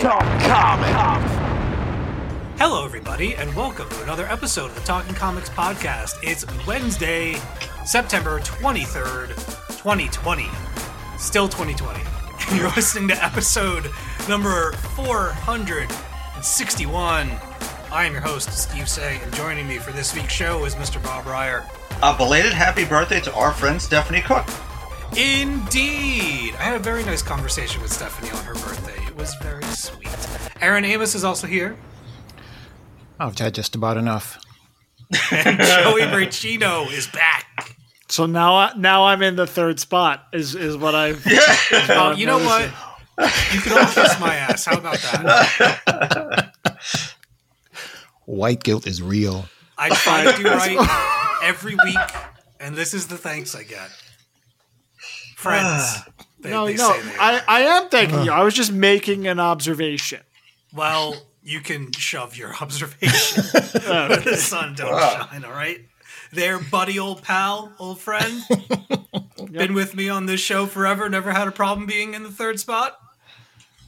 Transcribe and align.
Talking, 0.00 0.48
comic. 0.48 0.88
Hello, 2.58 2.82
everybody, 2.84 3.34
and 3.34 3.54
welcome 3.54 3.86
to 3.90 4.02
another 4.02 4.26
episode 4.26 4.70
of 4.70 4.74
the 4.74 4.80
Talking 4.80 5.14
Comics 5.14 5.50
Podcast. 5.50 6.14
It's 6.22 6.46
Wednesday, 6.66 7.36
September 7.84 8.40
23rd, 8.40 9.36
2020. 9.76 10.48
Still 11.18 11.46
2020. 11.46 12.00
And 12.48 12.58
you're 12.58 12.70
listening 12.70 13.06
to 13.08 13.24
episode 13.24 13.90
number 14.28 14.72
461. 14.96 17.30
I 17.92 18.04
am 18.06 18.12
your 18.12 18.22
host, 18.22 18.50
Steve 18.50 18.88
Seigh, 18.88 19.20
and 19.22 19.32
joining 19.34 19.68
me 19.68 19.76
for 19.76 19.92
this 19.92 20.14
week's 20.14 20.32
show 20.32 20.64
is 20.64 20.74
Mr. 20.74 21.02
Bob 21.04 21.26
Reyer. 21.26 21.66
A 22.02 22.16
belated 22.16 22.54
happy 22.54 22.86
birthday 22.86 23.20
to 23.20 23.32
our 23.34 23.52
friend 23.52 23.80
Stephanie 23.80 24.22
Cooke. 24.22 24.48
Indeed! 25.16 26.54
I 26.54 26.62
had 26.62 26.74
a 26.74 26.78
very 26.78 27.04
nice 27.04 27.22
conversation 27.22 27.82
with 27.82 27.92
Stephanie 27.92 28.30
on 28.30 28.44
her 28.44 28.54
birthday. 28.54 29.00
It 29.06 29.14
was 29.14 29.34
very 29.42 29.62
sweet. 29.64 30.08
Aaron 30.62 30.84
Amos 30.84 31.14
is 31.14 31.22
also 31.22 31.46
here. 31.46 31.76
I've 33.20 33.38
had 33.38 33.54
just 33.54 33.74
about 33.74 33.98
enough. 33.98 34.38
And 35.30 35.58
Joey 35.60 36.02
Braccino 36.02 36.90
is 36.90 37.06
back. 37.08 37.76
So 38.08 38.24
now, 38.26 38.54
I, 38.56 38.72
now 38.76 39.04
I'm 39.04 39.22
in 39.22 39.36
the 39.36 39.46
third 39.46 39.78
spot. 39.80 40.26
Is 40.32 40.54
is 40.54 40.76
what 40.76 40.94
I've. 40.94 41.24
Oh, 41.90 42.12
you 42.12 42.26
know 42.26 42.38
what? 42.38 42.70
You 43.52 43.60
can 43.60 43.72
all 43.72 43.92
kiss 43.92 44.18
my 44.18 44.34
ass. 44.34 44.64
How 44.64 44.78
about 44.78 44.94
that? 44.94 46.52
White 48.24 48.62
guilt 48.62 48.86
is 48.86 49.02
real. 49.02 49.46
I 49.76 49.90
try 49.90 50.30
to 50.30 50.42
do 50.42 50.48
right 50.48 51.40
every 51.42 51.74
week, 51.74 51.98
and 52.60 52.74
this 52.74 52.94
is 52.94 53.08
the 53.08 53.18
thanks 53.18 53.54
I 53.54 53.62
get. 53.62 53.90
Friends. 55.42 55.66
Ah. 55.66 56.06
They, 56.40 56.50
No, 56.50 56.66
they 56.66 56.74
no, 56.74 56.92
say 56.92 57.00
I. 57.18 57.42
I 57.46 57.60
am 57.62 57.88
thanking 57.88 58.18
ah. 58.18 58.24
you. 58.24 58.32
I 58.32 58.42
was 58.42 58.54
just 58.54 58.72
making 58.72 59.26
an 59.26 59.40
observation. 59.40 60.20
Well, 60.72 61.16
you 61.42 61.60
can 61.60 61.92
shove 61.92 62.36
your 62.36 62.54
observation 62.60 63.44
ah. 63.86 64.06
where 64.08 64.20
the 64.20 64.36
sun 64.36 64.74
don't 64.74 64.98
shine, 64.98 65.44
all 65.44 65.52
right? 65.52 65.80
There, 66.32 66.58
buddy, 66.58 66.98
old 66.98 67.22
pal, 67.22 67.72
old 67.78 68.00
friend. 68.00 68.42
Been 69.50 69.74
with 69.74 69.94
me 69.94 70.08
on 70.08 70.26
this 70.26 70.40
show 70.40 70.64
forever, 70.66 71.08
never 71.10 71.32
had 71.32 71.46
a 71.46 71.52
problem 71.52 71.86
being 71.86 72.14
in 72.14 72.22
the 72.22 72.30
third 72.30 72.58
spot. 72.58 72.98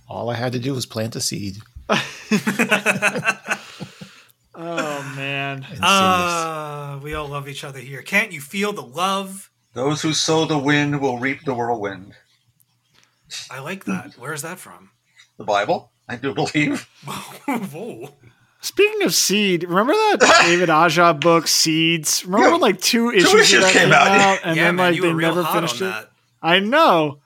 All 0.08 0.28
I 0.28 0.34
had 0.34 0.52
to 0.52 0.58
do 0.58 0.74
was 0.74 0.84
plant 0.84 1.16
a 1.16 1.20
seed. 1.20 1.58
Oh 4.56 5.14
man, 5.16 5.66
Uh, 5.82 7.00
we 7.02 7.14
all 7.14 7.26
love 7.26 7.48
each 7.48 7.64
other 7.64 7.80
here. 7.80 8.02
Can't 8.02 8.30
you 8.30 8.40
feel 8.40 8.72
the 8.72 8.82
love? 8.82 9.50
Those 9.74 10.02
who 10.02 10.12
sow 10.12 10.44
the 10.44 10.58
wind 10.58 11.00
will 11.00 11.18
reap 11.18 11.44
the 11.44 11.54
whirlwind. 11.54 12.14
I 13.50 13.58
like 13.60 13.84
that. 13.86 14.14
Where's 14.18 14.42
that 14.42 14.58
from? 14.58 14.90
The 15.38 15.44
Bible, 15.44 15.90
I 16.08 16.16
do 16.16 16.32
believe. 16.32 16.88
Whoa. 17.04 18.10
speaking 18.60 19.02
of 19.02 19.12
seed, 19.14 19.64
remember 19.64 19.92
that 19.92 20.42
David 20.46 20.70
Aja 20.70 21.12
book, 21.12 21.48
Seeds? 21.48 22.24
Remember 22.24 22.46
Yeah, 22.46 22.52
when 22.52 22.60
like 22.60 22.80
two 22.80 23.10
issues, 23.10 23.34
issues 23.34 23.62
that 23.64 23.72
came 23.72 23.82
came 23.84 23.92
out. 23.92 24.06
out, 24.06 24.38
and 24.44 24.56
yeah, 24.56 24.64
then 24.66 24.76
man, 24.76 24.92
like 24.92 25.02
they 25.02 25.12
never 25.12 25.42
finished 25.44 25.76
it? 25.76 25.84
that. 25.84 26.10
I 26.40 26.60
know. 26.60 27.18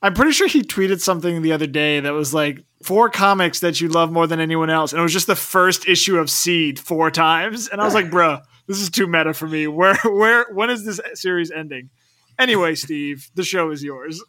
I'm 0.00 0.14
pretty 0.14 0.32
sure 0.32 0.48
he 0.48 0.62
tweeted 0.62 1.00
something 1.00 1.42
the 1.42 1.52
other 1.52 1.66
day 1.66 2.00
that 2.00 2.12
was 2.12 2.32
like 2.32 2.64
four 2.82 3.08
comics 3.10 3.60
that 3.60 3.80
you 3.80 3.88
love 3.88 4.10
more 4.10 4.26
than 4.26 4.40
anyone 4.40 4.70
else, 4.70 4.92
and 4.92 4.98
it 5.00 5.02
was 5.02 5.12
just 5.12 5.26
the 5.26 5.36
first 5.36 5.86
issue 5.86 6.16
of 6.18 6.30
Seed 6.30 6.78
four 6.80 7.10
times, 7.10 7.68
and 7.68 7.80
I 7.80 7.84
was 7.84 7.94
like, 7.94 8.06
"Bruh, 8.10 8.42
this 8.66 8.80
is 8.80 8.90
too 8.90 9.06
meta 9.06 9.34
for 9.34 9.46
me. 9.46 9.66
Where, 9.66 9.96
where, 10.04 10.46
when 10.52 10.70
is 10.70 10.84
this 10.84 11.00
series 11.14 11.50
ending?" 11.50 11.90
Anyway, 12.38 12.74
Steve, 12.76 13.30
the 13.34 13.44
show 13.44 13.70
is 13.70 13.82
yours. 13.82 14.22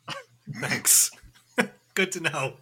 Thanks. 0.60 1.12
Good 1.94 2.12
to 2.14 2.20
know. 2.20 2.54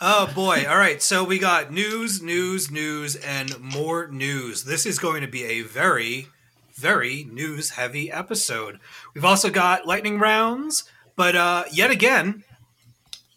oh 0.00 0.30
boy. 0.34 0.64
All 0.68 0.78
right. 0.78 1.02
So 1.02 1.24
we 1.24 1.38
got 1.38 1.72
news, 1.72 2.22
news, 2.22 2.70
news, 2.70 3.16
and 3.16 3.58
more 3.60 4.08
news. 4.08 4.64
This 4.64 4.86
is 4.86 4.98
going 4.98 5.22
to 5.22 5.28
be 5.28 5.44
a 5.44 5.62
very, 5.62 6.28
very 6.74 7.28
news 7.30 7.70
heavy 7.70 8.10
episode. 8.10 8.80
We've 9.14 9.24
also 9.24 9.50
got 9.50 9.86
lightning 9.86 10.18
rounds, 10.18 10.84
but 11.16 11.36
uh, 11.36 11.64
yet 11.72 11.90
again, 11.90 12.44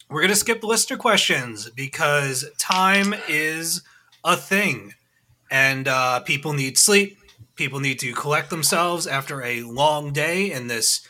we're 0.09 0.21
going 0.21 0.29
to 0.29 0.35
skip 0.35 0.61
the 0.61 0.67
listener 0.67 0.97
questions 0.97 1.69
because 1.69 2.45
time 2.57 3.15
is 3.29 3.81
a 4.23 4.35
thing 4.35 4.93
and 5.51 5.87
uh, 5.87 6.21
people 6.21 6.53
need 6.53 6.77
sleep. 6.77 7.17
People 7.55 7.81
need 7.81 7.99
to 7.99 8.13
collect 8.13 8.49
themselves 8.49 9.05
after 9.05 9.43
a 9.43 9.61
long 9.61 10.13
day 10.13 10.51
in 10.51 10.67
this 10.67 11.05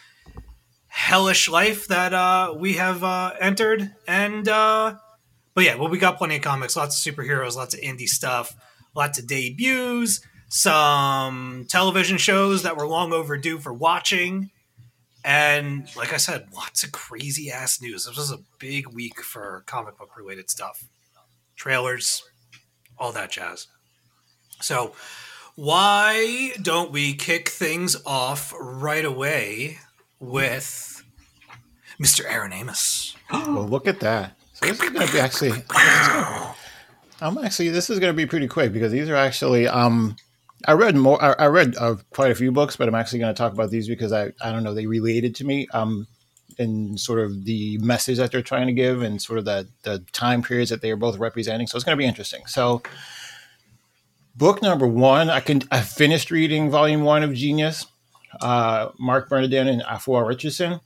hellish 0.87 1.47
life 1.47 1.87
that 1.87 2.13
uh, 2.13 2.53
we 2.57 2.73
have 2.73 3.03
uh, 3.03 3.33
entered. 3.39 3.91
And 4.07 4.49
uh, 4.49 4.95
but 5.53 5.63
yeah, 5.63 5.75
well, 5.75 5.87
we 5.87 5.99
got 5.99 6.17
plenty 6.17 6.37
of 6.37 6.41
comics, 6.41 6.75
lots 6.75 7.05
of 7.05 7.13
superheroes, 7.13 7.55
lots 7.55 7.75
of 7.75 7.79
indie 7.79 8.07
stuff, 8.07 8.53
lots 8.95 9.19
of 9.19 9.27
debuts, 9.27 10.19
some 10.49 11.65
television 11.69 12.17
shows 12.17 12.63
that 12.63 12.75
were 12.75 12.87
long 12.87 13.13
overdue 13.13 13.59
for 13.59 13.71
watching. 13.71 14.49
And 15.23 15.87
like 15.95 16.13
I 16.13 16.17
said, 16.17 16.47
lots 16.53 16.83
of 16.83 16.91
crazy 16.91 17.51
ass 17.51 17.79
news. 17.79 18.05
This 18.05 18.17
was 18.17 18.31
a 18.31 18.39
big 18.57 18.87
week 18.87 19.21
for 19.21 19.63
comic 19.67 19.97
book 19.99 20.17
related 20.17 20.49
stuff, 20.49 20.83
trailers, 21.55 22.23
all 22.97 23.11
that 23.11 23.29
jazz. 23.29 23.67
So, 24.61 24.93
why 25.55 26.53
don't 26.61 26.91
we 26.91 27.13
kick 27.13 27.49
things 27.49 27.97
off 28.05 28.53
right 28.59 29.05
away 29.05 29.79
with 30.19 31.03
Mr. 32.01 32.23
Aaron 32.27 32.53
Amos? 32.53 33.15
well, 33.31 33.67
look 33.67 33.87
at 33.87 33.99
that. 33.99 34.37
So 34.53 34.67
this 34.67 34.81
is 34.81 34.89
going 34.89 35.07
to 35.07 35.13
be 35.13 35.19
actually. 35.19 35.51
I'm 37.21 37.37
actually. 37.37 37.69
This 37.69 37.89
is 37.89 37.99
going 37.99 38.13
to 38.13 38.17
be 38.17 38.25
pretty 38.25 38.47
quick 38.47 38.73
because 38.73 38.91
these 38.91 39.09
are 39.09 39.15
actually. 39.15 39.67
Um, 39.67 40.15
I 40.67 40.73
read 40.73 40.95
more. 40.95 41.21
I, 41.21 41.33
I 41.33 41.47
read 41.47 41.75
uh, 41.77 41.95
quite 42.11 42.31
a 42.31 42.35
few 42.35 42.51
books, 42.51 42.75
but 42.75 42.87
I'm 42.87 42.95
actually 42.95 43.19
going 43.19 43.33
to 43.33 43.37
talk 43.37 43.53
about 43.53 43.69
these 43.71 43.87
because 43.87 44.11
I. 44.13 44.31
I 44.41 44.51
don't 44.51 44.63
know. 44.63 44.73
They 44.73 44.87
related 44.87 45.35
to 45.35 45.45
me. 45.45 45.67
Um, 45.73 46.07
in 46.57 46.97
sort 46.97 47.19
of 47.19 47.45
the 47.45 47.77
message 47.77 48.17
that 48.17 48.29
they're 48.29 48.41
trying 48.41 48.67
to 48.67 48.73
give 48.73 49.01
and 49.01 49.21
sort 49.21 49.39
of 49.39 49.45
the 49.45 49.67
the 49.83 50.03
time 50.11 50.43
periods 50.43 50.69
that 50.69 50.81
they 50.81 50.91
are 50.91 50.97
both 50.97 51.17
representing. 51.17 51.67
So 51.67 51.75
it's 51.75 51.85
going 51.85 51.97
to 51.97 52.01
be 52.01 52.07
interesting. 52.07 52.45
So. 52.45 52.81
Book 54.35 54.61
number 54.61 54.87
one, 54.87 55.29
I 55.29 55.39
can. 55.39 55.61
I 55.71 55.81
finished 55.81 56.31
reading 56.31 56.69
volume 56.69 57.03
one 57.03 57.23
of 57.23 57.33
Genius, 57.33 57.85
uh, 58.41 58.89
Marc 58.97 59.29
Bernardin 59.29 59.67
and 59.67 59.81
Afua 59.83 60.25
Richardson 60.25 60.79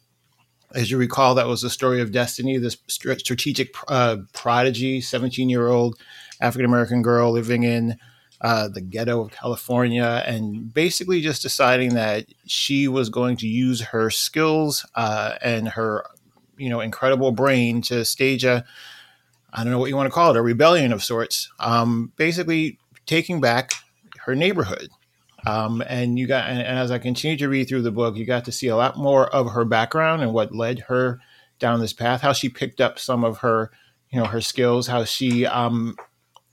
as 0.75 0.91
you 0.91 0.97
recall, 0.97 1.35
that 1.35 1.47
was 1.47 1.61
the 1.61 1.69
story 1.69 2.01
of 2.01 2.11
Destiny, 2.11 2.57
this 2.57 2.77
str- 2.87 3.13
strategic 3.13 3.73
uh, 3.87 4.17
prodigy, 4.33 4.99
17 4.99 5.49
year 5.49 5.67
old 5.67 5.97
African 6.41 6.65
American 6.65 7.01
girl 7.01 7.31
living 7.31 7.63
in 7.63 7.97
uh, 8.41 8.67
the 8.67 8.81
ghetto 8.81 9.21
of 9.21 9.31
California, 9.31 10.21
and 10.25 10.73
basically 10.73 11.21
just 11.21 11.41
deciding 11.41 11.93
that 11.93 12.25
she 12.45 12.87
was 12.87 13.09
going 13.09 13.37
to 13.37 13.47
use 13.47 13.81
her 13.81 14.09
skills 14.09 14.85
uh, 14.95 15.35
and 15.41 15.69
her, 15.69 16.05
you 16.57 16.69
know, 16.69 16.81
incredible 16.81 17.31
brain 17.31 17.81
to 17.81 18.03
stage 18.03 18.43
a, 18.43 18.65
I 19.53 19.63
don't 19.63 19.71
know 19.71 19.79
what 19.79 19.89
you 19.89 19.95
want 19.95 20.07
to 20.07 20.13
call 20.13 20.31
it, 20.31 20.37
a 20.37 20.41
rebellion 20.41 20.91
of 20.91 21.03
sorts. 21.03 21.49
Um, 21.59 22.11
basically, 22.17 22.77
taking 23.05 23.41
back 23.41 23.73
her 24.19 24.35
neighborhood. 24.35 24.89
Um, 25.45 25.83
and 25.87 26.17
you 26.17 26.25
got, 26.25 26.49
and, 26.49 26.59
and 26.59 26.79
as 26.79 26.89
I 26.91 26.97
continue 26.97 27.37
to 27.37 27.49
read 27.49 27.67
through 27.67 27.83
the 27.83 27.91
book, 27.91 28.15
you 28.15 28.25
got 28.25 28.45
to 28.45 28.51
see 28.51 28.67
a 28.67 28.75
lot 28.75 28.97
more 28.97 29.27
of 29.27 29.51
her 29.51 29.63
background 29.65 30.23
and 30.23 30.33
what 30.33 30.55
led 30.55 30.79
her 30.79 31.19
down 31.59 31.79
this 31.79 31.93
path. 31.93 32.21
How 32.21 32.33
she 32.33 32.49
picked 32.49 32.81
up 32.81 32.97
some 32.97 33.23
of 33.23 33.39
her, 33.39 33.71
you 34.09 34.19
know, 34.19 34.25
her 34.25 34.41
skills. 34.41 34.87
How 34.87 35.03
she, 35.03 35.45
um, 35.45 35.95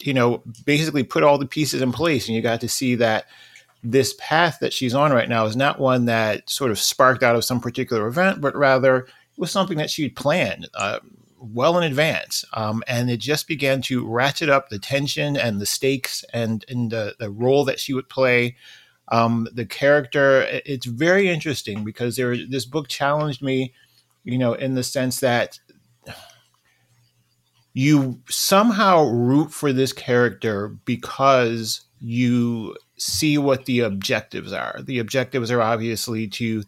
you 0.00 0.12
know, 0.12 0.43
basically 0.66 1.04
put 1.04 1.22
all 1.22 1.38
the 1.38 1.46
pieces 1.46 1.81
in 1.81 1.93
place, 1.93 2.28
and 2.28 2.37
you 2.37 2.43
got 2.43 2.60
to 2.60 2.69
see 2.69 2.96
that 2.96 3.26
this 3.82 4.14
path 4.19 4.58
that 4.60 4.72
she's 4.72 4.94
on 4.94 5.12
right 5.12 5.28
now 5.28 5.44
is 5.46 5.56
not 5.56 5.81
one 5.81 6.05
that 6.05 6.48
sort 6.48 6.70
of 6.70 6.78
sparked 6.78 7.22
out 7.22 7.34
of 7.34 7.44
some 7.44 7.60
particular 7.60 8.06
event, 8.06 8.40
but 8.40 8.55
rather 8.55 9.06
was 9.37 9.50
something 9.50 9.78
that 9.78 9.90
she'd 9.90 10.14
planned 10.14 10.69
uh, 10.75 11.00
well 11.42 11.76
in 11.76 11.84
advance. 11.84 12.44
Um, 12.54 12.82
and 12.86 13.10
it 13.10 13.18
just 13.18 13.48
began 13.48 13.82
to 13.82 14.06
ratchet 14.06 14.48
up 14.48 14.68
the 14.68 14.78
tension 14.78 15.36
and 15.36 15.60
the 15.60 15.66
stakes 15.66 16.24
and, 16.32 16.64
and 16.68 16.90
the, 16.90 17.14
the 17.18 17.30
role 17.30 17.64
that 17.64 17.80
she 17.80 17.92
would 17.92 18.08
play. 18.08 18.56
Um, 19.08 19.48
the 19.52 19.66
character, 19.66 20.46
it's 20.64 20.86
very 20.86 21.28
interesting 21.28 21.84
because 21.84 22.16
there, 22.16 22.36
this 22.36 22.64
book 22.64 22.88
challenged 22.88 23.42
me, 23.42 23.74
you 24.24 24.38
know, 24.38 24.54
in 24.54 24.74
the 24.74 24.84
sense 24.84 25.20
that 25.20 25.58
you 27.74 28.20
somehow 28.28 29.04
root 29.04 29.52
for 29.52 29.72
this 29.72 29.92
character 29.92 30.68
because 30.84 31.82
you 31.98 32.76
see 32.98 33.38
what 33.38 33.66
the 33.66 33.80
objectives 33.80 34.52
are. 34.52 34.80
The 34.82 34.98
objectives 34.98 35.50
are 35.50 35.62
obviously 35.62 36.28
to 36.28 36.62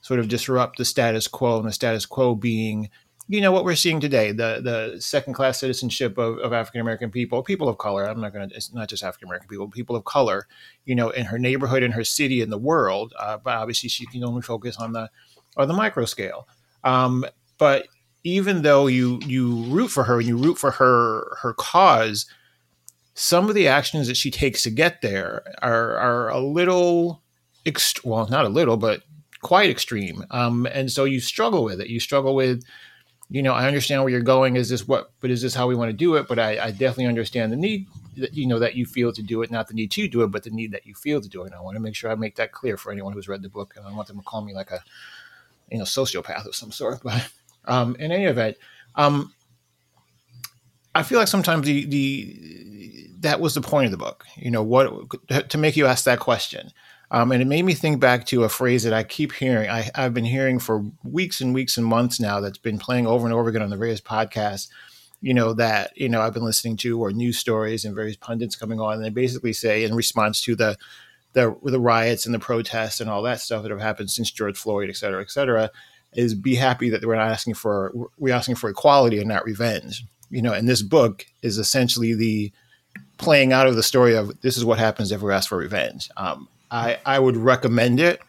sort 0.00 0.20
of 0.20 0.28
disrupt 0.28 0.78
the 0.78 0.84
status 0.84 1.28
quo, 1.28 1.58
and 1.58 1.68
the 1.68 1.72
status 1.72 2.06
quo 2.06 2.34
being, 2.34 2.90
you 3.30 3.40
know, 3.40 3.52
what 3.52 3.64
we're 3.64 3.76
seeing 3.76 4.00
today 4.00 4.32
the 4.32 4.60
the 4.60 5.00
second 5.00 5.34
class 5.34 5.60
citizenship 5.60 6.18
of, 6.18 6.38
of 6.38 6.52
African 6.52 6.80
American 6.80 7.12
people, 7.12 7.44
people 7.44 7.68
of 7.68 7.78
color. 7.78 8.04
I'm 8.04 8.20
not 8.20 8.32
going 8.32 8.48
to, 8.48 8.56
it's 8.56 8.74
not 8.74 8.88
just 8.88 9.04
African 9.04 9.28
American 9.28 9.48
people, 9.48 9.68
people 9.68 9.94
of 9.94 10.04
color, 10.04 10.48
you 10.84 10.96
know, 10.96 11.10
in 11.10 11.26
her 11.26 11.38
neighborhood, 11.38 11.84
in 11.84 11.92
her 11.92 12.02
city, 12.02 12.42
in 12.42 12.50
the 12.50 12.58
world. 12.58 13.14
Uh, 13.16 13.38
but 13.38 13.54
obviously, 13.54 13.88
she 13.88 14.04
can 14.06 14.24
only 14.24 14.42
focus 14.42 14.76
on 14.78 14.92
the 14.92 15.08
on 15.56 15.68
the 15.68 15.74
micro 15.74 16.06
scale. 16.06 16.48
Um, 16.82 17.24
but 17.56 17.86
even 18.24 18.62
though 18.62 18.88
you 18.88 19.20
you 19.24 19.62
root 19.66 19.92
for 19.92 20.02
her 20.04 20.18
and 20.18 20.26
you 20.26 20.36
root 20.36 20.58
for 20.58 20.72
her 20.72 21.36
her 21.40 21.54
cause, 21.54 22.26
some 23.14 23.48
of 23.48 23.54
the 23.54 23.68
actions 23.68 24.08
that 24.08 24.16
she 24.16 24.32
takes 24.32 24.64
to 24.64 24.70
get 24.70 25.02
there 25.02 25.44
are 25.62 25.96
are 25.96 26.30
a 26.30 26.40
little 26.40 27.22
ext- 27.64 28.04
well, 28.04 28.26
not 28.26 28.44
a 28.44 28.48
little, 28.48 28.76
but 28.76 29.02
quite 29.40 29.70
extreme. 29.70 30.24
Um, 30.32 30.66
and 30.66 30.90
so 30.90 31.04
you 31.04 31.20
struggle 31.20 31.62
with 31.62 31.80
it. 31.80 31.88
You 31.88 32.00
struggle 32.00 32.34
with, 32.34 32.62
you 33.30 33.42
know, 33.42 33.54
I 33.54 33.68
understand 33.68 34.02
where 34.02 34.10
you're 34.10 34.20
going. 34.20 34.56
Is 34.56 34.68
this 34.68 34.88
what? 34.88 35.12
But 35.20 35.30
is 35.30 35.40
this 35.40 35.54
how 35.54 35.68
we 35.68 35.76
want 35.76 35.90
to 35.90 35.96
do 35.96 36.16
it? 36.16 36.26
But 36.26 36.40
I, 36.40 36.58
I 36.58 36.70
definitely 36.72 37.06
understand 37.06 37.52
the 37.52 37.56
need 37.56 37.86
that 38.16 38.34
you 38.34 38.46
know 38.46 38.58
that 38.58 38.74
you 38.74 38.84
feel 38.84 39.12
to 39.12 39.22
do 39.22 39.40
it, 39.42 39.52
not 39.52 39.68
the 39.68 39.74
need 39.74 39.92
to 39.92 40.08
do 40.08 40.22
it, 40.22 40.28
but 40.28 40.42
the 40.42 40.50
need 40.50 40.72
that 40.72 40.84
you 40.84 40.94
feel 40.94 41.20
to 41.20 41.28
do 41.28 41.42
it. 41.42 41.46
And 41.46 41.54
I 41.54 41.60
want 41.60 41.76
to 41.76 41.80
make 41.80 41.94
sure 41.94 42.10
I 42.10 42.16
make 42.16 42.34
that 42.36 42.50
clear 42.50 42.76
for 42.76 42.90
anyone 42.90 43.12
who's 43.12 43.28
read 43.28 43.42
the 43.42 43.48
book. 43.48 43.74
And 43.76 43.86
I 43.86 43.92
want 43.92 44.08
them 44.08 44.18
to 44.18 44.24
call 44.24 44.42
me 44.42 44.52
like 44.52 44.72
a, 44.72 44.82
you 45.70 45.78
know, 45.78 45.84
sociopath 45.84 46.44
of 46.46 46.56
some 46.56 46.72
sort. 46.72 47.00
But 47.04 47.30
um, 47.66 47.94
in 48.00 48.10
any 48.10 48.24
event, 48.24 48.56
um, 48.96 49.32
I 50.94 51.04
feel 51.04 51.20
like 51.20 51.28
sometimes 51.28 51.66
the 51.66 51.84
the 51.86 53.10
that 53.20 53.40
was 53.40 53.54
the 53.54 53.60
point 53.60 53.84
of 53.84 53.90
the 53.92 53.96
book. 53.96 54.26
You 54.34 54.50
know, 54.50 54.64
what 54.64 55.50
to 55.50 55.58
make 55.58 55.76
you 55.76 55.86
ask 55.86 56.04
that 56.04 56.18
question. 56.18 56.72
Um, 57.12 57.32
and 57.32 57.42
it 57.42 57.46
made 57.46 57.64
me 57.64 57.74
think 57.74 57.98
back 57.98 58.24
to 58.26 58.44
a 58.44 58.48
phrase 58.48 58.84
that 58.84 58.92
I 58.92 59.02
keep 59.02 59.32
hearing. 59.32 59.68
I, 59.68 59.90
I've 59.94 60.14
been 60.14 60.24
hearing 60.24 60.60
for 60.60 60.84
weeks 61.02 61.40
and 61.40 61.52
weeks 61.52 61.76
and 61.76 61.84
months 61.84 62.20
now. 62.20 62.40
That's 62.40 62.58
been 62.58 62.78
playing 62.78 63.06
over 63.06 63.26
and 63.26 63.34
over 63.34 63.48
again 63.48 63.62
on 63.62 63.70
the 63.70 63.76
various 63.76 64.00
podcasts. 64.00 64.68
You 65.20 65.34
know 65.34 65.52
that 65.54 65.92
you 65.96 66.08
know 66.08 66.22
I've 66.22 66.32
been 66.32 66.44
listening 66.44 66.76
to 66.78 67.00
or 67.00 67.12
news 67.12 67.38
stories 67.38 67.84
and 67.84 67.94
various 67.94 68.16
pundits 68.16 68.56
coming 68.56 68.80
on, 68.80 68.94
and 68.94 69.04
they 69.04 69.10
basically 69.10 69.52
say 69.52 69.84
in 69.84 69.94
response 69.94 70.40
to 70.42 70.54
the 70.54 70.78
the 71.34 71.54
the 71.64 71.80
riots 71.80 72.26
and 72.26 72.34
the 72.34 72.38
protests 72.38 73.00
and 73.00 73.10
all 73.10 73.22
that 73.22 73.40
stuff 73.40 73.62
that 73.62 73.70
have 73.70 73.80
happened 73.80 74.10
since 74.10 74.30
George 74.30 74.56
Floyd, 74.56 74.88
et 74.88 74.96
cetera, 74.96 75.20
et 75.20 75.30
cetera, 75.30 75.70
is 76.14 76.34
be 76.34 76.54
happy 76.54 76.88
that 76.90 77.04
we're 77.04 77.16
not 77.16 77.28
asking 77.28 77.54
for 77.54 77.92
we're 78.18 78.34
asking 78.34 78.54
for 78.54 78.70
equality 78.70 79.18
and 79.18 79.28
not 79.28 79.44
revenge. 79.44 80.04
You 80.30 80.42
know, 80.42 80.52
and 80.52 80.68
this 80.68 80.80
book 80.80 81.26
is 81.42 81.58
essentially 81.58 82.14
the 82.14 82.52
playing 83.18 83.52
out 83.52 83.66
of 83.66 83.76
the 83.76 83.82
story 83.82 84.14
of 84.14 84.40
this 84.40 84.56
is 84.56 84.64
what 84.64 84.78
happens 84.78 85.12
if 85.12 85.20
we 85.20 85.32
ask 85.32 85.48
for 85.48 85.58
revenge. 85.58 86.08
Um, 86.16 86.48
I 86.70 86.98
I 87.04 87.18
would 87.18 87.36
recommend 87.36 88.00
it 88.00 88.20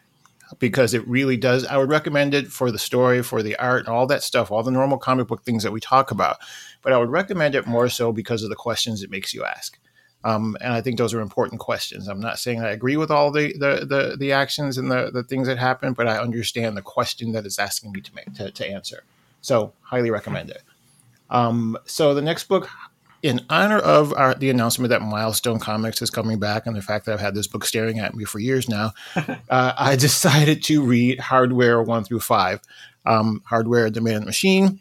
because 0.58 0.94
it 0.94 1.06
really 1.08 1.36
does. 1.36 1.64
I 1.66 1.76
would 1.76 1.88
recommend 1.88 2.34
it 2.34 2.48
for 2.48 2.70
the 2.70 2.78
story, 2.78 3.22
for 3.22 3.42
the 3.42 3.56
art, 3.56 3.88
all 3.88 4.06
that 4.06 4.22
stuff, 4.22 4.50
all 4.50 4.62
the 4.62 4.70
normal 4.70 4.98
comic 4.98 5.28
book 5.28 5.42
things 5.44 5.62
that 5.62 5.72
we 5.72 5.80
talk 5.80 6.10
about. 6.10 6.36
But 6.82 6.92
I 6.92 6.98
would 6.98 7.10
recommend 7.10 7.54
it 7.54 7.66
more 7.66 7.88
so 7.88 8.12
because 8.12 8.42
of 8.42 8.50
the 8.50 8.56
questions 8.56 9.02
it 9.02 9.10
makes 9.10 9.32
you 9.32 9.44
ask. 9.44 9.78
Um, 10.24 10.56
and 10.60 10.72
I 10.72 10.80
think 10.80 10.98
those 10.98 11.14
are 11.14 11.20
important 11.20 11.60
questions. 11.60 12.06
I'm 12.06 12.20
not 12.20 12.38
saying 12.38 12.62
I 12.62 12.70
agree 12.70 12.96
with 12.96 13.10
all 13.10 13.30
the 13.30 13.52
the 13.54 13.86
the, 13.86 14.16
the 14.16 14.32
actions 14.32 14.78
and 14.78 14.90
the, 14.90 15.10
the 15.12 15.24
things 15.24 15.48
that 15.48 15.58
happen, 15.58 15.94
but 15.94 16.06
I 16.06 16.18
understand 16.18 16.76
the 16.76 16.82
question 16.82 17.32
that 17.32 17.44
it's 17.44 17.58
asking 17.58 17.92
me 17.92 18.00
to 18.02 18.14
make 18.14 18.32
to, 18.34 18.50
to 18.50 18.66
answer. 18.66 19.04
So 19.40 19.72
highly 19.82 20.10
recommend 20.10 20.50
it. 20.50 20.62
Um, 21.30 21.78
so 21.86 22.14
the 22.14 22.22
next 22.22 22.44
book, 22.44 22.68
in 23.22 23.40
honor 23.48 23.78
of 23.78 24.12
our, 24.14 24.34
the 24.34 24.50
announcement 24.50 24.90
that 24.90 25.00
Milestone 25.00 25.60
Comics 25.60 26.02
is 26.02 26.10
coming 26.10 26.38
back, 26.38 26.66
and 26.66 26.76
the 26.76 26.82
fact 26.82 27.06
that 27.06 27.12
I've 27.12 27.20
had 27.20 27.34
this 27.34 27.46
book 27.46 27.64
staring 27.64 27.98
at 27.98 28.14
me 28.14 28.24
for 28.24 28.40
years 28.40 28.68
now, 28.68 28.92
uh, 29.16 29.72
I 29.76 29.96
decided 29.96 30.62
to 30.64 30.82
read 30.82 31.20
Hardware 31.20 31.82
one 31.82 32.04
through 32.04 32.20
five. 32.20 32.60
Um, 33.06 33.42
Hardware, 33.46 33.90
the 33.90 34.00
Man 34.00 34.14
and 34.14 34.22
the 34.22 34.26
Machine, 34.26 34.80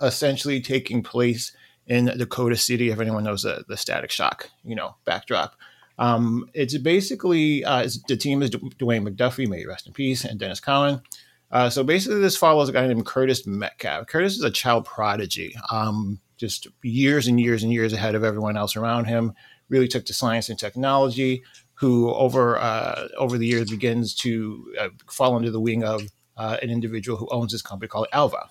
essentially 0.00 0.60
taking 0.60 1.02
place 1.02 1.52
in 1.86 2.06
Dakota 2.06 2.56
City. 2.56 2.90
If 2.90 3.00
anyone 3.00 3.24
knows 3.24 3.42
the, 3.42 3.64
the 3.68 3.76
Static 3.76 4.10
Shock, 4.10 4.50
you 4.64 4.74
know, 4.74 4.96
backdrop. 5.04 5.54
Um, 5.98 6.48
it's 6.54 6.76
basically 6.78 7.62
uh, 7.62 7.82
it's, 7.82 8.02
the 8.08 8.16
team 8.16 8.42
is 8.42 8.50
Dwayne 8.50 9.06
McDuffie, 9.06 9.46
may 9.46 9.66
rest 9.66 9.86
in 9.86 9.92
peace, 9.92 10.24
and 10.24 10.40
Denys 10.40 10.62
Cowan. 10.62 11.02
Uh, 11.50 11.68
so 11.68 11.84
basically, 11.84 12.20
this 12.20 12.36
follows 12.36 12.68
a 12.68 12.72
guy 12.72 12.86
named 12.86 13.04
Curtis 13.04 13.46
Metcalf. 13.46 14.06
Curtis 14.06 14.36
is 14.36 14.44
a 14.44 14.50
child 14.50 14.86
prodigy, 14.86 15.54
um, 15.70 16.20
just 16.40 16.66
years 16.82 17.28
and 17.28 17.38
years 17.38 17.62
and 17.62 17.72
years 17.72 17.92
ahead 17.92 18.14
of 18.14 18.24
everyone 18.24 18.56
else 18.56 18.74
around 18.74 19.04
him. 19.04 19.34
Really 19.68 19.86
took 19.86 20.06
to 20.06 20.14
science 20.14 20.48
and 20.48 20.58
technology. 20.58 21.44
Who 21.74 22.12
over 22.12 22.58
uh, 22.58 23.08
over 23.16 23.38
the 23.38 23.46
years 23.46 23.70
begins 23.70 24.14
to 24.16 24.74
uh, 24.78 24.88
fall 25.06 25.36
under 25.36 25.50
the 25.50 25.60
wing 25.60 25.84
of 25.84 26.02
uh, 26.36 26.56
an 26.62 26.70
individual 26.70 27.16
who 27.16 27.28
owns 27.30 27.52
this 27.52 27.62
company 27.62 27.88
called 27.88 28.08
Alva. 28.12 28.48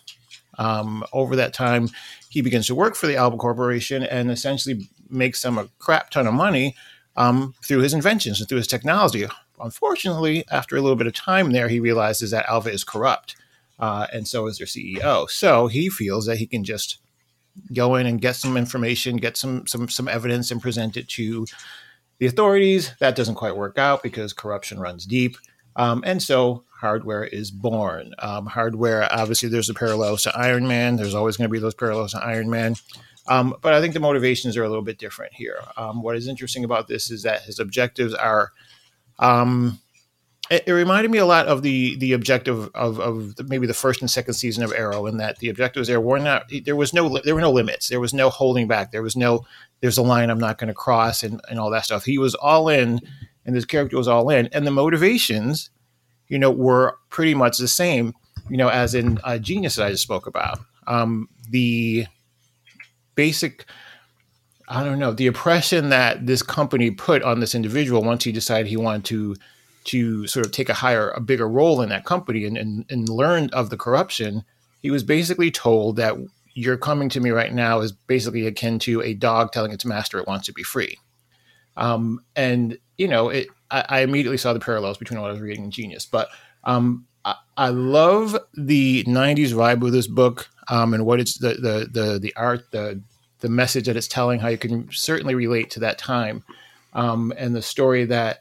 Um, 0.58 1.04
over 1.14 1.36
that 1.36 1.54
time, 1.54 1.90
he 2.30 2.42
begins 2.42 2.68
to 2.68 2.76
work 2.76 2.96
for 2.96 3.08
the 3.08 3.16
Alva 3.16 3.38
Corporation 3.38 4.04
and 4.04 4.32
essentially 4.32 4.90
makes 5.10 5.42
them 5.42 5.58
a 5.58 5.70
crap 5.80 6.10
ton 6.10 6.28
of 6.28 6.34
money 6.34 6.76
um, 7.16 7.54
through 7.64 7.80
his 7.80 7.94
inventions 7.94 8.40
and 8.40 8.50
through 8.50 8.58
his 8.58 8.68
technology. 8.68 9.28
Unfortunately, 9.60 10.44
after 10.52 10.76
a 10.76 10.82
little 10.82 10.96
bit 10.96 11.08
of 11.08 11.14
time 11.14 11.52
there, 11.52 11.68
he 11.68 11.80
realizes 11.80 12.32
that 12.32 12.48
Alva 12.48 12.72
is 12.72 12.84
corrupt, 12.84 13.36
uh, 13.80 14.08
and 14.12 14.28
so 14.28 14.48
is 14.48 14.58
their 14.58 14.68
CEO. 14.68 15.30
So 15.30 15.68
he 15.68 15.90
feels 15.90 16.26
that 16.26 16.38
he 16.38 16.48
can 16.48 16.64
just 16.64 16.98
go 17.74 17.96
in 17.96 18.06
and 18.06 18.22
get 18.22 18.36
some 18.36 18.58
information, 18.58 19.18
get 19.18 19.38
some 19.38 19.68
some 19.68 19.90
some 19.90 20.08
evidence, 20.08 20.52
and 20.52 20.62
present 20.62 20.98
it 20.98 21.08
to 21.10 21.46
the 22.20 22.26
authorities. 22.26 22.94
That 23.00 23.16
doesn't 23.16 23.36
quite 23.36 23.56
work 23.56 23.78
out 23.78 24.04
because 24.04 24.34
corruption 24.34 24.80
runs 24.80 25.06
deep, 25.06 25.38
um, 25.76 26.04
and 26.06 26.22
so 26.22 26.64
hardware 26.80 27.24
is 27.24 27.52
born. 27.52 28.14
Um, 28.20 28.46
hardware, 28.46 29.08
obviously, 29.12 29.50
there's 29.50 29.68
the 29.68 29.74
parallels 29.74 30.24
to 30.24 30.38
Iron 30.38 30.68
Man. 30.68 30.96
There's 30.96 31.16
always 31.16 31.38
going 31.38 31.50
to 31.50 31.52
be 31.52 31.60
those 31.60 31.76
parallels 31.76 32.14
to 32.14 32.24
Iron 32.24 32.50
Man. 32.50 32.76
Um, 33.28 33.56
but 33.62 33.74
I 33.74 33.82
think 33.82 33.94
the 33.94 34.00
motivations 34.00 34.58
are 34.58 34.64
a 34.64 34.70
little 34.70 34.84
bit 34.84 34.98
different 34.98 35.34
here. 35.34 35.60
Um, 35.78 36.02
what 36.02 36.16
is 36.16 36.28
interesting 36.28 36.64
about 36.64 36.88
this 36.88 37.12
is 37.12 37.24
that 37.24 37.44
his 37.44 37.60
objectives 37.60 38.14
are. 38.14 38.52
It, 40.50 40.64
it 40.68 40.72
reminded 40.72 41.12
me 41.12 41.20
a 41.20 41.26
lot 41.26 41.48
of 41.48 41.62
the 41.62 41.96
the 41.98 42.14
objective 42.14 42.70
of, 42.74 43.00
of 43.00 43.36
maybe 43.48 43.68
the 43.68 43.74
first 43.74 44.02
and 44.02 44.10
second 44.10 44.34
season 44.34 44.64
of 44.64 44.74
Arrow, 44.74 45.06
in 45.06 45.18
that 45.18 45.38
the 45.40 45.50
objectives 45.50 45.88
there 45.88 46.02
were 46.02 46.20
not 46.20 46.52
there 46.64 46.76
was 46.76 46.94
no 46.94 47.20
there 47.20 47.36
were 47.36 47.42
no 47.42 47.52
limits, 47.52 47.90
there 47.90 48.00
was 48.00 48.14
no 48.14 48.30
holding 48.30 48.68
back, 48.68 48.92
there 48.92 49.04
was 49.04 49.16
no 49.16 49.46
there's 49.82 49.98
a 49.98 50.04
line 50.04 50.30
I'm 50.30 50.40
not 50.40 50.58
going 50.58 50.68
to 50.68 50.74
cross 50.74 51.24
and, 51.24 51.40
and 51.50 51.60
all 51.60 51.70
that 51.72 51.86
stuff. 51.86 52.04
He 52.04 52.18
was 52.18 52.36
all 52.36 52.68
in, 52.68 53.00
and 53.46 53.56
this 53.56 53.66
character 53.66 53.98
was 53.98 54.08
all 54.08 54.30
in, 54.30 54.48
and 54.48 54.66
the 54.66 54.72
motivations, 54.72 55.70
you 56.28 56.40
know, 56.40 56.52
were 56.52 56.98
pretty 57.10 57.34
much 57.34 57.58
the 57.58 57.68
same, 57.68 58.14
you 58.50 58.58
know, 58.58 58.70
as 58.70 58.96
in 58.96 59.20
uh, 59.24 59.38
Genius 59.38 59.76
that 59.76 59.86
I 59.86 59.92
just 59.92 60.04
spoke 60.04 60.28
about. 60.28 60.60
Um, 60.88 61.30
the 61.50 62.08
basic 63.16 63.66
I 64.68 64.84
don't 64.84 65.00
know 65.00 65.12
the 65.12 65.28
oppression 65.28 65.90
that 65.90 66.26
this 66.26 66.42
company 66.42 66.92
put 66.92 67.24
on 67.24 67.40
this 67.40 67.56
individual 67.56 68.02
once 68.04 68.24
he 68.24 68.32
decided 68.32 68.68
he 68.68 68.78
wanted 68.78 69.06
to 69.06 69.36
to 69.86 70.28
sort 70.28 70.46
of 70.46 70.52
take 70.52 70.70
a 70.70 70.74
higher 70.74 71.10
a 71.12 71.22
bigger 71.22 71.48
role 71.48 71.82
in 71.82 71.90
that 71.90 72.06
company 72.06 72.46
and 72.46 72.58
and, 72.58 72.86
and 72.90 73.10
learn 73.10 73.50
of 73.52 73.70
the 73.70 73.78
corruption. 73.78 74.44
He 74.82 74.92
was 74.92 75.04
basically 75.04 75.52
told 75.52 75.98
that 75.98 76.16
you're 76.54 76.78
coming 76.78 77.10
to 77.10 77.20
me 77.20 77.30
right 77.30 77.54
now 77.54 77.80
is 77.80 77.92
basically 77.92 78.46
akin 78.46 78.80
to 78.80 79.02
a 79.02 79.14
dog 79.14 79.52
telling 79.52 79.72
its 79.72 79.86
master 79.86 80.20
it 80.20 80.28
wants 80.28 80.46
to 80.48 80.54
be 80.54 80.64
free. 80.64 80.98
Um, 81.78 82.22
and 82.36 82.78
you 82.98 83.08
know, 83.08 83.30
it, 83.30 83.48
I, 83.72 83.86
I, 83.88 84.00
immediately 84.02 84.38
saw 84.38 84.52
the 84.52 84.60
parallels 84.60 84.98
between 84.98 85.22
what 85.22 85.30
I 85.30 85.32
was 85.32 85.42
reading 85.42 85.64
and 85.64 85.72
Genius. 85.72 86.06
But 86.06 86.28
um, 86.66 87.06
I, 87.24 87.36
I, 87.56 87.70
love 87.70 88.38
the 88.58 89.06
'90s 89.06 89.52
vibe 89.52 89.86
of 89.86 89.94
this 89.94 90.08
book 90.08 90.50
um, 90.68 90.94
and 90.94 91.06
what 91.06 91.22
it's 91.22 91.38
the, 91.38 91.54
the 91.54 91.90
the 91.90 92.20
the 92.20 92.36
art, 92.36 92.70
the 92.72 93.02
the 93.40 93.50
message 93.50 93.86
that 93.86 93.96
it's 93.96 94.10
telling, 94.10 94.40
how 94.40 94.50
you 94.50 94.58
can 94.58 94.92
certainly 94.92 95.36
relate 95.36 95.70
to 95.72 95.80
that 95.80 95.98
time, 95.98 96.44
um, 96.94 97.32
and 97.38 97.56
the 97.56 97.62
story 97.62 98.04
that 98.06 98.40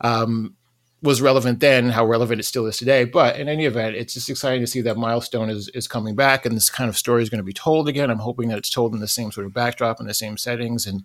um, 0.00 0.56
was 1.02 1.22
relevant 1.22 1.60
then, 1.60 1.88
how 1.90 2.04
relevant 2.04 2.40
it 2.40 2.44
still 2.44 2.66
is 2.66 2.76
today. 2.76 3.04
But 3.04 3.38
in 3.38 3.48
any 3.48 3.64
event, 3.64 3.96
it's 3.96 4.14
just 4.14 4.28
exciting 4.28 4.60
to 4.60 4.66
see 4.66 4.82
that 4.82 4.96
milestone 4.96 5.48
is 5.48 5.68
is 5.68 5.88
coming 5.88 6.14
back, 6.14 6.44
and 6.44 6.54
this 6.54 6.70
kind 6.70 6.88
of 6.88 6.96
story 6.96 7.22
is 7.22 7.30
going 7.30 7.38
to 7.38 7.44
be 7.44 7.52
told 7.52 7.88
again. 7.88 8.10
I'm 8.10 8.18
hoping 8.18 8.48
that 8.48 8.58
it's 8.58 8.70
told 8.70 8.94
in 8.94 9.00
the 9.00 9.08
same 9.08 9.32
sort 9.32 9.46
of 9.46 9.54
backdrop 9.54 10.00
and 10.00 10.08
the 10.08 10.14
same 10.14 10.36
settings, 10.36 10.86
and 10.86 11.04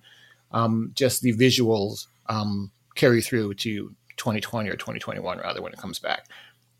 um, 0.51 0.91
just 0.95 1.21
the 1.21 1.33
visuals 1.33 2.07
um, 2.27 2.71
carry 2.95 3.21
through 3.21 3.53
to 3.55 3.95
2020 4.17 4.69
or 4.69 4.73
2021 4.73 5.37
rather 5.39 5.61
when 5.61 5.73
it 5.73 5.79
comes 5.79 5.99
back. 5.99 6.27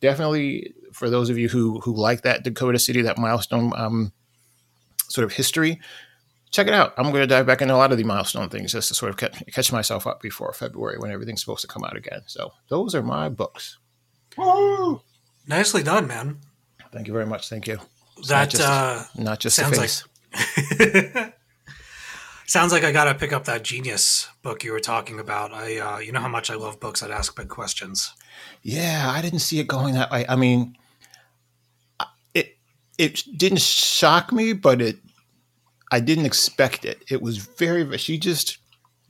Definitely 0.02 0.74
for 0.92 1.10
those 1.10 1.30
of 1.30 1.38
you 1.38 1.50
who 1.50 1.80
who 1.82 1.94
like 1.94 2.22
that 2.22 2.44
Dakota 2.44 2.80
City, 2.80 3.02
that 3.02 3.18
milestone 3.18 3.72
um, 3.76 4.12
sort 5.08 5.26
of 5.26 5.34
history, 5.34 5.80
check 6.56 6.68
it 6.68 6.74
out. 6.74 6.94
I'm 6.98 7.12
going 7.12 7.22
to 7.22 7.28
dive 7.28 7.46
back 7.46 7.62
into 7.62 7.74
a 7.74 7.78
lot 7.78 7.92
of 7.92 7.98
the 7.98 8.04
milestone 8.04 8.50
things 8.50 8.72
just 8.72 8.88
to 8.88 8.94
sort 8.96 9.10
of 9.10 9.18
catch, 9.18 9.44
catch 9.54 9.72
myself 9.72 10.08
up 10.08 10.22
before 10.22 10.54
February 10.54 10.98
when 10.98 11.12
everything's 11.12 11.42
supposed 11.42 11.62
to 11.62 11.68
come 11.68 11.84
out 11.84 11.98
again. 11.98 12.22
So 12.28 12.54
those 12.70 12.96
are 12.96 13.04
my 13.04 13.30
books. 13.30 13.78
Nicely 15.48 15.84
done, 15.84 16.08
man. 16.08 16.40
Thank 16.92 17.08
you 17.08 17.14
very 17.14 17.26
much. 17.26 17.50
Thank 17.50 17.68
you. 17.68 17.80
It's 18.18 18.30
That 18.30 18.40
not 18.44 18.50
just, 18.50 18.64
uh, 18.64 19.04
not 19.18 19.40
just 19.40 19.58
the 19.58 19.64
sounds 19.64 19.78
face. 19.78 20.04
like 21.14 21.34
sounds 22.46 22.72
like 22.72 22.84
I 22.84 22.92
gotta 22.92 23.14
pick 23.16 23.34
up 23.34 23.46
that 23.46 23.64
genius 23.64 24.30
book 24.42 24.64
you 24.64 24.72
were 24.72 24.80
talking 24.80 25.20
about. 25.20 25.52
I, 25.54 25.78
uh, 25.78 25.98
you 26.00 26.12
know 26.12 26.20
how 26.22 26.28
much 26.30 26.50
I 26.50 26.56
love 26.56 26.80
books 26.80 27.02
that 27.02 27.12
ask 27.12 27.36
big 27.36 27.50
questions. 27.50 28.14
Yeah, 28.62 29.12
I 29.14 29.22
didn't 29.22 29.40
see 29.40 29.60
it 29.60 29.68
going 29.68 29.94
that 29.96 30.12
way. 30.12 30.26
I 30.28 30.36
mean, 30.36 30.78
it 32.34 32.58
it 32.98 33.24
didn't 33.38 33.62
shock 33.62 34.32
me, 34.32 34.54
but 34.54 34.82
it 34.82 34.98
I 35.92 36.00
didn't 36.00 36.26
expect 36.26 36.86
it. 36.86 37.04
It 37.10 37.22
was 37.22 37.38
very 37.38 37.98
she 37.98 38.18
just 38.18 38.58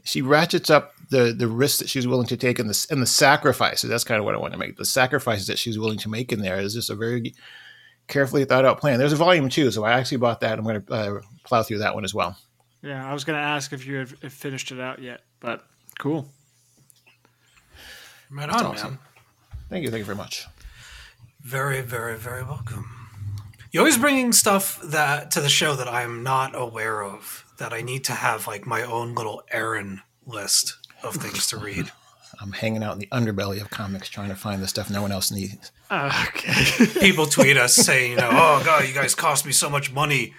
she 0.04 0.22
ratchets 0.22 0.70
up 0.70 0.94
the 1.10 1.34
the 1.34 1.48
risks 1.48 1.80
that 1.80 1.90
she's 1.90 2.08
willing 2.08 2.28
to 2.28 2.38
take 2.38 2.60
and 2.60 2.70
the 2.70 2.88
and 2.90 3.02
the 3.02 3.08
sacrifices. 3.08 3.90
That's 3.90 4.04
kind 4.04 4.20
of 4.20 4.26
what 4.26 4.36
I 4.36 4.38
want 4.38 4.54
to 4.54 4.60
make. 4.60 4.78
The 4.78 4.86
sacrifices 4.86 5.48
that 5.48 5.60
she's 5.60 5.80
willing 5.80 5.98
to 6.00 6.10
make 6.10 6.32
in 6.32 6.42
there 6.42 6.60
is 6.60 6.74
just 6.74 6.90
a 6.90 6.96
very 6.96 7.34
carefully 8.08 8.46
thought 8.46 8.66
out 8.66 8.80
plan. 8.80 9.00
There's 9.00 9.14
a 9.14 9.18
volume 9.18 9.50
two, 9.50 9.72
so 9.72 9.84
I 9.84 9.94
actually 9.94 10.18
bought 10.18 10.42
that. 10.42 10.60
I'm 10.60 10.66
going 10.66 10.82
to 10.82 10.94
uh, 10.94 11.22
plow 11.44 11.64
through 11.64 11.80
that 11.80 11.96
one 11.96 12.04
as 12.04 12.14
well. 12.14 12.38
Yeah, 12.82 13.08
I 13.10 13.14
was 13.14 13.24
going 13.24 13.38
to 13.38 13.44
ask 13.44 13.74
if 13.74 13.86
you 13.88 13.98
had 13.98 14.32
finished 14.32 14.72
it 14.72 14.80
out 14.80 15.02
yet, 15.02 15.22
but 15.40 15.66
cool. 15.98 16.30
Right 18.30 18.50
on, 18.50 18.66
awesome. 18.66 18.92
man. 18.92 19.00
Thank 19.70 19.84
you, 19.84 19.90
thank 19.90 20.00
you 20.00 20.06
very 20.06 20.18
much. 20.18 20.46
Very, 21.42 21.82
very, 21.82 22.18
very 22.18 22.44
welcome. 22.44 22.95
You're 23.76 23.82
always 23.82 23.98
bringing 23.98 24.32
stuff 24.32 24.80
that 24.84 25.32
to 25.32 25.42
the 25.42 25.50
show 25.50 25.76
that 25.76 25.90
I'm 25.90 26.24
not 26.24 26.58
aware 26.58 27.04
of. 27.04 27.44
That 27.58 27.74
I 27.74 27.82
need 27.82 28.06
to 28.06 28.14
have 28.14 28.48
like 28.48 28.66
my 28.66 28.84
own 28.84 29.16
little 29.16 29.44
errand 29.52 30.00
list 30.26 30.78
of 31.04 31.16
things 31.16 31.48
to 31.48 31.58
read. 31.58 31.92
I'm 32.42 32.54
hanging 32.54 32.84
out 32.84 32.94
in 32.94 33.00
the 33.00 33.08
underbelly 33.08 33.60
of 33.60 33.70
comics 33.70 34.08
trying 34.08 34.30
to 34.30 34.36
find 34.36 34.64
the 34.64 34.68
stuff 34.70 34.90
no 34.90 35.02
one 35.02 35.12
else 35.12 35.30
needs. 35.30 35.74
okay. 35.92 36.86
People 37.02 37.26
tweet 37.26 37.58
us 37.58 37.76
saying, 37.76 38.12
you 38.12 38.16
know, 38.16 38.30
oh 38.32 38.62
god, 38.64 38.88
you 38.88 38.94
guys 38.94 39.14
cost 39.14 39.46
me 39.46 39.52
so 39.52 39.70
much 39.70 39.92
money. 39.92 40.34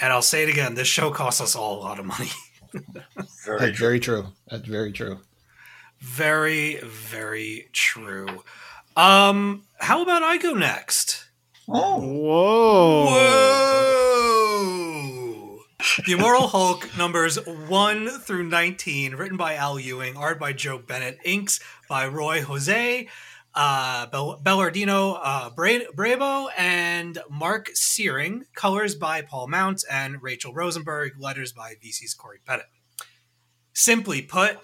And 0.00 0.12
I'll 0.12 0.20
say 0.20 0.42
it 0.42 0.48
again, 0.48 0.74
this 0.74 0.88
show 0.88 1.12
costs 1.12 1.40
us 1.40 1.54
all 1.54 1.78
a 1.78 1.82
lot 1.82 2.00
of 2.00 2.04
money. 2.06 2.30
Very 3.44 3.60
That's 3.60 3.78
very 3.78 4.00
true. 4.00 4.26
That's 4.50 4.66
very 4.66 4.90
true. 4.90 5.20
Very, 6.00 6.80
very 6.82 7.68
true. 7.72 8.42
Um, 8.96 9.66
how 9.78 10.02
about 10.02 10.24
I 10.24 10.36
go 10.36 10.54
next? 10.54 11.28
Oh, 11.68 12.00
Whoa. 12.00 13.04
Whoa! 14.62 15.58
The 16.06 16.12
Immortal 16.12 16.48
Hulk 16.48 16.88
numbers 16.96 17.36
1 17.46 18.08
through 18.20 18.48
19, 18.48 19.14
written 19.14 19.36
by 19.36 19.54
Al 19.54 19.78
Ewing, 19.78 20.16
art 20.16 20.40
by 20.40 20.52
Joe 20.52 20.78
Bennett, 20.78 21.18
inks 21.24 21.60
by 21.88 22.08
Ruy 22.08 22.40
Jose, 22.40 23.08
uh, 23.54 24.06
Bel- 24.06 24.40
Belardino 24.42 25.18
uh, 25.22 25.50
Bra- 25.50 25.86
Brabo, 25.94 26.48
and 26.56 27.18
Mark 27.30 27.70
Searing, 27.74 28.44
colors 28.54 28.94
by 28.94 29.22
Paul 29.22 29.48
Mount 29.48 29.84
and 29.90 30.22
Rachel 30.22 30.52
Rosenberg, 30.54 31.12
letters 31.18 31.52
by 31.52 31.74
VC's 31.82 32.14
Cory 32.14 32.38
Petit. 32.44 32.62
Simply 33.72 34.22
put, 34.22 34.58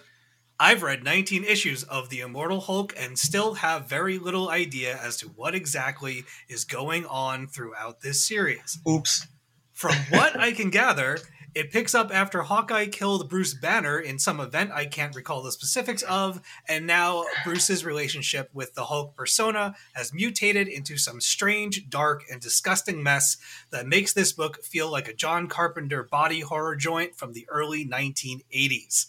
I've 0.61 0.83
read 0.83 1.05
19 1.05 1.45
issues 1.45 1.85
of 1.85 2.09
The 2.09 2.19
Immortal 2.19 2.61
Hulk 2.61 2.93
and 2.99 3.17
still 3.17 3.55
have 3.55 3.89
very 3.89 4.19
little 4.19 4.51
idea 4.51 4.99
as 5.01 5.17
to 5.19 5.29
what 5.29 5.55
exactly 5.55 6.25
is 6.49 6.65
going 6.65 7.07
on 7.07 7.47
throughout 7.47 8.01
this 8.01 8.27
series. 8.27 8.81
oops. 8.89 9.29
From 9.73 9.95
what 10.11 10.37
I 10.37 10.51
can 10.51 10.71
gather, 10.71 11.19
it 11.55 11.71
picks 11.71 11.95
up 11.95 12.13
after 12.13 12.43
Hawkeye 12.43 12.87
killed 12.87 13.29
Bruce 13.29 13.55
Banner 13.55 14.01
in 14.01 14.19
some 14.19 14.41
event 14.41 14.73
I 14.73 14.87
can't 14.87 15.15
recall 15.15 15.45
the 15.45 15.53
specifics 15.53 16.03
of, 16.03 16.41
and 16.69 16.89
now 16.89 17.25
Bruce's 17.45 17.85
relationship 17.85 18.51
with 18.53 18.75
the 18.75 18.87
Hulk 18.87 19.15
persona 19.15 19.77
has 19.93 20.13
mutated 20.13 20.67
into 20.67 20.97
some 20.99 21.21
strange, 21.21 21.89
dark, 21.89 22.25
and 22.29 22.41
disgusting 22.41 23.01
mess 23.01 23.37
that 23.71 23.87
makes 23.87 24.13
this 24.13 24.33
book 24.33 24.65
feel 24.65 24.91
like 24.91 25.07
a 25.07 25.15
John 25.15 25.47
Carpenter 25.47 26.03
body 26.03 26.41
horror 26.41 26.75
joint 26.75 27.15
from 27.17 27.33
the 27.33 27.47
early 27.49 27.87
1980s. 27.87 29.07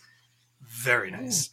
Very 0.83 1.12
nice. 1.12 1.50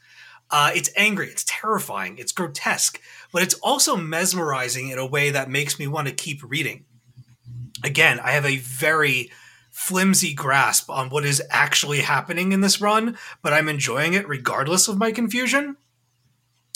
Uh, 0.51 0.71
it's 0.75 0.91
angry, 0.97 1.27
it's 1.29 1.45
terrifying, 1.47 2.19
it's 2.19 2.31
grotesque, 2.31 3.01
but 3.33 3.43
it's 3.43 3.55
also 3.55 3.97
mesmerizing 3.97 4.91
in 4.91 4.99
a 4.99 5.07
way 5.07 5.31
that 5.31 5.51
makes 5.51 5.79
me 5.79 5.89
want 5.89 6.07
to 6.07 6.15
keep 6.15 6.41
reading 6.43 6.85
again, 7.85 8.21
I 8.21 8.33
have 8.33 8.47
a 8.47 8.59
very 8.59 9.31
flimsy 9.71 10.35
grasp 10.35 10.89
on 10.89 11.11
what 11.11 11.25
is 11.25 11.43
actually 11.51 12.01
happening 12.01 12.53
in 12.53 12.61
this 12.61 12.81
run, 12.81 13.17
but 13.43 13.53
I'm 13.53 13.69
enjoying 13.69 14.15
it 14.15 14.29
regardless 14.29 14.89
of 14.89 14.99
my 14.99 15.13
confusion. 15.13 15.77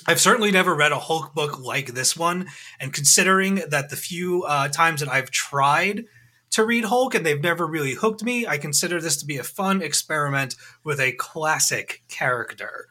I've 0.07 0.21
certainly 0.21 0.51
never 0.51 0.75
read 0.75 0.93
a 0.93 0.99
Hulk 0.99 1.35
book 1.35 1.59
like 1.61 1.89
this 1.89 2.17
one, 2.17 2.49
and 2.79 2.93
considering 2.93 3.63
that 3.69 3.91
the 3.91 3.97
few 3.97 4.45
uh, 4.45 4.69
times 4.69 5.01
that 5.01 5.11
I've 5.11 5.31
tried 5.31 6.05
to 6.51 6.65
read 6.65 6.85
Hulk 6.85 7.15
and 7.15 7.25
they've 7.25 7.41
never 7.43 7.67
really 7.67 7.95
hooked 7.95 8.23
me, 8.23 8.47
I 8.47 8.59
consider 8.59 9.01
this 9.01 9.17
to 9.19 9.27
be 9.27 9.39
a 9.39 9.45
fun 9.45 9.83
experiment 9.83 10.57
with 10.85 11.01
a 11.01 11.13
classic 11.13 12.03
character. 12.09 12.87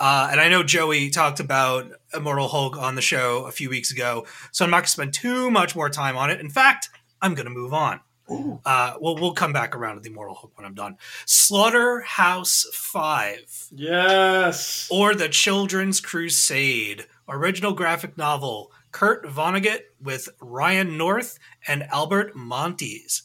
Uh, 0.00 0.28
and 0.30 0.40
I 0.40 0.48
know 0.48 0.62
Joey 0.62 1.10
talked 1.10 1.38
about 1.40 1.86
Immortal 2.12 2.48
Hulk 2.48 2.76
on 2.76 2.94
the 2.96 3.02
show 3.02 3.46
a 3.46 3.52
few 3.52 3.70
weeks 3.70 3.92
ago, 3.92 4.26
so 4.52 4.64
I'm 4.64 4.70
not 4.70 4.78
going 4.78 4.84
to 4.86 4.90
spend 4.90 5.14
too 5.14 5.50
much 5.50 5.76
more 5.76 5.88
time 5.88 6.16
on 6.16 6.30
it. 6.30 6.40
In 6.40 6.50
fact, 6.50 6.88
I'm 7.22 7.34
going 7.34 7.46
to 7.46 7.50
move 7.52 7.72
on. 7.72 8.00
Uh, 8.64 8.94
well, 9.00 9.16
we'll 9.16 9.34
come 9.34 9.52
back 9.52 9.76
around 9.76 9.96
to 9.96 10.00
the 10.00 10.08
Immortal 10.10 10.34
Hulk 10.34 10.56
when 10.56 10.64
I'm 10.66 10.74
done. 10.74 10.96
Slaughterhouse 11.26 12.66
Five, 12.72 13.68
Yes. 13.70 14.88
or 14.90 15.14
The 15.14 15.28
Children's 15.28 16.00
Crusade, 16.00 17.06
original 17.28 17.72
graphic 17.72 18.16
novel. 18.18 18.72
Kurt 18.94 19.26
Vonnegut 19.26 19.80
with 20.00 20.28
Ryan 20.40 20.96
North 20.96 21.40
and 21.66 21.82
Albert 21.92 22.36
Monteys. 22.36 23.24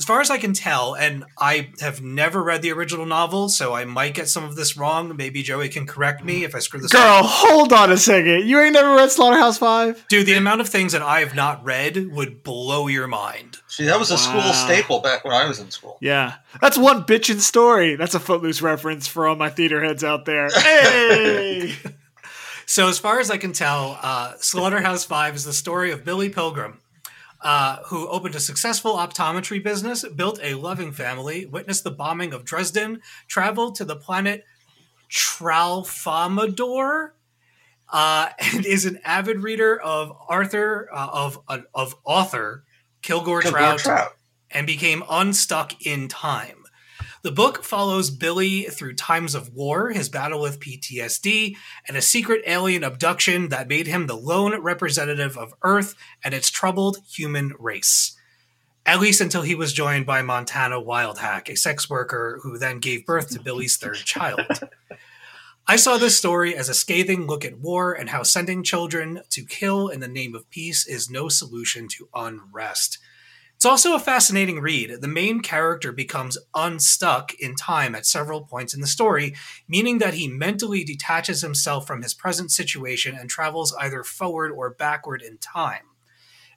As 0.00 0.04
far 0.04 0.20
as 0.20 0.30
I 0.30 0.36
can 0.36 0.52
tell, 0.52 0.94
and 0.94 1.24
I 1.38 1.70
have 1.80 2.02
never 2.02 2.42
read 2.42 2.60
the 2.60 2.72
original 2.72 3.06
novel, 3.06 3.48
so 3.48 3.72
I 3.72 3.84
might 3.84 4.14
get 4.14 4.28
some 4.28 4.42
of 4.42 4.56
this 4.56 4.76
wrong. 4.76 5.16
Maybe 5.16 5.44
Joey 5.44 5.68
can 5.68 5.86
correct 5.86 6.24
me 6.24 6.42
if 6.42 6.56
I 6.56 6.58
screw 6.58 6.80
this 6.80 6.92
up. 6.92 7.00
Girl, 7.00 7.22
hold 7.22 7.72
on 7.72 7.92
a 7.92 7.96
second. 7.96 8.48
You 8.48 8.58
ain't 8.58 8.74
never 8.74 8.94
read 8.94 9.10
Slaughterhouse 9.12 9.56
Five? 9.56 10.04
Dude, 10.08 10.26
the 10.26 10.34
amount 10.34 10.60
of 10.60 10.68
things 10.68 10.92
that 10.92 11.02
I 11.02 11.20
have 11.20 11.36
not 11.36 11.64
read 11.64 12.10
would 12.12 12.42
blow 12.42 12.88
your 12.88 13.06
mind. 13.06 13.58
See, 13.68 13.84
that 13.84 13.98
was 14.00 14.10
a 14.10 14.18
school 14.18 14.52
staple 14.52 15.00
back 15.00 15.24
when 15.24 15.32
I 15.34 15.46
was 15.46 15.60
in 15.60 15.70
school. 15.70 15.98
Yeah. 16.00 16.34
That's 16.60 16.76
one 16.76 17.04
bitchin' 17.04 17.40
story. 17.40 17.94
That's 17.94 18.16
a 18.16 18.20
footloose 18.20 18.60
reference 18.60 19.06
for 19.06 19.28
all 19.28 19.36
my 19.36 19.50
theater 19.50 19.82
heads 19.82 20.02
out 20.02 20.24
there. 20.24 20.48
Hey! 20.56 21.76
So, 22.68 22.88
as 22.88 22.98
far 22.98 23.20
as 23.20 23.30
I 23.30 23.36
can 23.36 23.52
tell, 23.52 23.96
uh, 24.02 24.32
Slaughterhouse 24.38 25.04
Five 25.04 25.36
is 25.36 25.44
the 25.44 25.52
story 25.52 25.92
of 25.92 26.04
Billy 26.04 26.28
Pilgrim, 26.28 26.80
uh, 27.40 27.76
who 27.86 28.08
opened 28.08 28.34
a 28.34 28.40
successful 28.40 28.94
optometry 28.94 29.62
business, 29.62 30.04
built 30.08 30.40
a 30.42 30.54
loving 30.54 30.90
family, 30.90 31.46
witnessed 31.46 31.84
the 31.84 31.92
bombing 31.92 32.32
of 32.32 32.44
Dresden, 32.44 33.02
traveled 33.28 33.76
to 33.76 33.84
the 33.84 33.94
planet 33.94 34.42
Tralfamadore, 35.08 37.10
uh, 37.92 38.30
and 38.40 38.66
is 38.66 38.84
an 38.84 38.98
avid 39.04 39.44
reader 39.44 39.80
of 39.80 40.12
Arthur 40.28 40.88
uh, 40.92 41.08
of 41.12 41.38
uh, 41.46 41.58
of 41.72 41.94
author 42.04 42.64
Kilgore, 43.00 43.42
Kilgore 43.42 43.60
Trout, 43.60 43.78
Trout. 43.78 44.16
and 44.50 44.66
became 44.66 45.04
unstuck 45.08 45.86
in 45.86 46.08
time. 46.08 46.64
The 47.22 47.32
book 47.32 47.64
follows 47.64 48.10
Billy 48.10 48.64
through 48.64 48.94
times 48.94 49.34
of 49.34 49.52
war, 49.54 49.90
his 49.90 50.08
battle 50.08 50.40
with 50.40 50.60
PTSD, 50.60 51.56
and 51.88 51.96
a 51.96 52.02
secret 52.02 52.42
alien 52.46 52.84
abduction 52.84 53.48
that 53.48 53.68
made 53.68 53.86
him 53.86 54.06
the 54.06 54.16
lone 54.16 54.60
representative 54.60 55.36
of 55.36 55.54
Earth 55.62 55.94
and 56.22 56.34
its 56.34 56.50
troubled 56.50 56.98
human 57.08 57.54
race. 57.58 58.16
At 58.84 59.00
least 59.00 59.20
until 59.20 59.42
he 59.42 59.56
was 59.56 59.72
joined 59.72 60.06
by 60.06 60.22
Montana 60.22 60.80
Wildhack, 60.80 61.48
a 61.48 61.56
sex 61.56 61.90
worker 61.90 62.38
who 62.42 62.58
then 62.58 62.78
gave 62.78 63.04
birth 63.06 63.30
to 63.30 63.42
Billy's 63.42 63.76
third 63.76 63.96
child. 63.96 64.46
I 65.66 65.74
saw 65.74 65.98
this 65.98 66.16
story 66.16 66.54
as 66.54 66.68
a 66.68 66.74
scathing 66.74 67.26
look 67.26 67.44
at 67.44 67.58
war 67.58 67.92
and 67.92 68.10
how 68.10 68.22
sending 68.22 68.62
children 68.62 69.22
to 69.30 69.44
kill 69.44 69.88
in 69.88 69.98
the 69.98 70.06
name 70.06 70.36
of 70.36 70.48
peace 70.50 70.86
is 70.86 71.10
no 71.10 71.28
solution 71.28 71.88
to 71.88 72.08
unrest. 72.14 72.98
It's 73.56 73.64
also 73.64 73.94
a 73.94 73.98
fascinating 73.98 74.60
read. 74.60 75.00
The 75.00 75.08
main 75.08 75.40
character 75.40 75.90
becomes 75.90 76.36
unstuck 76.54 77.32
in 77.40 77.54
time 77.54 77.94
at 77.94 78.04
several 78.04 78.42
points 78.42 78.74
in 78.74 78.82
the 78.82 78.86
story, 78.86 79.34
meaning 79.66 79.96
that 79.98 80.12
he 80.12 80.28
mentally 80.28 80.84
detaches 80.84 81.40
himself 81.40 81.86
from 81.86 82.02
his 82.02 82.12
present 82.12 82.52
situation 82.52 83.16
and 83.18 83.30
travels 83.30 83.74
either 83.80 84.04
forward 84.04 84.52
or 84.52 84.68
backward 84.68 85.22
in 85.22 85.38
time. 85.38 85.84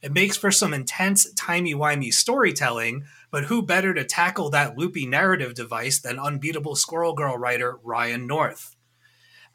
It 0.02 0.12
makes 0.12 0.36
for 0.36 0.52
some 0.52 0.74
intense, 0.74 1.32
timey-wimey 1.36 2.14
storytelling, 2.14 3.06
but 3.32 3.46
who 3.46 3.62
better 3.62 3.94
to 3.94 4.04
tackle 4.04 4.50
that 4.50 4.78
loopy 4.78 5.06
narrative 5.06 5.54
device 5.54 6.00
than 6.00 6.20
unbeatable 6.20 6.76
Squirrel 6.76 7.14
Girl 7.14 7.38
writer 7.38 7.80
Ryan 7.82 8.28
North? 8.28 8.76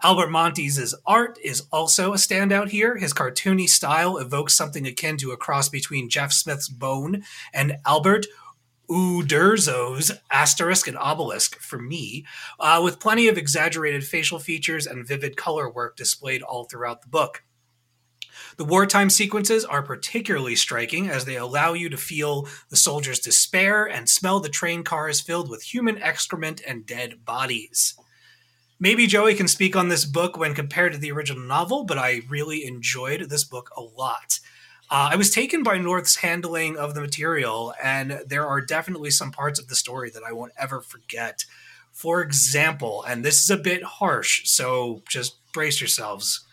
Albert 0.03 0.31
Monteys' 0.31 0.95
art 1.07 1.39
is 1.43 1.63
also 1.73 2.13
a 2.13 2.17
standout 2.17 2.69
here. 2.69 2.97
His 2.97 3.15
cartoony 3.15 3.69
style 3.69 4.19
evokes 4.19 4.55
something 4.55 4.87
akin 4.87 5.17
to 5.19 5.33
a 5.33 5.37
cross 5.37 5.69
between 5.69 6.11
Jeff 6.11 6.33
Smith's 6.33 6.69
Bone 6.69 7.23
and 7.53 7.79
Albert 7.87 8.27
Uderzo's 8.89 10.13
Asterix 10.31 10.87
and 10.87 10.97
Obelix 10.97 11.55
for 11.55 11.79
me, 11.79 12.27
uh, 12.61 12.81
with 12.85 13.01
plenty 13.01 13.29
of 13.29 13.39
exaggerated 13.39 14.05
facial 14.05 14.39
features 14.39 14.87
and 14.87 15.07
vivid 15.07 15.37
color 15.37 15.71
work 15.71 15.97
displayed 15.97 16.43
all 16.43 16.65
throughout 16.65 17.03
the 17.03 17.09
book. 17.09 17.43
The 18.57 18.65
wartime 18.65 19.11
sequences 19.11 19.65
are 19.65 19.83
particularly 19.83 20.55
striking 20.55 21.09
as 21.09 21.25
they 21.25 21.37
allow 21.37 21.73
you 21.73 21.89
to 21.89 21.97
feel 21.97 22.47
the 22.69 22.77
soldiers' 22.77 23.19
despair 23.19 23.85
and 23.85 24.09
smell 24.09 24.39
the 24.41 24.49
train 24.49 24.85
cars 24.85 25.21
filled 25.21 25.51
with 25.51 25.63
human 25.63 26.01
excrement 26.01 26.61
and 26.67 26.87
dead 26.87 27.25
bodies. 27.25 27.95
Maybe 28.81 29.07
Joey 29.07 29.35
can 29.35 29.49
speak 29.49 29.76
on 29.76 29.88
this 29.88 30.04
book 30.04 30.37
when 30.37 30.54
compared 30.54 30.93
to 30.93 30.99
the 30.99 31.12
original 31.12 31.43
novel, 31.43 31.85
but 31.85 31.97
I 31.97 32.23
really 32.28 32.64
enjoyed 32.64 33.28
this 33.31 33.45
book 33.45 33.71
a 33.76 33.81
lot. 33.81 34.40
Uh, 34.90 35.11
I 35.12 35.16
was 35.16 35.31
taken 35.31 35.62
by 35.62 35.78
North's 35.78 36.16
handling 36.16 36.76
of 36.76 36.95
the 36.95 37.00
material, 37.00 37.73
and 37.83 38.21
there 38.26 38.47
are 38.47 38.61
definitely 38.61 39.11
some 39.11 39.31
parts 39.31 39.61
of 39.61 39.69
the 39.69 39.76
story 39.76 40.11
that 40.11 40.25
I 40.26 40.33
won't 40.33 40.52
ever 40.59 40.81
forget. 40.81 41.45
For 41.93 42.21
example, 42.21 43.04
and 43.04 43.25
this 43.25 43.43
is 43.43 43.50
a 43.50 43.57
bit 43.57 43.85
harsh, 43.85 44.49
so 44.49 45.02
just 45.09 45.37
brace 45.52 45.81
yourselves. 45.81 46.45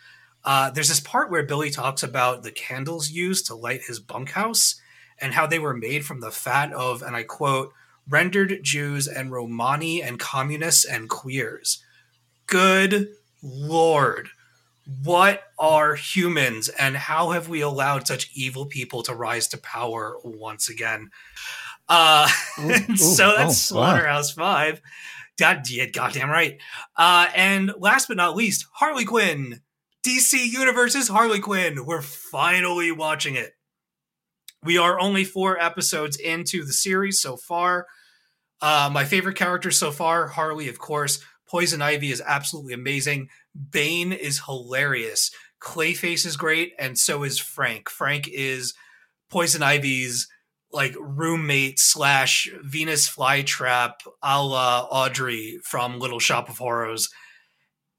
Uh, 0.45 0.69
there's 0.69 0.89
this 0.89 0.99
part 0.99 1.31
where 1.31 1.43
Billy 1.43 1.71
talks 1.71 2.03
about 2.03 2.43
the 2.43 2.51
candles 2.51 3.09
used 3.09 3.47
to 3.47 3.55
light 3.55 3.83
his 3.83 3.99
bunkhouse 3.99 4.79
and 5.19 5.33
how 5.33 5.47
they 5.47 5.59
were 5.59 5.75
made 5.75 6.05
from 6.05 6.21
the 6.21 6.31
fat 6.31 6.71
of, 6.71 7.01
and 7.01 7.15
I 7.15 7.23
quote, 7.23 7.73
rendered 8.07 8.59
Jews 8.63 9.07
and 9.07 9.31
Romani 9.31 10.01
and 10.01 10.19
communists 10.19 10.85
and 10.85 11.09
queers. 11.09 11.83
Good 12.51 13.08
Lord. 13.41 14.27
What 15.03 15.41
are 15.58 15.96
humans 15.96 16.67
and 16.67 16.98
how 16.98 17.29
have 17.29 17.48
we 17.48 17.62
allowed 17.62 18.08
such 18.08 18.29
evil 18.36 18.65
people 18.65 19.03
to 19.03 19.15
rise 19.15 19.48
to 19.50 19.58
power 19.58 20.17
once 20.25 20.67
again? 20.67 21.12
Uh, 21.88 22.27
Ooh, 22.60 22.96
so 22.98 23.34
that's 23.38 23.72
oh, 23.72 23.77
wow. 23.77 23.84
Slaughterhouse 23.84 24.34
Five. 24.34 24.81
God, 25.39 25.62
yeah, 25.70 25.86
goddamn 25.86 26.29
right. 26.29 26.58
Uh, 26.98 27.29
and 27.34 27.74
last 27.79 28.10
but 28.10 28.17
not 28.17 28.36
least, 28.36 28.67
Harley 28.74 29.05
Quinn. 29.05 29.62
DC 30.05 30.34
Universe's 30.51 31.08
Harley 31.08 31.39
Quinn. 31.39 31.86
We're 31.86 32.01
finally 32.01 32.91
watching 32.91 33.36
it. 33.36 33.53
We 34.62 34.77
are 34.77 35.00
only 35.00 35.24
four 35.24 35.58
episodes 35.58 36.17
into 36.17 36.65
the 36.65 36.74
series 36.74 37.22
so 37.22 37.38
far. 37.38 37.88
Uh, 38.62 38.89
my 38.91 39.05
favorite 39.05 39.38
character 39.38 39.72
so 39.72 39.89
far, 39.89 40.27
Harley, 40.27 40.67
of 40.67 40.79
course. 40.79 41.24
Poison 41.51 41.81
Ivy 41.81 42.12
is 42.12 42.24
absolutely 42.25 42.74
amazing. 42.74 43.27
Bane 43.72 44.13
is 44.13 44.43
hilarious. 44.46 45.31
Clayface 45.62 46.25
is 46.25 46.38
great, 46.38 46.74
and 46.79 46.98
so 46.98 47.24
is 47.24 47.39
Frank. 47.39 47.89
Frank 47.89 48.29
is 48.29 48.74
Poison 49.29 49.62
Ivy's 49.62 50.29
like 50.72 50.96
roommate 50.98 51.77
slash 51.77 52.50
Venus 52.63 53.10
flytrap 53.10 53.96
a 54.24 54.41
la 54.41 54.88
Audrey 54.89 55.60
from 55.65 56.00
Little 56.00 56.20
Shop 56.20 56.48
of 56.48 56.58
Horrors. 56.58 57.10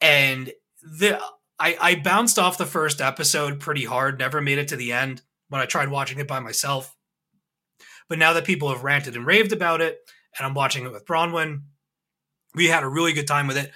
And 0.01 0.51
the 0.81 1.21
I, 1.59 1.77
I 1.81 1.95
bounced 1.97 2.39
off 2.39 2.57
the 2.57 2.65
first 2.65 3.03
episode 3.03 3.61
pretty 3.61 3.85
hard, 3.85 4.19
never 4.19 4.41
made 4.41 4.59
it 4.59 4.69
to 4.69 4.77
the 4.77 4.93
end 4.93 5.21
when 5.49 5.61
I 5.61 5.67
tried 5.67 5.91
watching 5.91 6.19
it 6.19 6.27
by 6.27 6.41
myself. 6.41 6.97
But 8.09 8.19
now 8.19 8.33
that 8.33 8.47
people 8.47 8.71
have 8.71 8.83
ranted 8.83 9.15
and 9.15 9.27
raved 9.27 9.53
about 9.53 9.83
it, 9.83 9.99
and 10.39 10.47
I'm 10.47 10.55
watching 10.55 10.85
it 10.85 10.93
with 10.93 11.07
Bronwyn, 11.07 11.65
we 12.55 12.67
had 12.67 12.83
a 12.83 12.89
really 12.89 13.13
good 13.13 13.27
time 13.27 13.47
with 13.47 13.57
it. 13.57 13.71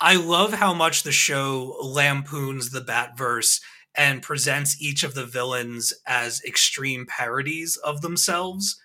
I 0.00 0.16
love 0.16 0.52
how 0.52 0.74
much 0.74 1.02
the 1.02 1.12
show 1.12 1.76
lampoons 1.82 2.70
the 2.70 2.80
Batverse 2.80 3.60
and 3.96 4.22
presents 4.22 4.80
each 4.80 5.02
of 5.02 5.14
the 5.14 5.26
villains 5.26 5.92
as 6.06 6.42
extreme 6.44 7.04
parodies 7.06 7.76
of 7.76 8.00
themselves. 8.00 8.80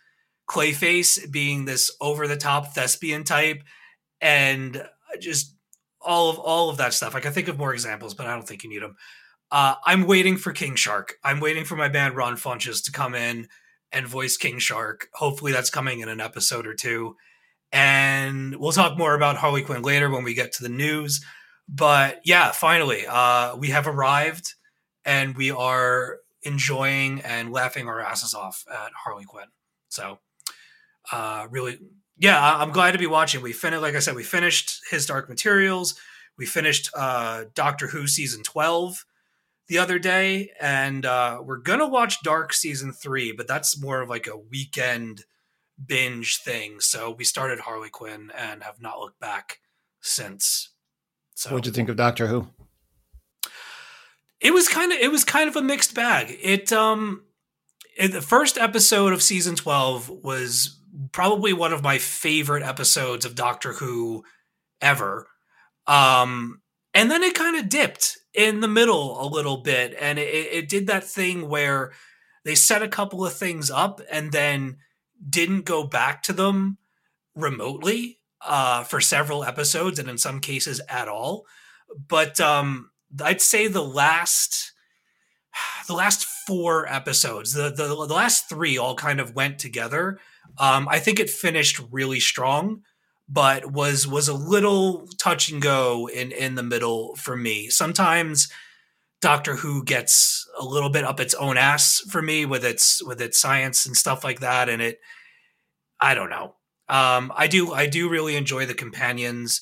Clayface 0.49 1.31
being 1.31 1.65
this 1.65 1.91
over 2.01 2.27
the 2.27 2.35
top 2.35 2.73
thespian 2.73 3.23
type, 3.23 3.63
and 4.19 4.83
just 5.19 5.55
all 6.01 6.29
of 6.29 6.39
all 6.39 6.69
of 6.69 6.77
that 6.77 6.93
stuff. 6.93 7.15
I 7.15 7.19
can 7.19 7.31
think 7.31 7.47
of 7.47 7.57
more 7.57 7.73
examples, 7.73 8.13
but 8.13 8.25
I 8.25 8.33
don't 8.33 8.47
think 8.47 8.63
you 8.63 8.69
need 8.69 8.81
them. 8.81 8.97
Uh, 9.51 9.75
I'm 9.85 10.07
waiting 10.07 10.35
for 10.35 10.51
King 10.51 10.75
Shark. 10.75 11.15
I'm 11.23 11.39
waiting 11.39 11.63
for 11.63 11.75
my 11.75 11.87
band 11.87 12.15
Ron 12.15 12.35
Funches 12.35 12.83
to 12.85 12.91
come 12.91 13.13
in 13.13 13.47
and 13.91 14.07
voice 14.07 14.35
King 14.35 14.57
Shark. 14.57 15.09
Hopefully, 15.13 15.51
that's 15.51 15.69
coming 15.69 15.99
in 15.99 16.09
an 16.09 16.19
episode 16.19 16.65
or 16.65 16.73
two. 16.73 17.15
And 17.73 18.55
we'll 18.57 18.71
talk 18.71 18.97
more 18.97 19.15
about 19.15 19.35
Harley 19.35 19.63
Quinn 19.63 19.81
later 19.81 20.09
when 20.09 20.23
we 20.23 20.35
get 20.35 20.53
to 20.53 20.63
the 20.63 20.69
news. 20.69 21.25
But 21.67 22.21
yeah, 22.23 22.51
finally, 22.51 23.05
uh, 23.07 23.55
we 23.55 23.69
have 23.69 23.87
arrived 23.87 24.53
and 25.03 25.35
we 25.35 25.49
are 25.49 26.19
enjoying 26.43 27.21
and 27.21 27.51
laughing 27.51 27.87
our 27.87 27.99
asses 27.99 28.35
off 28.35 28.63
at 28.71 28.91
Harley 29.03 29.25
Quinn. 29.25 29.47
So, 29.89 30.19
uh, 31.11 31.47
really, 31.49 31.79
yeah, 32.17 32.39
I'm 32.57 32.71
glad 32.71 32.91
to 32.91 32.99
be 32.99 33.07
watching. 33.07 33.41
We 33.41 33.53
finished, 33.53 33.81
like 33.81 33.95
I 33.95 33.99
said, 33.99 34.15
we 34.15 34.23
finished 34.23 34.81
His 34.91 35.07
Dark 35.07 35.27
Materials. 35.27 35.95
We 36.37 36.45
finished 36.45 36.91
uh, 36.95 37.45
Doctor 37.55 37.87
Who 37.87 38.07
season 38.07 38.43
12 38.43 39.03
the 39.67 39.77
other 39.77 39.97
day, 39.97 40.51
and 40.59 41.05
uh, 41.05 41.41
we're 41.43 41.57
gonna 41.57 41.87
watch 41.87 42.21
Dark 42.21 42.53
season 42.53 42.91
three, 42.91 43.31
but 43.31 43.47
that's 43.47 43.81
more 43.81 44.01
of 44.01 44.09
like 44.09 44.27
a 44.27 44.37
weekend 44.37 45.23
binge 45.83 46.37
thing. 46.41 46.79
So 46.79 47.11
we 47.11 47.23
started 47.23 47.59
Harley 47.61 47.89
Quinn 47.89 48.31
and 48.37 48.63
have 48.63 48.81
not 48.81 48.99
looked 48.99 49.19
back 49.19 49.59
since. 50.01 50.69
So 51.35 51.49
What'd 51.51 51.65
you 51.65 51.71
think 51.71 51.89
of 51.89 51.95
Doctor 51.95 52.27
Who? 52.27 52.47
it 54.39 54.53
was 54.53 54.67
kind 54.67 54.91
of 54.91 54.99
it 54.99 55.11
was 55.11 55.23
kind 55.23 55.49
of 55.49 55.55
a 55.55 55.61
mixed 55.61 55.95
bag. 55.95 56.37
It 56.41 56.71
um 56.71 57.23
it- 57.97 58.11
the 58.11 58.21
first 58.21 58.57
episode 58.57 59.13
of 59.13 59.21
season 59.23 59.55
12 59.55 60.09
was 60.09 60.79
probably 61.11 61.53
one 61.53 61.73
of 61.73 61.83
my 61.83 61.97
favorite 61.97 62.63
episodes 62.63 63.25
of 63.25 63.35
Doctor 63.35 63.73
Who 63.73 64.23
ever. 64.81 65.27
Um 65.87 66.61
and 66.93 67.09
then 67.09 67.23
it 67.23 67.33
kind 67.35 67.55
of 67.57 67.69
dipped 67.69 68.17
in 68.33 68.59
the 68.59 68.67
middle 68.67 69.19
a 69.23 69.27
little 69.27 69.57
bit 69.57 69.95
and 69.99 70.19
it, 70.19 70.23
it 70.23 70.69
did 70.69 70.87
that 70.87 71.03
thing 71.03 71.49
where 71.49 71.91
they 72.45 72.55
set 72.55 72.83
a 72.83 72.87
couple 72.87 73.25
of 73.25 73.33
things 73.33 73.69
up 73.71 74.01
and 74.11 74.31
then 74.31 74.77
didn't 75.27 75.65
go 75.65 75.83
back 75.83 76.23
to 76.23 76.33
them 76.33 76.77
remotely 77.35 78.19
uh, 78.41 78.83
for 78.83 78.99
several 78.99 79.43
episodes 79.43 79.99
and 79.99 80.09
in 80.09 80.17
some 80.17 80.39
cases 80.39 80.81
at 80.89 81.07
all. 81.07 81.45
But 82.07 82.39
um, 82.39 82.91
I'd 83.21 83.41
say 83.41 83.67
the 83.67 83.83
last 83.83 84.71
the 85.87 85.93
last 85.93 86.25
four 86.25 86.87
episodes, 86.91 87.53
the, 87.53 87.69
the 87.69 87.87
the 87.87 88.13
last 88.13 88.49
three 88.49 88.77
all 88.77 88.95
kind 88.95 89.19
of 89.19 89.35
went 89.35 89.59
together. 89.59 90.19
Um, 90.57 90.87
I 90.89 90.99
think 90.99 91.19
it 91.19 91.29
finished 91.29 91.81
really 91.91 92.19
strong, 92.19 92.83
but 93.27 93.71
was 93.71 94.07
was 94.07 94.27
a 94.27 94.33
little 94.33 95.07
touch 95.17 95.49
and 95.51 95.61
go 95.61 96.09
in 96.09 96.31
in 96.31 96.55
the 96.55 96.63
middle 96.63 97.15
for 97.15 97.35
me. 97.35 97.69
Sometimes 97.69 98.49
Doctor 99.23 99.55
Who 99.55 99.85
gets 99.85 100.45
a 100.59 100.65
little 100.65 100.89
bit 100.89 101.05
up 101.05 101.21
its 101.21 101.33
own 101.35 101.55
ass 101.55 102.01
for 102.09 102.21
me 102.21 102.45
with 102.45 102.65
its 102.65 103.01
with 103.01 103.21
its 103.21 103.37
science 103.37 103.85
and 103.85 103.95
stuff 103.95 104.21
like 104.21 104.41
that, 104.41 104.67
and 104.67 104.81
it 104.81 104.99
I 105.97 106.13
don't 106.13 106.29
know. 106.29 106.55
Um, 106.89 107.31
I 107.33 107.47
do 107.47 107.71
I 107.71 107.87
do 107.87 108.09
really 108.09 108.35
enjoy 108.35 108.65
the 108.65 108.73
companions. 108.73 109.61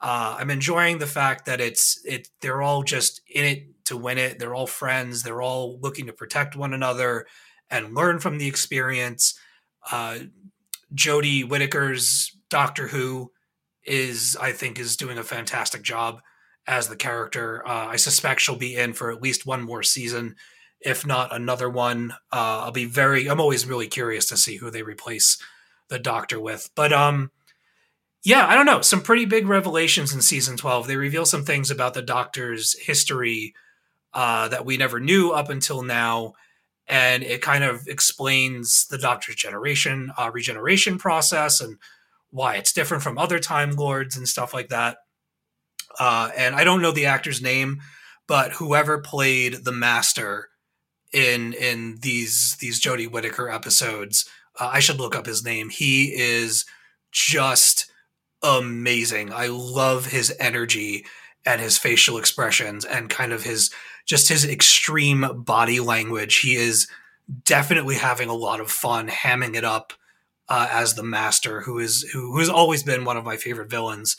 Uh, 0.00 0.36
I'm 0.40 0.50
enjoying 0.50 0.98
the 0.98 1.06
fact 1.06 1.46
that 1.46 1.60
it's 1.60 2.00
it 2.04 2.30
they're 2.40 2.62
all 2.62 2.82
just 2.82 3.20
in 3.30 3.44
it 3.44 3.84
to 3.84 3.96
win 3.96 4.18
it. 4.18 4.40
They're 4.40 4.56
all 4.56 4.66
friends. 4.66 5.22
They're 5.22 5.40
all 5.40 5.78
looking 5.80 6.06
to 6.06 6.12
protect 6.12 6.56
one 6.56 6.74
another 6.74 7.26
and 7.70 7.94
learn 7.94 8.18
from 8.18 8.38
the 8.38 8.48
experience. 8.48 9.38
Uh, 9.88 10.18
Jodie 10.96 11.48
Whittaker's 11.48 12.36
Doctor 12.50 12.88
Who 12.88 13.30
is 13.84 14.36
I 14.40 14.50
think 14.50 14.80
is 14.80 14.96
doing 14.96 15.16
a 15.16 15.22
fantastic 15.22 15.82
job 15.82 16.22
as 16.66 16.88
the 16.88 16.96
character. 16.96 17.66
Uh, 17.66 17.86
I 17.86 17.96
suspect 17.96 18.40
she'll 18.40 18.56
be 18.56 18.76
in 18.76 18.92
for 18.92 19.10
at 19.10 19.22
least 19.22 19.46
one 19.46 19.62
more 19.62 19.82
season, 19.82 20.36
if 20.80 21.06
not 21.06 21.34
another 21.34 21.70
one. 21.70 22.12
Uh, 22.32 22.64
I'll 22.64 22.72
be 22.72 22.84
very. 22.84 23.28
I'm 23.28 23.40
always 23.40 23.66
really 23.66 23.88
curious 23.88 24.26
to 24.26 24.36
see 24.36 24.56
who 24.56 24.70
they 24.70 24.82
replace 24.82 25.38
the 25.88 25.98
Doctor 25.98 26.40
with. 26.40 26.70
But 26.74 26.92
um, 26.92 27.30
yeah, 28.24 28.46
I 28.46 28.54
don't 28.54 28.66
know. 28.66 28.80
Some 28.80 29.02
pretty 29.02 29.24
big 29.24 29.46
revelations 29.46 30.12
in 30.12 30.20
season 30.20 30.56
12. 30.56 30.88
They 30.88 30.96
reveal 30.96 31.26
some 31.26 31.44
things 31.44 31.70
about 31.70 31.94
the 31.94 32.02
Doctor's 32.02 32.76
history 32.78 33.54
uh, 34.12 34.48
that 34.48 34.66
we 34.66 34.76
never 34.76 34.98
knew 34.98 35.30
up 35.30 35.48
until 35.48 35.82
now. 35.82 36.32
And 36.88 37.22
it 37.22 37.42
kind 37.42 37.64
of 37.64 37.86
explains 37.86 38.86
the 38.88 38.98
Doctor's 38.98 39.36
generation, 39.36 40.10
uh, 40.18 40.30
regeneration 40.32 40.98
process 40.98 41.60
and 41.60 41.78
why 42.30 42.56
it's 42.56 42.72
different 42.72 43.02
from 43.02 43.18
other 43.18 43.38
Time 43.38 43.72
Lords 43.72 44.16
and 44.16 44.28
stuff 44.28 44.52
like 44.52 44.68
that. 44.68 44.98
Uh, 45.98 46.30
and 46.36 46.54
I 46.54 46.64
don't 46.64 46.82
know 46.82 46.92
the 46.92 47.06
actor's 47.06 47.40
name, 47.40 47.80
but 48.26 48.52
whoever 48.52 48.98
played 48.98 49.64
the 49.64 49.72
Master 49.72 50.48
in 51.12 51.52
in 51.54 51.98
these 52.00 52.56
these 52.60 52.80
Jodie 52.80 53.10
Whittaker 53.10 53.48
episodes, 53.48 54.28
uh, 54.58 54.70
I 54.72 54.80
should 54.80 54.98
look 54.98 55.14
up 55.14 55.26
his 55.26 55.44
name. 55.44 55.70
He 55.70 56.12
is 56.14 56.64
just 57.12 57.90
amazing. 58.42 59.32
I 59.32 59.46
love 59.46 60.06
his 60.06 60.34
energy 60.38 61.06
and 61.44 61.60
his 61.60 61.78
facial 61.78 62.18
expressions 62.18 62.84
and 62.84 63.08
kind 63.08 63.32
of 63.32 63.44
his 63.44 63.70
just 64.06 64.28
his 64.28 64.44
extreme 64.44 65.42
body 65.44 65.80
language. 65.80 66.40
He 66.40 66.56
is 66.56 66.88
definitely 67.44 67.96
having 67.96 68.28
a 68.28 68.34
lot 68.34 68.60
of 68.60 68.70
fun 68.70 69.08
hamming 69.08 69.56
it 69.56 69.64
up 69.64 69.92
uh, 70.48 70.68
as 70.70 70.94
the 70.94 71.02
master, 71.02 71.62
who 71.62 71.78
is 71.78 72.02
who, 72.12 72.32
who 72.32 72.38
has 72.38 72.48
always 72.48 72.82
been 72.82 73.04
one 73.04 73.16
of 73.16 73.24
my 73.24 73.36
favorite 73.36 73.70
villains 73.70 74.16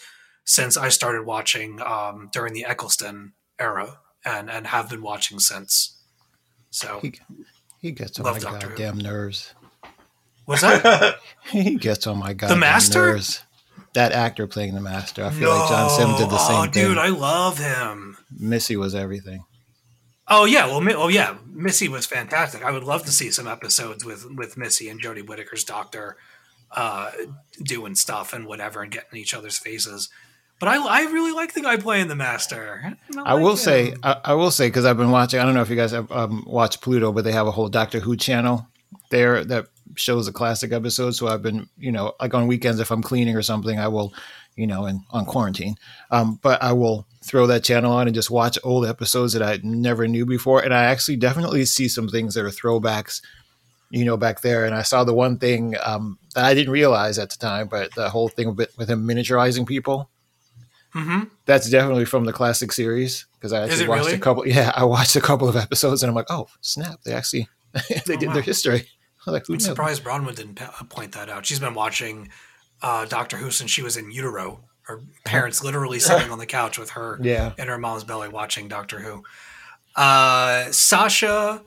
since 0.47 0.77
I 0.77 0.87
started 0.89 1.25
watching 1.25 1.81
um, 1.81 2.29
during 2.31 2.53
the 2.53 2.65
Eccleston 2.65 3.33
era, 3.59 3.99
and 4.25 4.49
and 4.49 4.65
have 4.67 4.89
been 4.89 5.01
watching 5.03 5.39
since. 5.39 5.97
So 6.71 6.99
He, 7.01 7.13
he 7.81 7.91
gets 7.91 8.19
on 8.19 8.25
my 8.25 8.39
Doctor 8.39 8.67
Who. 8.69 8.75
goddamn 8.77 8.97
nerves. 8.97 9.53
what's 10.45 10.61
that? 10.61 11.17
He 11.51 11.75
gets 11.75 12.07
on 12.07 12.17
my 12.17 12.33
goddamn 12.33 12.59
Master? 12.59 13.07
nerves. 13.13 13.41
That 13.93 14.11
actor 14.11 14.47
playing 14.47 14.75
the 14.75 14.81
master. 14.81 15.23
I 15.25 15.31
feel 15.31 15.49
like 15.49 15.69
John 15.69 15.89
Simm 15.89 16.11
did 16.17 16.29
the 16.29 16.37
No. 16.37 16.47
same 16.47 16.55
oh, 16.57 16.61
thing. 16.63 16.71
dude, 16.71 16.97
I 16.97 17.07
love 17.07 17.57
him. 17.57 18.17
Missy 18.31 18.75
was 18.75 18.93
everything. 18.93 19.43
Oh 20.27 20.45
yeah, 20.45 20.67
well, 20.67 20.83
oh 21.01 21.07
yeah, 21.07 21.37
Missy 21.47 21.87
was 21.87 22.05
fantastic. 22.05 22.63
I 22.63 22.69
would 22.71 22.83
love 22.83 23.05
to 23.05 23.11
see 23.11 23.31
some 23.31 23.47
episodes 23.47 24.03
with 24.05 24.25
with 24.35 24.57
Missy 24.57 24.89
and 24.89 25.01
Jodie 25.01 25.25
Whittaker's 25.25 25.63
doctor 25.63 26.17
uh, 26.71 27.11
doing 27.63 27.95
stuff 27.95 28.33
and 28.33 28.45
whatever 28.45 28.81
and 28.83 28.91
getting 28.91 29.17
each 29.19 29.33
other's 29.33 29.57
faces. 29.57 30.09
But 30.59 30.69
I, 30.69 30.77
I 30.77 31.01
really 31.11 31.33
like 31.33 31.53
the 31.53 31.61
guy 31.61 31.77
playing 31.77 32.07
the 32.07 32.15
master. 32.15 32.97
I 33.23 33.35
will 33.35 33.51
like 33.51 33.59
say, 33.59 33.89
him. 33.91 33.99
I, 34.01 34.17
I 34.25 34.33
will 34.33 34.49
say, 34.49 34.67
because 34.67 34.85
I've 34.85 34.97
been 34.97 35.11
watching. 35.11 35.39
I 35.39 35.43
don't 35.43 35.53
know 35.53 35.61
if 35.61 35.69
you 35.69 35.75
guys 35.75 35.91
have 35.91 36.11
um, 36.11 36.43
watched 36.47 36.81
Pluto, 36.81 37.11
but 37.11 37.23
they 37.23 37.31
have 37.31 37.45
a 37.45 37.51
whole 37.51 37.67
Doctor 37.67 37.99
Who 37.99 38.17
channel 38.17 38.67
there 39.11 39.43
that 39.45 39.67
shows 39.95 40.25
the 40.25 40.31
classic 40.31 40.71
episodes. 40.71 41.19
So 41.19 41.27
I've 41.27 41.43
been, 41.43 41.69
you 41.77 41.91
know, 41.91 42.13
like 42.19 42.33
on 42.33 42.47
weekends 42.47 42.79
if 42.79 42.89
I'm 42.89 43.03
cleaning 43.03 43.35
or 43.35 43.43
something, 43.43 43.77
I 43.79 43.87
will, 43.87 44.13
you 44.55 44.65
know, 44.65 44.85
and 44.85 45.01
on 45.11 45.25
quarantine, 45.25 45.75
um, 46.09 46.39
but 46.41 46.61
I 46.63 46.73
will 46.73 47.05
throw 47.21 47.45
that 47.47 47.63
channel 47.63 47.91
on 47.91 48.07
and 48.07 48.15
just 48.15 48.31
watch 48.31 48.57
old 48.63 48.85
episodes 48.85 49.33
that 49.33 49.43
I 49.43 49.59
never 49.61 50.07
knew 50.07 50.25
before, 50.25 50.63
and 50.63 50.73
I 50.73 50.85
actually 50.85 51.17
definitely 51.17 51.65
see 51.65 51.87
some 51.87 52.07
things 52.07 52.33
that 52.33 52.45
are 52.45 52.49
throwbacks. 52.49 53.21
You 53.89 54.03
know, 54.03 54.17
back 54.17 54.41
there, 54.41 54.65
and 54.65 54.75
I 54.75 54.81
saw 54.81 55.05
the 55.05 55.13
one 55.13 55.37
thing 55.37 55.75
um, 55.81 56.17
that 56.35 56.43
I 56.43 56.53
didn't 56.53 56.73
realize 56.73 57.17
at 57.17 57.29
the 57.29 57.37
time, 57.37 57.69
but 57.69 57.95
the 57.95 58.09
whole 58.09 58.27
thing 58.27 58.53
with, 58.53 58.77
with 58.77 58.89
him 58.89 59.07
miniaturizing 59.07 59.65
people 59.65 60.09
Mhm. 60.97 61.29
that's 61.45 61.69
definitely 61.69 62.05
from 62.05 62.25
the 62.25 62.33
classic 62.33 62.71
series 62.71 63.25
because 63.35 63.53
I 63.53 63.63
actually 63.63 63.87
watched 63.87 64.05
really? 64.05 64.13
a 64.15 64.19
couple. 64.19 64.47
Yeah, 64.47 64.71
I 64.75 64.83
watched 64.85 65.15
a 65.15 65.21
couple 65.21 65.47
of 65.47 65.55
episodes 65.55 66.01
and 66.03 66.09
I'm 66.09 66.15
like, 66.15 66.25
oh 66.29 66.47
snap! 66.61 67.01
They 67.05 67.13
actually 67.13 67.47
they 67.89 68.15
Oh, 68.15 68.17
did 68.17 68.27
wow. 68.27 68.33
their 68.33 68.43
history. 68.43 68.87
I 69.27 69.31
was 69.31 69.33
like, 69.41 69.43
I'm 69.49 69.59
surprised 69.59 70.03
Bronwyn 70.03 70.35
didn't 70.35 70.59
point 70.89 71.11
that 71.13 71.29
out. 71.29 71.45
She's 71.45 71.59
been 71.59 71.73
watching 71.75 72.29
uh, 72.81 73.05
Doctor 73.05 73.37
Who 73.37 73.51
since 73.51 73.69
she 73.71 73.81
was 73.83 73.95
in 73.97 74.11
utero. 74.11 74.63
Her 74.83 75.01
parents 75.25 75.63
literally 75.63 75.99
sitting 75.99 76.31
on 76.31 76.39
the 76.39 76.45
couch 76.45 76.77
with 76.79 76.91
her 76.91 77.19
Yeah. 77.23 77.51
in 77.57 77.67
her 77.67 77.77
mom's 77.77 78.03
belly 78.05 78.29
watching 78.29 78.67
Doctor 78.69 78.99
Who. 79.01 79.23
Uh, 79.95 80.71
Sacha 80.71 81.61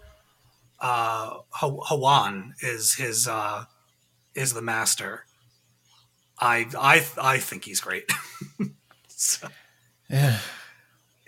uh, 0.81 1.31
Ha- 1.51 1.85
Hawan 1.91 2.53
is 2.63 2.95
his 2.95 3.29
uh, 3.29 3.65
is 4.35 4.55
the 4.55 4.63
master. 4.63 5.25
I 6.41 6.67
I 6.79 7.05
I 7.21 7.37
think 7.39 7.65
he's 7.67 7.81
great. 7.81 8.11
So, 9.21 9.49
Yeah, 10.09 10.39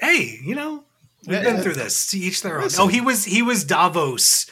hey, 0.00 0.38
you 0.42 0.54
know 0.54 0.84
we've 1.26 1.36
Yeah, 1.36 1.42
been 1.44 1.56
yeah. 1.56 1.62
through 1.62 1.74
this. 1.74 2.10
To 2.12 2.18
each 2.18 2.42
their 2.42 2.56
own. 2.56 2.64
Listen. 2.64 2.80
Oh, 2.82 2.86
he 2.88 3.02
was 3.02 3.24
he 3.26 3.42
was 3.42 3.64
Davos. 3.64 4.46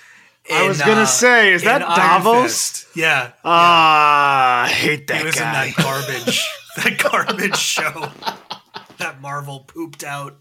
I 0.53 0.69
was 0.69 0.79
gonna 0.81 1.03
uh, 1.03 1.07
say, 1.07 1.53
is 1.55 1.63
that 1.65 1.81
in 1.81 1.87
Iron 1.89 1.97
Davos? 2.23 2.43
Fist. 2.83 2.87
Yeah. 2.97 3.33
Ah, 3.45 4.65
I 4.65 4.69
hate 4.69 5.07
that 5.07 5.19
he 5.21 5.25
was 5.25 5.37
guy. 5.37 5.67
in 5.67 5.73
that 5.75 5.83
garbage 5.83 6.45
that 6.77 6.99
garbage 6.99 7.57
show 7.57 8.09
that 8.99 9.21
Marvel 9.23 9.61
pooped 9.61 10.05
out. 10.05 10.37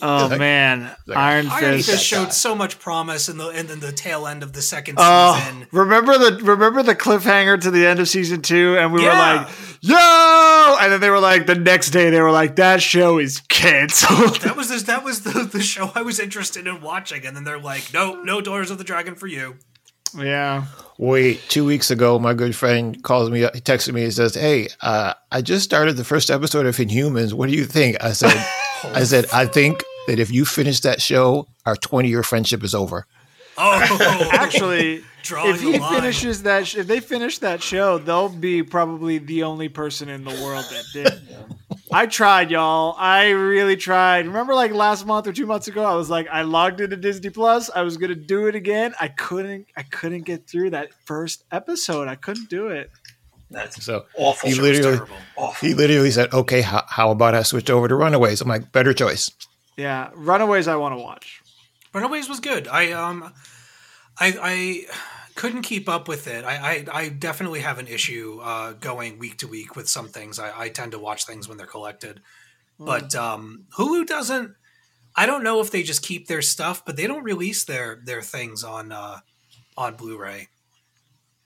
oh 0.00 0.28
Like- 0.30 0.38
man, 0.38 0.94
like- 1.06 1.18
Iron 1.18 1.48
Iron 1.48 1.76
Fist. 1.78 1.90
Fist 1.90 2.04
showed 2.04 2.32
so 2.32 2.54
much 2.54 2.78
promise 2.78 3.28
in 3.28 3.36
the 3.36 3.48
and 3.48 3.68
then 3.68 3.80
the 3.80 3.90
tail 3.92 4.26
end 4.28 4.42
of 4.44 4.52
the 4.52 4.62
second 4.62 4.94
Oh, 4.98 5.38
season. 5.40 5.66
remember 5.72 6.16
the 6.18 6.44
remember 6.44 6.82
the 6.84 6.94
cliffhanger 6.94 7.60
to 7.62 7.70
the 7.72 7.84
end 7.86 7.98
of 7.98 8.08
season 8.08 8.42
two, 8.42 8.76
and 8.78 8.92
we 8.92 9.02
Yeah. 9.02 9.08
were 9.08 9.42
like, 9.44 9.69
"Yo!" 9.80 10.76
And 10.80 10.92
then 10.92 11.00
they 11.00 11.10
were 11.10 11.20
like, 11.20 11.46
the 11.46 11.54
next 11.54 11.90
day 11.90 12.10
they 12.10 12.20
were 12.20 12.30
like, 12.30 12.56
"That 12.56 12.82
show 12.82 13.18
is 13.18 13.40
canceled." 13.48 14.40
That 14.40 14.56
was 14.56 14.68
this, 14.68 14.84
that 14.84 15.04
was 15.04 15.22
the, 15.22 15.44
the 15.44 15.62
show 15.62 15.92
I 15.94 16.02
was 16.02 16.20
interested 16.20 16.66
in 16.66 16.80
watching, 16.80 17.26
and 17.26 17.36
then 17.36 17.44
they're 17.44 17.58
like, 17.58 17.92
"No, 17.92 18.22
no 18.22 18.40
Daughters 18.40 18.70
of 18.70 18.78
the 18.78 18.84
Dragon 18.84 19.14
for 19.14 19.26
you." 19.26 19.56
yeah, 20.18 20.64
Wait, 20.98 21.40
two 21.48 21.64
weeks 21.64 21.90
ago, 21.90 22.18
my 22.18 22.34
good 22.34 22.54
friend 22.54 23.02
calls 23.02 23.30
me. 23.30 23.40
He 23.40 23.46
texted 23.46 23.94
me. 23.94 24.02
He 24.02 24.10
says, 24.10 24.34
"Hey, 24.34 24.68
uh, 24.82 25.14
I 25.32 25.40
just 25.40 25.64
started 25.64 25.96
the 25.96 26.04
first 26.04 26.30
episode 26.30 26.66
of 26.66 26.76
Inhumans. 26.76 27.32
What 27.32 27.48
do 27.48 27.56
you 27.56 27.64
think?" 27.64 27.96
I 28.04 28.12
said, 28.12 28.34
"I 28.84 29.04
said 29.04 29.24
I 29.32 29.46
think 29.46 29.82
that 30.08 30.18
if 30.18 30.30
you 30.30 30.44
finish 30.44 30.80
that 30.80 31.00
show, 31.00 31.48
our 31.64 31.74
twenty-year 31.76 32.22
friendship 32.22 32.62
is 32.62 32.74
over." 32.74 33.06
Oh, 33.62 34.28
actually. 34.32 35.04
if 35.22 35.60
he 35.60 35.78
finishes 35.78 36.42
that, 36.44 36.66
sh- 36.66 36.76
if 36.76 36.86
they 36.86 37.00
finish 37.00 37.38
that 37.38 37.62
show, 37.62 37.98
they'll 37.98 38.28
be 38.30 38.62
probably 38.62 39.18
the 39.18 39.42
only 39.42 39.68
person 39.68 40.08
in 40.08 40.24
the 40.24 40.30
world 40.42 40.64
that 40.70 40.84
did. 40.92 41.20
I 41.92 42.06
tried, 42.06 42.50
y'all. 42.50 42.94
I 42.98 43.30
really 43.30 43.76
tried. 43.76 44.26
Remember, 44.26 44.54
like 44.54 44.72
last 44.72 45.04
month 45.06 45.26
or 45.26 45.32
two 45.32 45.44
months 45.46 45.68
ago, 45.68 45.84
I 45.84 45.94
was 45.94 46.08
like, 46.08 46.26
I 46.30 46.42
logged 46.42 46.80
into 46.80 46.96
Disney 46.96 47.30
Plus. 47.30 47.68
I 47.74 47.82
was 47.82 47.96
gonna 47.96 48.14
do 48.14 48.46
it 48.46 48.54
again. 48.54 48.94
I 49.00 49.08
couldn't. 49.08 49.66
I 49.76 49.82
couldn't 49.82 50.22
get 50.22 50.46
through 50.48 50.70
that 50.70 50.88
first 51.04 51.44
episode. 51.52 52.08
I 52.08 52.14
couldn't 52.14 52.48
do 52.48 52.68
it. 52.68 52.90
That's 53.50 53.84
So 53.84 54.06
awful. 54.16 54.48
he 54.48 54.54
literally, 54.60 55.00
awful. 55.36 55.68
he 55.68 55.74
literally 55.74 56.12
said, 56.12 56.32
"Okay, 56.32 56.60
how, 56.62 56.84
how 56.88 57.10
about 57.10 57.34
I 57.34 57.42
switch 57.42 57.68
over 57.68 57.88
to 57.88 57.94
Runaways?" 57.96 58.40
I'm 58.40 58.48
like, 58.48 58.70
"Better 58.72 58.94
choice." 58.94 59.30
Yeah, 59.76 60.10
Runaways. 60.14 60.68
I 60.68 60.76
want 60.76 60.94
to 60.96 60.98
watch. 61.02 61.42
Runaways 61.92 62.28
was 62.28 62.38
good. 62.38 62.68
I 62.68 62.92
um, 62.92 63.32
I 64.20 64.36
I 64.40 64.86
couldn't 65.34 65.62
keep 65.62 65.88
up 65.88 66.06
with 66.06 66.26
it. 66.26 66.44
I 66.44 66.84
I, 66.92 67.00
I 67.02 67.08
definitely 67.08 67.60
have 67.60 67.78
an 67.78 67.86
issue 67.86 68.40
uh, 68.42 68.72
going 68.74 69.18
week 69.18 69.38
to 69.38 69.48
week 69.48 69.74
with 69.76 69.88
some 69.88 70.08
things. 70.08 70.38
I, 70.38 70.52
I 70.64 70.68
tend 70.68 70.92
to 70.92 70.98
watch 70.98 71.24
things 71.24 71.48
when 71.48 71.56
they're 71.56 71.66
collected, 71.66 72.20
but 72.78 73.14
um, 73.14 73.64
Hulu 73.76 74.06
doesn't. 74.06 74.54
I 75.16 75.26
don't 75.26 75.42
know 75.42 75.60
if 75.60 75.70
they 75.70 75.82
just 75.82 76.02
keep 76.02 76.28
their 76.28 76.42
stuff, 76.42 76.84
but 76.84 76.96
they 76.96 77.06
don't 77.06 77.24
release 77.24 77.64
their 77.64 78.00
their 78.04 78.22
things 78.22 78.62
on 78.62 78.92
uh, 78.92 79.18
on 79.76 79.96
Blu-ray. 79.96 80.48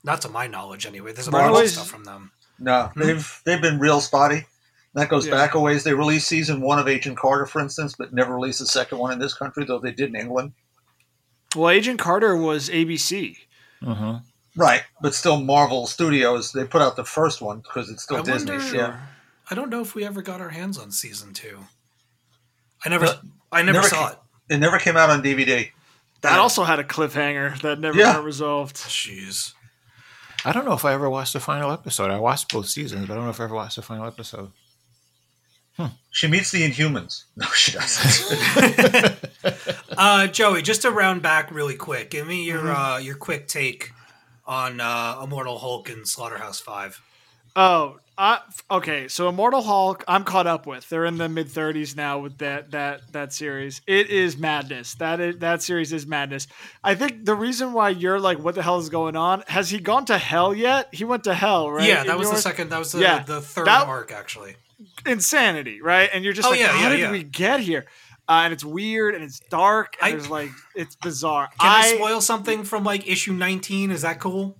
Not 0.03 0.21
to 0.21 0.29
my 0.29 0.45
knowledge, 0.47 0.85
anyway. 0.85 1.13
There's 1.13 1.27
a 1.27 1.31
lot 1.31 1.49
of 1.63 1.69
stuff 1.69 1.87
from 1.87 2.03
them. 2.03 2.31
No, 2.59 2.91
they've 2.95 3.41
they've 3.45 3.61
been 3.61 3.79
real 3.79 4.01
spotty. 4.01 4.45
That 4.93 5.09
goes 5.09 5.25
Yeah. 5.25 5.33
back 5.33 5.55
a 5.55 5.59
ways. 5.59 5.83
They 5.83 5.93
released 5.93 6.27
season 6.27 6.61
one 6.61 6.79
of 6.79 6.87
Agent 6.87 7.17
Carter, 7.17 7.45
for 7.45 7.59
instance, 7.59 7.95
but 7.97 8.13
never 8.13 8.33
released 8.33 8.59
the 8.59 8.65
second 8.65 8.97
one 8.97 9.11
in 9.11 9.19
this 9.19 9.33
country, 9.33 9.65
though 9.65 9.79
they 9.79 9.91
did 9.91 10.09
in 10.09 10.15
England. 10.15 10.53
Well, 11.55 11.69
Agent 11.69 11.99
Carter 11.99 12.35
was 12.35 12.69
ABC. 12.69 13.37
hmm 13.81 14.15
Right, 14.57 14.83
but 15.01 15.13
still 15.13 15.41
Marvel 15.41 15.85
Studios. 15.85 16.53
They 16.53 16.63
put 16.63 16.81
out 16.81 16.95
the 16.95 17.03
first 17.03 17.41
one 17.41 17.59
because 17.59 17.89
it's 17.89 18.03
still 18.03 18.17
I 18.17 18.21
Disney. 18.21 18.51
wonder- 18.57 18.75
Yeah, 18.75 18.99
I 19.49 19.55
don't 19.55 19.69
know 19.69 19.81
if 19.81 19.95
we 19.95 20.05
ever 20.05 20.21
got 20.21 20.39
our 20.39 20.49
hands 20.49 20.77
on 20.77 20.91
season 20.91 21.33
two. 21.33 21.59
I 22.85 22.89
never, 22.89 23.05
No, 23.05 23.13
I 23.51 23.61
never, 23.63 23.79
never 23.79 23.87
saw 23.89 24.09
ca- 24.09 24.19
it. 24.49 24.53
it 24.55 24.57
never 24.59 24.79
came 24.79 24.95
out 24.95 25.09
on 25.09 25.21
DVD. 25.21 25.71
That 26.21 26.39
also 26.39 26.63
had 26.63 26.79
a 26.79 26.83
cliffhanger 26.83 27.59
that 27.61 27.79
never 27.79 27.97
Yeah. 27.97 28.13
got 28.13 28.23
resolved. 28.23 28.77
Jeez. 28.77 29.53
I 30.45 30.51
don't 30.51 30.63
know 30.65 30.73
if 30.73 30.85
I 30.85 30.93
ever 30.93 31.09
watched 31.09 31.33
the 31.33 31.39
final 31.39 31.71
episode. 31.71 32.09
I 32.11 32.19
watched 32.19 32.51
both 32.53 32.67
seasons, 32.69 33.07
but 33.07 33.13
I 33.13 33.15
don't 33.17 33.25
know 33.25 33.31
if 33.31 33.39
I 33.41 33.45
ever 33.45 33.55
watched 33.55 33.75
the 33.75 33.81
final 33.81 34.05
episode. 34.07 34.51
She 36.11 36.27
meets 36.27 36.51
the 36.51 36.61
Inhumans. 36.69 37.23
No, 37.35 37.47
she 37.47 37.71
doesn't. 37.73 39.15
Uh, 39.97 40.27
Joey, 40.27 40.61
just 40.61 40.81
to 40.81 40.91
round 40.91 41.21
back 41.21 41.51
really 41.51 41.75
quick, 41.75 42.09
give 42.09 42.27
me 42.27 42.43
your 42.45 42.59
Mm-hmm. 42.63 42.81
uh, 42.93 42.97
your 42.97 43.15
quick 43.15 43.47
take 43.47 43.91
on 44.45 44.81
uh, 44.81 45.19
Immortal 45.23 45.57
Hulk 45.59 45.89
and 45.89 46.07
Slaughterhouse 46.07 46.59
Five. 46.59 46.99
Oh, 47.55 47.99
uh, 48.17 48.39
okay. 48.69 49.07
So 49.07 49.29
Immortal 49.29 49.61
Hulk, 49.61 50.03
I'm 50.07 50.23
caught 50.25 50.47
up 50.47 50.65
with. 50.65 50.89
They're 50.89 51.05
in 51.05 51.17
the 51.17 51.29
mid 51.29 51.47
30s 51.47 51.95
now 51.95 52.19
with 52.19 52.39
that 52.39 52.71
that 52.71 53.11
that 53.13 53.31
series. 53.33 53.81
It 53.87 54.09
is 54.09 54.37
madness. 54.37 54.95
That 54.95 55.19
is 55.21 55.37
that 55.39 55.61
series 55.61 55.93
is 55.93 56.05
madness. 56.05 56.47
I 56.83 56.95
think 56.95 57.23
the 57.25 57.35
reason 57.35 57.71
why 57.71 57.89
you're 57.89 58.19
like, 58.19 58.39
what 58.39 58.55
the 58.55 58.63
hell 58.63 58.79
is 58.79 58.89
going 58.89 59.15
on? 59.15 59.43
Has 59.47 59.69
he 59.69 59.79
gone 59.79 60.05
to 60.05 60.17
hell 60.17 60.53
yet? 60.53 60.89
He 60.93 61.05
went 61.05 61.23
to 61.25 61.33
hell, 61.33 61.71
right? 61.71 61.87
Yeah, 61.87 62.01
In 62.01 62.07
that 62.07 62.17
was 62.17 62.29
the 62.31 62.37
second. 62.37 62.69
That 62.69 62.79
was 62.79 62.91
the, 62.91 62.99
Yeah, 63.01 63.23
the 63.23 63.39
third 63.41 63.67
that- 63.67 63.87
arc, 63.87 64.11
actually. 64.11 64.55
Insanity, 65.05 65.81
right? 65.81 66.09
And 66.13 66.23
you're 66.23 66.33
just 66.33 66.47
Oh, 66.47 66.51
like, 66.51 66.59
yeah, 66.59 66.67
how 66.67 66.83
yeah, 66.83 66.89
did 66.89 66.99
yeah. 66.99 67.11
we 67.11 67.23
get 67.23 67.59
here? 67.59 67.85
Uh, 68.27 68.41
and 68.45 68.53
it's 68.53 68.63
weird 68.65 69.13
and 69.13 69.23
it's 69.23 69.39
dark 69.51 69.95
and 70.01 70.07
I- 70.07 70.11
there's 70.11 70.29
like 70.29 70.49
it's 70.75 70.95
bizarre. 70.95 71.47
Can 71.59 71.69
I, 71.69 71.79
I 71.79 71.95
spoil 71.95 72.21
something 72.21 72.63
from 72.63 72.83
like 72.83 73.07
issue 73.07 73.33
19? 73.33 73.91
Is 73.91 74.01
that 74.01 74.19
cool? 74.19 74.57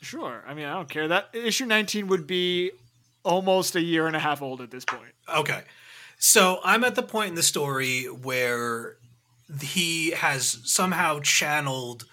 sure. 0.00 0.44
I 0.46 0.54
mean, 0.54 0.64
I 0.64 0.74
don't 0.74 0.88
care. 0.88 1.08
That 1.08 1.28
issue 1.32 1.66
19 1.66 2.06
would 2.06 2.26
be 2.26 2.70
almost 3.24 3.74
a 3.74 3.80
year 3.80 4.06
and 4.06 4.14
a 4.14 4.20
half 4.20 4.40
old 4.42 4.60
at 4.60 4.70
this 4.70 4.84
point. 4.84 5.12
Okay. 5.32 5.62
So 6.18 6.60
I'm 6.64 6.84
at 6.84 6.94
the 6.94 7.02
point 7.02 7.30
in 7.30 7.34
the 7.34 7.42
story 7.42 8.04
where 8.04 8.96
he 9.60 10.10
has 10.12 10.60
somehow 10.64 11.18
channeled 11.20 12.04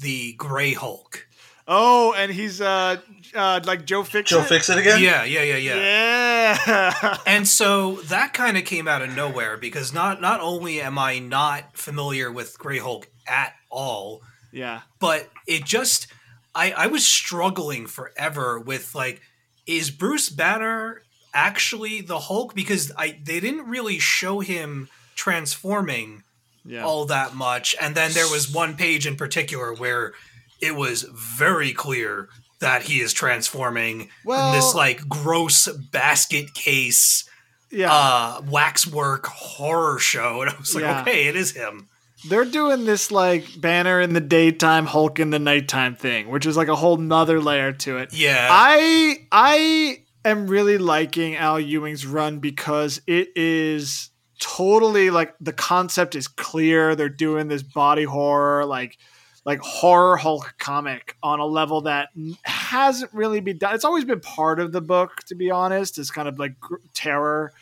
the 0.00 0.32
Gray 0.34 0.72
Hulk. 0.74 1.26
Oh, 1.68 2.12
and 2.16 2.32
he's 2.32 2.60
uh, 2.60 2.96
uh 3.34 3.60
like 3.64 3.84
Joe 3.84 4.02
Fix. 4.02 4.30
Joe 4.30 4.42
Fixit 4.42 4.78
again? 4.78 5.00
Yeah, 5.02 5.24
yeah, 5.24 5.42
yeah, 5.42 5.56
yeah. 5.56 5.76
Yeah. 5.76 7.18
And 7.26 7.46
so 7.60 7.96
that 8.06 8.32
kind 8.32 8.56
of 8.56 8.64
came 8.64 8.88
out 8.88 9.02
of 9.02 9.14
nowhere 9.14 9.56
because 9.56 9.92
not 9.92 10.20
not 10.20 10.40
only 10.40 10.80
am 10.80 10.98
I 10.98 11.18
not 11.18 11.76
familiar 11.76 12.30
with 12.30 12.58
Grey 12.58 12.78
Hulk 12.78 13.08
at 13.26 13.54
all, 13.70 14.22
yeah. 14.52 14.80
but 14.98 15.28
it 15.46 15.64
just 15.64 16.06
I 16.54 16.72
I 16.72 16.86
was 16.86 17.06
struggling 17.06 17.86
forever 17.86 18.58
with 18.58 18.94
like 18.94 19.20
is 19.66 19.90
Bruce 19.90 20.30
Banner 20.30 21.02
actually 21.34 22.00
the 22.00 22.18
Hulk 22.20 22.54
because 22.54 22.90
I 22.96 23.18
they 23.22 23.40
didn't 23.40 23.68
really 23.68 23.98
show 23.98 24.40
him 24.40 24.88
transforming 25.14 26.22
Yeah. 26.64 26.84
all 26.84 27.04
that 27.06 27.34
much 27.34 27.74
and 27.80 27.94
then 27.94 28.12
there 28.12 28.28
was 28.28 28.50
one 28.52 28.76
page 28.76 29.06
in 29.06 29.16
particular 29.16 29.74
where 29.74 30.12
it 30.60 30.74
was 30.74 31.02
very 31.02 31.72
clear 31.72 32.28
that 32.60 32.82
he 32.82 33.00
is 33.00 33.12
transforming 33.12 34.00
in 34.02 34.08
Well- 34.24 34.52
this 34.52 34.74
like 34.74 35.08
gross 35.08 35.68
basket 35.92 36.54
case 36.54 37.28
yeah. 37.70 37.92
uh 37.92 38.40
waxwork 38.48 39.26
horror 39.26 39.98
show 39.98 40.40
and 40.42 40.50
I 40.50 40.54
was 40.58 40.74
like 40.74 40.82
Yeah. 40.82 41.02
okay 41.02 41.28
it 41.28 41.36
is 41.36 41.52
him 41.52 41.88
They're 42.28 42.44
doing 42.44 42.84
this 42.84 43.10
like 43.12 43.44
banner 43.60 44.00
in 44.00 44.12
the 44.12 44.20
daytime, 44.20 44.86
Hulk 44.86 45.20
in 45.20 45.30
the 45.30 45.38
nighttime 45.38 45.94
thing, 45.94 46.28
which 46.30 46.46
is 46.46 46.56
like 46.56 46.66
a 46.68 46.74
whole 46.76 46.96
nother 46.96 47.40
layer 47.40 47.72
to 47.72 47.98
it. 47.98 48.12
yeah 48.12 48.48
I 48.50 49.26
I 49.30 49.98
am 50.24 50.48
really 50.48 50.78
liking 50.78 51.36
Al 51.36 51.60
Ewing's 51.60 52.04
run 52.06 52.40
because 52.40 53.00
it 53.06 53.28
is 53.36 54.10
totally 54.40 55.10
like 55.10 55.34
the 55.40 55.52
concept 55.52 56.14
is 56.16 56.26
clear. 56.28 56.96
They're 56.96 57.08
doing 57.08 57.48
this 57.48 57.62
body 57.62 58.04
horror, 58.04 58.64
like 58.66 58.98
like 59.48 59.60
horror 59.60 60.16
Hulk 60.18 60.54
comic 60.58 61.16
on 61.22 61.40
a 61.40 61.46
level 61.46 61.80
that 61.82 62.10
hasn't 62.42 63.12
really 63.14 63.40
been 63.40 63.56
done. 63.58 63.74
It's 63.74 63.84
always 63.84 64.04
been 64.04 64.20
part 64.20 64.60
of 64.60 64.72
the 64.72 64.80
book, 64.82 65.10
to 65.28 65.34
be 65.34 65.50
honest. 65.50 65.98
It's 65.98 66.10
kind 66.10 66.28
of 66.28 66.38
like 66.38 66.60
gr- 66.60 66.76
terror 66.92 67.52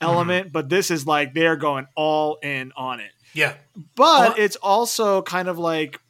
element, 0.00 0.52
but 0.52 0.68
this 0.68 0.90
is 0.90 1.06
like 1.06 1.34
they're 1.34 1.56
going 1.56 1.86
all 1.96 2.38
in 2.42 2.72
on 2.76 3.00
it 3.00 3.12
yeah 3.34 3.54
but 3.96 4.02
Well- 4.30 4.34
it's 4.36 4.56
also 4.56 5.22
kind 5.22 5.48
of 5.48 5.58
like 5.58 6.00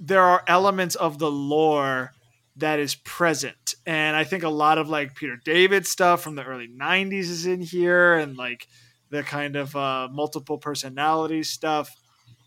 there 0.00 0.22
are 0.22 0.42
elements 0.48 0.94
of 0.96 1.18
the 1.18 1.30
lore 1.30 2.12
that 2.56 2.80
is 2.80 2.94
present 2.96 3.74
and 3.86 4.16
i 4.16 4.24
think 4.24 4.42
a 4.42 4.48
lot 4.48 4.78
of 4.78 4.88
like 4.88 5.14
peter 5.14 5.36
david 5.44 5.86
stuff 5.86 6.22
from 6.22 6.34
the 6.34 6.42
early 6.44 6.66
90s 6.68 7.28
is 7.30 7.46
in 7.46 7.60
here 7.60 8.14
and 8.14 8.36
like 8.36 8.66
the 9.10 9.22
kind 9.22 9.54
of 9.54 9.76
uh, 9.76 10.08
multiple 10.10 10.58
personality 10.58 11.42
stuff 11.44 11.88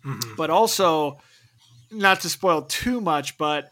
Mhm. 0.03 0.35
but 0.35 0.49
also 0.49 1.17
not 1.91 2.21
to 2.21 2.29
spoil 2.29 2.63
too 2.63 3.01
much 3.01 3.37
but 3.37 3.69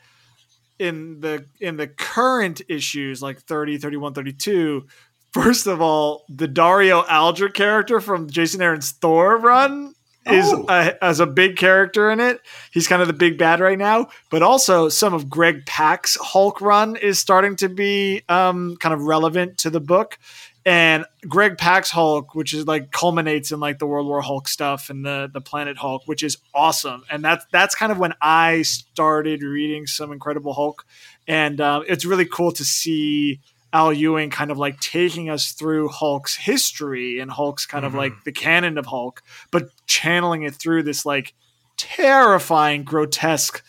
in 0.80 1.20
the 1.20 1.46
in 1.60 1.78
the 1.78 1.88
current 1.88 2.62
issues 2.68 3.22
like 3.22 3.40
30 3.42 3.78
31 3.78 4.14
32 4.14 4.86
first 5.32 5.68
of 5.68 5.82
all 5.82 6.24
the 6.30 6.48
dario 6.48 7.04
agger 7.08 7.50
character 7.50 8.00
from 8.00 8.30
jason 8.30 8.62
aaron's 8.62 8.92
thor 8.92 9.38
run 9.38 9.94
is 10.26 10.46
Oh. 10.54 10.66
a, 10.70 11.04
as 11.04 11.20
a 11.20 11.26
big 11.26 11.58
character 11.58 12.10
in 12.10 12.20
it 12.22 12.40
he's 12.72 12.88
kind 12.88 13.02
of 13.02 13.08
the 13.10 13.14
big 13.14 13.38
bad 13.38 13.60
right 13.60 13.78
now 13.78 14.08
but 14.30 14.42
also 14.42 14.88
some 14.90 15.14
of 15.14 15.30
greg 15.30 15.66
pak's 15.66 16.18
hulk 16.22 16.62
run 16.62 16.96
is 16.96 17.20
starting 17.20 17.56
to 17.58 17.68
be 17.68 18.22
um, 18.30 18.78
kind 18.78 18.94
of 18.94 19.02
relevant 19.02 19.58
to 19.60 19.70
the 19.70 19.82
book 19.82 20.18
and 20.66 21.06
Greg 21.28 21.58
Pak's 21.58 21.92
Hulk, 21.92 22.36
which 22.36 22.54
is 22.54 22.66
like 22.68 22.92
culminates 22.92 23.52
in 23.52 23.60
like 23.60 23.80
the 23.80 23.86
World 23.86 24.08
War 24.08 24.22
Hulk 24.22 24.48
stuff 24.48 24.90
and 24.90 25.06
the 25.06 25.30
the 25.32 25.42
Planet 25.42 25.78
Hulk, 25.78 26.04
which 26.06 26.24
is 26.24 26.38
awesome. 26.54 27.04
And 27.10 27.24
that's 27.24 27.46
that's 27.52 27.76
kind 27.76 27.92
of 27.92 27.98
when 28.00 28.14
I 28.22 28.62
started 28.62 29.44
reading 29.44 29.88
some 29.88 30.12
Incredible 30.12 30.54
Hulk, 30.54 30.86
and 31.28 31.60
um, 31.60 31.84
it's 31.88 32.06
really 32.06 32.26
cool 32.26 32.52
to 32.54 32.64
see 32.64 33.40
Al 33.74 33.92
Ewing 33.92 34.30
kind 34.30 34.52
of 34.52 34.58
like 34.58 34.80
taking 34.80 35.30
us 35.30 35.52
through 35.52 35.90
Hulk's 35.90 36.36
history 36.36 37.20
and 37.20 37.32
Hulk's 37.32 37.66
kind 37.66 37.84
of 37.86 37.94
Mhm. 37.94 37.98
like 37.98 38.14
the 38.24 38.32
canon 38.32 38.78
of 38.78 38.86
Hulk, 38.86 39.24
but 39.52 39.70
channeling 39.88 40.44
it 40.44 40.56
through 40.56 40.84
this 40.84 41.06
like 41.06 41.34
terrifying, 41.76 42.84
grotesque, 42.84 43.64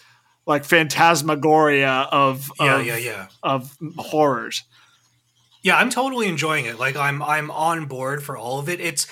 like 0.46 0.64
phantasmagoria 0.64 2.06
of 2.12 2.50
yeah 2.60 2.76
of, 2.78 2.86
yeah 2.86 2.96
yeah 2.96 3.26
of 3.42 3.76
horrors. 3.96 4.62
Yeah, 5.64 5.76
I'm 5.78 5.90
totally 5.90 6.28
enjoying 6.28 6.66
it. 6.66 6.78
Like 6.78 6.94
I'm 6.94 7.20
I'm 7.22 7.50
on 7.50 7.86
board 7.86 8.22
for 8.22 8.36
all 8.36 8.60
of 8.60 8.68
it. 8.68 8.80
It's 8.80 9.06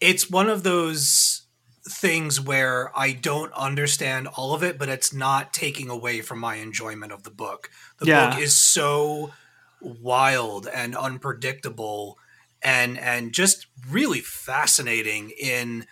it's 0.00 0.28
one 0.30 0.48
of 0.48 0.62
those 0.64 1.42
things 1.88 2.40
where 2.40 2.90
I 2.98 3.12
don't 3.12 3.52
understand 3.52 4.26
all 4.28 4.54
of 4.54 4.62
it, 4.62 4.78
but 4.78 4.88
it's 4.88 5.12
not 5.12 5.52
taking 5.54 5.88
away 5.90 6.20
from 6.22 6.38
my 6.38 6.56
enjoyment 6.56 7.12
of 7.12 7.22
the 7.22 7.30
book. 7.30 7.70
The 7.98 8.06
Yeah. 8.06 8.30
book 8.30 8.40
is 8.40 8.54
so 8.56 9.32
wild 9.80 10.66
and 10.66 10.96
unpredictable 10.96 12.18
and 12.62 12.98
and 12.98 13.32
just 13.32 13.66
really 13.88 14.20
fascinating 14.20 15.30
in 15.40 15.86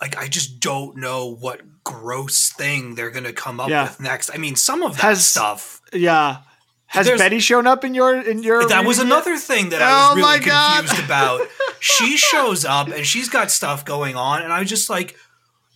like 0.00 0.16
I 0.16 0.28
just 0.28 0.60
don't 0.60 0.96
know 0.98 1.26
what 1.26 1.62
gross 1.84 2.50
thing 2.50 2.94
they're 2.94 3.10
going 3.10 3.24
to 3.24 3.32
come 3.32 3.60
up 3.60 3.68
Yeah. 3.70 3.84
with 3.84 3.98
next. 4.00 4.30
I 4.32 4.36
mean, 4.36 4.56
some 4.56 4.82
of 4.82 4.96
that 4.96 5.02
Has- 5.02 5.26
stuff 5.26 5.80
Yeah. 5.92 6.38
Has 6.88 7.06
There's- 7.06 7.20
Betty 7.20 7.38
shown 7.38 7.66
up 7.66 7.84
in 7.84 7.94
your 7.94 8.18
in 8.20 8.42
your? 8.42 8.66
that 8.68 8.84
was 8.84 8.98
another 8.98 9.36
thing 9.36 9.68
that 9.70 9.82
I 9.82 10.10
Oh 10.10 10.14
was 10.14 10.22
my 10.22 10.36
really 10.38 10.50
confused 10.50 11.04
about. 11.04 11.40
She 11.80 12.16
shows 12.16 12.64
up 12.64 12.88
and 12.88 13.06
she's 13.06 13.28
got 13.28 13.50
stuff 13.52 13.84
going 13.84 14.16
on, 14.16 14.42
and 14.42 14.52
I 14.52 14.58
was 14.58 14.68
just 14.68 14.90
like, 14.90 15.14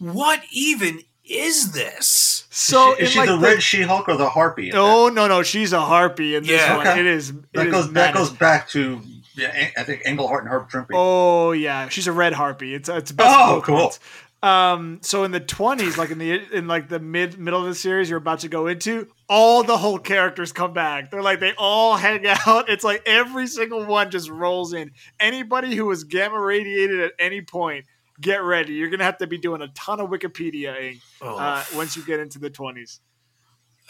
"What 0.01 0.41
even 0.51 1.01
is 1.25 1.73
this?" 1.73 2.45
So 2.51 2.95
is 2.95 2.99
in 3.01 3.07
she 3.09 3.19
like 3.21 3.29
the 3.29 3.37
the- 3.37 3.47
Red 3.47 3.63
She-Hulk 3.63 4.09
or 4.09 4.17
the 4.17 4.29
Harpy? 4.29 4.71
in 4.71 4.77
Oh 4.77 5.09
no 5.09 5.29
no, 5.29 5.43
she's 5.45 5.73
a 5.73 5.81
harpy 5.81 6.35
in 6.35 6.43
this 6.43 6.61
Yeah. 6.61 6.77
one. 6.77 6.87
Okay. 6.89 7.01
It 7.01 7.07
is. 7.07 7.33
that, 7.33 7.39
it 7.39 7.53
that 7.53 7.67
is 7.69 7.73
goes 7.73 7.93
that 7.93 8.15
goes 8.15 8.31
back 8.31 8.69
to 8.71 9.01
yeah, 9.37 9.71
I 9.77 9.85
think 9.85 10.03
Englehart 10.05 10.43
and 10.45 10.53
Herb 10.53 10.69
Trimpe. 10.71 10.91
Oh 10.95 11.53
yeah, 11.53 11.89
she's 11.89 12.07
a 12.09 12.13
red 12.13 12.33
harpy. 12.33 12.75
It's 12.75 12.89
it's 12.89 13.13
best 13.13 13.37
Oh, 13.39 13.59
of 13.59 13.65
both 13.65 13.65
cool. 13.67 13.95
Um, 14.43 14.99
so 15.03 15.23
in 15.23 15.31
the 15.31 15.39
twenties, 15.39 15.97
like 15.97 16.11
in 16.11 16.19
the 16.19 16.33
in 16.53 16.67
like 16.67 16.89
the 16.89 16.99
mid 16.99 17.39
middle 17.39 17.61
of 17.61 17.67
the 17.67 17.77
series 17.77 18.11
you're 18.11 18.19
about 18.19 18.41
to 18.41 18.49
go 18.49 18.67
into, 18.67 19.07
all 19.29 19.63
the 19.63 19.77
whole 19.79 19.99
characters 20.01 20.51
come 20.53 20.73
back. 20.73 21.11
They're 21.13 21.23
like 21.23 21.39
they 21.39 21.53
all 21.57 21.97
hang 22.07 22.27
out. 22.27 22.69
It's 22.69 22.83
like 22.83 23.03
every 23.07 23.47
single 23.47 23.85
one 23.87 24.11
just 24.11 24.29
rolls 24.29 24.73
in. 24.73 24.91
Anybody 25.21 25.77
who 25.77 25.87
was 25.87 26.03
gamma 26.05 26.41
radiated 26.41 27.01
at 27.01 27.13
any 27.21 27.41
point, 27.41 27.85
get 28.21 28.43
ready. 28.43 28.73
You're 28.75 28.91
gonna 28.91 29.05
have 29.05 29.19
to 29.19 29.29
be 29.29 29.39
doing 29.39 29.63
a 29.63 29.69
ton 29.69 30.01
of 30.01 30.11
Wikipedia 30.11 30.99
Oh, 31.21 31.37
uh, 31.39 31.63
once 31.77 31.97
you 31.97 32.05
get 32.05 32.19
into 32.19 32.41
the 32.41 32.51
twenties. 32.51 32.99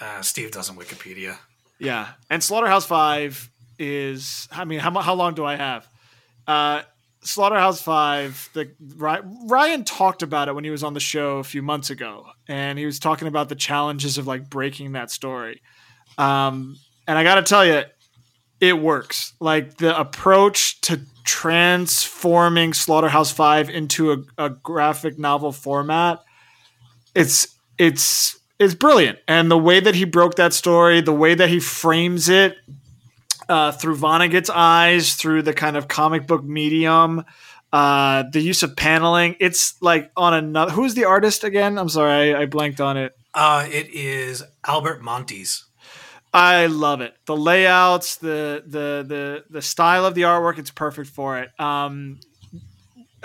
uh, 0.01 0.21
Steve 0.21 0.51
doesn't 0.51 0.77
Wikipedia. 0.77 1.39
Yeah, 1.79 2.09
and 2.29 2.43
Slaughterhouse 2.45 2.85
Five 2.85 3.51
is. 3.79 4.49
I 4.53 4.67
mean, 4.67 4.81
how 4.81 4.91
how 5.01 5.15
long 5.15 5.33
do 5.33 5.47
I 5.47 5.57
have? 5.57 5.89
Uh, 6.47 6.83
Slaughterhouse 7.23 7.81
Five. 7.81 8.51
The 8.53 8.71
Ryan 9.47 9.85
talked 9.85 10.23
about 10.23 10.49
it 10.49 10.55
when 10.55 10.65
he 10.65 10.71
was 10.71 10.83
on 10.83 10.95
the 10.95 11.01
show 11.01 11.39
a 11.39 11.45
few 11.45 11.63
months 11.63 11.91
ago, 11.91 12.27
and 12.49 12.79
he 12.79 12.87
was 12.87 12.99
talking 12.99 13.29
about 13.29 13.49
the 13.49 13.55
challenges 13.55 14.19
of 14.19 14.27
like 14.27 14.51
breaking 14.51 14.93
that 14.93 15.11
story. 15.11 15.63
Um, 16.19 16.77
and 17.07 17.17
I 17.17 17.23
got 17.23 17.37
to 17.37 17.43
tell 17.43 17.65
you, 17.65 17.83
it 18.61 18.79
works. 18.79 19.35
Like 19.41 19.79
the 19.79 19.99
approach 19.99 20.81
to 20.83 21.01
transforming 21.25 22.75
Slaughterhouse 22.75 23.33
Five 23.33 23.71
into 23.71 24.13
a, 24.13 24.17
a 24.39 24.51
graphic 24.51 25.19
novel 25.19 25.53
format, 25.53 26.21
it's 27.15 27.57
it's 27.79 28.39
it's 28.59 28.75
brilliant. 28.75 29.19
And 29.29 29.51
the 29.51 29.59
way 29.59 29.81
that 29.81 29.95
he 29.95 30.05
broke 30.05 30.37
that 30.37 30.53
story, 30.53 31.01
the 31.01 31.13
way 31.13 31.35
that 31.35 31.49
he 31.49 31.61
frames 31.61 32.29
it 32.29 32.57
uh, 33.53 33.71
through 33.71 33.97
Vonnegut's 33.97 34.49
eyes, 34.49 35.13
through 35.13 35.43
the 35.43 35.53
kind 35.53 35.77
of 35.77 35.87
comic 35.87 36.27
book 36.27 36.43
medium, 36.43 37.23
uh, 37.71 38.25
the 38.33 38.41
use 38.41 38.63
of 38.63 38.77
paneling, 38.77 39.37
it's 39.41 39.81
like 39.83 40.11
on 40.17 40.33
another. 40.33 40.73
Who's 40.73 40.95
the 40.95 41.05
artist 41.05 41.45
again? 41.45 41.79
I'm 41.79 41.91
sorry, 41.91 42.35
I, 42.35 42.43
I 42.43 42.47
blanked 42.47 42.81
on 42.81 42.97
it. 42.97 43.15
Uh, 43.35 43.69
it 43.71 43.91
is 43.91 44.43
Albert 44.67 45.03
Monteys. 45.03 45.67
I 46.33 46.65
love 46.65 47.03
it. 47.03 47.15
The 47.27 47.37
layouts, 47.37 48.17
the 48.17 48.65
the 48.67 49.05
the 49.07 49.45
the 49.51 49.61
style 49.61 50.07
of 50.07 50.15
the 50.15 50.23
artwork, 50.23 50.59
it's 50.59 50.71
perfect 50.71 51.11
for 51.11 51.39
it. 51.39 51.51
Um, 51.61 52.21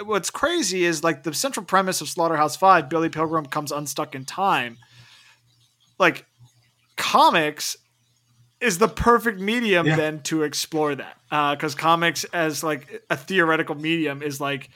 what's 0.03 0.29
crazy 0.29 0.83
is 0.83 1.05
like 1.05 1.23
the 1.23 1.33
central 1.33 1.65
premise 1.65 2.01
of 2.01 2.09
Slaughterhouse 2.09 2.57
Five, 2.57 2.89
Billy 2.89 3.07
Pilgrim 3.07 3.45
comes 3.45 3.71
unstuck 3.71 4.13
in 4.13 4.25
time. 4.25 4.77
Like 5.97 6.25
comics 6.97 7.77
is 8.59 8.77
the 8.79 8.87
perfect 8.87 9.39
medium 9.39 9.85
Yeah. 9.85 9.95
then 9.95 10.21
to 10.23 10.43
explore 10.43 10.95
that 10.95 11.17
because 11.57 11.75
comics 11.75 12.23
as 12.25 12.63
like 12.63 13.03
a 13.09 13.17
theoretical 13.17 13.75
medium 13.75 14.21
is 14.23 14.39
like 14.41 14.69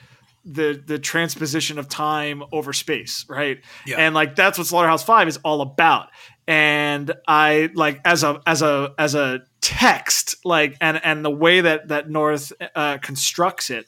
the 0.44 0.80
the 0.86 0.98
transposition 0.98 1.78
of 1.78 1.88
time 1.88 2.42
over 2.52 2.72
space 2.72 3.24
right 3.28 3.60
Yeah. 3.86 3.96
and 3.98 4.14
like 4.14 4.34
that's 4.36 4.58
what 4.58 4.66
slaughterhouse 4.66 5.02
5 5.04 5.28
is 5.28 5.36
all 5.44 5.60
about 5.60 6.08
and 6.48 7.12
i 7.28 7.70
like 7.74 8.00
as 8.04 8.24
a 8.24 8.40
as 8.46 8.62
a 8.62 8.92
as 8.98 9.14
a 9.14 9.40
text 9.60 10.36
like 10.44 10.76
and 10.80 11.00
and 11.04 11.24
the 11.24 11.30
way 11.30 11.60
that 11.60 11.88
that 11.88 12.10
north 12.10 12.52
uh, 12.74 12.98
constructs 12.98 13.70
it 13.70 13.86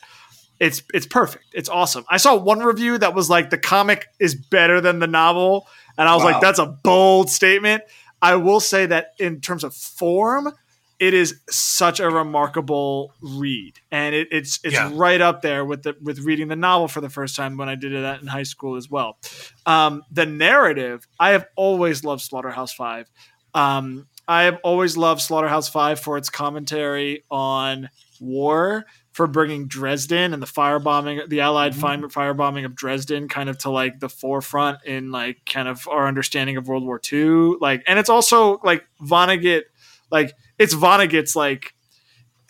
it's 0.60 0.82
it's 0.94 1.06
perfect 1.06 1.44
it's 1.52 1.68
awesome 1.68 2.04
i 2.08 2.16
saw 2.16 2.36
one 2.36 2.60
review 2.60 2.96
that 2.98 3.12
was 3.14 3.28
like 3.28 3.50
the 3.50 3.58
comic 3.58 4.06
is 4.20 4.36
better 4.36 4.80
than 4.80 5.00
the 5.00 5.08
novel 5.08 5.66
and 5.98 6.08
i 6.08 6.14
was 6.14 6.22
Wow. 6.22 6.30
like 6.32 6.40
that's 6.40 6.60
a 6.60 6.66
bold 6.66 7.28
statement 7.30 7.82
I 8.24 8.36
will 8.36 8.60
say 8.60 8.86
that 8.86 9.08
in 9.18 9.40
terms 9.40 9.62
of 9.64 9.74
form, 9.74 10.50
it 10.98 11.12
is 11.12 11.40
such 11.50 12.00
a 12.00 12.08
remarkable 12.08 13.12
read, 13.20 13.74
and 13.90 14.14
it, 14.14 14.28
it's 14.30 14.60
it's 14.64 14.74
Yeah. 14.74 14.90
right 14.94 15.20
up 15.20 15.42
there 15.42 15.64
with 15.64 15.82
the 15.82 15.94
with 16.00 16.20
reading 16.20 16.48
the 16.48 16.56
novel 16.56 16.88
for 16.88 17.00
the 17.02 17.10
first 17.10 17.36
time 17.36 17.56
when 17.58 17.68
I 17.68 17.74
did 17.74 17.92
that 17.92 18.22
in 18.22 18.26
high 18.28 18.44
school 18.44 18.76
as 18.76 18.88
well. 18.88 19.18
Um, 19.66 20.02
the 20.10 20.24
narrative, 20.24 21.06
I 21.20 21.30
have 21.30 21.46
always 21.56 22.02
loved 22.04 22.22
Slaughterhouse 22.22 22.72
Five. 22.72 23.10
Um, 23.54 24.06
I 24.26 24.44
have 24.44 24.58
always 24.62 24.96
loved 24.96 25.20
Slaughterhouse 25.20 25.68
Five 25.68 26.00
for 26.00 26.16
its 26.16 26.30
commentary 26.30 27.24
on 27.30 27.90
war, 28.20 28.86
for 29.14 29.28
bringing 29.28 29.68
Dresden 29.68 30.34
and 30.34 30.42
the 30.42 30.46
firebombing, 30.46 31.28
the 31.28 31.40
Allied 31.40 31.72
mm-hmm. 31.72 32.08
fire 32.08 32.34
firebombing 32.34 32.64
of 32.64 32.74
Dresden, 32.74 33.28
kind 33.28 33.48
of 33.48 33.56
to 33.58 33.70
like 33.70 34.00
the 34.00 34.08
forefront 34.08 34.84
in 34.84 35.12
like 35.12 35.46
kind 35.46 35.68
of 35.68 35.86
our 35.86 36.08
understanding 36.08 36.56
of 36.56 36.66
World 36.66 36.84
War 36.84 37.00
II. 37.12 37.54
Like, 37.60 37.84
and 37.86 37.96
it's 38.00 38.10
also 38.10 38.60
like 38.64 38.84
Vonnegut, 39.00 39.62
like 40.10 40.34
it's 40.58 40.74
Vonnegut's 40.74 41.36
like 41.36 41.74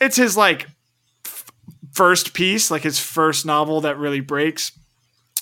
it's 0.01 0.17
his 0.17 0.39
like 0.39 0.67
f- 1.27 1.45
first 1.93 2.33
piece, 2.33 2.71
like 2.71 2.83
his 2.83 2.99
first 2.99 3.45
novel 3.45 3.83
that 3.83 3.99
really 3.99 4.21
breaks. 4.21 4.73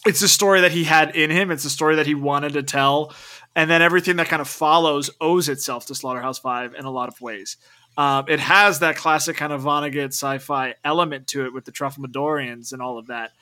It's 0.05 0.23
a 0.23 0.29
story 0.29 0.63
that 0.63 0.73
he 0.73 0.83
had 0.83 1.15
in 1.15 1.31
him. 1.31 1.53
It's 1.53 1.65
a 1.65 1.71
story 1.71 1.95
that 1.97 2.07
he 2.07 2.17
wanted 2.17 2.55
to 2.55 2.65
tell, 2.65 3.15
and 3.55 3.71
then 3.71 3.81
everything 3.81 4.17
that 4.17 4.27
kind 4.27 4.43
of 4.43 4.49
follows 4.49 5.09
owes 5.21 5.49
itself 5.49 5.87
to 5.87 5.95
Slaughterhouse 5.95 6.41
Five 6.41 6.75
in 6.75 6.85
a 6.85 6.91
lot 6.91 7.09
of 7.09 7.21
ways. 7.21 7.59
Um, 7.97 8.25
it 8.29 8.41
has 8.41 8.79
that 8.79 8.97
classic 8.97 9.37
kind 9.37 9.53
of 9.53 9.63
Vonnegut 9.63 10.09
sci-fi 10.09 10.75
element 10.85 11.27
to 11.29 11.45
it 11.45 11.53
with 11.53 11.65
the 11.65 11.73
Tralfamadorians 11.73 12.73
and 12.73 12.81
all 12.81 12.99
of 12.99 13.09
that, 13.09 13.33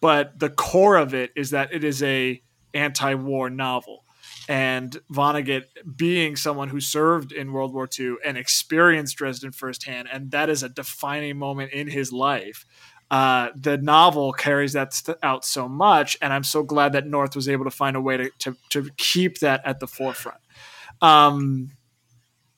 but 0.00 0.38
the 0.38 0.50
core 0.50 0.96
of 0.96 1.14
it 1.14 1.30
is 1.36 1.50
that 1.50 1.72
it 1.72 1.84
is 1.84 2.02
a 2.02 2.42
anti-war 2.74 3.50
novel. 3.50 4.04
And 4.48 4.98
Vonnegut, 5.12 5.64
being 5.96 6.34
someone 6.34 6.68
who 6.68 6.80
served 6.80 7.30
in 7.30 7.52
World 7.52 7.72
War 7.72 7.88
II 7.98 8.16
and 8.24 8.36
experienced 8.36 9.16
Dresden 9.16 9.52
firsthand, 9.52 10.08
and 10.12 10.32
that 10.32 10.50
is 10.50 10.64
a 10.64 10.68
defining 10.68 11.38
moment 11.38 11.72
in 11.72 11.86
his 11.86 12.12
life. 12.12 12.66
Uh, 13.10 13.50
the 13.54 13.76
novel 13.76 14.32
carries 14.32 14.72
that 14.72 14.94
st- 14.94 15.18
out 15.22 15.44
so 15.44 15.68
much, 15.68 16.16
and 16.22 16.32
I'm 16.32 16.44
so 16.44 16.62
glad 16.62 16.94
that 16.94 17.06
North 17.06 17.36
was 17.36 17.48
able 17.48 17.64
to 17.64 17.70
find 17.70 17.94
a 17.94 18.00
way 18.00 18.16
to 18.16 18.30
to, 18.40 18.56
to 18.70 18.88
keep 18.96 19.38
that 19.40 19.60
at 19.64 19.80
the 19.80 19.86
forefront. 19.86 20.40
Um, 21.02 21.70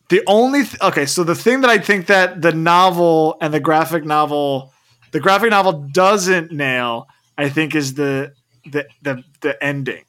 the 0.09 0.23
only 0.27 0.65
th- 0.65 0.81
okay, 0.83 1.07
so 1.07 1.25
the 1.25 1.35
thing 1.35 1.61
that 1.63 1.71
I 1.71 1.79
think 1.79 2.07
that 2.07 2.43
the 2.43 2.53
novel 2.53 3.37
and 3.41 3.53
the 3.55 3.61
graphic 3.61 4.05
novel, 4.05 4.73
the 5.13 5.21
graphic 5.21 5.51
novel 5.51 5.73
doesn't 5.93 6.53
nail, 6.53 7.09
I 7.39 7.49
think, 7.49 7.75
is 7.75 7.95
the 7.95 8.33
the 8.71 8.87
the, 9.03 9.25
the 9.41 9.63
ending. 9.65 10.05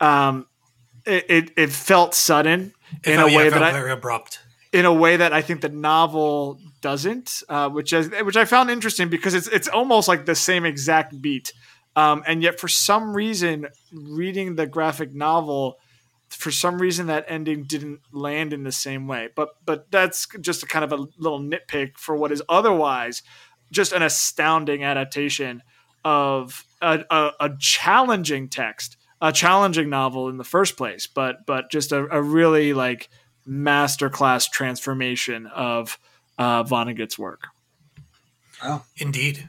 Um, 0.00 0.46
it, 1.06 1.26
it 1.28 1.50
it 1.56 1.70
felt 1.70 2.14
sudden 2.14 2.72
It 3.04 3.10
in 3.12 3.16
felt- 3.16 3.28
a 3.28 3.32
yeah, 3.32 3.38
way 3.38 3.46
it 3.46 3.50
that 3.50 3.62
I, 3.62 3.72
very 3.72 3.92
abrupt. 3.92 4.40
in 4.72 4.84
a 4.84 4.92
way 4.92 5.16
that 5.16 5.32
I 5.32 5.42
think 5.42 5.60
the 5.60 5.68
novel 5.68 6.58
doesn't, 6.80 7.42
uh, 7.48 7.68
which 7.68 7.92
is 7.92 8.10
which 8.22 8.36
I 8.36 8.44
found 8.44 8.70
interesting 8.70 9.08
because 9.08 9.34
it's 9.34 9.48
it's 9.48 9.68
almost 9.68 10.08
like 10.08 10.26
the 10.26 10.34
same 10.34 10.64
exact 10.64 11.20
beat, 11.20 11.52
um, 11.96 12.22
and 12.26 12.42
yet 12.42 12.58
for 12.58 12.68
some 12.68 13.14
reason, 13.14 13.66
reading 13.92 14.56
the 14.56 14.66
graphic 14.66 15.14
novel, 15.14 15.78
for 16.30 16.50
some 16.50 16.80
reason 16.80 17.06
that 17.08 17.24
ending 17.28 17.64
didn't 17.64 18.00
land 18.12 18.52
in 18.52 18.62
the 18.64 18.72
same 18.72 19.06
way. 19.06 19.28
But 19.34 19.50
but 19.64 19.90
that's 19.90 20.26
just 20.40 20.62
a 20.62 20.66
kind 20.66 20.84
of 20.84 20.92
a 20.92 21.06
little 21.18 21.40
nitpick 21.40 21.96
for 21.98 22.16
what 22.16 22.32
is 22.32 22.42
otherwise 22.48 23.22
just 23.70 23.92
an 23.92 24.02
astounding 24.02 24.82
adaptation 24.82 25.62
of 26.04 26.64
a, 26.80 27.04
a, 27.10 27.30
a 27.40 27.50
challenging 27.58 28.48
text, 28.48 28.96
a 29.20 29.32
challenging 29.32 29.88
novel 29.90 30.28
in 30.28 30.38
the 30.38 30.44
first 30.44 30.76
place, 30.76 31.06
but 31.06 31.44
but 31.46 31.70
just 31.70 31.92
a, 31.92 32.06
a 32.14 32.22
really 32.22 32.72
like 32.72 33.08
masterclass 33.46 34.50
transformation 34.50 35.46
of 35.46 35.98
uh, 36.38 36.62
Vonnegut's 36.64 37.18
work. 37.18 37.48
Oh, 38.62 38.84
indeed. 38.96 39.48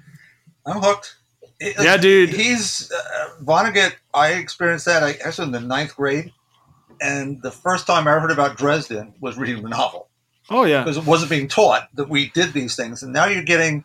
I'm 0.65 0.81
hooked. 0.81 1.15
It- 1.59 1.75
Yeah, 1.83 1.97
dude. 1.97 2.29
He's 2.29 2.91
uh, 2.91 3.29
Vonnegut. 3.43 3.93
I 4.13 4.33
experienced 4.33 4.85
that. 4.85 5.03
I 5.03 5.13
actually 5.25 5.47
in 5.47 5.51
the 5.51 5.59
ninth 5.59 5.95
grade, 5.95 6.31
and 7.01 7.41
the 7.41 7.51
first 7.51 7.87
time 7.87 8.07
I 8.07 8.11
heard 8.19 8.31
about 8.31 8.57
Dresden 8.57 9.13
was 9.19 9.37
reading 9.37 9.63
the 9.63 9.69
novel 9.69 10.07
Oh 10.49 10.63
yeah, 10.65 10.83
because 10.83 10.97
it 10.97 11.05
wasn't 11.05 11.31
being 11.31 11.47
taught 11.47 11.89
that 11.95 12.09
we 12.09 12.29
did 12.29 12.53
these 12.53 12.75
things, 12.75 13.03
and 13.03 13.11
now 13.13 13.25
you're 13.25 13.43
getting 13.43 13.83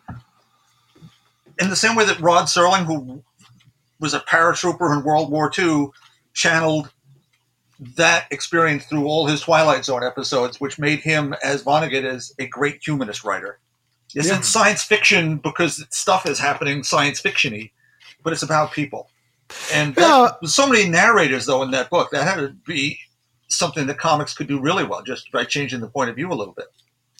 in 1.59 1.69
the 1.69 1.75
same 1.75 1.95
way 1.95 2.05
that 2.05 2.19
Rod 2.19 2.45
Serling, 2.45 2.85
who 2.85 3.23
was 3.99 4.13
a 4.13 4.19
paratrooper 4.19 4.95
in 4.95 5.03
World 5.03 5.31
War 5.31 5.51
II, 5.57 5.87
channeled 6.33 6.91
that 7.95 8.25
experience 8.31 8.85
through 8.85 9.05
all 9.07 9.27
his 9.27 9.41
Twilight 9.41 9.85
Zone 9.85 10.03
episodes, 10.03 10.59
which 10.59 10.79
made 10.79 10.99
him, 10.99 11.35
as 11.43 11.63
Vonnegut 11.63 12.03
is, 12.03 12.33
a 12.39 12.47
great 12.47 12.79
humanist 12.85 13.23
writer. 13.23 13.59
Yes, 14.13 14.27
Yeah. 14.27 14.37
it's 14.37 14.47
science 14.47 14.83
fiction 14.83 15.37
because 15.37 15.85
stuff 15.89 16.25
is 16.25 16.39
happening 16.39 16.83
science 16.83 17.21
fictiony, 17.21 17.71
but 18.23 18.33
it's 18.33 18.43
about 18.43 18.71
people. 18.71 19.09
And 19.73 19.95
that, 19.95 20.01
Yeah. 20.01 20.31
there's 20.41 20.55
so 20.55 20.67
many 20.67 20.89
narrators 20.89 21.45
though 21.45 21.61
in 21.63 21.71
that 21.71 21.89
book 21.89 22.09
that 22.11 22.23
had 22.23 22.35
to 22.35 22.49
be 22.49 22.99
something 23.47 23.87
that 23.87 23.97
comics 23.97 24.33
could 24.33 24.47
do 24.47 24.59
really 24.59 24.83
well 24.83 25.01
just 25.03 25.31
by 25.31 25.43
changing 25.43 25.81
the 25.81 25.87
point 25.87 26.09
of 26.09 26.15
view 26.15 26.31
a 26.31 26.35
little 26.35 26.53
bit. 26.53 26.67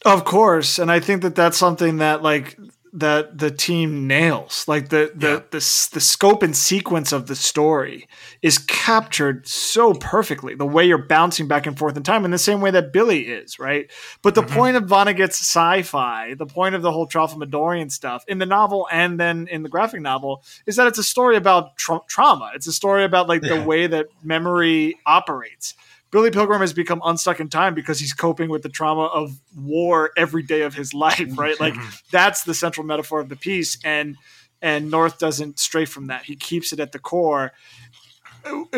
Of 0.06 0.26
course, 0.26 0.78
and 0.78 0.92
I 0.92 1.00
think 1.00 1.22
that 1.24 1.36
that's 1.36 1.58
something 1.58 1.98
that 1.98 2.22
like 2.22 2.58
that 2.94 3.38
the 3.38 3.52
team 3.52 4.08
nails. 4.08 4.68
Like 4.68 4.90
the 4.90 5.12
the 5.14 5.28
Yeah. 5.28 5.40
the, 5.52 5.90
the 5.94 6.00
scope 6.00 6.42
and 6.42 6.56
sequence 6.56 7.12
of 7.12 7.28
the 7.28 7.36
story 7.36 8.08
is 8.42 8.58
captured 8.58 9.48
so 9.48 9.94
perfectly. 9.94 10.56
The 10.56 10.66
way 10.66 10.86
you're 10.86 10.98
bouncing 10.98 11.48
back 11.48 11.68
and 11.68 11.78
forth 11.78 11.98
in 11.98 12.04
time, 12.04 12.26
in 12.26 12.32
the 12.32 12.38
same 12.38 12.62
way 12.62 12.72
that 12.72 12.94
Billy 12.94 13.28
is, 13.28 13.60
right? 13.60 13.92
But 14.22 14.36
the 14.36 14.42
mm-hmm. 14.42 14.56
point 14.56 14.78
of 14.78 14.84
Vonnegut's 14.84 15.40
sci-fi, 15.40 16.34
the 16.36 16.46
point 16.46 16.76
of 16.76 16.82
the 16.82 16.92
whole 16.92 17.08
Tralfamadorian 17.08 17.92
stuff 17.92 18.24
in 18.28 18.38
the 18.40 18.46
novel 18.46 18.88
and 18.92 19.20
then 19.20 19.48
in 19.48 19.64
the 19.64 19.70
graphic 19.70 20.02
novel, 20.02 20.44
is 20.66 20.76
that 20.78 20.88
it's 20.88 21.00
a 21.00 21.04
story 21.04 21.36
about 21.36 21.76
tra- 21.76 22.02
trauma. 22.08 22.52
It's 22.56 22.68
a 22.68 22.74
story 22.74 23.04
about 23.04 23.28
like 23.28 23.42
the 23.42 23.62
way 23.62 23.88
that 23.88 24.08
memory 24.24 24.98
operates. 25.06 25.76
Billy 26.12 26.32
Pilgrim 26.32 26.62
has 26.62 26.74
become 26.74 27.02
unstuck 27.04 27.40
in 27.40 27.50
time 27.50 27.74
because 27.76 28.00
he's 28.00 28.14
coping 28.14 28.50
with 28.50 28.62
the 28.64 28.70
trauma 28.70 29.06
of 29.06 29.32
war 29.56 30.12
every 30.16 30.44
day 30.44 30.62
of 30.62 30.74
his 30.74 30.94
life, 31.06 31.38
right? 31.38 31.60
Like 31.60 31.76
that's 32.12 32.44
the 32.44 32.54
central 32.54 32.86
metaphor 32.86 33.20
of 33.20 33.30
the 33.30 33.36
piece, 33.36 33.78
and 33.84 34.16
and 34.62 34.90
North 34.90 35.20
doesn't 35.20 35.60
stray 35.60 35.86
from 35.86 36.08
that. 36.08 36.24
He 36.24 36.36
keeps 36.36 36.74
it 36.74 36.80
at 36.80 36.92
the 36.92 37.00
core. 37.00 37.52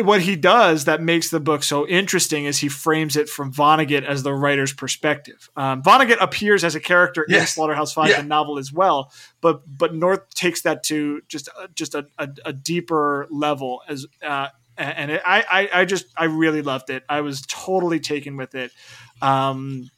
What 0.02 0.22
he 0.22 0.34
does 0.34 0.86
that 0.86 1.00
makes 1.00 1.30
the 1.30 1.38
book 1.38 1.62
so 1.62 1.86
interesting 1.86 2.44
is 2.44 2.58
he 2.58 2.68
frames 2.68 3.14
it 3.16 3.28
from 3.28 3.52
Vonnegut 3.52 4.02
as 4.04 4.24
the 4.24 4.32
writer's 4.34 4.72
perspective. 4.72 5.48
Um, 5.56 5.80
Vonnegut 5.84 6.16
appears 6.20 6.64
as 6.64 6.74
a 6.74 6.80
character 6.80 7.22
in 7.22 7.46
Slaughterhouse 7.46 7.92
Five, 7.92 8.08
Yeah. 8.08 8.22
the 8.22 8.26
novel 8.26 8.58
as 8.58 8.72
well, 8.72 9.12
but 9.40 9.62
but 9.78 9.94
North 9.94 10.28
takes 10.34 10.62
that 10.62 10.82
to 10.84 11.20
just 11.28 11.46
a- 11.48 11.68
just 11.72 11.94
a, 11.94 12.06
a, 12.18 12.28
a 12.46 12.52
deeper 12.52 13.28
level 13.30 13.80
as 13.88 14.06
uh, 14.26 14.48
and 14.80 15.10
it, 15.10 15.22
I, 15.24 15.44
I 15.50 15.80
I 15.80 15.84
just 15.84 16.06
I 16.16 16.24
really 16.24 16.62
loved 16.62 16.90
it. 16.90 17.04
I 17.08 17.20
was 17.20 17.42
totally 17.42 18.00
taken 18.00 18.36
with 18.36 18.54
it. 18.54 18.72
Um, 19.20 19.90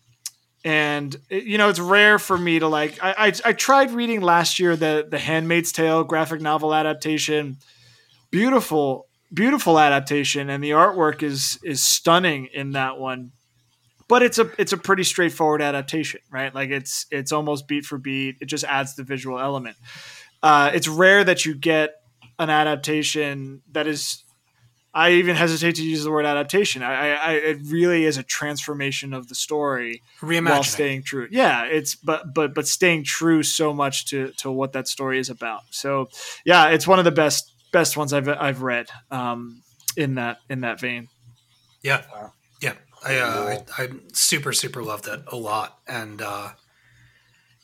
and 0.65 1.17
you 1.29 1.59
know 1.59 1.69
it's 1.69 1.81
rare 1.81 2.19
for 2.19 2.39
me 2.39 2.59
to 2.59 2.69
like 2.69 2.99
I, 3.03 3.15
I 3.29 3.33
I 3.45 3.53
tried 3.53 3.91
reading 3.91 4.21
last 4.21 4.59
year 4.59 4.77
the 4.77 5.07
the 5.09 5.19
Handmaid's 5.19 5.73
Tale 5.73 6.05
graphic 6.05 6.41
novel 6.41 6.75
adaptation. 6.75 7.59
Beautiful, 8.31 9.07
beautiful 9.33 9.79
adaptation, 9.79 10.49
and 10.51 10.63
the 10.63 10.71
artwork 10.71 11.23
is 11.23 11.59
is 11.63 11.83
stunning 11.83 12.49
in 12.53 12.73
that 12.73 12.99
one. 12.99 13.33
But 14.09 14.23
it's 14.23 14.39
a 14.39 14.51
it's 14.59 14.73
a 14.73 14.77
pretty 14.77 15.05
straightforward 15.05 15.63
adaptation, 15.63 16.21
right? 16.31 16.55
Like 16.55 16.71
it's 16.71 17.07
it's 17.11 17.33
almost 17.33 17.67
beat 17.67 17.85
for 17.85 17.99
beat. 17.99 18.37
It 18.41 18.47
just 18.47 18.65
adds 18.65 18.95
the 18.95 19.05
visual 19.05 19.39
element. 19.39 19.77
Uh, 20.43 20.71
it's 20.75 20.89
rare 20.89 21.23
that 21.25 21.45
you 21.45 21.55
get 21.55 21.95
an 22.39 22.51
adaptation 22.51 23.63
that 23.73 23.87
is 23.87 24.25
I 24.95 25.13
even 25.13 25.37
hesitate 25.37 25.77
to 25.77 25.83
use 25.83 26.05
the 26.05 26.11
word 26.11 26.27
adaptation. 26.27 26.83
I, 26.83 26.93
I, 26.93 27.15
I 27.15 27.33
it 27.33 27.59
really 27.65 28.05
is 28.05 28.19
a 28.19 28.23
transformation 28.23 29.15
of 29.15 29.29
the 29.29 29.35
story 29.35 30.03
while 30.21 30.63
staying 30.63 31.05
true. 31.05 31.29
Yeah, 31.31 31.65
it's 31.65 31.95
but 31.95 32.35
but 32.35 32.55
but 32.55 32.69
staying 32.69 33.05
true 33.05 33.43
so 33.43 33.73
much 33.73 34.07
to 34.07 34.33
to 34.39 34.51
what 34.51 34.73
that 34.73 34.89
story 34.89 35.19
is 35.19 35.31
about. 35.31 35.63
So 35.71 36.09
yeah, 36.45 36.69
it's 36.69 36.87
one 36.87 36.99
of 36.99 37.07
the 37.07 37.11
best 37.11 37.53
best 37.73 37.97
ones 37.97 38.13
I've 38.13 38.29
I've 38.29 38.63
read 38.63 38.89
um, 39.11 39.63
in 39.97 40.17
that 40.17 40.39
in 40.51 40.61
that 40.61 40.79
vein. 40.79 41.09
Yeah, 41.83 42.03
yeah. 42.61 42.75
I, 43.05 43.17
uh, 43.17 43.59
I 43.79 43.83
I 43.83 43.89
super 44.13 44.53
super 44.53 44.83
loved 44.83 45.09
it 45.09 45.23
a 45.29 45.37
lot, 45.37 45.79
and 45.89 46.21
uh, 46.21 46.51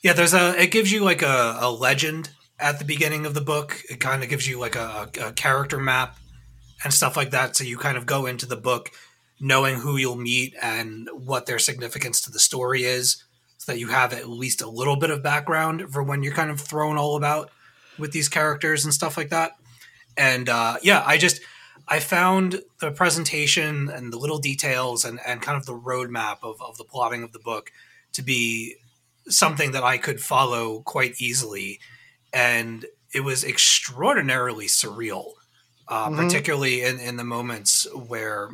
yeah, 0.03 0.15
there's 0.15 0.35
a 0.35 0.61
it 0.61 0.71
gives 0.71 0.91
you 0.91 1.05
like 1.05 1.21
a, 1.21 1.59
a 1.61 1.71
legend 1.71 2.31
at 2.59 2.79
the 2.79 2.85
beginning 2.87 3.27
of 3.27 3.35
the 3.35 3.41
book. 3.43 3.83
It 3.91 4.01
kind 4.01 4.23
of 4.23 4.31
gives 4.31 4.49
you 4.49 4.59
like 4.59 4.77
a, 4.77 5.11
a 5.21 5.33
character 5.33 5.79
map 5.79 6.17
and 6.85 6.93
stuff 6.93 7.17
like 7.17 7.31
that. 7.31 7.57
So 7.57 7.65
you 7.65 7.77
kind 7.79 7.97
of 7.97 8.07
go 8.07 8.27
into 8.27 8.47
the 8.47 8.57
book 8.57 8.91
knowing 9.41 9.81
who 9.81 9.97
you'll 9.97 10.17
meet 10.17 10.55
and 10.61 11.09
what 11.13 11.47
their 11.47 11.59
significance 11.59 12.21
to 12.23 12.31
the 12.31 12.41
story 12.41 12.83
is, 12.83 13.25
so 13.57 13.73
that 13.73 13.79
you 13.79 13.89
have 13.89 14.13
at 14.13 14.29
least 14.29 14.63
a 14.63 14.69
little 14.69 14.97
bit 14.97 15.11
of 15.11 15.23
background 15.23 15.93
for 15.93 16.03
when 16.03 16.23
you're 16.23 16.35
kind 16.35 16.51
of 16.51 16.61
thrown 16.61 16.97
all 16.97 17.17
about 17.17 17.51
with 17.99 18.13
these 18.13 18.29
characters 18.29 18.85
and 18.85 18.95
stuff 18.95 19.17
like 19.17 19.31
that. 19.31 19.53
And 20.17 20.49
uh, 20.49 20.77
yeah, 20.83 21.03
I 21.07 21.19
just 21.19 21.41
I 21.87 22.01
found 22.01 22.63
the 22.81 22.91
presentation 22.91 23.89
and 23.89 24.13
the 24.13 24.19
little 24.19 24.39
details 24.39 25.05
and, 25.05 25.19
and 25.27 25.41
kind 25.41 25.57
of 25.57 25.67
the 25.67 25.79
roadmap 25.79 26.39
of, 26.43 26.61
of 26.61 26.77
the 26.77 26.85
plotting 26.85 27.23
of 27.23 27.33
the 27.33 27.39
book 27.39 27.71
to 28.13 28.23
be 28.23 28.77
something 29.29 29.73
that 29.73 29.85
I 29.85 29.99
could 29.99 30.21
follow 30.21 30.81
quite 30.81 31.21
easily. 31.21 31.81
And 32.33 32.87
it 33.15 33.21
was 33.21 33.43
extraordinarily 33.43 34.67
surreal, 34.67 35.33
uh, 35.89 36.09
Mhm. 36.09 36.17
particularly 36.17 36.83
in, 36.83 37.01
in 37.01 37.17
the 37.17 37.25
moments 37.25 37.87
where 37.95 38.51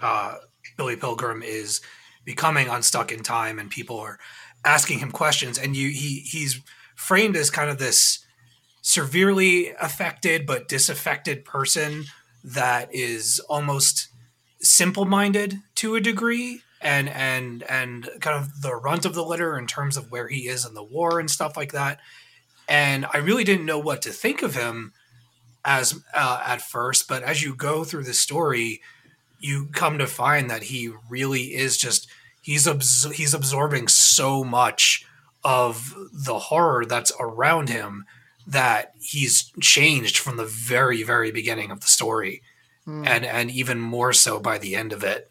uh, 0.00 0.36
Billy 0.76 0.96
Pilgrim 0.96 1.42
is 1.42 1.80
becoming 2.24 2.68
unstuck 2.68 3.12
in 3.12 3.22
time 3.22 3.58
and 3.58 3.70
people 3.70 3.98
are 4.00 4.18
asking 4.64 4.98
him 5.00 5.10
questions. 5.12 5.58
And 5.58 5.76
you 5.76 5.88
he 5.90 6.20
he's 6.20 6.60
framed 6.96 7.36
as 7.36 7.50
kind 7.50 7.68
of 7.70 7.78
this 7.78 8.20
severely 8.80 9.70
affected 9.80 10.46
but 10.46 10.68
disaffected 10.68 11.44
person 11.44 12.04
that 12.44 12.92
is 12.92 13.40
almost 13.48 14.08
simple-minded 14.60 15.60
to 15.76 15.94
a 15.94 16.00
degree 16.00 16.62
and 16.80 17.08
and 17.08 17.62
and 17.64 18.08
kind 18.20 18.36
of 18.36 18.62
the 18.62 18.74
runt 18.74 19.04
of 19.04 19.14
the 19.14 19.24
litter 19.24 19.56
in 19.58 19.66
terms 19.66 19.96
of 19.96 20.10
where 20.10 20.28
he 20.28 20.48
is 20.48 20.64
in 20.66 20.74
the 20.74 20.82
war 20.82 21.20
and 21.20 21.30
stuff 21.30 21.56
like 21.56 21.72
that 21.72 21.98
and 22.68 23.06
i 23.12 23.18
really 23.18 23.44
didn't 23.44 23.66
know 23.66 23.78
what 23.78 24.02
to 24.02 24.10
think 24.10 24.42
of 24.42 24.54
him 24.54 24.92
as 25.64 26.00
uh, 26.14 26.42
at 26.44 26.60
first 26.60 27.08
but 27.08 27.22
as 27.22 27.42
you 27.42 27.54
go 27.54 27.84
through 27.84 28.04
the 28.04 28.14
story 28.14 28.80
you 29.38 29.68
come 29.72 29.98
to 29.98 30.06
find 30.06 30.50
that 30.50 30.64
he 30.64 30.90
really 31.08 31.54
is 31.54 31.76
just 31.76 32.08
he's 32.40 32.66
abs- 32.66 33.10
he's 33.12 33.34
absorbing 33.34 33.88
so 33.88 34.44
much 34.44 35.04
of 35.44 35.94
the 36.12 36.38
horror 36.38 36.84
that's 36.84 37.12
around 37.18 37.68
him 37.68 38.04
that 38.46 38.92
he's 39.00 39.52
changed 39.60 40.18
from 40.18 40.36
the 40.36 40.44
very 40.44 41.02
very 41.02 41.30
beginning 41.30 41.70
of 41.70 41.80
the 41.80 41.86
story. 41.86 42.42
Hmm. 42.84 43.04
and 43.06 43.24
and 43.24 43.50
even 43.50 43.80
more 43.80 44.12
so 44.12 44.40
by 44.40 44.58
the 44.58 44.74
end 44.74 44.92
of 44.92 45.04
it. 45.04 45.30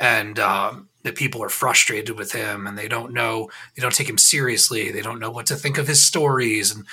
And 0.00 0.38
um, 0.38 0.88
that 1.02 1.16
people 1.16 1.42
are 1.42 1.48
frustrated 1.48 2.16
with 2.16 2.32
him 2.32 2.66
and 2.66 2.78
they 2.78 2.88
don't 2.88 3.12
know 3.12 3.50
they 3.74 3.82
don't 3.82 3.94
take 3.94 4.08
him 4.08 4.18
seriously. 4.18 4.90
They 4.90 5.02
don't 5.02 5.20
know 5.20 5.30
what 5.30 5.46
to 5.46 5.56
think 5.56 5.76
of 5.76 5.86
his 5.86 6.04
stories 6.04 6.74
and 6.74 6.86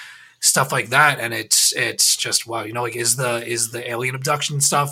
stuff 0.45 0.71
like 0.71 0.89
that 0.89 1.19
and 1.19 1.33
it's 1.33 1.73
it's 1.75 2.15
just 2.15 2.45
wow 2.45 2.63
you 2.63 2.71
know 2.71 2.83
like 2.83 2.95
is 2.95 3.15
the 3.15 3.45
is 3.47 3.71
the 3.71 3.89
alien 3.89 4.13
abduction 4.13 4.61
stuff 4.61 4.91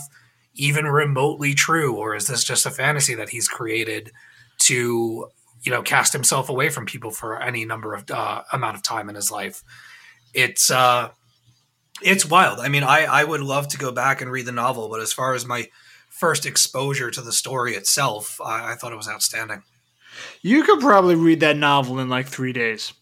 even 0.56 0.86
remotely 0.86 1.54
true 1.54 1.96
or 1.96 2.16
is 2.16 2.28
this 2.28 2.44
just 2.44 2.66
a 2.66 2.72
fantasy 2.72 3.16
that 3.16 3.30
he's 3.30 3.48
created 3.48 4.12
to 4.60 5.28
you 5.64 5.72
know 5.72 5.82
cast 5.82 6.14
himself 6.14 6.50
away 6.50 6.70
from 6.70 6.86
people 6.86 7.12
for 7.12 7.42
any 7.42 7.66
number 7.66 7.94
of 7.94 8.10
uh, 8.12 8.44
amount 8.52 8.76
of 8.76 8.84
time 8.84 9.10
in 9.10 9.16
his 9.16 9.32
life? 9.32 9.64
It's 10.34 10.70
uh 10.70 11.10
it's 12.02 12.26
wild. 12.26 12.60
I 12.60 12.70
mean 12.70 12.84
i 12.84 13.06
i 13.06 13.24
would 13.24 13.42
love 13.42 13.68
to 13.70 13.78
go 13.78 13.92
back 13.92 14.22
and 14.22 14.32
read 14.32 14.46
the 14.46 14.52
novel 14.52 14.90
but 14.90 15.02
as 15.02 15.14
far 15.14 15.34
as 15.34 15.46
my 15.46 15.70
first 16.10 16.46
exposure 16.46 17.10
to 17.10 17.22
the 17.22 17.32
story 17.32 17.74
itself 17.74 18.40
i, 18.42 18.74
I 18.74 18.76
thought 18.76 18.94
it 18.94 18.98
was 18.98 19.10
outstanding. 19.10 19.64
You 20.42 20.64
could 20.64 20.80
probably 20.80 21.16
read 21.16 21.40
that 21.40 21.58
novel 21.58 22.00
in 22.00 22.08
like 22.08 22.28
three 22.28 22.54
days. 22.54 22.94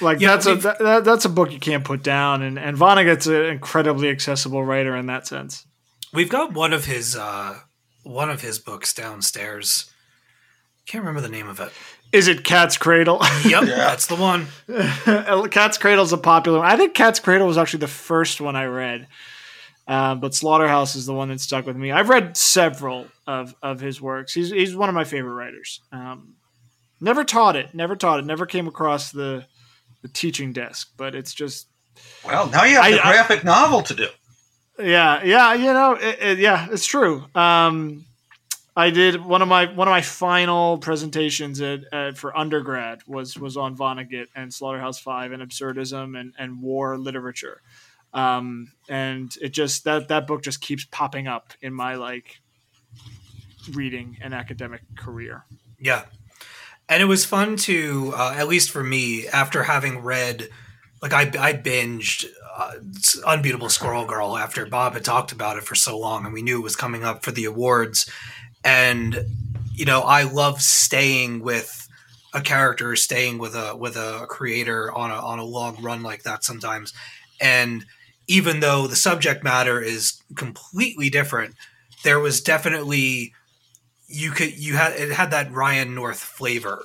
Like 0.00 0.20
Yeah, 0.20 0.28
that's 0.28 0.46
a 0.46 0.50
we've- 0.50 0.62
that, 0.62 0.78
that- 0.80 1.04
that's 1.04 1.24
a 1.24 1.28
book 1.28 1.52
you 1.52 1.60
can't 1.60 1.84
put 1.84 2.02
down, 2.02 2.42
and 2.42 2.58
and 2.58 2.76
Vonnegut's 2.76 3.26
an 3.26 3.44
incredibly 3.46 4.08
accessible 4.08 4.64
writer 4.64 4.96
in 4.96 5.06
that 5.06 5.26
sense. 5.26 5.66
we've 6.12 6.28
got 6.30 6.52
one 6.52 6.72
of 6.72 6.84
his 6.86 7.16
uh 7.16 7.58
one 8.02 8.30
of 8.30 8.40
his 8.42 8.58
books 8.58 8.92
downstairs 8.92 9.90
can't 10.86 11.02
remember 11.02 11.20
the 11.22 11.32
name 11.32 11.48
of 11.48 11.58
it 11.60 11.72
Is 12.12 12.28
it 12.28 12.44
Cat's 12.44 12.76
Cradle? 12.76 13.18
yep 13.46 13.64
that's 13.64 14.06
the 14.06 14.16
one 14.16 14.48
Cat's 15.50 15.78
Cradle's 15.78 16.12
a 16.12 16.18
popular 16.18 16.58
one. 16.58 16.66
I 16.70 16.76
think 16.76 16.94
Cat's 16.94 17.20
Cradle 17.20 17.46
was 17.46 17.56
actually 17.58 17.80
the 17.80 17.88
first 17.88 18.40
one 18.40 18.54
I 18.56 18.66
read. 18.66 19.06
Um, 19.86 20.20
but 20.20 20.34
Slaughterhouse 20.34 20.94
is 20.96 21.04
the 21.06 21.12
one 21.12 21.28
that 21.28 21.40
stuck 21.40 21.66
with 21.66 21.76
me. 21.76 21.92
I've 21.92 22.08
read 22.08 22.36
several 22.38 23.06
of, 23.26 23.54
of 23.62 23.80
his 23.80 24.00
works. 24.00 24.32
He's, 24.32 24.50
he's 24.50 24.74
one 24.74 24.88
of 24.88 24.94
my 24.94 25.04
favorite 25.04 25.34
writers. 25.34 25.80
Um, 25.92 26.36
never 27.02 27.22
taught 27.22 27.54
it, 27.56 27.74
never 27.74 27.94
taught 27.94 28.18
it, 28.20 28.24
never 28.24 28.46
came 28.46 28.66
across 28.66 29.10
the, 29.12 29.44
the 30.04 30.08
teaching 30.08 30.52
desk, 30.52 30.92
but 30.98 31.14
it's 31.14 31.32
just, 31.32 31.66
Well, 32.26 32.48
now 32.50 32.64
you 32.64 32.74
have 32.76 32.84
I- 32.84 32.90
the 32.90 33.06
I- 33.06 33.12
graphic 33.12 33.42
novel 33.42 33.80
to 33.82 33.94
do. 33.94 34.08
yeah, 34.78 35.22
yeah, 35.24 35.54
you 35.54 35.72
know, 35.72 35.92
it, 35.94 36.18
it- 36.20 36.38
yeah, 36.38 36.68
it's 36.70 36.84
true. 36.84 37.24
Um, 37.34 38.04
I 38.76 38.90
did 38.90 39.24
one 39.24 39.40
of 39.40 39.46
my 39.48 39.66
one 39.66 39.86
of 39.88 39.92
my 39.92 40.02
final 40.02 40.76
presentations 40.78 41.60
at, 41.62 41.80
at 41.92 42.18
for 42.18 42.36
undergrad 42.36 43.00
was 43.06 43.38
was 43.38 43.56
on 43.56 43.76
Vonnegut 43.76 44.26
and 44.36 44.52
Slaughterhouse 44.52 44.98
Five 44.98 45.32
and 45.32 45.40
absurdism 45.42 46.18
and, 46.20 46.34
and 46.38 46.60
war 46.60 46.98
literature, 46.98 47.62
um, 48.12 48.72
and 48.88 49.32
it 49.40 49.50
just 49.50 49.84
that 49.84 50.08
that 50.08 50.26
book 50.26 50.42
just 50.42 50.60
keeps 50.60 50.84
popping 50.90 51.28
up 51.28 51.52
in 51.62 51.72
my 51.72 51.94
like 51.94 52.40
reading 53.72 54.18
and 54.20 54.34
academic 54.34 54.82
career. 54.96 55.44
Yeah. 55.80 56.04
And 56.88 57.02
it 57.02 57.06
was 57.06 57.24
fun 57.24 57.56
to, 57.56 58.12
uh, 58.16 58.34
at 58.36 58.48
least 58.48 58.70
for 58.70 58.82
me, 58.82 59.26
after 59.28 59.62
having 59.62 60.00
read, 60.00 60.48
like 61.00 61.12
I, 61.12 61.22
I 61.38 61.52
binged 61.54 62.26
uh, 62.56 62.74
Unbeatable 63.26 63.68
Squirrel 63.70 64.06
Girl 64.06 64.36
after 64.36 64.66
Bob 64.66 64.94
had 64.94 65.04
talked 65.04 65.32
about 65.32 65.56
it 65.56 65.64
for 65.64 65.74
so 65.74 65.98
long 65.98 66.24
and 66.24 66.34
we 66.34 66.42
knew 66.42 66.60
it 66.60 66.64
was 66.64 66.76
coming 66.76 67.04
up 67.04 67.24
for 67.24 67.30
the 67.32 67.46
awards. 67.46 68.08
And, 68.62 69.24
you 69.74 69.84
know, 69.84 70.02
I 70.02 70.22
love 70.24 70.60
staying 70.60 71.40
with 71.40 71.88
a 72.32 72.40
character, 72.40 72.96
staying 72.96 73.38
with 73.38 73.54
a, 73.54 73.76
with 73.76 73.96
a 73.96 74.26
creator 74.28 74.92
on 74.92 75.10
a, 75.10 75.14
on 75.14 75.38
a 75.38 75.44
long 75.44 75.82
run 75.82 76.02
like 76.02 76.22
that 76.24 76.44
sometimes. 76.44 76.92
And 77.40 77.84
even 78.26 78.60
though 78.60 78.86
the 78.86 78.96
subject 78.96 79.42
matter 79.42 79.80
is 79.80 80.22
completely 80.36 81.10
different, 81.10 81.54
there 82.04 82.20
was 82.20 82.40
definitely 82.40 83.34
you 84.14 84.30
could 84.30 84.56
you 84.56 84.76
had 84.76 84.92
it 84.92 85.12
had 85.12 85.30
that 85.32 85.52
Ryan 85.52 85.94
North 85.94 86.20
flavor 86.20 86.84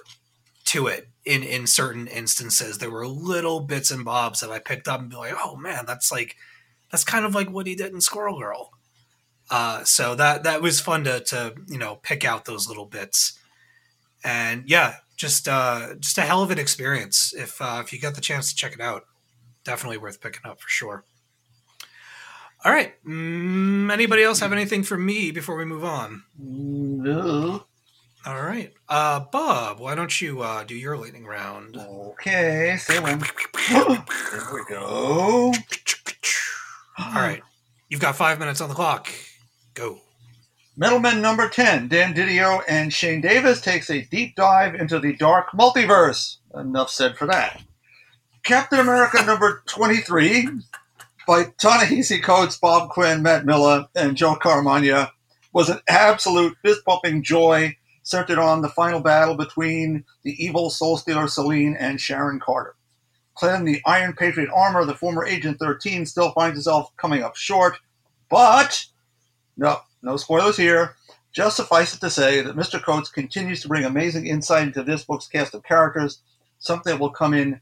to 0.66 0.88
it 0.88 1.08
in 1.26 1.44
in 1.44 1.68
certain 1.68 2.08
instances. 2.08 2.78
There 2.78 2.92
were 2.92 3.08
little 3.08 3.60
bits 3.60 3.92
and 3.92 4.04
bobs 4.04 4.40
that 4.40 4.52
I 4.52 4.60
picked 4.60 4.88
up 4.88 5.00
and 5.00 5.10
be 5.10 5.16
like, 5.16 5.36
oh 5.38 5.56
man, 5.56 5.86
that's 5.86 6.12
like 6.12 6.36
that's 6.92 7.04
kind 7.04 7.26
of 7.26 7.36
like 7.36 7.50
what 7.50 7.68
he 7.68 7.76
did 7.76 7.94
in 7.94 8.02
Squirrel 8.02 8.40
Girl. 8.40 8.72
Uh, 9.52 9.84
so 9.84 10.16
that 10.16 10.44
that 10.44 10.62
was 10.62 10.80
fun 10.80 11.04
to 11.04 11.20
to 11.22 11.54
you 11.68 11.78
know 11.78 11.96
pick 11.98 12.26
out 12.26 12.46
those 12.46 12.68
little 12.68 12.86
bits, 12.86 13.38
and 14.24 14.64
yeah, 14.68 14.96
just 15.16 15.48
uh, 15.48 15.96
just 16.00 16.18
a 16.18 16.22
hell 16.22 16.42
of 16.42 16.52
an 16.52 16.60
experience. 16.60 17.34
If 17.34 17.62
uh, 17.62 17.82
if 17.84 17.94
you 17.94 18.00
got 18.00 18.16
the 18.16 18.22
chance 18.22 18.50
to 18.50 18.56
check 18.56 18.74
it 18.74 18.82
out, 18.82 19.04
definitely 19.64 19.98
worth 19.98 20.22
picking 20.22 20.50
up 20.50 20.62
for 20.62 20.70
sure. 20.70 21.04
All 22.66 22.72
right. 22.72 22.94
Mm, 23.06 23.92
anybody 23.92 24.24
else 24.24 24.40
have 24.42 24.52
anything 24.52 24.84
for 24.84 24.98
me 24.98 25.32
before 25.32 25.56
we 25.56 25.66
move 25.66 25.84
on? 25.84 26.24
No. 26.38 27.64
All 28.26 28.42
right. 28.42 28.74
Uh, 28.90 29.22
Bob, 29.32 29.80
why 29.80 29.96
don't 29.96 30.20
you 30.20 30.42
uh, 30.42 30.64
do 30.66 30.76
your 30.76 30.98
lightning 30.98 31.26
round? 31.26 31.78
Okay, 31.78 32.78
with. 32.88 33.32
There 33.70 34.54
we 34.54 34.64
go. 34.70 35.54
All 37.00 37.14
right. 37.14 37.42
You've 37.88 38.02
got 38.02 38.16
five 38.16 38.40
minutes 38.40 38.60
on 38.60 38.70
the 38.70 38.76
clock. 38.76 39.10
Go. 39.74 40.02
Metal 40.76 41.00
Men 41.00 41.22
number 41.22 41.48
10, 41.50 41.88
Dan 41.88 42.14
Didio 42.14 42.62
and 42.68 42.94
Shane 42.94 43.22
Davis 43.22 43.62
takes 43.62 43.90
a 43.90 44.02
deep 44.06 44.36
dive 44.36 44.76
into 44.76 45.00
the 45.00 45.16
dark 45.16 45.52
multiverse. 45.52 46.38
Enough 46.56 46.90
said 46.90 47.18
for 47.18 47.26
that. 47.28 47.62
Captain 48.44 48.80
America 48.80 49.24
number 49.26 49.64
23 49.68 50.50
by 51.30 51.44
Ta-Nehisi 51.62 52.24
Coates, 52.24 52.58
Bob 52.58 52.90
Quinn, 52.90 53.22
Matt 53.22 53.46
Milla, 53.46 53.88
and 53.94 54.18
Joe 54.18 54.34
Caramagna 54.34 55.12
was 55.54 55.70
an 55.70 55.80
absolute 55.88 56.58
fist-pumping 56.64 57.22
joy 57.22 57.78
centered 58.02 58.40
on 58.40 58.64
the 58.64 58.70
final 58.70 59.00
battle 59.00 59.36
between 59.36 60.06
the 60.24 60.32
evil 60.44 60.72
Soul 60.72 60.98
Stealer 60.98 61.28
Selene 61.28 61.78
and 61.80 62.02
Sharon 62.02 62.40
Carter. 62.40 62.74
Clad 63.36 63.60
in 63.60 63.66
the 63.68 63.80
Iron 63.86 64.14
Patriot 64.14 64.50
armor, 64.52 64.86
the 64.86 64.96
former 64.96 65.24
Agent 65.24 65.60
13 65.60 66.08
still 66.08 66.32
finds 66.32 66.56
himself 66.56 66.90
coming 66.98 67.22
up 67.22 67.36
short, 67.36 67.78
but 68.32 68.84
no, 69.56 69.82
no 70.02 70.18
spoilers 70.18 70.58
here. 70.58 70.96
Just 71.32 71.58
suffice 71.58 71.94
it 71.94 72.00
to 72.00 72.10
say 72.10 72.42
that 72.42 72.56
Mr. 72.56 72.82
Coates 72.84 73.12
continues 73.12 73.62
to 73.62 73.68
bring 73.68 73.86
amazing 73.86 74.26
insight 74.26 74.64
into 74.64 74.82
this 74.82 75.04
book's 75.04 75.28
cast 75.28 75.54
of 75.54 75.62
characters, 75.62 76.24
something 76.58 76.92
that 76.92 77.00
will 77.00 77.12
come 77.12 77.36
in 77.36 77.62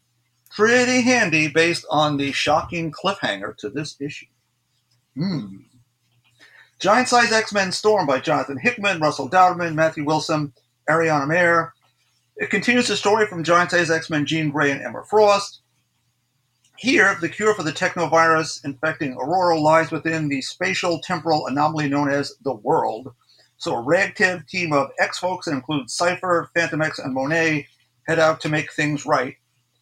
pretty 0.58 1.01
handy 1.01 1.47
based 1.47 1.86
on 1.91 2.18
the 2.18 2.32
shocking 2.32 2.91
cliffhanger 2.91 3.55
to 3.55 3.70
this 3.70 3.95
issue. 4.01 4.26
Hmm. 5.16 5.58
Giant 6.80 7.08
Size 7.08 7.32
X 7.32 7.53
Men 7.53 7.72
Storm 7.72 8.08
by 8.08 8.20
Jonathan 8.20 8.58
Hickman, 8.58 8.99
Russell 8.99 9.30
Dauterman, 9.30 9.76
Matthew 9.76 10.03
Wilson, 10.03 10.51
Ariana 10.89 11.28
Maher. 11.28 11.74
It 12.38 12.49
continues 12.49 12.88
the 12.88 12.97
story 12.97 13.28
from 13.28 13.43
Giant 13.43 13.70
Size 13.70 13.91
X 13.91 14.10
Men 14.10 14.26
Jean 14.26 14.49
Grey 14.49 14.72
and 14.72 14.82
Emma 14.82 15.03
Frost. 15.08 15.62
Here, 16.80 17.16
the 17.22 17.30
cure 17.30 17.53
for 17.53 17.62
the 17.62 17.72
technovirus 17.72 18.66
infecting 18.66 19.16
Ororo 19.16 19.62
lies 19.62 19.91
within 19.91 20.28
the 20.28 20.41
spatial 20.41 20.99
temporal 21.01 21.45
anomaly 21.45 21.88
known 21.88 22.10
as 22.10 22.34
the 22.41 22.53
World. 22.53 23.14
So, 23.58 23.76
a 23.76 23.82
ragtag 23.82 24.47
team 24.47 24.74
of 24.74 24.89
X 24.99 25.20
folks 25.20 25.45
that 25.45 25.53
includes 25.53 25.93
Cypher, 25.93 26.49
Fantomex, 26.55 26.97
and 27.03 27.14
Monet 27.14 27.68
head 28.08 28.18
out 28.18 28.41
to 28.41 28.49
make 28.49 28.72
things 28.74 29.05
right, 29.05 29.36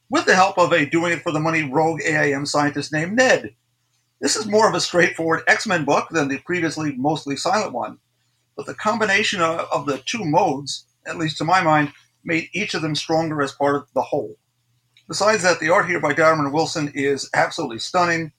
with 0.09 0.25
the 0.25 0.35
help 0.35 0.57
of 0.57 0.71
a 0.71 0.85
doing 0.85 1.13
it 1.13 1.21
for 1.21 1.31
the 1.31 1.39
money 1.39 1.63
rogue 1.63 2.01
AIM 2.05 2.45
scientist 2.45 2.93
named 2.93 3.15
Ned. 3.15 3.55
This 4.21 4.35
is 4.35 4.45
more 4.45 4.69
of 4.69 4.75
a 4.75 4.81
straightforward 4.81 5.43
X 5.47 5.67
Men 5.67 5.85
book 5.85 6.07
than 6.09 6.27
the 6.27 6.39
previously 6.39 6.95
mostly 6.95 7.35
silent 7.35 7.73
one, 7.73 7.99
but 8.55 8.65
the 8.65 8.73
combination 8.73 9.41
of, 9.41 9.67
of 9.71 9.85
the 9.85 9.97
two 10.05 10.23
modes, 10.23 10.85
at 11.05 11.17
least 11.17 11.37
to 11.37 11.43
my 11.43 11.61
mind, 11.61 11.91
made 12.23 12.49
each 12.53 12.73
of 12.73 12.81
them 12.81 12.95
stronger 12.95 13.41
as 13.41 13.51
part 13.51 13.75
of 13.75 13.87
the 13.93 14.01
whole. 14.01 14.35
Besides 15.07 15.43
that, 15.43 15.59
the 15.59 15.69
art 15.69 15.87
here 15.87 15.99
by 15.99 16.13
Darren 16.13 16.51
Wilson 16.51 16.91
is 16.95 17.29
absolutely 17.33 17.79
stunning, 17.79 18.31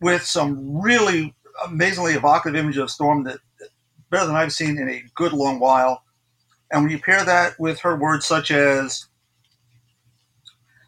with 0.00 0.22
some 0.22 0.80
really 0.80 1.34
amazingly 1.64 2.12
evocative 2.12 2.58
images 2.58 2.82
of 2.82 2.90
Storm 2.90 3.24
that 3.24 3.38
better 4.10 4.26
than 4.26 4.36
I've 4.36 4.52
seen 4.52 4.78
in 4.78 4.88
a 4.88 5.02
good 5.14 5.32
long 5.32 5.58
while. 5.58 6.02
And 6.70 6.82
when 6.82 6.90
you 6.90 6.98
pair 6.98 7.24
that 7.24 7.58
with 7.58 7.80
her 7.80 7.96
words 7.96 8.26
such 8.26 8.50
as, 8.50 9.06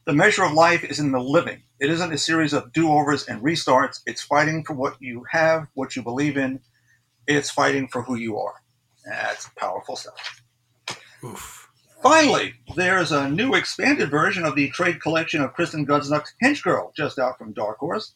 the 0.07 0.13
measure 0.13 0.45
of 0.45 0.53
life 0.53 0.85
is 0.85 0.99
in 0.99 1.13
the 1.13 1.21
living. 1.21 1.63
It 1.79 1.91
isn't 1.91 2.13
a 2.13 2.19
series 2.19 2.53
of 2.53 2.73
do 2.73 2.91
overs 2.91 3.27
and 3.27 3.43
restarts. 3.43 4.01
It's 4.07 4.23
fighting 4.23 4.65
for 4.65 4.75
what 4.75 4.97
you 5.01 5.25
have, 5.31 5.67
what 5.75 5.97
you 5.97 6.03
believe 6.03 6.37
in. 6.37 6.61
It's 7.27 7.51
fighting 7.51 7.89
for 7.89 8.03
who 8.03 8.17
you 8.17 8.39
are. 8.39 8.55
That's 9.05 9.49
powerful 9.57 9.97
stuff. 9.97 10.43
Oof. 11.25 11.69
Finally, 12.03 12.55
there's 12.77 13.13
a 13.13 13.29
new 13.29 13.55
expanded 13.55 14.11
version 14.11 14.45
of 14.45 14.55
the 14.55 14.71
trade 14.71 15.03
collection 15.03 15.43
of 15.43 15.53
Kristen 15.53 15.87
Gudsnuk's 15.87 16.33
Hench 16.43 16.63
Girl 16.63 16.93
just 16.97 17.19
out 17.19 17.37
from 17.37 17.53
Dark 17.53 17.79
Horse. 17.79 18.15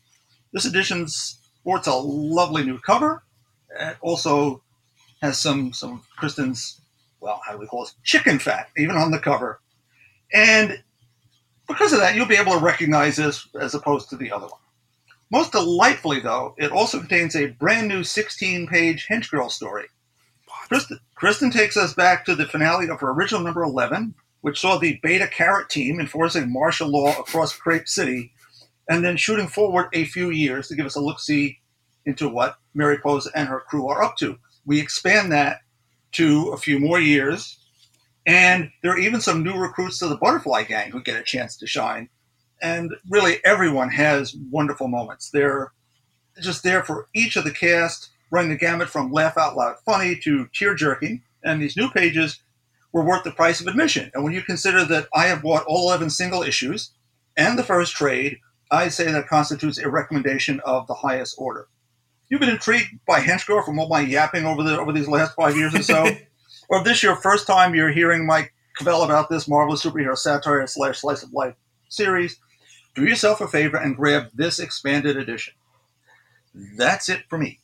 This 0.52 0.64
edition 0.64 1.06
sports 1.08 1.86
a 1.86 1.94
lovely 1.94 2.64
new 2.64 2.78
cover. 2.78 3.24
It 3.78 3.96
also 4.00 4.62
has 5.20 5.38
some 5.38 5.72
some 5.72 6.02
Kristen's 6.16 6.80
well, 7.20 7.40
how 7.46 7.52
do 7.52 7.58
we 7.58 7.66
call 7.66 7.84
it? 7.84 7.92
Chicken 8.04 8.38
fat, 8.38 8.68
even 8.76 8.96
on 8.96 9.10
the 9.10 9.18
cover. 9.18 9.60
And 10.32 10.82
because 11.68 11.92
of 11.92 12.00
that, 12.00 12.14
you'll 12.14 12.26
be 12.26 12.36
able 12.36 12.52
to 12.52 12.64
recognize 12.64 13.16
this 13.16 13.48
as 13.60 13.74
opposed 13.74 14.10
to 14.10 14.16
the 14.16 14.30
other 14.30 14.46
one. 14.46 14.60
Most 15.30 15.52
delightfully, 15.52 16.20
though, 16.20 16.54
it 16.58 16.70
also 16.70 16.98
contains 16.98 17.34
a 17.34 17.46
brand 17.46 17.88
new 17.88 18.04
16 18.04 18.66
page 18.66 19.06
Henchgirl 19.10 19.50
story. 19.50 19.86
Kristen, 20.68 21.00
Kristen 21.14 21.50
takes 21.50 21.76
us 21.76 21.94
back 21.94 22.24
to 22.24 22.34
the 22.34 22.46
finale 22.46 22.88
of 22.88 23.00
her 23.00 23.10
original 23.10 23.40
number 23.40 23.62
11, 23.62 24.14
which 24.42 24.60
saw 24.60 24.78
the 24.78 25.00
Beta 25.02 25.26
Carotene 25.26 25.98
enforcing 25.98 26.52
martial 26.52 26.88
law 26.88 27.18
across 27.18 27.56
Crepe 27.56 27.88
City, 27.88 28.32
and 28.88 29.04
then 29.04 29.16
shooting 29.16 29.48
forward 29.48 29.88
a 29.92 30.04
few 30.04 30.30
years 30.30 30.68
to 30.68 30.76
give 30.76 30.86
us 30.86 30.96
a 30.96 31.00
look 31.00 31.18
see 31.18 31.58
into 32.06 32.28
what 32.28 32.58
Mary 32.74 32.98
Posa 32.98 33.30
and 33.34 33.48
her 33.48 33.60
crew 33.60 33.88
are 33.88 34.02
up 34.02 34.16
to. 34.18 34.38
We 34.66 34.80
expand 34.80 35.32
that 35.32 35.60
to 36.12 36.50
a 36.52 36.58
few 36.58 36.78
more 36.78 37.00
years, 37.00 37.58
and 38.26 38.70
there 38.82 38.92
are 38.92 38.98
even 38.98 39.20
some 39.20 39.42
new 39.42 39.54
recruits 39.54 39.98
to 39.98 40.08
the 40.08 40.16
Butterfly 40.16 40.64
Gang 40.64 40.90
who 40.90 41.02
get 41.02 41.20
a 41.20 41.24
chance 41.24 41.56
to 41.58 41.66
shine. 41.66 42.08
And 42.62 42.94
really, 43.08 43.44
everyone 43.44 43.90
has 43.90 44.34
wonderful 44.50 44.88
moments. 44.88 45.30
They're 45.30 45.72
just 46.40 46.62
there 46.62 46.82
for 46.82 47.08
each 47.14 47.36
of 47.36 47.44
the 47.44 47.50
cast, 47.50 48.10
running 48.30 48.50
the 48.50 48.56
gamut 48.56 48.88
from 48.88 49.12
laugh 49.12 49.36
out 49.36 49.56
loud 49.56 49.76
funny 49.84 50.16
to 50.24 50.48
tear 50.54 50.74
jerking. 50.74 51.22
And 51.42 51.60
these 51.60 51.76
new 51.76 51.90
pages 51.90 52.40
were 52.92 53.04
worth 53.04 53.24
the 53.24 53.32
price 53.32 53.60
of 53.60 53.66
admission. 53.66 54.10
And 54.14 54.24
when 54.24 54.32
you 54.32 54.40
consider 54.40 54.84
that 54.86 55.08
I 55.14 55.26
have 55.26 55.42
bought 55.42 55.64
all 55.66 55.88
11 55.88 56.10
single 56.10 56.42
issues 56.42 56.92
and 57.36 57.58
the 57.58 57.64
first 57.64 57.94
trade, 57.94 58.38
I'd 58.70 58.92
say 58.92 59.10
that 59.10 59.28
constitutes 59.28 59.78
a 59.78 59.90
recommendation 59.90 60.60
of 60.60 60.86
the 60.86 60.94
highest 60.94 61.34
order. 61.36 61.68
You've 62.28 62.40
been 62.40 62.48
intrigued 62.48 63.04
by 63.06 63.20
Henchgirl 63.20 63.64
from 63.64 63.78
all 63.78 63.88
my 63.88 64.00
yapping 64.00 64.46
over 64.46 64.62
the 64.62 64.78
over 64.78 64.92
these 64.92 65.08
last 65.08 65.34
five 65.34 65.56
years 65.56 65.74
or 65.74 65.82
so, 65.82 66.04
or 66.68 66.78
if 66.78 66.84
this 66.84 66.98
is 66.98 67.02
your 67.02 67.16
first 67.16 67.46
time 67.46 67.74
you're 67.74 67.92
hearing 67.92 68.26
Mike 68.26 68.52
Cavell 68.76 69.02
about 69.02 69.28
this 69.28 69.48
marvelous 69.48 69.84
superhero 69.84 70.16
satire 70.16 70.66
slash 70.66 71.00
slice 71.00 71.22
of 71.22 71.32
life 71.32 71.54
series, 71.88 72.38
do 72.94 73.04
yourself 73.04 73.40
a 73.40 73.48
favor 73.48 73.76
and 73.76 73.96
grab 73.96 74.30
this 74.34 74.58
expanded 74.58 75.16
edition. 75.16 75.54
That's 76.76 77.08
it 77.08 77.24
for 77.28 77.38
me. 77.38 77.60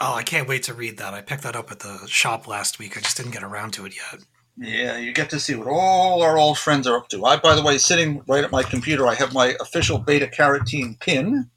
Oh, 0.00 0.14
I 0.14 0.22
can't 0.22 0.48
wait 0.48 0.62
to 0.64 0.74
read 0.74 0.96
that. 0.96 1.12
I 1.12 1.20
picked 1.20 1.42
that 1.42 1.56
up 1.56 1.70
at 1.70 1.80
the 1.80 2.06
shop 2.06 2.48
last 2.48 2.78
week. 2.78 2.96
I 2.96 3.00
just 3.00 3.16
didn't 3.16 3.32
get 3.32 3.42
around 3.42 3.72
to 3.74 3.84
it 3.84 3.94
yet. 3.94 4.22
Yeah, 4.56 4.98
you 4.98 5.12
get 5.12 5.30
to 5.30 5.40
see 5.40 5.54
what 5.54 5.68
all 5.68 6.22
our 6.22 6.38
old 6.38 6.58
friends 6.58 6.86
are 6.86 6.96
up 6.96 7.08
to. 7.10 7.24
I, 7.24 7.36
by 7.36 7.54
the 7.54 7.62
way, 7.62 7.78
sitting 7.78 8.22
right 8.26 8.44
at 8.44 8.50
my 8.50 8.62
computer, 8.62 9.06
I 9.06 9.14
have 9.14 9.32
my 9.32 9.56
official 9.60 9.98
Beta 9.98 10.26
Carotene 10.26 10.98
pin. 11.00 11.50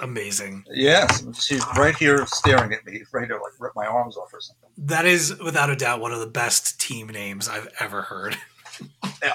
Amazing. 0.00 0.64
Yes, 0.70 1.24
she's 1.40 1.64
right 1.76 1.94
here 1.94 2.24
staring 2.26 2.72
at 2.72 2.84
me, 2.86 3.02
ready 3.12 3.28
to 3.28 3.34
like 3.34 3.52
rip 3.58 3.74
my 3.76 3.86
arms 3.86 4.16
off 4.16 4.32
or 4.32 4.40
something. 4.40 4.70
That 4.78 5.04
is 5.04 5.38
without 5.38 5.70
a 5.70 5.76
doubt 5.76 6.00
one 6.00 6.12
of 6.12 6.20
the 6.20 6.26
best 6.26 6.80
team 6.80 7.08
names 7.08 7.48
I've 7.48 7.68
ever 7.80 8.02
heard. 8.02 8.36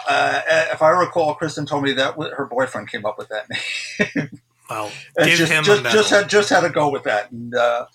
Uh, 0.09 0.41
if 0.71 0.81
I 0.81 0.89
recall, 0.89 1.35
Kristen 1.35 1.67
told 1.67 1.83
me 1.83 1.93
that 1.93 2.15
her 2.15 2.47
boyfriend 2.47 2.89
came 2.89 3.05
up 3.05 3.19
with 3.19 3.29
that 3.29 3.47
name. 3.47 4.29
Well, 4.69 4.91
give 5.23 5.37
just, 5.37 5.51
him 5.51 5.63
a 5.63 5.67
just, 5.67 5.83
medal. 5.83 6.01
just 6.01 6.09
had 6.09 6.29
just 6.29 6.49
had 6.49 6.61
to 6.61 6.69
go 6.69 6.89
with 6.89 7.03
that. 7.03 7.31
And 7.31 7.53
uh, 7.53 7.85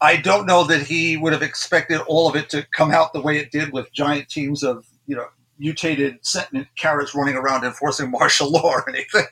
I 0.00 0.16
don't 0.16 0.46
know 0.46 0.64
that 0.64 0.82
he 0.82 1.16
would 1.16 1.32
have 1.32 1.42
expected 1.42 2.00
all 2.08 2.28
of 2.28 2.36
it 2.36 2.50
to 2.50 2.66
come 2.72 2.90
out 2.90 3.12
the 3.12 3.20
way 3.20 3.38
it 3.38 3.52
did 3.52 3.72
with 3.72 3.92
giant 3.92 4.28
teams 4.28 4.62
of 4.62 4.86
you 5.06 5.14
know 5.14 5.26
mutated 5.58 6.18
sentient 6.22 6.66
carrots 6.76 7.14
running 7.14 7.36
around 7.36 7.64
enforcing 7.64 8.10
martial 8.10 8.50
law 8.50 8.72
or 8.72 8.88
anything. 8.88 9.26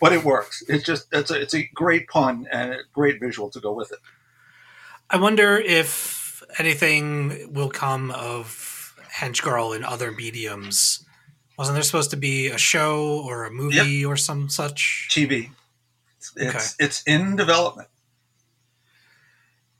But 0.00 0.12
it 0.12 0.24
works. 0.24 0.62
It's 0.68 0.84
just 0.84 1.06
it's 1.12 1.30
a 1.30 1.40
it's 1.40 1.54
a 1.54 1.68
great 1.74 2.08
pun 2.08 2.46
and 2.50 2.72
a 2.72 2.78
great 2.92 3.20
visual 3.20 3.50
to 3.50 3.60
go 3.60 3.72
with 3.72 3.92
it. 3.92 3.98
I 5.10 5.18
wonder 5.18 5.58
if 5.58 6.42
anything 6.58 7.52
will 7.52 7.70
come 7.70 8.10
of 8.12 8.94
Henchgirl 9.14 9.76
in 9.76 9.84
other 9.84 10.10
mediums. 10.10 11.04
Wasn't 11.58 11.74
there 11.74 11.82
supposed 11.82 12.10
to 12.10 12.16
be 12.16 12.46
a 12.46 12.56
show 12.56 13.22
or 13.26 13.44
a 13.44 13.50
movie 13.50 14.04
or 14.04 14.16
some 14.16 14.48
such? 14.48 15.08
TV. 15.10 15.50
It's 16.16 16.32
it's, 16.36 16.76
it's 16.78 17.02
in 17.02 17.36
development. 17.36 17.88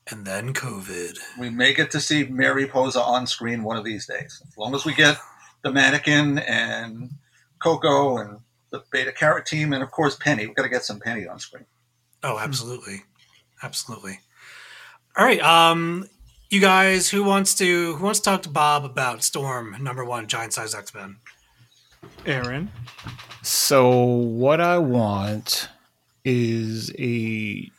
And 0.09 0.25
then 0.25 0.53
COVID. 0.53 1.17
We 1.39 1.49
may 1.49 1.73
get 1.73 1.91
to 1.91 1.99
see 1.99 2.25
Mary 2.25 2.67
Posa 2.67 3.01
on 3.01 3.25
screen 3.25 3.63
one 3.63 3.77
of 3.77 3.83
these 3.83 4.05
days. 4.05 4.41
As 4.47 4.57
long 4.57 4.75
as 4.75 4.85
we 4.85 4.93
get 4.93 5.17
the 5.63 5.71
mannequin 5.71 6.39
and 6.39 7.11
Coco 7.59 8.17
and 8.17 8.39
the 8.71 8.83
Beta 8.91 9.11
Carrot 9.11 9.45
team, 9.45 9.73
and 9.73 9.83
of 9.83 9.91
course 9.91 10.15
Penny. 10.15 10.47
We've 10.47 10.55
got 10.55 10.63
to 10.63 10.69
get 10.69 10.83
some 10.83 10.99
Penny 10.99 11.27
on 11.27 11.39
screen. 11.39 11.65
Oh, 12.23 12.39
absolutely, 12.39 13.03
absolutely. 13.63 14.19
All 15.17 15.25
right, 15.25 15.41
um, 15.41 16.07
you 16.49 16.61
guys, 16.61 17.09
who 17.09 17.23
wants 17.23 17.55
to 17.55 17.95
who 17.95 18.03
wants 18.03 18.19
to 18.19 18.25
talk 18.25 18.41
to 18.43 18.49
Bob 18.49 18.85
about 18.85 19.23
Storm 19.23 19.75
number 19.81 20.05
one, 20.05 20.27
Giant 20.27 20.53
Size 20.53 20.73
X 20.73 20.93
Men? 20.93 21.17
Aaron. 22.25 22.71
So 23.41 23.97
what 23.97 24.61
I 24.61 24.77
want 24.77 25.69
is 26.23 26.93
a 26.97 27.69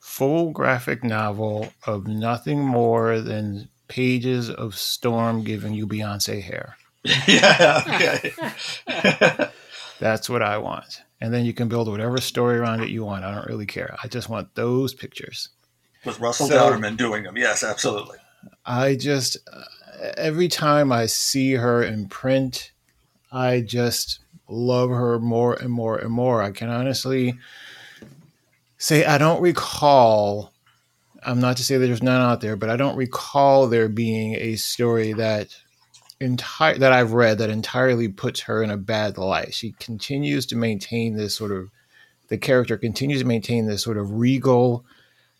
full 0.00 0.50
graphic 0.50 1.02
novel 1.02 1.72
of 1.86 2.06
nothing 2.06 2.60
more 2.60 3.20
than 3.20 3.68
pages 3.88 4.50
of 4.50 4.74
Storm 4.74 5.44
giving 5.44 5.74
you 5.74 5.86
Beyonce 5.86 6.42
hair. 6.42 6.76
yeah. 7.26 7.82
Okay. 7.86 9.48
That's 10.02 10.28
what 10.28 10.42
I 10.42 10.58
want. 10.58 11.02
And 11.20 11.32
then 11.32 11.44
you 11.44 11.54
can 11.54 11.68
build 11.68 11.86
whatever 11.86 12.20
story 12.20 12.58
around 12.58 12.80
it 12.80 12.88
you 12.88 13.04
want. 13.04 13.24
I 13.24 13.32
don't 13.32 13.46
really 13.46 13.66
care. 13.66 13.94
I 14.02 14.08
just 14.08 14.28
want 14.28 14.52
those 14.56 14.92
pictures. 14.92 15.50
With 16.04 16.18
Russell 16.18 16.48
So- 16.48 16.58
Dauterman 16.58 16.96
doing 16.96 17.22
them. 17.22 17.36
Yes, 17.36 17.62
absolutely. 17.62 18.18
I 18.66 18.96
just 18.96 19.36
uh, 19.52 19.62
every 20.16 20.48
time 20.48 20.90
I 20.90 21.06
see 21.06 21.52
her 21.52 21.84
in 21.84 22.08
print, 22.08 22.72
I 23.30 23.60
just 23.60 24.18
love 24.48 24.90
her 24.90 25.20
more 25.20 25.54
and 25.54 25.70
more 25.70 25.96
and 25.96 26.10
more. 26.10 26.42
I 26.42 26.50
can 26.50 26.68
honestly 26.68 27.38
say 28.78 29.04
I 29.04 29.18
don't 29.18 29.40
recall. 29.40 30.52
I'm 31.22 31.38
not 31.38 31.56
to 31.58 31.64
say 31.64 31.78
that 31.78 31.86
there's 31.86 32.02
none 32.02 32.20
out 32.20 32.40
there, 32.40 32.56
but 32.56 32.70
I 32.70 32.76
don't 32.76 32.96
recall 32.96 33.68
there 33.68 33.88
being 33.88 34.34
a 34.34 34.56
story 34.56 35.12
that 35.12 35.56
entire 36.22 36.78
that 36.78 36.92
I've 36.92 37.12
read 37.12 37.38
that 37.38 37.50
entirely 37.50 38.08
puts 38.08 38.40
her 38.40 38.62
in 38.62 38.70
a 38.70 38.76
bad 38.76 39.18
light. 39.18 39.54
She 39.54 39.72
continues 39.72 40.46
to 40.46 40.56
maintain 40.56 41.16
this 41.16 41.34
sort 41.34 41.52
of 41.52 41.68
the 42.28 42.38
character 42.38 42.78
continues 42.78 43.20
to 43.20 43.26
maintain 43.26 43.66
this 43.66 43.82
sort 43.82 43.98
of 43.98 44.12
regal 44.12 44.84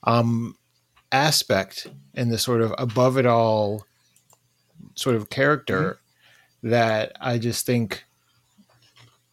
um, 0.05 0.57
aspect 1.11 1.87
and 2.14 2.30
the 2.30 2.39
sort 2.39 2.61
of 2.61 2.74
above 2.78 3.16
it 3.16 3.26
all 3.26 3.87
sort 4.95 5.16
of 5.16 5.30
character 5.30 5.99
that 6.62 7.12
I 7.20 7.39
just 7.39 7.64
think 7.64 8.05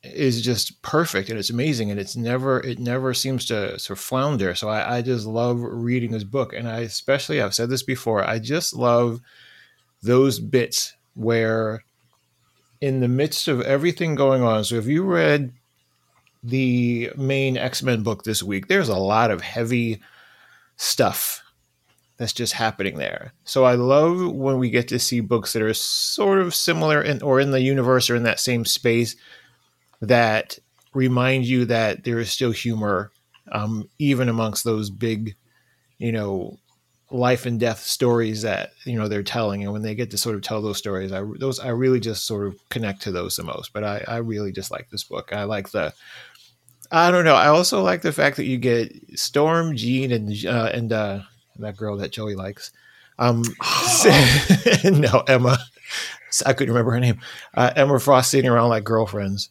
is 0.04 0.42
just 0.42 0.82
perfect 0.82 1.30
and 1.30 1.38
it's 1.38 1.50
amazing 1.50 1.92
and 1.92 2.00
it's 2.00 2.16
never 2.16 2.62
it 2.62 2.80
never 2.80 3.14
seems 3.14 3.46
to 3.48 3.78
sort 3.78 4.00
of 4.00 4.04
flounder. 4.04 4.56
So 4.56 4.70
I, 4.70 4.98
I 4.98 5.02
just 5.02 5.26
love 5.26 5.60
reading 5.60 6.12
this 6.12 6.24
book 6.24 6.54
and 6.54 6.68
I 6.68 6.80
especially 6.82 7.42
I've 7.42 7.56
said 7.56 7.70
this 7.70 7.84
before, 7.84 8.24
I 8.24 8.40
just 8.40 8.74
love 8.74 9.20
those 10.02 10.40
bits 10.40 10.94
where 11.16 11.84
in 12.82 13.02
the 13.02 13.08
midst 13.08 13.48
of 13.48 13.62
everything 13.62 14.16
going 14.16 14.42
on. 14.42 14.64
So 14.64 14.76
if 14.76 14.88
you 14.88 15.04
read 15.04 15.54
the 16.44 17.12
main 17.18 17.58
X-Men 17.58 18.04
book 18.04 18.24
this 18.24 18.42
week, 18.42 18.68
there's 18.68 18.90
a 18.90 18.98
lot 18.98 19.32
of 19.32 19.42
heavy 19.42 20.02
stuff 20.78 21.44
that's 22.18 22.34
just 22.34 22.54
happening 22.54 22.98
there. 22.98 23.34
So 23.44 23.64
I 23.64 23.76
love 23.76 24.34
when 24.34 24.60
we 24.60 24.70
get 24.70 24.88
to 24.90 25.00
see 25.00 25.20
books 25.22 25.54
that 25.54 25.62
are 25.62 25.74
sort 25.74 26.40
of 26.40 26.56
similar 26.56 27.02
in, 27.02 27.22
or 27.22 27.40
in 27.40 27.52
the 27.52 27.62
universe 27.62 28.10
or 28.10 28.16
in 28.16 28.24
that 28.24 28.40
same 28.40 28.66
space 28.66 29.16
that 30.02 30.60
remind 30.94 31.46
you 31.46 31.66
that 31.66 32.04
there 32.04 32.20
is 32.20 32.32
still 32.32 32.52
humor 32.52 33.12
um, 33.52 33.90
even 34.00 34.30
amongst 34.30 34.64
those 34.64 34.90
big, 34.90 35.36
you 35.98 36.12
know, 36.12 36.58
life 37.12 37.46
and 37.46 37.60
death 37.60 37.80
stories 37.80 38.44
that 38.44 38.74
you 38.86 38.98
know 38.98 39.08
they're 39.08 39.24
telling, 39.24 39.64
and 39.64 39.74
when 39.74 39.82
they 39.82 39.96
get 39.96 40.12
to 40.12 40.18
sort 40.18 40.36
of 40.36 40.42
tell 40.42 40.62
those 40.62 40.78
stories, 40.78 41.12
I 41.12 41.24
those 41.40 41.60
I 41.60 41.70
really 41.70 42.00
just 42.00 42.26
sort 42.26 42.48
of 42.48 42.58
connect 42.70 43.02
to 43.04 43.12
those 43.12 43.36
the 43.36 43.44
most. 43.44 43.74
But 43.74 43.84
I, 43.84 44.04
I 44.08 44.18
really 44.18 44.52
just 44.52 44.72
like 44.72 44.90
this 44.90 45.04
book. 45.04 45.34
I 45.34 45.44
like 45.44 45.70
the. 45.72 45.94
I 46.92 47.12
don't 47.12 47.26
know. 47.26 47.36
I 47.36 47.48
also 47.48 47.84
like 47.84 48.02
the 48.02 48.12
fact 48.12 48.38
that 48.38 48.46
you 48.46 48.58
get 48.58 48.92
Storm, 49.18 49.76
Jean, 49.76 50.12
and 50.12 50.46
uh, 50.46 50.72
and 50.74 50.92
uh, 50.92 51.20
that 51.58 51.78
girl 51.78 51.98
that 51.98 52.12
Joey 52.12 52.36
likes. 52.36 52.72
Um, 53.18 53.44
no, 54.84 55.24
Emma. 55.28 55.58
I 56.46 56.54
couldn't 56.54 56.74
remember 56.74 56.92
her 56.92 57.00
name. 57.00 57.20
Uh, 57.56 57.72
Emma 57.76 58.00
Frost 58.00 58.30
sitting 58.30 58.50
around 58.50 58.70
like 58.70 58.84
girlfriends, 58.84 59.50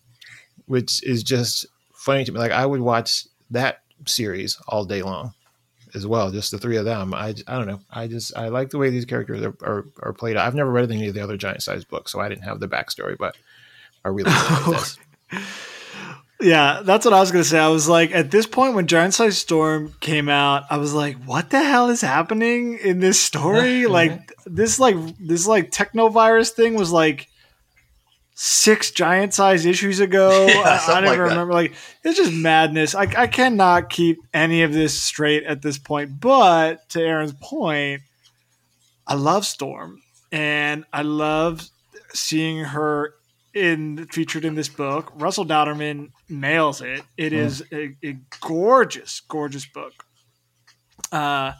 which 0.66 1.02
is 1.02 1.22
just 1.22 1.66
funny 1.92 2.24
to 2.24 2.32
me. 2.32 2.38
Like 2.38 2.52
I 2.52 2.64
would 2.64 2.80
watch 2.80 3.26
that 3.50 3.82
series 4.06 4.58
all 4.68 4.84
day 4.84 5.02
long, 5.02 5.34
as 5.94 6.06
well. 6.06 6.30
Just 6.30 6.50
the 6.50 6.58
three 6.58 6.76
of 6.76 6.84
them. 6.84 7.14
I, 7.14 7.34
I 7.46 7.56
don't 7.56 7.66
know. 7.66 7.80
I 7.90 8.06
just 8.06 8.36
I 8.36 8.48
like 8.48 8.70
the 8.70 8.78
way 8.78 8.90
these 8.90 9.04
characters 9.04 9.42
are, 9.42 9.56
are, 9.62 9.86
are 10.02 10.12
played. 10.12 10.36
I've 10.36 10.54
never 10.54 10.70
read 10.70 10.90
any 10.90 11.08
of 11.08 11.14
the 11.14 11.22
other 11.22 11.36
giant 11.36 11.62
sized 11.62 11.88
books, 11.88 12.12
so 12.12 12.20
I 12.20 12.28
didn't 12.28 12.44
have 12.44 12.60
the 12.60 12.68
backstory, 12.68 13.16
but 13.18 13.36
I 14.04 14.08
really 14.08 14.30
like 14.30 14.64
this. 14.66 14.98
Yeah, 16.40 16.82
that's 16.84 17.04
what 17.04 17.14
I 17.14 17.20
was 17.20 17.32
gonna 17.32 17.44
say. 17.44 17.58
I 17.58 17.68
was 17.68 17.88
like, 17.88 18.12
at 18.12 18.30
this 18.30 18.46
point 18.46 18.74
when 18.74 18.86
Giant 18.86 19.14
Size 19.14 19.38
Storm 19.38 19.94
came 20.00 20.28
out, 20.28 20.64
I 20.70 20.76
was 20.76 20.94
like, 20.94 21.16
what 21.24 21.50
the 21.50 21.62
hell 21.62 21.90
is 21.90 22.00
happening 22.00 22.78
in 22.78 23.00
this 23.00 23.20
story? 23.20 23.86
like 23.88 24.32
this 24.46 24.78
like 24.78 24.96
this 25.18 25.46
like 25.46 25.72
technovirus 25.72 26.50
thing 26.50 26.74
was 26.74 26.92
like 26.92 27.28
six 28.40 28.92
giant 28.92 29.34
size 29.34 29.66
issues 29.66 29.98
ago. 29.98 30.46
Yeah, 30.48 30.80
I, 30.88 30.92
I 30.92 31.00
don't 31.00 31.10
like 31.10 31.18
remember. 31.18 31.52
Like 31.52 31.74
it's 32.04 32.16
just 32.16 32.32
madness. 32.32 32.94
I, 32.94 33.02
I 33.02 33.26
cannot 33.26 33.90
keep 33.90 34.18
any 34.32 34.62
of 34.62 34.72
this 34.72 34.98
straight 34.98 35.44
at 35.44 35.62
this 35.62 35.78
point. 35.78 36.20
But 36.20 36.88
to 36.90 37.02
Aaron's 37.02 37.34
point, 37.40 38.02
I 39.06 39.14
love 39.14 39.44
Storm, 39.44 40.00
and 40.30 40.84
I 40.92 41.02
love 41.02 41.68
seeing 42.14 42.64
her 42.64 43.14
in 43.54 44.06
featured 44.06 44.44
in 44.44 44.54
this 44.54 44.68
book. 44.68 45.12
Russell 45.16 45.44
Dauterman 45.44 46.10
nails 46.28 46.80
it. 46.80 47.02
It 47.16 47.32
is 47.32 47.64
a, 47.72 47.96
a 48.04 48.18
gorgeous, 48.40 49.20
gorgeous 49.20 49.66
book. 49.66 50.04
Uh, 51.10 51.52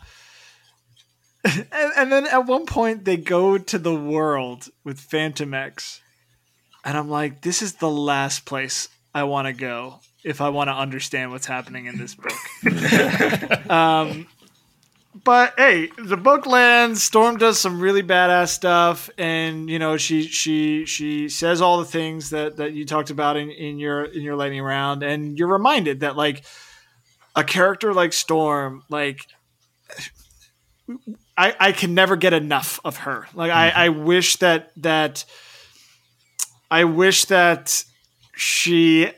and, 1.45 1.67
and 1.73 2.13
then 2.13 2.27
at 2.27 2.47
one 2.47 2.67
point 2.67 3.05
they 3.05 3.17
go 3.17 3.59
to 3.59 3.79
the 3.79 3.95
world 3.95 4.69
with 4.85 5.01
Fantomex, 5.01 6.01
and 6.89 6.97
I'm 6.97 7.11
like, 7.11 7.43
this 7.43 7.61
is 7.61 7.75
the 7.75 7.91
last 7.91 8.47
place 8.47 8.89
I 9.15 9.25
want 9.25 9.47
to 9.47 9.53
go 9.53 10.01
if 10.25 10.41
I 10.41 10.49
want 10.49 10.69
to 10.69 10.73
understand 10.73 11.31
what's 11.31 11.45
happening 11.45 11.85
in 11.85 11.99
this 11.99 12.15
book. 12.15 13.71
um, 13.71 14.27
but 15.23 15.53
hey, 15.59 15.91
the 15.99 16.17
book 16.17 16.47
lands. 16.47 17.03
Storm 17.03 17.37
does 17.37 17.61
some 17.61 17.79
really 17.79 18.03
badass 18.03 18.49
stuff, 18.49 19.11
and 19.19 19.69
you 19.69 19.79
know 19.79 19.99
she 19.99 20.23
she 20.29 20.87
she 20.87 21.29
says 21.29 21.61
all 21.61 21.79
the 21.79 21.85
things 21.85 22.31
that 22.31 22.57
that 22.57 22.73
you 22.73 22.87
talked 22.87 23.11
about 23.11 23.37
in, 23.37 23.51
in 23.51 23.79
your 23.79 24.05
in 24.05 24.23
your 24.23 24.35
lightning 24.35 24.63
round, 24.63 25.03
and 25.03 25.39
you're 25.39 25.49
reminded 25.49 26.01
that 26.01 26.17
like 26.17 26.43
a 27.37 27.45
character 27.45 27.93
like 27.93 28.15
Storm, 28.15 28.83
like 28.89 29.27
I 31.37 31.55
I 31.61 31.73
can 31.73 31.93
never 31.93 32.17
get 32.17 32.33
enough 32.33 32.81
of 32.83 32.97
her. 32.99 33.27
Like 33.35 33.51
I 33.51 33.69
I 33.69 33.89
wish 33.91 34.37
that 34.37 34.73
that 34.79 35.27
I 36.71 36.85
wish 36.85 37.27
that 37.27 37.85
she 38.35 39.11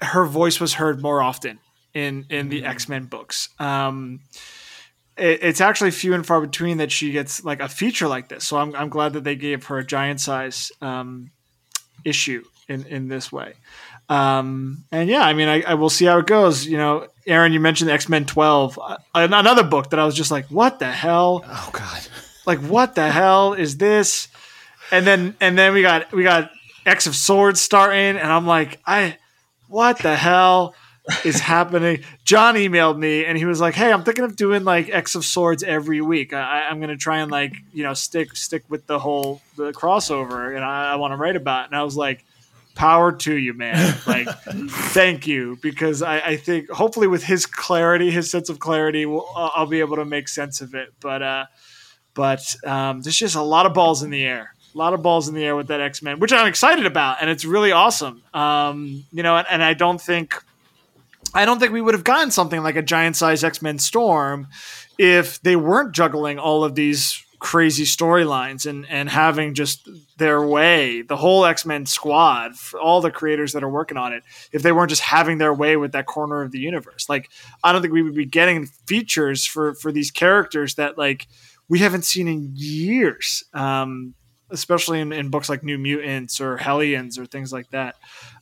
her 0.00 0.24
voice 0.24 0.60
was 0.60 0.74
heard 0.74 1.00
more 1.00 1.22
often 1.22 1.58
in 1.92 2.26
in 2.30 2.48
the 2.48 2.64
X 2.64 2.88
Men 2.88 3.04
books. 3.04 3.48
Um, 3.58 4.20
it, 5.16 5.40
it's 5.42 5.60
actually 5.60 5.90
few 5.90 6.14
and 6.14 6.26
far 6.26 6.40
between 6.40 6.78
that 6.78 6.90
she 6.90 7.12
gets 7.12 7.44
like 7.44 7.60
a 7.60 7.68
feature 7.68 8.08
like 8.08 8.28
this. 8.28 8.44
So 8.46 8.56
I'm 8.56 8.74
I'm 8.74 8.88
glad 8.88 9.12
that 9.14 9.24
they 9.24 9.36
gave 9.36 9.66
her 9.66 9.78
a 9.78 9.86
giant 9.86 10.20
size 10.20 10.72
um, 10.80 11.30
issue 12.04 12.44
in 12.68 12.84
in 12.86 13.08
this 13.08 13.30
way. 13.30 13.54
Um, 14.08 14.84
and 14.92 15.08
yeah, 15.08 15.22
I 15.22 15.32
mean, 15.32 15.48
I, 15.48 15.62
I 15.62 15.74
will 15.74 15.88
see 15.88 16.04
how 16.04 16.18
it 16.18 16.26
goes. 16.26 16.66
You 16.66 16.76
know, 16.76 17.08
Aaron, 17.26 17.52
you 17.54 17.60
mentioned 17.60 17.90
X 17.90 18.08
Men 18.08 18.26
12, 18.26 18.78
uh, 18.78 18.96
another 19.14 19.64
book 19.64 19.90
that 19.90 19.98
I 19.98 20.04
was 20.04 20.14
just 20.14 20.30
like, 20.30 20.46
what 20.48 20.78
the 20.78 20.90
hell? 20.90 21.42
Oh 21.46 21.70
God. 21.72 22.02
like 22.46 22.58
what 22.58 22.94
the 22.94 23.10
hell 23.10 23.54
is 23.54 23.78
this 23.78 24.28
and 24.90 25.06
then 25.06 25.36
and 25.40 25.56
then 25.58 25.72
we 25.72 25.82
got 25.82 26.12
we 26.12 26.22
got 26.22 26.50
x 26.86 27.06
of 27.06 27.16
swords 27.16 27.60
starting 27.60 28.16
and 28.16 28.32
i'm 28.32 28.46
like 28.46 28.80
i 28.86 29.16
what 29.68 29.98
the 29.98 30.14
hell 30.14 30.74
is 31.24 31.38
happening? 31.40 32.02
John 32.24 32.54
emailed 32.54 32.98
me 32.98 33.26
and 33.26 33.36
he 33.36 33.44
was 33.44 33.60
like 33.60 33.74
hey 33.74 33.92
i'm 33.92 34.04
thinking 34.04 34.24
of 34.24 34.36
doing 34.36 34.64
like 34.64 34.88
x 34.88 35.14
of 35.14 35.24
swords 35.24 35.62
every 35.62 36.00
week. 36.00 36.32
I, 36.32 36.68
i'm 36.68 36.80
gonna 36.80 36.96
try 36.96 37.18
and 37.18 37.30
like 37.30 37.54
you 37.72 37.82
know 37.82 37.94
stick 37.94 38.36
stick 38.36 38.64
with 38.68 38.86
the 38.86 38.98
whole 38.98 39.40
the 39.56 39.72
crossover 39.72 40.54
and 40.54 40.64
i, 40.64 40.92
I 40.92 40.96
want 40.96 41.12
to 41.12 41.16
write 41.16 41.36
about 41.36 41.64
it. 41.64 41.66
And 41.68 41.76
i 41.76 41.82
was 41.82 41.96
like 41.96 42.24
power 42.74 43.12
to 43.12 43.34
you 43.34 43.54
man. 43.54 43.96
Like 44.06 44.28
thank 44.68 45.26
you 45.26 45.58
because 45.62 46.02
I, 46.02 46.18
I 46.20 46.36
think 46.36 46.70
hopefully 46.70 47.06
with 47.06 47.22
his 47.22 47.46
clarity 47.46 48.10
his 48.10 48.30
sense 48.30 48.48
of 48.48 48.58
clarity 48.58 49.06
we'll, 49.06 49.26
I'll 49.36 49.52
I'll 49.54 49.66
be 49.66 49.80
able 49.80 49.96
to 49.96 50.04
make 50.04 50.28
sense 50.28 50.60
of 50.60 50.74
it. 50.74 50.92
But 51.00 51.22
uh 51.22 51.46
but 52.14 52.54
um, 52.64 53.02
there's 53.02 53.16
just 53.16 53.34
a 53.34 53.42
lot 53.42 53.66
of 53.66 53.74
balls 53.74 54.02
in 54.02 54.10
the 54.10 54.24
air. 54.24 54.53
A 54.74 54.78
lot 54.78 54.92
of 54.92 55.02
balls 55.02 55.28
in 55.28 55.34
the 55.34 55.44
air 55.44 55.54
with 55.54 55.68
that 55.68 55.80
X 55.80 56.02
Men, 56.02 56.18
which 56.18 56.32
I'm 56.32 56.46
excited 56.46 56.86
about, 56.86 57.18
and 57.20 57.30
it's 57.30 57.44
really 57.44 57.70
awesome. 57.70 58.22
Um, 58.32 59.04
you 59.12 59.22
know, 59.22 59.36
and, 59.36 59.46
and 59.48 59.62
I 59.62 59.74
don't 59.74 60.00
think, 60.00 60.34
I 61.32 61.44
don't 61.44 61.60
think 61.60 61.72
we 61.72 61.80
would 61.80 61.94
have 61.94 62.04
gotten 62.04 62.30
something 62.30 62.62
like 62.62 62.76
a 62.76 62.82
giant 62.82 63.16
size 63.16 63.44
X 63.44 63.62
Men 63.62 63.78
Storm 63.78 64.48
if 64.98 65.40
they 65.42 65.56
weren't 65.56 65.94
juggling 65.94 66.38
all 66.38 66.64
of 66.64 66.74
these 66.74 67.24
crazy 67.40 67.84
storylines 67.84 68.64
and 68.64 68.86
and 68.88 69.10
having 69.10 69.52
just 69.52 69.86
their 70.16 70.40
way. 70.40 71.02
The 71.02 71.16
whole 71.16 71.44
X 71.44 71.66
Men 71.66 71.84
squad, 71.84 72.52
all 72.80 73.02
the 73.02 73.10
creators 73.10 73.52
that 73.52 73.62
are 73.62 73.68
working 73.68 73.98
on 73.98 74.12
it, 74.14 74.22
if 74.50 74.62
they 74.62 74.72
weren't 74.72 74.88
just 74.88 75.02
having 75.02 75.38
their 75.38 75.52
way 75.52 75.76
with 75.76 75.92
that 75.92 76.06
corner 76.06 76.40
of 76.40 76.52
the 76.52 76.58
universe, 76.58 77.06
like 77.08 77.30
I 77.62 77.72
don't 77.72 77.82
think 77.82 77.92
we 77.92 78.02
would 78.02 78.14
be 78.14 78.24
getting 78.24 78.66
features 78.86 79.44
for 79.44 79.74
for 79.74 79.92
these 79.92 80.10
characters 80.10 80.76
that 80.76 80.96
like 80.96 81.28
we 81.68 81.80
haven't 81.80 82.04
seen 82.06 82.28
in 82.28 82.52
years, 82.54 83.44
um, 83.52 84.14
especially 84.50 85.00
in, 85.00 85.12
in 85.12 85.30
books 85.30 85.48
like 85.48 85.62
New 85.62 85.78
Mutants 85.78 86.40
or 86.40 86.56
Hellions 86.56 87.18
or 87.18 87.26
things 87.26 87.52
like 87.52 87.70
that. 87.70 87.96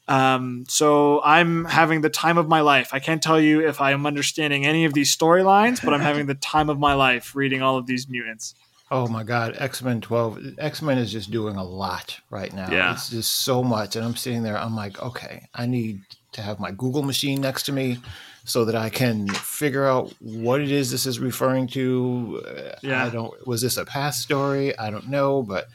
Um, 0.09 0.65
so 0.69 1.23
I'm 1.23 1.65
having 1.65 2.01
the 2.01 2.11
time 2.11 2.39
of 2.39 2.49
my 2.49 2.61
life. 2.61 2.91
I 2.93 2.99
can't 2.99 3.23
tell 3.23 3.41
you 3.41 3.67
if 3.67 3.81
I 3.81 3.93
am 3.93 4.05
understanding 4.07 4.67
any 4.67 4.85
of 4.85 4.95
these 4.95 5.17
storylines, 5.17 5.83
but 5.83 5.95
I'm 5.95 6.01
having 6.01 6.27
the 6.27 6.35
time 6.53 6.69
of 6.69 6.79
my 6.79 6.95
life 6.95 7.35
reading 7.35 7.63
all 7.63 7.77
of 7.77 7.87
these 7.87 8.09
mutants. 8.09 8.55
Oh 8.91 9.09
my 9.09 9.23
God, 9.23 9.55
X 9.59 9.81
Men 9.81 10.03
12. 10.03 10.59
X 10.59 10.83
Men 10.83 10.99
is 10.99 11.11
just 11.11 11.31
doing 11.31 11.57
a 11.57 11.65
lot 11.65 12.21
right 12.29 12.53
now. 12.53 12.71
Yeah. 12.71 12.93
It's 12.93 13.09
just 13.09 13.37
so 13.37 13.63
much. 13.63 13.97
And 13.97 14.05
I'm 14.05 14.17
sitting 14.17 14.43
there, 14.43 14.59
I'm 14.59 14.77
like, 14.77 15.01
okay, 15.01 15.47
I 15.55 15.65
need 15.65 16.03
to 16.33 16.43
have 16.43 16.61
my 16.61 16.73
Google 16.73 17.03
machine 17.03 17.41
next 17.41 17.63
to 17.65 17.73
me 17.73 17.99
so 18.45 18.65
that 18.67 18.75
I 18.75 18.91
can 18.91 19.29
figure 19.29 19.87
out 19.87 20.13
what 20.21 20.61
it 20.61 20.71
is 20.71 20.91
this 20.91 21.07
is 21.07 21.21
referring 21.21 21.69
to. 21.69 22.43
Yeah. 22.83 23.07
I 23.07 23.09
don't, 23.09 23.47
was 23.47 23.63
this 23.63 23.79
a 23.79 23.87
past 23.87 24.21
story? 24.21 24.77
I 24.79 24.91
don't 24.91 25.09
know, 25.09 25.43
but 25.43 25.69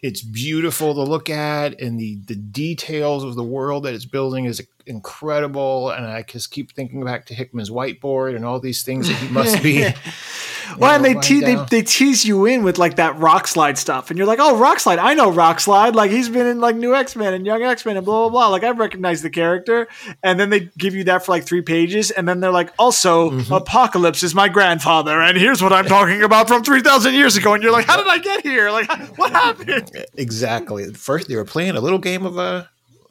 it's 0.00 0.22
beautiful 0.22 0.94
to 0.94 1.02
look 1.02 1.30
at 1.30 1.80
and 1.80 1.98
the, 1.98 2.16
the 2.26 2.36
details 2.36 3.24
of 3.24 3.34
the 3.34 3.42
world 3.42 3.84
that 3.84 3.94
it's 3.94 4.04
building 4.04 4.44
is 4.44 4.66
incredible. 4.86 5.90
And 5.90 6.06
I 6.06 6.22
just 6.22 6.50
keep 6.50 6.72
thinking 6.72 7.04
back 7.04 7.26
to 7.26 7.34
Hickman's 7.34 7.70
whiteboard 7.70 8.36
and 8.36 8.44
all 8.44 8.60
these 8.60 8.82
things 8.82 9.08
that 9.08 9.14
he 9.14 9.28
must 9.28 9.62
be. 9.62 9.88
Well, 10.78 10.94
and 10.94 11.04
they, 11.04 11.14
te- 11.14 11.40
they 11.40 11.56
they 11.70 11.82
tease 11.82 12.24
you 12.24 12.46
in 12.46 12.62
with 12.64 12.78
like 12.78 12.96
that 12.96 13.16
Rockslide 13.16 13.76
stuff, 13.76 14.10
and 14.10 14.18
you're 14.18 14.26
like, 14.26 14.38
"Oh, 14.40 14.54
Rockslide! 14.56 14.98
I 14.98 15.14
know 15.14 15.30
Rockslide. 15.30 15.94
Like 15.94 16.10
he's 16.10 16.28
been 16.28 16.46
in 16.46 16.60
like 16.60 16.76
New 16.76 16.94
X 16.94 17.14
Men 17.16 17.34
and 17.34 17.44
Young 17.46 17.62
X 17.62 17.84
Men 17.84 17.96
and 17.96 18.04
blah 18.04 18.28
blah 18.28 18.30
blah. 18.30 18.48
Like 18.48 18.64
I 18.64 18.70
recognize 18.70 19.22
the 19.22 19.30
character." 19.30 19.88
And 20.22 20.38
then 20.40 20.50
they 20.50 20.70
give 20.78 20.94
you 20.94 21.04
that 21.04 21.24
for 21.24 21.32
like 21.32 21.44
three 21.44 21.62
pages, 21.62 22.10
and 22.10 22.28
then 22.28 22.40
they're 22.40 22.50
like, 22.50 22.72
"Also, 22.78 23.30
Mm-hmm. 23.30 23.52
Apocalypse 23.52 24.22
is 24.22 24.34
my 24.34 24.48
grandfather, 24.48 25.20
and 25.20 25.36
here's 25.36 25.62
what 25.62 25.72
I'm 25.72 25.86
talking 25.86 26.22
about 26.22 26.48
from 26.48 26.62
three 26.64 26.80
thousand 26.80 27.14
years 27.14 27.36
ago." 27.36 27.54
And 27.54 27.62
you're 27.62 27.72
like, 27.72 27.86
"How 27.86 27.96
did 27.96 28.06
I 28.08 28.18
get 28.18 28.42
here? 28.42 28.70
Like 28.70 28.90
what 29.18 29.32
happened?" 29.32 29.90
Exactly. 30.16 30.92
First, 30.94 31.28
they 31.28 31.36
were 31.36 31.44
playing 31.44 31.76
a 31.76 31.80
little 31.80 31.98
game 31.98 32.24
of 32.26 32.38
uh, 32.38 32.64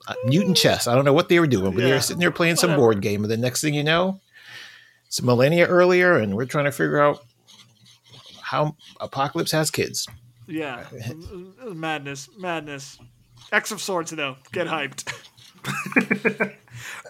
uh, 0.07 0.13
mutant 0.25 0.57
chess. 0.57 0.87
I 0.87 0.95
don't 0.95 1.05
know 1.05 1.13
what 1.13 1.29
they 1.29 1.39
were 1.39 1.47
doing, 1.47 1.73
but 1.73 1.81
they 1.83 1.91
were 1.91 1.99
sitting 1.99 2.19
there 2.19 2.31
playing 2.31 2.55
some 2.57 2.75
board 2.75 3.01
game. 3.01 3.23
And 3.23 3.31
the 3.31 3.37
next 3.37 3.61
thing 3.61 3.73
you 3.73 3.83
know, 3.83 4.19
it's 5.07 5.19
a 5.19 5.25
millennia 5.25 5.65
earlier, 5.67 6.17
and 6.17 6.35
we're 6.35 6.45
trying 6.45 6.65
to 6.65 6.71
figure 6.71 7.01
out 7.01 7.24
how 8.45 8.75
Apocalypse 8.99 9.51
has 9.51 9.71
kids. 9.71 10.07
Yeah, 10.47 10.85
madness, 11.65 12.29
madness. 12.37 12.99
X 13.51 13.71
of 13.71 13.81
Swords, 13.81 14.11
though, 14.11 14.37
get 14.51 14.67
hyped. 14.67 15.11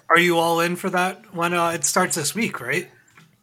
Are 0.09 0.19
you 0.19 0.38
all 0.38 0.61
in 0.61 0.75
for 0.77 0.89
that? 0.91 1.33
When 1.33 1.53
uh, 1.53 1.69
it 1.69 1.83
starts 1.83 2.15
this 2.15 2.33
week, 2.33 2.61
right? 2.61 2.89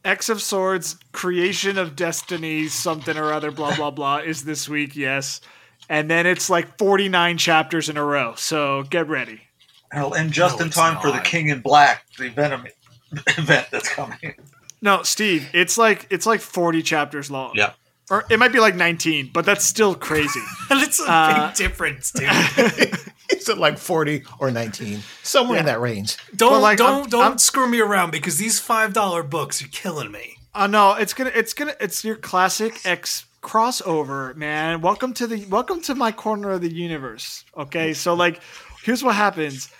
X 0.05 0.29
of 0.31 0.41
Swords, 0.41 0.97
Creation 1.13 1.77
of 1.79 1.95
Destiny, 1.95 2.69
something 2.69 3.17
or 3.17 3.33
other, 3.33 3.51
blah, 3.51 3.77
blah, 3.77 3.91
blah, 3.91 4.19
is 4.19 4.45
this 4.45 4.69
week, 4.69 4.97
yes. 4.97 5.41
And 5.89 6.11
then 6.11 6.27
it's 6.27 6.49
like 6.49 6.79
49 6.79 7.37
chapters 7.39 7.89
in 7.89 7.97
a 7.97 8.05
row. 8.05 8.35
So 8.37 8.85
get 8.85 9.09
ready. 9.09 9.43
Hell, 9.91 10.15
and 10.15 10.33
just 10.33 10.57
No, 10.57 10.63
in 10.63 10.67
it's 10.69 10.77
time 10.77 11.01
for 11.01 11.13
the. 11.13 11.19
King 11.19 11.49
in 11.51 11.61
Black, 11.61 12.05
the 12.19 12.31
Venom 12.31 12.67
event 13.37 13.69
that's 13.71 13.91
coming. 13.91 14.35
No, 14.81 15.03
Steve, 15.03 15.49
it's 15.53 15.77
like 15.77 16.07
it's 16.11 16.25
like 16.27 16.41
40 16.41 16.83
chapters 16.83 17.31
long. 17.31 17.53
Yeah. 17.55 17.73
Or 18.11 18.25
it 18.31 18.39
might 18.39 18.53
be 18.53 18.61
like 18.61 18.75
19, 18.75 19.31
but 19.33 19.45
that's 19.45 19.65
still 19.65 19.95
crazy. 19.95 20.41
That's 20.69 21.01
a 21.01 21.05
Uh, 21.11 21.47
big 21.49 21.57
difference, 21.57 22.11
dude. 22.11 22.29
Is 23.31 23.49
it 23.49 23.57
like 23.59 23.79
40 23.79 24.25
or 24.39 24.51
19? 24.51 25.01
Somewhere 25.23 25.59
in 25.61 25.67
that 25.67 25.81
range. 25.81 26.17
Don't 26.37 26.61
like, 26.61 26.79
don't 26.79 26.93
I'm- 27.03 27.09
don't 27.09 27.23
I'm- 27.23 27.39
screw 27.39 27.69
me 27.69 27.81
around 27.81 28.11
because 28.11 28.37
these 28.39 28.59
five 28.59 28.93
dollar 28.93 29.23
books 29.23 29.63
are 29.63 29.69
killing 29.69 30.11
me. 30.13 30.37
Uh, 30.55 30.67
no, 30.67 30.93
it's 30.95 31.15
gonna, 31.15 31.33
it's 31.35 31.55
gonna, 31.55 31.75
it's 31.81 32.05
your 32.05 32.17
classic 32.17 32.85
X 32.85 33.25
crossover, 33.43 34.35
man. 34.37 34.83
Welcome 34.83 35.15
to 35.15 35.27
the, 35.27 35.47
welcome 35.47 35.81
to 35.83 35.95
my 35.95 36.13
corner 36.13 36.51
of 36.51 36.61
the 36.61 36.73
universe. 36.73 37.45
Okay, 37.57 37.95
so 37.95 38.13
like, 38.15 38.41
here's 38.83 39.03
what 39.03 39.15
happens. 39.15 39.71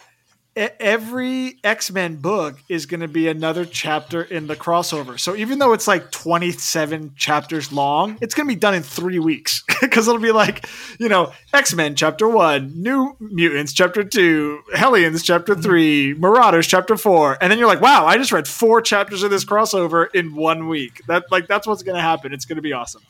Every 0.55 1.59
X 1.65 1.91
Men 1.91 2.17
book 2.17 2.59
is 2.69 2.85
going 2.85 3.01
to 3.01 3.09
be 3.09 3.27
another 3.29 3.65
chapter 3.65 4.23
in 4.23 4.49
the 4.49 4.57
crossover. 4.57 5.19
So 5.19 5.35
even 5.35 5.59
though 5.59 5.73
it's 5.73 5.89
like 5.89 6.11
27 6.11 7.15
chapters 7.17 7.73
long, 7.73 8.19
it's 8.21 8.35
going 8.35 8.47
to 8.47 8.55
be 8.55 8.59
done 8.59 8.75
in 8.75 8.83
three 8.83 9.19
weeks 9.19 9.65
because 9.81 10.09
it'll 10.09 10.21
be 10.21 10.31
like, 10.31 10.69
you 10.99 11.09
know, 11.09 11.33
X 11.55 11.75
Men 11.75 11.95
chapter 11.95 12.29
one, 12.29 12.73
New 12.77 13.17
Mutants 13.19 13.73
chapter 13.73 14.05
two, 14.05 14.61
Hellions 14.75 15.23
chapter 15.23 15.55
mm-hmm. 15.55 15.63
three, 15.63 16.15
Marauders 16.15 16.67
chapter 16.67 16.99
four, 16.99 17.39
and 17.41 17.51
then 17.51 17.59
you're 17.59 17.69
like, 17.69 17.81
wow, 17.81 18.05
I 18.05 18.19
just 18.19 18.33
read 18.33 18.47
four 18.47 18.83
chapters 18.83 19.23
of 19.23 19.31
this 19.31 19.47
crossover 19.47 20.09
in 20.15 20.35
one 20.35 20.69
week. 20.69 21.01
That 21.07 21.25
like 21.31 21.47
that's 21.47 21.67
what's 21.67 21.83
going 21.83 21.97
to 21.97 22.03
happen. 22.03 22.35
It's 22.35 22.45
going 22.45 22.57
to 22.57 22.63
be 22.63 22.75
awesome. 22.75 23.03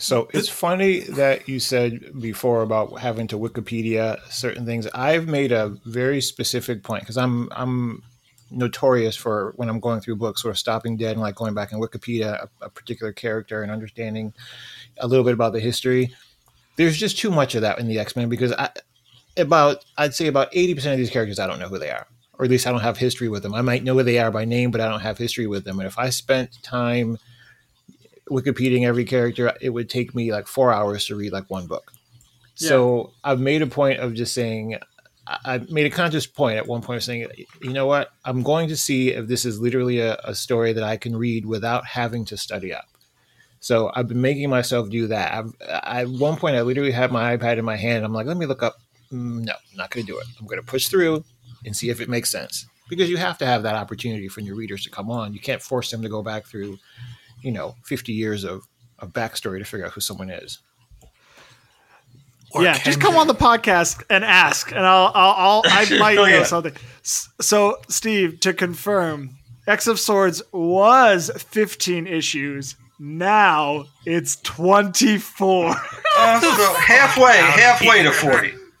So 0.00 0.28
it's 0.32 0.48
funny 0.48 1.00
that 1.00 1.46
you 1.46 1.60
said 1.60 2.20
before 2.20 2.62
about 2.62 2.98
having 2.98 3.26
to 3.28 3.38
Wikipedia 3.38 4.18
certain 4.30 4.64
things. 4.64 4.86
I've 4.88 5.28
made 5.28 5.52
a 5.52 5.76
very 5.84 6.22
specific 6.22 6.82
point 6.82 7.02
because 7.02 7.18
I'm 7.18 7.48
I'm 7.52 8.02
notorious 8.50 9.14
for 9.14 9.52
when 9.56 9.68
I'm 9.68 9.78
going 9.78 10.00
through 10.00 10.16
books 10.16 10.44
or 10.44 10.54
stopping 10.54 10.96
dead 10.96 11.12
and 11.12 11.20
like 11.20 11.34
going 11.34 11.54
back 11.54 11.70
in 11.72 11.78
Wikipedia 11.80 12.44
a, 12.44 12.64
a 12.64 12.70
particular 12.70 13.12
character 13.12 13.62
and 13.62 13.70
understanding 13.70 14.32
a 14.98 15.06
little 15.06 15.24
bit 15.24 15.34
about 15.34 15.52
the 15.52 15.60
history. 15.60 16.14
There's 16.76 16.96
just 16.96 17.18
too 17.18 17.30
much 17.30 17.54
of 17.54 17.60
that 17.60 17.78
in 17.78 17.86
the 17.86 17.98
X 17.98 18.16
Men 18.16 18.30
because 18.30 18.52
I 18.52 18.70
about 19.36 19.84
I'd 19.98 20.14
say 20.14 20.28
about 20.28 20.48
eighty 20.52 20.74
percent 20.74 20.94
of 20.94 20.98
these 20.98 21.10
characters 21.10 21.38
I 21.38 21.46
don't 21.46 21.58
know 21.58 21.68
who 21.68 21.78
they 21.78 21.90
are, 21.90 22.06
or 22.38 22.46
at 22.46 22.50
least 22.50 22.66
I 22.66 22.72
don't 22.72 22.80
have 22.80 22.96
history 22.96 23.28
with 23.28 23.42
them. 23.42 23.54
I 23.54 23.60
might 23.60 23.84
know 23.84 23.94
who 23.94 24.02
they 24.02 24.18
are 24.18 24.30
by 24.30 24.46
name, 24.46 24.70
but 24.70 24.80
I 24.80 24.88
don't 24.88 25.00
have 25.00 25.18
history 25.18 25.46
with 25.46 25.64
them. 25.64 25.78
And 25.78 25.86
if 25.86 25.98
I 25.98 26.08
spent 26.08 26.62
time 26.62 27.18
Wikipediaing 28.30 28.86
every 28.86 29.04
character, 29.04 29.52
it 29.60 29.70
would 29.70 29.90
take 29.90 30.14
me 30.14 30.32
like 30.32 30.46
four 30.46 30.72
hours 30.72 31.04
to 31.06 31.16
read 31.16 31.32
like 31.32 31.50
one 31.50 31.66
book. 31.66 31.92
So 32.54 33.12
I've 33.24 33.40
made 33.40 33.62
a 33.62 33.66
point 33.66 34.00
of 34.00 34.14
just 34.14 34.34
saying, 34.34 34.78
I 35.26 35.58
made 35.70 35.86
a 35.86 35.90
conscious 35.90 36.26
point 36.26 36.56
at 36.58 36.66
one 36.66 36.82
point 36.82 36.98
of 36.98 37.04
saying, 37.04 37.26
you 37.62 37.72
know 37.72 37.86
what, 37.86 38.10
I'm 38.24 38.42
going 38.42 38.68
to 38.68 38.76
see 38.76 39.10
if 39.10 39.28
this 39.28 39.44
is 39.44 39.60
literally 39.60 40.00
a, 40.00 40.16
a 40.24 40.34
story 40.34 40.72
that 40.72 40.82
I 40.84 40.96
can 40.96 41.16
read 41.16 41.46
without 41.46 41.86
having 41.86 42.24
to 42.26 42.36
study 42.36 42.74
up. 42.74 42.84
So 43.60 43.92
I've 43.94 44.08
been 44.08 44.20
making 44.20 44.48
myself 44.50 44.88
do 44.90 45.06
that. 45.08 45.32
I've, 45.34 45.52
I, 45.84 46.00
at 46.02 46.08
one 46.08 46.36
point, 46.36 46.56
I 46.56 46.62
literally 46.62 46.90
had 46.90 47.12
my 47.12 47.36
iPad 47.36 47.58
in 47.58 47.64
my 47.64 47.76
hand. 47.76 48.04
I'm 48.04 48.12
like, 48.12 48.26
let 48.26 48.36
me 48.38 48.46
look 48.46 48.62
up. 48.62 48.76
Mm, 49.12 49.44
No, 49.44 49.52
I'm 49.52 49.76
not 49.76 49.90
going 49.90 50.06
to 50.06 50.12
do 50.12 50.18
it. 50.18 50.26
I'm 50.38 50.46
going 50.46 50.60
to 50.60 50.66
push 50.66 50.88
through 50.88 51.24
and 51.64 51.76
see 51.76 51.90
if 51.90 52.00
it 52.00 52.08
makes 52.08 52.30
sense. 52.30 52.66
Because 52.88 53.08
you 53.08 53.18
have 53.18 53.38
to 53.38 53.46
have 53.46 53.62
that 53.62 53.76
opportunity 53.76 54.28
for 54.28 54.40
your 54.40 54.56
readers 54.56 54.82
to 54.84 54.90
come 54.90 55.10
on. 55.10 55.32
You 55.32 55.40
can't 55.40 55.62
force 55.62 55.90
them 55.90 56.02
to 56.02 56.08
go 56.08 56.22
back 56.22 56.46
through, 56.46 56.78
you 57.42 57.52
know, 57.52 57.74
50 57.84 58.12
years 58.12 58.44
of, 58.44 58.62
of 58.98 59.12
backstory 59.12 59.58
to 59.58 59.64
figure 59.64 59.86
out 59.86 59.92
who 59.92 60.00
someone 60.00 60.30
is. 60.30 60.58
Or 62.52 62.62
yeah, 62.64 62.76
just 62.78 63.00
come 63.00 63.14
they? 63.14 63.20
on 63.20 63.26
the 63.28 63.34
podcast 63.34 64.02
and 64.10 64.24
ask, 64.24 64.70
and 64.72 64.80
I'll, 64.84 65.12
I'll, 65.14 65.34
I'll 65.36 65.62
I 65.66 65.86
might 66.00 66.18
Oh, 66.18 66.24
know 66.24 66.38
yeah. 66.38 66.42
something. 66.42 66.72
So, 67.02 67.78
Steve, 67.88 68.40
to 68.40 68.52
confirm, 68.52 69.36
X 69.68 69.86
of 69.86 70.00
Swords 70.00 70.42
was 70.52 71.30
15 71.36 72.08
issues. 72.08 72.74
Now 72.98 73.84
it's 74.04 74.36
24. 74.42 75.68
Uh, 76.18 76.40
so 76.40 76.74
halfway, 76.74 77.36
halfway 77.36 78.02
to 78.02 78.10
forty. 78.12 78.52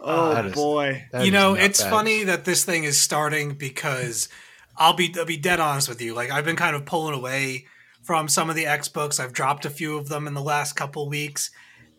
oh 0.00 0.34
That 0.34 0.46
is- 0.46 0.52
boy. 0.54 1.04
That 1.12 1.24
you 1.24 1.30
know, 1.32 1.54
it's 1.54 1.80
bad. 1.82 1.90
funny 1.90 2.24
that 2.24 2.44
this 2.44 2.64
thing 2.64 2.84
is 2.84 3.00
starting 3.00 3.54
because 3.54 4.28
I'll 4.76 4.94
be 4.94 5.14
I'll 5.16 5.24
be 5.24 5.36
dead 5.36 5.60
honest 5.60 5.88
with 5.88 6.00
you. 6.00 6.14
Like 6.14 6.30
I've 6.30 6.44
been 6.44 6.56
kind 6.56 6.76
of 6.76 6.84
pulling 6.84 7.14
away 7.14 7.66
from 8.02 8.28
some 8.28 8.50
of 8.50 8.56
the 8.56 8.66
X 8.66 8.88
books. 8.88 9.18
I've 9.20 9.32
dropped 9.32 9.64
a 9.64 9.70
few 9.70 9.96
of 9.96 10.08
them 10.08 10.26
in 10.26 10.34
the 10.34 10.42
last 10.42 10.74
couple 10.74 11.08
weeks, 11.08 11.50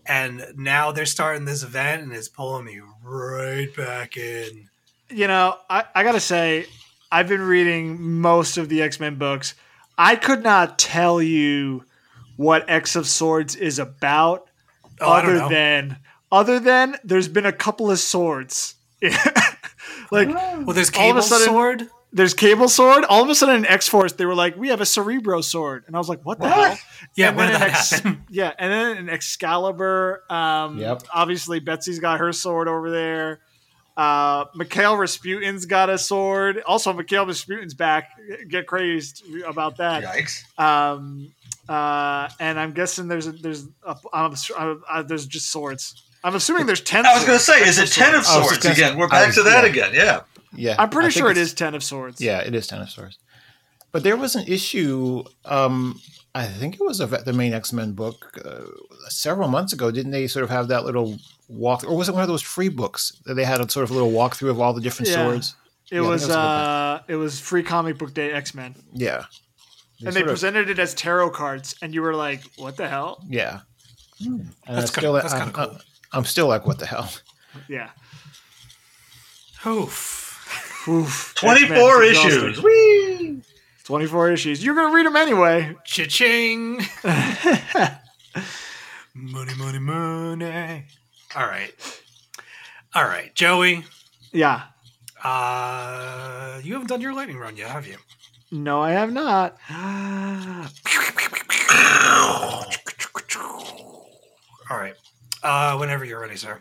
and 0.05 0.45
now 0.55 0.91
they're 0.91 1.05
starting 1.05 1.45
this 1.45 1.63
event, 1.63 2.03
and 2.03 2.11
it's 2.13 2.27
pulling 2.27 2.65
me 2.65 2.81
right 3.03 3.75
back 3.75 4.17
in. 4.17 4.69
You 5.09 5.27
know, 5.27 5.57
I, 5.69 5.85
I 5.93 6.03
gotta 6.03 6.19
say, 6.19 6.65
I've 7.11 7.27
been 7.27 7.41
reading 7.41 8.01
most 8.19 8.57
of 8.57 8.69
the 8.69 8.81
X 8.81 8.99
Men 8.99 9.15
books. 9.15 9.55
I 9.97 10.15
could 10.15 10.43
not 10.43 10.77
tell 10.77 11.21
you 11.21 11.85
what 12.37 12.69
X 12.69 12.95
of 12.95 13.07
Swords 13.07 13.55
is 13.55 13.79
about, 13.79 14.47
Oh, 14.99 15.11
other 15.13 15.47
than 15.49 15.97
other 16.31 16.59
than 16.59 16.97
there's 17.03 17.27
been 17.27 17.45
a 17.45 17.51
couple 17.53 17.91
of 17.91 17.99
swords. 17.99 18.75
like 20.11 20.27
well, 20.29 20.73
there's 20.73 20.89
a 20.89 21.21
sudden- 21.21 21.45
Sword. 21.47 21.89
There's 22.15 22.33
Cable 22.33 22.67
Sword. 22.69 23.03
All 23.05 23.21
of 23.21 23.29
a 23.29 23.35
sudden, 23.35 23.57
in 23.57 23.65
X 23.67 23.87
Force, 23.87 24.13
they 24.13 24.25
were 24.25 24.33
like, 24.33 24.55
"We 24.57 24.69
have 24.69 24.81
a 24.81 24.85
Cerebro 24.85 25.41
Sword," 25.41 25.83
and 25.85 25.95
I 25.95 25.99
was 25.99 26.09
like, 26.09 26.21
"What 26.23 26.39
the 26.39 26.49
hell?" 26.49 26.77
Yeah, 27.15 27.27
And 27.27 27.37
when 27.37 27.51
then 27.51 27.59
did 27.59 27.61
an 27.61 27.67
that 27.71 27.77
Ex- 27.77 27.89
happen? 27.91 28.23
Yeah, 28.29 28.51
and 28.57 28.71
then 28.73 28.97
an 28.97 29.09
Excalibur. 29.09 30.23
Um, 30.29 30.79
Yep. 30.79 31.03
Obviously, 31.13 31.59
Betsy's 31.59 31.99
got 31.99 32.19
her 32.19 32.31
sword 32.33 32.67
over 32.67 32.89
there. 32.89 33.41
Uh, 33.97 34.45
Mikhail 34.55 34.97
Rasputin's 34.97 35.65
got 35.65 35.89
a 35.89 35.97
sword. 35.97 36.61
Also, 36.65 36.91
Mikhail 36.93 37.25
Rasputin's 37.25 37.73
back. 37.73 38.09
Get 38.49 38.67
crazed 38.67 39.23
about 39.45 39.77
that. 39.77 40.03
Yikes! 40.03 40.43
Um, 40.59 41.31
uh, 41.69 42.27
and 42.39 42.59
I'm 42.59 42.73
guessing 42.73 43.07
there's 43.07 43.27
a, 43.27 43.31
there's 43.31 43.65
a, 43.85 43.95
I'm, 44.13 44.33
uh, 44.57 44.75
uh, 44.89 45.03
there's 45.03 45.25
just 45.25 45.49
swords. 45.49 46.01
I'm 46.23 46.35
assuming 46.35 46.65
there's 46.65 46.81
ten. 46.81 47.05
I 47.05 47.13
was 47.13 47.23
going 47.25 47.37
to 47.37 47.43
say, 47.43 47.61
is 47.61 47.77
it 47.77 47.91
ten 47.91 48.15
of 48.15 48.21
I 48.21 48.41
swords 48.41 48.57
just 48.59 48.77
again? 48.77 48.97
We're 48.97 49.07
back 49.07 49.27
was- 49.27 49.35
to 49.35 49.43
that 49.43 49.63
yeah. 49.63 49.69
again. 49.69 49.91
Yeah. 49.93 50.21
Yeah, 50.57 50.75
I'm 50.79 50.89
pretty 50.89 51.09
sure 51.11 51.29
it's- 51.31 51.53
ten 51.53 51.75
of 51.75 51.83
swords. 51.83 52.19
Yeah, 52.21 52.39
it 52.39 52.53
is 52.55 52.67
Ten 52.67 52.81
of 52.81 52.89
Swords. 52.89 53.17
But 53.91 54.03
there 54.03 54.17
was 54.17 54.35
an 54.35 54.45
issue. 54.47 55.23
Um, 55.45 56.01
I 56.33 56.45
think 56.45 56.75
it 56.75 56.81
was 56.81 56.99
a, 56.99 57.05
the 57.07 57.31
main 57.33 57.53
X 57.53 57.71
Men 57.71 57.93
book 57.93 58.37
uh, 58.43 58.61
several 59.07 59.47
months 59.47 59.71
ago. 59.73 59.89
Didn't 59.91 60.11
they 60.11 60.27
sort 60.27 60.43
of 60.43 60.49
have 60.49 60.67
that 60.67 60.83
little 60.83 61.17
walk, 61.47 61.83
or 61.87 61.95
was 61.95 62.09
it 62.09 62.13
one 62.13 62.21
of 62.23 62.27
those 62.27 62.41
free 62.41 62.67
books 62.69 63.13
that 63.25 63.35
they 63.35 63.45
had 63.45 63.61
a 63.61 63.69
sort 63.69 63.83
of 63.85 63.91
little 63.91 64.11
walkthrough 64.11 64.49
of 64.49 64.59
all 64.59 64.73
the 64.73 64.81
different 64.81 65.09
Yeah. 65.09 65.15
swords? 65.23 65.55
It 65.91 65.95
Yeah, 65.95 66.01
was 66.01 66.27
that 66.27 66.35
was 66.35 66.35
uh, 66.35 67.03
it 67.07 67.15
was 67.15 67.39
free 67.39 67.63
comic 67.63 67.97
book 67.97 68.13
day 68.13 68.31
X 68.33 68.53
Men. 68.53 68.75
Yeah, 68.93 69.25
and 69.99 70.07
they 70.07 70.11
sort 70.19 70.23
of- 70.23 70.27
presented 70.33 70.69
it 70.69 70.79
as 70.79 70.93
tarot 70.93 71.29
cards, 71.29 71.75
and 71.81 71.93
you 71.93 72.01
were 72.01 72.15
like, 72.15 72.41
"What 72.57 72.75
the 72.75 72.87
hell?" 72.89 73.23
yeah. 73.29 73.61
And 74.19 74.49
That's 74.67 74.83
I 74.83 74.85
still, 74.85 75.01
kinda- 75.13 75.21
that's 75.21 75.33
I'm, 75.33 75.51
kinda 75.53 75.67
cool. 75.69 75.77
I'm 76.11 76.25
still 76.25 76.47
like, 76.47 76.65
what 76.65 76.79
the 76.79 76.85
hell? 76.85 77.09
Yeah, 77.69 77.89
Oof. 79.65 80.24
Oof. 80.87 81.33
Twenty-four 81.35 82.03
X-Men, 82.03 82.27
issues. 82.27 82.43
exhausting. 82.59 82.63
Whee! 82.63 83.41
Twenty-four 83.85 84.31
issues. 84.31 84.63
You're 84.63 84.75
gonna 84.75 84.93
read 84.93 85.05
them 85.05 85.15
anyway. 85.15 85.75
Cha-ching. 85.85 86.81
money, 89.13 89.53
money, 89.57 89.79
money. 89.79 90.85
All 91.35 91.45
right. 91.47 91.71
All 92.93 93.03
right, 93.05 93.33
Joey. 93.35 93.83
Yeah. 94.31 94.63
Uh, 95.23 96.59
you 96.63 96.73
haven't 96.73 96.87
done 96.87 97.01
your 97.01 97.13
lightning 97.13 97.37
round 97.37 97.57
yet, 97.57 97.69
have 97.71 97.87
you? 97.87 97.97
No, 98.51 98.81
I 98.81 98.91
have 98.91 99.11
not. 99.11 99.57
All 104.69 104.77
right. 104.77 104.95
Uh, 105.43 105.77
whenever 105.77 106.05
you're 106.05 106.19
ready, 106.19 106.35
sir. 106.35 106.59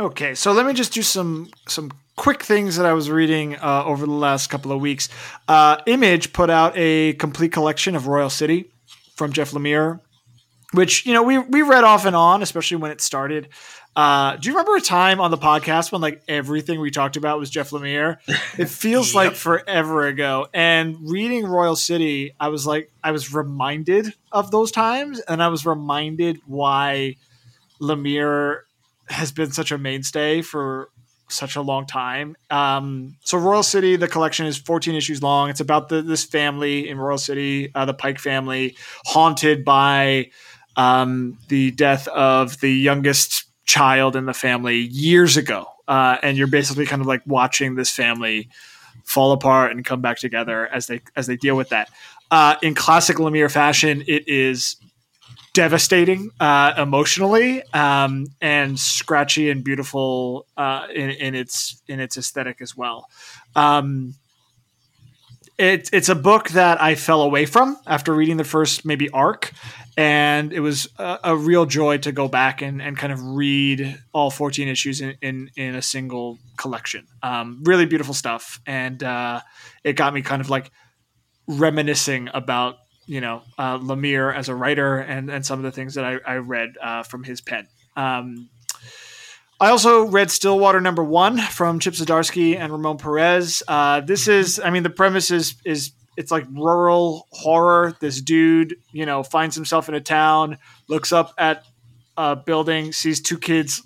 Okay, 0.00 0.34
so 0.34 0.52
let 0.52 0.64
me 0.64 0.72
just 0.72 0.94
do 0.94 1.02
some 1.02 1.50
some 1.68 1.90
quick 2.16 2.42
things 2.42 2.76
that 2.76 2.86
I 2.86 2.94
was 2.94 3.10
reading 3.10 3.56
uh, 3.56 3.84
over 3.84 4.06
the 4.06 4.12
last 4.12 4.46
couple 4.46 4.72
of 4.72 4.80
weeks. 4.80 5.10
Uh, 5.46 5.76
Image 5.84 6.32
put 6.32 6.48
out 6.48 6.72
a 6.74 7.12
complete 7.12 7.52
collection 7.52 7.94
of 7.94 8.06
Royal 8.06 8.30
City 8.30 8.72
from 9.16 9.30
Jeff 9.34 9.50
Lemire, 9.50 10.00
which 10.72 11.04
you 11.04 11.12
know 11.12 11.22
we 11.22 11.36
we 11.36 11.60
read 11.60 11.84
off 11.84 12.06
and 12.06 12.16
on, 12.16 12.40
especially 12.40 12.78
when 12.78 12.90
it 12.90 13.02
started. 13.02 13.50
Uh, 13.94 14.36
do 14.36 14.48
you 14.48 14.54
remember 14.54 14.74
a 14.74 14.80
time 14.80 15.20
on 15.20 15.30
the 15.30 15.36
podcast 15.36 15.92
when 15.92 16.00
like 16.00 16.22
everything 16.26 16.80
we 16.80 16.90
talked 16.90 17.18
about 17.18 17.38
was 17.38 17.50
Jeff 17.50 17.68
Lemire? 17.68 18.16
It 18.58 18.68
feels 18.70 19.14
like 19.14 19.34
forever 19.34 20.06
ago. 20.06 20.46
And 20.54 20.96
reading 21.10 21.44
Royal 21.44 21.76
City, 21.76 22.34
I 22.40 22.48
was 22.48 22.66
like, 22.66 22.90
I 23.04 23.10
was 23.10 23.34
reminded 23.34 24.14
of 24.32 24.50
those 24.50 24.72
times, 24.72 25.20
and 25.20 25.42
I 25.42 25.48
was 25.48 25.66
reminded 25.66 26.40
why 26.46 27.16
Lemire 27.82 28.60
has 29.10 29.32
been 29.32 29.52
such 29.52 29.70
a 29.72 29.78
mainstay 29.78 30.40
for 30.40 30.88
such 31.28 31.54
a 31.56 31.60
long 31.60 31.86
time. 31.86 32.36
Um, 32.50 33.16
so 33.22 33.38
Royal 33.38 33.62
City, 33.62 33.96
the 33.96 34.08
collection 34.08 34.46
is 34.46 34.56
14 34.56 34.94
issues 34.94 35.22
long. 35.22 35.50
It's 35.50 35.60
about 35.60 35.88
the, 35.88 36.02
this 36.02 36.24
family 36.24 36.88
in 36.88 36.98
Royal 36.98 37.18
City, 37.18 37.70
uh, 37.74 37.84
the 37.84 37.94
Pike 37.94 38.18
family, 38.18 38.76
haunted 39.04 39.64
by 39.64 40.30
um, 40.76 41.38
the 41.48 41.70
death 41.72 42.08
of 42.08 42.58
the 42.60 42.72
youngest 42.72 43.44
child 43.64 44.16
in 44.16 44.26
the 44.26 44.34
family 44.34 44.78
years 44.78 45.36
ago. 45.36 45.66
uh, 45.90 46.18
and 46.22 46.38
you're 46.38 46.46
basically 46.46 46.86
kind 46.86 47.02
of 47.02 47.08
like 47.08 47.20
watching 47.26 47.74
this 47.74 47.90
family 47.90 48.48
fall 49.04 49.32
apart 49.32 49.72
and 49.72 49.84
come 49.84 50.00
back 50.00 50.18
together 50.18 50.68
as 50.68 50.86
they 50.86 51.00
as 51.16 51.26
they 51.26 51.36
deal 51.36 51.56
with 51.56 51.70
that. 51.70 51.90
Uh, 52.30 52.54
in 52.62 52.74
classic 52.76 53.16
Lemire 53.16 53.50
fashion, 53.50 54.04
it 54.06 54.28
is 54.28 54.76
devastating 55.52 56.30
uh, 56.38 56.74
emotionally 56.76 57.62
um, 57.72 58.26
and 58.40 58.78
scratchy 58.78 59.50
and 59.50 59.64
beautiful 59.64 60.46
uh, 60.56 60.86
in, 60.94 61.10
in 61.10 61.34
its 61.34 61.82
in 61.88 62.00
its 62.00 62.16
aesthetic 62.16 62.60
as 62.60 62.76
well. 62.76 63.08
Um, 63.56 64.14
it, 65.58 65.90
it's 65.92 66.08
a 66.08 66.14
book 66.14 66.48
that 66.50 66.80
I 66.80 66.94
fell 66.94 67.20
away 67.20 67.44
from 67.44 67.76
after 67.86 68.14
reading 68.14 68.38
the 68.38 68.44
first 68.44 68.86
maybe 68.86 69.10
arc, 69.10 69.52
and 69.94 70.54
it 70.54 70.60
was 70.60 70.88
a, 70.96 71.18
a 71.24 71.36
real 71.36 71.66
joy 71.66 71.98
to 71.98 72.12
go 72.12 72.28
back 72.28 72.62
and, 72.62 72.80
and 72.80 72.96
kind 72.96 73.12
of 73.12 73.22
read 73.22 73.98
all 74.14 74.30
14 74.30 74.68
issues 74.68 75.02
in, 75.02 75.16
in, 75.20 75.50
in 75.56 75.74
a 75.74 75.82
single 75.82 76.38
collection. 76.56 77.06
Um, 77.22 77.60
really 77.64 77.84
beautiful 77.84 78.14
stuff, 78.14 78.58
and 78.64 79.02
uh, 79.02 79.42
it 79.84 79.96
got 79.96 80.14
me 80.14 80.22
kind 80.22 80.40
of 80.40 80.48
like 80.48 80.70
reminiscing 81.46 82.30
about 82.32 82.76
you 83.10 83.20
know 83.20 83.42
uh, 83.58 83.76
Lemire 83.78 84.32
as 84.34 84.48
a 84.48 84.54
writer 84.54 84.98
and 84.98 85.28
and 85.30 85.44
some 85.44 85.58
of 85.58 85.64
the 85.64 85.72
things 85.72 85.94
that 85.94 86.04
I, 86.04 86.18
I 86.24 86.36
read 86.36 86.78
uh, 86.80 87.02
from 87.02 87.24
his 87.24 87.40
pen. 87.40 87.66
Um, 87.96 88.48
I 89.58 89.70
also 89.70 90.06
read 90.06 90.30
Stillwater 90.30 90.80
number 90.80 91.02
one 91.02 91.36
from 91.38 91.80
Chip 91.80 91.94
Zdarsky 91.94 92.56
and 92.56 92.72
Ramon 92.72 92.96
Perez. 92.96 93.62
Uh, 93.68 94.00
this 94.00 94.26
is, 94.28 94.58
I 94.58 94.70
mean, 94.70 94.84
the 94.84 94.90
premise 94.90 95.32
is 95.32 95.56
is 95.64 95.90
it's 96.16 96.30
like 96.30 96.46
rural 96.52 97.26
horror. 97.32 97.96
This 98.00 98.20
dude, 98.20 98.76
you 98.92 99.04
know, 99.04 99.24
finds 99.24 99.56
himself 99.56 99.88
in 99.88 99.96
a 99.96 100.00
town, 100.00 100.58
looks 100.88 101.12
up 101.12 101.34
at 101.36 101.64
a 102.16 102.36
building, 102.36 102.92
sees 102.92 103.20
two 103.20 103.38
kids 103.38 103.82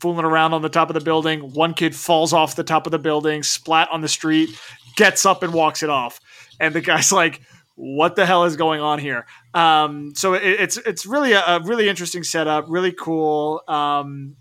fooling 0.00 0.24
around 0.24 0.54
on 0.54 0.62
the 0.62 0.68
top 0.68 0.88
of 0.88 0.94
the 0.94 1.00
building. 1.00 1.40
One 1.54 1.74
kid 1.74 1.94
falls 1.94 2.32
off 2.32 2.54
the 2.54 2.64
top 2.64 2.86
of 2.86 2.92
the 2.92 2.98
building, 3.00 3.42
splat 3.42 3.88
on 3.90 4.00
the 4.00 4.08
street, 4.08 4.50
gets 4.96 5.26
up 5.26 5.42
and 5.42 5.52
walks 5.52 5.82
it 5.82 5.90
off. 5.90 6.20
And 6.60 6.72
the 6.72 6.80
guy's 6.80 7.10
like, 7.10 7.40
what 7.80 8.14
the 8.14 8.26
hell 8.26 8.44
is 8.44 8.56
going 8.56 8.82
on 8.82 8.98
here? 8.98 9.24
Um, 9.54 10.12
so 10.14 10.34
it, 10.34 10.42
it's 10.42 10.76
it's 10.76 11.06
really 11.06 11.32
a, 11.32 11.40
a, 11.40 11.60
really 11.62 11.88
interesting 11.88 12.22
setup, 12.22 12.66
really 12.68 12.92
cool. 12.92 13.62
Um, 13.66 14.36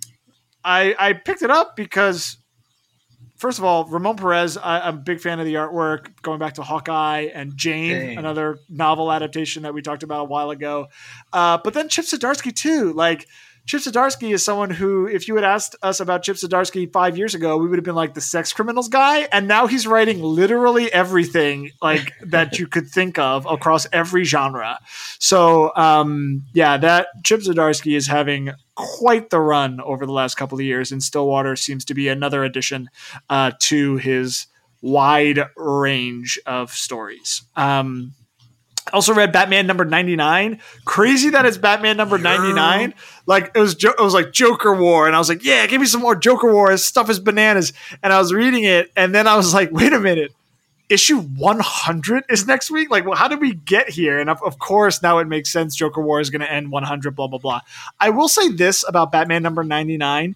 I 0.63 0.93
I 0.99 1.13
picked 1.13 1.41
it 1.41 1.49
up 1.49 1.77
because 1.77 2.35
first 3.37 3.57
of 3.57 3.63
all, 3.63 3.85
Ramon 3.85 4.17
Perez, 4.17 4.57
I, 4.57 4.89
am 4.89 4.95
a 4.95 4.97
big 4.99 5.21
fan 5.21 5.39
of 5.39 5.45
the 5.45 5.53
artwork. 5.53 6.21
Going 6.21 6.39
back 6.39 6.55
to 6.55 6.63
Hawkeye 6.63 7.29
and 7.33 7.55
Jane, 7.55 7.93
Dang. 7.93 8.17
another 8.17 8.59
novel 8.67 9.09
adaptation 9.09 9.63
that 9.63 9.73
we 9.73 9.81
talked 9.81 10.03
about 10.03 10.21
a 10.21 10.25
while 10.25 10.51
ago. 10.51 10.87
Uh, 11.31 11.57
but 11.63 11.73
then 11.73 11.87
Chip 11.87 12.05
Zdarsky 12.05 12.53
too, 12.53 12.91
like 12.91 13.25
Chip 13.69 13.81
Zdarsky 13.81 14.33
is 14.33 14.43
someone 14.43 14.71
who, 14.71 15.05
if 15.05 15.27
you 15.27 15.35
had 15.35 15.43
asked 15.43 15.75
us 15.83 15.99
about 15.99 16.23
Chip 16.23 16.37
Zdarsky 16.37 16.91
five 16.91 17.19
years 17.19 17.35
ago, 17.35 17.55
we 17.55 17.67
would 17.67 17.77
have 17.77 17.85
been 17.85 17.93
like 17.93 18.15
the 18.15 18.19
sex 18.19 18.51
criminals 18.51 18.87
guy. 18.87 19.27
And 19.31 19.47
now 19.47 19.67
he's 19.67 19.85
writing 19.85 20.23
literally 20.23 20.91
everything 20.91 21.69
like 21.79 22.11
that 22.23 22.57
you 22.57 22.65
could 22.65 22.87
think 22.87 23.19
of 23.19 23.45
across 23.45 23.85
every 23.93 24.23
genre. 24.23 24.79
So, 25.19 25.71
um, 25.75 26.45
yeah, 26.51 26.77
that 26.77 27.09
Chip 27.23 27.41
Zdarsky 27.41 27.95
is 27.95 28.07
having 28.07 28.49
quite 28.73 29.29
the 29.29 29.39
run 29.39 29.79
over 29.81 30.07
the 30.07 30.13
last 30.13 30.33
couple 30.33 30.57
of 30.57 30.65
years, 30.65 30.91
and 30.91 31.03
Stillwater 31.03 31.55
seems 31.55 31.85
to 31.85 31.93
be 31.93 32.07
another 32.07 32.43
addition 32.43 32.89
uh, 33.29 33.51
to 33.59 33.97
his 33.97 34.47
wide 34.81 35.41
range 35.55 36.39
of 36.47 36.71
stories. 36.71 37.43
Um, 37.55 38.15
also 38.93 39.13
read 39.13 39.31
Batman 39.31 39.67
number 39.67 39.85
99. 39.85 40.59
Crazy 40.85 41.29
that 41.31 41.45
it's 41.45 41.57
Batman 41.57 41.97
number 41.97 42.17
99. 42.17 42.93
Like 43.25 43.51
it 43.55 43.59
was 43.59 43.75
jo- 43.75 43.93
it 43.97 44.01
was 44.01 44.13
like 44.13 44.31
Joker 44.31 44.73
War 44.73 45.07
and 45.07 45.15
I 45.15 45.19
was 45.19 45.29
like, 45.29 45.43
"Yeah, 45.43 45.65
give 45.67 45.81
me 45.81 45.87
some 45.87 46.01
more 46.01 46.15
Joker 46.15 46.51
War. 46.51 46.69
This 46.69 46.85
stuff 46.85 47.09
is 47.09 47.19
bananas." 47.19 47.73
And 48.01 48.11
I 48.11 48.19
was 48.19 48.33
reading 48.33 48.63
it 48.63 48.91
and 48.95 49.13
then 49.13 49.27
I 49.27 49.35
was 49.35 49.53
like, 49.53 49.71
"Wait 49.71 49.93
a 49.93 49.99
minute. 49.99 50.33
Issue 50.89 51.19
100 51.21 52.23
is 52.29 52.47
next 52.47 52.71
week? 52.71 52.89
Like, 52.89 53.05
well, 53.05 53.15
how 53.15 53.27
did 53.27 53.39
we 53.39 53.53
get 53.53 53.89
here?" 53.89 54.19
And 54.19 54.29
of, 54.29 54.41
of 54.43 54.57
course, 54.59 55.01
now 55.03 55.19
it 55.19 55.27
makes 55.27 55.51
sense 55.51 55.75
Joker 55.75 56.01
War 56.01 56.19
is 56.19 56.29
going 56.29 56.41
to 56.41 56.51
end 56.51 56.71
100 56.71 57.15
blah 57.15 57.27
blah 57.27 57.39
blah. 57.39 57.61
I 57.99 58.09
will 58.09 58.27
say 58.27 58.49
this 58.49 58.83
about 58.87 59.11
Batman 59.11 59.43
number 59.43 59.63
99. 59.63 60.35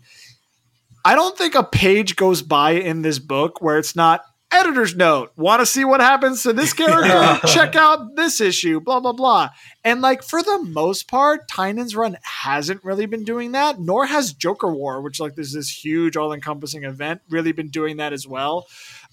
I 1.06 1.16
don't 1.16 1.38
think 1.38 1.56
a 1.56 1.64
page 1.64 2.16
goes 2.16 2.42
by 2.42 2.72
in 2.72 3.02
this 3.02 3.20
book 3.20 3.62
where 3.62 3.78
it's 3.78 3.96
not 3.96 4.24
editor's 4.54 4.96
note. 4.96 5.32
Want 5.36 5.60
to 5.60 5.66
see 5.66 5.84
what 5.84 6.02
happens 6.02 6.44
to 6.44 6.54
this 6.54 6.74
character? 6.74 7.48
Check 7.48 7.76
out 7.76 8.16
this 8.16 8.40
issue, 8.40 8.80
blah, 8.80 9.00
blah, 9.00 9.14
blah. 9.14 9.50
And 9.84 10.02
like 10.02 10.24
for 10.24 10.42
the 10.42 10.60
most 10.64 11.08
part, 11.08 11.50
Tynion's 11.50 11.96
run 11.96 12.18
hasn't 12.24 12.84
really 12.84 13.06
been 13.06 13.24
doing 13.24 13.52
that, 13.54 13.80
nor 13.80 14.06
has 14.06 14.34
Joker 14.34 14.72
War, 14.72 15.02
which 15.02 15.20
like 15.20 15.36
there's 15.36 15.54
this 15.54 15.84
huge 15.84 16.16
all 16.16 16.34
encompassing 16.34 16.84
event, 16.84 17.22
really 17.30 17.52
been 17.52 17.70
doing 17.70 17.98
that 17.98 18.14
as 18.14 18.28
well. 18.28 18.68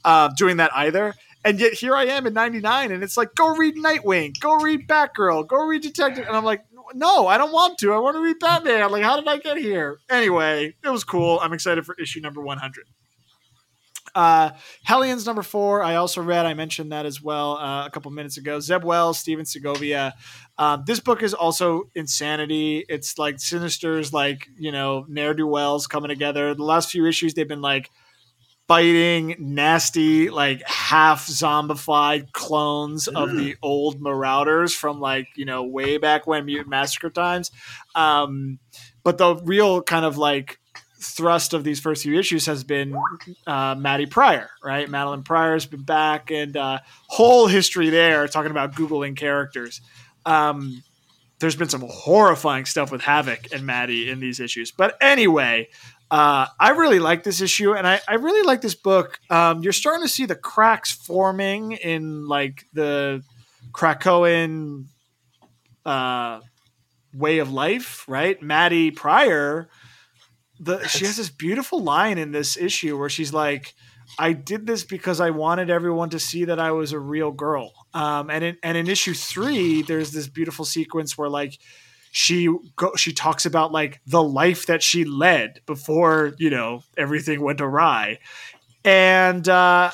Uh, 0.04 0.28
doing 0.36 0.56
that 0.58 0.70
either. 0.74 1.14
And 1.44 1.58
yet 1.58 1.72
here 1.72 1.94
I 1.94 2.04
am 2.04 2.26
in 2.26 2.34
99 2.34 2.92
and 2.92 3.02
it's 3.02 3.16
like, 3.16 3.34
go 3.34 3.56
read 3.56 3.76
Nightwing, 3.76 4.38
go 4.40 4.56
read 4.60 4.86
Batgirl, 4.86 5.46
go 5.46 5.66
read 5.66 5.82
Detective. 5.82 6.26
And 6.26 6.36
I'm 6.36 6.44
like, 6.44 6.62
no, 6.94 7.26
I 7.26 7.38
don't 7.38 7.52
want 7.52 7.78
to. 7.78 7.92
I 7.92 7.98
want 7.98 8.16
to 8.16 8.22
read 8.22 8.38
Batman. 8.38 8.90
Like, 8.90 9.02
how 9.02 9.16
did 9.16 9.28
I 9.28 9.38
get 9.38 9.56
here? 9.56 9.98
Anyway, 10.10 10.74
it 10.82 10.88
was 10.88 11.04
cool. 11.04 11.38
I'm 11.40 11.52
excited 11.52 11.84
for 11.86 11.94
issue 11.96 12.20
number 12.20 12.40
100. 12.40 12.84
Uh, 14.14 14.50
Hellions 14.84 15.26
number 15.26 15.42
four, 15.42 15.82
I 15.82 15.96
also 15.96 16.22
read. 16.22 16.46
I 16.46 16.54
mentioned 16.54 16.92
that 16.92 17.06
as 17.06 17.22
well 17.22 17.56
uh, 17.58 17.86
a 17.86 17.90
couple 17.90 18.10
minutes 18.10 18.36
ago. 18.36 18.60
Zeb 18.60 18.84
Wells, 18.84 19.18
Steven 19.18 19.44
Segovia. 19.44 20.14
Um, 20.58 20.84
this 20.86 21.00
book 21.00 21.22
is 21.22 21.34
also 21.34 21.84
insanity. 21.94 22.84
It's 22.88 23.18
like 23.18 23.40
Sinister's, 23.40 24.12
like 24.12 24.48
you 24.58 24.72
know, 24.72 25.06
ne'er 25.08 25.34
do 25.34 25.46
wells 25.46 25.86
coming 25.86 26.08
together. 26.08 26.54
The 26.54 26.64
last 26.64 26.90
few 26.90 27.06
issues, 27.06 27.34
they've 27.34 27.48
been 27.48 27.62
like 27.62 27.90
fighting 28.68 29.34
nasty, 29.40 30.30
like 30.30 30.62
half 30.64 31.26
zombified 31.26 32.30
clones 32.30 33.08
of 33.08 33.32
the 33.36 33.56
old 33.62 34.00
Marauders 34.00 34.72
from 34.72 35.00
like 35.00 35.26
you 35.34 35.44
know 35.44 35.64
way 35.64 35.98
back 35.98 36.28
when 36.28 36.44
Mutant 36.44 36.68
Massacre 36.68 37.10
times. 37.10 37.50
Um, 37.96 38.60
but 39.02 39.18
the 39.18 39.34
real 39.42 39.82
kind 39.82 40.04
of 40.04 40.18
like 40.18 40.59
thrust 41.00 41.54
of 41.54 41.64
these 41.64 41.80
first 41.80 42.02
few 42.02 42.18
issues 42.18 42.46
has 42.46 42.64
been 42.64 42.94
uh, 43.46 43.74
Maddy 43.78 44.06
Pryor, 44.06 44.50
right? 44.62 44.88
Madelyne 44.88 45.24
Pryor 45.24 45.54
has 45.54 45.66
been 45.66 45.82
back, 45.82 46.30
and 46.30 46.56
uh, 46.56 46.78
whole 47.08 47.46
history 47.46 47.90
there 47.90 48.26
talking 48.28 48.50
about 48.50 48.74
googling 48.74 49.16
characters. 49.16 49.80
Um, 50.26 50.82
there's 51.38 51.56
been 51.56 51.68
some 51.68 51.84
horrifying 51.88 52.66
stuff 52.66 52.92
with 52.92 53.00
Havoc 53.00 53.52
and 53.52 53.64
Maddy 53.64 54.10
in 54.10 54.20
these 54.20 54.40
issues, 54.40 54.70
but 54.70 54.96
anyway, 55.00 55.68
uh, 56.10 56.46
I 56.58 56.70
really 56.70 56.98
like 56.98 57.22
this 57.22 57.40
issue, 57.40 57.72
and 57.72 57.86
I, 57.86 58.00
I 58.06 58.14
really 58.14 58.42
like 58.46 58.60
this 58.60 58.74
book. 58.74 59.18
Um, 59.30 59.62
you're 59.62 59.72
starting 59.72 60.02
to 60.02 60.08
see 60.08 60.26
the 60.26 60.34
cracks 60.34 60.92
forming 60.92 61.72
in 61.72 62.26
like 62.26 62.64
the 62.74 63.22
Krakoan 63.72 64.86
uh, 65.86 66.40
way 67.14 67.38
of 67.38 67.52
life, 67.52 68.04
right? 68.08 68.40
Maddy 68.42 68.90
Pryor 68.90 69.68
the 70.60 70.86
she 70.86 71.06
has 71.06 71.16
this 71.16 71.30
beautiful 71.30 71.82
line 71.82 72.18
in 72.18 72.32
this 72.32 72.56
issue 72.56 72.98
where 72.98 73.08
she's 73.08 73.32
like 73.32 73.74
I 74.18 74.32
did 74.32 74.66
this 74.66 74.84
because 74.84 75.20
I 75.20 75.30
wanted 75.30 75.70
everyone 75.70 76.10
to 76.10 76.18
see 76.18 76.44
that 76.44 76.58
I 76.58 76.72
was 76.72 76.92
a 76.92 76.98
real 76.98 77.30
girl. 77.30 77.72
Um, 77.94 78.30
and 78.30 78.44
in 78.44 78.56
and 78.62 78.76
in 78.76 78.88
issue 78.88 79.14
three, 79.14 79.82
there's 79.82 80.12
this 80.12 80.28
beautiful 80.28 80.64
sequence 80.64 81.16
where 81.16 81.28
like 81.28 81.58
she 82.12 82.48
go, 82.76 82.94
she 82.96 83.12
talks 83.12 83.46
about 83.46 83.72
like 83.72 84.00
the 84.06 84.22
life 84.22 84.66
that 84.66 84.82
she 84.82 85.04
led 85.04 85.60
before 85.66 86.34
you 86.38 86.50
know 86.50 86.82
everything 86.96 87.40
went 87.40 87.60
awry, 87.60 88.18
and 88.84 89.48
uh, 89.48 89.90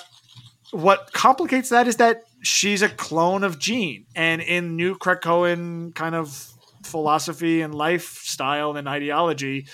what 0.70 1.12
complicates 1.12 1.68
that 1.68 1.86
is 1.86 1.96
that 1.96 2.24
she's 2.42 2.82
a 2.82 2.88
clone 2.88 3.44
of 3.44 3.58
Jean, 3.58 4.06
and 4.14 4.40
in 4.40 4.76
New 4.76 4.96
Krakoan 4.96 5.94
kind 5.94 6.14
of 6.14 6.52
philosophy 6.82 7.60
and 7.62 7.74
lifestyle 7.74 8.76
and 8.76 8.88
ideology 8.88 9.66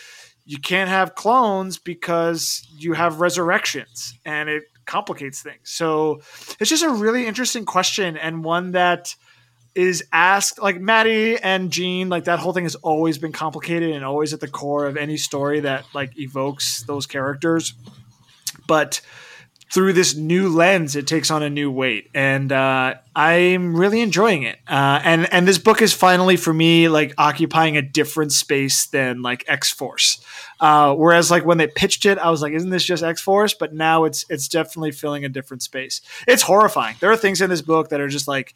you 0.44 0.58
can't 0.58 0.90
have 0.90 1.14
clones 1.14 1.78
because 1.78 2.66
you 2.70 2.94
have 2.94 3.20
resurrections 3.20 4.18
and 4.24 4.48
it 4.48 4.64
complicates 4.84 5.42
things. 5.42 5.60
So 5.64 6.20
it's 6.58 6.70
just 6.70 6.82
a 6.82 6.90
really 6.90 7.26
interesting 7.26 7.64
question 7.64 8.16
and 8.16 8.44
one 8.44 8.72
that 8.72 9.14
is 9.74 10.04
asked 10.12 10.60
like 10.60 10.80
Maddie 10.80 11.38
and 11.38 11.70
Jean, 11.70 12.08
like 12.08 12.24
that 12.24 12.38
whole 12.38 12.52
thing 12.52 12.64
has 12.64 12.74
always 12.74 13.18
been 13.18 13.32
complicated 13.32 13.94
and 13.94 14.04
always 14.04 14.34
at 14.34 14.40
the 14.40 14.48
core 14.48 14.86
of 14.86 14.96
any 14.96 15.16
story 15.16 15.60
that 15.60 15.84
like 15.94 16.18
evokes 16.18 16.82
those 16.82 17.06
characters. 17.06 17.72
But 18.66 19.00
through 19.72 19.94
this 19.94 20.14
new 20.14 20.50
lens, 20.50 20.96
it 20.96 21.06
takes 21.06 21.30
on 21.30 21.42
a 21.42 21.48
new 21.48 21.70
weight, 21.70 22.10
and 22.14 22.52
uh, 22.52 22.94
I'm 23.16 23.74
really 23.74 24.02
enjoying 24.02 24.42
it. 24.42 24.58
Uh, 24.68 25.00
and 25.02 25.32
and 25.32 25.48
this 25.48 25.56
book 25.56 25.80
is 25.80 25.94
finally 25.94 26.36
for 26.36 26.52
me 26.52 26.90
like 26.90 27.14
occupying 27.16 27.78
a 27.78 27.82
different 27.82 28.32
space 28.32 28.84
than 28.86 29.22
like 29.22 29.44
X 29.48 29.70
Force. 29.70 30.22
Uh, 30.60 30.94
whereas 30.94 31.30
like 31.30 31.46
when 31.46 31.56
they 31.56 31.66
pitched 31.66 32.04
it, 32.04 32.18
I 32.18 32.28
was 32.28 32.42
like, 32.42 32.52
"Isn't 32.52 32.68
this 32.68 32.84
just 32.84 33.02
X 33.02 33.22
Force?" 33.22 33.54
But 33.54 33.72
now 33.72 34.04
it's 34.04 34.26
it's 34.28 34.46
definitely 34.46 34.92
filling 34.92 35.24
a 35.24 35.30
different 35.30 35.62
space. 35.62 36.02
It's 36.28 36.42
horrifying. 36.42 36.96
There 37.00 37.10
are 37.10 37.16
things 37.16 37.40
in 37.40 37.48
this 37.48 37.62
book 37.62 37.88
that 37.88 38.00
are 38.00 38.08
just 38.08 38.28
like 38.28 38.54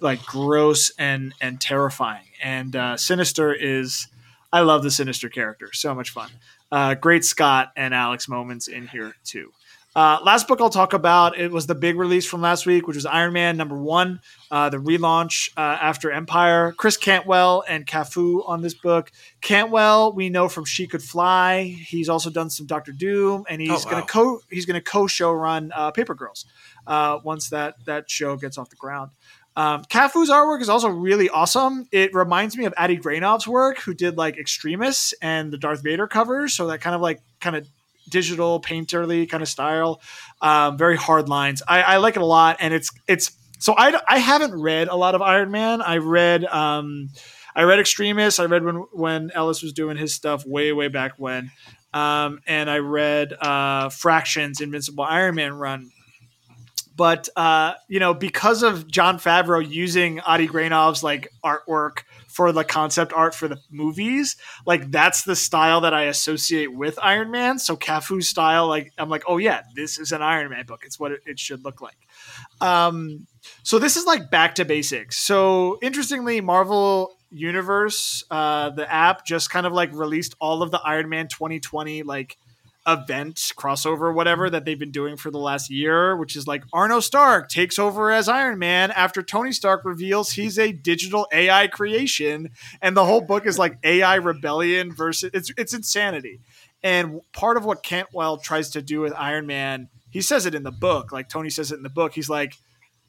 like 0.00 0.22
gross 0.26 0.92
and 0.98 1.32
and 1.40 1.58
terrifying. 1.58 2.26
And 2.42 2.76
uh, 2.76 2.98
Sinister 2.98 3.54
is, 3.54 4.06
I 4.52 4.60
love 4.60 4.82
the 4.82 4.90
Sinister 4.90 5.30
character. 5.30 5.70
So 5.72 5.94
much 5.94 6.10
fun. 6.10 6.28
Uh, 6.70 6.94
great 6.94 7.24
Scott 7.24 7.72
and 7.74 7.94
Alex 7.94 8.28
moments 8.28 8.68
in 8.68 8.86
here 8.86 9.14
too. 9.24 9.52
Uh, 9.96 10.18
last 10.22 10.46
book 10.46 10.60
I'll 10.60 10.70
talk 10.70 10.92
about 10.92 11.36
it 11.38 11.50
was 11.50 11.66
the 11.66 11.74
big 11.74 11.96
release 11.96 12.24
from 12.26 12.40
last 12.40 12.66
week, 12.66 12.86
which 12.86 12.94
was 12.94 13.06
Iron 13.06 13.32
Man 13.32 13.56
number 13.56 13.76
one, 13.76 14.20
uh, 14.50 14.68
the 14.68 14.76
relaunch 14.76 15.50
uh, 15.56 15.60
after 15.60 16.12
Empire. 16.12 16.72
Chris 16.76 16.96
Cantwell 16.96 17.64
and 17.68 17.86
Cafu 17.86 18.48
on 18.48 18.60
this 18.62 18.74
book. 18.74 19.10
Cantwell, 19.40 20.12
we 20.12 20.28
know 20.28 20.48
from 20.48 20.64
She 20.64 20.86
Could 20.86 21.02
Fly. 21.02 21.64
He's 21.64 22.08
also 22.08 22.30
done 22.30 22.50
some 22.50 22.66
Doctor 22.66 22.92
Doom, 22.92 23.44
and 23.48 23.60
he's 23.60 23.70
Oh, 23.70 23.74
wow. 23.86 23.90
gonna 23.90 24.06
co 24.06 24.40
he's 24.50 24.66
gonna 24.66 24.80
co 24.82 25.06
show 25.06 25.32
run 25.32 25.72
uh, 25.74 25.90
Paper 25.90 26.14
Girls 26.14 26.44
uh, 26.86 27.18
once 27.24 27.48
that 27.50 27.84
that 27.86 28.08
show 28.10 28.36
gets 28.36 28.56
off 28.58 28.68
the 28.70 28.76
ground. 28.76 29.10
Um, 29.56 29.82
Cafu's 29.86 30.30
artwork 30.30 30.60
is 30.60 30.68
also 30.68 30.88
really 30.88 31.28
awesome. 31.30 31.88
It 31.90 32.14
reminds 32.14 32.56
me 32.56 32.66
of 32.66 32.74
Adi 32.78 32.96
Granov's 32.98 33.48
work, 33.48 33.78
who 33.80 33.92
did 33.94 34.16
like 34.16 34.38
Extremis 34.38 35.12
and 35.20 35.52
the 35.52 35.58
Darth 35.58 35.82
Vader 35.82 36.06
covers. 36.06 36.54
So 36.54 36.68
that 36.68 36.80
kind 36.80 36.94
of 36.94 37.00
like 37.00 37.20
kind 37.40 37.56
of 37.56 37.66
digital 38.08 38.60
painterly 38.60 39.28
kind 39.28 39.42
of 39.42 39.48
style. 39.48 40.00
Um, 40.40 40.78
very 40.78 40.96
hard 40.96 41.28
lines. 41.28 41.62
I, 41.66 41.82
I 41.82 41.96
like 41.98 42.16
it 42.16 42.22
a 42.22 42.26
lot, 42.26 42.58
and 42.60 42.72
it's 42.74 42.90
it's. 43.06 43.32
So 43.58 43.74
I 43.76 43.98
I 44.06 44.18
haven't 44.18 44.60
read 44.60 44.88
a 44.88 44.96
lot 44.96 45.14
of 45.14 45.22
Iron 45.22 45.50
Man. 45.50 45.82
I 45.82 45.98
read 45.98 46.44
um, 46.44 47.10
I 47.54 47.62
read 47.62 47.78
Extremis. 47.78 48.38
I 48.38 48.44
read 48.44 48.64
when 48.64 48.76
when 48.92 49.30
Ellis 49.32 49.62
was 49.62 49.72
doing 49.72 49.96
his 49.96 50.14
stuff 50.14 50.46
way 50.46 50.72
way 50.72 50.88
back 50.88 51.12
when. 51.16 51.50
Um, 51.94 52.40
and 52.46 52.70
I 52.70 52.78
read 52.78 53.32
uh, 53.32 53.88
Fractions 53.88 54.60
Invincible 54.60 55.04
Iron 55.04 55.34
Man 55.34 55.54
run 55.54 55.90
but 56.98 57.28
uh, 57.36 57.74
you 57.86 58.00
know, 58.00 58.12
because 58.12 58.64
of 58.64 58.88
Jon 58.90 59.18
Favreau 59.18 59.66
using 59.66 60.18
Adi 60.18 60.48
Granov's 60.48 61.04
like 61.04 61.28
artwork 61.44 62.00
for 62.38 62.52
the 62.52 62.62
concept 62.62 63.12
art 63.12 63.34
for 63.34 63.48
the 63.48 63.58
movies, 63.68 64.36
like 64.64 64.92
that's 64.92 65.24
the 65.24 65.34
style 65.34 65.80
that 65.80 65.92
I 65.92 66.04
associate 66.04 66.72
with 66.72 66.96
Iron 67.02 67.32
Man. 67.32 67.58
So 67.58 67.76
Cafu's 67.76 68.28
style, 68.28 68.68
like 68.68 68.92
I'm 68.96 69.08
like, 69.08 69.24
oh 69.26 69.38
yeah, 69.38 69.62
this 69.74 69.98
is 69.98 70.12
an 70.12 70.22
Iron 70.22 70.50
Man 70.50 70.64
book. 70.64 70.84
It's 70.86 71.00
what 71.00 71.10
it, 71.10 71.20
it 71.26 71.40
should 71.40 71.64
look 71.64 71.80
like. 71.80 71.98
Um, 72.60 73.26
so 73.64 73.80
this 73.80 73.96
is 73.96 74.06
like 74.06 74.30
back 74.30 74.54
to 74.54 74.64
basics. 74.64 75.18
So 75.18 75.80
interestingly, 75.82 76.40
Marvel 76.40 77.18
Universe, 77.32 78.22
uh, 78.30 78.70
the 78.70 78.88
app 78.88 79.26
just 79.26 79.50
kind 79.50 79.66
of 79.66 79.72
like 79.72 79.92
released 79.92 80.36
all 80.38 80.62
of 80.62 80.70
the 80.70 80.80
Iron 80.84 81.08
Man 81.08 81.26
2020 81.26 82.04
like 82.04 82.36
event 82.88 83.36
crossover 83.56 84.12
whatever 84.14 84.48
that 84.48 84.64
they've 84.64 84.78
been 84.78 84.90
doing 84.90 85.16
for 85.16 85.30
the 85.30 85.38
last 85.38 85.70
year 85.70 86.16
which 86.16 86.34
is 86.34 86.46
like 86.46 86.64
arno 86.72 87.00
stark 87.00 87.48
takes 87.50 87.78
over 87.78 88.10
as 88.10 88.28
iron 88.28 88.58
man 88.58 88.90
after 88.92 89.22
tony 89.22 89.52
stark 89.52 89.84
reveals 89.84 90.32
he's 90.32 90.58
a 90.58 90.72
digital 90.72 91.26
ai 91.32 91.66
creation 91.66 92.50
and 92.80 92.96
the 92.96 93.04
whole 93.04 93.20
book 93.20 93.46
is 93.46 93.58
like 93.58 93.78
ai 93.84 94.14
rebellion 94.16 94.92
versus 94.92 95.30
it's 95.34 95.52
it's 95.56 95.74
insanity. 95.74 96.40
And 96.82 97.20
part 97.32 97.56
of 97.56 97.64
what 97.64 97.82
cantwell 97.82 98.38
tries 98.38 98.70
to 98.70 98.82
do 98.82 99.00
with 99.00 99.12
iron 99.14 99.46
man 99.46 99.88
he 100.10 100.20
says 100.20 100.46
it 100.46 100.54
in 100.54 100.62
the 100.62 100.70
book 100.70 101.12
like 101.12 101.28
tony 101.28 101.50
says 101.50 101.72
it 101.72 101.76
in 101.76 101.82
the 101.82 101.88
book 101.88 102.14
he's 102.14 102.30
like 102.30 102.54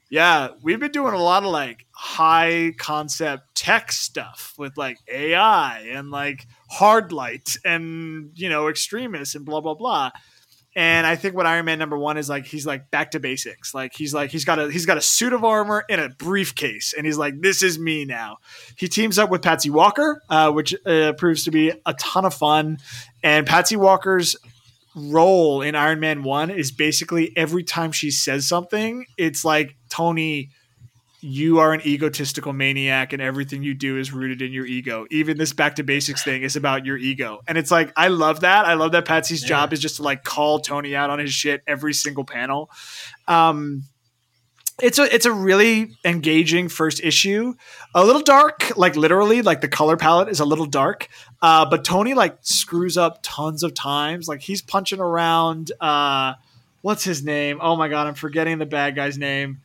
yeah, 0.10 0.50
we've 0.62 0.80
been 0.80 0.92
doing 0.92 1.14
a 1.14 1.22
lot 1.22 1.44
of 1.44 1.52
like 1.52 1.86
high 1.92 2.74
concept 2.78 3.56
tech 3.56 3.92
stuff 3.92 4.56
with 4.58 4.76
like 4.76 4.98
AI 5.08 5.80
and 5.92 6.10
like 6.10 6.48
hard 6.70 7.12
light 7.12 7.58
and 7.64 8.32
you 8.34 8.50
know 8.50 8.70
Extremis 8.70 9.36
and 9.36 9.46
blah 9.46 9.62
blah 9.62 9.76
blah. 9.76 10.12
And 10.76 11.06
I 11.06 11.16
think 11.16 11.36
what 11.36 11.46
Iron 11.46 11.66
Man 11.66 11.78
number 11.78 11.98
one 11.98 12.18
is 12.18 12.30
like 12.30 12.46
he's 12.46 12.66
like 12.66 12.90
back 12.90 13.12
to 13.12 13.20
basics. 13.20 13.74
Like 13.74 13.94
he's 13.94 14.14
like 14.14 14.32
he's 14.32 14.46
got 14.46 14.60
a 14.60 14.72
he's 14.72 14.86
got 14.86 14.98
a 14.98 15.02
suit 15.02 15.34
of 15.34 15.44
armor 15.44 15.84
and 15.90 16.02
a 16.02 16.10
briefcase, 16.10 16.94
and 16.98 17.06
he's 17.06 17.18
like 17.18 17.42
this 17.42 17.62
is 17.62 17.78
me 17.78 18.06
now. 18.06 18.38
He 18.78 18.88
teams 18.88 19.20
up 19.20 19.30
with 19.30 19.42
Patsy 19.44 19.70
Walker, 19.70 20.24
uh, 20.30 20.52
which 20.52 20.74
uh, 20.86 21.14
proves 21.14 21.44
to 21.44 21.52
be 21.52 21.72
a 21.86 21.94
ton 21.96 22.26
of 22.26 22.34
fun. 22.34 22.78
And 23.24 23.46
Patsy 23.46 23.76
Walker's 23.76 24.36
role 24.96 25.62
in 25.62 25.76
Iron 25.76 26.00
Man 26.00 26.24
1 26.24 26.50
is 26.50 26.72
basically 26.72 27.32
every 27.36 27.64
time 27.64 27.92
she 27.92 28.12
says 28.12 28.48
something, 28.48 29.06
it's 29.18 29.46
like, 29.46 29.76
Tony, 29.90 30.50
you 31.22 31.60
are 31.60 31.74
an 31.74 31.82
egotistical 31.86 32.54
maniac 32.54 33.12
and 33.12 33.22
everything 33.22 33.62
you 33.62 33.74
do 33.74 33.98
is 33.98 34.14
rooted 34.14 34.42
in 34.42 34.54
your 34.54 34.66
ego. 34.66 35.06
Even 35.12 35.38
this 35.38 35.52
back 35.52 35.76
to 35.76 35.84
basics 35.84 36.24
thing 36.24 36.44
is 36.44 36.56
about 36.56 36.86
your 36.86 36.98
ego. 36.98 37.42
And 37.48 37.58
it's 37.58 37.72
like, 37.72 37.92
I 37.98 38.08
love 38.08 38.42
that. 38.42 38.66
I 38.66 38.76
love 38.76 38.94
that 38.94 39.06
Patsy's 39.06 39.44
job 39.44 39.74
is 39.74 39.80
just 39.80 39.98
to 39.98 40.04
like 40.04 40.24
call 40.24 40.60
Tony 40.60 40.96
out 40.96 41.10
on 41.10 41.20
his 41.20 41.34
shit 41.34 41.62
every 41.68 41.94
single 41.94 42.24
panel. 42.24 42.70
Um, 43.28 43.84
it's 44.82 44.98
a 44.98 45.14
it's 45.14 45.26
a 45.26 45.32
really 45.34 45.92
engaging 46.06 46.70
first 46.70 47.02
issue. 47.04 47.54
A 47.94 48.06
little 48.06 48.22
dark, 48.22 48.78
like 48.78 48.96
literally, 48.96 49.42
like 49.42 49.60
the 49.60 49.68
color 49.68 49.98
palette 49.98 50.30
is 50.30 50.40
a 50.40 50.46
little 50.46 50.66
dark. 50.66 51.10
Uh, 51.42 51.66
but 51.70 51.84
Tony 51.84 52.14
like 52.14 52.38
screws 52.42 52.98
up 52.98 53.20
tons 53.22 53.64
of 53.64 53.74
times. 53.74 54.30
Like 54.30 54.42
he's 54.42 54.62
punching 54.62 55.02
around. 55.02 55.74
Uh, 55.82 56.36
what's 56.82 57.04
his 57.04 57.24
name? 57.24 57.60
Oh 57.62 57.76
my 57.76 57.90
god, 57.90 58.08
I'm 58.08 58.16
forgetting 58.16 58.58
the 58.58 58.66
bad 58.66 58.96
guy's 58.96 59.18
name. 59.18 59.60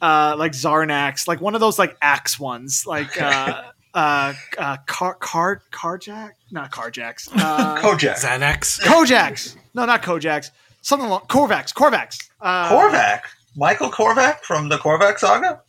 Uh, 0.00 0.36
like 0.38 0.52
Zarnax, 0.52 1.26
like 1.26 1.40
one 1.40 1.54
of 1.54 1.60
those 1.60 1.78
like 1.78 1.96
axe 2.00 2.38
ones, 2.38 2.84
like 2.86 3.20
uh, 3.22 3.62
uh, 3.94 4.32
uh, 4.56 4.76
car 4.86 5.14
car 5.14 5.62
carjack, 5.72 6.32
not 6.52 6.70
carjacks. 6.70 7.28
Uh, 7.34 7.76
Kojak. 7.80 8.14
Xanax. 8.14 8.80
Kojaks. 8.80 9.56
No, 9.74 9.84
not 9.86 10.02
Kojaks. 10.02 10.50
Something 10.82 11.08
along 11.08 11.22
Korvax. 11.22 11.74
Korvax. 11.74 12.28
Uh, 12.40 12.68
Korvac. 12.70 13.20
Michael 13.56 13.90
Korvac 13.90 14.40
from 14.42 14.68
the 14.68 14.76
Korvac 14.78 15.18
saga? 15.18 15.60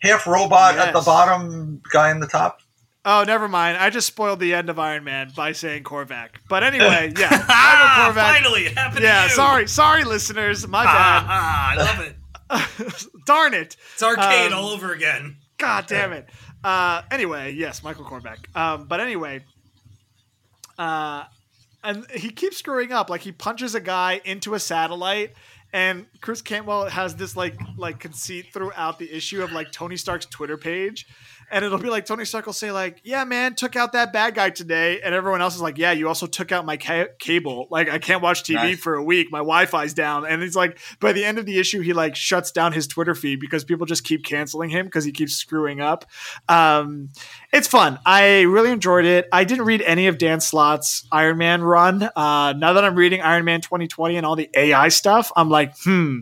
Half 0.00 0.26
robot 0.26 0.76
at 0.76 0.92
the 0.92 1.00
bottom, 1.00 1.80
guy 1.92 2.10
in 2.10 2.18
the 2.20 2.26
top. 2.26 2.60
Oh, 3.04 3.22
never 3.24 3.46
mind. 3.46 3.78
I 3.78 3.88
just 3.90 4.08
spoiled 4.08 4.40
the 4.40 4.52
end 4.52 4.68
of 4.68 4.80
Iron 4.80 5.04
Man 5.04 5.30
by 5.36 5.52
saying 5.52 5.84
Korvac. 5.84 6.30
But 6.48 6.64
anyway, 6.64 7.12
yeah. 7.16 7.30
Michael 7.30 7.44
Korvac. 7.48 8.14
finally, 8.14 8.62
it 8.66 8.76
happened 8.76 9.04
Yeah, 9.04 9.22
to 9.22 9.28
you. 9.28 9.34
sorry. 9.34 9.68
Sorry, 9.68 10.02
listeners. 10.04 10.66
My 10.66 10.82
bad. 10.84 11.24
Ah, 11.28 11.70
I 11.70 11.76
love 11.76 12.00
it. 12.00 12.16
Darn 13.26 13.54
it. 13.54 13.76
It's 13.94 14.02
arcade 14.02 14.52
Um, 14.52 14.58
all 14.58 14.68
over 14.70 14.92
again. 14.92 15.38
God 15.58 15.86
damn 15.86 16.12
it. 16.12 16.28
Uh, 16.62 17.02
anyway, 17.10 17.52
yes, 17.54 17.82
Michael 17.82 18.04
Korvac. 18.04 18.54
Um, 18.56 18.86
but 18.86 19.00
anyway, 19.00 19.44
uh, 20.78 21.24
and 21.82 22.08
he 22.10 22.30
keeps 22.30 22.58
screwing 22.58 22.92
up. 22.92 23.08
Like 23.10 23.22
he 23.22 23.32
punches 23.32 23.74
a 23.74 23.80
guy 23.80 24.20
into 24.24 24.54
a 24.54 24.60
satellite, 24.60 25.32
and 25.72 26.06
Chris 26.20 26.42
Cantwell 26.42 26.86
has 26.88 27.16
this 27.16 27.36
like 27.36 27.56
like 27.76 27.98
conceit 28.00 28.46
throughout 28.52 28.98
the 28.98 29.10
issue 29.14 29.42
of 29.42 29.52
like 29.52 29.72
Tony 29.72 29.96
Stark's 29.96 30.26
Twitter 30.26 30.56
page. 30.56 31.06
And 31.50 31.64
it'll 31.64 31.78
be 31.78 31.88
like 31.90 32.06
Tony 32.06 32.24
Stark 32.24 32.46
will 32.46 32.52
say 32.52 32.72
like, 32.72 33.00
"Yeah, 33.04 33.24
man, 33.24 33.54
took 33.54 33.76
out 33.76 33.92
that 33.92 34.12
bad 34.12 34.34
guy 34.34 34.50
today," 34.50 35.00
and 35.00 35.14
everyone 35.14 35.40
else 35.40 35.54
is 35.54 35.60
like, 35.60 35.78
"Yeah, 35.78 35.92
you 35.92 36.08
also 36.08 36.26
took 36.26 36.50
out 36.50 36.64
my 36.66 36.76
ca- 36.76 37.06
cable. 37.20 37.68
Like, 37.70 37.88
I 37.88 37.98
can't 37.98 38.20
watch 38.20 38.42
TV 38.42 38.54
Nice. 38.54 38.80
for 38.80 38.94
a 38.96 39.02
week. 39.04 39.30
My 39.30 39.38
Wi-Fi's 39.38 39.94
down." 39.94 40.26
And 40.26 40.42
he's 40.42 40.56
like, 40.56 40.78
by 40.98 41.12
the 41.12 41.24
end 41.24 41.38
of 41.38 41.46
the 41.46 41.58
issue, 41.58 41.80
he 41.82 41.92
like 41.92 42.16
shuts 42.16 42.50
down 42.50 42.72
his 42.72 42.86
Twitter 42.88 43.14
feed 43.14 43.38
because 43.38 43.62
people 43.64 43.86
just 43.86 44.02
keep 44.02 44.24
canceling 44.24 44.70
him 44.70 44.86
because 44.86 45.04
he 45.04 45.12
keeps 45.12 45.34
screwing 45.36 45.80
up. 45.80 46.04
Um, 46.48 47.10
it's 47.52 47.68
fun. 47.68 47.98
I 48.04 48.42
really 48.42 48.70
enjoyed 48.72 49.04
it. 49.04 49.28
I 49.32 49.44
didn't 49.44 49.66
read 49.66 49.82
any 49.82 50.08
of 50.08 50.18
Dan 50.18 50.40
Slott's 50.40 51.06
Iron 51.12 51.38
Man 51.38 51.62
run. 51.62 52.02
Uh, 52.16 52.54
now 52.56 52.72
that 52.72 52.84
I'm 52.84 52.96
reading 52.96 53.20
Iron 53.22 53.44
Man 53.44 53.60
2020 53.60 54.16
and 54.16 54.26
all 54.26 54.34
the 54.36 54.50
AI 54.54 54.88
stuff, 54.88 55.30
I'm 55.36 55.48
like, 55.48 55.74
hmm, 55.84 56.20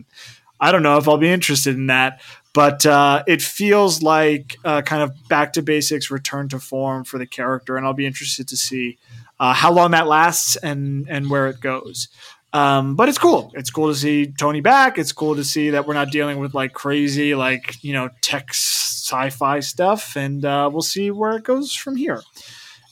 I 0.59 0.71
don't 0.71 0.83
know 0.83 0.97
if 0.97 1.07
I'll 1.07 1.17
be 1.17 1.29
interested 1.29 1.75
in 1.75 1.87
that. 1.87 2.21
But 2.55 2.85
uh, 2.85 3.23
it 3.27 3.41
feels 3.41 4.01
like 4.01 4.57
uh, 4.63 4.81
kind 4.81 5.03
of 5.03 5.11
back 5.27 5.53
to 5.53 5.61
basics, 5.61 6.09
return 6.09 6.47
to 6.49 6.59
form 6.59 7.03
for 7.03 7.17
the 7.19 7.27
character, 7.27 7.75
and 7.75 7.85
I'll 7.85 7.93
be 7.93 8.05
interested 8.05 8.47
to 8.47 8.55
see 8.55 8.97
uh, 9.41 9.53
how 9.53 9.73
long 9.73 9.91
that 9.91 10.07
lasts 10.07 10.55
and 10.55 11.05
and 11.09 11.29
where 11.29 11.47
it 11.47 11.59
goes. 11.59 12.07
Um, 12.53 12.95
but 12.95 13.09
it's 13.09 13.17
cool. 13.17 13.51
It's 13.55 13.69
cool 13.69 13.89
to 13.89 13.95
see 13.95 14.27
Tony 14.27 14.61
back. 14.61 14.97
It's 14.97 15.11
cool 15.11 15.35
to 15.35 15.43
see 15.43 15.71
that 15.71 15.85
we're 15.85 15.95
not 15.95 16.11
dealing 16.11 16.39
with 16.39 16.53
like 16.53 16.71
crazy, 16.71 17.35
like 17.35 17.83
you 17.83 17.91
know, 17.91 18.09
tech 18.21 18.51
sci-fi 18.51 19.59
stuff, 19.59 20.15
and 20.15 20.45
uh, 20.45 20.69
we'll 20.71 20.81
see 20.81 21.11
where 21.11 21.35
it 21.35 21.43
goes 21.43 21.73
from 21.73 21.97
here. 21.97 22.21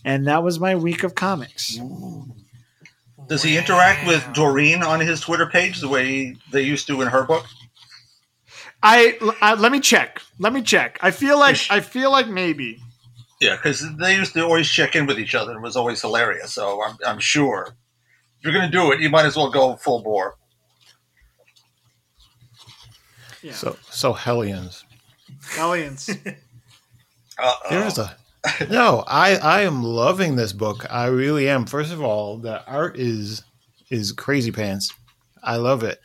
And 0.03 0.27
that 0.27 0.43
was 0.43 0.59
my 0.59 0.75
week 0.75 1.05
of 1.05 1.15
comics. 1.15 1.79
Does 3.29 3.41
he 3.41 3.57
interact 3.57 4.05
with 4.05 4.27
Doreen 4.33 4.83
on 4.83 4.99
his 4.99 5.21
Twitter 5.21 5.45
page 5.45 5.79
the 5.79 5.87
way 5.87 6.35
they 6.51 6.63
used 6.63 6.87
to 6.87 7.01
in 7.01 7.07
her 7.07 7.23
book? 7.23 7.45
I, 8.83 9.17
I 9.41 9.53
let 9.55 9.71
me 9.71 9.79
check. 9.79 10.21
Let 10.39 10.51
me 10.51 10.61
check. 10.61 10.99
I 11.01 11.11
feel 11.11 11.39
like 11.39 11.57
I 11.69 11.79
feel 11.79 12.11
like 12.11 12.27
maybe. 12.27 12.79
Yeah, 13.39 13.55
because 13.55 13.83
they 13.97 14.15
used 14.15 14.33
to 14.33 14.43
always 14.43 14.69
check 14.69 14.95
in 14.95 15.05
with 15.05 15.19
each 15.19 15.35
other. 15.35 15.51
And 15.51 15.59
it 15.59 15.63
was 15.63 15.75
always 15.75 16.01
hilarious. 16.01 16.53
So 16.53 16.83
I'm, 16.83 16.97
I'm 17.05 17.19
sure 17.19 17.75
if 18.39 18.43
you're 18.43 18.53
going 18.53 18.69
to 18.69 18.71
do 18.71 18.91
it, 18.91 18.99
you 18.99 19.09
might 19.09 19.25
as 19.25 19.35
well 19.35 19.49
go 19.49 19.75
full 19.77 20.01
bore. 20.01 20.35
Yeah. 23.41 23.53
So 23.53 23.77
so 23.89 24.13
Hellions. 24.13 24.83
Aliens. 25.57 26.09
Uh, 27.37 27.53
There's 27.69 27.97
a 27.97 28.15
no. 28.69 29.03
I 29.07 29.35
I 29.37 29.61
am 29.61 29.83
loving 29.83 30.35
this 30.35 30.51
book. 30.51 30.85
I 30.91 31.05
really 31.07 31.47
am. 31.47 31.65
First 31.65 31.93
of 31.93 32.01
all, 32.01 32.37
the 32.37 32.65
art 32.65 32.97
is 32.97 33.43
is 33.89 34.11
crazy 34.11 34.51
pants. 34.51 34.93
I 35.41 35.55
love 35.55 35.83
it. 35.83 35.99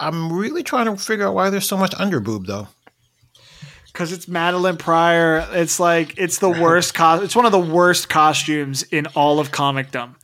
I'm 0.00 0.32
really 0.32 0.62
trying 0.62 0.86
to 0.86 0.96
figure 0.96 1.26
out 1.28 1.34
why 1.34 1.50
there's 1.50 1.68
so 1.68 1.76
much 1.76 1.92
underboob 1.92 2.46
though. 2.46 2.68
because 3.86 4.12
it's 4.12 4.26
Madelyne 4.26 4.78
Pryor. 4.78 5.46
It's 5.52 5.78
like 5.78 6.14
it's 6.18 6.38
the 6.38 6.48
worst. 6.50 6.94
Co- 6.94 7.22
it's 7.22 7.36
one 7.36 7.46
of 7.46 7.52
the 7.52 7.58
worst 7.58 8.08
costumes 8.08 8.82
in 8.84 9.06
all 9.14 9.38
of 9.40 9.50
comicdom. 9.52 10.14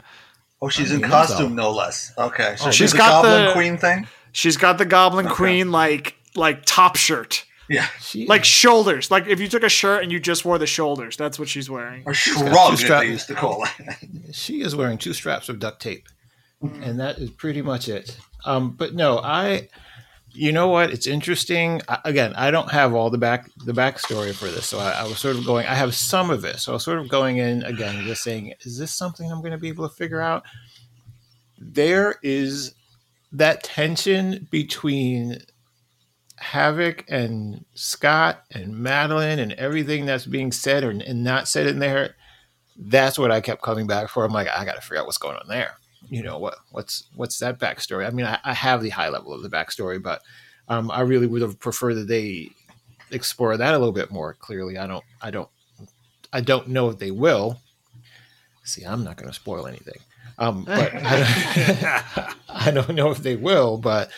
Oh, 0.62 0.68
she's 0.70 0.91
I 0.91 0.97
in 0.97 1.03
costume, 1.03 1.49
so. 1.51 1.55
no 1.55 1.70
less. 1.70 2.12
Okay, 2.16 2.57
so 2.57 2.66
Oh, 2.66 2.70
she's 2.70 2.77
she's 2.77 2.93
the 2.93 2.99
Goblin 2.99 3.45
the- 3.47 3.53
Queen 3.53 3.77
thing. 3.79 4.07
She's 4.33 4.57
got 4.57 4.79
the 4.79 4.85
Goblin 4.87 5.27
Okay. 5.27 5.35
Queen 5.35 5.70
like 5.72 6.14
like 6.35 6.62
top 6.66 6.97
shirt, 6.97 7.45
Yeah, 7.68 7.87
She, 8.01 8.27
like 8.27 8.45
shoulders. 8.45 9.11
Like 9.11 9.27
if 9.27 9.41
you 9.41 9.49
took 9.49 9.62
a 9.62 9.68
shirt 9.70 10.03
and 10.03 10.12
you 10.12 10.20
just 10.20 10.45
wore 10.45 10.59
the 10.59 10.66
shoulders, 10.66 11.16
that's 11.16 11.39
what 11.39 11.49
she's 11.49 11.68
wearing. 11.70 12.03
or 12.07 12.12
shrug, 12.14 12.70
two 12.70 12.77
strap- 12.77 13.03
they 13.03 13.09
used 13.09 13.27
to 13.29 13.35
call 13.35 13.64
it. 13.64 14.35
she 14.35 14.61
is 14.61 14.74
wearing 14.77 14.99
two 14.99 15.12
straps 15.14 15.49
of 15.49 15.59
duct 15.59 15.81
tape, 15.81 16.07
and 16.62 17.01
that 17.01 17.18
is 17.18 17.31
pretty 17.31 17.62
much 17.62 17.89
it. 17.89 18.16
Um, 18.47 18.70
but 18.70 18.94
no, 18.94 19.18
I, 19.18 19.68
you 20.30 20.53
know 20.53 20.68
what? 20.68 20.90
It's 20.90 21.07
interesting. 21.07 21.82
I, 21.88 21.99
again, 22.05 22.32
I 22.36 22.51
don't 22.51 22.70
have 22.70 22.94
all 22.94 23.11
the 23.11 23.18
back 23.18 23.51
the 23.64 23.72
backstory 23.72 24.34
for 24.34 24.47
this, 24.47 24.66
so 24.66 24.78
I, 24.78 24.92
I 24.92 25.03
was 25.05 25.18
sort 25.18 25.36
of 25.36 25.44
going. 25.44 25.66
I 25.66 25.74
have 25.74 25.94
some 25.94 26.30
of 26.30 26.44
it, 26.44 26.59
so 26.61 26.72
I 26.72 26.74
was 26.74 26.84
sort 26.84 26.99
of 26.99 27.09
going 27.09 27.38
in 27.38 27.62
again, 27.62 28.05
just 28.05 28.22
saying, 28.22 28.55
is 28.61 28.78
this 28.78 28.94
something 28.94 29.30
I'm 29.30 29.40
going 29.40 29.53
to 29.53 29.59
be 29.59 29.68
able 29.68 29.88
to 29.88 29.94
figure 29.94 30.20
out? 30.20 30.44
There 31.59 32.16
is 32.22 32.74
that 33.32 33.62
tension 33.64 34.47
between 34.51 35.38
Havok 36.40 37.05
and 37.09 37.64
Scott 37.74 38.44
and 38.53 38.74
Madelyne 38.74 39.38
and 39.38 39.53
everything 39.55 40.07
that's 40.07 40.26
being 40.26 40.53
said 40.53 40.84
or 40.84 40.90
and 40.90 41.24
not 41.24 41.49
said 41.49 41.66
in 41.66 41.78
there 41.78 42.14
that's 42.78 43.18
what 43.18 43.30
I 43.30 43.40
kept 43.40 43.62
coming 43.62 43.86
back 43.86 44.09
for. 44.09 44.24
I'm 44.24 44.32
like, 44.32 44.49
I 44.49 44.64
got 44.64 44.74
to 44.74 44.80
figure 44.80 44.99
out 44.99 45.07
what's 45.07 45.18
going 45.18 45.36
on 45.36 45.49
there. 45.49 45.72
You 46.09 46.22
know 46.22 46.38
what? 46.38 46.57
What's 46.70 47.04
what's 47.16 47.38
that 47.38 47.59
backstory? 47.59 48.07
I 48.07 48.11
mean, 48.11 48.26
I, 48.26 48.38
I 48.44 48.52
have 48.52 48.82
the 48.82 48.90
high 48.90 49.09
level 49.09 49.32
of 49.32 49.42
the 49.42 49.48
backstory, 49.48 50.02
but 50.02 50.22
um, 50.68 50.90
I 50.90 51.00
really 51.00 51.26
would 51.26 51.42
have 51.42 51.59
preferred 51.59 51.94
that 51.94 52.09
they 52.09 52.50
explore 53.11 53.57
that 53.57 53.74
a 53.74 53.78
little 53.78 53.92
bit 53.92 54.11
more 54.11 54.34
clearly. 54.34 54.78
I 54.78 54.86
don't, 54.86 55.04
I 55.22 55.30
don't, 55.30 55.48
I 56.32 56.40
don't 56.40 56.68
know 56.68 56.88
if 56.90 56.98
they 56.98 57.11
will. 57.11 57.61
See, 58.64 58.84
I'm 58.84 59.04
not 59.04 59.16
going 59.16 59.28
to 59.28 59.34
spoil 59.34 59.66
anything, 59.66 60.00
um, 60.38 60.64
but 60.64 60.92
I 60.94 62.14
don't, 62.14 62.36
I 62.48 62.70
don't 62.70 62.94
know 62.94 63.11
if 63.11 63.18
they 63.18 63.36
will. 63.36 63.78
But 63.78 64.11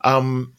um, 0.00 0.54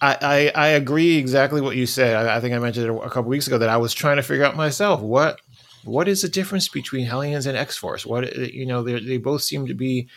I, 0.00 0.16
I, 0.20 0.52
I 0.54 0.68
agree 0.68 1.16
exactly 1.16 1.60
what 1.60 1.76
you 1.76 1.86
said. 1.86 2.16
I, 2.16 2.36
I 2.36 2.40
think 2.40 2.54
I 2.54 2.58
mentioned 2.58 2.86
it 2.86 2.94
a 2.94 3.10
couple 3.10 3.30
weeks 3.30 3.46
ago 3.46 3.58
that 3.58 3.68
I 3.68 3.76
was 3.76 3.94
trying 3.94 4.16
to 4.16 4.22
figure 4.22 4.44
out 4.44 4.56
myself 4.56 5.00
what 5.00 5.40
what 5.84 6.08
is 6.08 6.22
the 6.22 6.28
difference 6.28 6.68
between 6.68 7.06
Hellions 7.06 7.46
and 7.46 7.56
X 7.56 7.76
Force? 7.76 8.06
What 8.06 8.36
you 8.36 8.66
know, 8.66 8.82
they 8.82 9.18
both 9.18 9.42
seem 9.42 9.66
to 9.66 9.74
be 9.74 10.08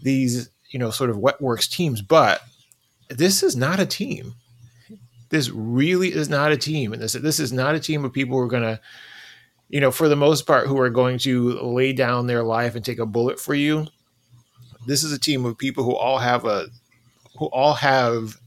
these 0.00 0.50
you 0.70 0.78
know 0.78 0.90
sort 0.90 1.10
of 1.10 1.18
wet 1.18 1.40
works 1.40 1.68
teams, 1.68 2.02
but 2.02 2.42
this 3.08 3.42
is 3.42 3.56
not 3.56 3.80
a 3.80 3.86
team. 3.86 4.34
This 5.28 5.50
really 5.50 6.12
is 6.12 6.28
not 6.28 6.52
a 6.52 6.56
team, 6.56 6.92
and 6.92 7.02
this 7.02 7.14
this 7.14 7.40
is 7.40 7.52
not 7.52 7.74
a 7.74 7.80
team 7.80 8.04
of 8.04 8.12
people 8.12 8.36
who 8.36 8.42
are 8.42 8.48
going 8.48 8.62
to, 8.62 8.80
you 9.68 9.80
know, 9.80 9.90
for 9.90 10.08
the 10.08 10.16
most 10.16 10.46
part, 10.46 10.66
who 10.66 10.78
are 10.78 10.90
going 10.90 11.18
to 11.20 11.60
lay 11.60 11.92
down 11.92 12.26
their 12.26 12.42
life 12.42 12.74
and 12.74 12.84
take 12.84 12.98
a 12.98 13.06
bullet 13.06 13.40
for 13.40 13.54
you. 13.54 13.86
This 14.86 15.02
is 15.02 15.12
a 15.12 15.18
team 15.18 15.44
of 15.44 15.58
people 15.58 15.82
who 15.82 15.96
all 15.96 16.18
have 16.18 16.44
a 16.44 16.68
who 17.38 17.46
all 17.46 17.74
have 17.74 18.38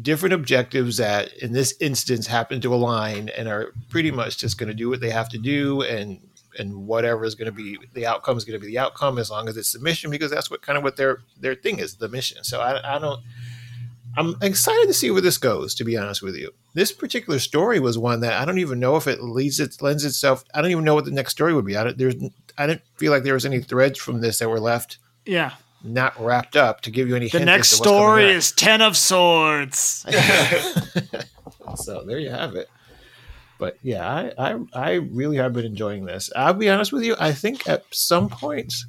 different 0.00 0.34
objectives 0.34 0.98
that 0.98 1.32
in 1.38 1.52
this 1.52 1.74
instance 1.80 2.26
happen 2.26 2.60
to 2.60 2.74
align 2.74 3.30
and 3.30 3.48
are 3.48 3.72
pretty 3.88 4.10
much 4.10 4.36
just 4.36 4.58
going 4.58 4.68
to 4.68 4.74
do 4.74 4.88
what 4.88 5.00
they 5.00 5.10
have 5.10 5.28
to 5.28 5.38
do 5.38 5.82
and 5.82 6.20
and 6.58 6.86
whatever 6.86 7.24
is 7.24 7.34
going 7.34 7.46
to 7.46 7.52
be 7.52 7.78
the 7.94 8.06
outcome 8.06 8.36
is 8.36 8.44
going 8.44 8.58
to 8.58 8.64
be 8.64 8.70
the 8.70 8.78
outcome 8.78 9.18
as 9.18 9.30
long 9.30 9.48
as 9.48 9.56
it's 9.56 9.72
the 9.72 9.78
mission 9.78 10.10
because 10.10 10.30
that's 10.30 10.50
what 10.50 10.62
kind 10.62 10.76
of 10.76 10.84
what 10.84 10.96
their 10.96 11.20
their 11.38 11.54
thing 11.54 11.78
is 11.78 11.96
the 11.96 12.08
mission. 12.08 12.44
So 12.44 12.60
i, 12.60 12.96
I 12.96 12.98
don't 12.98 13.22
i'm 14.18 14.36
excited 14.42 14.86
to 14.86 14.94
see 14.94 15.10
where 15.10 15.20
this 15.20 15.38
goes 15.38 15.74
to 15.74 15.84
be 15.84 15.96
honest 15.96 16.22
with 16.22 16.36
you. 16.36 16.52
This 16.74 16.92
particular 16.92 17.38
story 17.38 17.80
was 17.80 17.96
one 17.96 18.20
that 18.20 18.40
i 18.40 18.44
don't 18.44 18.58
even 18.58 18.80
know 18.80 18.96
if 18.96 19.06
it 19.06 19.22
leads 19.22 19.60
it 19.60 19.80
lends 19.80 20.04
itself 20.04 20.44
i 20.54 20.60
don't 20.60 20.70
even 20.70 20.84
know 20.84 20.94
what 20.94 21.06
the 21.06 21.10
next 21.10 21.32
story 21.32 21.54
would 21.54 21.66
be. 21.66 21.76
I 21.76 21.84
don't 21.84 21.98
there's 21.98 22.16
i 22.58 22.66
didn't 22.66 22.82
feel 22.96 23.12
like 23.12 23.22
there 23.22 23.34
was 23.34 23.46
any 23.46 23.60
threads 23.60 23.98
from 23.98 24.20
this 24.20 24.38
that 24.40 24.50
were 24.50 24.60
left. 24.60 24.98
Yeah. 25.24 25.52
Not 25.86 26.18
wrapped 26.20 26.56
up 26.56 26.80
to 26.82 26.90
give 26.90 27.08
you 27.08 27.16
any 27.16 27.28
The 27.28 27.38
hint 27.38 27.46
next 27.46 27.70
to 27.70 27.74
what's 27.80 27.86
coming 27.86 27.98
story 28.00 28.30
is 28.30 28.52
Ten 28.52 28.82
of 28.82 28.96
Swords. 28.96 30.04
so 31.76 32.04
there 32.04 32.18
you 32.18 32.30
have 32.30 32.54
it. 32.54 32.68
But 33.58 33.78
yeah, 33.82 34.06
I, 34.06 34.32
I 34.38 34.58
I 34.74 34.92
really 34.94 35.36
have 35.38 35.52
been 35.52 35.64
enjoying 35.64 36.04
this. 36.04 36.30
I'll 36.36 36.52
be 36.54 36.68
honest 36.68 36.92
with 36.92 37.04
you. 37.04 37.16
I 37.18 37.32
think 37.32 37.68
at 37.68 37.84
some 37.90 38.28
points 38.28 38.86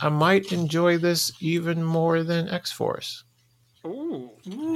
I 0.00 0.08
might 0.08 0.52
enjoy 0.52 0.98
this 0.98 1.32
even 1.40 1.82
more 1.82 2.22
than 2.22 2.48
X 2.48 2.72
Force. 2.72 3.24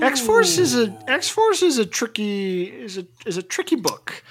X 0.03 0.20
Force 0.20 0.57
is 0.57 0.74
a 0.74 0.97
X 1.07 1.28
Force 1.28 1.62
is 1.62 1.78
a 1.78 1.85
tricky 1.85 2.64
is 2.64 2.97
a 2.97 3.07
is 3.26 3.37
a 3.37 3.43
tricky 3.43 3.76
book. 3.76 4.22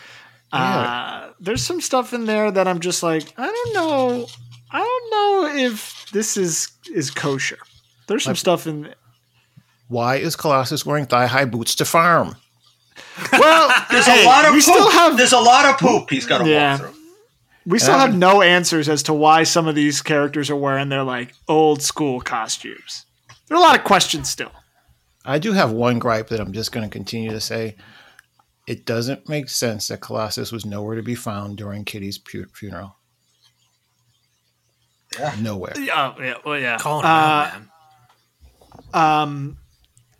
Uh, 0.52 1.32
there's 1.40 1.64
some 1.64 1.82
stuff 1.82 2.14
in 2.14 2.26
there 2.26 2.52
that 2.52 2.68
I'm 2.68 2.80
just 2.80 3.02
like 3.02 3.34
I 3.38 3.46
don't 3.46 3.74
know 3.74 4.28
I 4.74 4.80
don't 4.80 5.12
know 5.12 5.56
if 5.64 6.06
this 6.12 6.36
is 6.38 6.72
is 6.92 7.12
kosher. 7.12 7.60
There's 8.08 8.24
some 8.24 8.36
stuff 8.36 8.68
in 8.68 8.94
Why 9.88 10.16
is 10.18 10.36
Colossus 10.36 10.86
wearing 10.86 11.06
thigh 11.06 11.28
high 11.28 11.46
boots 11.46 11.76
to 11.76 11.86
farm? 11.86 12.36
well 13.32 13.74
There's 13.92 14.06
hey, 14.06 14.24
a 14.24 14.26
lot 14.26 14.46
of 14.46 14.52
we 14.52 14.58
poop. 14.58 14.64
still 14.64 14.90
have 14.92 15.18
There's 15.18 15.34
a 15.34 15.40
lot 15.40 15.66
of 15.66 15.78
poop 15.80 16.10
he's 16.10 16.26
got 16.26 16.40
to 16.40 16.50
Yeah. 16.50 16.72
walk 16.74 16.82
through. 16.82 16.94
we 17.66 17.80
still 17.80 17.94
And 17.94 18.02
have 18.02 18.18
no 18.18 18.42
answers 18.42 18.90
as 18.90 19.04
to 19.04 19.14
why 19.14 19.44
some 19.44 19.68
of 19.68 19.76
these 19.76 20.02
characters 20.02 20.50
are 20.50 20.56
wearing 20.56 20.90
their 20.90 21.04
like 21.04 21.34
old 21.48 21.82
school 21.82 22.20
costumes. 22.22 23.06
There 23.48 23.58
are 23.58 23.62
a 23.62 23.64
lot 23.64 23.78
of 23.78 23.84
questions 23.84 24.30
still. 24.30 24.52
I 25.26 25.40
do 25.40 25.54
have 25.54 25.72
one 25.72 26.00
gripe 26.00 26.28
that 26.30 26.40
I'm 26.42 26.52
just 26.54 26.72
going 26.72 26.88
to 26.88 26.92
continue 26.92 27.30
to 27.32 27.40
say. 27.40 27.76
It 28.68 28.86
doesn't 28.86 29.28
make 29.30 29.50
sense 29.50 29.88
that 29.90 30.02
Colossus 30.02 30.52
was 30.52 30.66
nowhere 30.66 30.96
to 30.96 31.04
be 31.04 31.16
found 31.16 31.58
during 31.58 31.84
Kitty's 31.86 32.18
pu- 32.18 32.48
funeral. 32.54 32.96
Yeah. 35.20 35.36
Nowhere. 35.40 35.74
Yeah, 35.80 36.14
yeah, 36.20 36.34
well, 36.46 36.60
yeah. 36.60 36.78
Calling 36.78 37.06
him 37.06 37.12
Uh, 37.12 37.14
out, 37.14 37.54
man. 37.54 37.70
Um, 38.94 39.58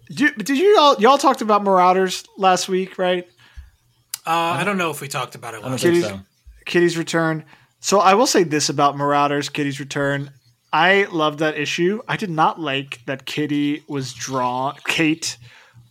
did, 0.10 0.36
did 0.44 0.58
you 0.58 0.78
all 0.80 0.96
y'all 1.00 1.18
talked 1.18 1.42
about 1.42 1.64
Marauders 1.64 2.24
last 2.38 2.68
week, 2.70 2.98
right? 2.98 3.26
Uh, 4.26 4.30
I 4.32 4.64
don't 4.64 4.78
know 4.78 4.90
if 4.90 5.02
we 5.02 5.08
talked 5.08 5.36
about 5.36 5.54
it 5.54 5.58
I 5.58 5.62
don't 5.62 5.72
last 5.72 5.84
think 5.84 5.96
Kitty's- 5.96 6.12
so. 6.12 6.20
Kitty's 6.66 6.98
Return. 6.98 7.44
So 7.82 8.00
I 8.00 8.14
will 8.14 8.28
say 8.28 8.44
this 8.44 8.70
about 8.70 8.96
Marauders, 8.98 9.50
Kitty's 9.50 9.80
Return. 9.80 10.32
I 10.72 11.04
love 11.12 11.40
that 11.40 11.58
issue. 11.58 12.02
I 12.08 12.16
did 12.16 12.30
not 12.30 12.60
like 12.60 13.02
that 13.06 13.26
Kitty 13.26 13.84
was 13.88 14.14
drawn. 14.14 14.76
Kate 14.86 15.38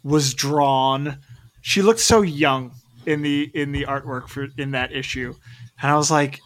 was 0.02 0.32
drawn. 0.34 1.18
She 1.60 1.82
looked 1.82 2.00
so 2.00 2.22
young 2.22 2.72
in 3.06 3.22
the 3.22 3.50
in 3.54 3.72
the 3.72 3.84
artwork 3.84 4.28
for 4.28 4.48
in 4.56 4.70
that 4.72 4.92
issue, 4.92 5.34
and 5.82 5.90
I 5.90 5.96
was 5.96 6.10
like, 6.10 6.40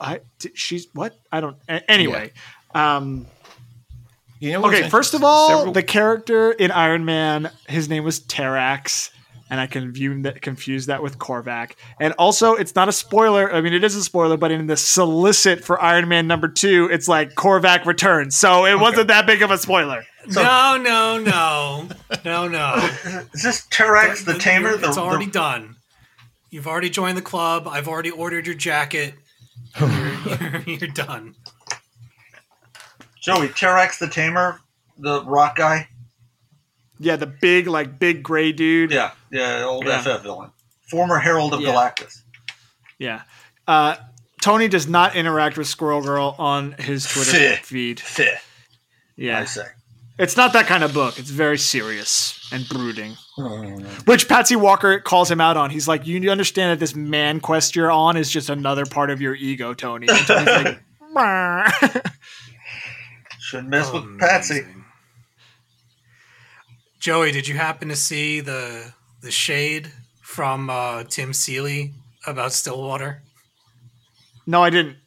I 0.00 0.20
did- 0.38 0.58
she's 0.58 0.88
what? 0.92 1.14
I 1.32 1.40
don't. 1.40 1.56
a- 1.68 1.88
Anyway, 1.90 2.32
um, 2.74 3.26
You 4.40 4.52
know 4.52 4.66
okay. 4.66 4.88
First 4.88 5.14
of 5.14 5.22
all, 5.24 5.48
Several- 5.48 5.72
the 5.72 5.82
character 5.82 6.52
in 6.52 6.70
Iron 6.70 7.04
Man, 7.04 7.50
his 7.68 7.88
name 7.88 8.04
was 8.04 8.20
Terrax, 8.20 9.10
and 9.50 9.60
I 9.60 9.66
can 9.66 9.92
view 9.92 10.22
that 10.22 10.40
confuse 10.42 10.86
that 10.86 11.02
with 11.02 11.18
Korvac. 11.18 11.72
And 12.00 12.14
also, 12.18 12.54
it's 12.54 12.74
not 12.74 12.88
a 12.88 12.92
spoiler. 12.92 13.52
I 13.52 13.60
mean, 13.60 13.72
it 13.74 13.84
is 13.84 13.94
a 13.96 14.02
spoiler, 14.02 14.36
but 14.36 14.50
in 14.50 14.66
the 14.66 14.76
solicit 14.76 15.62
for 15.64 15.80
Iron 15.82 16.08
Man 16.08 16.26
number 16.26 16.48
two, 16.48 16.88
it's 16.90 17.06
like 17.08 17.34
Korvac 17.34 17.84
returns, 17.84 18.36
so 18.36 18.64
it 18.64 18.78
wasn't 18.78 19.08
that 19.08 19.26
big 19.26 19.42
of 19.42 19.50
a 19.50 19.58
spoiler. 19.58 20.04
no, 20.28 20.76
no, 20.76 21.18
no, 21.18 21.88
no, 22.24 22.46
no. 22.48 22.74
Is 23.34 23.42
this 23.42 23.66
Terrax 23.68 24.24
the 24.24 24.34
Tamer? 24.38 24.76
The, 24.76 24.88
It's 24.88 24.98
already 24.98 25.26
the, 25.26 25.32
done. 25.32 25.76
You've 26.50 26.66
already 26.66 26.90
joined 26.90 27.16
the 27.16 27.22
club. 27.22 27.66
I've 27.68 27.88
already 27.88 28.10
ordered 28.10 28.46
your 28.46 28.56
jacket. 28.56 29.14
You're, 29.78 29.88
you're, 30.40 30.62
you're 30.66 30.88
done. 30.90 31.34
Joey, 33.20 33.48
Terrax 33.48 33.98
the 33.98 34.08
Tamer, 34.08 34.60
the 34.98 35.22
rock 35.24 35.56
guy. 35.56 35.88
Yeah, 36.98 37.16
the 37.16 37.26
big, 37.26 37.66
like 37.66 37.98
big 37.98 38.22
gray 38.22 38.52
dude. 38.52 38.90
Yeah, 38.90 39.12
yeah, 39.30 39.62
old 39.64 39.86
Yeah. 39.86 40.00
FF 40.02 40.22
villain, 40.22 40.50
former 40.90 41.18
Herald 41.18 41.54
of 41.54 41.60
Yeah. 41.60 41.68
Galactus. 41.70 42.22
Yeah. 42.98 43.22
Uh, 43.66 43.96
Tony 44.42 44.68
does 44.68 44.88
not 44.88 45.14
interact 45.14 45.56
with 45.56 45.66
Squirrel 45.66 46.02
Girl 46.02 46.34
on 46.38 46.72
his 46.72 47.06
Twitter 47.06 47.36
Fih. 47.38 47.58
feed. 47.58 47.98
Fih, 47.98 48.36
Yeah. 49.16 49.38
I 49.38 49.44
say. 49.44 49.66
It's 50.20 50.36
not 50.36 50.52
that 50.52 50.66
kind 50.66 50.84
of 50.84 50.92
book. 50.92 51.18
It's 51.18 51.30
very 51.30 51.56
serious 51.56 52.46
and 52.52 52.68
brooding. 52.68 53.16
Which 54.04 54.28
Patsy 54.28 54.54
Walker 54.54 55.00
calls 55.00 55.30
him 55.30 55.40
out 55.40 55.56
on. 55.56 55.70
He's 55.70 55.88
like, 55.88 56.06
"You 56.06 56.30
understand 56.30 56.72
that 56.72 56.78
this 56.78 56.94
man 56.94 57.40
quest 57.40 57.74
you're 57.74 57.90
on 57.90 58.18
is 58.18 58.30
just 58.30 58.50
another 58.50 58.84
part 58.84 59.08
of 59.08 59.22
your 59.22 59.34
ego, 59.34 59.72
Tony." 59.72 60.06
And 60.10 60.26
Tony's 60.26 60.46
like, 60.46 60.80
"Bah." 61.14 61.70
Shouldn't 63.40 63.70
mess 63.70 63.90
with 63.90 64.18
Patsy. 64.18 64.60
Amazing. 64.60 64.84
Joey, 66.98 67.32
did 67.32 67.48
you 67.48 67.56
happen 67.56 67.88
to 67.88 67.96
see 67.96 68.40
the 68.40 68.92
the 69.22 69.30
shade 69.30 69.90
from 70.20 70.68
uh, 70.68 71.04
Tim 71.04 71.32
Seeley 71.32 71.94
about 72.26 72.52
Stillwater? 72.52 73.22
"No, 74.46 74.62
I 74.62 74.68
didn't." 74.68 74.98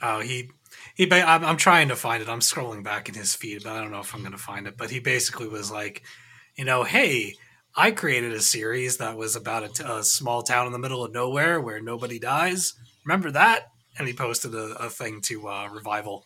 Oh, 0.00 0.20
he 0.20 0.50
he. 0.94 1.06
ba- 1.06 1.28
I'm, 1.28 1.44
I'm 1.44 1.56
trying 1.56 1.88
to 1.88 1.96
find 1.96 2.22
it. 2.22 2.28
I'm 2.28 2.40
scrolling 2.40 2.82
back 2.82 3.08
in 3.08 3.14
his 3.14 3.34
feed, 3.34 3.62
but 3.64 3.72
I 3.72 3.80
don't 3.80 3.90
know 3.90 4.00
if 4.00 4.14
I'm 4.14 4.20
going 4.20 4.32
to 4.32 4.38
find 4.38 4.66
it. 4.66 4.76
But 4.76 4.90
he 4.90 5.00
basically 5.00 5.48
was 5.48 5.70
like, 5.70 6.02
you 6.56 6.64
know, 6.64 6.84
hey, 6.84 7.34
I 7.76 7.90
created 7.90 8.32
a 8.32 8.40
series 8.40 8.98
that 8.98 9.16
was 9.16 9.34
about 9.36 9.64
a, 9.64 9.68
t- 9.68 9.84
a 9.86 10.02
small 10.04 10.42
town 10.42 10.66
in 10.66 10.72
the 10.72 10.78
middle 10.78 11.04
of 11.04 11.12
nowhere 11.12 11.60
where 11.60 11.80
nobody 11.80 12.18
dies. 12.18 12.74
Remember 13.04 13.30
that? 13.30 13.68
And 13.98 14.06
he 14.06 14.14
posted 14.14 14.54
a, 14.54 14.74
a 14.78 14.90
thing 14.90 15.20
to 15.22 15.48
uh, 15.48 15.68
revival. 15.68 16.24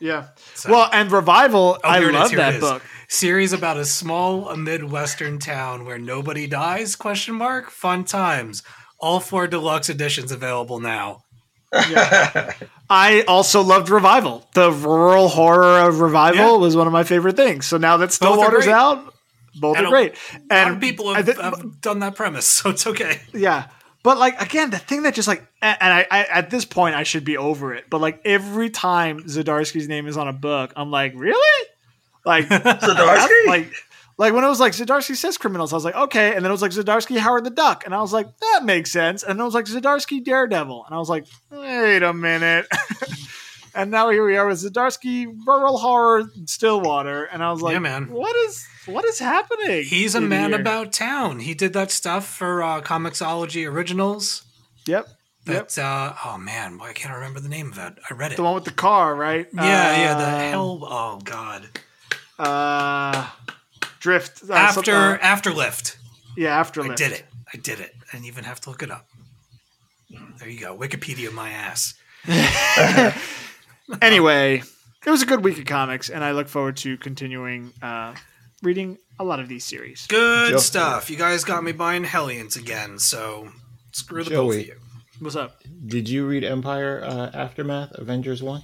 Yeah. 0.00 0.28
So- 0.54 0.70
Well, 0.72 0.90
and 0.92 1.10
Revival, 1.12 1.78
Oh, 1.84 1.88
I 1.88 1.98
here 2.00 2.08
it 2.08 2.14
is, 2.14 2.20
love 2.20 2.30
here 2.32 2.40
it 2.40 2.60
book. 2.60 2.82
Series 3.08 3.52
about 3.52 3.76
a 3.76 3.84
small 3.84 4.54
midwestern 4.56 5.38
town 5.38 5.84
where 5.84 5.98
nobody 5.98 6.46
dies? 6.48 6.96
Question 6.96 7.34
mark. 7.36 7.70
Fun 7.70 8.04
times. 8.04 8.62
All 8.98 9.20
four 9.20 9.46
deluxe 9.46 9.88
editions 9.88 10.32
available 10.32 10.80
now. 10.80 11.22
I 12.92 13.22
also 13.22 13.62
loved 13.62 13.88
Revival. 13.88 14.46
The 14.54 14.70
rural 14.70 15.28
horror 15.28 15.80
of 15.88 16.00
Revival 16.00 16.36
Yeah. 16.52 16.56
was 16.56 16.76
one 16.76 16.86
of 16.86 16.92
my 16.92 17.04
favorite 17.04 17.36
things. 17.36 17.64
So 17.66 17.78
now 17.78 17.96
that 17.98 18.12
Stillwater's 18.12 18.66
out, 18.68 19.14
both 19.58 19.76
And 19.78 19.86
are 19.86 19.90
great. 19.90 20.12
A 20.12 20.34
lot 20.36 20.42
And 20.50 20.74
of 20.74 20.80
people 20.80 21.14
have, 21.14 21.26
thi- 21.26 21.40
have 21.42 21.80
done 21.80 22.00
that 22.00 22.14
premise, 22.14 22.46
so 22.58 22.70
it's 22.70 22.86
okay. 22.86 23.20
yeah. 23.32 23.68
But 24.02 24.18
like 24.18 24.40
again, 24.42 24.70
the 24.70 24.78
thing 24.78 25.04
that 25.04 25.14
just 25.14 25.28
like, 25.28 25.46
and 25.62 25.76
I, 25.80 26.06
I 26.10 26.24
at 26.24 26.50
this 26.50 26.64
point 26.64 26.96
I 26.96 27.04
should 27.04 27.24
be 27.24 27.36
over 27.36 27.72
it. 27.72 27.84
But 27.88 28.00
like 28.00 28.20
every 28.24 28.68
time 28.68 29.22
Zdarsky's 29.24 29.88
name 29.88 30.06
is 30.08 30.16
on 30.16 30.26
a 30.28 30.32
book, 30.32 30.72
I'm 30.76 30.90
like, 30.90 31.12
really? 31.14 31.68
Like 32.24 32.46
Zdarsky? 32.48 33.46
like 33.46 33.72
like 34.18 34.32
when 34.34 34.44
it 34.44 34.48
was 34.48 34.60
like 34.60 34.72
Zdarsky 34.72 35.16
Sex 35.16 35.36
Criminals, 35.38 35.72
I 35.72 35.76
was 35.76 35.84
like, 35.84 35.94
okay. 35.94 36.34
And 36.34 36.44
then 36.44 36.50
it 36.50 36.52
was 36.52 36.62
like 36.62 36.72
Zdarsky 36.72 37.18
Howard 37.18 37.44
the 37.44 37.50
Duck, 37.50 37.84
and 37.84 37.94
I 37.94 38.00
was 38.00 38.12
like, 38.12 38.26
that 38.38 38.60
makes 38.64 38.92
sense. 38.92 39.22
And 39.22 39.32
then 39.38 39.40
it 39.40 39.44
was 39.44 39.54
like 39.54 39.64
Zdarsky 39.66 40.22
Daredevil, 40.24 40.84
and 40.86 40.94
I 40.94 40.98
was 40.98 41.08
like, 41.08 41.26
wait 41.50 42.02
a 42.02 42.12
minute. 42.12 42.66
and 43.74 43.90
now 43.90 44.10
here 44.10 44.24
we 44.26 44.36
are 44.36 44.46
with 44.46 44.58
Zdarsky 44.58 45.26
Rural 45.46 45.78
Horror 45.78 46.24
Stillwater, 46.46 47.24
and 47.24 47.42
I 47.42 47.50
was 47.52 47.62
like, 47.62 47.72
Yeah, 47.72 47.78
man. 47.80 48.10
what 48.10 48.34
is 48.36 48.66
what 48.86 49.04
is 49.04 49.18
happening? 49.18 49.84
He's 49.84 50.14
a 50.14 50.20
man 50.20 50.50
here? 50.50 50.60
about 50.60 50.92
town. 50.92 51.38
He 51.40 51.54
did 51.54 51.72
that 51.74 51.90
stuff 51.90 52.26
for 52.26 52.62
uh, 52.62 52.80
Comixology 52.82 53.66
Originals. 53.70 54.44
Yep. 54.86 55.06
Yep. 55.46 55.70
Uh, 55.78 56.12
oh 56.24 56.38
man, 56.38 56.78
why 56.78 56.90
I 56.90 56.92
can't 56.92 57.14
remember 57.14 57.40
the 57.40 57.48
name 57.48 57.72
of 57.72 57.78
it. 57.78 57.94
I 58.10 58.14
read 58.14 58.32
it. 58.32 58.36
The 58.36 58.42
one 58.44 58.54
with 58.54 58.64
the 58.64 58.70
car, 58.72 59.14
right? 59.14 59.46
yeah, 59.52 59.96
yeah. 59.96 60.14
The 60.14 60.24
Um, 60.26 60.50
hell. 60.50 60.78
Oh 60.82 61.20
god. 61.24 61.68
Uh, 62.38 63.26
drift 64.02 64.42
uh, 64.50 64.52
After 64.54 64.84
some- 64.84 65.14
uh, 65.14 65.18
Afterlift. 65.18 65.96
yeah, 66.36 66.60
Afterlift. 66.62 66.90
I 66.92 66.94
did 66.94 67.12
it. 67.12 67.24
I 67.54 67.56
did 67.56 67.80
it. 67.80 67.94
I 68.08 68.16
didn't 68.16 68.26
even 68.26 68.44
have 68.44 68.60
to 68.62 68.70
look 68.70 68.82
it 68.82 68.90
up. 68.90 69.06
There 70.38 70.48
you 70.48 70.60
go. 70.60 70.76
Wikipedia 70.76 71.32
my 71.32 71.50
ass. 71.50 71.94
Anyway, 74.00 74.62
it 75.04 75.10
was 75.10 75.20
a 75.22 75.26
good 75.26 75.44
week 75.44 75.58
of 75.58 75.64
comics, 75.66 76.08
and 76.08 76.24
I 76.24 76.30
look 76.32 76.48
forward 76.48 76.76
to 76.78 76.96
continuing 76.96 77.72
uh, 77.82 78.14
reading 78.62 78.96
a 79.18 79.24
lot 79.24 79.38
of 79.40 79.48
these 79.48 79.64
series. 79.64 80.06
Good 80.06 80.52
Joe- 80.52 80.56
stuff. 80.58 81.10
You 81.10 81.16
guys 81.18 81.44
got 81.44 81.62
me 81.62 81.72
buying 81.72 82.04
Hellions 82.04 82.56
again, 82.56 82.98
so 82.98 83.48
screw 83.90 84.24
the 84.24 84.30
both 84.30 84.54
of 84.54 84.66
you. 84.66 84.76
What's 85.18 85.36
up? 85.36 85.60
Did 85.86 86.08
you 86.08 86.26
read 86.26 86.42
Empire 86.44 87.02
uh, 87.04 87.30
Aftermath 87.34 87.92
Avengers 87.98 88.42
One? 88.42 88.62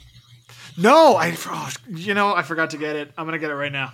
No, 0.79 1.17
I 1.17 1.37
oh, 1.47 1.71
you 1.89 2.15
know 2.15 2.35
I 2.35 2.43
forgot 2.43 2.71
to 2.71 2.79
get 2.79 2.97
it. 2.97 3.13
I'm 3.19 3.27
gonna 3.27 3.39
get 3.39 3.51
it 3.51 3.55
right 3.55 3.73
now. 3.73 3.93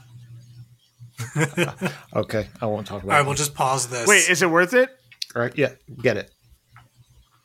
Okay, 2.14 2.48
I 2.60 2.66
won't 2.66 2.86
talk 2.86 3.02
about. 3.02 3.12
All 3.12 3.18
right, 3.18 3.24
it. 3.24 3.26
we'll 3.26 3.36
just 3.36 3.54
pause 3.54 3.88
this. 3.88 4.06
Wait, 4.06 4.28
is 4.28 4.42
it 4.42 4.50
worth 4.50 4.72
it? 4.74 4.88
All 5.34 5.42
right, 5.42 5.56
yeah, 5.56 5.72
get 6.00 6.16
it. 6.16 6.30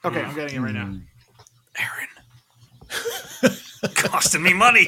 Okay, 0.06 0.22
I'm 0.22 0.36
getting 0.36 0.58
it 0.58 0.62
right 0.62 0.74
now. 0.74 0.96
Aaron. 1.78 2.08
Costing 3.96 4.44
me 4.44 4.54
money. 4.54 4.88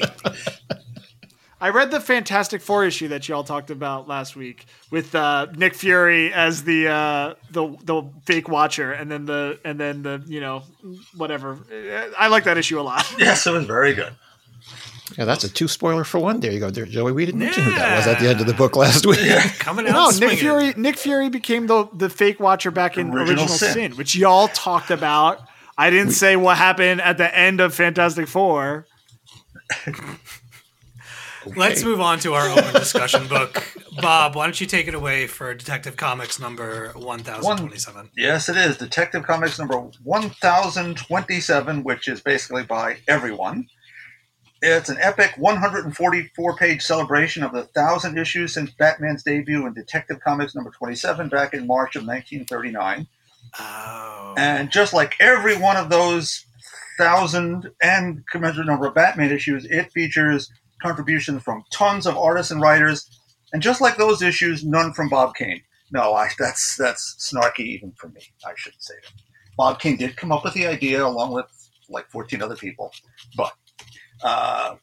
I 1.60 1.68
read 1.68 1.90
the 1.92 2.00
Fantastic 2.00 2.60
Four 2.60 2.84
issue 2.84 3.08
that 3.08 3.28
y'all 3.28 3.44
talked 3.44 3.70
about 3.70 4.08
last 4.08 4.34
week 4.34 4.66
with 4.90 5.14
uh, 5.14 5.46
Nick 5.56 5.74
Fury 5.74 6.32
as 6.32 6.64
the 6.64 6.88
uh, 6.88 7.34
the 7.50 7.76
the 7.84 8.02
fake 8.24 8.48
watcher, 8.48 8.92
and 8.92 9.10
then 9.10 9.26
the 9.26 9.60
and 9.64 9.78
then 9.78 10.02
the 10.02 10.22
you 10.26 10.40
know 10.40 10.64
whatever. 11.16 11.58
I 12.18 12.28
like 12.28 12.44
that 12.44 12.58
issue 12.58 12.80
a 12.80 12.82
lot. 12.82 13.04
yes, 13.18 13.46
it 13.46 13.52
was 13.52 13.64
very 13.64 13.94
good. 13.94 14.12
Yeah, 15.18 15.24
that's 15.24 15.44
a 15.44 15.52
two 15.52 15.68
spoiler 15.68 16.04
for 16.04 16.20
one. 16.20 16.40
There 16.40 16.52
you 16.52 16.60
go, 16.60 16.70
there, 16.70 16.86
Joey. 16.86 17.12
We 17.12 17.26
didn't 17.26 17.40
mention 17.40 17.64
who 17.64 17.70
that 17.72 17.96
was 17.96 18.06
at 18.06 18.20
the 18.20 18.28
end 18.28 18.40
of 18.40 18.46
the 18.46 18.54
book 18.54 18.76
last 18.76 19.04
week. 19.06 19.18
Coming 19.58 19.86
out 19.86 19.92
No, 19.92 20.10
swinging. 20.10 20.30
Nick 20.30 20.38
Fury. 20.40 20.74
Nick 20.76 20.96
Fury 20.96 21.28
became 21.28 21.66
the 21.66 21.88
the 21.92 22.08
fake 22.08 22.40
watcher 22.40 22.70
back 22.70 22.96
in 22.96 23.08
Original 23.10 23.44
Original, 23.44 23.48
Sin. 23.48 23.72
Sin. 23.72 23.92
which 23.92 24.14
y'all 24.14 24.48
talked 24.48 24.90
about. 24.90 25.40
I 25.76 25.90
didn't 25.90 26.12
say 26.12 26.36
what 26.36 26.56
happened 26.58 27.00
at 27.00 27.18
the 27.18 27.36
end 27.36 27.60
of 27.60 27.74
Fantastic 27.74 28.28
Four. 28.28 28.86
Let's 31.56 31.82
move 31.82 32.00
on 32.00 32.20
to 32.20 32.34
our 32.34 32.48
open 32.48 32.72
discussion 32.74 33.26
book. 33.26 33.66
Bob, 34.00 34.36
why 34.36 34.44
don't 34.46 34.60
you 34.60 34.66
take 34.66 34.86
it 34.86 34.94
away 34.94 35.26
for 35.26 35.52
Detective 35.54 35.96
Comics 35.96 36.38
number 36.38 36.92
1027? 36.94 38.10
Yes, 38.16 38.48
it 38.48 38.56
is. 38.56 38.76
Detective 38.76 39.24
Comics 39.24 39.58
number 39.58 39.76
1027, 39.76 41.82
which 41.82 42.06
is 42.06 42.20
basically 42.20 42.62
by 42.62 42.98
everyone. 43.08 43.66
It's 44.64 44.88
an 44.88 44.98
epic 45.00 45.32
144 45.38 46.56
page 46.56 46.82
celebration 46.82 47.42
of 47.42 47.52
the 47.52 47.64
thousand 47.64 48.16
issues 48.16 48.54
since 48.54 48.70
Batman's 48.70 49.24
debut 49.24 49.66
in 49.66 49.74
Detective 49.74 50.20
Comics 50.20 50.54
number 50.54 50.70
27 50.70 51.28
back 51.28 51.52
in 51.52 51.66
March 51.66 51.96
of 51.96 52.06
1939. 52.06 53.08
Oh. 53.58 54.34
And 54.38 54.70
just 54.70 54.94
like 54.94 55.16
every 55.18 55.56
one 55.58 55.76
of 55.76 55.90
those 55.90 56.46
thousand 56.96 57.70
and 57.82 58.22
commensurate 58.30 58.68
number 58.68 58.86
of 58.86 58.94
Batman 58.94 59.32
issues, 59.32 59.64
it 59.64 59.90
features 59.90 60.48
contributions 60.80 61.42
from 61.42 61.64
tons 61.72 62.06
of 62.06 62.16
artists 62.16 62.52
and 62.52 62.60
writers. 62.60 63.10
And 63.52 63.62
just 63.62 63.80
like 63.80 63.96
those 63.96 64.22
issues, 64.22 64.64
none 64.64 64.92
from 64.92 65.08
Bob 65.08 65.34
Kane. 65.34 65.62
No, 65.90 66.14
I, 66.14 66.28
that's 66.38 66.76
that's 66.76 67.16
snarky 67.18 67.66
even 67.66 67.92
for 67.98 68.08
me. 68.10 68.22
I 68.46 68.52
shouldn't 68.56 68.82
say 68.82 68.94
that. 69.02 69.22
Bob 69.58 69.80
Kane 69.80 69.96
did 69.96 70.16
come 70.16 70.30
up 70.30 70.44
with 70.44 70.54
the 70.54 70.68
idea 70.68 71.04
along 71.04 71.32
with 71.32 71.46
like 71.90 72.08
14 72.10 72.40
other 72.40 72.56
people, 72.56 72.92
but 73.36 73.52
uh, 74.22 74.76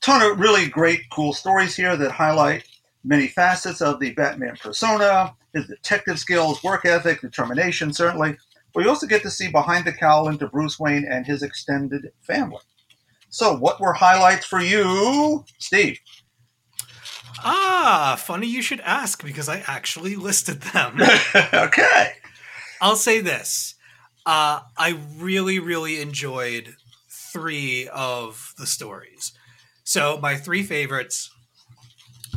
ton 0.00 0.22
of 0.22 0.38
really 0.38 0.68
great, 0.68 1.00
cool 1.10 1.32
stories 1.32 1.76
here 1.76 1.96
that 1.96 2.10
highlight 2.10 2.64
many 3.04 3.28
facets 3.28 3.80
of 3.80 4.00
the 4.00 4.12
Batman 4.12 4.56
persona, 4.60 5.34
his 5.54 5.66
detective 5.66 6.18
skills, 6.18 6.62
work 6.62 6.84
ethic, 6.84 7.20
determination, 7.20 7.92
certainly. 7.92 8.36
But 8.74 8.84
you 8.84 8.90
also 8.90 9.06
get 9.06 9.22
to 9.22 9.30
see 9.30 9.48
behind 9.48 9.86
the 9.86 9.92
cowl 9.92 10.28
into 10.28 10.46
Bruce 10.46 10.78
Wayne 10.78 11.06
and 11.10 11.26
his 11.26 11.42
extended 11.42 12.12
family. 12.20 12.60
So, 13.30 13.56
what 13.56 13.80
were 13.80 13.92
highlights 13.92 14.46
for 14.46 14.60
you, 14.60 15.44
Steve? 15.58 15.98
Ah, 17.40 18.16
funny 18.18 18.46
you 18.46 18.62
should 18.62 18.80
ask 18.80 19.24
because 19.24 19.48
I 19.48 19.62
actually 19.66 20.16
listed 20.16 20.62
them. 20.62 21.00
okay. 21.52 22.12
I'll 22.80 22.96
say 22.96 23.20
this. 23.20 23.74
Uh, 24.26 24.60
I 24.76 24.98
really, 25.16 25.58
really 25.58 26.00
enjoyed 26.00 26.76
three 27.32 27.88
of 27.88 28.54
the 28.58 28.66
stories. 28.66 29.32
So 29.84 30.18
my 30.20 30.36
three 30.36 30.62
favorites 30.62 31.30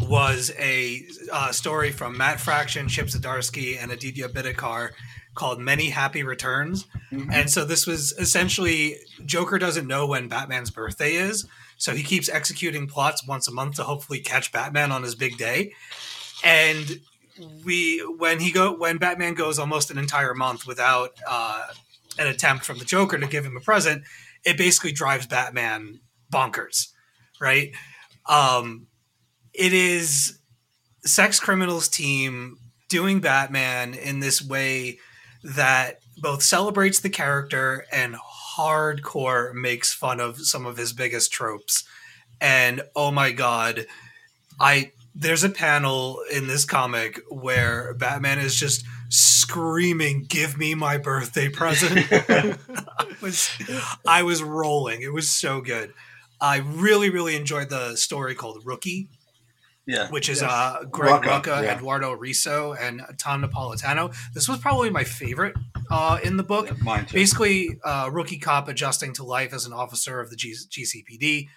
was 0.02 0.52
a 0.58 1.02
uh, 1.32 1.52
story 1.52 1.92
from 1.92 2.18
Matt 2.18 2.40
Fraction, 2.40 2.88
Chip 2.88 3.08
Zdarsky, 3.08 3.78
and 3.82 3.92
Aditya 3.92 4.30
Bidikar 4.30 4.92
called 5.36 5.60
Many 5.60 5.90
Happy 5.90 6.24
Returns. 6.24 6.86
And 7.32 7.50
so 7.50 7.66
this 7.66 7.88
was 7.88 8.14
essentially 8.14 8.98
Joker 9.26 9.58
doesn't 9.58 9.88
know 9.88 10.08
when 10.08 10.28
Batman's 10.28 10.72
birthday 10.72 11.14
is. 11.14 11.46
So 11.78 11.94
he 11.94 12.04
keeps 12.04 12.30
executing 12.30 12.88
plots 12.88 13.26
once 13.26 13.48
a 13.48 13.52
month 13.52 13.76
to 13.76 13.84
hopefully 13.84 14.20
catch 14.20 14.52
Batman 14.52 14.92
on 14.92 15.04
his 15.04 15.16
big 15.16 15.38
day. 15.38 15.74
And 16.44 17.00
we 17.66 18.00
when 18.18 18.40
he 18.40 18.52
go 18.52 18.78
when 18.78 18.98
Batman 18.98 19.34
goes 19.34 19.58
almost 19.58 19.90
an 19.90 19.98
entire 19.98 20.34
month 20.34 20.68
without 20.68 21.12
uh, 21.28 21.68
an 22.20 22.28
attempt 22.28 22.66
from 22.66 22.78
the 22.78 22.86
Joker 22.86 23.18
to 23.18 23.28
give 23.28 23.46
him 23.46 23.58
a 23.58 23.62
present, 23.62 24.04
it 24.46 24.58
basically 24.58 24.92
drives 24.92 25.28
Batman 25.28 26.00
bonkers, 26.32 26.88
right? 27.40 27.72
Um, 28.28 28.88
it 29.54 29.74
is 29.74 30.40
sex 31.04 31.40
criminals 31.40 31.88
team 31.88 32.58
doing 32.90 33.20
Batman 33.20 33.94
in 33.94 34.20
this 34.20 34.42
way 34.42 35.00
that 35.44 36.00
both 36.18 36.44
celebrates 36.44 37.00
the 37.00 37.10
character 37.10 37.86
and 37.92 38.16
hardcore 38.56 39.54
makes 39.54 39.94
fun 39.94 40.20
of 40.20 40.40
some 40.40 40.66
of 40.66 40.78
his 40.78 40.94
biggest 40.94 41.32
tropes. 41.32 41.84
And 42.40 42.82
oh 42.96 43.12
my 43.12 43.32
god, 43.32 43.86
I 44.60 44.92
there's 45.14 45.44
a 45.44 45.50
panel 45.50 46.22
in 46.32 46.48
this 46.48 46.66
comic 46.66 47.20
where 47.30 47.94
Batman 47.96 48.40
is 48.40 48.56
just 48.56 48.86
screaming, 49.42 50.26
"Give 50.28 50.58
me 50.58 50.76
my 50.76 50.98
birthday 50.98 51.50
present." 51.50 52.08
I 52.12 53.06
was 53.22 53.50
I 54.08 54.24
was 54.24 54.42
rolling. 54.42 55.02
It 55.02 55.14
was 55.14 55.30
so 55.30 55.62
good. 55.62 55.94
I 56.40 56.58
really 56.58 57.10
really 57.10 57.36
enjoyed 57.36 57.70
the 57.70 57.96
story 57.96 58.34
called 58.36 58.62
Rookie, 58.66 59.10
Yeah. 59.86 60.10
which 60.10 60.30
is 60.30 60.42
uh, 60.42 60.84
Greg 60.90 61.22
Rucka, 61.24 61.44
Rucka, 61.44 61.64
yeah. 61.64 61.76
Eduardo 61.76 62.16
Risso, 62.16 62.76
and 62.80 63.02
Tom 63.18 63.44
Napolitano. 63.44 64.14
This 64.34 64.48
was 64.50 64.58
probably 64.60 64.90
my 64.90 65.04
favorite 65.04 65.56
uh, 65.90 66.20
in 66.24 66.38
the 66.38 66.44
book. 66.44 66.82
Mine 66.82 67.06
too. 67.06 67.14
Basically, 67.14 67.78
uh, 67.84 68.10
rookie 68.12 68.40
cop 68.40 68.68
adjusting 68.68 69.14
to 69.14 69.24
life 69.24 69.54
as 69.54 69.66
an 69.66 69.74
officer 69.74 70.20
of 70.20 70.30
the 70.30 70.36
G- 70.36 70.56
GCPD. 70.70 71.48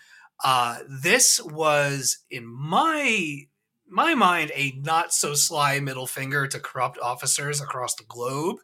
Uh, 0.42 0.78
this 1.02 1.40
was, 1.44 2.18
in 2.30 2.44
my 2.44 3.46
my 3.94 4.14
mind, 4.14 4.50
a 4.54 4.72
not 4.82 5.12
so 5.12 5.34
sly 5.34 5.78
middle 5.80 6.06
finger 6.06 6.46
to 6.48 6.58
corrupt 6.58 6.98
officers 6.98 7.60
across 7.60 7.94
the 7.94 8.04
globe. 8.08 8.56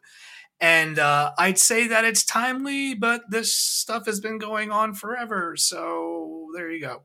And 0.59 0.99
uh, 0.99 1.31
I'd 1.39 1.57
say 1.57 1.87
that 1.87 2.05
it's 2.05 2.23
timely, 2.23 2.93
but 2.93 3.23
this 3.29 3.55
stuff 3.55 4.05
has 4.05 4.19
been 4.19 4.37
going 4.37 4.71
on 4.71 4.93
forever. 4.93 5.55
So 5.57 6.49
there 6.53 6.69
you 6.69 6.81
go. 6.81 7.03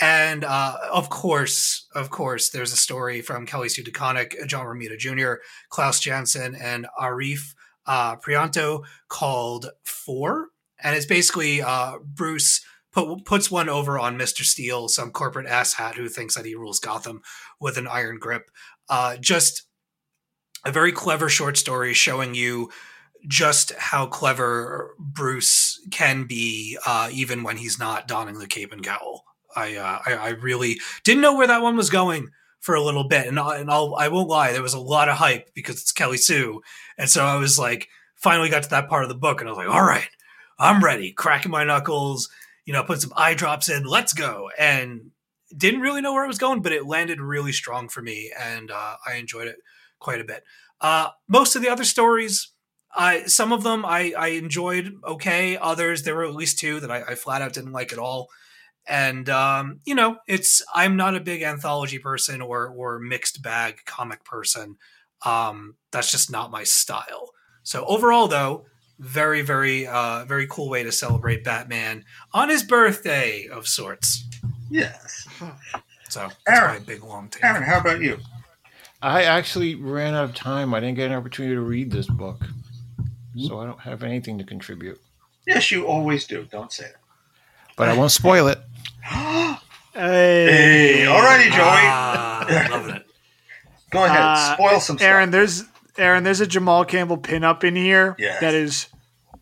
And 0.00 0.44
uh, 0.44 0.76
of 0.92 1.10
course, 1.10 1.86
of 1.94 2.10
course, 2.10 2.50
there's 2.50 2.72
a 2.72 2.76
story 2.76 3.20
from 3.20 3.44
Kelly 3.44 3.68
Sue 3.68 3.82
DeConnick, 3.82 4.46
John 4.46 4.64
Romita 4.64 4.96
Jr., 4.96 5.42
Klaus 5.68 5.98
Janson, 6.00 6.54
and 6.54 6.86
Arif 6.98 7.54
uh, 7.86 8.16
Prianto 8.16 8.84
called 9.08 9.70
Four. 9.84 10.48
And 10.80 10.94
it's 10.94 11.06
basically 11.06 11.60
uh, 11.60 11.98
Bruce 12.04 12.60
put, 12.92 13.24
puts 13.24 13.50
one 13.50 13.68
over 13.68 13.98
on 13.98 14.18
Mr. 14.18 14.42
Steel, 14.42 14.88
some 14.88 15.10
corporate 15.10 15.46
asshat 15.46 15.94
who 15.94 16.08
thinks 16.08 16.34
that 16.34 16.44
he 16.44 16.54
rules 16.54 16.80
Gotham 16.80 17.22
with 17.60 17.76
an 17.78 17.86
iron 17.86 18.18
grip. 18.18 18.50
Uh, 18.88 19.16
just 19.16 19.64
a 20.64 20.72
very 20.72 20.92
clever 20.92 21.28
short 21.28 21.56
story 21.56 21.94
showing 21.94 22.34
you 22.34 22.70
just 23.26 23.72
how 23.72 24.06
clever 24.06 24.94
Bruce 24.98 25.80
can 25.90 26.24
be, 26.24 26.78
uh, 26.86 27.08
even 27.12 27.42
when 27.42 27.56
he's 27.56 27.78
not 27.78 28.08
donning 28.08 28.38
the 28.38 28.46
cape 28.46 28.72
and 28.72 28.82
cowl. 28.82 29.24
I, 29.56 29.76
uh, 29.76 29.98
I 30.06 30.12
I 30.14 30.28
really 30.30 30.78
didn't 31.04 31.22
know 31.22 31.36
where 31.36 31.46
that 31.46 31.62
one 31.62 31.76
was 31.76 31.90
going 31.90 32.28
for 32.60 32.74
a 32.74 32.82
little 32.82 33.08
bit, 33.08 33.26
and, 33.26 33.38
I, 33.38 33.58
and 33.58 33.70
I'll 33.70 33.94
I 33.96 34.08
won't 34.08 34.28
lie, 34.28 34.52
there 34.52 34.62
was 34.62 34.74
a 34.74 34.80
lot 34.80 35.08
of 35.08 35.16
hype 35.16 35.50
because 35.54 35.76
it's 35.76 35.92
Kelly 35.92 36.16
Sue, 36.16 36.60
and 36.96 37.08
so 37.08 37.24
I 37.24 37.36
was 37.36 37.58
like, 37.58 37.88
finally 38.14 38.50
got 38.50 38.64
to 38.64 38.70
that 38.70 38.88
part 38.88 39.04
of 39.04 39.08
the 39.08 39.14
book, 39.14 39.40
and 39.40 39.48
I 39.48 39.52
was 39.52 39.58
like, 39.58 39.74
all 39.74 39.84
right, 39.84 40.08
I'm 40.58 40.82
ready, 40.82 41.12
cracking 41.12 41.50
my 41.50 41.64
knuckles, 41.64 42.28
you 42.68 42.74
know, 42.74 42.84
put 42.84 43.00
some 43.00 43.14
eye 43.16 43.32
drops 43.32 43.70
in, 43.70 43.84
let's 43.84 44.12
go, 44.12 44.50
and 44.58 45.10
didn't 45.56 45.80
really 45.80 46.02
know 46.02 46.12
where 46.12 46.24
it 46.24 46.28
was 46.28 46.36
going, 46.36 46.60
but 46.60 46.70
it 46.70 46.84
landed 46.84 47.18
really 47.18 47.50
strong 47.50 47.88
for 47.88 48.02
me, 48.02 48.30
and 48.38 48.70
uh, 48.70 48.96
I 49.06 49.14
enjoyed 49.14 49.48
it 49.48 49.56
quite 49.98 50.20
a 50.20 50.24
bit. 50.24 50.44
Uh, 50.78 51.08
most 51.26 51.56
of 51.56 51.62
the 51.62 51.70
other 51.70 51.84
stories, 51.84 52.52
I 52.94 53.24
some 53.24 53.54
of 53.54 53.62
them 53.62 53.86
I, 53.86 54.12
I 54.18 54.28
enjoyed 54.28 54.92
okay. 55.02 55.56
Others 55.56 56.02
there 56.02 56.14
were 56.14 56.26
at 56.26 56.34
least 56.34 56.58
two 56.58 56.78
that 56.80 56.90
I, 56.90 57.04
I 57.04 57.14
flat 57.14 57.40
out 57.40 57.54
didn't 57.54 57.72
like 57.72 57.90
at 57.90 57.98
all. 57.98 58.28
And 58.86 59.30
um, 59.30 59.80
you 59.86 59.94
know, 59.94 60.18
it's 60.28 60.62
I'm 60.74 60.94
not 60.94 61.16
a 61.16 61.20
big 61.20 61.40
anthology 61.40 61.98
person 61.98 62.42
or 62.42 62.68
or 62.68 62.98
mixed 62.98 63.40
bag 63.42 63.80
comic 63.86 64.26
person. 64.26 64.76
Um, 65.24 65.76
that's 65.90 66.10
just 66.10 66.30
not 66.30 66.50
my 66.50 66.64
style. 66.64 67.30
So 67.62 67.86
overall, 67.86 68.28
though, 68.28 68.66
very 68.98 69.42
very 69.42 69.86
uh, 69.86 70.24
very 70.24 70.46
cool 70.46 70.68
way 70.68 70.82
to 70.82 70.92
celebrate 70.92 71.44
Batman 71.44 72.04
on 72.32 72.48
his 72.48 72.62
birthday 72.62 73.46
of 73.48 73.66
sorts. 73.68 74.24
Yes. 74.70 75.26
So 76.08 76.20
that's 76.20 76.36
Aaron. 76.48 76.74
my 76.74 76.78
big 76.86 77.02
long 77.04 77.28
take. 77.28 77.44
Aaron, 77.44 77.62
how 77.62 77.78
about 77.78 78.00
you? 78.00 78.18
I 79.00 79.24
actually 79.24 79.74
ran 79.76 80.14
out 80.14 80.24
of 80.24 80.34
time. 80.34 80.74
I 80.74 80.80
didn't 80.80 80.96
get 80.96 81.10
an 81.10 81.16
opportunity 81.16 81.54
to 81.54 81.60
read 81.60 81.90
this 81.90 82.06
book, 82.06 82.42
so 83.36 83.60
I 83.60 83.64
don't 83.66 83.80
have 83.80 84.02
anything 84.02 84.38
to 84.38 84.44
contribute. 84.44 85.00
Yes, 85.46 85.70
you 85.70 85.86
always 85.86 86.26
do. 86.26 86.46
Don't 86.50 86.72
say 86.72 86.86
it. 86.86 86.96
But 87.76 87.88
I 87.88 87.96
won't 87.96 88.10
spoil 88.12 88.48
it. 88.48 88.58
Hey, 89.94 90.46
Hey, 90.46 91.04
alrighty, 91.08 91.50
Joey. 91.50 91.56
Ah, 91.58 92.68
loving 92.70 92.94
it. 92.96 93.06
Go 93.90 94.04
ahead. 94.04 94.20
Uh, 94.20 94.54
Spoil 94.54 94.80
some 94.80 94.96
stuff. 94.96 95.08
Aaron, 95.08 95.30
there's 95.32 95.64
Aaron, 95.98 96.24
there's 96.24 96.40
a 96.40 96.46
Jamal 96.46 96.84
Campbell 96.84 97.18
pinup 97.18 97.64
in 97.64 97.76
here 97.76 98.14
Yes. 98.18 98.40
that 98.40 98.54
is 98.54 98.86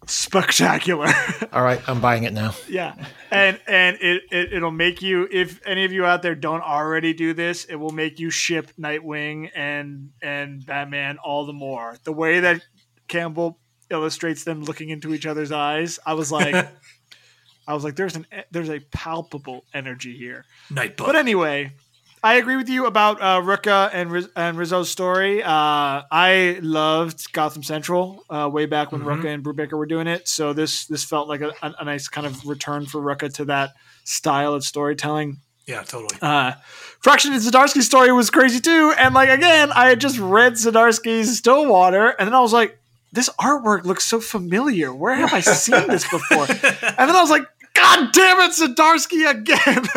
spectacular. 0.07 1.09
All 1.53 1.63
right, 1.63 1.81
I'm 1.89 2.01
buying 2.01 2.25
it 2.25 2.33
now. 2.33 2.55
yeah, 2.69 2.95
and 3.31 3.59
and 3.67 3.97
it, 4.01 4.23
it 4.31 4.53
it'll 4.53 4.71
make 4.71 5.03
you 5.03 5.29
if 5.31 5.61
any 5.67 5.85
of 5.85 5.93
you 5.93 6.05
out 6.05 6.23
there 6.23 6.35
don't 6.35 6.63
already 6.63 7.13
do 7.13 7.35
this, 7.35 7.65
it 7.65 7.77
will 7.77 7.91
make 7.91 8.19
you 8.19 8.31
ship 8.31 8.71
Nightwing 8.79 9.51
and 9.55 10.11
and 10.23 10.65
Batman 10.65 11.19
all 11.19 11.47
the 11.47 11.53
more. 11.53 11.97
The 12.05 12.13
way 12.13 12.41
that 12.41 12.63
Campbell 13.09 13.59
illustrates 13.91 14.45
them 14.45 14.65
looking 14.65 14.89
into 14.91 15.13
each 15.15 15.27
other's 15.27 15.53
eyes, 15.53 15.99
I 16.07 16.15
was 16.15 16.33
like, 16.33 16.55
I 17.69 17.75
was 17.75 17.85
like, 17.85 17.97
there's 17.97 18.17
an 18.17 18.27
there's 18.51 18.71
a 18.71 18.81
palpable 18.81 19.65
energy 19.75 20.17
here. 20.17 20.45
Night. 20.71 20.97
But 20.97 21.17
anyway, 21.17 21.73
I 22.23 22.37
agree 22.37 22.57
with 22.57 22.69
you 22.69 22.87
about 22.87 23.21
uh, 23.23 23.41
Rucka 23.41 23.91
and 23.93 24.11
Riz- 24.11 24.29
and 24.35 24.57
Risso's 24.57 24.91
story. 24.91 25.43
Uh, 25.43 26.03
I 26.11 26.59
loved 26.63 27.33
Gotham 27.33 27.63
Central 27.63 28.25
uh, 28.29 28.49
way 28.53 28.67
back 28.67 28.91
when 28.91 29.03
Mhm. 29.03 29.23
Rucka 29.23 29.33
and 29.35 29.45
Brubaker 29.45 29.75
were 29.79 29.87
doing 29.87 30.07
it. 30.09 30.27
So 30.27 30.53
this 30.53 30.87
this 30.87 31.05
felt 31.05 31.29
like 31.29 31.41
a, 31.41 31.53
a, 31.63 31.85
nice 31.85 32.09
kind 32.09 32.27
of 32.27 32.45
return 32.47 32.87
for 32.87 33.01
Rucka 33.01 33.33
to 33.35 33.45
that 33.47 33.75
style 34.05 34.55
of 34.55 34.65
storytelling. 34.65 35.39
yeah, 35.67 35.83
totally. 35.83 36.19
Uh, 36.21 36.53
Fraction 37.01 37.33
and 37.33 37.43
Zdarsky's 37.43 37.87
story 37.87 38.11
was 38.13 38.31
crazy 38.31 38.61
too. 38.61 38.93
And 38.99 39.15
like 39.15 39.29
again, 39.29 39.71
I 39.73 39.89
had 39.89 40.01
just 40.01 40.19
read 40.19 40.55
Zdarsky's 40.55 41.39
Stillwater, 41.39 42.09
and 42.09 42.27
then 42.27 42.35
I 42.35 42.41
was 42.41 42.53
like, 42.53 42.79
this 43.13 43.29
artwork 43.41 43.85
looks 43.85 44.05
so 44.05 44.21
familiar. 44.21 44.93
Where 44.93 45.15
have 45.15 45.33
I 45.33 45.41
seen 45.41 45.87
this 45.87 46.09
before? 46.09 46.47
and 46.49 47.09
then 47.09 47.15
I 47.17 47.21
was 47.21 47.31
like, 47.31 47.47
God 47.75 48.11
damn 48.13 48.41
it, 48.41 48.53
Zdarsky 48.53 49.31
again. 49.31 49.85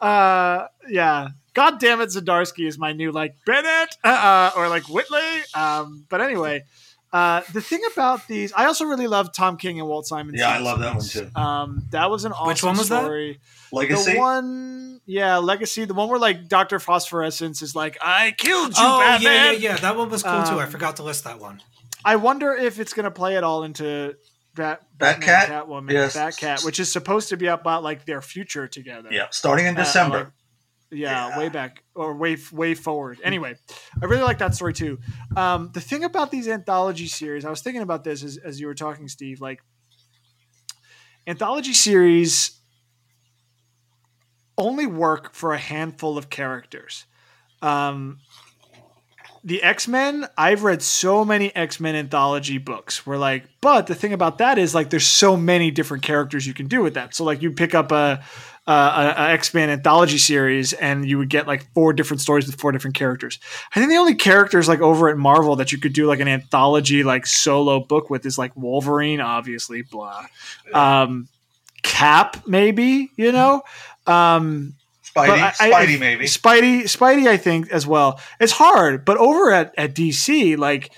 uh, 0.00 0.66
yeah. 0.88 1.28
God 1.54 1.80
damn 1.80 2.00
it, 2.02 2.10
Zdarsky 2.10 2.66
is 2.66 2.78
my 2.78 2.92
new 2.92 3.12
like 3.12 3.34
Bennett 3.46 3.96
uh, 4.04 4.50
or 4.56 4.68
like 4.68 4.88
Whitley. 4.90 5.20
Um, 5.54 6.04
but 6.10 6.20
anyway, 6.20 6.64
uh, 7.14 7.40
the 7.54 7.62
thing 7.62 7.80
about 7.94 8.26
these, 8.28 8.52
I 8.52 8.66
also 8.66 8.84
really 8.84 9.06
love 9.06 9.32
Tom 9.32 9.56
King 9.56 9.78
and 9.80 9.88
Walt 9.88 10.06
Simon. 10.06 10.34
Yeah, 10.34 10.50
I 10.50 10.58
love 10.58 10.80
that 10.80 10.94
one 10.96 11.04
too. 11.04 11.30
Um, 11.34 11.84
that 11.92 12.10
was 12.10 12.26
an 12.26 12.32
awesome 12.32 12.48
Which 12.48 12.62
one 12.62 12.76
was 12.76 12.90
that? 12.90 13.02
story. 13.04 13.40
Legacy. 13.72 14.12
The 14.12 14.18
one, 14.18 15.00
yeah, 15.06 15.38
Legacy. 15.38 15.86
The 15.86 15.94
one 15.94 16.10
where 16.10 16.18
like 16.18 16.46
Doctor 16.48 16.78
Phosphorescence 16.78 17.62
is 17.62 17.74
like, 17.74 17.96
"I 18.02 18.32
killed 18.36 18.76
you, 18.76 18.84
oh 18.84 18.98
Batman." 19.00 19.32
yeah, 19.32 19.50
yeah, 19.52 19.58
yeah. 19.58 19.76
That 19.78 19.96
one 19.96 20.10
was 20.10 20.22
cool 20.22 20.42
too. 20.44 20.58
I 20.60 20.64
Um, 20.64 20.70
forgot 20.70 20.96
to 20.96 21.04
list 21.04 21.24
that 21.24 21.40
one. 21.40 21.62
I 22.04 22.16
wonder 22.16 22.52
if 22.54 22.78
it's 22.78 22.92
gonna 22.92 23.10
play 23.10 23.36
it 23.36 23.44
all 23.44 23.64
into 23.64 24.14
Bat, 24.56 24.82
Batcat? 24.98 25.20
Batman, 25.20 25.48
Catwoman, 25.66 25.92
Yes. 25.92 26.16
Batcat, 26.16 26.64
which 26.64 26.80
is 26.80 26.90
supposed 26.90 27.28
to 27.28 27.36
be 27.36 27.46
about 27.46 27.82
like 27.82 28.04
their 28.06 28.20
future 28.22 28.66
together. 28.66 29.08
yeah, 29.12 29.26
starting 29.30 29.66
in 29.66 29.76
Uh, 29.76 29.84
December. 29.84 30.18
like- 30.18 30.32
yeah, 30.90 31.28
Yeah. 31.28 31.38
way 31.38 31.48
back 31.48 31.82
or 31.94 32.14
way 32.16 32.36
way 32.52 32.74
forward. 32.74 33.18
Anyway, 33.24 33.56
I 34.00 34.04
really 34.06 34.22
like 34.22 34.38
that 34.38 34.54
story 34.54 34.72
too. 34.72 34.98
Um, 35.36 35.70
the 35.74 35.80
thing 35.80 36.04
about 36.04 36.30
these 36.30 36.46
anthology 36.48 37.06
series, 37.08 37.44
I 37.44 37.50
was 37.50 37.60
thinking 37.60 37.82
about 37.82 38.04
this 38.04 38.22
as, 38.22 38.36
as 38.38 38.60
you 38.60 38.66
were 38.68 38.74
talking, 38.74 39.08
Steve. 39.08 39.40
Like 39.40 39.60
anthology 41.26 41.72
series 41.72 42.60
only 44.58 44.86
work 44.86 45.34
for 45.34 45.52
a 45.52 45.58
handful 45.58 46.16
of 46.16 46.30
characters. 46.30 47.04
Um, 47.62 48.18
the 49.46 49.62
X 49.62 49.86
Men, 49.86 50.26
I've 50.36 50.64
read 50.64 50.82
so 50.82 51.24
many 51.24 51.54
X 51.54 51.78
Men 51.78 51.94
anthology 51.94 52.58
books. 52.58 53.06
Where 53.06 53.16
like, 53.16 53.44
but 53.60 53.86
the 53.86 53.94
thing 53.94 54.12
about 54.12 54.38
that 54.38 54.58
is 54.58 54.74
like, 54.74 54.90
there's 54.90 55.06
so 55.06 55.36
many 55.36 55.70
different 55.70 56.02
characters 56.02 56.46
you 56.48 56.52
can 56.52 56.66
do 56.66 56.82
with 56.82 56.94
that. 56.94 57.14
So 57.14 57.22
like, 57.22 57.40
you 57.40 57.52
pick 57.52 57.72
up 57.72 57.92
a 57.92 58.24
uh, 58.66 59.12
a, 59.16 59.22
a 59.22 59.28
X 59.28 59.54
Men 59.54 59.70
anthology 59.70 60.18
series, 60.18 60.72
and 60.72 61.08
you 61.08 61.16
would 61.18 61.30
get 61.30 61.46
like 61.46 61.72
four 61.74 61.92
different 61.92 62.20
stories 62.20 62.46
with 62.46 62.60
four 62.60 62.72
different 62.72 62.96
characters. 62.96 63.38
I 63.70 63.78
think 63.78 63.88
the 63.88 63.98
only 63.98 64.16
characters 64.16 64.66
like 64.66 64.80
over 64.80 65.08
at 65.08 65.16
Marvel 65.16 65.54
that 65.56 65.70
you 65.70 65.78
could 65.78 65.92
do 65.92 66.06
like 66.06 66.18
an 66.18 66.26
anthology 66.26 67.04
like 67.04 67.24
solo 67.24 67.78
book 67.78 68.10
with 68.10 68.26
is 68.26 68.36
like 68.36 68.56
Wolverine, 68.56 69.20
obviously, 69.20 69.82
blah. 69.82 70.26
Um, 70.74 71.28
Cap, 71.84 72.48
maybe 72.48 73.12
you 73.14 73.30
know. 73.30 73.62
Um, 74.08 74.74
Spidey, 75.16 75.54
I- 75.60 75.72
I- 75.72 75.96
maybe. 75.98 76.24
Spidey, 76.26 76.82
Spidey, 76.82 77.26
I 77.28 77.36
think 77.36 77.70
as 77.70 77.86
well. 77.86 78.20
It's 78.40 78.52
hard, 78.52 79.04
but 79.04 79.16
over 79.16 79.50
at, 79.50 79.74
at 79.78 79.94
DC, 79.94 80.56
like 80.58 80.92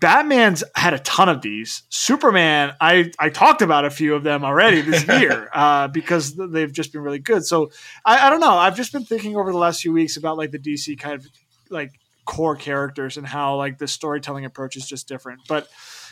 Batman's 0.00 0.62
had 0.74 0.94
a 0.94 0.98
ton 1.00 1.28
of 1.28 1.42
these. 1.42 1.82
Superman, 1.90 2.74
I 2.80 3.10
I 3.18 3.28
talked 3.28 3.60
about 3.60 3.84
a 3.84 3.90
few 3.90 4.14
of 4.14 4.22
them 4.22 4.44
already 4.44 4.80
this 4.80 5.06
year 5.20 5.50
uh, 5.52 5.88
because 5.88 6.34
they've 6.36 6.72
just 6.72 6.92
been 6.92 7.02
really 7.02 7.18
good. 7.18 7.44
So 7.44 7.70
I, 8.04 8.26
I 8.26 8.30
don't 8.30 8.40
know. 8.40 8.52
I've 8.56 8.76
just 8.76 8.92
been 8.92 9.04
thinking 9.04 9.36
over 9.36 9.50
the 9.52 9.58
last 9.58 9.82
few 9.82 9.92
weeks 9.92 10.16
about 10.16 10.38
like 10.38 10.52
the 10.52 10.58
DC 10.58 10.98
kind 10.98 11.14
of 11.16 11.26
like 11.68 11.92
core 12.24 12.56
characters 12.56 13.16
and 13.16 13.26
how 13.26 13.56
like 13.56 13.78
the 13.78 13.88
storytelling 13.88 14.44
approach 14.44 14.76
is 14.76 14.86
just 14.86 15.08
different. 15.08 15.40
But 15.48 15.68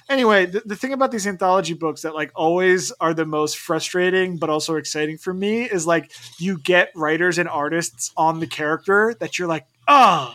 anyway, 0.08 0.46
the, 0.46 0.62
the 0.64 0.76
thing 0.76 0.92
about 0.92 1.10
these 1.10 1.26
anthology 1.26 1.74
books 1.74 2.02
that 2.02 2.14
like 2.14 2.32
always 2.34 2.92
are 2.92 3.14
the 3.14 3.26
most 3.26 3.58
frustrating 3.58 4.38
but 4.38 4.50
also 4.50 4.76
exciting 4.76 5.18
for 5.18 5.34
me 5.34 5.62
is 5.62 5.86
like 5.86 6.10
you 6.38 6.58
get 6.58 6.90
writers 6.94 7.38
and 7.38 7.48
artists 7.48 8.12
on 8.16 8.40
the 8.40 8.46
character 8.46 9.14
that 9.20 9.38
you're 9.38 9.48
like, 9.48 9.66
oh, 9.86 10.34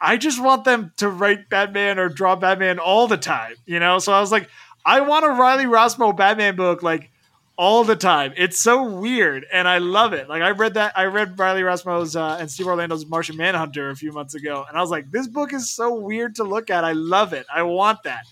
I 0.00 0.16
just 0.16 0.42
want 0.42 0.64
them 0.64 0.92
to 0.98 1.08
write 1.08 1.48
Batman 1.48 1.98
or 1.98 2.08
draw 2.08 2.36
Batman 2.36 2.78
all 2.78 3.08
the 3.08 3.16
time, 3.16 3.54
you 3.66 3.80
know? 3.80 3.98
So 3.98 4.12
I 4.12 4.20
was 4.20 4.32
like, 4.32 4.48
I 4.84 5.00
want 5.00 5.24
a 5.24 5.30
Riley 5.30 5.64
Rossmo 5.64 6.14
Batman 6.14 6.56
book 6.56 6.82
like 6.82 7.10
all 7.56 7.84
the 7.84 7.96
time. 7.96 8.34
It's 8.36 8.58
so 8.58 8.82
weird 8.82 9.46
and 9.52 9.68
I 9.68 9.78
love 9.78 10.12
it. 10.12 10.28
Like 10.28 10.42
I 10.42 10.50
read 10.50 10.74
that 10.74 10.92
I 10.96 11.04
read 11.04 11.38
Riley 11.38 11.62
Rossmo's 11.62 12.16
uh, 12.16 12.36
and 12.38 12.50
Steve 12.50 12.66
Orlando's 12.66 13.06
Martian 13.06 13.36
Manhunter 13.36 13.90
a 13.90 13.96
few 13.96 14.12
months 14.12 14.34
ago 14.34 14.64
and 14.68 14.76
I 14.76 14.80
was 14.80 14.90
like, 14.90 15.10
this 15.10 15.28
book 15.28 15.52
is 15.52 15.70
so 15.70 15.94
weird 15.94 16.34
to 16.36 16.44
look 16.44 16.68
at. 16.68 16.84
I 16.84 16.92
love 16.92 17.32
it. 17.32 17.46
I 17.52 17.62
want 17.62 18.02
that. 18.02 18.24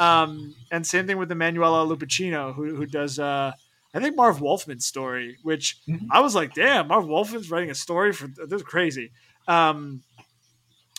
Um, 0.00 0.54
and 0.70 0.86
same 0.86 1.06
thing 1.06 1.18
with 1.18 1.30
Emanuela 1.30 1.84
Lupacchino, 1.86 2.54
who 2.54 2.74
who 2.76 2.86
does 2.86 3.18
uh, 3.18 3.52
I 3.94 4.00
think 4.00 4.16
Marv 4.16 4.40
Wolfman's 4.40 4.86
story, 4.86 5.36
which 5.42 5.76
Mhm. 5.88 6.06
I 6.10 6.20
was 6.20 6.34
like, 6.34 6.54
damn, 6.54 6.88
Marv 6.88 7.06
Wolfman's 7.06 7.50
writing 7.50 7.70
a 7.70 7.74
story 7.74 8.12
for 8.12 8.26
this 8.28 8.60
is 8.60 8.62
crazy. 8.62 9.10
Um, 9.48 10.02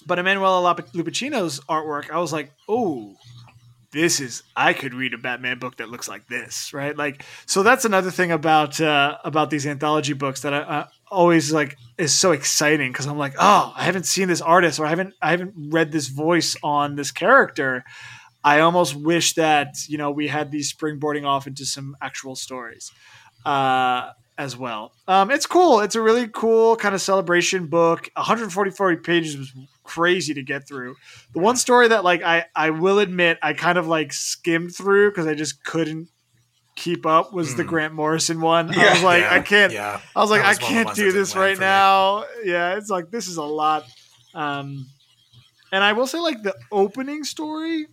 but 0.05 0.19
Emanuela 0.19 0.59
Lup- 0.61 0.91
Lupacchino's 0.93 1.59
artwork, 1.69 2.09
I 2.09 2.19
was 2.19 2.33
like, 2.33 2.51
oh, 2.67 3.15
this 3.91 4.19
is 4.19 4.43
I 4.55 4.73
could 4.73 4.93
read 4.93 5.13
a 5.13 5.17
Batman 5.17 5.59
book 5.59 5.77
that 5.77 5.89
looks 5.89 6.07
like 6.07 6.27
this, 6.27 6.73
right? 6.73 6.95
Like, 6.97 7.23
so 7.45 7.61
that's 7.61 7.85
another 7.85 8.09
thing 8.11 8.31
about 8.31 8.79
uh, 8.81 9.17
about 9.23 9.49
these 9.49 9.67
anthology 9.67 10.13
books 10.13 10.41
that 10.41 10.53
I, 10.53 10.59
I 10.61 10.85
always 11.09 11.51
like 11.51 11.77
is 11.97 12.13
so 12.13 12.31
exciting 12.31 12.91
because 12.91 13.05
I'm 13.05 13.17
like, 13.17 13.33
oh, 13.37 13.73
I 13.75 13.83
haven't 13.83 14.05
seen 14.05 14.27
this 14.27 14.41
artist 14.41 14.79
or 14.79 14.85
I 14.85 14.89
haven't 14.89 15.13
I 15.21 15.31
haven't 15.31 15.53
read 15.71 15.91
this 15.91 16.07
voice 16.07 16.55
on 16.63 16.95
this 16.95 17.11
character. 17.11 17.83
I 18.43 18.59
almost 18.61 18.95
wish 18.95 19.33
that 19.35 19.75
you 19.87 19.97
know 19.97 20.11
we 20.11 20.27
had 20.27 20.51
these 20.51 20.73
springboarding 20.73 21.25
off 21.25 21.47
into 21.47 21.65
some 21.65 21.95
actual 22.01 22.35
stories 22.35 22.91
uh, 23.45 24.09
as 24.37 24.57
well. 24.57 24.93
Um, 25.07 25.29
it's 25.31 25.45
cool. 25.45 25.81
It's 25.81 25.95
a 25.95 26.01
really 26.01 26.27
cool 26.27 26.75
kind 26.75 26.95
of 26.95 27.01
celebration 27.01 27.67
book. 27.67 28.09
144 28.15 28.97
pages 28.97 29.37
was 29.37 29.53
crazy 29.83 30.33
to 30.33 30.43
get 30.43 30.67
through. 30.67 30.95
The 31.33 31.39
one 31.39 31.55
story 31.55 31.87
that 31.89 32.03
like 32.03 32.23
I 32.23 32.45
I 32.55 32.71
will 32.71 32.99
admit 32.99 33.37
I 33.41 33.53
kind 33.53 33.77
of 33.77 33.87
like 33.87 34.13
skimmed 34.13 34.75
through 34.75 35.11
because 35.11 35.27
I 35.27 35.33
just 35.35 35.63
couldn't 35.63 36.09
keep 36.75 37.05
up 37.05 37.33
was 37.33 37.55
the 37.55 37.63
Grant 37.63 37.93
Morrison 37.93 38.41
one. 38.41 38.73
I 38.73 38.93
was 38.93 39.03
like, 39.03 39.21
Yeah, 39.21 39.33
I 39.33 39.39
can't. 39.41 39.73
Yeah. 39.73 39.99
I 40.15 40.19
was 40.19 40.31
like, 40.31 40.41
I 40.41 40.49
was 40.49 40.57
the 40.57 40.63
can't 40.65 40.95
do 40.95 41.11
this 41.11 41.35
right 41.35 41.55
for 41.55 41.61
me. 41.61 41.65
now. 41.65 42.23
Yeah, 42.43 42.77
it's 42.77 42.89
like 42.89 43.11
this 43.11 43.27
is 43.27 43.37
a 43.37 43.43
lot. 43.43 43.85
Um, 44.33 44.87
and 45.71 45.83
I 45.83 45.93
will 45.93 46.07
say, 46.07 46.19
like 46.19 46.41
the 46.43 46.55
opening 46.71 47.23
story, 47.23 47.87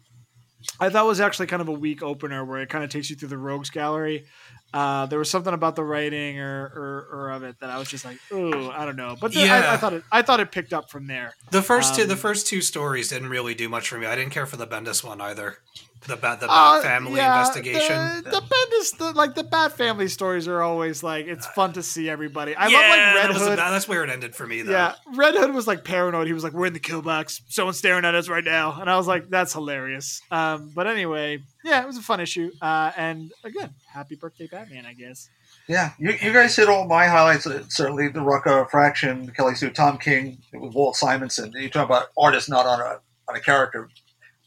I 0.80 0.90
thought 0.90 1.06
was 1.06 1.20
actually 1.20 1.46
kind 1.46 1.62
of 1.62 1.68
a 1.68 1.72
weak 1.72 2.02
opener 2.02 2.44
where 2.44 2.60
it 2.60 2.68
kind 2.68 2.84
of 2.84 2.90
takes 2.90 3.10
you 3.10 3.16
through 3.16 3.28
the 3.30 3.38
rogues 3.38 3.70
gallery. 3.70 4.26
Uh, 4.72 5.06
there 5.06 5.18
was 5.18 5.30
something 5.30 5.54
about 5.54 5.76
the 5.76 5.82
writing 5.82 6.38
or, 6.40 6.64
or, 6.66 7.08
or 7.10 7.30
of 7.30 7.42
it 7.42 7.58
that 7.60 7.70
I 7.70 7.78
was 7.78 7.88
just 7.88 8.04
like, 8.04 8.18
oh, 8.30 8.70
I 8.70 8.84
don't 8.84 8.96
know. 8.96 9.16
But 9.18 9.32
the, 9.32 9.40
I, 9.40 9.44
Yeah. 9.46 9.72
I 9.72 9.76
thought 9.78 9.92
it, 9.94 10.04
I 10.12 10.22
thought 10.22 10.40
it 10.40 10.52
picked 10.52 10.72
up 10.74 10.90
from 10.90 11.06
there. 11.06 11.32
The 11.50 11.62
first 11.62 11.94
two, 11.94 12.02
Um, 12.02 12.08
the 12.08 12.16
first 12.16 12.46
two 12.46 12.60
stories 12.60 13.08
didn't 13.08 13.30
really 13.30 13.54
do 13.54 13.68
much 13.68 13.88
for 13.88 13.98
me. 13.98 14.06
I 14.06 14.14
didn't 14.14 14.30
care 14.30 14.46
for 14.46 14.56
the 14.58 14.66
Bendis 14.66 15.02
one 15.02 15.20
either. 15.22 15.58
The 16.06 16.16
Bat, 16.16 16.40
the 16.40 16.46
Bat 16.46 16.56
Uh, 16.78 16.82
family 16.82 17.16
yeah, 17.16 17.38
investigation. 17.38 18.22
The, 18.24 18.30
the 18.30 18.40
Bendis, 18.40 18.96
the, 18.98 19.12
like 19.14 19.34
the 19.34 19.42
Bat 19.44 19.72
family 19.76 20.08
stories 20.08 20.46
are 20.46 20.62
always 20.62 21.02
like 21.02 21.26
it's 21.26 21.46
fun 21.48 21.72
to 21.74 21.82
see 21.82 22.08
everybody. 22.08 22.54
I 22.54 22.68
yeah, 22.68 22.76
love 22.78 22.88
like 22.88 22.98
that 22.98 23.14
Red 23.16 23.28
was 23.32 23.42
a- 23.42 23.50
Hood. 23.50 23.58
that's 23.58 23.88
where 23.88 24.04
it 24.04 24.10
ended 24.10 24.34
for 24.36 24.46
me, 24.46 24.62
though. 24.62 24.72
Yeah, 24.72 24.94
Red 25.14 25.34
Hood 25.34 25.52
was 25.52 25.66
like 25.66 25.84
paranoid. 25.84 26.26
He 26.28 26.32
was 26.32 26.44
like, 26.44 26.52
"We're 26.52 26.66
in 26.66 26.72
the 26.72 26.78
kill 26.80 27.02
box. 27.02 27.42
Someone's 27.48 27.78
staring 27.78 28.04
at 28.04 28.14
us 28.14 28.28
right 28.28 28.44
now," 28.44 28.80
and 28.80 28.88
I 28.88 28.96
was 28.96 29.06
like, 29.06 29.28
"That's 29.28 29.52
hilarious." 29.52 30.22
Um, 30.30 30.70
but 30.74 30.86
anyway, 30.86 31.42
yeah, 31.64 31.82
it 31.82 31.86
was 31.86 31.96
a 31.98 32.02
fun 32.02 32.20
issue. 32.20 32.50
Uh, 32.62 32.92
and 32.96 33.32
again, 33.44 33.70
happy 33.92 34.14
birthday, 34.14 34.46
Batman! 34.46 34.86
I 34.86 34.92
guess. 34.94 35.28
Yeah, 35.66 35.90
you, 35.98 36.12
you 36.22 36.32
guys 36.32 36.56
hit 36.56 36.68
all 36.68 36.86
my 36.86 37.06
highlights. 37.08 37.46
uh, 37.46 37.62
Certainly 37.68 38.08
the 38.08 38.20
Rucka 38.20 38.70
Fraction, 38.70 39.30
Kelly 39.36 39.54
Sue, 39.54 39.68
Tom 39.68 39.98
King, 39.98 40.38
with 40.54 40.72
Walt 40.74 40.96
Simonson. 40.96 41.52
You 41.54 41.68
talk 41.68 41.84
about 41.86 42.06
artists 42.16 42.48
not 42.48 42.64
on 42.64 42.80
a 42.80 43.00
on 43.28 43.36
a 43.36 43.40
character. 43.40 43.90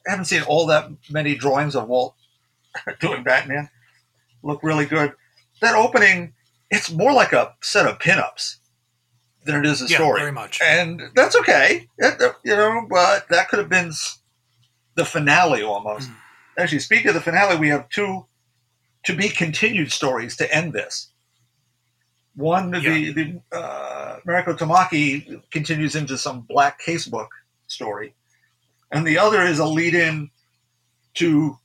I 0.07 0.11
haven't 0.11 0.25
seen 0.25 0.41
all 0.43 0.65
that 0.67 0.89
many 1.09 1.35
drawings 1.35 1.75
of 1.75 1.87
Walt 1.87 2.15
doing 2.99 3.23
Batman. 3.23 3.69
Look 4.43 4.63
really 4.63 4.85
good. 4.85 5.13
That 5.61 5.75
opening, 5.75 6.33
it's 6.71 6.91
more 6.91 7.13
like 7.13 7.33
a 7.33 7.53
set 7.61 7.85
of 7.85 7.99
pinups 7.99 8.57
than 9.45 9.55
it 9.55 9.65
is 9.65 9.81
a 9.81 9.87
Yeah, 9.87 9.97
story. 9.97 10.19
very 10.21 10.31
much. 10.31 10.59
and 10.61 11.01
that's 11.15 11.35
okay. 11.35 11.87
It- 11.97 12.35
you 12.43 12.55
know, 12.55 12.87
but 12.89 13.27
that 13.29 13.49
could 13.49 13.59
have 13.59 13.69
been 13.69 13.91
the 14.95 15.05
finale 15.05 15.61
almost. 15.63 16.09
Mm. 16.09 16.15
Actually, 16.57 16.79
speaking 16.79 17.09
of 17.09 17.13
the 17.13 17.21
finale, 17.21 17.57
we 17.57 17.69
have 17.69 17.87
two 17.89 18.25
to 19.05 19.15
be 19.15 19.29
continued 19.29 19.91
stories 19.91 20.35
to 20.37 20.53
end 20.55 20.73
this. 20.73 21.09
One, 22.35 22.71
the, 22.71 23.11
the 23.11 23.41
uh, 23.55 24.19
Mariko 24.27 24.57
Tamaki 24.57 25.41
continues 25.51 25.95
into 25.95 26.17
some 26.17 26.41
black 26.41 26.79
casebook 26.81 27.27
story, 27.67 28.13
and 28.91 29.05
the 29.05 29.18
other 29.18 29.41
is 29.41 29.59
a 29.59 29.65
lead-in 29.65 30.30
to 31.15 31.57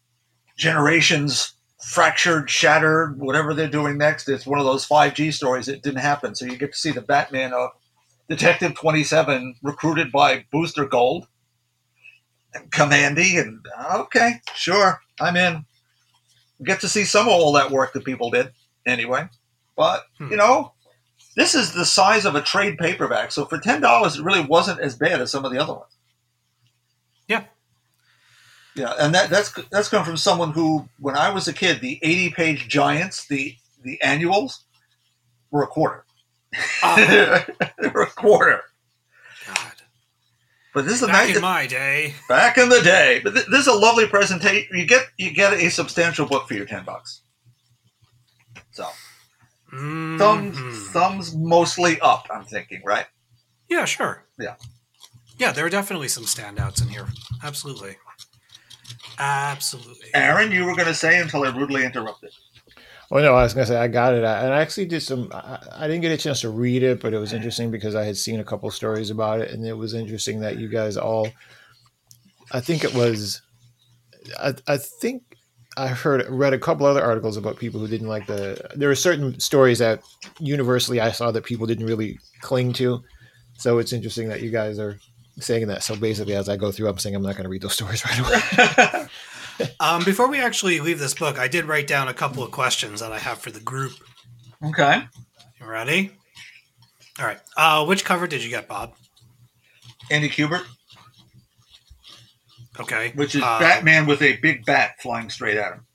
Generations 0.56 1.52
fractured, 1.78 2.48
shattered, 2.48 3.20
whatever 3.20 3.52
they're 3.52 3.68
doing 3.68 3.98
next. 3.98 4.28
It's 4.28 4.46
one 4.46 4.58
of 4.58 4.64
those 4.64 4.88
5G 4.88 5.32
stories 5.32 5.66
that 5.66 5.82
didn't 5.82 6.00
happen. 6.00 6.34
So 6.34 6.46
you 6.46 6.56
get 6.56 6.72
to 6.72 6.78
see 6.78 6.92
the 6.92 7.02
Batman 7.02 7.52
of 7.52 7.70
Detective 8.28 8.74
27 8.74 9.56
recruited 9.62 10.10
by 10.10 10.46
Booster 10.50 10.86
Gold 10.86 11.28
and 12.54 12.70
Kamandi. 12.72 13.38
And 13.40 13.64
okay, 13.94 14.40
sure, 14.54 15.00
I'm 15.20 15.36
in. 15.36 15.66
Get 16.64 16.80
to 16.80 16.88
see 16.88 17.04
some 17.04 17.26
of 17.26 17.34
all 17.34 17.52
that 17.52 17.70
work 17.70 17.92
that 17.92 18.04
people 18.04 18.30
did 18.30 18.52
anyway. 18.86 19.28
But, 19.76 20.04
Hmm. 20.18 20.30
you 20.30 20.36
know, 20.38 20.72
this 21.36 21.54
is 21.54 21.74
the 21.74 21.84
size 21.84 22.24
of 22.24 22.34
a 22.34 22.40
trade 22.40 22.78
paperback. 22.78 23.30
So 23.30 23.44
for 23.44 23.58
$10, 23.58 24.16
it 24.16 24.24
really 24.24 24.40
wasn't 24.44 24.80
as 24.80 24.96
bad 24.96 25.20
as 25.20 25.30
some 25.30 25.44
of 25.44 25.52
the 25.52 25.58
other 25.58 25.74
ones. 25.74 25.92
Yeah. 27.28 27.44
Yeah, 28.74 28.92
and 28.98 29.14
that, 29.14 29.30
that's 29.30 29.52
that's 29.70 29.88
come 29.88 30.04
from 30.04 30.18
someone 30.18 30.52
who, 30.52 30.86
when 30.98 31.16
I 31.16 31.30
was 31.30 31.48
a 31.48 31.52
kid, 31.54 31.80
the 31.80 31.98
eighty-page 32.02 32.68
giants, 32.68 33.26
the 33.26 33.56
the 33.82 34.00
annuals, 34.02 34.64
were 35.50 35.62
a 35.62 35.66
quarter. 35.66 36.04
Oh, 36.82 36.96
they 37.80 37.88
were 37.88 38.02
a 38.02 38.06
quarter. 38.10 38.62
God. 39.46 39.72
But 40.74 40.84
this 40.84 40.94
is 40.96 41.02
a 41.04 41.06
Back 41.06 41.28
nice 41.28 41.36
in 41.36 41.42
my 41.42 41.66
day. 41.66 42.14
back 42.28 42.58
in 42.58 42.68
the 42.68 42.82
day. 42.82 43.20
But 43.24 43.32
th- 43.34 43.46
this 43.46 43.60
is 43.60 43.66
a 43.66 43.72
lovely 43.72 44.06
presentation. 44.08 44.76
You 44.76 44.84
get 44.86 45.06
you 45.16 45.30
get 45.32 45.54
a 45.54 45.70
substantial 45.70 46.26
book 46.26 46.46
for 46.46 46.52
your 46.52 46.66
ten 46.66 46.84
bucks. 46.84 47.22
So 48.72 48.86
Mhm. 49.72 50.18
thumbs 50.18 50.58
thumbs 50.92 51.34
mostly 51.34 51.98
up. 52.00 52.26
I'm 52.30 52.44
thinking, 52.44 52.82
right? 52.84 53.06
Yeah, 53.70 53.86
sure. 53.86 54.22
Yeah. 54.38 54.56
Yeah, 55.38 55.52
there 55.52 55.66
are 55.66 55.70
definitely 55.70 56.08
some 56.08 56.24
standouts 56.24 56.80
in 56.82 56.88
here. 56.88 57.06
Absolutely. 57.42 57.96
Absolutely. 59.18 60.08
Aaron, 60.14 60.52
you 60.52 60.64
were 60.64 60.74
going 60.74 60.88
to 60.88 60.94
say 60.94 61.20
until 61.20 61.44
I 61.44 61.48
rudely 61.48 61.84
interrupted. 61.84 62.30
Well, 63.08 63.22
no, 63.22 63.34
I 63.36 63.44
was 63.44 63.54
gonna 63.54 63.66
say 63.66 63.76
I 63.76 63.86
got 63.86 64.14
it, 64.14 64.24
I- 64.24 64.40
and 64.42 64.52
I 64.52 64.60
actually 64.60 64.86
did 64.86 65.00
some. 65.00 65.30
I, 65.32 65.60
I 65.76 65.86
didn't 65.86 66.02
get 66.02 66.10
a 66.10 66.16
chance 66.16 66.40
to 66.40 66.50
read 66.50 66.82
it, 66.82 67.00
but 67.00 67.14
it 67.14 67.18
was 67.18 67.32
interesting 67.32 67.70
because 67.70 67.94
I 67.94 68.02
had 68.04 68.16
seen 68.16 68.40
a 68.40 68.44
couple 68.44 68.68
stories 68.72 69.10
about 69.10 69.40
it, 69.40 69.52
and 69.52 69.64
it 69.64 69.74
was 69.74 69.94
interesting 69.94 70.40
that 70.40 70.58
you 70.58 70.66
guys 70.68 70.96
all. 70.96 71.28
I 72.50 72.58
think 72.58 72.82
it 72.82 72.92
was, 72.94 73.42
I, 74.40 74.54
I 74.66 74.76
think 74.78 75.22
I 75.76 75.86
heard 75.86 76.28
read 76.28 76.52
a 76.52 76.58
couple 76.58 76.84
other 76.84 77.04
articles 77.04 77.36
about 77.36 77.58
people 77.58 77.78
who 77.78 77.86
didn't 77.86 78.08
like 78.08 78.26
the. 78.26 78.60
There 78.74 78.88
were 78.88 78.96
certain 78.96 79.38
stories 79.38 79.78
that 79.78 80.02
universally 80.40 80.98
I 81.00 81.12
saw 81.12 81.30
that 81.30 81.44
people 81.44 81.66
didn't 81.68 81.86
really 81.86 82.18
cling 82.40 82.72
to, 82.72 83.04
so 83.56 83.78
it's 83.78 83.92
interesting 83.92 84.28
that 84.30 84.42
you 84.42 84.50
guys 84.50 84.80
are 84.80 84.98
saying 85.38 85.66
that. 85.68 85.82
So 85.82 85.96
basically, 85.96 86.34
as 86.34 86.48
I 86.48 86.56
go 86.56 86.70
through, 86.72 86.88
I'm 86.88 86.98
saying 86.98 87.14
I'm 87.14 87.22
not 87.22 87.34
going 87.34 87.44
to 87.44 87.48
read 87.50 87.62
those 87.62 87.74
stories 87.74 88.04
right 88.06 88.18
away. 88.88 89.06
Um, 89.80 90.04
before 90.04 90.28
we 90.28 90.38
actually 90.38 90.80
leave 90.80 90.98
this 90.98 91.14
book, 91.14 91.38
I 91.38 91.48
did 91.48 91.64
write 91.64 91.86
down 91.86 92.08
a 92.08 92.12
couple 92.12 92.42
of 92.42 92.50
questions 92.50 93.00
that 93.00 93.10
I 93.10 93.18
have 93.18 93.38
for 93.38 93.50
the 93.50 93.58
group. 93.60 93.92
Okay. 94.62 95.02
You 95.58 95.66
ready? 95.66 96.10
All 97.18 97.24
right. 97.24 97.38
Uh, 97.56 97.86
which 97.86 98.04
cover 98.04 98.26
did 98.26 98.44
you 98.44 98.50
get, 98.50 98.68
Bob? 98.68 98.92
Andy 100.10 100.28
Kubert, 100.28 100.66
Okay. 102.78 103.12
which 103.14 103.34
is 103.34 103.42
Uh, 103.42 103.58
Batman 103.58 104.04
with 104.04 104.20
a 104.20 104.36
big 104.36 104.66
bat 104.66 104.96
flying 105.00 105.30
straight 105.30 105.56
at 105.56 105.72
him. 105.72 105.86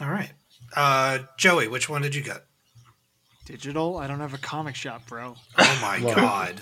All 0.00 0.08
right. 0.08 0.30
Uh, 0.76 1.18
Joey, 1.36 1.66
which 1.66 1.88
one 1.88 2.02
did 2.02 2.14
you 2.14 2.22
get? 2.22 2.44
Digital. 3.46 3.96
I 3.98 4.06
don't 4.06 4.20
have 4.20 4.34
a 4.34 4.38
comic 4.38 4.76
shop, 4.76 5.08
bro. 5.08 5.34
Oh 5.58 5.78
my 5.82 5.98
god! 6.14 6.60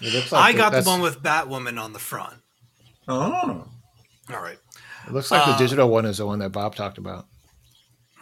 It 0.00 0.14
looks 0.14 0.32
I 0.32 0.52
the- 0.52 0.58
got 0.58 0.72
the 0.72 0.82
one 0.82 1.00
with 1.00 1.22
Batwoman 1.22 1.80
on 1.80 1.92
the 1.92 1.98
front. 1.98 2.34
Oh. 3.08 3.66
All 4.30 4.42
right. 4.42 4.58
It 5.06 5.12
looks 5.12 5.30
like 5.30 5.46
uh, 5.46 5.52
the 5.52 5.58
digital 5.58 5.88
one 5.88 6.04
is 6.06 6.18
the 6.18 6.26
one 6.26 6.38
that 6.40 6.50
Bob 6.50 6.74
talked 6.74 6.98
about. 6.98 7.26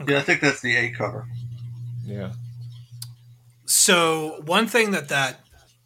Yeah, 0.07 0.19
I 0.19 0.21
think 0.23 0.41
that's 0.41 0.61
the 0.61 0.77
A 0.77 0.91
cover. 0.91 1.27
Yeah. 2.05 2.33
So 3.67 4.43
one 4.47 4.67
thing 4.67 4.93
that 4.93 5.09
that 5.09 5.41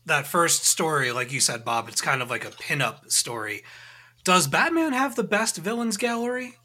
that 0.07 0.27
first 0.27 0.65
story, 0.65 1.11
like 1.13 1.33
you 1.33 1.41
said, 1.41 1.65
Bob, 1.65 1.89
it's 1.89 2.01
kind 2.01 2.23
of 2.23 2.31
like 2.31 2.45
a 2.45 2.51
pinup 2.51 3.11
story. 3.11 3.63
Does 4.25 4.47
Batman 4.47 4.93
have 4.93 5.17
the 5.17 5.25
best 5.25 5.57
villains 5.57 5.97
gallery? 5.97 6.57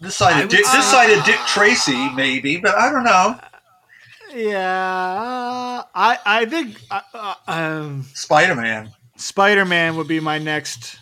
This 0.00 0.16
side 0.16 0.34
I 0.34 0.42
of 0.42 0.48
Dick, 0.48 0.64
would- 0.64 0.74
this 0.76 0.90
side 0.90 1.10
of 1.10 1.24
Dick 1.24 1.38
Tracy, 1.46 2.10
maybe, 2.14 2.56
but 2.58 2.74
I 2.74 2.90
don't 2.90 3.04
know. 3.04 3.38
Yeah, 4.34 5.82
I 5.94 6.18
I 6.24 6.44
think 6.46 6.80
uh, 6.90 7.00
uh, 7.12 7.34
um, 7.48 8.04
Spider 8.14 8.54
Man. 8.54 8.90
Spider 9.16 9.64
Man 9.64 9.96
would 9.96 10.08
be 10.08 10.20
my 10.20 10.38
next. 10.38 10.98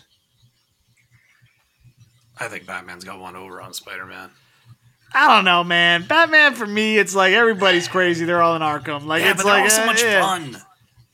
I 2.39 2.47
think 2.47 2.65
Batman's 2.65 3.03
got 3.03 3.19
one 3.19 3.35
over 3.35 3.61
on 3.61 3.73
Spider 3.73 4.05
Man. 4.05 4.29
I 5.13 5.35
don't 5.35 5.45
know, 5.45 5.63
man. 5.63 6.05
Batman 6.07 6.53
for 6.53 6.65
me, 6.65 6.97
it's 6.97 7.15
like 7.15 7.33
everybody's 7.33 7.87
crazy. 7.87 8.25
They're 8.25 8.41
all 8.41 8.55
in 8.55 8.61
Arkham. 8.61 9.05
Like 9.05 9.23
Yeah, 9.23 9.31
it's 9.31 9.43
but 9.43 9.49
like 9.49 9.63
all 9.63 9.69
so 9.69 9.83
uh, 9.83 9.85
much 9.85 10.03
yeah. 10.03 10.21
fun. 10.21 10.57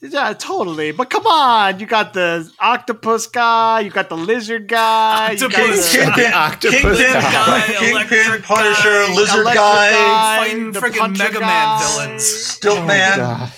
Yeah, 0.02 0.34
totally. 0.34 0.92
But 0.92 1.10
come 1.10 1.26
on, 1.26 1.80
you 1.80 1.86
got 1.86 2.14
the 2.14 2.50
octopus 2.60 3.28
guy, 3.28 3.80
you 3.80 3.90
got 3.90 4.10
the 4.10 4.18
lizard 4.18 4.68
guy, 4.68 5.32
you 5.32 5.40
got 5.40 5.54
Octopus 5.54 5.92
the 5.92 5.98
Kingpin, 5.98 6.32
Octopus 6.34 6.82
Kingpin, 6.82 7.14
guy, 7.14 7.62
Kingpin, 7.68 7.90
electric 7.92 8.44
Punisher, 8.44 8.84
guy, 8.84 9.16
Lizard 9.16 9.46
guy, 9.46 9.54
guy, 9.54 10.38
Fighting 10.38 10.72
the 10.74 10.80
friggin' 10.80 10.98
puncher 10.98 11.24
Mega 11.24 11.40
Man 11.40 11.50
guy. 11.50 11.80
villains. 11.98 12.26
Stilt 12.26 12.80
oh, 12.80 12.86
Man. 12.86 13.52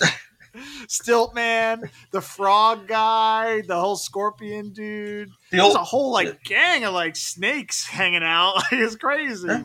Stilt 0.87 1.35
Man, 1.35 1.89
the 2.11 2.21
frog 2.21 2.87
guy, 2.87 3.61
the 3.61 3.77
whole 3.77 3.97
scorpion 3.97 4.71
dude. 4.71 5.29
The 5.51 5.57
There's 5.57 5.63
old, 5.63 5.75
a 5.75 5.83
whole 5.83 6.11
like 6.13 6.43
gang 6.43 6.85
of 6.85 6.93
like 6.93 7.15
snakes 7.15 7.85
hanging 7.85 8.23
out. 8.23 8.55
Like 8.71 8.81
it's 8.81 8.95
crazy. 8.95 9.47
Yeah. 9.47 9.63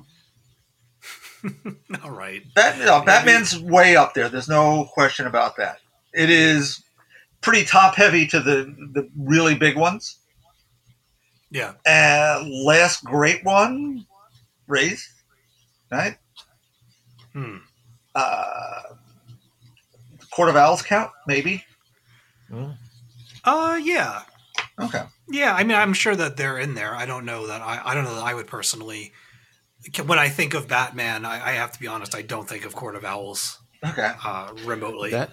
All 2.05 2.11
right. 2.11 2.43
Bat, 2.55 2.79
no, 2.79 3.03
Batman's 3.03 3.59
way 3.59 3.97
up 3.97 4.15
there. 4.15 4.29
There's 4.29 4.49
no 4.49 4.89
question 4.93 5.27
about 5.27 5.57
that. 5.57 5.79
It 6.15 6.31
is 6.31 6.83
pretty 7.41 7.65
top 7.65 7.95
heavy 7.95 8.27
to 8.29 8.41
the 8.41 8.75
the 8.93 9.09
really 9.17 9.55
big 9.55 9.77
ones. 9.77 10.19
Yeah. 11.51 11.75
Uh, 11.87 12.45
last 12.65 13.05
great 13.05 13.45
one, 13.45 14.07
Wraith, 14.67 15.07
right? 15.91 16.17
Hmm. 17.35 17.57
Uh, 18.15 18.83
Court 20.31 20.49
of 20.49 20.57
Owls 20.57 20.81
count, 20.83 21.11
maybe. 21.27 21.65
Uh, 23.45 23.79
yeah. 23.83 24.23
Okay. 24.81 25.03
Yeah, 25.31 25.55
I 25.55 25.65
mean, 25.65 25.77
I'm 25.77 25.93
sure 25.93 26.17
that 26.17 26.37
they're 26.37 26.59
in 26.59 26.75
there. 26.75 26.95
I 26.95 27.07
don't 27.07 27.25
know 27.25 27.47
that 27.47 27.61
I, 27.61 27.81
I 27.85 27.95
don't 27.95 28.05
know 28.05 28.15
that 28.15 28.25
I 28.25 28.35
would 28.35 28.47
personally. 28.47 29.13
When 30.07 30.19
I 30.19 30.29
think 30.29 30.55
of 30.55 30.69
Batman, 30.69 31.25
I, 31.25 31.51
I 31.51 31.53
have 31.53 31.73
to 31.73 31.81
be 31.81 31.87
honest. 31.87 32.15
I 32.15 32.23
don't 32.23 32.49
think 32.49 32.65
of 32.65 32.75
Court 32.75 32.95
of 32.95 33.05
Owls 33.05 33.59
Okay. 33.85 34.11
uh, 34.25 34.53
remotely. 34.65 35.11
That, 35.11 35.31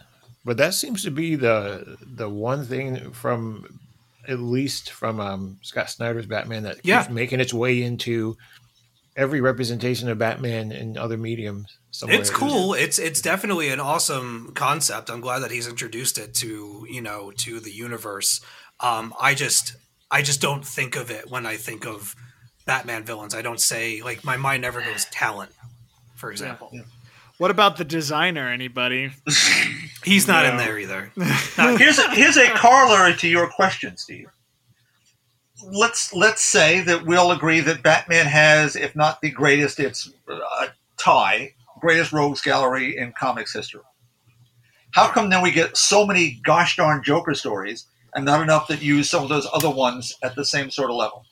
but 0.50 0.58
that 0.58 0.74
seems 0.74 1.04
to 1.04 1.12
be 1.12 1.36
the 1.36 1.96
the 2.02 2.28
one 2.28 2.66
thing 2.66 3.12
from 3.12 3.80
at 4.28 4.40
least 4.40 4.90
from 4.90 5.20
um, 5.20 5.60
Scott 5.62 5.92
Snyder's 5.92 6.26
Batman 6.26 6.64
that 6.64 6.82
keeps 6.82 7.08
making 7.08 7.40
its 7.40 7.54
way 7.54 7.84
into 7.84 8.36
every 9.16 9.42
representation 9.42 10.10
of 10.10 10.18
Batman 10.18 10.72
in 10.72 10.98
other 10.98 11.18
mediums. 11.18 11.78
Somewhere. 11.92 12.20
it's 12.20 12.32
cool. 12.32 12.74
It's 12.74 12.98
it's 12.98 13.22
definitely 13.22 13.70
an 13.70 13.80
awesome 13.80 14.52
concept. 14.56 15.12
I'm 15.12 15.22
glad 15.22 15.44
that 15.44 15.52
he's 15.52 15.68
introduced 15.68 16.18
it 16.18 16.34
to 16.38 16.84
you 16.90 17.04
know 17.04 17.32
to 17.38 17.60
the 17.60 17.72
universe. 17.72 18.42
Um, 18.80 19.14
I 19.22 19.36
just 19.36 19.76
I 20.10 20.24
just 20.24 20.42
don't 20.42 20.66
think 20.66 20.96
of 20.96 21.12
it 21.12 21.30
when 21.30 21.46
I 21.46 21.58
think 21.58 21.86
of 21.86 22.16
Batman 22.66 23.04
villains. 23.04 23.36
I 23.36 23.44
don't 23.44 23.62
say 23.62 24.02
like 24.02 24.26
my 24.26 24.36
mind 24.36 24.64
never 24.64 24.82
goes 24.82 25.06
Talon, 25.12 25.50
for 26.16 26.32
example. 26.32 26.72
What 27.38 27.52
about 27.52 27.78
the 27.78 27.86
designer? 27.86 28.50
Anybody? 28.50 29.12
He's 30.10 30.28
not 30.28 30.46
in 30.46 30.58
there 30.58 30.80
either. 30.80 31.12
here's 31.78 32.00
a, 32.00 32.10
here's 32.16 32.36
a 32.36 32.50
corollary 32.56 33.16
to 33.18 33.28
your 33.28 33.48
question, 33.48 33.96
Steve. 33.96 34.28
Let's 35.64 36.14
let's 36.14 36.42
say 36.42 36.82
that 36.82 37.06
we'll 37.06 37.32
agree 37.32 37.60
that 37.60 37.84
Batman 37.84 38.26
has, 38.26 38.76
if 38.76 38.96
not 38.96 39.22
the 39.22 39.30
greatest, 39.30 39.80
it's 39.80 40.12
a 40.28 40.68
tie 40.98 41.54
greatest 41.80 42.12
rogues 42.12 42.42
gallery 42.42 42.98
in 42.98 43.14
comics 43.14 43.54
history. 43.54 43.82
How 44.92 45.10
come 45.10 45.30
then 45.30 45.44
we 45.44 45.52
get 45.52 45.78
so 45.78 46.06
many 46.06 46.40
gosh 46.44 46.76
darn 46.76 47.04
Joker 47.04 47.36
stories 47.36 47.86
and 48.16 48.26
not 48.26 48.42
enough 48.42 48.68
that 48.70 48.82
use 48.82 49.10
some 49.10 49.22
of 49.22 49.30
those 49.30 49.48
other 49.54 49.70
ones 49.70 50.18
at 50.24 50.36
the 50.36 50.44
same 50.44 50.72
sort 50.72 50.90
of 50.90 50.96
level? 50.96 51.26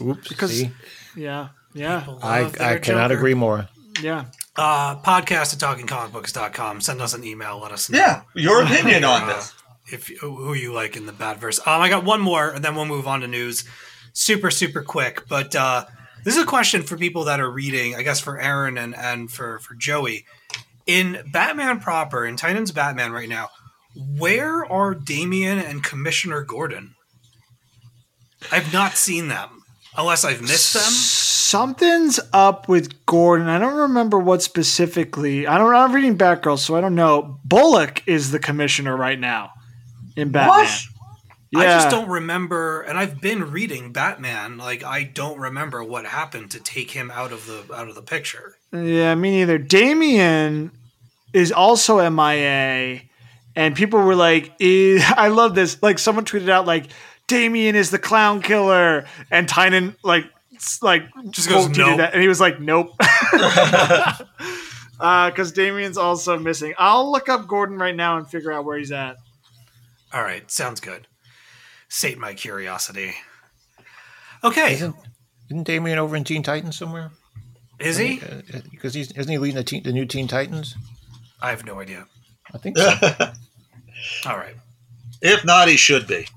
Oops. 0.00 0.28
Because- 0.28 0.58
see? 0.58 0.70
Yeah, 1.14 1.50
yeah, 1.74 2.04
I, 2.22 2.50
I 2.58 2.78
cannot 2.78 3.10
Joker. 3.10 3.14
agree 3.14 3.34
more. 3.34 3.68
yeah. 4.02 4.24
Uh, 4.54 4.96
podcast 5.02 5.54
at 5.54 5.60
talkingcomicbooks.com. 5.78 6.80
Send 6.82 7.00
us 7.00 7.14
an 7.14 7.24
email. 7.24 7.58
Let 7.60 7.72
us 7.72 7.88
know. 7.88 7.98
Yeah, 7.98 8.22
your 8.34 8.62
opinion 8.62 9.02
on 9.04 9.22
Uh, 9.22 9.26
this. 9.36 9.52
if 9.90 10.08
who 10.20 10.52
you 10.54 10.72
like 10.74 10.96
in 10.96 11.06
the 11.06 11.12
bad 11.12 11.38
verse. 11.40 11.58
Um, 11.60 11.80
I 11.80 11.88
got 11.88 12.04
one 12.04 12.20
more, 12.20 12.50
and 12.50 12.62
then 12.64 12.74
we'll 12.74 12.84
move 12.84 13.06
on 13.08 13.20
to 13.20 13.26
news. 13.28 13.64
Super, 14.12 14.50
super 14.50 14.82
quick. 14.82 15.26
But 15.26 15.56
uh, 15.56 15.86
this 16.24 16.36
is 16.36 16.42
a 16.42 16.46
question 16.46 16.82
for 16.82 16.98
people 16.98 17.24
that 17.24 17.40
are 17.40 17.50
reading. 17.50 17.94
I 17.94 18.02
guess 18.02 18.20
for 18.20 18.38
Aaron 18.38 18.76
and 18.76 18.94
and 18.94 19.30
for 19.30 19.58
for 19.60 19.74
Joey. 19.74 20.26
In 20.86 21.22
Batman 21.32 21.80
proper, 21.80 22.26
in 22.26 22.36
Titans 22.36 22.72
Batman 22.72 23.12
right 23.12 23.28
now, 23.28 23.48
where 24.18 24.64
are 24.70 24.94
Damian 24.94 25.58
and 25.60 25.82
Commissioner 25.82 26.42
Gordon? 26.42 26.94
I've 28.50 28.72
not 28.72 28.96
seen 28.96 29.28
them, 29.28 29.61
unless 29.96 30.24
I've 30.24 30.40
missed 30.40 30.74
them. 30.74 30.82
Something's 30.82 32.18
up 32.32 32.68
with 32.68 33.04
Gordon. 33.06 33.48
I 33.48 33.58
don't 33.58 33.76
remember 33.76 34.18
what 34.18 34.42
specifically. 34.42 35.46
I 35.46 35.58
don't. 35.58 35.74
I'm 35.74 35.92
reading 35.92 36.16
Batgirl, 36.16 36.58
so 36.58 36.76
I 36.76 36.80
don't 36.80 36.94
know. 36.94 37.38
Bullock 37.44 38.02
is 38.06 38.30
the 38.30 38.38
commissioner 38.38 38.96
right 38.96 39.18
now 39.18 39.50
in 40.16 40.30
Batman. 40.30 40.48
What? 40.48 40.82
Yeah. 41.52 41.60
I 41.60 41.64
just 41.64 41.90
don't 41.90 42.08
remember, 42.08 42.80
and 42.80 42.96
I've 42.96 43.20
been 43.20 43.50
reading 43.50 43.92
Batman. 43.92 44.56
Like 44.56 44.82
I 44.82 45.02
don't 45.02 45.38
remember 45.38 45.84
what 45.84 46.06
happened 46.06 46.52
to 46.52 46.60
take 46.60 46.90
him 46.90 47.10
out 47.10 47.30
of 47.30 47.46
the 47.46 47.74
out 47.74 47.88
of 47.88 47.94
the 47.94 48.02
picture. 48.02 48.56
Yeah, 48.72 49.14
me 49.14 49.32
neither. 49.32 49.58
Damian 49.58 50.70
is 51.34 51.52
also 51.52 52.08
MIA, 52.08 53.02
and 53.54 53.76
people 53.76 54.00
were 54.00 54.14
like, 54.14 54.54
"I 54.62 55.28
love 55.28 55.54
this." 55.54 55.82
Like 55.82 55.98
someone 55.98 56.24
tweeted 56.24 56.48
out, 56.48 56.66
like, 56.66 56.86
"Damian 57.32 57.74
is 57.74 57.90
the 57.90 57.98
clown 57.98 58.42
killer," 58.42 59.06
and 59.30 59.48
Tynion 59.48 59.96
like 60.02 60.26
like 60.82 61.04
Just 61.30 61.48
goes, 61.48 61.66
quote 61.66 61.76
tweeted 61.76 61.86
"Nope." 61.88 61.96
that, 61.98 62.12
and 62.12 62.22
he 62.22 62.28
was 62.28 62.40
like, 62.40 62.60
"Nope." 62.60 62.94
Uh, 65.00 65.30
because 65.30 65.50
Damian's 65.50 65.98
also 65.98 66.38
missing. 66.38 66.74
I'll 66.78 67.10
look 67.10 67.28
up 67.28 67.48
Gordon 67.48 67.76
right 67.76 67.96
now 67.96 68.18
and 68.18 68.28
figure 68.30 68.52
out 68.52 68.64
where 68.64 68.78
he's 68.78 68.92
at. 68.92 69.16
All 70.14 70.22
right, 70.22 70.48
sounds 70.48 70.78
good. 70.78 71.08
Sate 71.88 72.18
my 72.18 72.34
curiosity. 72.34 73.14
Okay, 74.44 74.74
Isn't, 74.74 74.94
isn't 75.50 75.64
Damian 75.64 75.98
over 75.98 76.14
in 76.14 76.22
Teen 76.22 76.44
Titans 76.44 76.78
somewhere? 76.78 77.10
is 77.80 77.96
he? 77.96 78.20
Uh, 78.20 78.42
uh, 78.54 78.60
because 78.70 78.94
he's 78.94 79.10
isn't 79.10 79.30
he 79.30 79.38
leading 79.38 79.56
the, 79.56 79.64
teen, 79.64 79.82
the 79.82 79.92
new 79.92 80.06
Teen 80.06 80.28
Titans? 80.28 80.76
I 81.40 81.50
have 81.50 81.66
no 81.66 81.80
idea. 81.80 82.06
I 82.54 82.58
think 82.58 82.78
so. 82.78 82.92
All 84.30 84.36
right. 84.36 84.54
If 85.20 85.44
not, 85.44 85.66
he 85.66 85.76
should 85.76 86.06
be. 86.06 86.28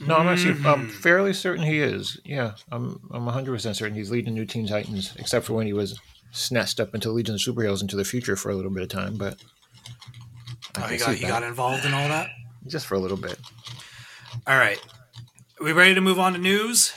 No, 0.00 0.16
I'm 0.16 0.28
actually 0.28 0.54
Mm-hmm. 0.54 0.66
I'm 0.66 0.88
fairly 0.88 1.32
certain 1.32 1.64
he 1.64 1.78
is. 1.80 2.20
Yeah, 2.24 2.52
I'm 2.70 3.00
I'm 3.12 3.24
100 3.24 3.50
percent 3.52 3.76
certain 3.76 3.96
he's 3.96 4.10
leading 4.10 4.34
New 4.34 4.44
Teen 4.46 4.66
Titans, 4.66 5.14
except 5.18 5.46
for 5.46 5.54
when 5.54 5.66
he 5.66 5.72
was 5.72 5.98
snatched 6.32 6.80
up 6.80 6.94
into 6.94 7.10
Legion 7.10 7.36
of 7.36 7.40
Superheroes 7.40 7.80
into 7.80 7.96
the 7.96 8.04
future 8.04 8.36
for 8.36 8.50
a 8.50 8.54
little 8.54 8.70
bit 8.70 8.82
of 8.82 8.88
time, 8.90 9.16
but 9.16 9.42
I 10.76 10.84
Oh, 10.84 10.86
he 10.88 10.98
got 10.98 11.14
he 11.14 11.22
that. 11.22 11.28
got 11.28 11.42
involved 11.42 11.84
in 11.86 11.94
all 11.94 12.08
that. 12.08 12.28
just 12.66 12.86
for 12.86 12.94
a 12.94 12.98
little 12.98 13.16
bit. 13.16 13.38
All 14.46 14.58
right. 14.58 14.78
we 15.62 15.72
ready 15.72 15.94
to 15.94 16.00
move 16.02 16.18
on 16.18 16.34
to 16.34 16.38
news? 16.38 16.92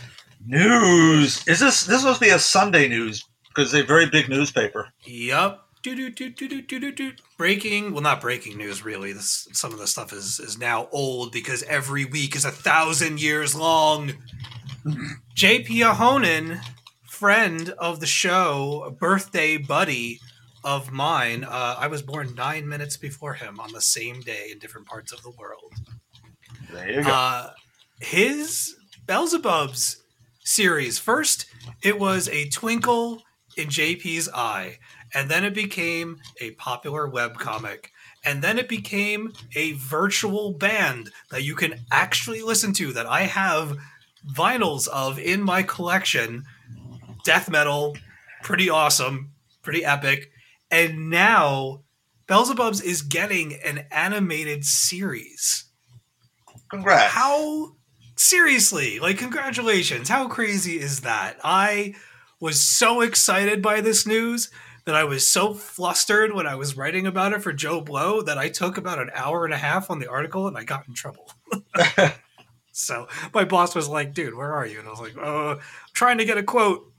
News. 0.46 1.48
Is 1.48 1.60
this 1.60 1.86
this 1.86 2.04
must 2.04 2.20
be 2.20 2.30
a 2.30 2.40
Sunday 2.40 2.88
news 2.90 3.24
because 3.48 3.72
they're 3.72 3.84
a 3.84 3.88
very 3.88 4.10
big 4.10 4.28
newspaper. 4.30 4.90
Yup. 5.06 5.69
Do 5.82 5.96
do 5.96 6.10
do 6.10 6.30
do 6.30 6.48
do 6.48 6.62
do 6.62 6.80
do 6.80 6.92
do. 6.92 7.12
Breaking. 7.38 7.94
Well, 7.94 8.04
not 8.04 8.20
breaking 8.20 8.58
news 8.58 8.84
really. 8.84 9.14
This 9.14 9.48
some 9.54 9.72
of 9.72 9.80
the 9.80 9.88
stuff 9.88 10.12
is 10.12 10.40
is 10.40 10.58
now 10.58 10.90
old 10.92 11.32
because 11.32 11.64
every 11.64 12.06
week 12.06 12.36
is 12.36 12.46
a 12.46 12.52
thousand 12.52 13.22
years 13.22 13.56
long. 13.56 14.14
JP 15.36 15.68
Ahonen, 15.68 16.62
friend 17.04 17.70
of 17.78 18.00
the 18.00 18.06
show, 18.06 18.96
birthday 19.00 19.58
buddy 19.58 20.20
of 20.64 20.92
mine. 20.92 21.44
Uh, 21.46 21.76
I 21.78 21.88
was 21.88 22.02
born 22.02 22.34
nine 22.36 22.68
minutes 22.68 22.98
before 22.98 23.34
him 23.34 23.60
on 23.60 23.72
the 23.72 23.82
same 23.82 24.20
day 24.22 24.50
in 24.52 24.60
different 24.60 24.88
parts 24.88 25.14
of 25.14 25.22
the 25.24 25.32
world. 25.32 25.74
There 26.72 26.92
you 26.92 27.04
go. 27.04 27.10
Uh, 27.10 27.52
his 28.02 28.76
Belzebubs 29.06 29.98
series. 30.44 31.00
First, 31.00 31.46
it 31.82 32.00
was 32.00 32.28
a 32.30 32.50
twinkle 32.50 33.24
in 33.56 33.68
JP's 33.68 34.30
eye, 34.34 34.80
and 35.14 35.30
then 35.30 35.44
it 35.44 35.54
became 35.54 36.20
a 36.42 36.52
popular 36.52 37.08
web 37.08 37.38
comic, 37.38 37.92
and 38.26 38.42
then 38.42 38.60
it 38.60 38.70
became 38.70 39.34
a 39.56 39.74
virtual 39.74 40.54
band 40.54 41.12
that 41.32 41.44
you 41.44 41.56
can 41.56 41.76
actually 41.92 42.42
listen 42.42 42.74
to 42.74 42.94
that 42.94 43.06
I 43.06 43.22
have 43.22 43.78
vinyls 44.36 44.88
of 44.88 45.18
in 45.20 45.42
my 45.42 45.64
collection. 45.64 46.44
Death 47.26 47.50
metal, 47.50 47.98
pretty 48.44 48.70
awesome, 48.70 49.32
pretty 49.62 49.84
epic. 49.84 50.32
And 50.72 51.10
now 51.10 51.84
Belzebubs 52.28 52.84
is 52.84 53.02
getting 53.02 53.56
an 53.66 53.86
animated 53.92 54.64
series 54.64 55.66
Congrats. 56.70 57.14
how 57.14 57.76
seriously 58.16 59.00
like 59.00 59.18
congratulations 59.18 60.10
how 60.10 60.28
crazy 60.28 60.78
is 60.80 61.02
that 61.02 61.38
i 61.44 61.96
was 62.40 62.62
so 62.62 63.02
excited 63.02 63.62
by 63.62 63.82
this 63.82 64.06
news 64.06 64.52
that 64.90 64.96
i 64.96 65.04
was 65.04 65.30
so 65.30 65.54
flustered 65.54 66.34
when 66.34 66.48
i 66.48 66.56
was 66.56 66.76
writing 66.76 67.06
about 67.06 67.32
it 67.32 67.44
for 67.44 67.54
joe 67.54 67.80
blow 67.80 68.24
that 68.24 68.40
i 68.40 68.50
took 68.50 68.76
about 68.76 68.98
an 68.98 69.12
hour 69.14 69.46
and 69.46 69.54
a 69.54 69.58
half 69.58 69.92
on 69.92 70.00
the 70.00 70.10
article 70.10 70.48
and 70.48 70.58
i 70.58 70.64
got 70.64 70.88
in 70.88 70.96
trouble 70.96 71.32
so 72.72 73.08
my 73.32 73.46
boss 73.46 73.76
was 73.76 73.88
like 73.88 74.16
dude 74.16 74.34
where 74.34 74.52
are 74.52 74.66
you 74.66 74.80
and 74.80 74.88
i 74.88 74.92
was 74.92 75.00
like 75.00 75.16
uh 75.22 75.56
trying 75.94 76.18
to 76.18 76.26
get 76.26 76.40
a 76.40 76.44
quote 76.44 76.92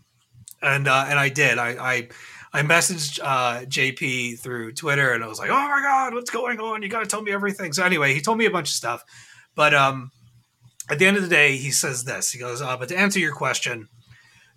and 0.63 0.87
uh 0.87 1.07
and 1.09 1.19
i 1.19 1.29
did 1.29 1.59
i 1.59 1.71
i 1.71 2.09
I 2.53 2.63
messaged 2.63 3.21
uh, 3.23 3.65
JP 3.67 4.41
through 4.41 4.73
Twitter 4.73 5.13
and 5.13 5.23
I 5.23 5.29
was 5.29 5.39
like, 5.39 5.51
"Oh 5.51 5.69
my 5.69 5.81
god, 5.83 6.15
what's 6.15 6.31
going 6.31 6.59
on? 6.59 6.83
You 6.83 6.89
got 6.89 6.99
to 6.99 7.07
tell 7.07 7.23
me 7.23 7.31
everything." 7.31 7.73
So 7.73 7.85
anyway, 7.85 8.13
he 8.13 8.21
told 8.21 8.39
me 8.39 8.45
a 8.45 8.51
bunch 8.51 8.71
of 8.71 8.75
stuff, 8.75 9.05
but 9.55 9.73
um, 9.73 10.11
at 10.91 10.99
the 10.99 11.07
end 11.07 11.17
of 11.17 11.23
the 11.23 11.29
day, 11.29 11.57
he 11.59 11.71
says 11.71 12.03
this. 12.03 12.33
He 12.33 12.41
goes, 12.41 12.61
uh, 12.61 12.77
"But 12.77 12.89
to 12.89 12.99
answer 12.99 13.21
your 13.21 13.33
question, 13.33 13.89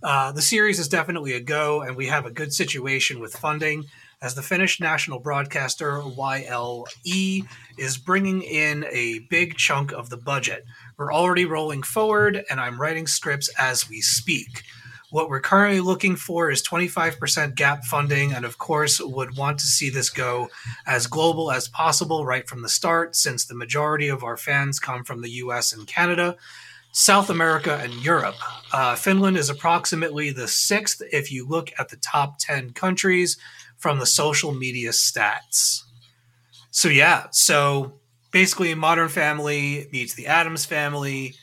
uh, 0.03 0.33
the 0.33 0.41
series 0.41 0.79
is 0.79 0.89
definitely 0.89 1.33
a 1.33 1.39
go, 1.39 1.81
and 1.81 1.95
we 1.95 2.07
have 2.07 2.25
a 2.25 2.31
good 2.31 2.53
situation 2.53 3.19
with 3.19 3.35
funding. 3.35 3.85
as 4.21 4.35
the 4.35 4.41
Finnish 4.41 4.79
national 4.79 5.19
broadcaster 5.19 6.01
YLE 6.01 7.45
is 7.77 7.97
bringing 7.97 8.41
in 8.41 8.85
a 8.89 9.19
big 9.29 9.57
chunk 9.57 9.91
of 9.91 10.09
the 10.09 10.17
budget. 10.17 10.63
We're 10.97 11.11
already 11.11 11.43
rolling 11.43 11.83
forward, 11.83 12.43
and 12.49 12.59
I'm 12.59 12.79
writing 12.79 13.05
scripts 13.05 13.49
as 13.59 13.89
we 13.89 13.99
speak. 13.99 14.63
What 15.09 15.29
we're 15.29 15.41
currently 15.41 15.79
looking 15.79 16.15
for 16.15 16.49
is 16.49 16.63
25% 16.63 17.55
gap 17.55 17.83
funding, 17.83 18.33
and 18.33 18.45
of 18.45 18.57
course, 18.57 18.99
would 18.99 19.37
want 19.37 19.59
to 19.59 19.67
see 19.67 19.89
this 19.89 20.09
go 20.09 20.49
as 20.87 21.05
global 21.05 21.51
as 21.51 21.67
possible 21.67 22.25
right 22.25 22.47
from 22.49 22.61
the 22.61 22.69
start, 22.69 23.15
since 23.15 23.45
the 23.45 23.55
majority 23.55 24.07
of 24.07 24.23
our 24.23 24.37
fans 24.37 24.79
come 24.79 25.03
from 25.03 25.21
the 25.21 25.29
US 25.31 25.71
and 25.71 25.85
Canada, 25.85 26.35
South 26.93 27.31
America, 27.31 27.79
and 27.81 27.91
Europe. 28.05 28.35
Uh, 28.71 28.95
Finland 28.95 29.35
is 29.35 29.49
approximately 29.49 30.29
the 30.29 30.47
sixth 30.47 31.01
if 31.11 31.31
you 31.31 31.45
look 31.45 31.71
at 31.79 31.89
the 31.89 31.97
top 31.97 32.37
10 32.37 32.73
countries 32.73 33.35
from 33.77 33.97
the 33.97 34.05
social 34.05 34.53
media 34.53 34.91
stats. 34.91 35.81
So, 36.69 36.89
yeah, 36.89 37.25
so 37.31 37.95
basically, 38.31 38.75
Modern 38.75 39.09
Family 39.09 39.87
meets 39.91 40.13
the 40.13 40.27
Addams 40.27 40.65
Family 40.65 41.33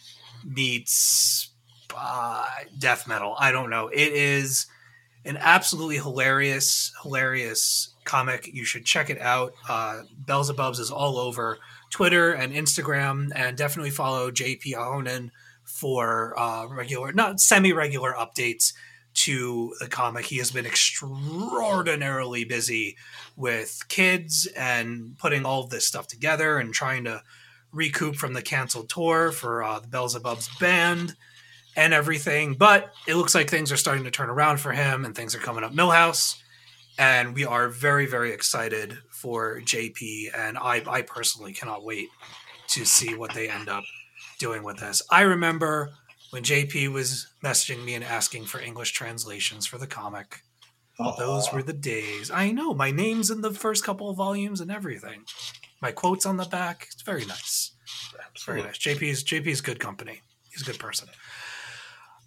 meets 0.45 1.51
uh, 1.97 2.47
death 2.79 3.09
metal. 3.09 3.35
I 3.37 3.51
don't 3.51 3.71
know. 3.71 3.89
It 3.89 4.13
is 4.13 4.67
an 5.25 5.37
absolutely 5.37 5.97
hilarious, 5.97 6.93
hilarious 7.03 7.93
comic. 8.05 8.49
You 8.53 8.65
should 8.65 8.85
check 8.85 9.11
it 9.11 9.21
out. 9.21 9.55
Uh, 9.69 10.03
Belzebubs 10.25 10.79
is 10.79 10.93
all 10.93 11.19
over 11.19 11.59
Twitter 11.91 12.33
and 12.33 12.53
Instagram, 12.53 13.31
and 13.35 13.57
definitely 13.57 13.91
follow 13.91 14.31
JP 14.31 14.75
Ahonen 14.75 15.31
for 15.81 16.39
uh, 16.39 16.67
regular, 16.67 17.11
not 17.13 17.41
semi-regular 17.41 18.13
updates 18.13 18.75
to 19.15 19.75
the 19.81 19.89
comic. 19.89 20.27
He 20.27 20.37
has 20.37 20.51
been 20.51 20.67
extraordinarily 20.67 22.45
busy 22.45 22.99
with 23.35 23.83
kids 23.89 24.47
and 24.55 25.17
putting 25.17 25.47
all 25.47 25.67
this 25.67 25.87
stuff 25.87 26.07
together 26.07 26.59
and 26.59 26.75
trying 26.75 27.05
to 27.05 27.23
recoup 27.73 28.17
from 28.17 28.35
the 28.35 28.43
canceled 28.43 28.91
tour 28.91 29.33
for 29.33 29.63
uh, 29.63 29.81
the 29.81 29.89
Belzebubs 29.89 30.61
band 30.61 31.17
and 31.77 31.95
everything. 31.95 32.55
But 32.55 32.93
it 33.09 33.15
looks 33.15 33.35
like 33.35 33.49
things 33.49 33.73
are 33.73 33.79
starting 33.79 34.05
to 34.05 34.11
turn 34.11 34.29
around 34.29 34.61
for 34.61 34.73
him 34.73 35.07
and 35.07 35.15
things 35.15 35.35
are 35.35 35.39
coming 35.39 35.65
up 35.65 35.73
Milhouse. 35.73 36.37
And 36.99 37.35
we 37.35 37.47
are 37.47 37.71
very, 37.71 38.05
very 38.05 38.33
excited 38.33 38.99
for 39.09 39.61
JP. 39.63 40.37
And 40.37 40.59
I, 40.59 40.83
I 40.87 41.03
personally 41.03 41.55
cannot 41.55 41.85
wait 41.85 42.09
to 42.69 42.85
see 42.85 43.15
what 43.15 43.33
they 43.33 43.49
end 43.49 43.71
up 43.71 43.85
doing 44.41 44.65
with 44.65 44.79
this. 44.79 45.03
I 45.11 45.21
remember 45.21 45.91
when 46.31 46.43
JP 46.43 46.93
was 46.93 47.29
messaging 47.45 47.85
me 47.85 47.95
and 47.95 48.03
asking 48.03 48.47
for 48.47 48.61
English 48.61 48.93
translations 48.93 49.67
for 49.67 49.79
the 49.79 49.87
comic. 49.87 50.41
Those 51.19 51.53
were 51.53 51.63
the 51.63 51.73
days. 51.73 52.31
I 52.31 52.51
know 52.51 52.75
my 52.75 52.91
name's 52.91 53.31
in 53.31 53.41
the 53.41 53.53
first 53.53 53.85
couple 53.85 54.11
of 54.11 54.17
volumes 54.17 54.61
and 54.61 54.71
everything. 54.71 55.23
My 55.81 55.93
quotes 55.93 56.27
on 56.27 56.37
the 56.37 56.45
back. 56.45 56.89
It's 56.93 57.03
very 57.03 57.25
nice. 57.25 57.73
It's 58.35 58.45
very 58.45 58.63
nice. 58.63 58.79
JP's 58.79 59.25
JP's 59.25 59.61
good 59.61 59.81
company. 59.81 60.21
He's 60.51 60.63
a 60.63 60.65
good 60.65 60.79
person. 60.79 61.09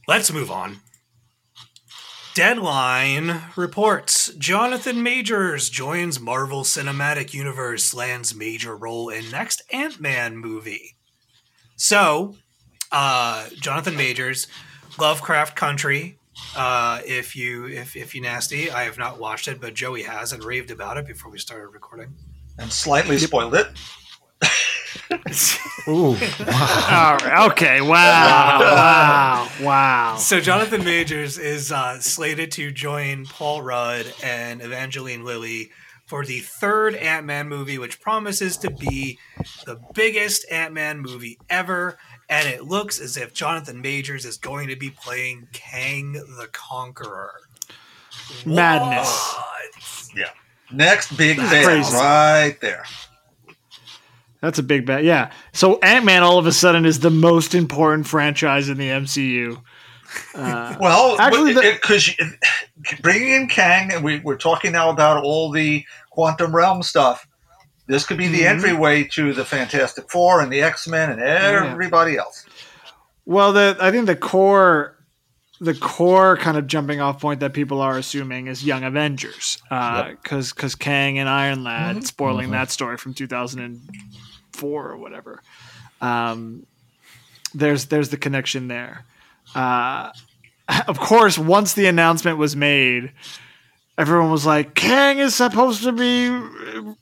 Let's 0.08 0.32
move 0.32 0.50
on. 0.50 0.78
Deadline 2.34 3.44
reports 3.56 4.34
Jonathan 4.40 5.04
Majors 5.04 5.70
joins 5.70 6.20
Marvel 6.20 6.64
Cinematic 6.64 7.32
Universe, 7.32 7.94
lands 7.94 8.34
major 8.34 8.76
role 8.76 9.10
in 9.10 9.30
next 9.30 9.62
Ant 9.72 10.02
Man 10.02 10.36
movie. 10.38 10.93
So, 11.84 12.38
uh, 12.94 13.50
Jonathan 13.60 13.98
Majors, 13.98 14.48
Lovecraft 14.98 15.58
Country. 15.58 16.18
Uh, 16.56 17.02
if 17.06 17.36
you 17.36 17.66
if 17.66 17.98
if 17.98 18.16
you 18.16 18.22
nasty, 18.22 18.72
I 18.72 18.84
have 18.84 18.98
not 18.98 19.20
watched 19.20 19.50
it, 19.50 19.60
but 19.60 19.74
Joey 19.74 20.04
has 20.04 20.32
and 20.32 20.46
raved 20.46 20.72
about 20.72 20.96
it 20.96 21.06
before 21.06 21.30
we 21.30 21.40
started 21.40 21.68
recording. 21.74 22.16
and 22.58 22.72
slightly 22.72 23.18
spoiled 23.18 23.56
it. 23.56 23.68
Ooh, 25.90 26.16
All 26.16 26.16
right. 27.18 27.52
Okay. 27.52 27.82
Wow. 27.82 28.60
wow. 28.62 29.50
Wow. 29.62 30.16
So 30.16 30.40
Jonathan 30.40 30.86
Majors 30.86 31.38
is 31.38 31.70
uh, 31.70 32.00
slated 32.00 32.50
to 32.54 32.72
join 32.72 33.26
Paul 33.26 33.62
Rudd 33.62 34.06
and 34.24 34.62
Evangeline 34.62 35.26
Lilly 35.26 35.72
for 36.06 36.26
the 36.26 36.40
third 36.40 36.96
Ant 36.96 37.26
Man 37.26 37.48
movie, 37.48 37.78
which 37.78 38.02
promises 38.02 38.58
to 38.58 38.70
be 38.72 39.18
the 39.66 39.80
biggest 39.94 40.46
Ant 40.52 40.74
Man 40.74 41.00
movie 41.00 41.38
ever. 41.50 41.98
And 42.30 42.48
it 42.48 42.66
looks 42.66 43.00
as 43.00 43.18
if 43.18 43.34
Jonathan 43.34 43.82
Majors 43.82 44.26
is 44.26 44.38
going 44.38 44.68
to 44.70 44.76
be 44.76 44.90
playing 44.90 45.48
Kang 45.54 46.14
the 46.14 46.50
Conqueror. 46.52 47.34
Madness. 48.46 49.34
What? 49.34 50.34
Next 50.72 51.16
big 51.16 51.38
That's 51.38 51.52
thing 51.52 52.00
right 52.00 52.58
there. 52.60 52.84
That's 54.42 54.60
a 54.60 54.64
big 54.64 54.86
bet. 54.86 55.04
Yeah. 55.04 55.32
So 55.54 55.80
Ant 55.80 56.04
Man 56.04 56.24
all 56.24 56.38
of 56.38 56.48
a 56.48 56.52
sudden 56.52 56.86
is 56.86 57.00
the 57.00 57.10
most 57.10 57.54
important 57.56 58.08
franchise 58.08 58.70
in 58.70 58.78
the 58.78 58.90
MCU. 58.90 59.62
Uh, 60.36 60.76
Well, 60.80 61.16
Actually, 61.20 61.54
because 61.54 62.10
bringing 63.02 63.30
in 63.34 63.48
Kang, 63.48 63.92
and 63.94 64.04
we, 64.04 64.20
we're 64.20 64.38
talking 64.38 64.72
now 64.72 64.90
about 64.90 65.24
all 65.24 65.52
the 65.52 65.86
quantum 66.10 66.56
realm 66.56 66.84
stuff. 66.84 67.28
This 67.88 68.06
could 68.06 68.18
be 68.18 68.28
the 68.30 68.42
Mhm. 68.42 68.46
entryway 68.50 69.04
to 69.14 69.34
the 69.34 69.44
Fantastic 69.46 70.10
Four 70.10 70.42
and 70.42 70.52
the 70.52 70.62
X 70.62 70.88
Men 70.88 71.10
and 71.12 71.22
everybody 71.22 72.18
else. 72.18 72.46
well, 73.26 73.52
the 73.54 73.76
I 73.80 73.92
think 73.92 74.06
the 74.06 74.16
core, 74.16 74.96
the 75.60 75.74
core 75.74 76.38
kind 76.38 76.58
of 76.58 76.66
jumping 76.68 77.00
off 77.02 77.20
point 77.22 77.40
that 77.42 77.54
people 77.54 77.82
are 77.82 77.98
assuming 77.98 78.48
is 78.48 78.64
Young 78.66 78.84
Avengers, 78.84 79.58
because 79.70 80.54
because 80.54 80.76
Kang 80.76 81.20
and 81.20 81.28
Iron 81.30 81.64
Lad 81.64 82.06
spoiling 82.08 82.52
that 82.52 82.72
story 82.72 82.98
from 82.98 83.14
2004 83.14 84.90
or 84.90 84.98
whatever. 84.98 85.42
Um, 86.02 86.66
there's 87.54 87.86
there's 87.86 88.10
the 88.10 88.18
connection 88.18 88.68
there. 88.68 89.06
Uh, 89.56 90.12
of 90.88 91.00
course, 91.00 91.38
once 91.38 91.74
the 91.74 91.86
announcement 91.88 92.38
was 92.38 92.56
made, 92.56 93.12
everyone 93.98 94.32
was 94.32 94.46
like, 94.46 94.74
"Kang 94.76 95.20
is 95.20 95.36
supposed 95.36 95.84
to 95.84 95.92
be 95.92 96.30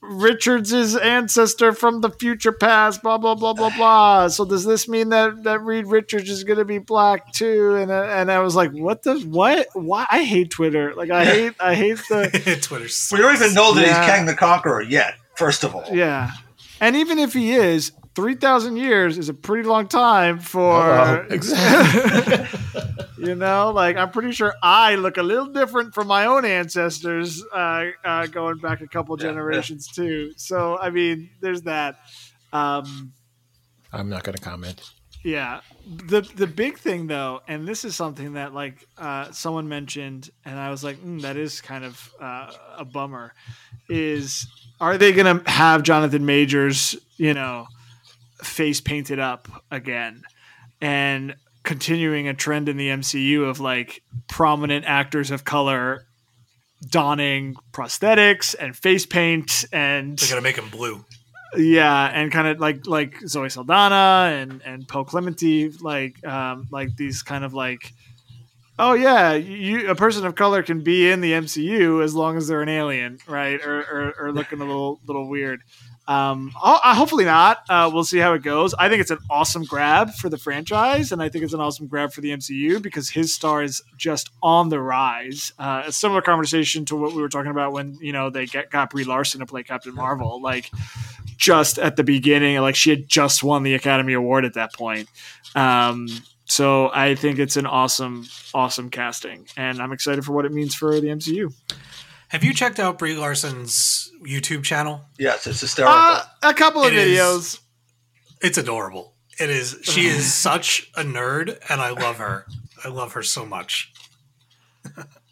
Richards' 0.01 0.95
ancestor 0.95 1.73
from 1.73 2.01
the 2.01 2.09
future 2.09 2.51
past." 2.51 3.01
Blah 3.03 3.17
blah 3.17 3.35
blah 3.35 3.53
blah 3.53 3.69
blah. 3.75 4.27
So 4.27 4.45
does 4.45 4.65
this 4.65 4.87
mean 4.87 5.09
that 5.09 5.43
that 5.43 5.61
Reed 5.61 5.87
Richards 5.87 6.29
is 6.29 6.43
going 6.43 6.59
to 6.59 6.65
be 6.65 6.79
black 6.79 7.31
too? 7.33 7.75
And 7.75 7.91
I- 7.91 8.19
and 8.19 8.31
I 8.31 8.39
was 8.39 8.55
like, 8.55 8.71
"What 8.71 9.03
the 9.03 9.19
what? 9.19 9.67
Why? 9.73 10.05
I 10.09 10.23
hate 10.23 10.49
Twitter. 10.49 10.93
Like 10.95 11.11
I 11.11 11.25
hate 11.25 11.53
I 11.59 11.75
hate 11.75 11.99
the 12.09 12.59
Twitter. 12.61 12.87
We 13.11 13.21
don't 13.21 13.35
even 13.35 13.53
know 13.53 13.73
that 13.73 13.81
Yeah. 13.85 14.01
he's 14.01 14.09
Kang 14.11 14.25
the 14.25 14.35
Conqueror 14.35 14.81
yet. 14.81 15.15
First 15.35 15.63
of 15.63 15.75
all, 15.75 15.85
yeah." 15.91 16.31
And 16.79 16.95
even 16.95 17.19
if 17.19 17.33
he 17.33 17.53
is, 17.53 17.91
three 18.15 18.35
thousand 18.35 18.77
years 18.77 19.17
is 19.17 19.29
a 19.29 19.33
pretty 19.33 19.67
long 19.67 19.87
time 19.87 20.39
for 20.39 20.81
Oh, 20.81 21.25
exactly. 21.29 22.59
You 23.21 23.35
know, 23.35 23.71
like 23.71 23.97
I'm 23.97 24.09
pretty 24.09 24.31
sure 24.31 24.55
I 24.63 24.95
look 24.95 25.17
a 25.17 25.21
little 25.23 25.45
different 25.45 25.93
from 25.93 26.07
my 26.07 26.25
own 26.25 26.43
ancestors, 26.43 27.43
uh, 27.53 27.85
uh, 28.03 28.25
going 28.25 28.57
back 28.57 28.81
a 28.81 28.87
couple 28.87 29.15
Yeah, 29.19 29.25
yeah. 29.27 29.31
generations 29.33 29.87
too. 29.87 30.33
So 30.37 30.75
I 30.79 30.89
mean, 30.89 31.29
there's 31.39 31.61
that. 31.63 31.97
Um, 32.51 33.13
I'm 33.93 34.09
not 34.09 34.23
going 34.23 34.35
to 34.35 34.41
comment. 34.41 34.81
yeah, 35.23 35.61
the 35.85 36.21
the 36.21 36.47
big 36.47 36.79
thing 36.79 37.05
though, 37.05 37.41
and 37.47 37.67
this 37.67 37.85
is 37.85 37.95
something 37.95 38.33
that 38.33 38.55
like 38.55 38.87
uh, 38.97 39.31
someone 39.31 39.69
mentioned, 39.69 40.31
and 40.43 40.57
I 40.57 40.71
was 40.71 40.83
like, 40.83 40.97
mm, 40.97 41.21
that 41.21 41.37
is 41.37 41.61
kind 41.61 41.85
of 41.85 42.11
uh, 42.19 42.51
a 42.79 42.85
bummer. 42.85 43.33
Is 43.87 44.47
are 44.79 44.97
they 44.97 45.11
going 45.11 45.43
to 45.43 45.47
have 45.51 45.83
Jonathan 45.83 46.25
Majors, 46.25 46.95
you 47.17 47.35
know, 47.35 47.67
face 48.43 48.81
painted 48.81 49.19
up 49.19 49.47
again, 49.71 50.23
and 50.79 51.35
continuing 51.63 52.27
a 52.27 52.33
trend 52.33 52.67
in 52.69 52.77
the 52.77 52.87
MCU 52.87 53.47
of 53.47 53.59
like 53.59 54.01
prominent 54.27 54.85
actors 54.85 55.29
of 55.31 55.43
color 55.43 56.05
donning 56.89 57.55
prosthetics 57.71 58.55
and 58.59 58.75
face 58.75 59.05
paint 59.05 59.65
and 59.71 60.17
They're 60.17 60.29
gonna 60.29 60.41
make 60.41 60.57
him 60.57 60.69
blue. 60.69 61.05
yeah, 61.55 62.05
and 62.07 62.31
kind 62.31 62.47
of 62.47 62.59
like 62.59 62.87
like 62.87 63.15
Zoe 63.27 63.49
Saldana 63.49 64.35
and 64.35 64.61
and 64.65 64.87
Pom 64.87 65.05
Klementieff, 65.05 65.81
like 65.83 66.25
um, 66.25 66.67
like 66.71 66.95
these 66.95 67.21
kind 67.21 67.43
of 67.43 67.53
like, 67.53 67.93
oh 68.79 68.93
yeah, 68.93 69.33
you 69.33 69.89
a 69.89 69.95
person 69.95 70.25
of 70.25 70.33
color 70.35 70.63
can 70.63 70.81
be 70.81 71.11
in 71.11 71.21
the 71.21 71.33
MCU 71.33 72.03
as 72.03 72.15
long 72.15 72.37
as 72.37 72.47
they're 72.47 72.63
an 72.63 72.69
alien, 72.69 73.19
right? 73.27 73.61
Or 73.63 73.81
or, 73.81 74.13
or 74.19 74.31
looking 74.31 74.61
a 74.61 74.65
little 74.65 74.99
little 75.05 75.29
weird. 75.29 75.61
Um, 76.11 76.51
hopefully 76.55 77.23
not. 77.23 77.59
Uh, 77.69 77.89
we'll 77.93 78.03
see 78.03 78.17
how 78.17 78.33
it 78.33 78.43
goes. 78.43 78.73
I 78.73 78.89
think 78.89 78.99
it's 78.99 79.11
an 79.11 79.19
awesome 79.29 79.63
grab 79.63 80.11
for 80.15 80.27
the 80.27 80.37
franchise, 80.37 81.13
and 81.13 81.23
I 81.23 81.29
think 81.29 81.45
it's 81.45 81.53
an 81.53 81.61
awesome 81.61 81.87
grab 81.87 82.11
for 82.11 82.19
the 82.19 82.31
MCU 82.31 82.81
because 82.81 83.09
his 83.09 83.33
star 83.33 83.63
is 83.63 83.81
just 83.95 84.29
on 84.43 84.67
the 84.67 84.81
rise. 84.81 85.53
Uh, 85.57 85.83
a 85.85 85.91
similar 85.93 86.21
conversation 86.21 86.83
to 86.85 86.97
what 86.97 87.13
we 87.13 87.21
were 87.21 87.29
talking 87.29 87.51
about 87.51 87.71
when 87.71 87.97
you 88.01 88.11
know 88.11 88.29
they 88.29 88.45
get, 88.45 88.69
got 88.69 88.89
Brie 88.89 89.05
Larson 89.05 89.39
to 89.39 89.45
play 89.45 89.63
Captain 89.63 89.95
Marvel. 89.95 90.41
Like 90.41 90.69
just 91.37 91.79
at 91.79 91.95
the 91.95 92.03
beginning, 92.03 92.59
like 92.59 92.75
she 92.75 92.89
had 92.89 93.07
just 93.07 93.41
won 93.41 93.63
the 93.63 93.73
Academy 93.75 94.11
Award 94.11 94.43
at 94.43 94.55
that 94.55 94.73
point. 94.73 95.07
Um, 95.55 96.09
so 96.43 96.91
I 96.93 97.15
think 97.15 97.39
it's 97.39 97.55
an 97.55 97.65
awesome, 97.65 98.27
awesome 98.53 98.89
casting, 98.89 99.47
and 99.55 99.81
I'm 99.81 99.93
excited 99.93 100.25
for 100.25 100.33
what 100.33 100.43
it 100.43 100.51
means 100.51 100.75
for 100.75 100.99
the 100.99 101.07
MCU. 101.07 101.53
Have 102.31 102.43
you 102.43 102.53
checked 102.53 102.79
out 102.79 102.97
Brie 102.97 103.15
Larson's 103.15 104.09
YouTube 104.23 104.63
channel? 104.63 105.01
Yes, 105.19 105.45
it's 105.47 105.61
hysterical. 105.61 105.93
Uh, 105.97 106.23
a 106.43 106.53
couple 106.53 106.83
of 106.83 106.93
It 106.93 106.97
is- 106.97 107.17
videos. 107.19 107.59
It's 108.41 108.57
adorable. 108.57 109.13
It 109.39 109.49
is. 109.49 109.77
She 109.83 110.07
is 110.07 110.33
such 110.47 110.89
a 110.95 111.03
nerd, 111.03 111.57
and 111.69 111.81
I 111.81 111.89
love 111.91 112.17
her. 112.17 112.45
I 112.83 112.87
love 112.87 113.13
her 113.13 113.21
so 113.23 113.45
much. 113.45 113.91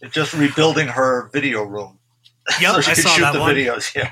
It's 0.02 0.14
just 0.14 0.34
rebuilding 0.34 0.88
her 0.90 1.30
video 1.34 1.64
room 1.64 1.98
Yep, 2.62 2.76
so 2.76 2.82
she 2.82 2.92
I 2.92 2.94
can 2.94 3.04
saw 3.04 3.10
shoot 3.10 3.22
that 3.22 3.34
the 3.34 3.40
one. 3.40 3.56
videos. 3.56 3.96
Yeah, 3.96 4.12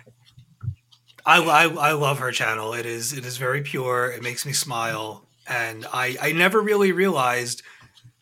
I, 1.25 1.41
I 1.43 1.63
I 1.67 1.91
love 1.93 2.19
her 2.19 2.31
channel. 2.31 2.73
It 2.73 2.85
is 2.87 3.13
it 3.13 3.23
is 3.25 3.37
very 3.37 3.61
pure. 3.61 4.09
It 4.09 4.23
makes 4.23 4.45
me 4.45 4.51
smile, 4.53 5.27
and 5.47 5.85
I 5.93 6.17
I 6.21 6.31
never 6.31 6.59
really 6.61 6.91
realized 6.91 7.61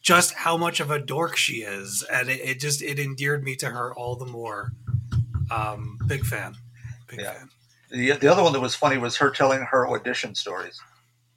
just 0.06 0.34
how 0.36 0.56
much 0.56 0.80
of 0.80 0.91
a 0.91 0.99
dork 0.99 1.36
she 1.36 1.64
is, 1.64 2.06
and 2.14 2.30
it, 2.30 2.40
it 2.40 2.60
just 2.60 2.82
it 2.84 2.99
endeared 2.99 3.44
me 3.44 3.56
to 3.57 3.65
her 3.72 3.94
all 3.95 4.15
the 4.15 4.26
more. 4.27 4.72
Um, 5.52 5.98
big 6.07 6.23
fan, 6.26 6.56
big 7.07 7.19
Yeah. 7.22 7.34
fan. 7.34 7.49
the, 7.91 8.11
the 8.14 8.27
other 8.27 8.41
one 8.44 8.53
that 8.53 8.60
was 8.60 8.76
funny 8.76 8.98
was 8.98 9.18
her 9.18 9.30
telling 9.32 9.61
her 9.64 9.88
audition 9.88 10.34
stories, 10.36 10.80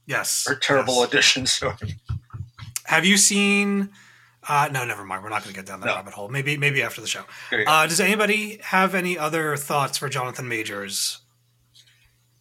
Yes, 0.06 0.44
her 0.46 0.54
terrible 0.54 0.94
yes. 0.96 1.08
audition 1.08 1.46
story. 1.56 1.96
Have 2.84 3.04
you 3.04 3.16
seen? 3.16 3.90
Uh, 4.48 4.68
no, 4.72 4.84
never 4.86 5.04
mind. 5.04 5.22
We're 5.22 5.28
not 5.30 5.42
going 5.42 5.52
to 5.54 5.58
get 5.60 5.66
down 5.66 5.80
that 5.80 5.86
No. 5.86 5.94
rabbit 5.96 6.14
hole. 6.14 6.28
Maybe 6.28 6.56
maybe 6.56 6.82
after 6.82 7.00
the 7.02 7.06
show. 7.06 7.24
There 7.50 7.60
you 7.60 7.66
go. 7.66 7.72
Uh, 7.72 7.86
does 7.86 8.00
anybody 8.00 8.60
have 8.62 8.94
any 8.94 9.18
other 9.18 9.56
thoughts 9.56 9.98
for 9.98 10.08
Jonathan 10.08 10.48
Majors? 10.48 11.20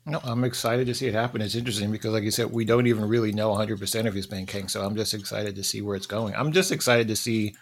No, 0.07 0.21
I'm 0.23 0.45
excited 0.45 0.87
to 0.87 0.93
see 0.95 1.07
it 1.07 1.13
happen. 1.13 1.41
It's 1.41 1.53
interesting 1.53 1.91
because, 1.91 2.13
like 2.13 2.23
you 2.23 2.31
said, 2.31 2.49
we 2.51 2.63
don't 2.63 2.87
even 2.87 3.05
really 3.09 3.33
know 3.33 3.49
100% 3.53 4.05
if 4.05 4.13
he's 4.13 4.25
playing 4.25 4.45
King. 4.45 4.69
So 4.69 4.81
I'm 4.81 4.95
just 4.95 5.13
excited 5.13 5.53
to 5.57 5.63
see 5.63 5.81
where 5.81 5.97
it's 5.97 6.07
going. 6.07 6.33
I'm 6.33 6.53
just 6.53 6.71
excited 6.71 7.09
to 7.09 7.15
see 7.15 7.55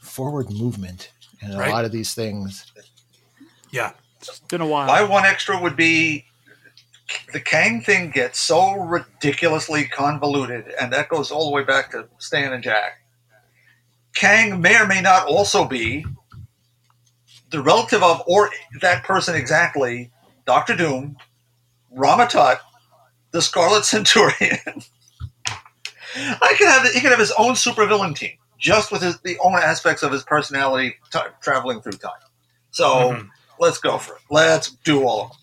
forward 0.00 0.50
movement 0.50 1.12
in 1.40 1.52
a 1.52 1.58
Right. 1.58 1.70
lot 1.70 1.84
of 1.84 1.92
these 1.92 2.14
things. 2.14 2.66
Yeah, 3.70 3.92
It's 4.20 4.40
been 4.40 4.60
a 4.60 4.66
while. 4.66 4.88
My 4.88 5.04
one 5.04 5.24
extra 5.24 5.60
would 5.60 5.76
be 5.76 6.26
the 7.32 7.40
Kang 7.40 7.80
thing 7.80 8.10
gets 8.10 8.40
so 8.40 8.74
ridiculously 8.74 9.84
convoluted, 9.84 10.66
and 10.80 10.92
that 10.92 11.08
goes 11.08 11.30
all 11.30 11.48
the 11.48 11.54
way 11.54 11.62
back 11.62 11.92
to 11.92 12.08
Stan 12.18 12.52
and 12.52 12.62
Jack. 12.62 13.04
Kang 14.14 14.60
may 14.60 14.76
or 14.80 14.86
may 14.86 15.00
not 15.00 15.26
also 15.26 15.64
be 15.64 16.04
the 17.50 17.62
relative 17.62 18.02
of, 18.02 18.22
or 18.26 18.50
that 18.80 19.04
person 19.04 19.34
exactly, 19.34 20.10
Doctor 20.46 20.74
Doom, 20.76 21.16
Rama-Tut, 21.94 22.58
the 23.32 23.42
Scarlet 23.42 23.84
Centurion. 23.84 24.58
I 26.16 26.54
could 26.58 26.68
have 26.68 26.86
he 26.92 27.00
could 27.00 27.10
have 27.10 27.18
his 27.18 27.32
own 27.38 27.54
supervillain 27.54 28.14
team 28.16 28.32
just 28.58 28.92
with 28.92 29.02
his 29.02 29.18
the 29.20 29.38
own 29.42 29.54
aspects 29.54 30.02
of 30.02 30.12
his 30.12 30.22
personality 30.22 30.94
t- 31.12 31.18
traveling 31.40 31.80
through 31.80 31.92
time. 31.92 32.12
So 32.70 33.12
Mhm. 33.12 33.28
let's 33.58 33.78
go 33.78 33.98
for 33.98 34.16
it. 34.16 34.20
Let's 34.30 34.70
do 34.84 35.06
all 35.06 35.22
of 35.22 35.28
them. 35.30 35.38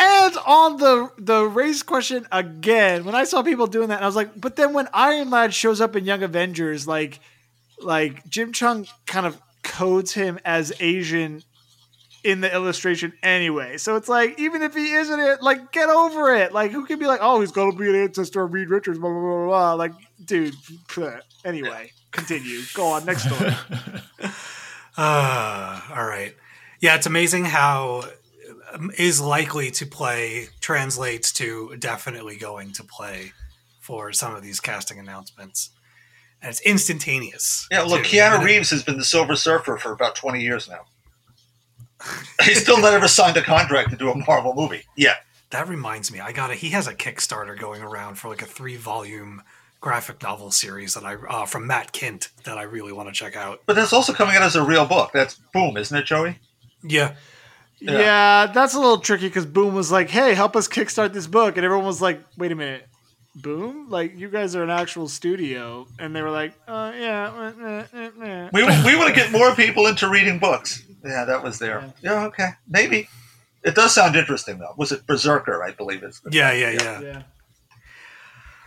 And 0.00 0.36
on 0.46 0.76
the 0.76 1.10
the 1.18 1.44
race 1.44 1.82
question 1.82 2.26
again, 2.30 3.04
when 3.04 3.16
I 3.16 3.24
saw 3.24 3.42
people 3.42 3.66
doing 3.66 3.88
that, 3.88 4.02
I 4.02 4.06
was 4.06 4.14
like, 4.16 4.40
but 4.40 4.54
then 4.56 4.72
when 4.72 4.88
Iron 4.94 5.30
Lad 5.30 5.52
shows 5.52 5.80
up 5.80 5.96
in 5.96 6.04
Young 6.04 6.22
Avengers, 6.22 6.86
like 6.86 7.18
like 7.80 8.28
Jim 8.28 8.52
Cheung 8.52 8.88
kind 9.06 9.26
of 9.26 9.40
codes 9.64 10.12
him 10.12 10.38
as 10.44 10.72
Asian 10.78 11.42
in 12.28 12.42
the 12.42 12.52
illustration 12.52 13.14
anyway. 13.22 13.78
So 13.78 13.96
it's 13.96 14.08
like, 14.08 14.38
even 14.38 14.60
if 14.60 14.74
he 14.74 14.92
isn't 14.92 15.18
it, 15.18 15.42
like 15.42 15.72
get 15.72 15.88
over 15.88 16.34
it. 16.34 16.52
Like 16.52 16.70
who 16.70 16.84
can 16.84 16.98
be 16.98 17.06
like, 17.06 17.20
oh, 17.22 17.40
he's 17.40 17.52
gonna 17.52 17.74
be 17.74 17.88
an 17.88 17.96
ancestor 17.96 18.42
of 18.42 18.52
Reed 18.52 18.68
Richards, 18.68 18.98
blah 18.98 19.08
blah 19.08 19.20
blah 19.20 19.36
blah. 19.36 19.46
blah. 19.46 19.72
Like, 19.74 19.92
dude. 20.22 20.54
pfft. 20.88 21.22
Anyway, 21.44 21.92
continue. 22.10 22.60
Go 22.74 22.88
on, 22.88 23.06
next 23.06 23.24
story. 23.24 23.54
Uh, 24.96 25.80
all 25.96 26.04
right. 26.04 26.34
Yeah, 26.80 26.96
it's 26.96 27.06
amazing 27.06 27.46
how 27.46 28.04
um, 28.72 28.92
likely 29.22 29.70
to 29.70 29.86
play 29.86 30.48
translates 30.60 31.32
to 31.34 31.76
definitely 31.78 32.36
going 32.36 32.72
to 32.74 32.84
play 32.84 33.32
for 33.80 34.12
some 34.12 34.34
of 34.34 34.42
these 34.42 34.60
casting 34.60 34.98
announcements. 34.98 35.70
And 36.42 36.50
it's 36.50 36.60
instantaneous. 36.60 37.66
Yeah, 37.70 37.82
look, 37.82 38.04
too. 38.04 38.18
Keanu 38.18 38.44
Reeves 38.44 38.70
has 38.70 38.84
been 38.84 38.98
the 38.98 39.04
Silver 39.04 39.34
Surfer 39.34 39.76
for 39.76 39.92
about 39.92 40.14
20 40.14 40.40
years 40.40 40.68
now. 40.68 40.82
He's 42.44 42.60
still 42.60 42.80
not 42.80 42.92
ever 42.92 43.08
signed 43.08 43.36
a 43.36 43.42
contract 43.42 43.90
to 43.90 43.96
do 43.96 44.10
a 44.10 44.16
Marvel 44.16 44.54
movie. 44.54 44.82
Yeah. 44.96 45.14
That 45.50 45.68
reminds 45.68 46.12
me, 46.12 46.20
I 46.20 46.32
got 46.32 46.50
a 46.50 46.54
he 46.54 46.70
has 46.70 46.86
a 46.86 46.94
Kickstarter 46.94 47.58
going 47.58 47.82
around 47.82 48.16
for 48.16 48.28
like 48.28 48.42
a 48.42 48.46
three 48.46 48.76
volume 48.76 49.42
graphic 49.80 50.22
novel 50.22 50.50
series 50.50 50.94
that 50.94 51.04
I 51.04 51.14
uh, 51.14 51.46
from 51.46 51.66
Matt 51.66 51.92
Kindt 51.92 52.28
that 52.44 52.58
I 52.58 52.62
really 52.62 52.92
want 52.92 53.08
to 53.08 53.14
check 53.14 53.36
out. 53.36 53.62
But 53.64 53.76
that's 53.76 53.92
also 53.92 54.12
coming 54.12 54.36
out 54.36 54.42
as 54.42 54.56
a 54.56 54.62
real 54.62 54.86
book. 54.86 55.10
That's 55.12 55.34
boom, 55.54 55.76
isn't 55.76 55.96
it, 55.96 56.04
Joey? 56.04 56.38
Yeah. 56.82 57.14
Yeah. 57.80 57.98
Yeah. 57.98 58.46
that's 58.52 58.74
a 58.74 58.78
little 58.80 58.98
tricky 58.98 59.28
because 59.28 59.46
Boom 59.46 59.74
was 59.74 59.90
like, 59.90 60.10
"Hey, 60.10 60.34
help 60.34 60.56
us 60.56 60.68
kickstart 60.68 61.12
this 61.12 61.26
book," 61.26 61.56
and 61.56 61.64
everyone 61.64 61.86
was 61.86 62.02
like, 62.02 62.20
"Wait 62.36 62.50
a 62.52 62.56
minute, 62.56 62.86
Boom? 63.36 63.88
Like 63.88 64.18
you 64.18 64.28
guys 64.28 64.56
are 64.56 64.64
an 64.64 64.70
actual 64.70 65.08
studio?" 65.08 65.86
And 65.98 66.14
they 66.14 66.22
were 66.22 66.30
like, 66.30 66.54
uh, 66.66 66.92
"Yeah, 66.94 67.52
eh, 67.62 67.84
eh, 67.94 68.10
eh." 68.22 68.50
We, 68.52 68.64
we 68.64 68.96
want 68.96 69.08
to 69.08 69.14
get 69.14 69.30
more 69.30 69.54
people 69.54 69.86
into 69.86 70.08
reading 70.08 70.40
books. 70.40 70.82
Yeah, 71.04 71.24
that 71.24 71.42
was 71.42 71.58
there. 71.58 71.92
Yeah, 72.02 72.24
okay. 72.26 72.50
Maybe. 72.68 73.08
It 73.64 73.74
does 73.74 73.94
sound 73.94 74.16
interesting, 74.16 74.58
though. 74.58 74.74
Was 74.76 74.92
it 74.92 75.06
BRZRKR, 75.06 75.62
I 75.62 75.72
believe 75.72 76.02
it's 76.02 76.20
Yeah, 76.30 76.52
yeah, 76.52 76.70
yeah. 76.70 77.00
yeah." 77.00 77.22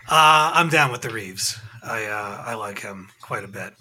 Uh, 0.09 0.51
I'm 0.53 0.69
down 0.69 0.91
with 0.91 1.01
the 1.01 1.09
Reeves. 1.09 1.59
I 1.83 2.05
uh, 2.05 2.43
I 2.45 2.53
like 2.55 2.79
him 2.79 3.09
quite 3.21 3.43
a 3.43 3.47
bit. 3.47 3.73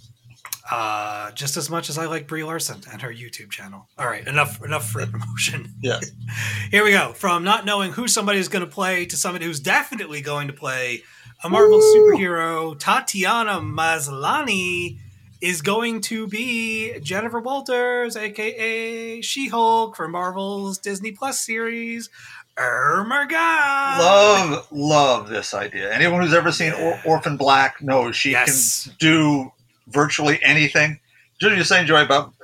Uh, 0.71 1.33
just 1.33 1.57
as 1.57 1.69
much 1.69 1.91
as 1.91 1.99
I 1.99 2.07
like 2.07 2.29
Brie 2.29 2.45
Larson 2.45 2.81
and 2.93 3.03
her 3.03 3.13
YouTube 3.13 3.51
channel. 3.51 3.89
All 3.99 4.07
right, 4.07 4.27
enough 4.27 4.63
enough 4.65 4.89
free 4.89 5.07
promotion. 5.11 5.75
Yeah. 5.81 5.99
Here 6.71 6.85
we 6.85 6.93
go. 6.93 7.13
From 7.13 7.43
not 7.43 7.65
knowing 7.65 7.93
who 7.93 8.07
somebody 8.07 8.39
is 8.39 8.49
going 8.49 8.65
to 8.65 8.71
play 8.71 9.07
to 9.07 9.17
somebody 9.17 9.47
who's 9.47 9.61
definitely 9.61 10.21
going 10.21 10.47
to 10.47 10.53
play 10.55 11.03
a 11.43 11.49
Marvel 11.51 11.81
superhero. 11.81 12.79
Tatiana 12.79 13.61
Maslany 13.61 14.99
is 15.41 15.63
going 15.63 16.01
to 16.03 16.27
be 16.27 16.99
Jennifer 17.01 17.41
Walters, 17.41 18.17
aka 18.17 19.21
She-Hulk, 19.21 19.97
for 19.97 20.09
Marvel's 20.09 20.79
Disney 20.79 21.13
Plus 21.13 21.41
series. 21.41 22.11
Oh 22.59 23.05
my 23.09 23.25
god! 23.27 24.01
Love, 24.01 24.67
love 24.71 25.29
this 25.31 25.55
idea. 25.55 25.93
Anyone 25.95 26.21
who's 26.21 26.35
ever 26.35 26.53
seen 26.53 26.73
or- 26.73 27.01
Orphan 27.07 27.37
Black 27.37 27.81
knows 27.81 28.17
she 28.17 28.33
Yes. 28.33 28.85
can 28.85 28.97
do 28.99 29.53
virtually 29.89 30.39
anything. 30.43 31.01
Just 31.41 31.55
you're 31.55 31.65
saying, 31.65 31.87
Joy, 31.87 32.03
about 32.03 32.35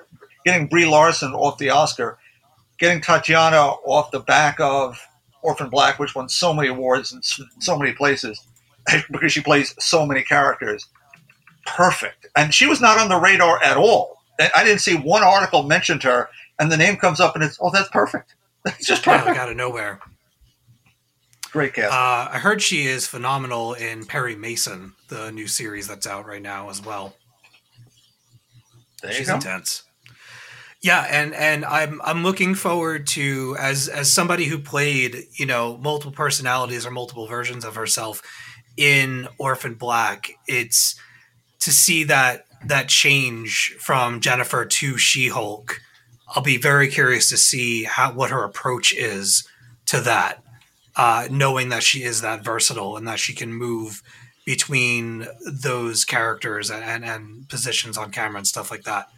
getting 0.47 0.69
Brie 0.69 0.87
Larson 0.87 1.35
off 1.35 1.59
the 1.59 1.69
Oscar, 1.71 2.19
getting 2.79 3.03
Tatiana 3.03 3.59
off 3.85 4.11
the 4.11 4.21
back 4.21 4.59
of 4.59 4.99
Orphan 5.43 5.69
Black, 5.69 5.99
which 5.99 6.15
won 6.15 6.29
so 6.31 6.55
many 6.55 6.69
awards 6.69 7.13
in 7.13 7.21
so 7.61 7.77
many 7.79 7.93
places 7.93 8.41
because 9.11 9.33
she 9.33 9.43
plays 9.43 9.75
so 9.79 10.07
many 10.07 10.23
characters. 10.23 10.87
Perfect. 11.67 12.27
And 12.37 12.55
she 12.55 12.67
was 12.67 12.81
not 12.81 12.99
on 12.99 13.09
the 13.09 13.17
radar 13.17 13.63
at 13.63 13.77
all. 13.77 14.23
I 14.55 14.65
didn't 14.65 14.81
see 14.81 14.95
one 14.95 15.23
article 15.23 15.63
mentioned 15.63 16.03
her, 16.03 16.29
and 16.59 16.71
the 16.71 16.77
name 16.77 16.97
comes 16.97 17.21
up, 17.21 17.35
and 17.35 17.45
it's, 17.45 17.59
oh, 17.61 17.71
that's 17.71 17.89
perfect. 17.89 18.35
That's 18.67 18.85
just 18.85 19.05
perfect. 19.05 19.39
out 19.39 19.49
of 19.49 19.57
nowhere. 19.57 20.01
Great 21.53 21.73
cast. 21.73 21.93
Uh, 21.93 22.35
I 22.35 22.41
heard 22.41 22.61
she 22.61 22.87
is 22.87 23.07
phenomenal 23.07 23.75
in 23.75 24.05
Perry 24.05 24.35
Mason, 24.35 24.95
the 25.07 25.31
new 25.31 25.47
series 25.47 25.87
that's 25.87 26.05
out 26.05 26.27
right 26.27 26.43
now 26.43 26.69
as 26.69 26.85
well. 26.85 27.15
there 29.03 29.13
She's 29.13 29.29
intense. 29.29 29.85
Yeah, 30.83 31.07
and 31.09 31.33
and 31.35 31.65
I'm 31.65 32.01
I'm 32.03 32.23
looking 32.23 32.55
forward 32.55 33.07
to 33.09 33.57
as 33.59 33.89
as 33.89 34.13
somebody 34.13 34.45
who 34.45 34.59
played 34.59 35.17
you 35.39 35.47
know 35.47 35.79
multiple 35.79 36.13
personalities 36.13 36.85
or 36.85 36.91
multiple 36.91 37.27
versions 37.27 37.65
of 37.65 37.77
herself 37.77 38.21
in 38.77 39.29
Orphan 39.39 39.75
Black. 39.75 40.33
It's 40.47 40.95
to 41.61 41.71
see 41.71 42.05
that 42.05 42.47
that 42.65 42.89
change 42.89 43.77
from 43.79 44.21
Jennifer 44.21 44.65
to 44.65 44.99
She 44.99 45.29
Hulk. 45.29 45.81
I'll 46.29 46.43
be 46.43 46.57
very 46.57 46.89
curious 46.89 47.29
to 47.31 47.37
see 47.37 47.85
how 47.85 48.13
what 48.13 48.31
her 48.31 48.43
approach 48.43 48.93
is 48.93 49.49
to 49.87 50.01
that, 50.01 50.43
uh, 50.97 51.29
knowing 51.31 51.69
that 51.69 51.83
she 51.83 52.03
is 52.03 52.21
that 52.21 52.45
versatile 52.45 52.97
and 52.97 53.07
that 53.07 53.21
she 53.21 53.35
can 53.35 53.53
move 53.53 54.03
between 54.45 55.27
those 55.45 56.05
characters 56.05 56.71
and, 56.71 56.85
and, 56.85 57.05
and 57.05 57.49
positions 57.49 57.99
on 57.99 58.11
camera 58.11 58.39
and 58.39 58.47
stuff 58.47 58.71
like 58.71 58.85
that. 58.85 59.09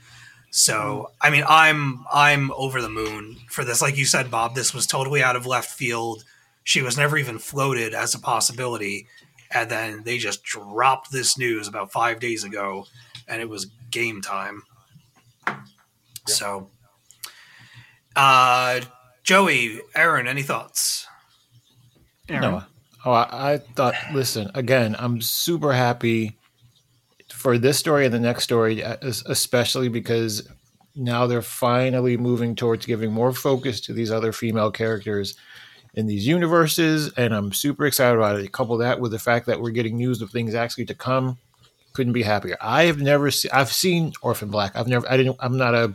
So, 0.50 1.10
I 1.20 1.30
mean, 1.30 1.44
I'm 1.46 2.04
I'm 2.12 2.50
over 2.52 2.80
the 2.80 2.88
moon 2.88 3.36
for 3.50 3.64
this. 3.64 3.82
Like 3.82 3.98
you 3.98 4.06
said, 4.06 4.30
Bob, 4.30 4.54
this 4.54 4.72
was 4.72 4.86
totally 4.86 5.22
out 5.22 5.36
of 5.36 5.46
left 5.46 5.70
field. 5.70 6.24
She 6.64 6.80
was 6.82 6.96
never 6.96 7.18
even 7.18 7.38
floated 7.38 7.94
as 7.94 8.14
a 8.14 8.18
possibility, 8.18 9.06
and 9.50 9.70
then 9.70 10.02
they 10.04 10.18
just 10.18 10.42
dropped 10.42 11.10
this 11.10 11.38
news 11.38 11.68
about 11.68 11.92
five 11.92 12.20
days 12.20 12.44
ago, 12.44 12.86
and 13.26 13.40
it 13.40 13.48
was 13.48 13.66
game 13.90 14.20
time. 14.20 14.62
So, 16.26 16.68
uh, 18.16 18.80
Joey, 19.22 19.80
Aaron, 19.94 20.28
any 20.28 20.42
thoughts? 20.42 21.06
Aaron? 22.28 22.42
No. 22.42 22.62
Oh, 23.04 23.12
I, 23.12 23.52
I 23.52 23.58
thought. 23.58 23.94
Listen, 24.12 24.50
again, 24.54 24.96
I'm 24.98 25.20
super 25.20 25.72
happy 25.72 26.36
for 27.32 27.56
this 27.58 27.78
story 27.78 28.04
and 28.04 28.12
the 28.12 28.20
next 28.20 28.44
story, 28.44 28.80
especially 28.82 29.88
because 29.88 30.48
now 30.94 31.26
they're 31.26 31.42
finally 31.42 32.16
moving 32.16 32.54
towards 32.56 32.84
giving 32.84 33.12
more 33.12 33.32
focus 33.32 33.80
to 33.82 33.92
these 33.92 34.10
other 34.10 34.32
female 34.32 34.70
characters 34.70 35.36
in 35.94 36.06
these 36.06 36.26
universes, 36.26 37.12
and 37.16 37.34
I'm 37.34 37.52
super 37.52 37.86
excited 37.86 38.16
about 38.16 38.38
it. 38.38 38.52
Couple 38.52 38.76
that 38.78 39.00
with 39.00 39.12
the 39.12 39.18
fact 39.18 39.46
that 39.46 39.60
we're 39.60 39.70
getting 39.70 39.96
news 39.96 40.22
of 40.22 40.30
things 40.30 40.54
actually 40.54 40.86
to 40.86 40.94
come. 40.94 41.38
Couldn't 41.94 42.12
be 42.12 42.22
happier. 42.22 42.56
I 42.60 42.84
have 42.84 43.00
never 43.00 43.30
seen. 43.30 43.50
I've 43.52 43.72
seen 43.72 44.12
Orphan 44.22 44.50
Black. 44.50 44.76
I've 44.76 44.86
never. 44.86 45.10
I 45.10 45.16
didn't. 45.16 45.36
I'm 45.40 45.56
not 45.56 45.74
a. 45.74 45.94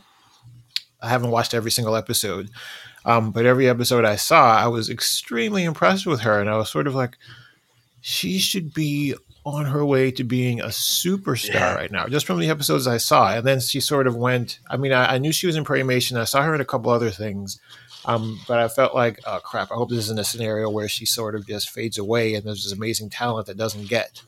I 1.01 1.09
haven't 1.09 1.31
watched 1.31 1.53
every 1.53 1.71
single 1.71 1.95
episode, 1.95 2.49
um, 3.05 3.31
but 3.31 3.45
every 3.45 3.69
episode 3.69 4.03
I 4.05 4.15
saw, 4.15 4.55
I 4.57 4.67
was 4.67 4.89
extremely 4.89 5.63
impressed 5.63 6.05
with 6.05 6.21
her, 6.21 6.39
and 6.39 6.49
I 6.49 6.57
was 6.57 6.69
sort 6.69 6.87
of 6.87 6.95
like, 6.95 7.17
she 8.01 8.37
should 8.39 8.73
be 8.73 9.13
on 9.45 9.65
her 9.65 9.85
way 9.85 10.09
to 10.11 10.23
being 10.23 10.61
a 10.61 10.67
superstar 10.67 11.53
Yeah. 11.53 11.73
right 11.75 11.91
now, 11.91 12.07
just 12.07 12.25
from 12.25 12.39
the 12.39 12.49
episodes 12.49 12.87
I 12.87 12.95
saw. 12.97 13.35
And 13.35 13.45
then 13.45 13.59
she 13.59 13.81
sort 13.81 14.07
of 14.07 14.15
went. 14.15 14.59
I 14.69 14.77
mean, 14.77 14.93
I, 14.93 15.15
I 15.15 15.17
knew 15.17 15.33
she 15.33 15.47
was 15.47 15.57
in 15.57 15.65
Perry 15.65 15.83
Mason. 15.83 16.15
I 16.17 16.23
saw 16.23 16.41
her 16.43 16.55
in 16.55 16.61
a 16.61 16.65
couple 16.65 16.91
other 16.91 17.09
things, 17.11 17.59
um, 18.05 18.39
but 18.47 18.59
I 18.59 18.67
felt 18.67 18.93
like, 18.95 19.19
oh 19.25 19.39
crap! 19.43 19.71
I 19.71 19.75
hope 19.75 19.89
this 19.89 19.99
isn't 19.99 20.19
a 20.19 20.23
scenario 20.23 20.69
where 20.69 20.87
she 20.87 21.05
sort 21.05 21.35
of 21.35 21.47
just 21.47 21.69
fades 21.69 21.97
away 21.97 22.35
and 22.35 22.45
there's 22.45 22.63
this 22.63 22.73
amazing 22.73 23.09
talent 23.09 23.47
that 23.47 23.57
doesn't 23.57 23.87
get 23.87 24.21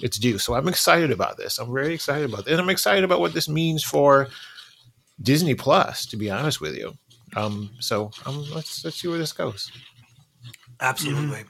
its 0.00 0.18
due. 0.18 0.38
So 0.38 0.54
I'm 0.54 0.68
excited 0.68 1.10
about 1.10 1.36
this. 1.36 1.58
I'm 1.58 1.72
very 1.72 1.94
excited 1.94 2.30
about 2.30 2.44
this, 2.44 2.52
and 2.52 2.60
I'm 2.60 2.70
excited 2.70 3.04
about 3.04 3.20
what 3.20 3.34
this 3.34 3.48
means 3.48 3.82
for 3.82 4.28
Disney 5.20 5.54
Plus. 5.54 6.06
To 6.06 6.16
be 6.16 6.30
honest 6.30 6.60
with 6.60 6.76
you, 6.76 6.96
um, 7.36 7.70
so 7.80 8.10
um, 8.26 8.44
let's 8.54 8.84
let's 8.84 9.00
see 9.00 9.08
where 9.08 9.18
this 9.18 9.32
goes. 9.32 9.70
Absolutely. 10.80 11.44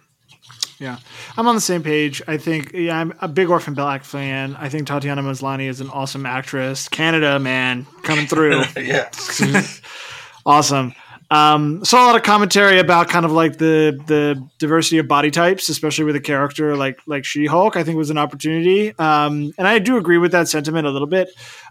Yeah, 0.78 0.98
I'm 1.36 1.48
on 1.48 1.56
the 1.56 1.60
same 1.60 1.82
page. 1.82 2.22
I 2.28 2.36
think 2.36 2.72
yeah, 2.72 2.98
I'm 2.98 3.12
a 3.20 3.28
big 3.28 3.50
Orphan 3.50 3.74
Black 3.74 4.04
fan. 4.04 4.56
I 4.56 4.68
think 4.68 4.86
Tatiana 4.86 5.22
Maslany 5.22 5.68
is 5.68 5.80
an 5.80 5.90
awesome 5.90 6.24
actress. 6.24 6.88
Canada, 6.88 7.38
man, 7.38 7.86
coming 8.04 8.26
through. 8.26 8.62
yeah. 8.76 9.10
awesome. 10.46 10.94
Um, 11.30 11.84
saw 11.84 12.04
a 12.04 12.06
lot 12.06 12.16
of 12.16 12.22
commentary 12.22 12.78
about 12.78 13.08
kind 13.08 13.26
of 13.26 13.32
like 13.32 13.58
the 13.58 14.00
the 14.06 14.42
diversity 14.58 14.96
of 14.96 15.08
body 15.08 15.30
types, 15.30 15.68
especially 15.68 16.04
with 16.04 16.16
a 16.16 16.20
character 16.20 16.74
like 16.74 16.98
like 17.06 17.24
She 17.26 17.44
Hulk. 17.44 17.76
I 17.76 17.84
think 17.84 17.98
was 17.98 18.08
an 18.08 18.16
opportunity, 18.16 18.96
um, 18.98 19.52
and 19.58 19.68
I 19.68 19.78
do 19.78 19.98
agree 19.98 20.16
with 20.16 20.32
that 20.32 20.48
sentiment 20.48 20.86
a 20.86 20.90
little 20.90 21.06
bit, 21.06 21.28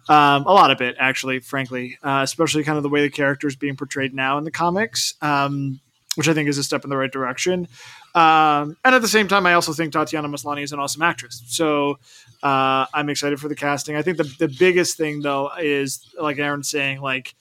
um, 0.09 0.45
a 0.45 0.53
lot 0.53 0.71
of 0.71 0.81
it 0.81 0.95
actually, 0.99 1.39
frankly, 1.39 1.97
uh, 2.03 2.21
especially 2.23 2.63
kind 2.63 2.77
of 2.77 2.83
the 2.83 2.89
way 2.89 3.01
the 3.01 3.09
character 3.09 3.47
is 3.47 3.55
being 3.55 3.75
portrayed 3.75 4.13
now 4.13 4.37
in 4.37 4.43
the 4.43 4.51
comics, 4.51 5.15
um, 5.21 5.79
which 6.15 6.27
I 6.27 6.33
think 6.33 6.47
is 6.49 6.57
a 6.57 6.63
step 6.63 6.83
in 6.83 6.89
the 6.89 6.97
right 6.97 7.11
direction. 7.11 7.67
Um, 8.15 8.77
and 8.85 8.95
at 8.95 9.01
the 9.01 9.07
same 9.07 9.27
time, 9.27 9.45
I 9.45 9.53
also 9.53 9.73
think 9.73 9.91
Tatiana 9.91 10.29
Maslany 10.29 10.63
is 10.63 10.71
an 10.71 10.79
awesome 10.79 11.01
actress. 11.01 11.43
So 11.47 11.99
uh, 12.41 12.85
I'm 12.93 13.09
excited 13.09 13.39
for 13.39 13.49
the 13.49 13.55
casting. 13.55 13.95
I 13.95 14.01
think 14.01 14.17
the 14.17 14.31
the 14.39 14.47
biggest 14.47 14.97
thing 14.97 15.21
though 15.21 15.51
is 15.59 16.07
like 16.19 16.39
Aaron's 16.39 16.69
saying, 16.69 17.01
like 17.01 17.35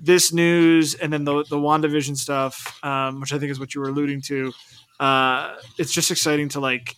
this 0.00 0.32
news 0.32 0.94
and 0.94 1.12
then 1.12 1.24
the 1.24 1.44
the 1.44 1.56
WandaVision 1.56 2.16
stuff, 2.16 2.78
um, 2.84 3.20
which 3.20 3.32
I 3.32 3.38
think 3.38 3.50
is 3.50 3.58
what 3.60 3.74
you 3.74 3.80
were 3.80 3.88
alluding 3.88 4.20
to. 4.22 4.52
Uh, 5.00 5.54
it's 5.78 5.92
just 5.92 6.10
exciting 6.10 6.48
to 6.50 6.60
like, 6.60 6.96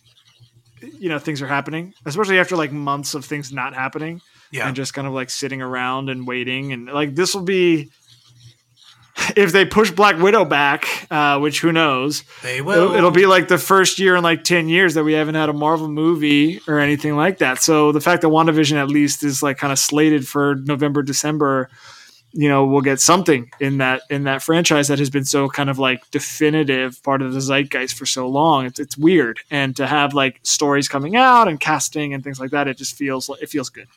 you 0.81 1.09
know, 1.09 1.19
things 1.19 1.41
are 1.41 1.47
happening, 1.47 1.93
especially 2.05 2.39
after 2.39 2.55
like 2.55 2.71
months 2.71 3.13
of 3.13 3.25
things 3.25 3.51
not 3.51 3.73
happening 3.73 4.21
Yeah. 4.51 4.67
and 4.67 4.75
just 4.75 4.93
kind 4.93 5.05
of 5.07 5.13
like 5.13 5.29
sitting 5.29 5.61
around 5.61 6.09
and 6.09 6.25
waiting. 6.25 6.71
And 6.71 6.85
like 6.87 7.15
this 7.15 7.33
will 7.35 7.43
be 7.43 7.89
if 9.35 9.51
they 9.51 9.65
push 9.65 9.91
Black 9.91 10.17
Widow 10.17 10.45
back, 10.45 10.85
uh, 11.11 11.39
which 11.39 11.59
who 11.59 11.73
knows, 11.73 12.23
They 12.41 12.61
will. 12.61 12.73
it'll, 12.85 12.95
it'll 12.95 13.11
be 13.11 13.25
like 13.25 13.49
the 13.49 13.57
first 13.57 13.99
year 13.99 14.15
in 14.15 14.23
like 14.23 14.45
10 14.45 14.69
years 14.69 14.93
that 14.93 15.03
we 15.03 15.11
haven't 15.13 15.35
had 15.35 15.49
a 15.49 15.53
Marvel 15.53 15.89
movie 15.89 16.61
or 16.69 16.79
anything 16.79 17.17
like 17.17 17.39
that. 17.39 17.59
So 17.61 17.91
the 17.91 17.99
fact 17.99 18.21
that 18.21 18.29
WandaVision 18.29 18.77
at 18.77 18.87
least 18.87 19.23
is 19.25 19.43
like 19.43 19.57
kind 19.57 19.73
of 19.73 19.79
slated 19.79 20.25
for 20.25 20.55
November, 20.55 21.03
December, 21.03 21.69
you 22.31 22.47
know, 22.47 22.65
we'll 22.65 22.81
get 22.81 22.99
something 22.99 23.51
in 23.59 23.79
that 23.79 24.01
in 24.09 24.23
that 24.25 24.43
franchise 24.43 24.87
that 24.87 24.99
has 24.99 25.09
been 25.09 25.25
so 25.25 25.49
kind 25.49 25.69
of 25.69 25.79
like 25.79 26.09
definitive 26.11 27.01
part 27.03 27.21
of 27.21 27.33
the 27.33 27.41
zeitgeist 27.41 27.95
for 27.95 28.05
so 28.05 28.27
long. 28.27 28.65
It's 28.65 28.79
it's 28.79 28.97
weird. 28.97 29.39
And 29.49 29.75
to 29.77 29.87
have 29.87 30.13
like 30.13 30.39
stories 30.43 30.87
coming 30.87 31.15
out 31.15 31.47
and 31.47 31.59
casting 31.59 32.13
and 32.13 32.23
things 32.23 32.39
like 32.39 32.51
that, 32.51 32.67
it 32.67 32.77
just 32.77 32.95
feels 32.95 33.29
it 33.41 33.49
feels 33.49 33.69
good. 33.69 33.87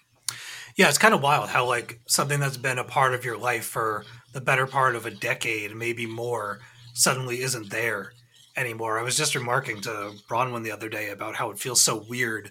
Yeah, 0.77 0.89
it's 0.89 0.99
kind 0.99 1.13
of 1.13 1.23
wild 1.23 1.51
how 1.51 1.67
like 1.67 2.01
something 2.07 2.41
that's 2.41 2.57
been 2.57 2.79
a 2.79 2.85
part 2.85 3.13
of 3.13 3.25
your 3.25 3.37
life 3.37 3.65
for 3.65 4.05
the 4.33 4.41
better 4.41 4.67
part 4.67 4.97
of 4.97 5.05
a 5.05 5.11
decade, 5.11 5.77
maybe 5.77 6.07
more, 6.07 6.61
suddenly 6.95 7.43
isn't 7.43 7.71
there 7.71 8.13
anymore. 8.57 8.99
I 8.99 9.03
was 9.03 9.17
just 9.17 9.35
remarking 9.35 9.83
to 9.83 10.13
Bronwyn 10.29 10.65
the 10.65 10.73
other 10.73 10.89
day 10.89 11.11
about 11.11 11.37
how 11.37 11.51
it 11.51 11.59
feels 11.59 11.83
so 11.83 12.05
weird 12.09 12.51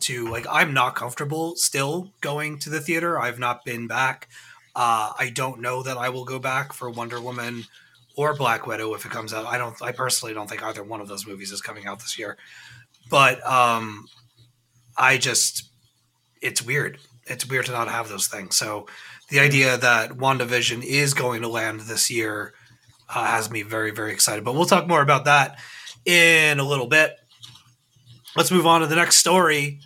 to 0.00 0.28
like 0.28 0.46
I'm 0.50 0.72
not 0.72 0.94
comfortable 0.94 1.56
still 1.56 2.12
going 2.20 2.58
to 2.60 2.70
the 2.70 2.80
theater. 2.80 3.18
I've 3.18 3.38
not 3.38 3.64
been 3.64 3.86
back. 3.86 4.28
Uh, 4.74 5.12
I 5.18 5.30
don't 5.34 5.60
know 5.60 5.82
that 5.82 5.96
I 5.96 6.08
will 6.08 6.24
go 6.24 6.38
back 6.38 6.72
for 6.72 6.90
Wonder 6.90 7.20
Woman 7.20 7.64
or 8.16 8.34
Black 8.34 8.66
Widow 8.66 8.94
if 8.94 9.04
it 9.04 9.10
comes 9.12 9.32
out. 9.34 9.46
I 9.46 9.58
don't. 9.58 9.80
I 9.82 9.92
personally 9.92 10.34
don't 10.34 10.48
think 10.48 10.62
either 10.62 10.82
one 10.82 11.00
of 11.00 11.08
those 11.08 11.26
movies 11.26 11.52
is 11.52 11.60
coming 11.60 11.86
out 11.86 12.00
this 12.00 12.18
year. 12.18 12.36
But 13.10 13.44
um, 13.46 14.06
I 14.96 15.18
just, 15.18 15.70
it's 16.40 16.62
weird. 16.62 16.98
It's 17.26 17.48
weird 17.48 17.66
to 17.66 17.72
not 17.72 17.88
have 17.88 18.08
those 18.08 18.26
things. 18.26 18.56
So 18.56 18.86
the 19.28 19.40
idea 19.40 19.76
that 19.76 20.12
WandaVision 20.12 20.82
is 20.82 21.14
going 21.14 21.42
to 21.42 21.48
land 21.48 21.80
this 21.80 22.10
year 22.10 22.54
uh, 23.08 23.24
has 23.26 23.50
me 23.50 23.62
very, 23.62 23.90
very 23.90 24.12
excited. 24.12 24.44
But 24.44 24.54
we'll 24.54 24.64
talk 24.64 24.88
more 24.88 25.02
about 25.02 25.26
that 25.26 25.58
in 26.04 26.58
a 26.58 26.64
little 26.64 26.86
bit. 26.86 27.16
Let's 28.36 28.50
move 28.50 28.66
on 28.66 28.80
to 28.80 28.86
the 28.86 28.96
next 28.96 29.16
story. 29.16 29.80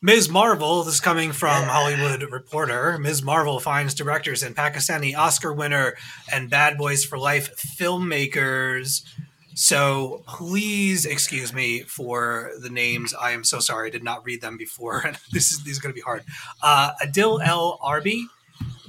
Ms. 0.00 0.28
Marvel, 0.28 0.84
this 0.84 0.94
is 0.94 1.00
coming 1.00 1.32
from 1.32 1.64
Hollywood 1.64 2.22
Reporter. 2.30 2.98
Ms. 2.98 3.20
Marvel 3.24 3.58
finds 3.58 3.94
directors 3.94 4.44
and 4.44 4.54
Pakistani 4.54 5.16
Oscar 5.16 5.52
winner 5.52 5.96
and 6.30 6.48
Bad 6.48 6.78
Boys 6.78 7.04
for 7.04 7.18
Life 7.18 7.56
filmmakers. 7.56 9.02
So 9.54 10.22
please 10.28 11.04
excuse 11.04 11.52
me 11.52 11.80
for 11.80 12.52
the 12.60 12.70
names. 12.70 13.12
I 13.12 13.32
am 13.32 13.42
so 13.42 13.58
sorry. 13.58 13.88
I 13.88 13.90
did 13.90 14.04
not 14.04 14.24
read 14.24 14.40
them 14.40 14.56
before. 14.56 15.02
this 15.32 15.50
is 15.50 15.64
these 15.64 15.80
are 15.80 15.82
going 15.82 15.92
to 15.92 15.96
be 15.96 16.00
hard. 16.00 16.22
Uh, 16.62 16.92
Adil 17.02 17.44
El 17.44 17.76
Arbi, 17.82 18.22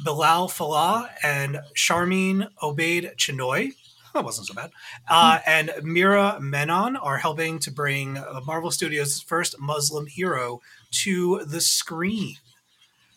Bilal 0.04 0.48
Falah, 0.48 1.10
and 1.24 1.60
Sharmeen 1.76 2.50
Obaid 2.62 3.16
Chinoy. 3.16 3.72
That 4.14 4.24
wasn't 4.24 4.48
so 4.48 4.54
bad. 4.54 4.72
Uh, 5.08 5.40
and 5.46 5.70
Meera 5.82 6.40
Menon 6.40 6.98
are 6.98 7.18
helping 7.18 7.58
to 7.60 7.72
bring 7.72 8.18
Marvel 8.46 8.72
Studios' 8.72 9.22
first 9.22 9.60
Muslim 9.60 10.06
hero 10.08 10.62
to 10.92 11.46
the 11.46 11.62
screen. 11.62 12.36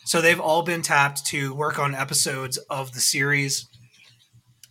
So 0.05 0.20
they've 0.20 0.40
all 0.40 0.62
been 0.62 0.82
tapped 0.82 1.24
to 1.27 1.55
work 1.55 1.78
on 1.78 1.94
episodes 1.94 2.59
of 2.59 2.93
the 2.93 3.01
series. 3.01 3.69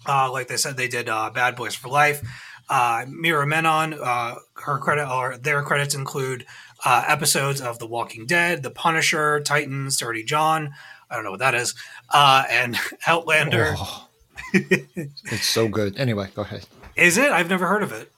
Uh, 0.08 0.32
like 0.32 0.48
they 0.48 0.58
said, 0.58 0.78
they 0.78 0.88
did 0.88 1.08
uh, 1.08 1.30
Bad 1.30 1.56
Boys 1.56 1.76
for 1.76 1.88
Life. 1.88 2.22
Uh, 2.70 3.06
Meera 3.06 3.48
Menon, 3.48 3.94
uh, 3.94 4.36
her 4.56 4.78
credit 4.78 5.10
or 5.10 5.38
their 5.38 5.62
credits 5.62 5.94
include 5.96 6.46
uh, 6.86 7.04
episodes 7.08 7.62
of 7.62 7.80
The 7.80 7.88
Walking 7.88 8.26
Dead, 8.26 8.64
The 8.64 8.72
Punisher, 8.72 9.42
Titans, 9.42 9.98
Dirty 9.98 10.24
John. 10.24 10.74
I 11.10 11.16
don't 11.16 11.24
know 11.24 11.32
what 11.32 11.40
that 11.42 11.56
is, 11.56 11.76
uh, 12.10 12.46
and 12.50 12.78
Outlander. 13.08 13.76
Oh, 13.78 14.08
it's 14.54 15.46
so 15.46 15.68
good. 15.68 15.98
Anyway, 15.98 16.30
go 16.34 16.44
ahead. 16.44 16.66
Is 16.96 17.18
it? 17.18 17.32
I've 17.32 17.50
never 17.50 17.68
heard 17.68 17.84
of 17.84 17.92
it. 17.92 18.12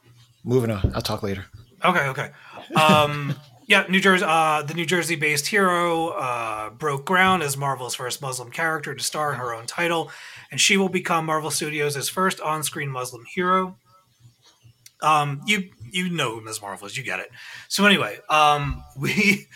Moving 0.44 0.72
on. 0.72 0.92
I'll 0.94 1.02
talk 1.02 1.24
later. 1.24 1.46
Okay, 1.84 2.08
okay. 2.08 2.30
Um, 2.76 3.36
yeah, 3.68 3.86
New 3.90 4.00
Jersey, 4.00 4.26
uh, 4.28 4.62
the 4.64 4.74
New 4.74 4.86
Jersey-based 4.86 5.48
hero 5.48 6.10
uh, 6.10 6.70
broke 6.72 7.06
ground 7.06 7.44
as 7.44 7.56
Marvel's 7.56 7.96
first 7.96 8.22
Muslim 8.22 8.52
character 8.52 8.94
to 8.94 9.04
star 9.04 9.34
in 9.34 9.40
her 9.40 9.54
own 9.54 9.66
title, 9.66 10.12
and 10.52 10.60
she 10.60 10.78
will 10.78 10.90
become 10.90 11.26
Marvel 11.26 11.52
Studios' 11.52 12.10
first 12.10 12.42
on-screen 12.42 12.90
Muslim 12.90 13.24
hero. 13.34 13.78
Um, 15.02 15.42
you 15.46 15.70
you 15.92 16.10
know 16.10 16.36
who 16.36 16.42
Ms. 16.42 16.62
Marvel 16.62 16.88
is, 16.88 16.98
you 16.98 17.04
get 17.04 17.20
it. 17.20 17.30
So 17.68 17.86
anyway, 17.86 18.20
um, 18.30 18.84
we. 18.98 19.48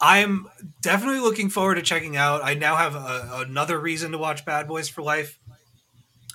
I'm 0.00 0.48
definitely 0.82 1.20
looking 1.20 1.48
forward 1.48 1.76
to 1.76 1.82
checking 1.82 2.16
out. 2.16 2.44
I 2.44 2.54
now 2.54 2.76
have 2.76 2.94
a, 2.94 3.44
another 3.46 3.78
reason 3.78 4.12
to 4.12 4.18
watch 4.18 4.44
Bad 4.44 4.68
Boys 4.68 4.88
for 4.88 5.02
Life. 5.02 5.38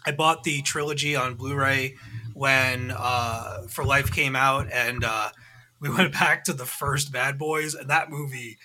I 0.05 0.11
bought 0.11 0.43
the 0.43 0.61
trilogy 0.61 1.15
on 1.15 1.35
Blu-ray 1.35 1.95
when 2.33 2.91
uh, 2.95 3.63
For 3.67 3.83
Life 3.83 4.11
came 4.11 4.35
out, 4.35 4.71
and 4.71 5.03
uh, 5.03 5.29
we 5.79 5.89
went 5.89 6.13
back 6.13 6.43
to 6.45 6.53
the 6.53 6.65
first 6.65 7.11
Bad 7.11 7.37
Boys, 7.37 7.73
and 7.73 7.89
that 7.89 8.09
movie 8.09 8.57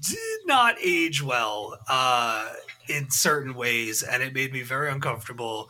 did 0.00 0.40
not 0.46 0.76
age 0.82 1.22
well 1.22 1.78
uh, 1.88 2.50
in 2.88 3.10
certain 3.10 3.54
ways, 3.54 4.02
and 4.02 4.22
it 4.22 4.34
made 4.34 4.52
me 4.52 4.62
very 4.62 4.90
uncomfortable. 4.90 5.68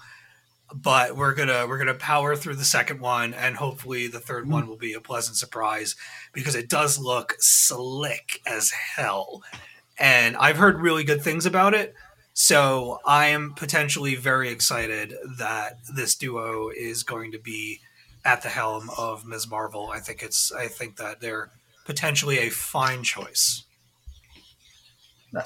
But 0.75 1.17
we're 1.17 1.35
gonna 1.35 1.67
we're 1.69 1.79
gonna 1.79 1.95
power 1.95 2.35
through 2.35 2.57
the 2.57 2.65
second 2.65 3.01
one, 3.01 3.35
and 3.35 3.57
hopefully 3.57 4.09
the 4.09 4.21
third 4.21 4.49
one 4.49 4.67
will 4.67 4.77
be 4.77 4.95
a 4.95 5.01
pleasant 5.01 5.37
surprise 5.37 5.95
because 6.33 6.55
it 6.55 6.69
does 6.69 6.99
look 6.99 7.35
slick 7.39 8.41
as 8.47 8.71
hell, 8.71 9.43
and 9.99 10.37
I've 10.37 10.57
heard 10.57 10.81
really 10.81 11.05
good 11.05 11.23
things 11.23 11.47
about 11.47 11.75
it. 11.75 11.95
So 12.33 12.99
I 13.07 13.27
am 13.27 13.55
potentially 13.55 14.17
very 14.17 14.49
excited 14.49 15.15
that 15.39 15.79
this 15.95 16.17
duo 16.17 16.71
is 16.71 17.05
going 17.05 17.31
to 17.31 17.39
be 17.39 17.81
at 18.25 18.43
the 18.43 18.49
helm 18.49 18.91
of 18.97 19.27
Ms. 19.27 19.49
Marvel. 19.49 19.91
I 19.91 20.01
think 20.01 20.23
it's 20.23 20.51
I 20.53 20.69
think 20.69 20.97
that 20.97 21.21
they're 21.21 21.51
potentially 21.85 22.39
a 22.39 22.51
fine 22.51 23.03
choice. 23.03 23.65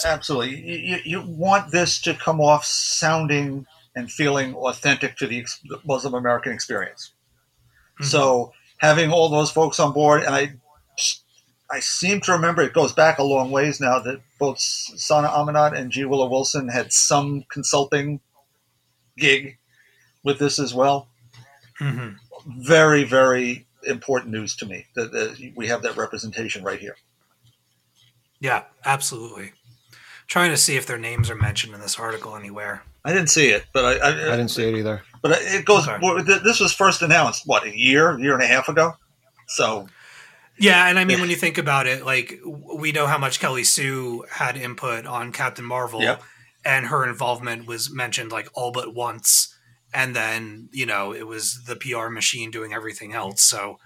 Absolutely. 0.05 0.57
You, 0.61 0.99
you, 1.05 1.21
want 1.23 1.73
this 1.73 1.99
to 2.03 2.13
come 2.13 2.43
off 2.43 2.65
sounding 2.65 3.67
and 3.97 4.11
feeling 4.11 4.55
authentic 4.55 5.17
to 5.17 5.27
the 5.27 5.47
Muslim 5.87 6.13
American 6.13 6.53
experience. 6.53 7.13
So 8.01 8.53
having 8.77 9.11
all 9.11 9.29
those 9.29 9.51
folks 9.51 9.81
on 9.81 9.93
board, 9.93 10.23
and 10.23 10.35
I, 10.35 10.53
I 11.71 11.81
seem 11.81 12.21
to 12.23 12.33
remember 12.33 12.63
it 12.63 12.73
goes 12.73 12.93
back 12.93 13.19
a 13.19 13.25
long 13.25 13.51
ways 13.51 13.81
now 13.81 13.99
that 14.01 14.21
both 14.39 14.59
Sana 14.61 15.29
Amanat 15.29 15.77
and 15.77 15.91
G. 15.91 16.05
Willow 16.05 16.29
Wilson 16.29 16.69
had 16.69 16.93
some 16.93 17.45
consulting 17.51 18.21
gig 19.17 19.57
with 20.23 20.39
this 20.39 20.59
as 20.59 20.75
well. 20.75 21.09
hmm 21.79 22.11
Very, 22.49 23.05
very 23.05 23.66
important 23.85 24.33
news 24.33 24.57
to 24.57 24.66
me 24.66 24.87
that, 24.95 25.12
that 25.12 25.53
we 25.55 25.69
have 25.69 25.83
that 25.83 25.97
representation 25.97 26.65
right 26.65 26.81
here. 26.81 26.97
Yeah, 28.41 28.65
absolutely. 28.85 29.53
Trying 30.27 30.51
to 30.51 30.57
see 30.57 30.77
if 30.77 30.87
their 30.87 30.99
names 30.99 31.31
are 31.31 31.35
mentioned 31.37 31.75
in 31.75 31.81
this 31.81 31.99
article 31.99 32.37
anywhere. 32.37 32.83
I 33.05 33.12
didn't 33.12 33.31
see 33.31 33.49
it, 33.51 33.65
but 33.73 33.85
I, 33.85 33.93
I, 33.97 34.09
I 34.11 34.37
didn't 34.37 34.49
see 34.49 34.69
it 34.69 34.75
either. 34.75 35.03
But 35.23 35.39
it 35.41 35.65
goes. 35.65 35.89
Okay. 35.89 36.23
This 36.45 36.61
was 36.61 36.73
first 36.73 37.03
announced 37.03 37.45
what 37.47 37.65
a 37.65 37.77
year, 37.77 38.19
year 38.19 38.35
and 38.35 38.43
a 38.43 38.47
half 38.47 38.69
ago. 38.69 38.93
So 39.47 39.89
Yeah, 40.59 40.89
and 40.89 40.99
I 40.99 41.05
mean, 41.05 41.20
when 41.20 41.31
you 41.31 41.37
think 41.37 41.59
about 41.59 41.87
it, 41.87 42.05
like 42.05 42.39
we 42.45 42.93
know 42.93 43.07
how 43.07 43.19
much 43.19 43.41
Kelly 43.41 43.65
Sue 43.65 44.25
had 44.31 44.57
input 44.57 45.07
on 45.07 45.33
Captain 45.33 45.65
Marvel, 45.65 46.03
Yep. 46.03 46.23
and 46.65 46.87
her 46.87 47.09
involvement 47.09 47.66
was 47.66 47.91
mentioned 47.93 48.31
like 48.31 48.49
all 48.55 48.70
but 48.73 48.95
once, 48.95 49.55
and 49.93 50.15
then 50.15 50.69
you 50.73 50.86
know 50.86 51.12
it 51.12 51.27
was 51.27 51.65
the 51.66 51.77
PR 51.77 52.09
machine 52.09 52.51
doing 52.51 52.73
everything 52.73 53.12
else. 53.12 53.43
So 53.43 53.78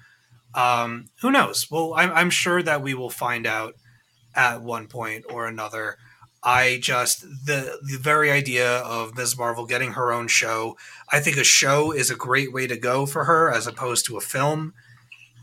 um, 0.54 1.10
who 1.20 1.30
knows? 1.30 1.70
Well, 1.70 1.94
I'm, 1.96 2.12
I'm 2.12 2.30
sure 2.30 2.62
that 2.62 2.82
we 2.82 2.94
will 2.94 3.10
find 3.10 3.46
out 3.46 3.74
at 4.34 4.62
one 4.62 4.86
point 4.86 5.24
or 5.28 5.46
another. 5.46 5.96
I 6.44 6.80
just 6.82 7.22
the 7.22 7.78
the 7.82 7.98
very 7.98 8.30
idea 8.30 8.78
of 8.78 9.16
Ms. 9.16 9.38
Marvel 9.38 9.64
getting 9.64 9.92
her 9.92 10.12
own 10.12 10.28
show. 10.28 10.76
I 11.10 11.20
think 11.20 11.36
a 11.36 11.44
show 11.44 11.92
is 11.92 12.10
a 12.10 12.16
great 12.16 12.52
way 12.52 12.66
to 12.66 12.76
go 12.76 13.06
for 13.06 13.24
her 13.24 13.50
as 13.50 13.66
opposed 13.66 14.06
to 14.06 14.16
a 14.16 14.20
film 14.20 14.74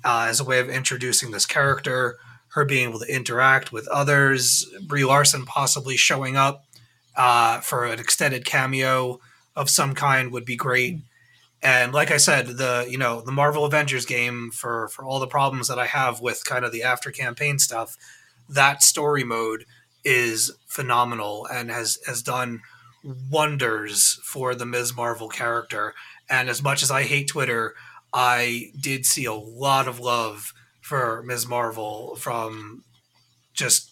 uh, 0.03 0.27
as 0.30 0.40
a 0.40 0.44
way 0.44 0.60
of 0.60 0.69
introducing 0.69 1.31
this 1.31 1.45
character, 1.45 2.18
her 2.49 2.65
being 2.65 2.90
able 2.90 2.99
to 2.99 3.14
interact 3.14 3.72
with 3.72 3.88
others, 3.88 4.65
Brie 4.86 5.06
Larson 5.06 5.45
possibly 5.45 5.98
showing 5.98 6.36
up 6.36 6.65
uh, 7.15 7.60
for 7.61 7.86
an 7.86 7.99
extended 7.99 8.45
cameo 8.45 9.19
of 9.56 9.70
some 9.70 9.94
kind 9.96 10.32
would 10.32 10.46
be 10.46 10.56
great. 10.56 11.00
And 11.62 11.94
like 11.94 12.12
I 12.12 12.18
said, 12.18 12.48
the 12.48 12.88
you 12.90 12.98
know 12.98 13.22
the 13.22 13.32
Marvel 13.32 13.66
Avengers 13.66 14.06
game 14.06 14.52
for 14.52 14.88
for 14.90 15.04
all 15.04 15.20
the 15.20 15.28
problems 15.28 15.68
that 15.68 15.80
I 15.80 15.88
have 15.88 16.22
with 16.22 16.46
kind 16.46 16.64
of 16.64 16.72
the 16.72 16.84
after 16.84 17.12
campaign 17.12 17.60
stuff, 17.60 17.98
that 18.48 18.82
story 18.82 19.24
mode 19.24 19.66
is 20.06 20.52
phenomenal 20.68 21.46
and 21.52 21.70
has 21.70 22.00
has 22.06 22.22
done 22.22 22.62
wonders 23.04 24.20
for 24.24 24.56
the 24.56 24.66
Ms. 24.66 24.96
Marvel 24.96 25.30
character. 25.30 25.94
And 26.30 26.50
as 26.50 26.62
much 26.62 26.84
as 26.84 26.92
I 26.92 27.04
hate 27.04 27.28
Twitter, 27.28 27.76
I 28.14 28.72
did 28.80 29.06
see 29.06 29.26
a 29.26 29.34
lot 29.34 29.88
of 29.88 30.00
love 30.00 30.54
for 30.82 31.24
Ms. 31.24 31.48
Marvel 31.48 32.16
from 32.16 32.84
just 33.54 33.89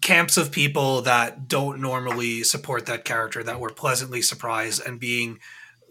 camps 0.00 0.36
of 0.36 0.52
people 0.52 1.02
that 1.02 1.48
don't 1.48 1.80
normally 1.80 2.42
support 2.42 2.86
that 2.86 3.04
character 3.04 3.42
that 3.42 3.60
were 3.60 3.72
pleasantly 3.72 4.22
surprised 4.22 4.82
and 4.86 5.00
being 5.00 5.38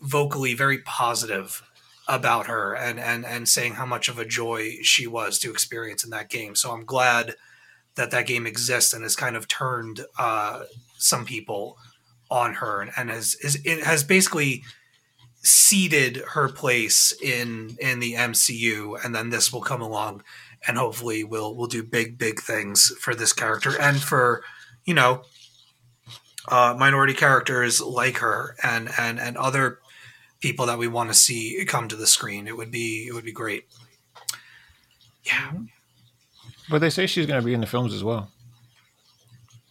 vocally 0.01 0.53
very 0.53 0.79
positive 0.79 1.61
about 2.07 2.47
her 2.47 2.73
and 2.73 2.99
and 2.99 3.25
and 3.25 3.47
saying 3.47 3.73
how 3.73 3.85
much 3.85 4.09
of 4.09 4.17
a 4.17 4.25
joy 4.25 4.71
she 4.81 5.05
was 5.05 5.37
to 5.39 5.51
experience 5.51 6.03
in 6.03 6.09
that 6.09 6.29
game. 6.29 6.55
So 6.55 6.71
I'm 6.71 6.85
glad 6.85 7.35
that 7.95 8.11
that 8.11 8.27
game 8.27 8.47
exists 8.47 8.93
and 8.93 9.03
has 9.03 9.15
kind 9.15 9.35
of 9.35 9.47
turned 9.47 10.05
uh, 10.17 10.63
some 10.97 11.25
people 11.25 11.77
on 12.31 12.55
her 12.55 12.81
and, 12.81 12.91
and 12.95 13.09
has 13.09 13.35
is 13.35 13.61
it 13.63 13.83
has 13.83 14.03
basically 14.03 14.63
seeded 15.41 16.17
her 16.33 16.49
place 16.49 17.13
in 17.21 17.77
in 17.79 17.99
the 17.99 18.13
MCU 18.13 19.03
and 19.03 19.13
then 19.13 19.29
this 19.29 19.53
will 19.53 19.61
come 19.61 19.81
along 19.81 20.23
and 20.67 20.77
hopefully 20.77 21.23
we'll 21.23 21.55
we'll 21.55 21.67
do 21.67 21.83
big 21.83 22.17
big 22.17 22.39
things 22.39 22.91
for 22.99 23.13
this 23.15 23.33
character 23.33 23.79
and 23.79 24.01
for 24.01 24.43
you 24.85 24.93
know 24.93 25.21
uh, 26.47 26.75
minority 26.77 27.13
characters 27.13 27.79
like 27.81 28.17
her 28.17 28.55
and 28.63 28.89
and 28.97 29.19
and 29.19 29.37
other 29.37 29.79
people 30.39 30.65
that 30.65 30.77
we 30.77 30.87
want 30.87 31.09
to 31.09 31.13
see 31.13 31.63
come 31.67 31.87
to 31.87 31.95
the 31.95 32.07
screen 32.07 32.47
it 32.47 32.55
would 32.57 32.71
be 32.71 33.05
it 33.07 33.13
would 33.13 33.25
be 33.25 33.31
great 33.31 33.65
yeah 35.23 35.51
But 36.69 36.79
they 36.81 36.89
say 36.89 37.07
she's 37.07 37.25
going 37.25 37.39
to 37.41 37.45
be 37.45 37.53
in 37.53 37.61
the 37.61 37.67
films 37.67 37.93
as 37.93 38.03
well. 38.03 38.31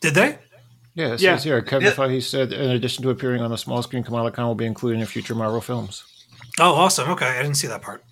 did 0.01 0.15
they 0.15 0.39
Yeah, 0.95 1.15
it 1.15 1.21
Yeah. 1.21 1.37
says 1.37 1.45
here. 1.45 1.63
Kevin 1.63 1.87
Yeah. 1.89 1.95
Feige 1.95 2.23
said, 2.23 2.53
in 2.53 2.71
addition 2.71 3.03
to 3.05 3.11
appearing 3.11 3.41
on 3.41 3.51
the 3.51 3.57
small 3.59 3.83
screen, 3.83 4.03
Kamala 4.03 4.31
Khan 4.33 4.47
will 4.47 4.55
be 4.57 4.67
included 4.67 5.01
in 5.01 5.07
future 5.07 5.35
Marvel 5.35 5.61
films. 5.61 6.03
Oh, 6.59 6.75
awesome. 6.75 7.09
Okay, 7.11 7.27
I 7.27 7.41
didn't 7.43 7.57
see 7.57 7.69
that 7.69 7.83
part. 7.83 8.03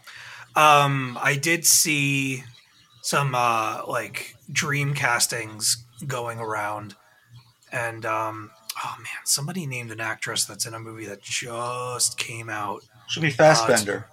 Um, 0.54 1.18
I 1.20 1.34
did 1.36 1.66
see 1.66 2.44
some 3.06 3.36
uh, 3.36 3.82
like 3.86 4.34
dream 4.50 4.92
castings 4.92 5.84
going 6.08 6.40
around, 6.40 6.96
and 7.70 8.04
um, 8.04 8.50
oh 8.84 8.94
man, 8.98 9.06
somebody 9.24 9.64
named 9.64 9.92
an 9.92 10.00
actress 10.00 10.44
that's 10.44 10.66
in 10.66 10.74
a 10.74 10.80
movie 10.80 11.06
that 11.06 11.22
just 11.22 12.18
came 12.18 12.48
out. 12.50 12.82
should 13.08 13.22
be 13.22 13.30
Fassbender. 13.30 14.08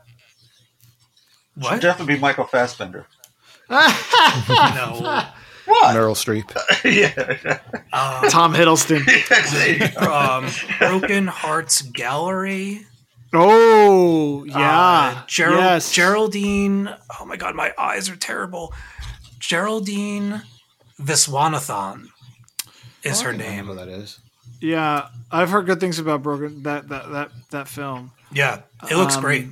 Should 1.56 1.64
What? 1.64 1.82
definitely 1.82 2.16
be 2.16 2.22
Michael 2.22 2.46
Fassbender. 2.46 3.08
no. 3.70 5.24
What? 5.66 5.96
Meryl 5.96 6.14
Streep. 6.14 6.52
yeah. 6.86 7.60
Um, 7.94 8.30
Tom 8.30 8.54
Hiddleston. 8.54 9.04
There 9.54 9.72
you 9.72 9.96
go. 10.00 10.14
um, 10.14 10.50
Broken 10.78 11.26
Hearts 11.28 11.82
Gallery. 11.82 12.86
Oh 13.34 14.44
yeah, 14.46 15.16
Uh, 15.18 15.24
Gerald, 15.28 15.60
yes. 15.60 15.92
Geraldine. 15.92 16.90
Oh 17.20 17.26
my 17.26 17.36
god, 17.36 17.56
my 17.56 17.74
eyes 17.78 18.10
are 18.10 18.16
terrible. 18.16 18.74
Geraldine 19.40 20.44
Viswanathan 21.02 22.08
is 23.04 23.22
her 23.22 23.30
I 23.30 23.32
don't 23.34 23.40
know 23.42 23.46
name. 23.50 23.66
who 23.68 23.76
that 23.76 23.88
is. 23.88 24.20
Yeah, 24.62 25.08
I've 25.32 25.50
heard 25.50 25.66
good 25.66 25.80
things 25.80 26.00
about 26.00 26.24
Broken 26.24 26.64
that 26.64 26.88
that 26.90 27.12
that 27.12 27.32
that 27.52 27.68
film. 27.68 28.12
Yeah, 28.32 28.62
it 28.90 28.96
looks 28.96 29.16
Um, 29.16 29.22
great. 29.22 29.48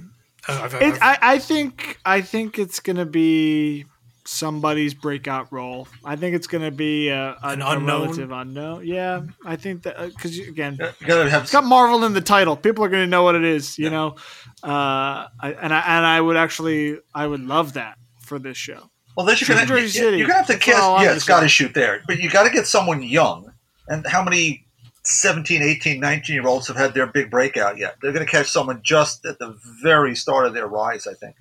I've- 0.48 0.76
I've- 0.78 0.86
It, 0.86 0.98
I, 1.02 1.18
I 1.22 1.40
think 1.40 2.00
I 2.06 2.22
think 2.22 2.58
it's 2.58 2.80
gonna 2.80 3.06
be 3.06 3.86
somebody's 4.26 4.94
breakout 4.94 5.52
role. 5.52 5.88
I 6.06 6.16
think 6.16 6.36
it's 6.36 6.48
gonna 6.48 6.72
be 6.72 7.10
a, 7.10 7.32
a, 7.32 7.38
An 7.44 7.62
a 7.62 7.70
unknown? 7.72 7.86
relative 8.02 8.32
unknown. 8.32 8.86
Yeah, 8.86 9.22
I 9.46 9.56
think 9.56 9.84
that 9.84 9.98
because 10.16 10.38
again, 10.40 10.78
gotta 11.06 11.30
have 11.30 11.44
it's 11.44 11.52
got 11.52 11.64
Marvel 11.64 12.04
in 12.06 12.14
the 12.14 12.22
title. 12.22 12.56
People 12.56 12.84
are 12.86 12.90
gonna 12.90 13.08
know 13.08 13.24
what 13.24 13.36
it 13.36 13.44
is. 13.44 13.78
You 13.80 13.90
know, 13.90 14.16
uh, 14.64 15.28
I, 15.40 15.56
and 15.62 15.74
I 15.74 15.80
and 15.98 16.06
I 16.06 16.22
would 16.22 16.38
actually 16.38 17.00
I 17.14 17.28
would 17.28 17.42
love 17.42 17.74
that 17.74 17.98
for 18.22 18.40
this 18.40 18.58
show. 18.58 18.90
Well, 19.18 19.26
then 19.26 19.36
you're 19.40 19.58
gonna, 19.58 19.82
you, 19.82 19.88
City. 19.90 20.18
you're 20.18 20.28
gonna 20.28 20.38
have 20.38 20.48
to 20.48 20.54
That's 20.54 20.66
cast. 20.66 20.82
all 20.82 21.04
Yeah, 21.04 21.14
it's 21.14 21.26
got 21.26 21.42
to 21.42 21.50
shoot 21.50 21.74
there, 21.74 22.02
but 22.08 22.20
you 22.20 22.30
got 22.30 22.44
to 22.44 22.50
get 22.50 22.66
someone 22.66 23.04
young. 23.04 23.52
And 23.90 24.08
how 24.08 24.24
many 24.24 24.66
17, 25.04 25.62
18, 25.62 26.00
19 26.00 26.34
year 26.34 26.48
olds 26.48 26.68
have 26.70 26.78
had 26.78 26.94
their 26.94 27.08
big 27.08 27.30
breakout 27.30 27.78
yet? 27.78 27.96
They're 28.02 28.14
going 28.14 28.26
to 28.26 28.32
catch 28.32 28.50
someone 28.50 28.80
just 28.84 29.26
at 29.26 29.38
the 29.38 29.58
very 29.84 30.16
start 30.16 30.46
of 30.48 30.54
their 30.54 30.68
rise. 30.68 31.08
I 31.08 31.14
think. 31.14 31.36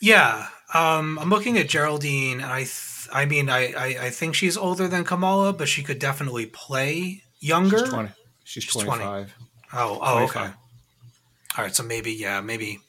yeah, 0.00 0.46
um, 0.74 1.18
I'm 1.18 1.30
looking 1.30 1.56
at 1.58 1.68
Geraldine, 1.68 2.40
I, 2.42 2.58
th- 2.58 3.08
I 3.12 3.24
mean, 3.24 3.48
I, 3.48 3.72
I, 3.72 3.86
I 4.06 4.10
think 4.10 4.34
she's 4.34 4.56
older 4.56 4.86
than 4.86 5.04
Kamala, 5.04 5.52
but 5.52 5.68
she 5.68 5.82
could 5.82 5.98
definitely 5.98 6.46
play 6.46 7.22
younger. 7.40 7.78
She's 7.78 7.88
20. 7.88 8.08
She's, 8.44 8.62
She's 8.64 8.82
25. 8.82 9.34
Oh, 9.72 9.98
oh, 10.00 10.24
okay. 10.24 10.40
All 11.56 11.64
right, 11.64 11.74
so 11.74 11.82
maybe, 11.82 12.12
yeah, 12.12 12.40
maybe. 12.40 12.80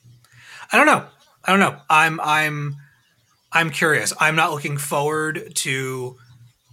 I 0.72 0.78
don't 0.78 0.86
know. 0.86 1.06
I 1.44 1.52
don't 1.52 1.60
know. 1.60 1.80
I'm, 1.90 2.20
I'm, 2.22 2.76
I'm 3.52 3.70
curious. 3.70 4.14
I'm 4.20 4.36
not 4.36 4.52
looking 4.52 4.78
forward 4.78 5.54
to 5.56 6.18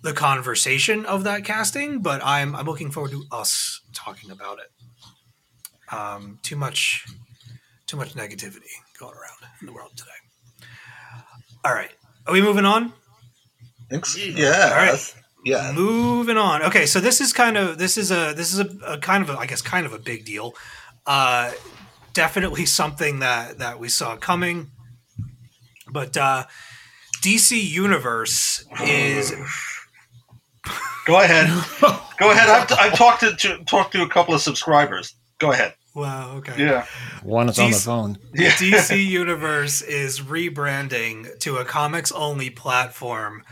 the 0.03 0.13
conversation 0.13 1.07
of 1.07 1.25
that 1.25 1.45
casting, 1.45 2.01
but 2.01 2.21
I'm, 2.25 2.55
I'm 2.55 2.67
looking 2.67 2.91
forward 2.91 3.13
to 3.13 3.25
us 3.33 3.81
talking 3.95 4.31
about 4.31 4.59
it. 4.59 5.95
Um, 5.95 6.39
too 6.43 6.57
much, 6.57 7.07
too 7.87 7.97
much 7.97 8.15
negativity 8.15 8.75
going 8.99 9.15
around 9.15 9.51
in 9.61 9.67
the 9.67 9.73
world 9.73 9.93
today. 9.97 10.11
All 11.67 11.75
right, 11.75 11.91
are 12.29 12.33
we 12.33 12.41
moving 12.41 12.65
on? 12.65 12.93
Think? 13.91 14.07
Yeah. 14.17 14.71
All 14.71 14.87
right. 14.87 15.15
Yeah. 15.45 15.73
Moving 15.75 16.37
on. 16.37 16.63
Okay, 16.63 16.87
so 16.87 17.01
this 17.01 17.21
is 17.21 17.33
kind 17.33 17.57
of 17.57 17.77
this 17.77 17.99
is 17.99 18.13
a 18.13 18.33
this 18.37 18.53
is 18.55 18.61
a, 18.61 18.69
a 18.87 18.99
kind 18.99 19.25
of 19.25 19.31
a, 19.31 19.39
I 19.39 19.47
guess 19.47 19.63
kind 19.63 19.85
of 19.85 19.93
a 19.93 19.99
big 19.99 20.25
deal. 20.25 20.55
Uh, 21.07 21.51
definitely 22.13 22.67
something 22.67 23.19
that 23.19 23.59
that 23.59 23.81
we 23.81 23.89
saw 23.89 24.17
coming. 24.17 24.71
But 25.91 26.17
uh, 26.17 26.45
DC 27.21 27.61
Universe 27.69 28.65
is 28.85 29.35
Go 31.05 31.21
ahead. 31.21 31.47
Go 32.19 32.31
ahead. 32.31 32.49
I've, 32.49 32.73
I've 32.79 32.95
talked 32.95 33.21
to, 33.21 33.35
to 33.35 33.65
talked 33.65 33.93
to 33.93 34.03
a 34.03 34.09
couple 34.09 34.35
of 34.35 34.41
subscribers. 34.41 35.17
Go 35.39 35.51
ahead. 35.51 35.75
Wow. 35.97 36.37
Okay. 36.37 36.65
Yeah. 36.65 36.87
One 37.25 37.49
is 37.49 37.59
on 37.59 37.71
the 37.73 37.79
phone. 37.79 38.19
Yeah. 38.35 38.51
DC 38.53 39.05
Universe 39.05 39.83
is 39.83 40.21
rebranding 40.21 41.37
to 41.41 41.57
a 41.57 41.65
comics 41.65 42.13
only 42.13 42.51
platform 42.51 43.43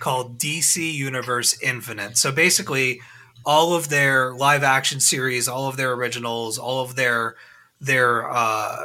called 0.00 0.38
DC 0.38 0.92
Universe 0.92 1.60
Infinite. 1.62 2.16
So 2.18 2.30
basically, 2.30 3.00
all 3.46 3.74
of 3.74 3.88
their 3.88 4.34
live 4.34 4.62
action 4.62 5.00
series, 5.00 5.48
all 5.48 5.68
of 5.68 5.76
their 5.76 5.92
originals, 5.92 6.58
all 6.58 6.82
of 6.82 6.94
their 6.96 7.34
their 7.80 8.30
uh, 8.30 8.76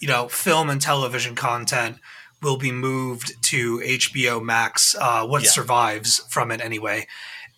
you 0.00 0.08
know 0.08 0.28
film 0.28 0.70
and 0.70 0.80
television 0.80 1.34
content 1.34 1.96
will 2.42 2.58
be 2.58 2.70
moved 2.72 3.32
to 3.44 3.78
HBO 3.80 4.42
Max. 4.42 4.94
Uh, 5.00 5.26
what 5.26 5.42
Yeah. 5.42 5.48
survives 5.50 6.18
from 6.28 6.50
it 6.50 6.60
anyway, 6.60 7.06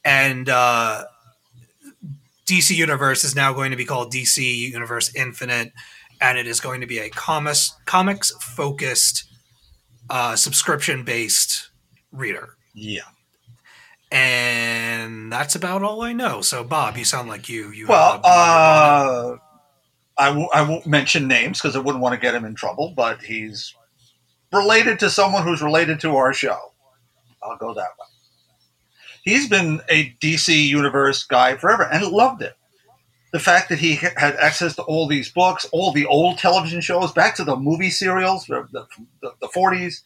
and 0.04 0.48
uh, 0.48 1.04
DC 2.48 2.74
Universe 2.74 3.24
is 3.24 3.34
now 3.36 3.52
going 3.52 3.70
to 3.70 3.76
be 3.76 3.84
called 3.84 4.12
DC 4.12 4.38
Universe 4.70 5.14
Infinite, 5.14 5.72
and 6.20 6.38
it 6.38 6.46
is 6.46 6.60
going 6.60 6.80
to 6.80 6.86
be 6.86 6.98
a 6.98 7.10
comics 7.10 7.76
comics 7.84 8.30
focused, 8.40 9.24
uh, 10.08 10.34
subscription 10.36 11.04
based 11.04 11.70
reader. 12.12 12.54
Yeah. 12.74 13.02
And 14.10 15.30
that's 15.30 15.54
about 15.54 15.82
all 15.82 16.00
I 16.02 16.12
know. 16.14 16.40
So, 16.40 16.64
Bob, 16.64 16.96
you 16.96 17.04
sound 17.04 17.28
like 17.28 17.48
you. 17.48 17.70
you 17.72 17.86
Well, 17.86 18.12
have 18.12 18.20
a- 18.22 18.26
uh, 18.26 19.36
I 20.16 20.26
w- 20.28 20.48
I 20.52 20.62
won't 20.62 20.86
mention 20.86 21.28
names 21.28 21.60
because 21.60 21.76
I 21.76 21.80
wouldn't 21.80 22.02
want 22.02 22.14
to 22.14 22.20
get 22.20 22.34
him 22.34 22.44
in 22.44 22.54
trouble, 22.54 22.92
but 22.96 23.22
he's 23.22 23.74
related 24.52 24.98
to 25.00 25.10
someone 25.10 25.42
who's 25.44 25.60
related 25.62 26.00
to 26.00 26.16
our 26.16 26.32
show. 26.32 26.58
I'll 27.42 27.56
go 27.58 27.74
that 27.74 27.90
way. 27.98 28.06
He's 29.22 29.48
been 29.48 29.80
a 29.88 30.14
DC 30.20 30.66
Universe 30.68 31.24
guy 31.24 31.56
forever 31.56 31.84
and 31.84 32.04
loved 32.06 32.42
it. 32.42 32.54
The 33.32 33.38
fact 33.38 33.68
that 33.68 33.78
he 33.78 33.96
had 33.96 34.36
access 34.36 34.74
to 34.76 34.82
all 34.82 35.06
these 35.06 35.30
books, 35.30 35.66
all 35.70 35.92
the 35.92 36.06
old 36.06 36.38
television 36.38 36.80
shows, 36.80 37.12
back 37.12 37.34
to 37.36 37.44
the 37.44 37.56
movie 37.56 37.90
serials, 37.90 38.46
the, 38.46 38.66
the, 38.72 38.86
the, 39.20 39.34
the 39.42 39.48
40s, 39.48 40.02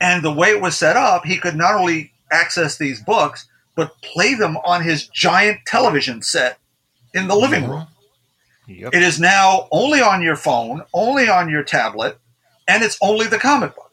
and 0.00 0.22
the 0.22 0.32
way 0.32 0.50
it 0.50 0.60
was 0.60 0.76
set 0.76 0.96
up, 0.96 1.24
he 1.24 1.36
could 1.36 1.56
not 1.56 1.74
only 1.74 2.12
access 2.30 2.78
these 2.78 3.02
books, 3.02 3.48
but 3.74 4.00
play 4.02 4.34
them 4.34 4.56
on 4.64 4.82
his 4.82 5.08
giant 5.08 5.60
television 5.66 6.22
set 6.22 6.58
in 7.12 7.26
the 7.26 7.34
living 7.34 7.68
room. 7.68 7.86
Mm-hmm. 8.68 8.72
Yep. 8.72 8.94
It 8.94 9.02
is 9.02 9.20
now 9.20 9.68
only 9.72 10.00
on 10.00 10.22
your 10.22 10.36
phone, 10.36 10.82
only 10.94 11.28
on 11.28 11.50
your 11.50 11.62
tablet, 11.62 12.18
and 12.66 12.82
it's 12.82 12.98
only 13.02 13.26
the 13.26 13.38
comic 13.38 13.74
books. 13.74 13.83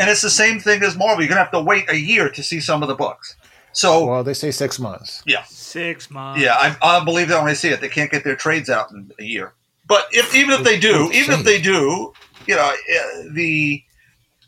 And 0.00 0.10
it's 0.10 0.22
the 0.22 0.30
same 0.30 0.58
thing 0.58 0.82
as 0.82 0.96
Marvel. 0.96 1.20
You're 1.22 1.28
going 1.28 1.36
to 1.38 1.42
have 1.44 1.52
to 1.52 1.60
wait 1.60 1.88
a 1.90 1.96
year 1.96 2.30
to 2.30 2.42
see 2.42 2.58
some 2.58 2.82
of 2.82 2.88
the 2.88 2.94
books. 2.94 3.36
So, 3.72 4.06
Well, 4.06 4.24
they 4.24 4.34
say 4.34 4.50
six 4.50 4.78
months. 4.80 5.22
Yeah, 5.26 5.44
Six 5.44 6.10
months. 6.10 6.42
yeah, 6.42 6.54
I, 6.54 6.76
I'll 6.82 7.04
believe 7.04 7.28
that 7.28 7.40
when 7.40 7.50
I 7.50 7.54
see 7.54 7.68
it. 7.68 7.80
They 7.80 7.88
can't 7.88 8.10
get 8.10 8.24
their 8.24 8.34
trades 8.34 8.68
out 8.68 8.90
in 8.90 9.12
a 9.20 9.22
year. 9.24 9.52
But 9.86 10.06
if 10.10 10.34
even 10.34 10.54
if 10.54 10.64
they 10.64 10.78
do, 10.78 11.10
even 11.12 11.38
if 11.38 11.44
they 11.44 11.60
do, 11.60 12.12
you 12.46 12.56
know, 12.56 12.62
uh, 12.62 13.22
the 13.32 13.82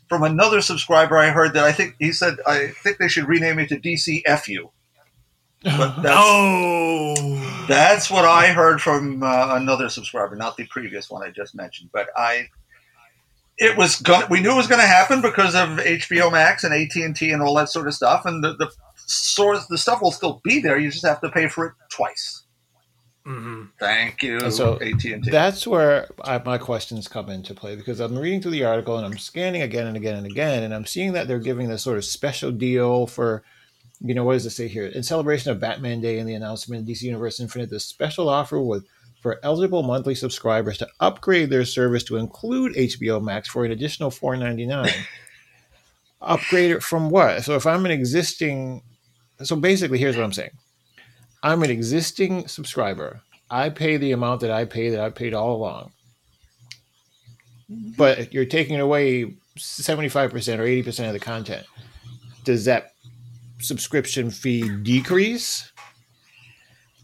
from 0.09 0.23
another 0.23 0.61
subscriber, 0.61 1.17
I 1.17 1.29
heard 1.29 1.53
that 1.53 1.63
I 1.63 1.71
think 1.71 1.95
he 1.99 2.11
said 2.11 2.37
I 2.45 2.67
think 2.83 2.97
they 2.97 3.07
should 3.07 3.27
rename 3.27 3.59
it 3.59 3.69
to 3.69 3.79
DCFU. 3.79 4.69
But 5.63 5.95
that's, 6.01 6.15
oh, 6.19 7.65
That's 7.67 8.09
what 8.11 8.25
I 8.25 8.47
heard 8.47 8.81
from 8.81 9.23
uh, 9.23 9.55
another 9.55 9.89
subscriber, 9.89 10.35
not 10.35 10.57
the 10.57 10.65
previous 10.67 11.09
one 11.09 11.23
I 11.23 11.29
just 11.31 11.55
mentioned. 11.55 11.89
But 11.93 12.07
I, 12.17 12.47
it 13.57 13.77
was 13.77 14.01
going. 14.01 14.27
We 14.29 14.41
knew 14.41 14.51
it 14.51 14.57
was 14.57 14.67
going 14.67 14.81
to 14.81 14.87
happen 14.87 15.21
because 15.21 15.55
of 15.55 15.69
HBO 15.79 16.31
Max 16.31 16.63
and 16.63 16.73
AT 16.73 16.95
and 16.95 17.15
T 17.15 17.31
and 17.31 17.41
all 17.41 17.55
that 17.55 17.69
sort 17.69 17.87
of 17.87 17.93
stuff. 17.93 18.25
And 18.25 18.43
the 18.43 18.53
the 18.55 18.71
source, 18.95 19.65
the 19.67 19.77
stuff 19.77 20.01
will 20.01 20.11
still 20.11 20.41
be 20.43 20.59
there. 20.59 20.77
You 20.77 20.91
just 20.91 21.05
have 21.05 21.21
to 21.21 21.29
pay 21.29 21.47
for 21.47 21.67
it 21.67 21.73
twice. 21.89 22.43
Mhm. 23.25 23.69
Thank 23.79 24.21
you, 24.21 24.37
And 24.39 24.53
so 24.53 24.73
AT 24.81 25.13
and 25.13 25.23
T. 25.23 25.31
That's 25.31 25.65
where 25.65 26.09
I, 26.25 26.39
my 26.39 26.57
questions 26.57 27.07
come 27.07 27.29
into 27.29 27.53
play 27.53 27.75
because 27.77 28.01
I'm 28.01 28.17
reading 28.17 28.41
through 28.41 28.51
the 28.51 28.65
article 28.65 28.97
and 28.97 29.05
I'm 29.05 29.17
scanning 29.17 29.61
again 29.61 29.87
and 29.87 29.95
again 29.95 30.15
and 30.15 30.25
again, 30.25 30.63
and 30.63 30.73
I'm 30.73 30.85
seeing 30.85 31.13
that 31.13 31.27
they're 31.29 31.39
giving 31.39 31.69
this 31.69 31.83
sort 31.83 31.97
of 31.97 32.03
special 32.03 32.51
deal 32.51 33.07
for, 33.07 33.43
you 34.01 34.13
know, 34.13 34.25
what 34.25 34.33
does 34.33 34.45
it 34.45 34.49
say 34.49 34.67
here? 34.67 34.87
In 34.87 35.03
celebration 35.03 35.51
of 35.51 35.61
Batman 35.61 36.01
Day 36.01 36.19
and 36.19 36.27
the 36.27 36.33
announcement 36.33 36.81
of 36.81 36.87
DC 36.87 37.03
Universe 37.03 37.39
Infinite, 37.39 37.69
this 37.69 37.85
special 37.85 38.27
offer 38.27 38.59
with 38.59 38.85
for 39.23 39.39
eligible 39.41 39.83
monthly 39.83 40.13
subscribers 40.13 40.77
to 40.77 40.87
upgrade 40.99 41.49
their 41.49 41.63
service 41.63 42.03
to 42.03 42.17
include 42.17 42.75
HBO 42.75 43.23
Max 43.23 43.47
for 43.47 43.63
an 43.63 43.71
additional 43.71 44.11
$4.99. 44.11 44.93
upgrade 46.21 46.71
it 46.71 46.83
from 46.83 47.09
what? 47.09 47.41
So 47.45 47.55
if 47.55 47.65
I'm 47.65 47.85
an 47.85 47.91
existing, 47.91 48.83
so 49.41 49.55
basically, 49.55 49.97
here's 49.97 50.17
what 50.17 50.25
I'm 50.25 50.33
saying. 50.33 50.51
I'm 51.41 51.63
an 51.63 51.69
existing 51.69 52.49
subscriber. 52.49 53.21
I 53.49 53.69
pay 53.69 53.95
the 53.95 54.11
amount 54.11 54.41
that 54.41 54.51
I 54.51 54.65
pay 54.65 54.89
that 54.89 54.99
I 54.99 55.09
paid 55.09 55.33
all 55.33 55.55
along. 55.55 55.93
But 57.69 58.33
you're 58.33 58.43
taking 58.43 58.77
away 58.77 59.35
75% 59.57 60.59
or 60.59 60.91
80% 60.91 61.07
of 61.07 61.13
the 61.13 61.19
content. 61.19 61.65
Does 62.43 62.65
that 62.65 62.91
subscription 63.59 64.31
fee 64.31 64.67
decrease? 64.83 65.71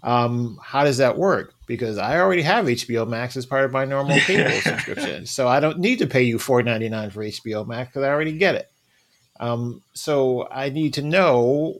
Um, 0.03 0.59
how 0.61 0.83
does 0.83 0.97
that 0.97 1.17
work? 1.17 1.53
Because 1.69 1.99
I 1.99 2.19
already 2.19 2.41
have 2.41 2.65
HBO 2.65 3.07
Max 3.07 3.37
as 3.37 3.45
part 3.45 3.63
of 3.63 3.71
my 3.71 3.85
normal 3.85 4.17
cable 4.21 4.59
subscription. 4.61 5.27
So 5.27 5.47
I 5.47 5.59
don't 5.59 5.77
need 5.77 5.99
to 5.99 6.07
pay 6.07 6.23
you 6.23 6.39
$4.99 6.39 7.11
for 7.11 7.23
HBO 7.23 7.67
Max 7.67 7.89
because 7.89 8.03
I 8.03 8.09
already 8.09 8.33
get 8.33 8.55
it. 8.55 8.71
Um, 9.39 9.83
so 9.93 10.47
I 10.49 10.69
need 10.69 10.95
to 10.95 11.03
know 11.03 11.75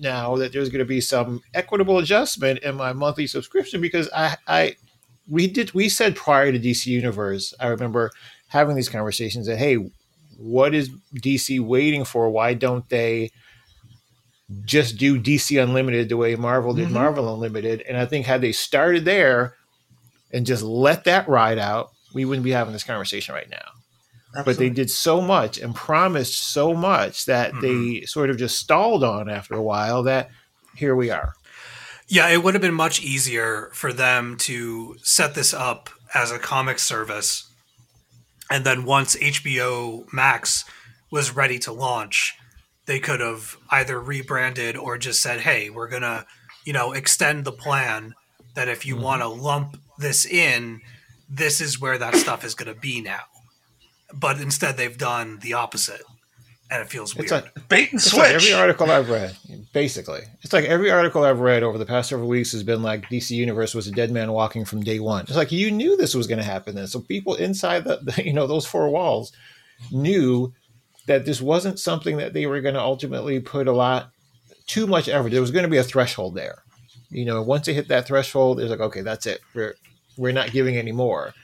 now 0.00 0.36
that 0.36 0.52
there's 0.52 0.68
going 0.68 0.78
to 0.78 0.84
be 0.84 1.00
some 1.00 1.42
equitable 1.54 1.98
adjustment 1.98 2.60
in 2.60 2.76
my 2.76 2.92
monthly 2.92 3.26
subscription 3.26 3.80
because 3.80 4.08
I, 4.14 4.36
I 4.46 4.76
we 5.28 5.48
did 5.48 5.74
we 5.74 5.88
said 5.88 6.14
prior 6.14 6.52
to 6.52 6.58
DC 6.60 6.86
Universe, 6.86 7.52
I 7.58 7.66
remember 7.66 8.12
having 8.46 8.76
these 8.76 8.88
conversations 8.88 9.48
that 9.48 9.58
hey, 9.58 9.90
what 10.36 10.72
is 10.72 10.88
DC 11.16 11.58
waiting 11.60 12.04
for? 12.04 12.30
Why 12.30 12.54
don't 12.54 12.88
they 12.88 13.32
just 14.64 14.96
do 14.96 15.20
DC 15.20 15.62
Unlimited 15.62 16.08
the 16.08 16.16
way 16.16 16.34
Marvel 16.36 16.74
did 16.74 16.88
Mhm. 16.88 16.92
Marvel 16.92 17.32
Unlimited? 17.32 17.82
And 17.82 17.96
I 17.96 18.06
think 18.06 18.26
had 18.26 18.40
they 18.40 18.52
started 18.52 19.04
there 19.04 19.54
and 20.32 20.46
just 20.46 20.62
let 20.62 21.04
that 21.04 21.28
ride 21.28 21.58
out, 21.58 21.90
we 22.14 22.24
wouldn't 22.24 22.44
be 22.44 22.50
having 22.52 22.72
this 22.72 22.84
conversation 22.84 23.34
right 23.34 23.50
now 23.50 23.68
but 24.44 24.56
they 24.56 24.70
did 24.70 24.90
so 24.90 25.20
much 25.20 25.58
and 25.58 25.74
promised 25.74 26.42
so 26.42 26.72
much 26.72 27.26
that 27.26 27.52
they 27.60 28.02
sort 28.06 28.30
of 28.30 28.38
just 28.38 28.58
stalled 28.58 29.04
on 29.04 29.28
after 29.28 29.54
a 29.54 29.62
while 29.62 30.02
that 30.04 30.30
here 30.74 30.96
we 30.96 31.10
are. 31.10 31.34
Yeah, 32.08 32.28
it 32.28 32.42
would 32.42 32.54
have 32.54 32.62
been 32.62 32.74
much 32.74 33.02
easier 33.02 33.70
for 33.74 33.92
them 33.92 34.36
to 34.38 34.96
set 35.02 35.34
this 35.34 35.52
up 35.52 35.90
as 36.14 36.30
a 36.30 36.38
comic 36.38 36.78
service. 36.78 37.46
And 38.50 38.64
then 38.64 38.84
once 38.84 39.16
HBO 39.16 40.06
Max 40.12 40.64
was 41.10 41.36
ready 41.36 41.58
to 41.60 41.72
launch, 41.72 42.34
they 42.92 43.00
could 43.00 43.20
have 43.20 43.56
either 43.70 43.98
rebranded 43.98 44.76
or 44.76 44.98
just 44.98 45.22
said, 45.22 45.40
hey, 45.40 45.70
we're 45.70 45.88
going 45.88 46.02
to, 46.02 46.26
you 46.66 46.74
know, 46.74 46.92
extend 46.92 47.46
the 47.46 47.50
plan 47.50 48.12
that 48.54 48.68
if 48.68 48.84
you 48.84 48.96
mm-hmm. 48.96 49.04
want 49.04 49.22
to 49.22 49.28
lump 49.28 49.80
this 49.96 50.26
in, 50.26 50.78
this 51.26 51.62
is 51.62 51.80
where 51.80 51.96
that 51.96 52.14
stuff 52.16 52.44
is 52.44 52.54
going 52.54 52.70
to 52.70 52.78
be 52.78 53.00
now. 53.00 53.22
But 54.12 54.42
instead, 54.42 54.76
they've 54.76 54.98
done 54.98 55.38
the 55.38 55.54
opposite. 55.54 56.02
And 56.70 56.82
it 56.82 56.90
feels 56.90 57.16
weird. 57.16 57.24
It's 57.24 57.32
like, 57.32 57.68
bait 57.70 57.92
and 57.92 57.98
it's 57.98 58.12
like 58.12 58.26
switch. 58.26 58.42
every 58.42 58.52
article 58.52 58.90
I've 58.90 59.08
read, 59.08 59.34
basically. 59.72 60.20
It's 60.42 60.52
like 60.52 60.66
every 60.66 60.90
article 60.90 61.24
I've 61.24 61.40
read 61.40 61.62
over 61.62 61.78
the 61.78 61.86
past 61.86 62.10
several 62.10 62.28
weeks 62.28 62.52
has 62.52 62.62
been 62.62 62.82
like 62.82 63.08
DC 63.08 63.30
Universe 63.30 63.74
was 63.74 63.86
a 63.86 63.92
dead 63.92 64.10
man 64.10 64.32
walking 64.32 64.66
from 64.66 64.82
day 64.82 64.98
one. 64.98 65.22
It's 65.22 65.36
like 65.36 65.50
you 65.50 65.70
knew 65.70 65.96
this 65.96 66.14
was 66.14 66.26
going 66.26 66.40
to 66.40 66.44
happen 66.44 66.74
then. 66.74 66.88
So 66.88 67.00
people 67.00 67.36
inside 67.36 67.84
the, 67.84 68.00
the, 68.02 68.22
you 68.26 68.34
know, 68.34 68.46
those 68.46 68.66
four 68.66 68.90
walls 68.90 69.32
knew 69.90 70.52
that 71.06 71.24
this 71.24 71.40
wasn't 71.40 71.78
something 71.78 72.16
that 72.18 72.32
they 72.32 72.46
were 72.46 72.60
going 72.60 72.74
to 72.74 72.80
ultimately 72.80 73.40
put 73.40 73.68
a 73.68 73.72
lot, 73.72 74.10
too 74.66 74.86
much 74.86 75.08
effort. 75.08 75.30
There 75.30 75.40
was 75.40 75.50
going 75.50 75.64
to 75.64 75.70
be 75.70 75.78
a 75.78 75.82
threshold 75.82 76.34
there. 76.34 76.62
You 77.10 77.24
know, 77.24 77.42
once 77.42 77.66
they 77.66 77.74
hit 77.74 77.88
that 77.88 78.06
threshold, 78.06 78.60
it's 78.60 78.70
like, 78.70 78.80
okay, 78.80 79.02
that's 79.02 79.26
it. 79.26 79.40
We're, 79.54 79.74
we're 80.16 80.32
not 80.32 80.52
giving 80.52 80.76
any 80.76 80.92
more. 80.92 81.34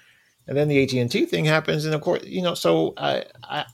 And 0.47 0.57
then 0.57 0.69
the 0.69 0.83
AT&T 0.83 1.27
thing 1.27 1.45
happens. 1.45 1.85
And 1.85 1.95
of 1.95 2.01
course, 2.01 2.25
you 2.25 2.41
know, 2.41 2.55
so 2.55 2.95
I, 2.97 3.25
I, 3.45 3.67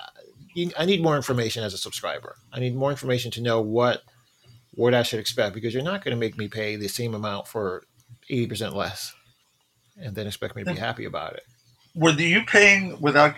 I 0.77 0.85
need 0.85 1.03
more 1.03 1.17
information 1.17 1.65
as 1.65 1.75
a 1.75 1.79
subscriber. 1.79 2.37
I 2.53 2.61
need 2.61 2.75
more 2.75 2.91
information 2.91 3.31
to 3.33 3.43
know 3.43 3.61
what 3.61 4.03
what 4.77 4.95
I 4.95 5.03
should 5.03 5.21
expect 5.21 5.55
because 5.55 5.73
you're 5.73 5.85
not 5.85 6.03
going 6.03 6.17
to 6.17 6.21
make 6.21 6.37
me 6.37 6.49
pay 6.49 6.77
the 6.77 6.89
same 6.89 7.15
amount 7.15 7.47
for 7.47 7.85
eighty 8.29 8.47
percent 8.47 8.75
less, 8.75 9.13
and 9.97 10.15
then 10.15 10.27
expect 10.27 10.57
me 10.57 10.65
to 10.65 10.73
be 10.73 10.79
happy 10.79 11.05
about 11.05 11.35
it. 11.35 11.43
Were 11.95 12.11
you 12.11 12.45
paying 12.45 13.01
without? 13.01 13.35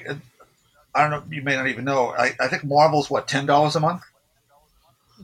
I 0.97 1.02
don't 1.02 1.10
know. 1.10 1.23
You 1.36 1.43
may 1.43 1.55
not 1.55 1.66
even 1.68 1.85
know. 1.85 2.10
I, 2.10 2.32
I 2.40 2.48
think 2.48 2.64
Marvel's 2.64 3.10
what 3.10 3.28
ten 3.28 3.47
dollars 3.47 3.77
a 3.77 3.81
month, 3.81 4.02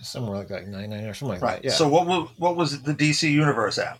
Somewhere 0.00 0.38
like 0.38 0.48
that, 0.48 0.66
nine 0.68 0.90
nine 0.90 1.04
or 1.04 1.14
something 1.14 1.34
like 1.40 1.42
right? 1.42 1.62
that. 1.62 1.64
Yeah. 1.64 1.70
So 1.72 1.86
what 1.88 2.06
was 2.06 2.28
what 2.38 2.56
was 2.56 2.82
the 2.82 2.94
DC 2.94 3.30
Universe 3.30 3.78
app? 3.78 3.98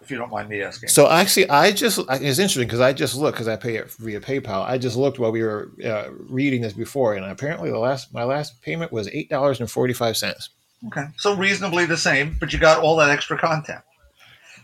If 0.00 0.12
you 0.12 0.16
don't 0.16 0.30
mind 0.30 0.48
me 0.48 0.62
asking. 0.62 0.88
So 0.88 1.10
actually, 1.10 1.50
I 1.50 1.70
just 1.72 1.98
it's 1.98 2.38
interesting 2.38 2.66
because 2.66 2.80
I 2.80 2.92
just 2.94 3.14
looked 3.14 3.36
because 3.36 3.48
I 3.48 3.56
pay 3.56 3.76
it 3.76 3.90
via 3.92 4.20
PayPal. 4.20 4.64
I 4.64 4.78
just 4.78 4.96
looked 4.96 5.18
while 5.18 5.32
we 5.32 5.42
were 5.42 5.70
uh, 5.84 6.08
reading 6.30 6.62
this 6.62 6.72
before, 6.72 7.14
and 7.14 7.26
apparently 7.26 7.70
the 7.70 7.78
last 7.78 8.14
my 8.14 8.24
last 8.24 8.62
payment 8.62 8.90
was 8.92 9.08
eight 9.08 9.28
dollars 9.28 9.60
and 9.60 9.70
forty 9.70 9.92
five 9.92 10.16
cents. 10.16 10.50
okay, 10.86 11.06
so 11.18 11.34
reasonably 11.36 11.84
the 11.84 11.96
same, 11.98 12.36
but 12.40 12.52
you 12.52 12.58
got 12.58 12.82
all 12.82 12.96
that 12.96 13.10
extra 13.10 13.36
content. 13.36 13.80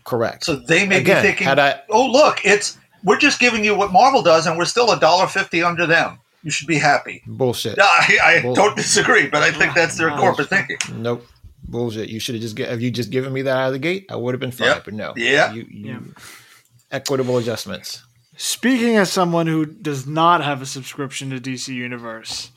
Correct. 0.03 0.45
So 0.45 0.55
they 0.55 0.87
may 0.87 0.99
Again, 1.01 1.21
be 1.21 1.27
thinking, 1.29 1.47
I 1.47 1.81
"Oh, 1.89 2.07
look, 2.07 2.39
it's 2.45 2.77
we're 3.03 3.19
just 3.19 3.39
giving 3.39 3.63
you 3.63 3.75
what 3.75 3.91
Marvel 3.91 4.23
does, 4.23 4.47
and 4.47 4.57
we're 4.57 4.65
still 4.65 4.91
a 4.91 4.99
dollar 4.99 5.27
fifty 5.27 5.61
under 5.61 5.85
them." 5.85 6.17
You 6.45 6.51
should 6.51 6.67
be 6.67 6.77
happy. 6.77 7.21
Bullshit. 7.27 7.77
I, 7.81 8.17
I 8.23 8.41
Bull- 8.41 8.55
don't 8.55 8.75
disagree, 8.77 9.27
but 9.27 9.43
I 9.43 9.51
think 9.51 9.73
that's 9.73 9.97
their 9.97 10.11
corporate 10.11 10.47
thinking. 10.49 10.77
Nope. 11.01 11.25
Bullshit. 11.67 12.07
You 12.09 12.19
should 12.19 12.35
have 12.35 12.41
just 12.43 12.55
get, 12.55 12.71
if 12.71 12.81
you 12.81 12.91
just 12.91 13.09
given 13.09 13.33
me 13.33 13.41
that 13.41 13.57
out 13.57 13.67
of 13.67 13.73
the 13.73 13.79
gate, 13.79 14.05
I 14.09 14.15
would 14.15 14.33
have 14.33 14.39
been 14.39 14.51
fine. 14.51 14.67
Yep. 14.67 14.85
But 14.85 14.93
no. 14.93 15.13
Yeah. 15.17 15.51
You, 15.53 15.65
you, 15.69 15.85
Yeah. 15.91 15.99
Equitable 16.91 17.37
adjustments. 17.39 18.03
Speaking 18.37 18.97
as 18.97 19.11
someone 19.11 19.47
who 19.47 19.65
does 19.65 20.05
not 20.05 20.43
have 20.43 20.61
a 20.61 20.65
subscription 20.65 21.31
to 21.31 21.39
DC 21.39 21.69
Universe, 21.73 22.51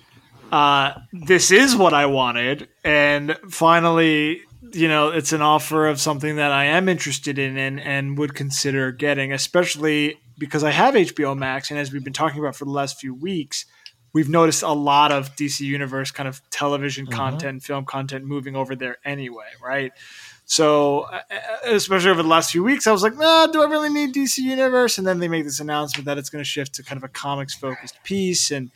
uh, 0.53 0.93
this 1.13 1.51
is 1.51 1.75
what 1.77 1.95
I 1.95 2.07
wanted, 2.07 2.69
and 2.85 3.39
finally, 3.51 4.43
you 4.73 4.89
know, 4.89 5.09
it's 5.11 5.33
an 5.33 5.41
offer 5.43 5.87
of 5.87 6.01
something 6.01 6.37
that 6.37 6.53
I 6.53 6.65
am 6.67 6.89
interested 6.89 7.39
in 7.39 7.57
and, 7.57 7.81
and 7.81 8.19
would 8.19 8.35
consider 8.35 8.91
getting, 8.93 9.33
especially 9.33 10.19
because 10.39 10.65
I 10.65 10.71
have 10.71 10.95
HBO 10.95 11.37
Max, 11.37 11.71
and 11.71 11.79
as 11.79 11.93
we've 11.93 12.05
been 12.05 12.13
talking 12.13 12.41
about 12.41 12.57
for 12.57 12.65
the 12.65 12.71
last 12.71 12.99
few 13.01 13.15
weeks, 13.15 13.65
we've 14.13 14.29
noticed 14.29 14.63
a 14.63 14.73
lot 14.73 15.13
of 15.13 15.35
DC 15.37 15.61
Universe 15.61 16.11
kind 16.11 16.29
of 16.29 16.43
television 16.51 17.07
content, 17.07 17.63
film 17.63 17.85
content 17.85 18.25
moving 18.25 18.57
over 18.57 18.75
there 18.75 18.99
anyway, 19.05 19.49
right? 19.63 19.93
So, 20.45 21.01
uh, 21.01 21.21
especially 21.65 22.11
over 22.11 22.23
the 22.23 22.29
last 22.29 22.53
few 22.53 22.65
weeks, 22.65 22.87
I 22.87 22.93
was 22.93 23.03
like, 23.03 23.15
nah, 23.17 23.49
do 23.49 23.63
I 23.63 23.67
really 23.67 23.91
need 23.91 24.15
DC 24.15 24.39
Universe? 24.39 24.97
And 24.97 25.07
then 25.07 25.19
they 25.19 25.29
make 25.29 25.45
this 25.45 25.61
announcement 25.61 26.07
that 26.07 26.17
it's 26.17 26.31
going 26.31 26.43
to 26.43 26.49
shift 26.49 26.77
to 26.77 26.83
kind 26.83 26.97
of 26.97 27.05
a 27.05 27.09
comics 27.09 27.55
focused 27.55 28.03
piece. 28.03 28.51
And 28.51 28.71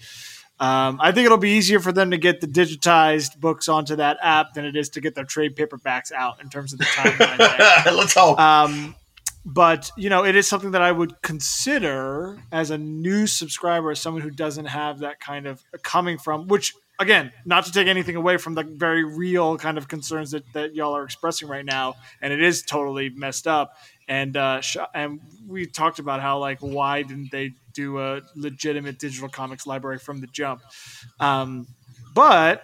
um, 0.61 1.01
I 1.01 1.13
think 1.13 1.25
it'll 1.25 1.39
be 1.39 1.53
easier 1.53 1.81
for 1.81 1.91
them 1.91 2.11
to 2.11 2.19
get 2.19 2.43
the 2.43 2.47
digitized 2.47 3.41
books 3.41 3.69
onto 3.69 3.97
that 3.97 4.19
app 4.23 4.53
than 4.53 4.67
it 4.67 4.77
is 4.77 4.91
to 4.91 5.01
get 5.01 5.15
their 5.15 5.25
trade 5.25 5.57
paperbacks 5.57 6.13
out 6.13 6.43
in 6.43 6.51
terms 6.51 6.75
of 6.75 6.79
the 6.79 6.85
timeline. 6.85 7.39
Let's 7.97 8.15
hope. 8.15 8.39
Um, 8.39 8.95
but 9.45 9.91
you 9.97 10.09
know, 10.09 10.25
it 10.25 10.37
is 10.37 10.47
something 10.47 10.71
that 10.73 10.83
I 10.83 10.93
would 10.93 11.21
consider 11.23 12.39
as 12.53 12.71
a 12.71 12.79
new 12.79 13.27
subscriber, 13.27 13.91
as 13.91 14.01
someone 14.01 14.23
who 14.23 14.31
doesn't 14.31 14.67
have 14.67 15.01
that 15.01 15.21
kind 15.21 15.47
of 15.47 15.63
coming 15.83 16.19
from. 16.19 16.47
Which, 16.47 16.75
again, 17.01 17.33
not 17.45 17.65
to 17.67 17.73
take 17.73 17.89
anything 17.89 18.15
away 18.15 18.37
from 18.37 18.55
the 18.55 18.63
very 18.63 19.05
real 19.05 19.59
kind 19.59 19.79
of 19.79 19.89
concerns 19.89 20.31
that, 20.31 20.45
that 20.53 20.75
y'all 20.75 20.97
are 20.97 21.05
expressing 21.05 21.49
right 21.49 21.65
now, 21.65 21.95
and 22.21 22.33
it 22.33 22.41
is 22.43 22.63
totally 22.63 23.11
messed 23.11 23.47
up. 23.47 23.77
And 24.09 24.37
uh, 24.37 24.63
and 24.95 25.21
we 25.49 25.67
talked 25.67 25.99
about 25.99 26.21
how 26.21 26.39
like 26.39 26.59
why 26.61 27.03
didn't 27.03 27.33
they 27.33 27.53
do 27.73 27.99
a 27.99 28.21
legitimate 28.37 28.99
digital 28.99 29.29
comics 29.29 29.67
library 29.67 29.99
from 29.99 30.21
the 30.21 30.29
jump? 30.29 30.63
Um, 31.19 31.67
but 32.15 32.63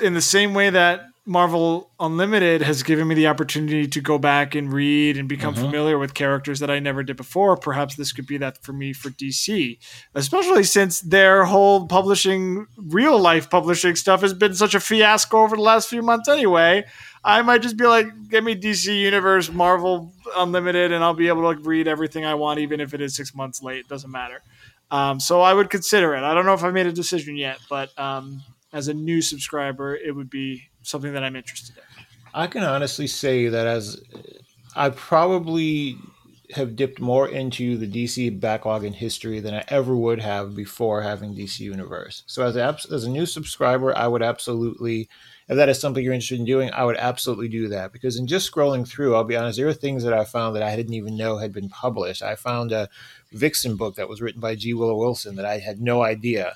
in 0.00 0.14
the 0.14 0.22
same 0.22 0.54
way 0.54 0.70
that 0.70 1.02
Marvel 1.24 1.92
Unlimited 2.00 2.62
has 2.62 2.82
given 2.82 3.06
me 3.06 3.14
the 3.14 3.28
opportunity 3.28 3.86
to 3.86 4.00
go 4.00 4.18
back 4.18 4.56
and 4.56 4.72
read 4.72 5.16
and 5.16 5.28
become 5.28 5.54
familiar 5.54 5.96
with 5.96 6.14
characters 6.14 6.58
that 6.58 6.70
I 6.70 6.80
never 6.80 7.04
did 7.04 7.16
before, 7.16 7.56
perhaps 7.56 7.94
this 7.94 8.10
could 8.10 8.26
be 8.26 8.38
that 8.38 8.60
for 8.64 8.72
me 8.72 8.92
for 8.92 9.10
DC, 9.10 9.78
especially 10.16 10.64
since 10.64 11.00
their 11.00 11.44
whole 11.44 11.86
publishing, 11.86 12.66
real 12.76 13.20
life 13.20 13.48
publishing 13.48 13.94
stuff 13.94 14.22
has 14.22 14.34
been 14.34 14.54
such 14.54 14.74
a 14.74 14.80
fiasco 14.80 15.42
over 15.42 15.54
the 15.54 15.62
last 15.62 15.88
few 15.88 16.02
months 16.02 16.28
anyway. 16.28 16.84
I 17.22 17.40
might 17.42 17.62
just 17.62 17.76
be 17.76 17.86
like, 17.86 18.06
give 18.28 18.42
me 18.42 18.56
DC 18.56 18.98
Universe, 18.98 19.48
Marvel 19.48 20.12
Unlimited, 20.36 20.90
and 20.90 21.04
I'll 21.04 21.14
be 21.14 21.28
able 21.28 21.42
to 21.42 21.46
like, 21.46 21.64
read 21.64 21.86
everything 21.86 22.24
I 22.24 22.34
want, 22.34 22.58
even 22.58 22.80
if 22.80 22.94
it 22.94 23.00
is 23.00 23.14
six 23.14 23.32
months 23.32 23.62
late. 23.62 23.78
It 23.78 23.88
doesn't 23.88 24.10
matter. 24.10 24.42
Um, 24.90 25.20
so 25.20 25.40
I 25.40 25.54
would 25.54 25.70
consider 25.70 26.16
it. 26.16 26.24
I 26.24 26.34
don't 26.34 26.46
know 26.46 26.54
if 26.54 26.64
I 26.64 26.72
made 26.72 26.86
a 26.86 26.92
decision 26.92 27.36
yet, 27.36 27.58
but 27.70 27.96
um, 27.96 28.42
as 28.72 28.88
a 28.88 28.94
new 28.94 29.22
subscriber, 29.22 29.94
it 29.94 30.16
would 30.16 30.28
be 30.28 30.68
something 30.82 31.12
that 31.12 31.24
I'm 31.24 31.36
interested 31.36 31.76
in. 31.76 32.04
I 32.34 32.46
can 32.46 32.62
honestly 32.62 33.06
say 33.06 33.48
that 33.48 33.66
as 33.66 34.02
I 34.74 34.90
probably 34.90 35.98
have 36.54 36.76
dipped 36.76 37.00
more 37.00 37.28
into 37.28 37.76
the 37.76 37.86
DC 37.86 38.38
backlog 38.38 38.84
in 38.84 38.92
history 38.92 39.40
than 39.40 39.54
I 39.54 39.64
ever 39.68 39.96
would 39.96 40.20
have 40.20 40.54
before 40.54 41.02
having 41.02 41.34
DC 41.34 41.60
Universe. 41.60 42.22
So 42.26 42.44
as 42.44 42.56
a, 42.56 42.78
as 42.92 43.04
a 43.04 43.10
new 43.10 43.26
subscriber, 43.26 43.96
I 43.96 44.06
would 44.06 44.22
absolutely, 44.22 45.08
if 45.48 45.56
that 45.56 45.68
is 45.68 45.80
something 45.80 46.04
you're 46.04 46.12
interested 46.12 46.40
in 46.40 46.44
doing, 46.44 46.70
I 46.72 46.84
would 46.84 46.96
absolutely 46.96 47.48
do 47.48 47.68
that 47.68 47.92
because 47.92 48.18
in 48.18 48.26
just 48.26 48.52
scrolling 48.52 48.86
through, 48.86 49.14
I'll 49.14 49.24
be 49.24 49.36
honest, 49.36 49.58
there 49.58 49.68
are 49.68 49.74
things 49.74 50.04
that 50.04 50.12
I 50.12 50.24
found 50.24 50.54
that 50.56 50.62
I 50.62 50.76
didn't 50.76 50.94
even 50.94 51.16
know 51.16 51.38
had 51.38 51.52
been 51.52 51.68
published. 51.68 52.22
I 52.22 52.36
found 52.36 52.72
a 52.72 52.88
Vixen 53.32 53.76
book 53.76 53.94
that 53.96 54.08
was 54.08 54.20
written 54.20 54.40
by 54.40 54.54
G. 54.54 54.74
Willow 54.74 54.96
Wilson 54.96 55.36
that 55.36 55.46
I 55.46 55.58
had 55.58 55.80
no 55.80 56.02
idea 56.02 56.54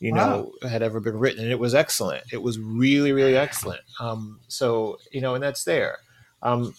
you 0.00 0.12
know 0.12 0.52
had 0.62 0.82
ever 0.82 1.00
been 1.00 1.18
written 1.18 1.42
and 1.42 1.52
it 1.52 1.58
was 1.58 1.74
excellent. 1.74 2.24
It 2.32 2.42
was 2.42 2.58
really 2.58 3.12
really 3.12 3.36
excellent. 3.36 3.82
Um, 4.00 4.40
so 4.48 4.98
you 5.12 5.20
know 5.20 5.34
and 5.34 5.42
that's 5.42 5.64
there. 5.64 5.98
Um, 6.42 6.74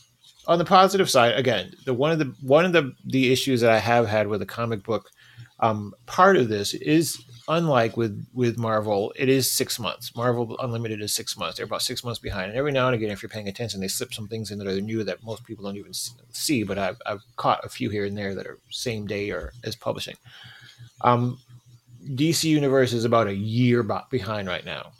on 0.47 0.57
the 0.57 0.65
positive 0.65 1.09
side 1.09 1.35
again 1.35 1.71
the 1.85 1.93
one 1.93 2.11
of 2.11 2.17
the 2.19 2.33
one 2.41 2.65
of 2.65 2.73
the 2.73 2.93
the 3.05 3.31
issues 3.31 3.61
that 3.61 3.69
i 3.69 3.77
have 3.77 4.07
had 4.07 4.27
with 4.27 4.41
a 4.41 4.45
comic 4.45 4.83
book 4.83 5.11
um, 5.59 5.93
part 6.05 6.37
of 6.37 6.47
this 6.47 6.73
is 6.73 7.21
unlike 7.49 7.97
with 7.97 8.25
with 8.33 8.57
marvel 8.57 9.11
it 9.17 9.27
is 9.27 9.51
six 9.51 9.79
months. 9.79 10.15
Marvel 10.15 10.57
unlimited 10.59 11.01
is 11.01 11.13
six 11.13 11.35
months. 11.37 11.57
They're 11.57 11.65
about 11.65 11.81
six 11.81 12.03
months 12.03 12.19
behind. 12.19 12.49
And 12.49 12.57
every 12.57 12.71
now 12.71 12.87
and 12.87 12.95
again 12.95 13.09
if 13.11 13.21
you're 13.21 13.29
paying 13.29 13.47
attention 13.49 13.81
they 13.81 13.87
slip 13.87 14.13
some 14.13 14.27
things 14.27 14.51
in 14.51 14.59
that 14.59 14.67
are 14.67 14.79
new 14.79 15.03
that 15.03 15.23
most 15.23 15.43
people 15.43 15.65
don't 15.65 15.77
even 15.77 15.93
see 15.93 16.63
but 16.63 16.77
i've, 16.77 17.01
I've 17.05 17.23
caught 17.35 17.65
a 17.65 17.69
few 17.69 17.89
here 17.89 18.05
and 18.05 18.17
there 18.17 18.35
that 18.35 18.47
are 18.47 18.59
same 18.69 19.05
day 19.07 19.31
or 19.31 19.51
as 19.63 19.75
publishing. 19.75 20.15
Um, 21.01 21.39
DC 22.05 22.45
Universe 22.45 22.93
is 22.93 23.05
about 23.05 23.27
a 23.27 23.35
year 23.35 23.83
behind 23.83 24.47
right 24.47 24.65
now 24.65 24.91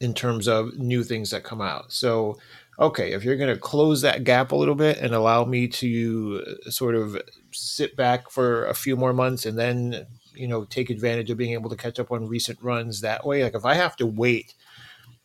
in 0.00 0.14
terms 0.14 0.48
of 0.48 0.76
new 0.76 1.04
things 1.04 1.30
that 1.30 1.44
come 1.44 1.60
out. 1.60 1.92
So, 1.92 2.38
okay, 2.78 3.12
if 3.12 3.24
you're 3.24 3.36
going 3.36 3.54
to 3.54 3.60
close 3.60 4.02
that 4.02 4.24
gap 4.24 4.52
a 4.52 4.56
little 4.56 4.74
bit 4.74 4.98
and 4.98 5.14
allow 5.14 5.44
me 5.44 5.68
to 5.68 6.44
uh, 6.66 6.70
sort 6.70 6.94
of 6.94 7.16
sit 7.52 7.96
back 7.96 8.30
for 8.30 8.66
a 8.66 8.74
few 8.74 8.96
more 8.96 9.12
months 9.12 9.46
and 9.46 9.56
then, 9.58 10.06
you 10.34 10.48
know, 10.48 10.64
take 10.64 10.90
advantage 10.90 11.30
of 11.30 11.38
being 11.38 11.52
able 11.52 11.70
to 11.70 11.76
catch 11.76 12.00
up 12.00 12.10
on 12.10 12.28
recent 12.28 12.60
runs 12.62 13.00
that 13.00 13.24
way, 13.24 13.44
like 13.44 13.54
if 13.54 13.64
I 13.64 13.74
have 13.74 13.96
to 13.96 14.06
wait, 14.06 14.54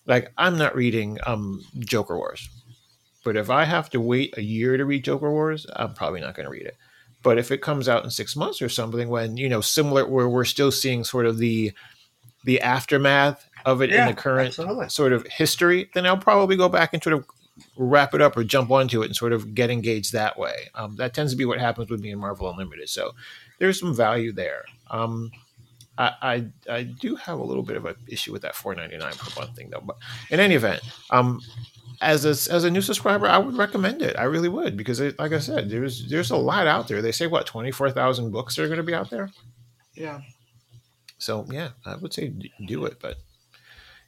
like 0.05 0.31
I'm 0.37 0.57
not 0.57 0.75
reading 0.75 1.17
um 1.25 1.63
Joker 1.79 2.15
Wars. 2.15 2.49
But 3.23 3.35
if 3.35 3.49
I 3.49 3.65
have 3.65 3.89
to 3.89 3.99
wait 3.99 4.37
a 4.37 4.41
year 4.41 4.77
to 4.77 4.85
read 4.85 5.03
Joker 5.03 5.29
Wars, 5.29 5.65
I'm 5.75 5.93
probably 5.93 6.21
not 6.21 6.35
going 6.35 6.45
to 6.45 6.51
read 6.51 6.65
it. 6.65 6.77
But 7.23 7.37
if 7.37 7.51
it 7.51 7.61
comes 7.61 7.89
out 7.89 8.03
in 8.03 8.09
six 8.11 8.35
months 8.35 8.61
or 8.61 8.69
something, 8.69 9.09
when 9.09 9.37
you 9.37 9.49
know, 9.49 9.61
similar, 9.61 10.07
where 10.07 10.29
we're 10.29 10.45
still 10.45 10.71
seeing 10.71 11.03
sort 11.03 11.25
of 11.25 11.37
the 11.37 11.73
the 12.45 12.61
aftermath 12.61 13.47
of 13.65 13.81
it 13.81 13.89
Yeah, 13.89 14.07
in 14.07 14.15
the 14.15 14.21
current 14.21 14.47
absolutely. 14.49 14.89
sort 14.89 15.11
of 15.13 15.25
history, 15.27 15.89
then 15.93 16.05
I'll 16.05 16.17
probably 16.17 16.55
go 16.55 16.69
back 16.69 16.93
and 16.93 17.03
sort 17.03 17.13
of 17.15 17.25
wrap 17.75 18.13
it 18.13 18.21
up 18.21 18.37
or 18.37 18.43
jump 18.43 18.69
onto 18.71 19.01
it 19.01 19.07
and 19.07 19.15
sort 19.15 19.33
of 19.33 19.53
get 19.55 19.69
engaged 19.71 20.13
that 20.13 20.37
way. 20.37 20.69
Um, 20.75 20.95
that 20.97 21.13
tends 21.13 21.33
to 21.33 21.37
be 21.37 21.43
what 21.45 21.59
happens 21.59 21.89
with 21.89 21.99
me 21.99 22.11
in 22.11 22.19
Marvel 22.19 22.49
Unlimited. 22.49 22.87
So 22.89 23.11
there's 23.59 23.79
some 23.79 23.93
value 23.95 24.31
there. 24.31 24.63
Um, 24.91 25.31
I, 25.97 26.11
I 26.21 26.45
I 26.71 26.83
do 26.83 27.15
have 27.15 27.39
a 27.39 27.43
little 27.43 27.63
bit 27.63 27.75
of 27.75 27.85
an 27.85 27.95
issue 28.07 28.31
with 28.31 28.43
that 28.43 28.53
4.99 28.53 28.99
per 29.17 29.41
month 29.41 29.55
thing 29.57 29.69
though. 29.71 29.81
But 29.83 29.97
in 30.29 30.39
any 30.39 30.53
event, 30.53 30.81
um, 31.09 31.41
as 32.01 32.25
a, 32.25 32.53
as 32.53 32.63
a 32.63 32.71
new 32.71 32.81
subscriber, 32.81 33.27
I 33.27 33.37
would 33.37 33.57
recommend 33.57 34.01
it. 34.01 34.17
I 34.17 34.23
really 34.23 34.49
would 34.49 34.77
because, 34.77 34.99
it, 34.99 35.17
like 35.19 35.33
I 35.33 35.39
said, 35.39 35.69
there's 35.69 36.09
there's 36.09 36.31
a 36.31 36.37
lot 36.37 36.67
out 36.67 36.87
there. 36.87 37.01
They 37.01 37.11
say 37.11 37.27
what 37.27 37.45
24,000 37.45 38.31
books 38.31 38.59
are 38.59 38.67
going 38.67 38.77
to 38.77 38.83
be 38.83 38.93
out 38.93 39.09
there. 39.09 39.31
Yeah. 39.93 40.21
So 41.17 41.45
yeah, 41.49 41.69
I 41.85 41.95
would 41.95 42.13
say 42.13 42.33
do 42.67 42.85
it, 42.85 42.99
but 43.01 43.17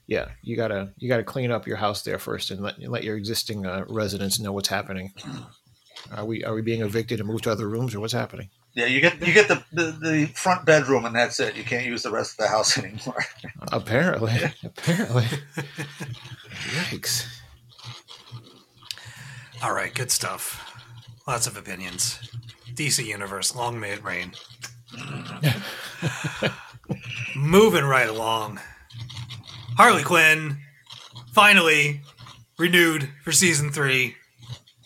yeah, 0.05 0.29
you 0.41 0.55
gotta 0.55 0.93
you 0.97 1.09
gotta 1.09 1.23
clean 1.23 1.51
up 1.51 1.67
your 1.67 1.77
house 1.77 2.03
there 2.03 2.19
first 2.19 2.51
and 2.51 2.61
let 2.61 2.79
let 2.81 3.03
your 3.03 3.17
existing 3.17 3.65
uh, 3.65 3.85
residents 3.87 4.39
know 4.39 4.51
what's 4.51 4.67
happening. 4.67 5.13
Are 6.11 6.25
we 6.25 6.43
are 6.43 6.53
we 6.53 6.61
being 6.61 6.81
evicted 6.81 7.19
and 7.19 7.27
moved 7.27 7.43
to 7.45 7.51
other 7.51 7.67
rooms 7.67 7.95
or 7.95 7.99
what's 7.99 8.13
happening? 8.13 8.49
Yeah, 8.73 8.85
you 8.85 9.01
get 9.01 9.19
you 9.25 9.33
get 9.33 9.47
the, 9.47 9.63
the, 9.73 9.91
the 9.91 10.25
front 10.35 10.65
bedroom 10.65 11.05
and 11.05 11.15
that's 11.15 11.39
it. 11.39 11.55
You 11.55 11.63
can't 11.63 11.85
use 11.85 12.03
the 12.03 12.11
rest 12.11 12.33
of 12.33 12.45
the 12.45 12.47
house 12.47 12.77
anymore. 12.83 13.23
Apparently, 13.71 14.33
apparently. 14.63 15.25
Yikes! 16.89 17.27
All 19.61 19.73
right, 19.73 19.93
good 19.93 20.11
stuff. 20.11 20.65
Lots 21.27 21.47
of 21.47 21.57
opinions. 21.57 22.19
DC 22.73 23.05
Universe, 23.05 23.55
long 23.55 23.79
may 23.79 23.91
it 23.91 24.03
reign. 24.03 24.31
Moving 27.35 27.83
right 27.83 28.09
along. 28.09 28.59
Harley 29.77 30.03
Quinn, 30.03 30.57
finally 31.33 32.01
renewed 32.57 33.09
for 33.23 33.31
season 33.31 33.71
three. 33.71 34.15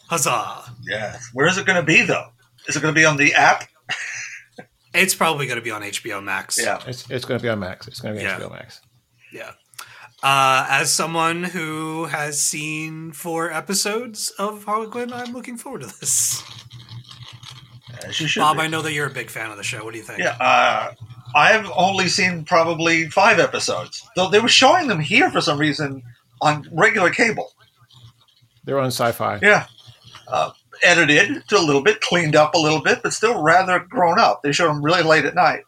Huzzah! 0.10 0.64
yeah. 0.88 1.18
Where 1.34 1.48
is 1.48 1.58
it 1.58 1.66
going 1.66 1.80
to 1.80 1.86
be 1.86 2.02
though? 2.04 2.28
Is 2.68 2.76
it 2.76 2.82
going 2.82 2.94
to 2.94 3.00
be 3.00 3.06
on 3.06 3.18
the 3.18 3.34
app? 3.34 3.66
It's 4.94 5.16
probably 5.16 5.48
going 5.48 5.58
to 5.58 5.64
be 5.64 5.72
on 5.72 5.82
HBO 5.82 6.24
Max. 6.24 6.60
Yeah. 6.62 6.80
It's 6.86 7.10
it's 7.10 7.26
going 7.26 7.40
to 7.40 7.44
be 7.44 7.50
on 7.50 7.60
Max. 7.60 7.88
It's 7.88 8.00
going 8.00 8.14
to 8.14 8.20
be 8.20 8.26
Yeah. 8.26 8.40
HBO 8.40 8.52
Max. 8.52 8.80
Yeah. 9.32 9.52
Uh, 10.24 10.66
as 10.70 10.92
someone 10.92 11.44
who 11.44 12.06
has 12.06 12.42
seen 12.42 13.12
four 13.12 13.52
episodes 13.52 14.30
of 14.40 14.64
Harley 14.64 14.88
Quinn, 14.88 15.12
I'm 15.12 15.34
looking 15.34 15.58
forward 15.58 15.82
to 15.82 15.88
this. 15.88 16.42
As 18.06 18.20
you 18.22 18.28
should. 18.28 18.40
Bob, 18.40 18.56
be. 18.56 18.64
I 18.64 18.68
know 18.68 18.82
that 18.82 18.94
you're 18.94 19.08
a 19.08 19.14
big 19.14 19.30
fan 19.30 19.52
of 19.52 19.58
the 19.58 19.64
show. 19.64 19.84
What 19.84 19.92
do 19.92 19.98
you 20.00 20.04
think? 20.06 20.20
Yeah, 20.20 20.38
uh, 20.40 20.94
I've 21.36 21.70
only 21.76 22.08
seen 22.08 22.46
probably 22.46 23.10
five 23.10 23.38
episodes. 23.38 24.08
Though 24.16 24.30
they 24.30 24.40
were 24.40 24.48
showing 24.48 24.88
them 24.88 25.02
here 25.02 25.30
for 25.30 25.42
some 25.42 25.60
reason 25.60 26.04
on 26.42 26.70
regular 26.72 27.10
cable. 27.10 27.52
They're 28.64 28.80
on 28.80 28.88
Sci-Fi. 28.88 29.40
Yeah. 29.42 29.66
Uh, 30.28 30.52
edited 30.84 31.46
to 31.50 31.58
a 31.58 31.60
little 31.60 31.84
bit, 31.84 32.00
cleaned 32.00 32.36
up 32.36 32.54
a 32.54 32.58
little 32.58 32.82
bit, 32.82 33.04
but 33.04 33.12
still 33.12 33.42
rather 33.44 33.80
grown 33.80 34.20
up. 34.20 34.42
They 34.42 34.54
showed 34.54 34.70
them 34.70 34.84
really 34.84 35.04
late 35.04 35.26
at 35.26 35.36
night. 35.36 35.64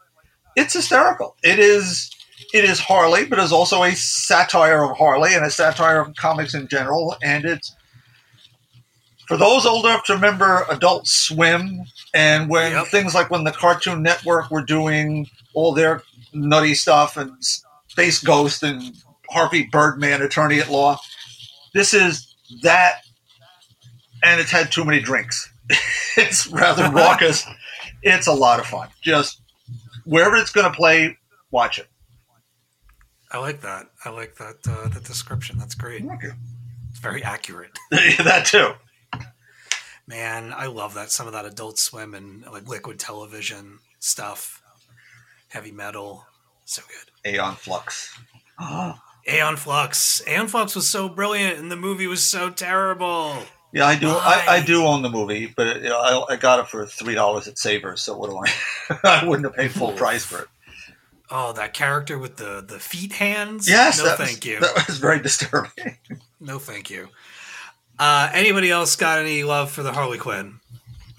it's 0.55 0.73
hysterical. 0.73 1.35
It 1.43 1.59
is 1.59 2.09
it 2.55 2.63
is 2.63 2.79
Harley, 2.79 3.25
but 3.25 3.37
it's 3.37 3.51
also 3.51 3.83
a 3.83 3.93
satire 3.95 4.81
of 4.89 4.97
Harley 4.97 5.33
and 5.33 5.45
a 5.45 5.49
satire 5.51 5.99
of 5.99 6.15
comics 6.15 6.53
in 6.53 6.69
general. 6.69 7.17
And 7.21 7.43
it's 7.43 7.75
for 9.27 9.35
those 9.35 9.65
old 9.65 9.85
enough 9.85 10.05
to 10.05 10.13
remember 10.13 10.65
Adult 10.69 11.05
Swim 11.05 11.81
and 12.13 12.49
when 12.49 12.71
Yep. 12.71 12.87
things 12.87 13.13
like 13.13 13.29
when 13.29 13.43
the 13.43 13.51
Cartoon 13.51 14.01
Network 14.01 14.49
were 14.51 14.63
doing 14.63 15.27
all 15.53 15.73
their 15.73 16.01
nutty 16.33 16.75
stuff 16.75 17.17
and 17.17 17.33
Space 17.89 18.19
Ghost 18.23 18.63
and 18.63 18.95
Harvey 19.29 19.67
Birdman, 19.69 20.21
Attorney 20.21 20.59
at 20.61 20.69
Law. 20.69 20.97
This 21.73 21.93
is 21.93 22.33
that, 22.61 23.01
and 24.23 24.39
it's 24.39 24.51
had 24.51 24.71
too 24.71 24.85
many 24.85 25.01
drinks. 25.01 25.51
it's 26.15 26.47
rather 26.47 26.89
raucous. 26.93 27.43
It's 28.01 28.27
a 28.27 28.33
lot 28.33 28.61
of 28.61 28.65
fun. 28.65 28.87
Just 29.01 29.41
wherever 30.05 30.37
it's 30.37 30.51
going 30.51 30.71
to 30.71 30.77
play, 30.77 31.17
watch 31.51 31.79
it. 31.79 31.87
I 33.35 33.37
like 33.39 33.59
that. 33.61 33.87
I 34.05 34.11
like 34.11 34.35
that 34.35 34.65
uh, 34.65 34.87
the 34.87 35.01
description. 35.01 35.57
That's 35.57 35.75
great. 35.75 36.05
Okay. 36.05 36.29
It's 36.89 36.99
very 36.99 37.21
accurate. 37.21 37.77
that 37.91 38.45
too. 38.45 38.71
Man, 40.07 40.53
I 40.55 40.67
love 40.67 40.93
that 40.93 41.11
some 41.11 41.27
of 41.27 41.33
that 41.33 41.45
Adult 41.45 41.77
Swim 41.77 42.13
and 42.13 42.45
like 42.45 42.65
Liquid 42.65 42.97
Television 42.97 43.79
stuff, 43.99 44.61
heavy 45.49 45.73
metal, 45.73 46.25
so 46.63 46.81
good. 46.87 47.33
Aeon 47.33 47.55
Flux. 47.55 48.17
Oh. 48.57 48.97
Aeon 49.27 49.57
Flux. 49.57 50.21
Aeon 50.25 50.47
Flux 50.47 50.73
was 50.73 50.87
so 50.87 51.09
brilliant, 51.09 51.59
and 51.59 51.69
the 51.69 51.75
movie 51.75 52.07
was 52.07 52.23
so 52.23 52.49
terrible. 52.49 53.35
Yeah, 53.73 53.85
I 53.85 53.97
do. 53.97 54.07
I, 54.07 54.45
I 54.47 54.63
do 54.63 54.85
own 54.85 55.01
the 55.01 55.09
movie, 55.09 55.51
but 55.53 55.81
you 55.81 55.89
know, 55.89 55.99
I, 55.99 56.35
I 56.35 56.35
got 56.37 56.59
it 56.59 56.69
for 56.69 56.85
three 56.85 57.15
dollars 57.15 57.49
at 57.49 57.57
Savers. 57.57 58.01
So 58.01 58.15
what 58.15 58.29
do 58.29 58.37
I? 58.37 58.99
I 59.21 59.25
wouldn't 59.25 59.45
have 59.45 59.57
paid 59.57 59.71
full 59.71 59.91
price 59.91 60.23
for 60.23 60.43
it. 60.43 60.47
Oh, 61.31 61.53
that 61.53 61.73
character 61.73 62.17
with 62.19 62.37
the 62.37 62.63
the 62.67 62.79
feet 62.79 63.13
hands. 63.13 63.67
Yes, 63.69 63.97
no, 63.97 64.05
that 64.05 64.19
was- 64.19 64.27
thank 64.29 64.45
you. 64.45 64.59
That 64.59 64.87
was 64.87 64.97
very 64.99 65.19
disturbing. 65.19 65.97
No, 66.39 66.59
thank 66.59 66.89
you. 66.89 67.09
Uh, 67.97 68.29
anybody 68.33 68.69
else 68.69 68.95
got 68.95 69.19
any 69.19 69.43
love 69.43 69.71
for 69.71 69.81
the 69.81 69.93
Harley 69.93 70.17
Quinn? 70.17 70.59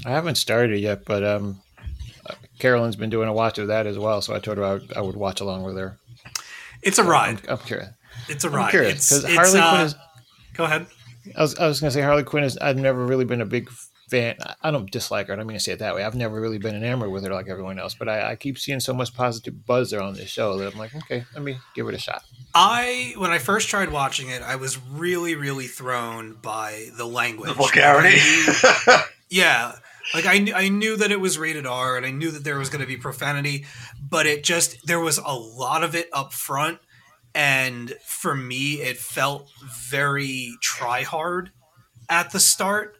I 0.04 0.10
haven't 0.10 0.34
started 0.36 0.78
yet, 0.78 1.04
but 1.06 1.24
um, 1.24 1.60
Carolyn's 2.58 2.96
been 2.96 3.10
doing 3.10 3.28
a 3.28 3.32
watch 3.32 3.58
of 3.58 3.68
that 3.68 3.86
as 3.86 3.98
well, 3.98 4.20
so 4.20 4.34
I 4.34 4.38
told 4.38 4.58
her 4.58 4.64
I 4.64 4.72
would, 4.74 4.92
I 4.96 5.00
would 5.00 5.16
watch 5.16 5.40
along 5.40 5.64
with 5.64 5.76
her. 5.78 5.96
It's 6.82 6.98
a 6.98 7.04
ride. 7.04 7.40
I'm 7.48 7.58
curious. 7.58 7.88
It's 8.28 8.44
a 8.44 8.48
I'm 8.48 8.54
ride. 8.54 8.70
curious 8.70 8.92
It's, 8.94 9.08
because 9.08 9.24
it's, 9.24 9.34
Harley 9.34 9.58
uh, 9.60 9.70
Quinn 9.70 9.86
is. 9.86 9.94
Go 10.54 10.64
ahead. 10.64 10.86
I 11.36 11.40
was, 11.42 11.56
I 11.56 11.66
was 11.66 11.80
going 11.80 11.88
to 11.90 11.94
say 11.94 12.02
Harley 12.02 12.22
Quinn 12.22 12.44
is. 12.44 12.56
I've 12.58 12.76
never 12.76 13.04
really 13.04 13.24
been 13.24 13.40
a 13.40 13.46
big 13.46 13.68
fan. 14.08 14.36
I 14.62 14.70
don't 14.70 14.90
dislike 14.90 15.26
her. 15.26 15.32
I 15.32 15.36
don't 15.36 15.46
mean 15.46 15.56
to 15.56 15.62
say 15.62 15.72
it 15.72 15.78
that 15.80 15.94
way. 15.94 16.04
I've 16.04 16.14
never 16.14 16.40
really 16.40 16.58
been 16.58 16.74
enamored 16.74 17.10
with 17.10 17.24
her 17.24 17.32
like 17.32 17.48
everyone 17.48 17.78
else. 17.78 17.94
But 17.94 18.08
I, 18.08 18.32
I 18.32 18.36
keep 18.36 18.58
seeing 18.58 18.80
so 18.80 18.94
much 18.94 19.14
positive 19.14 19.66
buzz 19.66 19.92
around 19.92 20.16
this 20.16 20.28
show 20.28 20.56
that 20.58 20.72
I'm 20.72 20.78
like, 20.78 20.94
okay, 20.94 21.24
let 21.34 21.42
me 21.42 21.58
give 21.74 21.88
it 21.88 21.94
a 21.94 21.98
shot. 21.98 22.22
I 22.54 23.14
when 23.16 23.30
I 23.30 23.38
first 23.38 23.68
tried 23.68 23.90
watching 23.90 24.28
it, 24.28 24.42
I 24.42 24.56
was 24.56 24.78
really, 24.78 25.34
really 25.34 25.66
thrown 25.66 26.34
by 26.40 26.88
the 26.96 27.06
language. 27.06 27.48
The 27.48 27.54
vulgarity. 27.54 28.18
Yeah, 29.28 29.72
like 30.14 30.24
I, 30.24 30.38
kn- 30.38 30.56
I 30.56 30.68
knew 30.68 30.96
that 30.98 31.10
it 31.10 31.20
was 31.20 31.36
rated 31.36 31.66
R, 31.66 31.96
and 31.96 32.06
I 32.06 32.12
knew 32.12 32.30
that 32.30 32.44
there 32.44 32.58
was 32.58 32.68
going 32.68 32.80
to 32.80 32.86
be 32.86 32.96
profanity, 32.96 33.66
but 34.00 34.26
it 34.26 34.44
just 34.44 34.86
there 34.86 35.00
was 35.00 35.18
a 35.18 35.32
lot 35.32 35.82
of 35.82 35.96
it 35.96 36.08
up 36.12 36.32
front, 36.32 36.78
and 37.34 37.92
for 38.04 38.34
me, 38.34 38.74
it 38.74 38.98
felt 38.98 39.50
very 39.90 40.52
try 40.62 41.02
hard 41.02 41.50
at 42.08 42.30
the 42.30 42.38
start. 42.38 42.95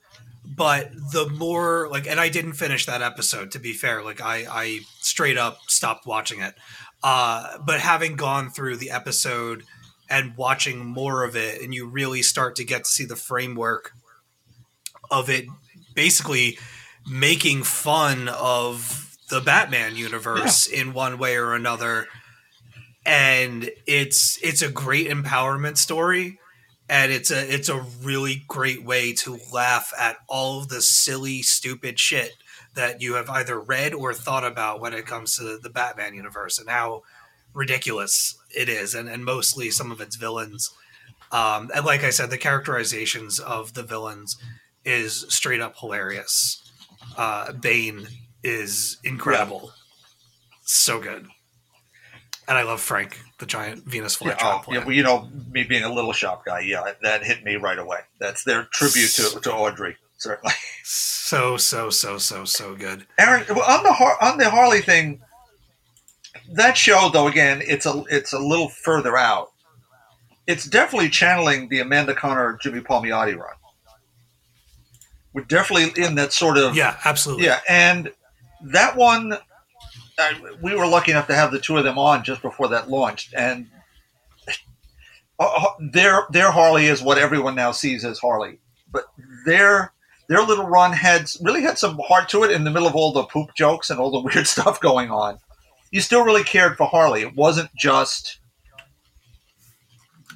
But 0.47 0.93
the 1.13 1.29
more 1.29 1.89
like, 1.91 2.07
and 2.07 2.21
I 2.21 2.29
didn't 2.29 2.55
finish 2.55 2.87
that 2.87 3.03
episode. 3.03 3.51
To 3.53 3.59
be 3.59 3.73
fair, 3.73 4.03
like 4.03 4.21
I, 4.21 4.47
I 4.49 4.81
straight 5.01 5.37
up 5.37 5.59
stopped 5.69 6.07
watching 6.07 6.41
it. 6.41 6.55
Uh, 7.03 7.59
but 7.59 7.81
having 7.81 8.17
gone 8.17 8.51
through 8.51 8.77
the 8.77 8.91
episode 8.91 9.65
and 10.09 10.37
watching 10.37 10.85
more 10.85 11.25
of 11.25 11.37
it, 11.37 11.61
and 11.61 11.75
you 11.75 11.89
really 11.89 12.23
start 12.23 12.57
to 12.57 12.65
get 12.65 12.85
to 12.85 12.91
see 12.91 13.05
the 13.05 13.17
framework 13.17 13.93
of 15.11 15.29
it 15.29 15.47
basically 15.95 16.59
making 17.09 17.63
fun 17.63 18.29
of 18.29 19.17
the 19.31 19.41
Batman 19.41 19.97
universe 19.97 20.67
in 20.67 20.93
one 20.93 21.19
way 21.19 21.37
or 21.37 21.55
another. 21.55 22.07
And 23.05 23.71
it's 23.87 24.39
it's 24.43 24.63
a 24.63 24.71
great 24.71 25.09
empowerment 25.09 25.77
story 25.77 26.39
and 26.89 27.11
it's 27.11 27.31
a 27.31 27.53
it's 27.53 27.69
a 27.69 27.85
really 28.03 28.45
great 28.47 28.85
way 28.85 29.13
to 29.13 29.39
laugh 29.53 29.93
at 29.99 30.19
all 30.29 30.61
of 30.61 30.69
the 30.69 30.81
silly 30.81 31.43
stupid 31.43 31.99
shit 31.99 32.33
that 32.75 33.01
you 33.01 33.15
have 33.15 33.31
either 33.31 33.59
read 33.59 33.95
or 33.95 34.13
thought 34.13 34.45
about 34.45 34.81
when 34.81 34.93
it 34.93 35.07
comes 35.07 35.37
to 35.37 35.59
the 35.59 35.71
Batman 35.71 36.15
universe 36.15 36.59
and 36.59 36.69
how 36.69 37.03
ridiculous 37.55 38.39
it 38.55 38.69
is 38.69 38.95
and, 38.95 39.09
and 39.09 39.25
mostly 39.25 39.71
some 39.71 39.91
of 39.91 40.01
its 40.01 40.17
villains. 40.17 40.71
Um, 41.33 41.71
and 41.75 41.85
like 41.85 42.05
I 42.05 42.11
said 42.11 42.31
the 42.31 42.39
characterizations 42.39 43.41
of 43.41 43.75
the 43.75 43.83
villains 43.83 44.37
is 44.85 45.25
straight 45.29 45.61
up 45.61 45.77
hilarious. 45.79 46.63
Uh, 47.17 47.53
Bane 47.53 48.07
is 48.45 48.99
incredible, 49.03 49.73
so 50.63 51.01
good, 51.01 51.27
and 52.49 52.57
I 52.59 52.63
love 52.63 52.81
Frank, 52.81 53.21
the 53.39 53.47
giant 53.47 53.85
Venus 53.85 54.19
Yeah, 54.21 54.33
flytrap 54.37 54.55
oh, 54.55 54.59
plant. 54.63 54.81
yeah, 54.81 54.87
well, 54.87 54.95
you 54.97 55.03
know, 55.03 55.29
me 55.51 55.65
being 55.65 55.83
a 55.85 55.93
little 55.93 56.13
shop 56.13 56.45
guy, 56.45 56.61
yeah, 56.61 56.93
that 57.03 57.25
hit 57.25 57.45
me 57.45 57.57
right 57.57 57.79
away. 57.79 58.01
That's 58.19 58.45
their 58.45 58.65
tribute 58.73 59.11
to, 59.17 59.41
to 59.41 59.53
Audrey, 59.53 59.97
certainly. 60.19 60.55
so 60.85 61.57
so 61.57 61.91
so 61.91 62.19
so 62.19 62.45
so 62.45 62.75
good. 62.75 63.07
Aaron, 63.19 63.45
well, 63.51 63.63
on 63.71 63.83
the 63.83 63.93
Har- 63.93 64.23
on 64.23 64.39
the 64.39 64.49
Harley 64.51 64.81
thing, 64.81 65.21
that 66.55 66.77
show 66.77 67.11
though, 67.13 67.27
again, 67.29 67.63
it's 67.67 67.87
a 67.87 68.05
it's 68.11 68.33
a 68.33 68.39
little 68.39 68.69
further 68.69 69.17
out. 69.17 69.51
It's 70.47 70.65
definitely 70.65 71.09
channeling 71.11 71.69
the 71.69 71.81
Amanda 71.81 72.15
Conner 72.15 72.57
Jimmy 72.63 72.81
Palmiotti 72.81 73.37
run. 73.37 73.55
We're 75.33 75.43
definitely 75.45 76.03
in 76.03 76.15
that 76.15 76.33
sort 76.33 76.57
of 76.57 76.77
Yeah, 76.77 76.97
absolutely. 77.05 77.47
yeah, 77.47 77.61
and 77.69 78.11
that 78.63 78.97
one, 78.97 79.37
we 80.63 80.75
were 80.75 80.87
lucky 80.87 81.11
enough 81.11 81.27
to 81.27 81.35
have 81.35 81.53
the 81.53 81.61
two 81.61 81.77
of 81.77 81.85
them 81.85 81.99
on 81.99 82.25
just 82.25 82.43
before 82.43 82.69
that 82.69 82.89
launched, 82.91 83.35
and 83.35 83.67
uh, 85.39 85.67
their 85.93 86.27
their 86.31 86.51
Harley 86.51 86.87
is 86.87 87.03
what 87.03 87.19
everyone 87.19 87.55
now 87.55 87.73
sees 87.73 88.05
as 88.05 88.19
Harley, 88.19 88.59
but 88.91 89.07
their 89.45 89.93
their 90.29 90.43
little 90.43 90.67
run 90.67 90.93
had 90.93 91.31
really 91.43 91.63
had 91.63 91.79
some 91.79 91.99
heart 92.07 92.29
to 92.31 92.43
it 92.43 92.51
in 92.51 92.65
the 92.65 92.71
middle 92.71 92.89
of 92.89 92.97
all 92.97 93.13
the 93.13 93.25
poop 93.25 93.55
jokes 93.55 93.91
and 93.91 94.01
all 94.01 94.11
the 94.11 94.21
weird 94.35 94.47
stuff 94.47 94.81
going 94.81 95.11
on. 95.11 95.39
You 95.91 96.01
still 96.01 96.25
really 96.25 96.43
cared 96.45 96.77
for 96.77 96.87
Harley. 96.87 97.23
It 97.23 97.37
wasn't 97.37 97.71
just 97.77 98.41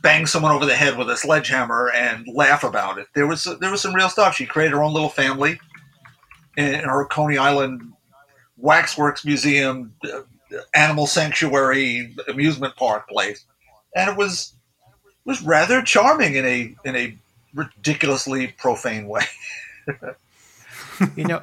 bang 0.03 0.27
someone 0.27 0.53
over 0.53 0.65
the 0.65 0.77
head 0.77 0.97
with 0.97 1.11
a 1.11 1.17
sledgehammer 1.17 1.91
and 1.95 2.27
laugh 2.33 2.65
about 2.65 2.99
it. 2.99 3.09
There 3.15 3.27
was 3.27 3.45
there 3.61 3.71
was 3.71 3.81
some 3.81 3.95
real 3.95 4.09
stuff. 4.09 4.37
She 4.37 4.47
created 4.47 4.73
her 4.73 4.83
own 4.83 4.93
little 4.93 5.09
family 5.09 5.59
in 6.57 6.81
her 6.81 7.05
Coney 7.07 7.39
Island 7.39 7.93
Waxworks 8.61 9.25
Museum, 9.25 9.95
animal 10.75 11.07
sanctuary, 11.07 12.15
amusement 12.29 12.77
park 12.77 13.09
place, 13.09 13.45
and 13.95 14.11
it 14.11 14.17
was 14.17 14.55
was 15.25 15.43
rather 15.43 15.83
charming 15.83 16.35
in 16.35 16.45
a 16.45 16.75
in 16.85 16.97
a 16.97 17.19
ridiculously 17.55 18.49
profane 18.59 19.07
way. 19.07 19.25
you 21.17 21.25
know, 21.25 21.43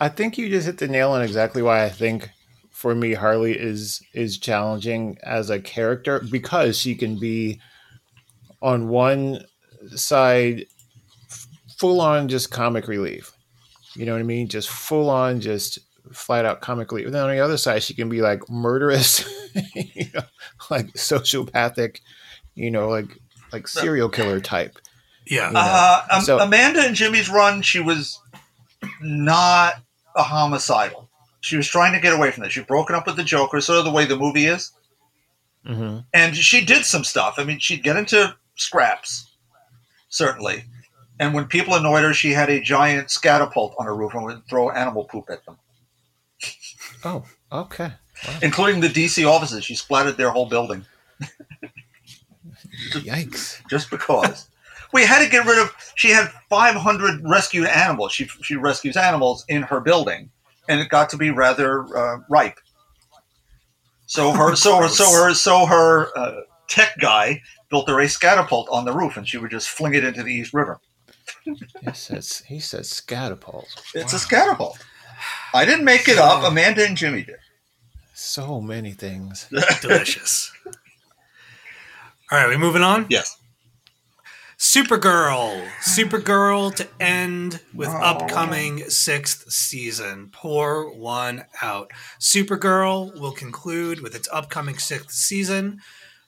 I 0.00 0.08
think 0.08 0.38
you 0.38 0.48
just 0.48 0.66
hit 0.66 0.78
the 0.78 0.88
nail 0.88 1.10
on 1.10 1.22
exactly 1.22 1.62
why 1.62 1.84
I 1.84 1.88
think 1.88 2.30
for 2.70 2.94
me 2.94 3.14
Harley 3.14 3.58
is 3.58 4.02
is 4.12 4.38
challenging 4.38 5.18
as 5.22 5.50
a 5.50 5.60
character 5.60 6.20
because 6.30 6.78
she 6.78 6.94
can 6.94 7.18
be 7.18 7.60
on 8.62 8.88
one 8.88 9.44
side 9.94 10.66
full 11.78 12.00
on 12.00 12.28
just 12.28 12.50
comic 12.50 12.88
relief. 12.88 13.32
You 13.94 14.06
know 14.06 14.12
what 14.12 14.20
I 14.20 14.24
mean? 14.24 14.48
Just 14.48 14.68
full 14.68 15.10
on 15.10 15.40
just 15.40 15.78
flat 16.12 16.44
out 16.44 16.60
comically. 16.60 17.02
But 17.04 17.12
then 17.12 17.22
on 17.24 17.30
the 17.30 17.40
other 17.40 17.56
side 17.56 17.82
she 17.82 17.94
can 17.94 18.08
be 18.08 18.20
like 18.20 18.48
murderous, 18.50 19.24
you 19.74 20.06
know, 20.14 20.22
like 20.70 20.86
sociopathic, 20.94 22.00
you 22.54 22.70
know, 22.70 22.88
like 22.88 23.08
like 23.52 23.66
serial 23.68 24.08
killer 24.08 24.40
type. 24.40 24.78
Yeah. 25.26 25.50
Yeah. 25.52 25.58
Uh, 25.58 26.06
Am- 26.12 26.22
So- 26.22 26.38
Amanda 26.38 26.80
and 26.80 26.94
Jimmy's 26.94 27.28
run, 27.28 27.62
she 27.62 27.80
was 27.80 28.20
not 29.00 29.74
a 30.16 30.22
homicidal. 30.22 31.08
She 31.40 31.56
was 31.56 31.68
trying 31.68 31.92
to 31.92 32.00
get 32.00 32.12
away 32.12 32.30
from 32.30 32.42
this. 32.44 32.52
She'd 32.52 32.66
broken 32.66 32.94
up 32.96 33.06
with 33.06 33.16
the 33.16 33.24
Joker, 33.24 33.60
sort 33.60 33.78
of 33.78 33.84
the 33.84 33.90
way 33.92 34.04
the 34.04 34.16
movie 34.16 34.46
is. 34.46 34.72
hmm 35.64 35.98
and 36.14 36.36
she 36.36 36.64
did 36.64 36.84
some 36.84 37.04
stuff. 37.04 37.34
I 37.38 37.44
mean, 37.44 37.58
she'd 37.58 37.82
get 37.82 37.96
into 37.96 38.34
scraps, 38.56 39.30
certainly. 40.08 40.64
And 41.20 41.34
when 41.34 41.46
people 41.46 41.74
annoyed 41.74 42.04
her, 42.04 42.14
she 42.14 42.30
had 42.32 42.48
a 42.48 42.60
giant 42.60 43.08
scatapult 43.08 43.74
on 43.78 43.86
her 43.86 43.94
roof 43.94 44.14
and 44.14 44.24
would 44.24 44.46
throw 44.48 44.70
animal 44.70 45.04
poop 45.04 45.24
at 45.30 45.44
them, 45.46 45.58
Oh, 47.04 47.24
okay. 47.52 47.92
including 48.42 48.80
the 48.80 48.88
DC 48.88 49.28
offices. 49.28 49.64
She 49.64 49.74
splattered 49.74 50.16
their 50.16 50.30
whole 50.30 50.46
building 50.46 50.84
Yikes. 52.92 53.66
just 53.68 53.90
because. 53.90 54.48
we 54.92 55.04
had 55.04 55.22
to 55.24 55.30
get 55.30 55.46
rid 55.46 55.58
of. 55.58 55.72
She 55.96 56.10
had 56.10 56.30
500 56.48 57.20
rescued 57.24 57.66
animals. 57.66 58.12
She 58.12 58.26
she 58.42 58.56
rescues 58.56 58.96
animals 58.96 59.44
in 59.48 59.62
her 59.62 59.80
building, 59.80 60.30
and 60.68 60.80
it 60.80 60.88
got 60.88 61.10
to 61.10 61.16
be 61.16 61.30
rather 61.30 61.84
uh, 61.96 62.18
ripe. 62.28 62.58
So 64.06 64.32
her, 64.32 64.56
so 64.56 64.80
her, 64.80 64.88
so 64.88 65.04
her, 65.12 65.34
so 65.34 65.66
her 65.66 66.16
uh, 66.16 66.40
tech 66.66 66.96
guy 66.98 67.42
built 67.68 67.88
her 67.88 68.00
a 68.00 68.06
scatapult 68.06 68.66
on 68.72 68.86
the 68.86 68.92
roof, 68.92 69.18
and 69.18 69.28
she 69.28 69.36
would 69.36 69.50
just 69.50 69.68
fling 69.68 69.94
it 69.94 70.02
into 70.04 70.22
the 70.22 70.32
East 70.32 70.54
River. 70.54 70.80
He 71.44 71.54
says 71.92 72.42
he 72.46 72.58
says 72.58 72.88
scatapult. 72.90 73.66
It's 73.94 74.14
a 74.14 74.16
scatapult. 74.16 74.78
I 75.54 75.64
didn't 75.64 75.84
make 75.84 76.08
it 76.08 76.18
up. 76.18 76.44
Amanda 76.44 76.84
and 76.84 76.96
Jimmy 76.96 77.22
did. 77.22 77.36
So 78.14 78.60
many 78.60 78.92
things. 78.92 79.46
Delicious. 79.80 80.52
All 82.30 82.38
right, 82.38 82.48
we 82.48 82.56
moving 82.56 82.82
on. 82.82 83.06
Yes. 83.08 83.38
Supergirl. 84.58 85.66
Supergirl 85.80 86.74
to 86.74 86.88
end 87.00 87.60
with 87.72 87.88
upcoming 87.88 88.90
sixth 88.90 89.50
season. 89.52 90.30
Pour 90.32 90.92
one 90.92 91.44
out. 91.62 91.92
Supergirl 92.18 93.18
will 93.20 93.30
conclude 93.30 94.00
with 94.00 94.16
its 94.16 94.28
upcoming 94.32 94.78
sixth 94.78 95.12
season. 95.12 95.80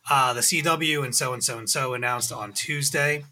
Uh, 0.09 0.33
the 0.33 0.41
CW 0.41 1.05
and 1.05 1.15
so 1.15 1.33
and 1.33 1.43
so 1.43 1.59
and 1.59 1.69
so 1.69 1.93
announced 1.93 2.33
on 2.33 2.53
Tuesday. 2.53 3.25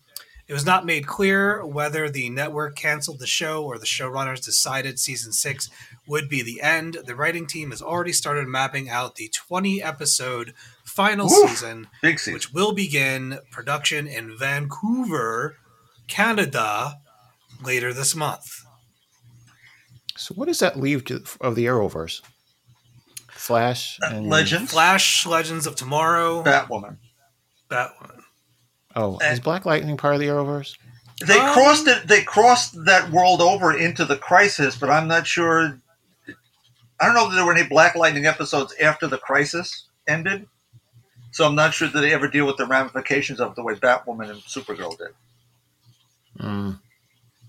It 0.48 0.54
was 0.54 0.64
not 0.64 0.86
made 0.86 1.06
clear 1.06 1.64
whether 1.64 2.08
the 2.08 2.30
network 2.30 2.74
canceled 2.74 3.18
the 3.18 3.26
show 3.26 3.62
or 3.64 3.78
the 3.78 3.84
showrunners 3.84 4.42
decided 4.42 4.98
season 4.98 5.30
six 5.30 5.68
would 6.06 6.30
be 6.30 6.42
the 6.42 6.62
end. 6.62 6.96
The 7.04 7.14
writing 7.14 7.46
team 7.46 7.70
has 7.70 7.82
already 7.82 8.14
started 8.14 8.48
mapping 8.48 8.88
out 8.88 9.16
the 9.16 9.28
20 9.28 9.82
episode 9.82 10.54
final 10.84 11.26
Woof. 11.26 11.50
season 11.50 11.88
season. 12.02 12.32
which 12.32 12.52
will 12.54 12.72
begin 12.72 13.40
production 13.50 14.06
in 14.06 14.38
Vancouver, 14.38 15.56
Canada, 16.06 16.98
later 17.62 17.92
this 17.92 18.14
month. 18.16 18.64
So 20.16 20.34
what 20.34 20.48
does 20.48 20.60
that 20.60 20.78
leave 20.78 21.04
to, 21.06 21.22
of 21.42 21.56
the 21.56 21.66
Arrowverse? 21.66 22.22
Flash 23.30 23.98
and 24.02 24.28
Legend. 24.28 24.70
Flash, 24.70 25.26
Legends 25.26 25.66
of 25.66 25.76
Tomorrow, 25.76 26.42
Batwoman. 26.42 26.96
Batwoman. 27.70 28.17
Oh, 29.00 29.18
is 29.18 29.38
Black 29.38 29.64
Lightning 29.64 29.96
part 29.96 30.14
of 30.14 30.20
the 30.20 30.26
Arrowverse? 30.26 30.76
They 31.24 31.38
Um, 31.38 31.52
crossed 31.52 31.86
it. 31.86 32.08
They 32.08 32.22
crossed 32.22 32.84
that 32.84 33.10
world 33.10 33.40
over 33.40 33.76
into 33.76 34.04
the 34.04 34.16
Crisis, 34.16 34.74
but 34.76 34.90
I'm 34.90 35.06
not 35.06 35.26
sure. 35.26 35.78
I 37.00 37.06
don't 37.06 37.14
know 37.14 37.28
if 37.28 37.34
there 37.34 37.44
were 37.44 37.54
any 37.56 37.66
Black 37.68 37.94
Lightning 37.94 38.26
episodes 38.26 38.74
after 38.80 39.06
the 39.06 39.18
Crisis 39.18 39.84
ended, 40.08 40.48
so 41.30 41.46
I'm 41.46 41.54
not 41.54 41.74
sure 41.74 41.86
that 41.86 42.00
they 42.00 42.12
ever 42.12 42.26
deal 42.26 42.44
with 42.46 42.56
the 42.56 42.66
ramifications 42.66 43.38
of 43.40 43.50
it 43.52 43.54
the 43.56 43.62
way 43.62 43.74
Batwoman 43.74 44.30
and 44.30 44.40
Supergirl 44.42 44.98
did. 44.98 45.14
Mm. 46.40 46.80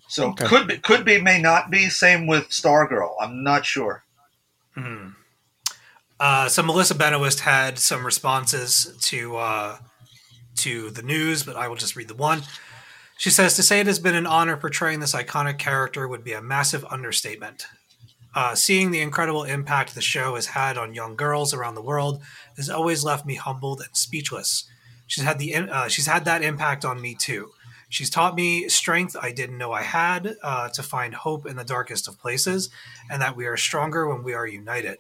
So 0.08 0.30
Okay. 0.30 0.46
could 0.46 0.68
be, 0.68 0.78
could 0.78 1.04
be, 1.06 1.20
may 1.22 1.42
not 1.42 1.72
be. 1.72 1.90
Same 1.90 2.28
with 2.28 2.50
Stargirl. 2.50 3.16
I'm 3.20 3.44
not 3.44 3.66
sure. 3.66 4.04
Mhm. 4.78 5.16
Uh, 6.20 6.50
so 6.50 6.62
Melissa 6.64 6.96
Benoist 6.96 7.40
had 7.42 7.80
some 7.80 8.06
responses 8.06 8.96
to 9.02 9.38
uh, 9.38 9.78
to 10.60 10.90
the 10.92 11.02
news, 11.02 11.44
but 11.44 11.56
I 11.56 11.68
will 11.68 11.76
just 11.76 11.96
read 11.96 12.08
the 12.08 12.16
one. 12.16 12.44
She 13.18 13.30
says 13.30 13.56
to 13.56 13.64
say 13.64 13.80
it 13.80 13.88
has 13.88 14.00
been 14.00 14.16
an 14.16 14.26
honor 14.26 14.56
portraying 14.56 15.02
this 15.02 15.14
iconic 15.14 15.58
character 15.58 16.08
would 16.08 16.24
be 16.24 16.34
a 16.34 16.42
massive 16.42 16.86
understatement. 16.90 17.68
Uh, 18.34 18.56
seeing 18.56 18.92
the 18.92 19.02
incredible 19.02 19.44
impact 19.44 19.94
the 19.94 20.02
show 20.02 20.36
has 20.36 20.48
had 20.48 20.78
on 20.78 20.94
young 20.94 21.16
girls 21.16 21.54
around 21.54 21.76
the 21.76 21.82
world 21.82 22.22
has 22.56 22.70
always 22.70 23.04
left 23.04 23.26
me 23.26 23.36
humbled 23.36 23.82
and 23.82 23.96
speechless. 23.98 24.70
She's 25.08 25.24
had 25.24 25.40
the 25.40 25.56
uh, 25.56 25.88
she's 25.88 26.06
had 26.06 26.26
that 26.26 26.44
impact 26.44 26.86
on 26.86 27.02
me 27.02 27.16
too. 27.16 27.50
She's 27.90 28.12
taught 28.12 28.36
me 28.36 28.70
strength 28.70 29.18
I 29.20 29.32
didn't 29.32 29.58
know 29.58 29.72
I 29.72 29.82
had 29.82 30.36
uh, 30.44 30.70
to 30.70 30.84
find 30.84 31.16
hope 31.16 31.48
in 31.48 31.56
the 31.56 31.64
darkest 31.64 32.08
of 32.08 32.20
places, 32.20 32.70
and 33.10 33.20
that 33.22 33.36
we 33.36 33.48
are 33.48 33.58
stronger 33.58 34.08
when 34.08 34.24
we 34.24 34.36
are 34.36 34.48
united. 34.48 35.00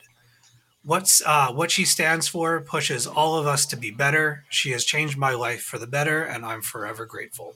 What's 0.84 1.22
uh, 1.26 1.51
what 1.51 1.72
she 1.72 1.85
stands 1.85 2.27
for 2.27 2.61
pushes 2.61 3.06
all 3.06 3.38
of 3.38 3.45
us 3.45 3.65
to 3.68 3.76
be 3.76 3.91
better. 3.91 4.45
She 4.49 4.72
has 4.72 4.85
changed 4.85 5.18
my 5.18 5.31
life 5.31 5.61
for 5.61 5.77
the 5.77 5.88
better, 5.88 6.23
and 6.23 6.45
I'm 6.45 6.61
forever 6.61 7.06
grateful. 7.06 7.56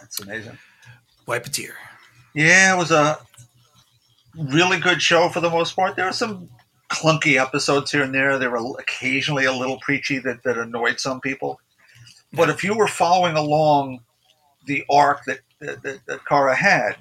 That's 0.00 0.20
amazing. 0.20 0.58
Wipe 1.26 1.46
a 1.46 1.50
tear. 1.50 1.74
Yeah, 2.34 2.74
it 2.74 2.78
was 2.78 2.90
a 2.90 3.18
really 4.36 4.78
good 4.78 5.02
show 5.02 5.28
for 5.28 5.40
the 5.40 5.50
most 5.50 5.74
part. 5.74 5.96
There 5.96 6.06
were 6.06 6.12
some 6.12 6.48
clunky 6.90 7.40
episodes 7.40 7.90
here 7.90 8.02
and 8.02 8.14
there. 8.14 8.38
They 8.38 8.48
were 8.48 8.78
occasionally 8.78 9.44
a 9.44 9.52
little 9.52 9.78
preachy 9.80 10.18
that, 10.20 10.42
that 10.44 10.58
annoyed 10.58 11.00
some 11.00 11.20
people. 11.20 11.60
But 12.32 12.50
if 12.50 12.62
you 12.62 12.76
were 12.76 12.88
following 12.88 13.36
along 13.36 14.00
the 14.66 14.84
arc 14.90 15.24
that, 15.24 15.40
that, 15.60 15.82
that, 15.82 16.00
that 16.06 16.26
Kara 16.26 16.54
had, 16.54 16.96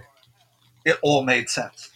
it 0.86 0.98
all 1.02 1.24
made 1.24 1.50
sense. 1.50 1.90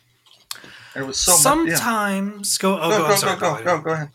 There 0.93 1.05
was 1.05 1.19
so 1.19 1.31
much. 1.31 1.69
Yeah. 1.69 1.75
sometimes 1.75 2.57
go. 2.57 2.79
Oh, 2.79 2.89
Go, 2.89 2.97
go, 2.97 3.07
go, 3.07 3.15
sorry, 3.15 3.39
go, 3.39 3.57
go, 3.57 3.63
go, 3.63 3.81
go 3.81 3.91
ahead. 3.91 4.09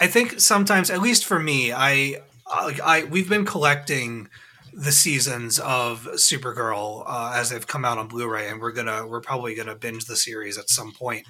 I 0.00 0.06
think 0.06 0.40
sometimes, 0.40 0.90
at 0.90 1.00
least 1.00 1.24
for 1.24 1.38
me, 1.38 1.72
I, 1.72 2.20
I, 2.46 2.78
I 2.84 3.04
we've 3.04 3.28
been 3.28 3.44
collecting 3.44 4.28
the 4.72 4.92
seasons 4.92 5.60
of 5.60 6.08
Supergirl 6.14 7.04
uh, 7.06 7.32
as 7.36 7.50
they've 7.50 7.66
come 7.66 7.84
out 7.84 7.98
on 7.98 8.08
Blu-ray, 8.08 8.48
and 8.48 8.60
we're 8.60 8.72
gonna 8.72 9.06
we're 9.06 9.20
probably 9.20 9.54
gonna 9.54 9.76
binge 9.76 10.06
the 10.06 10.16
series 10.16 10.58
at 10.58 10.68
some 10.68 10.92
point. 10.92 11.26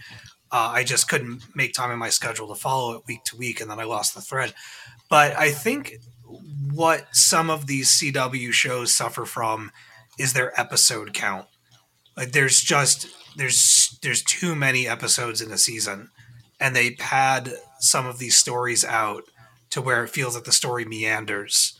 Uh, 0.50 0.70
I 0.72 0.84
just 0.84 1.08
couldn't 1.08 1.42
make 1.54 1.74
time 1.74 1.90
in 1.90 1.98
my 1.98 2.10
schedule 2.10 2.48
to 2.48 2.54
follow 2.54 2.94
it 2.94 3.02
week 3.06 3.24
to 3.24 3.36
week, 3.36 3.60
and 3.60 3.70
then 3.70 3.80
I 3.80 3.84
lost 3.84 4.14
the 4.14 4.20
thread. 4.20 4.54
But 5.10 5.36
I 5.36 5.50
think 5.50 5.96
what 6.72 7.14
some 7.14 7.50
of 7.50 7.66
these 7.66 7.90
CW 7.90 8.52
shows 8.52 8.92
suffer 8.92 9.24
from 9.26 9.70
is 10.18 10.32
their 10.32 10.58
episode 10.58 11.12
count. 11.12 11.46
Like 12.16 12.32
there's 12.32 12.60
just 12.60 13.08
there's 13.36 13.98
there's 14.02 14.22
too 14.22 14.54
many 14.54 14.86
episodes 14.86 15.40
in 15.40 15.50
a 15.50 15.58
season, 15.58 16.10
and 16.60 16.74
they 16.74 16.92
pad 16.92 17.52
some 17.80 18.06
of 18.06 18.18
these 18.18 18.36
stories 18.36 18.84
out 18.84 19.24
to 19.70 19.80
where 19.80 20.04
it 20.04 20.10
feels 20.10 20.34
like 20.34 20.44
the 20.44 20.52
story 20.52 20.84
meanders 20.84 21.78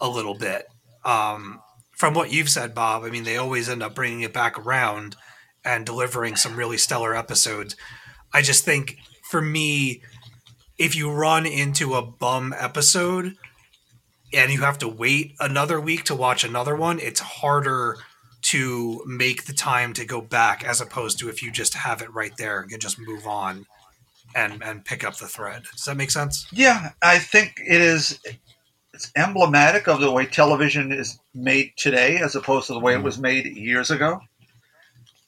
a 0.00 0.08
little 0.08 0.34
bit. 0.34 0.66
Um, 1.04 1.60
from 1.92 2.14
what 2.14 2.32
you've 2.32 2.48
said, 2.48 2.74
Bob, 2.74 3.04
I 3.04 3.10
mean, 3.10 3.24
they 3.24 3.36
always 3.36 3.68
end 3.68 3.82
up 3.82 3.94
bringing 3.94 4.22
it 4.22 4.32
back 4.32 4.58
around 4.58 5.16
and 5.64 5.84
delivering 5.84 6.36
some 6.36 6.56
really 6.56 6.78
stellar 6.78 7.14
episodes. 7.14 7.76
I 8.32 8.40
just 8.40 8.64
think 8.64 8.96
for 9.30 9.42
me, 9.42 10.02
if 10.78 10.96
you 10.96 11.10
run 11.10 11.44
into 11.44 11.94
a 11.94 12.02
bum 12.02 12.54
episode 12.58 13.36
and 14.32 14.50
you 14.50 14.62
have 14.62 14.78
to 14.78 14.88
wait 14.88 15.34
another 15.38 15.78
week 15.78 16.04
to 16.04 16.14
watch 16.14 16.42
another 16.42 16.74
one, 16.74 16.98
it's 16.98 17.20
harder 17.20 17.98
to 18.42 19.02
make 19.06 19.44
the 19.44 19.52
time 19.52 19.92
to 19.94 20.04
go 20.04 20.20
back 20.20 20.64
as 20.64 20.80
opposed 20.80 21.18
to 21.18 21.28
if 21.28 21.42
you 21.42 21.50
just 21.50 21.74
have 21.74 22.02
it 22.02 22.12
right 22.14 22.36
there 22.38 22.60
and 22.60 22.70
can 22.70 22.80
just 22.80 22.98
move 22.98 23.26
on 23.26 23.66
and 24.34 24.62
and 24.62 24.84
pick 24.84 25.04
up 25.04 25.16
the 25.16 25.26
thread. 25.26 25.64
Does 25.72 25.84
that 25.84 25.96
make 25.96 26.10
sense? 26.10 26.46
Yeah, 26.52 26.90
I 27.02 27.18
think 27.18 27.54
it 27.58 27.80
is. 27.80 28.20
It's 28.92 29.12
emblematic 29.16 29.88
of 29.88 30.00
the 30.00 30.10
way 30.10 30.26
television 30.26 30.92
is 30.92 31.18
made 31.34 31.72
today, 31.76 32.18
as 32.18 32.34
opposed 32.34 32.66
to 32.66 32.74
the 32.74 32.80
way 32.80 32.94
it 32.94 33.02
was 33.02 33.18
made 33.18 33.46
years 33.56 33.90
ago. 33.90 34.20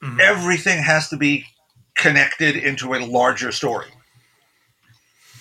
Mhm. 0.02 0.20
Everything 0.20 0.82
has 0.82 1.08
to 1.08 1.16
be 1.16 1.46
connected 1.94 2.56
into 2.56 2.94
a 2.94 3.04
larger 3.04 3.52
story. 3.52 3.88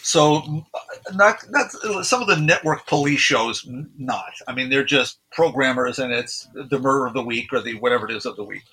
So, 0.04 0.66
not 1.14 1.44
not 1.50 1.72
some 2.04 2.22
of 2.22 2.28
the 2.28 2.38
network 2.38 2.88
police 2.88 3.20
shows. 3.20 3.68
Not. 3.98 4.32
I 4.48 4.54
mean, 4.54 4.70
they're 4.70 4.84
just 4.84 5.20
programmers, 5.32 6.00
and 6.00 6.12
it's 6.12 6.48
the 6.54 6.80
murder 6.80 7.06
of 7.06 7.14
the 7.14 7.24
week 7.24 7.54
or 7.54 7.62
the 7.62 7.76
whatever 7.80 8.10
it 8.10 8.16
is 8.16 8.26
of 8.26 8.36
the 8.36 8.44
week. 8.44 8.64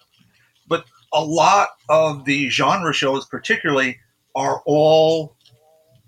But 0.69 0.85
a 1.13 1.23
lot 1.23 1.69
of 1.89 2.25
the 2.25 2.49
genre 2.49 2.93
shows, 2.93 3.27
particularly, 3.27 3.99
are 4.35 4.63
all 4.65 5.37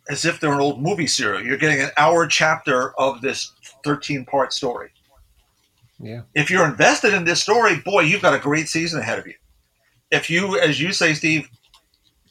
as 0.09 0.24
if 0.24 0.40
they're 0.40 0.52
an 0.52 0.60
old 0.60 0.82
movie 0.82 1.06
serial. 1.06 1.42
You're 1.42 1.56
getting 1.56 1.80
an 1.80 1.90
hour 1.97 2.26
chapter 2.26 2.98
of 2.98 3.20
this 3.20 3.52
13 3.84 4.24
part 4.24 4.52
story. 4.52 4.90
Yeah. 6.01 6.22
If 6.34 6.51
you're 6.51 6.66
invested 6.66 7.14
in 7.14 7.24
this 7.24 7.42
story, 7.42 7.76
boy, 7.84 8.01
you've 8.01 8.22
got 8.22 8.34
a 8.34 8.38
great 8.38 8.68
season 8.68 9.01
ahead 9.01 9.18
of 9.18 9.26
you. 9.26 9.34
If 10.10 10.30
you, 10.30 10.59
as 10.59 10.80
you 10.80 10.92
say, 10.92 11.14
Steve, 11.14 11.48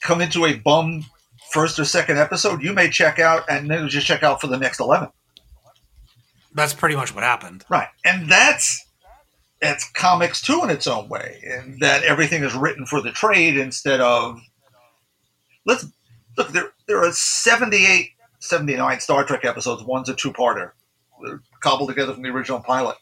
come 0.01 0.21
into 0.21 0.45
a 0.45 0.55
bum 0.55 1.05
first 1.51 1.79
or 1.79 1.85
second 1.85 2.17
episode, 2.17 2.63
you 2.63 2.73
may 2.73 2.89
check 2.89 3.19
out 3.19 3.43
and 3.49 3.69
then 3.69 3.87
just 3.89 4.07
check 4.07 4.23
out 4.23 4.41
for 4.41 4.47
the 4.47 4.57
next 4.57 4.79
11. 4.79 5.09
That's 6.53 6.73
pretty 6.73 6.95
much 6.95 7.13
what 7.13 7.23
happened. 7.23 7.65
Right. 7.69 7.87
And 8.03 8.29
that's 8.29 8.85
it's 9.61 9.89
comics 9.91 10.41
too 10.41 10.61
in 10.63 10.69
its 10.69 10.87
own 10.87 11.09
way. 11.09 11.41
And 11.43 11.79
that 11.79 12.03
everything 12.03 12.43
is 12.43 12.55
written 12.55 12.85
for 12.85 13.01
the 13.01 13.11
trade 13.11 13.57
instead 13.57 13.99
of 13.99 14.39
let's 15.65 15.85
look 16.37 16.49
there 16.49 16.71
there 16.87 17.03
are 17.03 17.11
78 17.11 18.11
79 18.39 18.99
Star 19.01 19.25
Trek 19.25 19.43
episodes, 19.43 19.83
one's 19.83 20.09
a 20.09 20.15
two-parter. 20.15 20.71
They're 21.23 21.41
cobbled 21.59 21.89
together 21.89 22.13
from 22.13 22.23
the 22.23 22.29
original 22.29 22.61
pilot. 22.61 22.95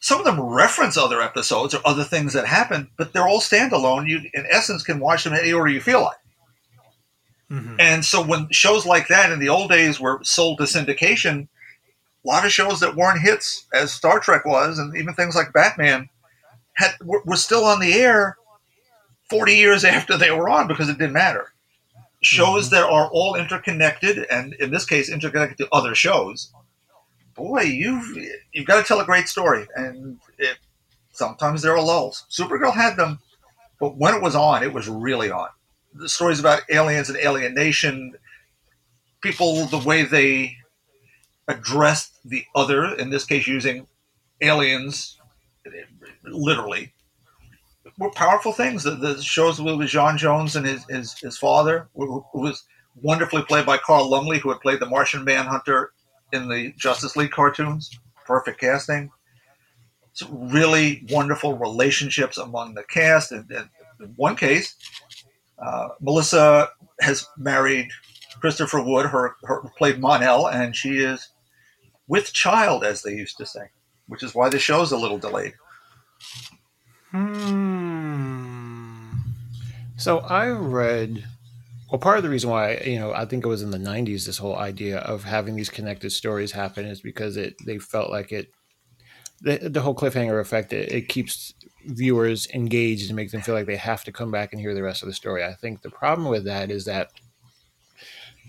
Some 0.00 0.18
of 0.18 0.24
them 0.24 0.40
reference 0.40 0.96
other 0.96 1.22
episodes 1.22 1.74
or 1.74 1.80
other 1.84 2.02
things 2.02 2.32
that 2.32 2.44
happen, 2.44 2.90
but 2.98 3.12
they're 3.12 3.28
all 3.28 3.38
standalone. 3.38 4.08
You 4.08 4.20
in 4.34 4.44
essence 4.50 4.82
can 4.82 4.98
watch 4.98 5.22
them 5.22 5.32
in 5.32 5.38
any 5.38 5.52
order 5.52 5.70
you 5.70 5.80
feel 5.80 6.02
like. 6.02 6.16
Mhm. 7.52 7.76
And 7.78 8.04
so 8.04 8.22
when 8.22 8.48
shows 8.50 8.86
like 8.86 9.08
that 9.08 9.30
in 9.30 9.38
the 9.38 9.50
old 9.50 9.70
days 9.70 10.00
were 10.00 10.20
sold 10.24 10.58
to 10.58 10.64
syndication, 10.64 11.48
a 12.24 12.28
lot 12.28 12.44
of 12.46 12.52
shows 12.52 12.80
that 12.80 12.96
weren't 12.96 13.20
hits, 13.20 13.66
as 13.74 13.92
Star 13.92 14.20
Trek 14.20 14.44
was, 14.46 14.78
and 14.78 14.96
even 14.96 15.14
things 15.14 15.36
like 15.36 15.52
Batman, 15.52 16.08
had 16.74 16.92
were, 17.04 17.22
were 17.26 17.36
still 17.36 17.64
on 17.64 17.80
the 17.80 17.94
air 17.94 18.36
forty 19.28 19.54
years 19.56 19.84
after 19.96 20.16
they 20.16 20.30
were 20.30 20.48
on 20.48 20.66
because 20.68 20.88
it 20.88 20.98
didn't 20.98 21.12
matter. 21.14 21.52
shows 22.22 22.70
that 22.70 22.84
are 22.84 23.08
all 23.12 23.34
interconnected, 23.34 24.26
and 24.30 24.54
in 24.54 24.70
this 24.70 24.86
case, 24.86 25.08
interconnected 25.10 25.58
to 25.58 25.68
other 25.72 25.94
shows. 25.94 26.52
Boy, 27.34 27.62
you've 27.62 28.16
you've 28.52 28.66
got 28.66 28.78
to 28.80 28.84
tell 28.86 29.00
a 29.00 29.04
great 29.04 29.28
story, 29.28 29.66
and 29.76 30.18
it, 30.38 30.58
sometimes 31.12 31.62
there 31.62 31.72
are 31.76 31.82
lulls. 31.82 32.24
Supergirl 32.30 32.74
had 32.74 32.96
them, 32.96 33.18
but 33.80 33.96
when 33.96 34.14
it 34.14 34.22
was 34.22 34.36
on, 34.36 34.62
it 34.62 34.72
was 34.72 34.88
really 34.88 35.30
on. 35.30 35.48
The 35.94 36.08
stories 36.08 36.40
about 36.40 36.62
aliens 36.70 37.08
and 37.08 37.18
alienation, 37.18 38.14
people, 39.20 39.66
the 39.66 39.78
way 39.78 40.04
they 40.04 40.56
addressed 41.48 42.18
the 42.24 42.44
other, 42.54 42.94
in 42.94 43.10
this 43.10 43.24
case, 43.24 43.46
using 43.46 43.86
aliens, 44.40 45.18
literally, 46.24 46.92
were 47.98 48.10
powerful 48.10 48.52
things. 48.52 48.84
The, 48.84 48.92
the 48.92 49.22
shows 49.22 49.60
with 49.60 49.74
J'onn 49.74 50.18
J'onzz 50.18 50.56
and 50.56 50.66
his, 50.66 50.84
his, 50.88 51.18
his 51.18 51.38
father, 51.38 51.88
who, 51.94 52.24
was 52.32 52.64
wonderfully 53.00 53.42
played 53.42 53.66
by 53.66 53.78
Carl 53.78 54.08
Lumbly, 54.08 54.38
who 54.38 54.50
had 54.50 54.60
played 54.60 54.80
the 54.80 54.86
Martian 54.86 55.24
Manhunter 55.24 55.92
in 56.32 56.48
the 56.48 56.72
Justice 56.76 57.16
League 57.16 57.30
cartoons. 57.30 57.90
Perfect 58.24 58.60
casting. 58.60 59.10
It's 60.10 60.22
really 60.30 61.06
wonderful 61.10 61.56
relationships 61.56 62.38
among 62.38 62.74
the 62.74 62.84
cast. 62.84 63.32
And, 63.32 63.50
and 63.50 63.68
in 64.00 64.12
one 64.16 64.36
case, 64.36 64.76
uh, 65.62 65.88
Melissa 66.00 66.68
has 67.00 67.26
married 67.36 67.88
Christopher 68.40 68.82
Wood, 68.82 69.06
her, 69.06 69.36
her 69.44 69.62
played 69.78 70.00
Mon-El, 70.00 70.48
and 70.48 70.74
she 70.74 70.98
is 70.98 71.28
with 72.08 72.32
child, 72.32 72.84
as 72.84 73.02
they 73.02 73.12
used 73.12 73.36
to 73.38 73.46
say, 73.46 73.70
which 74.08 74.22
is 74.22 74.34
why 74.34 74.48
the 74.48 74.58
show's 74.58 74.90
a 74.92 74.96
little 74.96 75.18
delayed. 75.18 75.54
Hmm. 77.10 78.22
So 79.96 80.18
I 80.18 80.48
read. 80.48 81.24
Well, 81.90 81.98
part 81.98 82.16
of 82.16 82.22
the 82.22 82.30
reason 82.30 82.48
why 82.50 82.78
you 82.78 82.98
know 82.98 83.12
I 83.12 83.26
think 83.26 83.44
it 83.44 83.48
was 83.48 83.62
in 83.62 83.70
the 83.70 83.78
'90s. 83.78 84.26
This 84.26 84.38
whole 84.38 84.56
idea 84.56 84.98
of 84.98 85.24
having 85.24 85.54
these 85.54 85.68
connected 85.68 86.10
stories 86.10 86.52
happen 86.52 86.86
is 86.86 87.00
because 87.00 87.36
it 87.36 87.54
they 87.64 87.78
felt 87.78 88.10
like 88.10 88.32
it. 88.32 88.50
The, 89.42 89.68
the 89.68 89.80
whole 89.80 89.94
cliffhanger 89.94 90.40
effect 90.40 90.72
it, 90.72 90.90
it 90.90 91.08
keeps 91.08 91.52
viewers 91.86 92.48
engaged 92.54 93.08
and 93.08 93.16
make 93.16 93.30
them 93.30 93.40
feel 93.40 93.54
like 93.54 93.66
they 93.66 93.76
have 93.76 94.04
to 94.04 94.12
come 94.12 94.30
back 94.30 94.52
and 94.52 94.60
hear 94.60 94.74
the 94.74 94.82
rest 94.82 95.02
of 95.02 95.08
the 95.08 95.14
story. 95.14 95.44
I 95.44 95.54
think 95.54 95.82
the 95.82 95.90
problem 95.90 96.28
with 96.28 96.44
that 96.44 96.70
is 96.70 96.84
that 96.86 97.10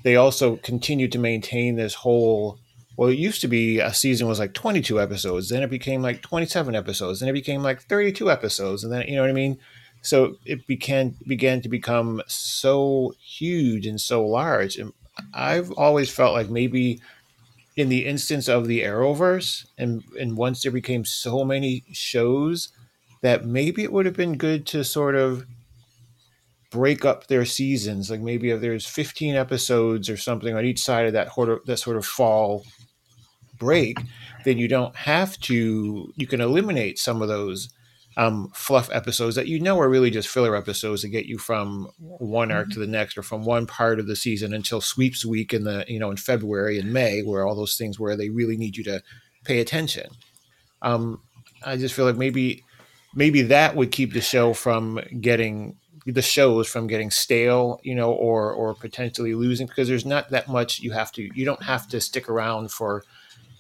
they 0.04 0.16
also 0.16 0.58
continue 0.58 1.08
to 1.08 1.18
maintain 1.18 1.76
this 1.76 1.96
whole 1.96 2.60
well 2.98 3.10
it 3.10 3.18
used 3.18 3.42
to 3.42 3.48
be 3.48 3.80
a 3.80 3.94
season 3.94 4.28
was 4.28 4.40
like 4.40 4.54
22 4.54 5.02
episodes 5.02 5.50
then 5.50 5.64
it 5.64 5.70
became 5.70 6.02
like 6.02 6.22
27 6.22 6.76
episodes 6.76 7.20
then 7.20 7.30
it 7.30 7.34
became 7.34 7.64
like 7.64 7.82
32 7.82 8.30
episodes 8.30 8.84
and 8.84 8.94
then 8.94 9.08
you 9.08 9.16
know 9.16 9.22
what 9.22 9.30
i 9.30 9.34
mean 9.34 9.58
so 10.02 10.36
it 10.46 10.68
began 10.68 11.16
began 11.28 11.62
to 11.62 11.70
become 11.70 12.22
so 12.28 13.14
huge 13.20 13.88
and 13.88 14.00
so 14.00 14.26
large 14.26 14.78
and 14.78 14.94
i've 15.34 15.72
always 15.72 16.10
felt 16.10 16.34
like 16.34 16.50
maybe 16.50 17.02
in 17.76 17.90
the 17.90 18.06
instance 18.06 18.48
of 18.48 18.68
the 18.68 18.82
arrowverse 18.82 19.66
and 19.78 20.04
and 20.20 20.38
once 20.38 20.62
there 20.62 20.72
became 20.72 21.04
so 21.06 21.44
many 21.44 21.84
shows 21.92 22.70
that 23.24 23.46
maybe 23.46 23.84
it 23.84 23.92
would 23.92 24.06
have 24.06 24.16
been 24.16 24.38
good 24.38 24.68
to 24.68 24.84
sort 24.84 25.16
of 25.16 25.46
break 26.70 27.06
up 27.06 27.28
their 27.28 27.46
seasons. 27.46 28.12
Like 28.12 28.20
maybe 28.20 28.52
if 28.52 28.62
there's 28.62 28.86
15 28.86 29.36
episodes 29.36 30.10
or 30.10 30.18
something 30.18 30.56
on 30.56 30.66
each 30.66 30.84
side 30.84 31.08
of 31.08 31.14
that 31.14 31.34
sort 31.34 31.50
of 31.50 31.66
that 31.66 31.78
sort 31.78 31.98
of 31.98 32.06
fall 32.06 32.66
break 33.60 33.98
then 34.44 34.58
you 34.58 34.68
don't 34.68 34.96
have 34.96 35.40
to 35.40 36.12
you 36.16 36.28
can 36.28 36.42
eliminate 36.42 37.00
some 37.00 37.22
of 37.22 37.28
those 37.28 37.70
um, 38.18 38.52
fluff 38.54 38.90
episodes 38.92 39.36
that 39.36 39.48
you 39.48 39.60
know 39.60 39.80
are 39.80 39.90
really 39.90 40.12
just 40.12 40.28
filler 40.28 40.56
episodes 40.56 41.02
to 41.02 41.08
get 41.08 41.26
you 41.26 41.38
from 41.38 41.88
one 41.98 42.52
arc 42.52 42.70
to 42.72 42.80
the 42.80 42.88
next 42.88 43.18
or 43.18 43.24
from 43.24 43.46
one 43.46 43.66
part 43.66 44.00
of 44.00 44.08
the 44.08 44.16
season 44.16 44.54
until 44.54 44.82
sweeps 44.82 45.26
week 45.26 45.54
in 45.54 45.64
the 45.64 45.86
you 45.88 46.00
know 46.00 46.12
in 46.12 46.18
february 46.18 46.78
and 46.78 46.92
may 46.92 47.22
where 47.22 47.46
all 47.48 47.56
those 47.56 47.76
things 47.76 48.00
where 48.00 48.18
they 48.18 48.30
really 48.30 48.58
need 48.58 48.76
you 48.76 48.84
to 48.84 49.02
pay 49.46 49.60
attention. 49.60 50.10
Um, 50.82 51.22
i 51.64 51.78
just 51.78 51.96
feel 51.96 52.06
like 52.06 52.18
maybe 52.18 52.64
maybe 53.16 53.42
that 53.44 53.76
would 53.76 53.92
keep 53.92 54.14
the 54.14 54.22
show 54.22 54.54
from 54.54 55.00
getting 55.20 55.78
the 56.06 56.22
shows 56.22 56.68
from 56.68 56.88
getting 56.88 57.10
stale, 57.10 57.80
you 57.84 57.96
know, 57.96 58.12
or 58.12 58.52
or 58.52 58.74
potentially 58.74 59.36
losing 59.36 59.68
because 59.68 59.88
there's 59.88 60.06
not 60.06 60.30
that 60.32 60.48
much 60.48 60.80
you 60.80 60.92
have 60.92 61.12
to 61.14 61.30
you 61.34 61.46
don't 61.46 61.64
have 61.64 61.88
to 61.90 62.02
stick 62.02 62.30
around 62.30 62.72
for 62.72 63.04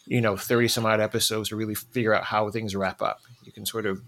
you 0.06 0.20
know 0.20 0.36
30 0.36 0.68
some 0.68 0.86
odd 0.86 1.00
episodes 1.00 1.50
to 1.50 1.56
really 1.56 1.76
figure 1.76 2.14
out 2.14 2.26
how 2.26 2.50
things 2.50 2.76
wrap 2.76 3.02
up. 3.02 3.22
You 3.44 3.52
can 3.52 3.66
sort 3.66 3.86
of 3.86 4.02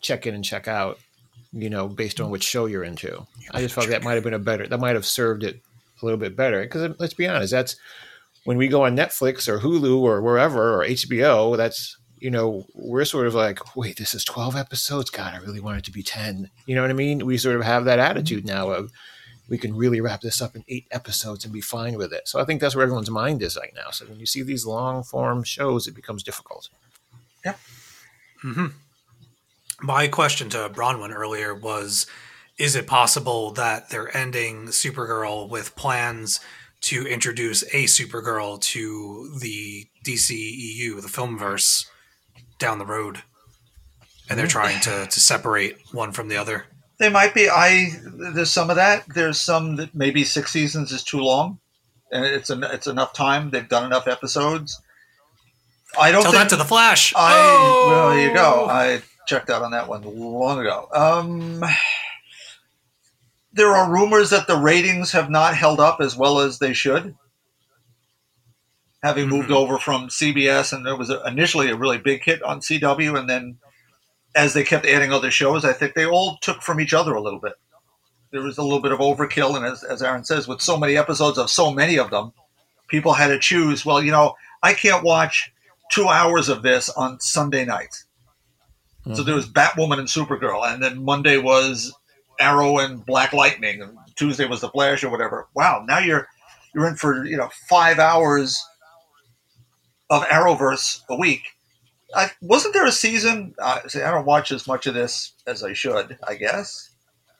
check 0.00 0.26
in 0.26 0.34
and 0.34 0.44
check 0.44 0.68
out, 0.68 0.98
you 1.52 1.70
know, 1.70 1.88
based 1.88 2.20
on 2.20 2.30
which 2.30 2.44
show 2.44 2.66
you're 2.66 2.84
into. 2.84 3.26
I 3.50 3.60
just 3.60 3.74
felt 3.74 3.88
that 3.88 4.04
might 4.04 4.14
have 4.14 4.24
been 4.24 4.34
a 4.34 4.38
better 4.38 4.66
that 4.66 4.78
might 4.78 4.94
have 4.94 5.06
served 5.06 5.42
it 5.42 5.60
a 6.00 6.04
little 6.04 6.18
bit 6.18 6.36
better 6.36 6.62
because 6.62 6.94
let's 7.00 7.14
be 7.14 7.26
honest, 7.26 7.50
that's 7.50 7.76
when 8.44 8.56
we 8.56 8.68
go 8.68 8.84
on 8.84 8.96
Netflix 8.96 9.48
or 9.48 9.58
Hulu 9.58 9.98
or 10.00 10.20
wherever 10.20 10.80
or 10.80 10.84
HBO, 10.84 11.56
that's 11.56 11.96
you 12.24 12.30
know, 12.30 12.64
we're 12.72 13.04
sort 13.04 13.26
of 13.26 13.34
like, 13.34 13.76
wait, 13.76 13.98
this 13.98 14.14
is 14.14 14.24
12 14.24 14.56
episodes. 14.56 15.10
God, 15.10 15.34
I 15.34 15.44
really 15.44 15.60
want 15.60 15.76
it 15.76 15.84
to 15.84 15.92
be 15.92 16.02
10. 16.02 16.50
You 16.64 16.74
know 16.74 16.80
what 16.80 16.88
I 16.88 16.94
mean? 16.94 17.26
We 17.26 17.36
sort 17.36 17.54
of 17.54 17.62
have 17.62 17.84
that 17.84 17.98
mm-hmm. 17.98 18.10
attitude 18.10 18.46
now 18.46 18.70
of 18.70 18.92
we 19.50 19.58
can 19.58 19.76
really 19.76 20.00
wrap 20.00 20.22
this 20.22 20.40
up 20.40 20.56
in 20.56 20.64
eight 20.66 20.86
episodes 20.90 21.44
and 21.44 21.52
be 21.52 21.60
fine 21.60 21.98
with 21.98 22.14
it. 22.14 22.26
So 22.26 22.40
I 22.40 22.46
think 22.46 22.62
that's 22.62 22.74
where 22.74 22.82
everyone's 22.82 23.10
mind 23.10 23.42
is 23.42 23.58
right 23.58 23.74
now. 23.76 23.90
So 23.90 24.06
when 24.06 24.18
you 24.18 24.24
see 24.24 24.42
these 24.42 24.64
long 24.64 25.02
form 25.02 25.44
shows, 25.44 25.86
it 25.86 25.94
becomes 25.94 26.22
difficult. 26.22 26.70
Yeah. 27.44 27.56
Mm-hmm. 28.42 28.68
My 29.82 30.08
question 30.08 30.48
to 30.48 30.70
Bronwyn 30.70 31.14
earlier 31.14 31.54
was 31.54 32.06
Is 32.56 32.74
it 32.74 32.86
possible 32.86 33.50
that 33.50 33.90
they're 33.90 34.16
ending 34.16 34.68
Supergirl 34.68 35.46
with 35.50 35.76
plans 35.76 36.40
to 36.80 37.06
introduce 37.06 37.64
a 37.64 37.84
Supergirl 37.84 38.58
to 38.62 39.36
the 39.40 39.88
DCEU, 40.06 41.02
the 41.02 41.08
filmverse, 41.08 41.84
down 42.58 42.78
the 42.78 42.86
road? 42.86 43.22
And 44.28 44.38
they're 44.38 44.46
trying 44.46 44.80
to, 44.80 45.06
to 45.06 45.20
separate 45.20 45.76
one 45.92 46.12
from 46.12 46.28
the 46.28 46.36
other. 46.36 46.64
They 46.98 47.10
might 47.10 47.34
be. 47.34 47.48
I 47.48 47.90
there's 48.34 48.50
some 48.50 48.70
of 48.70 48.76
that. 48.76 49.04
There's 49.14 49.40
some 49.40 49.76
that 49.76 49.94
maybe 49.94 50.24
six 50.24 50.52
seasons 50.52 50.92
is 50.92 51.02
too 51.02 51.18
long, 51.20 51.58
and 52.12 52.24
it's 52.24 52.50
en- 52.50 52.62
it's 52.62 52.86
enough 52.86 53.12
time. 53.12 53.50
They've 53.50 53.68
done 53.68 53.84
enough 53.84 54.06
episodes. 54.06 54.80
I 55.98 56.12
don't 56.12 56.22
Tell 56.22 56.32
that 56.32 56.48
to 56.50 56.56
the 56.56 56.64
Flash. 56.64 57.12
I 57.16 57.32
Oh! 57.34 57.86
well, 57.88 58.10
there 58.10 58.28
you 58.28 58.34
go. 58.34 58.66
I 58.68 59.02
checked 59.26 59.50
out 59.50 59.62
on 59.62 59.72
that 59.72 59.88
one 59.88 60.02
long 60.04 60.60
ago. 60.60 60.88
Um, 60.94 61.62
there 63.52 63.72
are 63.72 63.90
rumors 63.90 64.30
that 64.30 64.46
the 64.46 64.56
ratings 64.56 65.12
have 65.12 65.30
not 65.30 65.56
held 65.56 65.80
up 65.80 66.00
as 66.00 66.16
well 66.16 66.40
as 66.40 66.58
they 66.58 66.72
should, 66.72 67.14
having 69.04 69.28
moved 69.28 69.50
mm-hmm. 69.50 69.58
over 69.58 69.78
from 69.78 70.08
CBS, 70.08 70.72
and 70.72 70.84
there 70.84 70.96
was 70.96 71.10
a, 71.10 71.22
initially 71.26 71.68
a 71.68 71.76
really 71.76 71.98
big 71.98 72.24
hit 72.24 72.42
on 72.42 72.60
CW, 72.60 73.18
and 73.18 73.28
then 73.28 73.58
as 74.34 74.54
they 74.54 74.64
kept 74.64 74.86
adding 74.86 75.12
other 75.12 75.30
shows, 75.30 75.62
I 75.62 75.74
think 75.74 75.94
they 75.94 76.06
all 76.06 76.38
took 76.40 76.62
from 76.62 76.80
each 76.80 76.94
other 76.94 77.12
a 77.12 77.20
little 77.20 77.38
bit. 77.38 77.52
There 78.32 78.40
was 78.40 78.56
a 78.56 78.62
little 78.62 78.80
bit 78.80 78.92
of 78.92 79.00
overkill, 79.00 79.56
and 79.56 79.66
as, 79.66 79.84
as 79.84 80.02
Aaron 80.02 80.24
says, 80.24 80.48
with 80.48 80.62
so 80.62 80.78
many 80.78 80.96
episodes 80.96 81.36
of 81.36 81.50
so 81.50 81.70
many 81.70 81.98
of 81.98 82.10
them, 82.10 82.32
people 82.88 83.12
had 83.12 83.28
to 83.28 83.38
choose. 83.38 83.84
Well, 83.84 84.02
you 84.02 84.10
know, 84.10 84.36
I 84.62 84.72
can't 84.72 85.04
watch 85.04 85.52
two 85.90 86.08
hours 86.08 86.48
of 86.48 86.62
this 86.62 86.88
on 86.88 87.20
Sunday 87.20 87.66
nights. 87.66 88.06
So 89.04 89.10
mm-hmm. 89.10 89.24
there 89.24 89.34
was 89.34 89.46
Batwoman 89.46 89.98
and 89.98 90.08
Supergirl, 90.08 90.66
and 90.66 90.82
then 90.82 91.04
Monday 91.04 91.36
was 91.36 91.92
Arrow 92.40 92.78
and 92.78 93.04
Black 93.04 93.34
Lightning, 93.34 93.82
and 93.82 93.98
Tuesday 94.16 94.46
was 94.46 94.62
the 94.62 94.70
Flash 94.70 95.04
or 95.04 95.10
whatever. 95.10 95.46
Wow, 95.54 95.84
now 95.86 95.98
you're 95.98 96.26
you're 96.74 96.88
in 96.88 96.96
for 96.96 97.26
you 97.26 97.36
know 97.36 97.50
five 97.68 97.98
hours 97.98 98.58
of 100.10 100.22
Arrowverse 100.24 101.02
a 101.08 101.16
week. 101.16 101.42
I, 102.14 102.30
wasn't 102.40 102.74
there 102.74 102.84
a 102.86 102.92
season? 102.92 103.54
Uh, 103.58 103.80
see, 103.88 104.00
I 104.02 104.10
don't 104.10 104.26
watch 104.26 104.52
as 104.52 104.66
much 104.66 104.86
of 104.86 104.94
this 104.94 105.32
as 105.46 105.64
I 105.64 105.72
should, 105.72 106.18
I 106.26 106.34
guess. 106.34 106.90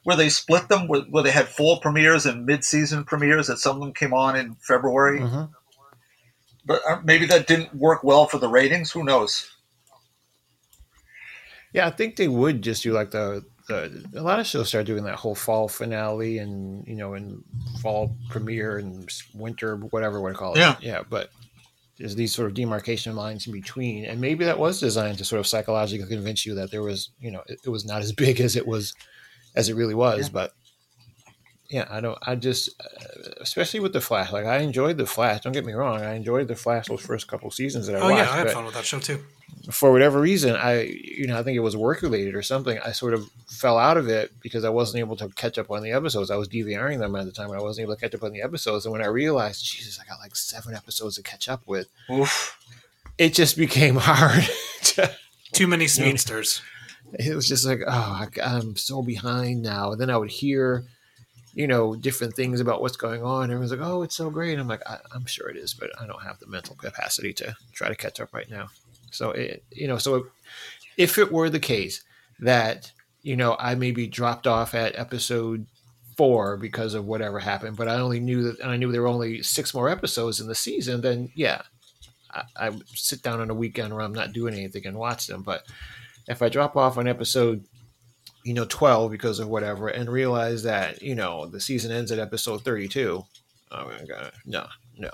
Where 0.02 0.16
they 0.16 0.28
split 0.28 0.68
them, 0.68 0.88
where, 0.88 1.02
where 1.02 1.22
they 1.22 1.30
had 1.30 1.48
fall 1.48 1.80
premieres 1.80 2.26
and 2.26 2.44
mid-season 2.44 3.04
premieres. 3.04 3.46
That 3.46 3.58
some 3.58 3.76
of 3.76 3.80
them 3.82 3.92
came 3.94 4.12
on 4.12 4.36
in 4.36 4.54
February, 4.56 5.20
Mhm. 5.20 5.50
but 6.66 6.80
uh, 6.88 7.00
maybe 7.04 7.24
that 7.26 7.46
didn't 7.46 7.74
work 7.74 8.02
well 8.04 8.26
for 8.26 8.38
the 8.38 8.48
ratings. 8.48 8.90
Who 8.90 9.04
knows? 9.04 9.50
Yeah, 11.72 11.86
I 11.86 11.90
think 11.90 12.16
they 12.16 12.28
would 12.28 12.62
just 12.62 12.82
do 12.82 12.92
like 12.92 13.10
the, 13.12 13.44
the 13.68 14.04
a 14.14 14.22
lot 14.22 14.38
of 14.40 14.46
shows 14.46 14.68
start 14.68 14.86
doing 14.86 15.04
that 15.04 15.16
whole 15.16 15.34
fall 15.34 15.68
finale 15.68 16.38
and 16.38 16.86
you 16.86 16.94
know 16.96 17.14
and 17.14 17.42
fall 17.80 18.14
premiere 18.28 18.78
and 18.78 19.10
winter 19.34 19.76
whatever 19.76 20.20
we 20.20 20.32
call 20.34 20.54
it. 20.54 20.58
Yeah. 20.58 20.76
yeah. 20.80 21.02
But 21.08 21.30
there's 21.98 22.14
these 22.16 22.34
sort 22.34 22.48
of 22.48 22.54
demarcation 22.54 23.14
lines 23.14 23.46
in 23.46 23.52
between, 23.52 24.04
and 24.04 24.20
maybe 24.20 24.44
that 24.44 24.58
was 24.58 24.80
designed 24.80 25.18
to 25.18 25.24
sort 25.24 25.40
of 25.40 25.46
psychologically 25.46 26.06
convince 26.08 26.44
you 26.44 26.54
that 26.54 26.70
there 26.70 26.82
was 26.82 27.10
you 27.20 27.30
know 27.30 27.42
it, 27.46 27.60
it 27.64 27.68
was 27.70 27.84
not 27.84 28.02
as 28.02 28.12
big 28.24 28.40
as 28.40 28.56
it 28.56 28.66
was 28.66 28.94
as 29.54 29.68
it 29.68 29.76
really 29.76 29.94
was. 29.94 30.28
But 30.28 30.52
yeah, 31.74 31.86
I 31.90 32.00
don't. 32.00 32.18
I 32.22 32.34
just, 32.36 32.70
especially 33.40 33.80
with 33.80 33.92
the 33.92 34.00
Flash. 34.00 34.32
Like 34.32 34.46
I 34.46 34.58
enjoyed 34.58 34.96
the 34.98 35.06
Flash. 35.06 35.40
Don't 35.42 35.52
get 35.52 35.64
me 35.66 35.72
wrong. 35.72 36.00
I 36.00 36.14
enjoyed 36.14 36.48
the 36.48 36.56
Flash 36.56 36.86
those 36.88 37.00
first 37.04 37.26
couple 37.28 37.50
seasons 37.50 37.86
that 37.86 37.96
I 37.96 38.00
Oh 38.00 38.10
watched. 38.10 38.16
yeah, 38.18 38.30
I 38.32 38.36
had 38.38 38.50
fun 38.52 38.64
with 38.64 38.74
that 38.74 38.84
show 38.84 38.98
too. 38.98 39.18
for 39.70 39.92
whatever 39.92 40.20
reason, 40.20 40.54
I, 40.56 40.82
you 40.82 41.26
know, 41.26 41.38
I 41.38 41.42
think 41.42 41.56
it 41.56 41.60
was 41.60 41.76
work 41.76 42.02
related 42.02 42.34
or 42.34 42.42
something. 42.42 42.78
I 42.84 42.92
sort 42.92 43.14
of 43.14 43.28
fell 43.48 43.78
out 43.78 43.96
of 43.96 44.08
it 44.08 44.32
because 44.40 44.64
I 44.64 44.68
wasn't 44.70 45.00
able 45.00 45.16
to 45.16 45.28
catch 45.30 45.58
up 45.58 45.70
on 45.70 45.82
the 45.82 45.92
episodes. 45.92 46.30
I 46.30 46.36
was 46.36 46.48
DVRing 46.48 46.98
them 46.98 47.16
at 47.16 47.24
the 47.26 47.32
time, 47.32 47.50
and 47.50 47.58
I 47.58 47.62
wasn't 47.62 47.84
able 47.84 47.94
to 47.96 48.00
catch 48.00 48.14
up 48.14 48.22
on 48.22 48.32
the 48.32 48.42
episodes. 48.42 48.84
And 48.86 48.92
when 48.92 49.02
I 49.02 49.06
realized, 49.06 49.64
Jesus, 49.64 49.98
I 50.00 50.04
got 50.08 50.18
like 50.20 50.36
seven 50.36 50.74
episodes 50.74 51.16
to 51.16 51.22
catch 51.22 51.48
up 51.48 51.62
with, 51.66 51.88
Oof. 52.10 52.58
it 53.18 53.32
just 53.34 53.56
became 53.56 53.96
hard. 54.00 54.44
to, 54.94 55.10
Too 55.52 55.66
many 55.66 55.86
speedsters. 55.86 56.60
it 57.14 57.34
was 57.34 57.46
just 57.48 57.64
like, 57.64 57.80
oh, 57.86 58.26
I, 58.26 58.28
I'm 58.42 58.76
so 58.76 59.02
behind 59.02 59.62
now. 59.62 59.92
And 59.92 60.00
then 60.00 60.10
I 60.10 60.16
would 60.16 60.30
hear, 60.30 60.84
you 61.54 61.66
know, 61.66 61.94
different 61.94 62.34
things 62.34 62.60
about 62.60 62.80
what's 62.80 62.96
going 62.96 63.22
on. 63.22 63.44
Everyone's 63.44 63.70
like, 63.70 63.80
oh, 63.80 64.02
it's 64.02 64.16
so 64.16 64.28
great. 64.28 64.58
I'm 64.58 64.68
like, 64.68 64.82
I, 64.88 64.98
I'm 65.14 65.26
sure 65.26 65.48
it 65.48 65.56
is, 65.56 65.72
but 65.72 65.90
I 66.00 66.06
don't 66.06 66.22
have 66.22 66.38
the 66.40 66.48
mental 66.48 66.74
capacity 66.74 67.32
to 67.34 67.54
try 67.72 67.88
to 67.88 67.94
catch 67.94 68.20
up 68.20 68.34
right 68.34 68.50
now. 68.50 68.68
So, 69.12 69.30
it, 69.30 69.62
you 69.70 69.86
know, 69.86 69.98
so 69.98 70.26
if 70.96 71.18
it 71.18 71.30
were 71.30 71.48
the 71.48 71.60
case 71.60 72.02
that, 72.40 72.90
you 73.22 73.36
know, 73.36 73.56
I 73.58 73.76
maybe 73.76 74.06
dropped 74.06 74.46
off 74.46 74.74
at 74.74 74.98
episode 74.98 75.66
four 76.16 76.56
because 76.56 76.94
of 76.94 77.06
whatever 77.06 77.38
happened, 77.38 77.76
but 77.76 77.88
I 77.88 77.94
only 77.94 78.20
knew 78.20 78.42
that, 78.44 78.60
and 78.60 78.70
I 78.70 78.76
knew 78.76 78.90
there 78.90 79.02
were 79.02 79.08
only 79.08 79.42
six 79.42 79.72
more 79.72 79.88
episodes 79.88 80.40
in 80.40 80.48
the 80.48 80.54
season, 80.54 81.00
then 81.00 81.30
yeah, 81.36 81.62
I, 82.32 82.42
I 82.56 82.70
sit 82.88 83.22
down 83.22 83.40
on 83.40 83.50
a 83.50 83.54
weekend 83.54 83.92
where 83.92 84.02
I'm 84.02 84.14
not 84.14 84.32
doing 84.32 84.54
anything 84.54 84.86
and 84.86 84.98
watch 84.98 85.28
them. 85.28 85.42
But 85.42 85.64
if 86.26 86.42
I 86.42 86.48
drop 86.48 86.76
off 86.76 86.98
on 86.98 87.06
episode, 87.06 87.64
you 88.44 88.54
know, 88.54 88.66
12 88.68 89.10
because 89.10 89.40
of 89.40 89.48
whatever, 89.48 89.88
and 89.88 90.08
realize 90.08 90.62
that, 90.62 91.02
you 91.02 91.14
know, 91.14 91.46
the 91.46 91.60
season 91.60 91.90
ends 91.90 92.12
at 92.12 92.18
episode 92.18 92.62
32, 92.62 93.24
oh 93.72 93.86
my 93.86 94.06
God, 94.06 94.32
no, 94.46 94.66
no. 94.96 95.10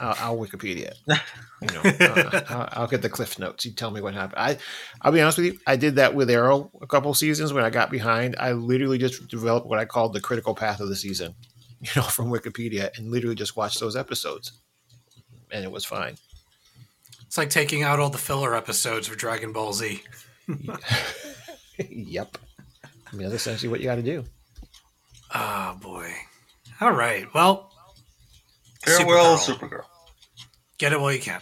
I'll, 0.00 0.16
I'll 0.20 0.36
Wikipedia. 0.38 0.92
it. 1.06 1.20
You 1.60 1.74
know, 1.74 1.80
uh, 1.82 2.44
I'll, 2.50 2.68
I'll 2.82 2.86
get 2.86 3.02
the 3.02 3.08
cliff 3.08 3.36
notes. 3.36 3.64
You 3.64 3.72
tell 3.72 3.90
me 3.90 4.00
what 4.00 4.14
happened. 4.14 4.38
I, 4.38 4.58
I'll 5.02 5.10
be 5.10 5.20
honest 5.20 5.38
with 5.38 5.46
you. 5.48 5.58
I 5.66 5.74
did 5.74 5.96
that 5.96 6.14
with 6.14 6.30
Arrow 6.30 6.70
a 6.80 6.86
couple 6.86 7.12
seasons 7.14 7.52
when 7.52 7.64
I 7.64 7.70
got 7.70 7.90
behind. 7.90 8.36
I 8.38 8.52
literally 8.52 8.96
just 8.96 9.26
developed 9.26 9.66
what 9.66 9.80
I 9.80 9.84
called 9.84 10.12
the 10.12 10.20
critical 10.20 10.54
path 10.54 10.78
of 10.78 10.88
the 10.88 10.94
season, 10.94 11.34
you 11.80 11.90
know, 11.96 12.02
from 12.02 12.30
Wikipedia, 12.30 12.96
and 12.96 13.10
literally 13.10 13.34
just 13.34 13.56
watched 13.56 13.80
those 13.80 13.96
episodes, 13.96 14.52
and 15.50 15.64
it 15.64 15.72
was 15.72 15.84
fine. 15.84 16.16
It's 17.26 17.36
like 17.36 17.50
taking 17.50 17.82
out 17.82 17.98
all 17.98 18.08
the 18.08 18.18
filler 18.18 18.54
episodes 18.54 19.08
of 19.08 19.16
Dragon 19.16 19.52
Ball 19.52 19.72
Z. 19.72 20.04
yep. 21.90 22.38
I 23.12 23.16
mean, 23.16 23.28
that's 23.28 23.42
essentially 23.42 23.68
what 23.68 23.80
you 23.80 23.86
got 23.86 23.96
to 23.96 24.02
do. 24.02 24.24
Oh 25.34 25.76
boy. 25.80 26.10
All 26.80 26.92
right. 26.92 27.26
Well, 27.34 27.72
Farewell, 28.84 29.36
Supergirl. 29.36 29.58
Supergirl. 29.58 29.84
get 30.78 30.92
it 30.92 31.00
while 31.00 31.12
you 31.12 31.20
can. 31.20 31.40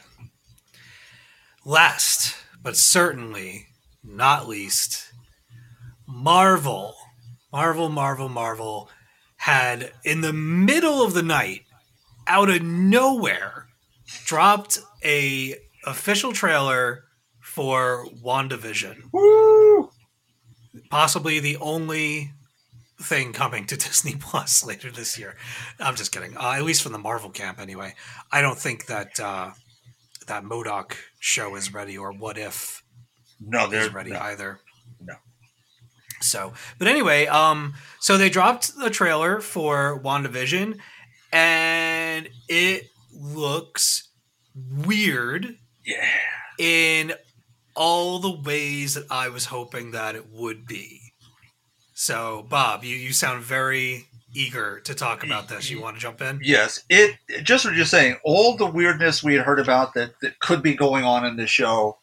Last, 1.65 2.37
but 2.63 2.77
certainly 2.77 3.67
not 4.03 4.49
least, 4.49 5.13
Marvel. 6.07 6.95
Marvel, 7.53 7.89
Marvel, 7.89 8.29
Marvel 8.29 8.89
had 9.37 9.93
in 10.05 10.21
the 10.21 10.33
middle 10.33 11.03
of 11.03 11.15
the 11.15 11.23
night, 11.23 11.63
out 12.27 12.51
of 12.51 12.63
nowhere, 12.63 13.69
dropped 14.25 14.79
a 15.05 15.55
official 15.85 16.33
trailer 16.33 17.05
for 17.41 18.07
WandaVision. 18.23 18.97
Woo! 19.13 19.86
Possibly 20.91 21.41
the 21.41 21.57
only 21.59 22.33
thing 23.01 23.33
coming 23.33 23.67
to 23.67 23.77
Disney 23.77 24.15
Plus 24.17 24.65
later 24.65 24.91
this 24.91 25.19
year. 25.19 25.37
I'm 25.81 25.97
just 25.97 26.13
kidding. 26.13 26.37
Uh, 26.37 26.53
at 26.53 26.63
least 26.63 26.83
from 26.83 26.93
the 26.93 26.99
Marvel 26.99 27.31
camp, 27.31 27.59
anyway. 27.61 27.95
I 28.33 28.41
don't 28.41 28.59
think 28.59 28.87
that 28.87 29.19
uh, 29.21 29.51
that 30.27 30.45
MODOK 30.45 30.95
show 31.21 31.55
is 31.57 31.73
ready, 31.75 31.97
or 31.99 32.13
What 32.13 32.39
If 32.39 32.83
No, 33.41 33.67
they're 33.69 33.91
ready 33.91 34.11
no. 34.13 34.21
either. 34.21 34.61
No. 35.01 35.15
So, 36.21 36.55
but 36.79 36.89
anyway, 36.89 37.27
um, 37.27 37.75
so 38.01 38.17
they 38.17 38.31
dropped 38.31 38.75
the 38.77 38.89
trailer 38.91 39.41
for 39.41 40.01
WandaVision, 40.03 40.79
and 41.33 42.29
it 42.49 42.85
looks 43.13 44.09
weird 44.55 45.57
Yeah. 45.85 46.09
in 46.59 47.13
all 47.77 48.19
the 48.19 48.41
ways 48.41 48.95
that 48.95 49.07
I 49.11 49.29
was 49.29 49.47
hoping 49.47 49.93
that 49.93 50.15
it 50.15 50.31
would 50.31 50.67
be. 50.67 51.13
So, 51.95 52.45
Bob, 52.49 52.85
you, 52.85 52.97
you 52.97 53.13
sound 53.13 53.43
very 53.43 54.07
eager 54.35 54.81
to 54.81 54.95
talk 54.95 55.25
about 55.25 55.49
this. 55.49 55.71
You 55.71 55.81
want 55.81 55.97
to 55.97 56.03
jump 56.03 56.21
in? 56.21 56.41
Yes, 56.43 56.85
it 56.91 57.17
just 57.43 57.65
what 57.65 57.75
you're 57.75 57.85
saying. 57.85 58.17
All 58.23 58.57
the 58.57 58.67
weirdness 58.67 59.23
we 59.23 59.35
had 59.35 59.45
heard 59.45 59.59
about 59.59 59.95
that 59.95 60.13
that 60.21 60.39
could 60.41 60.63
be 60.63 60.75
going 60.75 61.05
on 61.05 61.25
in 61.25 61.37
the 61.37 61.47
show. 61.47 61.99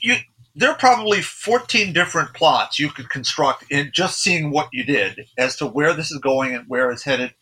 You 0.00 0.16
there 0.56 0.70
are 0.70 0.78
probably 0.78 1.22
14 1.22 1.92
different 1.92 2.34
plots 2.34 2.78
you 2.78 2.90
could 2.90 3.08
construct 3.08 3.64
in 3.70 3.90
just 3.94 4.20
seeing 4.20 4.50
what 4.50 4.68
you 4.72 4.82
did 4.84 5.20
as 5.38 5.56
to 5.56 5.66
where 5.66 5.92
this 5.92 6.10
is 6.10 6.18
going 6.18 6.54
and 6.54 6.64
where 6.66 6.90
it's 6.90 7.04
headed. 7.04 7.34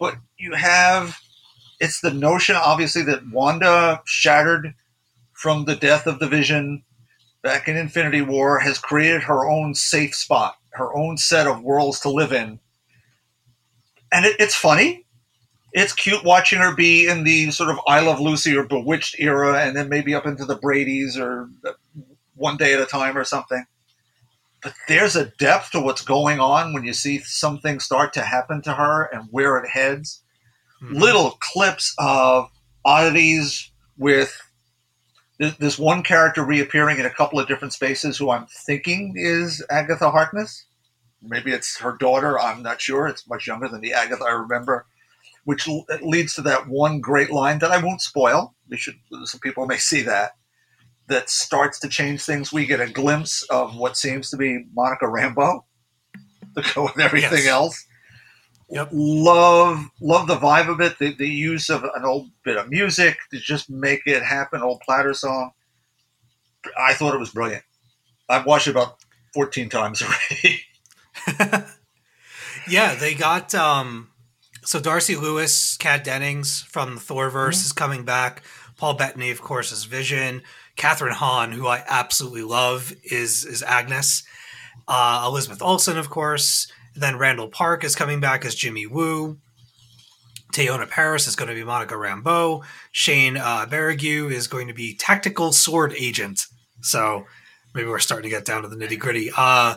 But 0.00 0.16
you 0.38 0.54
have 0.54 1.18
it's 1.80 2.00
the 2.00 2.12
notion 2.12 2.56
obviously 2.56 3.02
that 3.02 3.28
Wanda 3.30 4.00
shattered 4.06 4.74
from 5.36 5.64
the 5.64 5.76
death 5.76 6.06
of 6.06 6.18
the 6.18 6.28
Vision 6.28 6.82
back 7.42 7.68
in 7.68 7.76
Infinity 7.76 8.22
War 8.22 8.58
has 8.58 8.78
created 8.78 9.22
her 9.22 9.48
own 9.48 9.74
safe 9.74 10.14
spot, 10.14 10.56
her 10.70 10.94
own 10.96 11.16
set 11.16 11.46
of 11.46 11.62
worlds 11.62 12.00
to 12.00 12.10
live 12.10 12.32
in. 12.32 12.58
And 14.12 14.24
it, 14.24 14.36
it's 14.38 14.54
funny 14.54 15.06
it's 15.76 15.92
cute 15.92 16.24
watching 16.24 16.58
her 16.58 16.74
be 16.74 17.06
in 17.06 17.22
the 17.24 17.50
sort 17.50 17.68
of 17.68 17.78
I 17.86 18.00
Love 18.00 18.18
Lucy 18.18 18.56
or 18.56 18.64
Bewitched 18.64 19.16
era, 19.18 19.60
and 19.60 19.76
then 19.76 19.90
maybe 19.90 20.14
up 20.14 20.24
into 20.24 20.46
the 20.46 20.56
Brady's 20.56 21.18
or 21.18 21.50
One 22.34 22.56
Day 22.56 22.72
at 22.72 22.80
a 22.80 22.86
Time 22.86 23.16
or 23.16 23.24
something. 23.24 23.66
But 24.62 24.72
there's 24.88 25.16
a 25.16 25.26
depth 25.26 25.72
to 25.72 25.80
what's 25.80 26.00
going 26.00 26.40
on 26.40 26.72
when 26.72 26.84
you 26.84 26.94
see 26.94 27.18
something 27.18 27.78
start 27.78 28.14
to 28.14 28.22
happen 28.22 28.62
to 28.62 28.72
her 28.72 29.04
and 29.12 29.28
where 29.30 29.58
it 29.58 29.68
heads. 29.68 30.22
Mhm. 30.82 30.98
Little 30.98 31.32
clips 31.40 31.94
of 31.98 32.50
oddities 32.82 33.70
with 33.98 34.34
th- 35.40 35.56
this 35.58 35.78
one 35.78 36.02
character 36.02 36.44
reappearing 36.44 36.98
in 36.98 37.06
a 37.06 37.10
couple 37.10 37.38
of 37.40 37.48
different 37.48 37.72
spaces 37.72 38.18
who 38.18 38.30
I'm 38.30 38.46
thinking 38.66 39.14
is 39.16 39.64
Agatha 39.70 40.10
Harkness. 40.10 40.66
Maybe 41.22 41.52
it's 41.52 41.78
her 41.80 41.96
daughter. 41.98 42.38
I'm 42.38 42.62
not 42.62 42.80
sure. 42.80 43.06
It's 43.08 43.28
much 43.28 43.46
younger 43.46 43.68
than 43.68 43.80
the 43.80 43.92
Agatha 43.92 44.24
I 44.24 44.32
remember 44.32 44.86
which 45.44 45.68
l- 45.68 45.86
leads 46.02 46.34
to 46.34 46.42
that 46.42 46.66
one 46.68 47.00
great 47.00 47.30
line 47.30 47.60
that 47.60 47.70
I 47.70 47.82
won't 47.82 48.00
spoil. 48.02 48.54
We 48.68 48.76
should, 48.76 48.96
some 49.24 49.40
people 49.40 49.64
may 49.66 49.76
see 49.78 50.02
that. 50.02 50.32
That 51.08 51.30
starts 51.30 51.78
to 51.80 51.88
change 51.88 52.24
things. 52.24 52.52
We 52.52 52.66
get 52.66 52.80
a 52.80 52.90
glimpse 52.90 53.44
of 53.44 53.76
what 53.76 53.96
seems 53.96 54.28
to 54.30 54.36
be 54.36 54.64
Monica 54.74 55.04
Rambeau 55.04 55.60
to 56.56 56.74
go 56.74 56.82
with 56.84 56.98
everything 56.98 57.44
Yes. 57.44 57.46
else. 57.46 57.86
Yep. 58.70 58.88
Love, 58.92 59.84
love 60.00 60.26
the 60.26 60.36
vibe 60.36 60.68
of 60.68 60.80
it. 60.80 60.98
The, 60.98 61.14
the 61.14 61.28
use 61.28 61.70
of 61.70 61.84
an 61.84 62.04
old 62.04 62.30
bit 62.44 62.56
of 62.56 62.68
music 62.68 63.16
to 63.30 63.38
just 63.38 63.70
make 63.70 64.02
it 64.06 64.22
happen. 64.22 64.60
Old 64.62 64.80
platter 64.80 65.14
song. 65.14 65.52
I 66.78 66.94
thought 66.94 67.14
it 67.14 67.20
was 67.20 67.30
brilliant. 67.30 67.62
I've 68.28 68.44
watched 68.44 68.66
it 68.66 68.72
about 68.72 68.96
fourteen 69.32 69.68
times 69.68 70.02
already. 71.28 71.64
yeah, 72.68 72.94
they 72.94 73.14
got 73.14 73.54
um 73.54 74.08
so 74.64 74.80
Darcy 74.80 75.14
Lewis, 75.14 75.76
Kat 75.76 76.02
Dennings 76.02 76.62
from 76.62 76.96
the 76.96 77.00
Thorverse 77.00 77.30
Mm-hmm. 77.32 77.66
is 77.66 77.72
coming 77.72 78.04
back. 78.04 78.42
Paul 78.76 78.94
Bettany, 78.94 79.30
of 79.30 79.40
course, 79.40 79.70
is 79.72 79.84
Vision. 79.84 80.42
Kathryn 80.76 81.12
Hahn, 81.12 81.52
who 81.52 81.66
I 81.66 81.82
absolutely 81.86 82.42
love, 82.42 82.92
is 83.04 83.44
is 83.44 83.62
Agnes. 83.62 84.24
Uh, 84.88 85.24
Elizabeth 85.26 85.62
Olsen, 85.62 85.96
of 85.98 86.10
course. 86.10 86.70
Then 86.96 87.18
Randall 87.18 87.48
Park 87.48 87.84
is 87.84 87.94
coming 87.94 88.20
back 88.20 88.44
as 88.44 88.54
Jimmy 88.54 88.86
Woo. 88.86 89.38
Teyonah 90.52 90.88
Parris 90.88 91.26
is 91.26 91.36
going 91.36 91.48
to 91.48 91.54
be 91.54 91.64
Monica 91.64 91.94
Rambeau. 91.94 92.64
Shane 92.90 93.36
uh, 93.36 93.66
is 93.70 94.46
going 94.46 94.68
to 94.68 94.74
be 94.74 94.94
Tactical 94.94 95.52
Sword 95.52 95.92
Agent. 95.96 96.46
So 96.80 97.24
maybe 97.74 97.88
we're 97.88 97.98
starting 97.98 98.30
to 98.30 98.34
get 98.34 98.46
down 98.46 98.62
to 98.62 98.68
the 98.68 98.76
nitty 98.76 98.98
gritty. 98.98 99.30
Uh, 99.36 99.76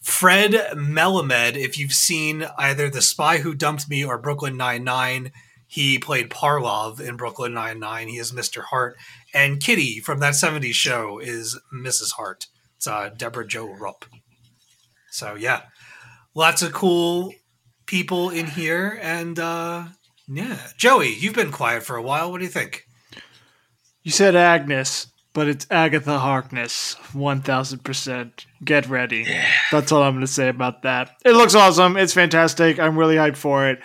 Fred 0.00 0.52
Melamed, 0.74 1.56
if 1.56 1.78
you've 1.78 1.92
seen 1.92 2.46
either 2.58 2.88
The 2.88 3.02
Spy 3.02 3.38
Who 3.38 3.54
Dumped 3.54 3.88
Me 3.88 4.04
or 4.04 4.18
Brooklyn 4.18 4.56
Nine-Nine, 4.56 5.32
he 5.66 5.98
played 5.98 6.30
Parlov 6.30 7.00
in 7.00 7.16
Brooklyn 7.16 7.54
Nine-Nine. 7.54 8.08
He 8.08 8.16
is 8.16 8.32
Mr. 8.32 8.62
Hart. 8.62 8.96
And 9.34 9.60
Kitty 9.60 10.00
from 10.00 10.20
that 10.20 10.34
70s 10.34 10.74
show 10.74 11.18
is 11.18 11.58
Mrs. 11.74 12.12
Hart. 12.12 12.46
It's 12.76 12.86
uh, 12.86 13.10
Debra 13.16 13.46
Jo 13.46 13.66
Rupp. 13.74 14.04
So, 15.10 15.34
yeah, 15.34 15.62
lots 16.36 16.62
of 16.62 16.72
cool 16.72 17.32
people 17.86 18.30
in 18.30 18.46
here. 18.46 19.00
And, 19.02 19.36
uh, 19.40 19.86
yeah. 20.28 20.58
Joey, 20.76 21.14
you've 21.14 21.34
been 21.34 21.50
quiet 21.50 21.82
for 21.82 21.96
a 21.96 22.02
while. 22.02 22.30
What 22.30 22.38
do 22.38 22.44
you 22.44 22.50
think? 22.50 22.86
You 24.04 24.12
said 24.12 24.36
Agnes. 24.36 25.08
but 25.34 25.48
it's 25.48 25.66
Agatha 25.70 26.18
Harkness, 26.18 26.94
one 27.12 27.42
thousand 27.42 27.82
percent. 27.84 28.46
Get 28.64 28.88
ready. 28.88 29.26
That's 29.72 29.90
all 29.92 30.02
I'm 30.02 30.14
going 30.14 30.20
to 30.22 30.32
say 30.32 30.48
about 30.48 30.82
that. 30.82 31.10
It 31.24 31.32
looks 31.32 31.54
awesome. 31.56 31.96
It's 31.96 32.14
fantastic. 32.14 32.78
I'm 32.78 32.96
really 32.96 33.16
hyped 33.16 33.36
for 33.36 33.68
it. 33.68 33.80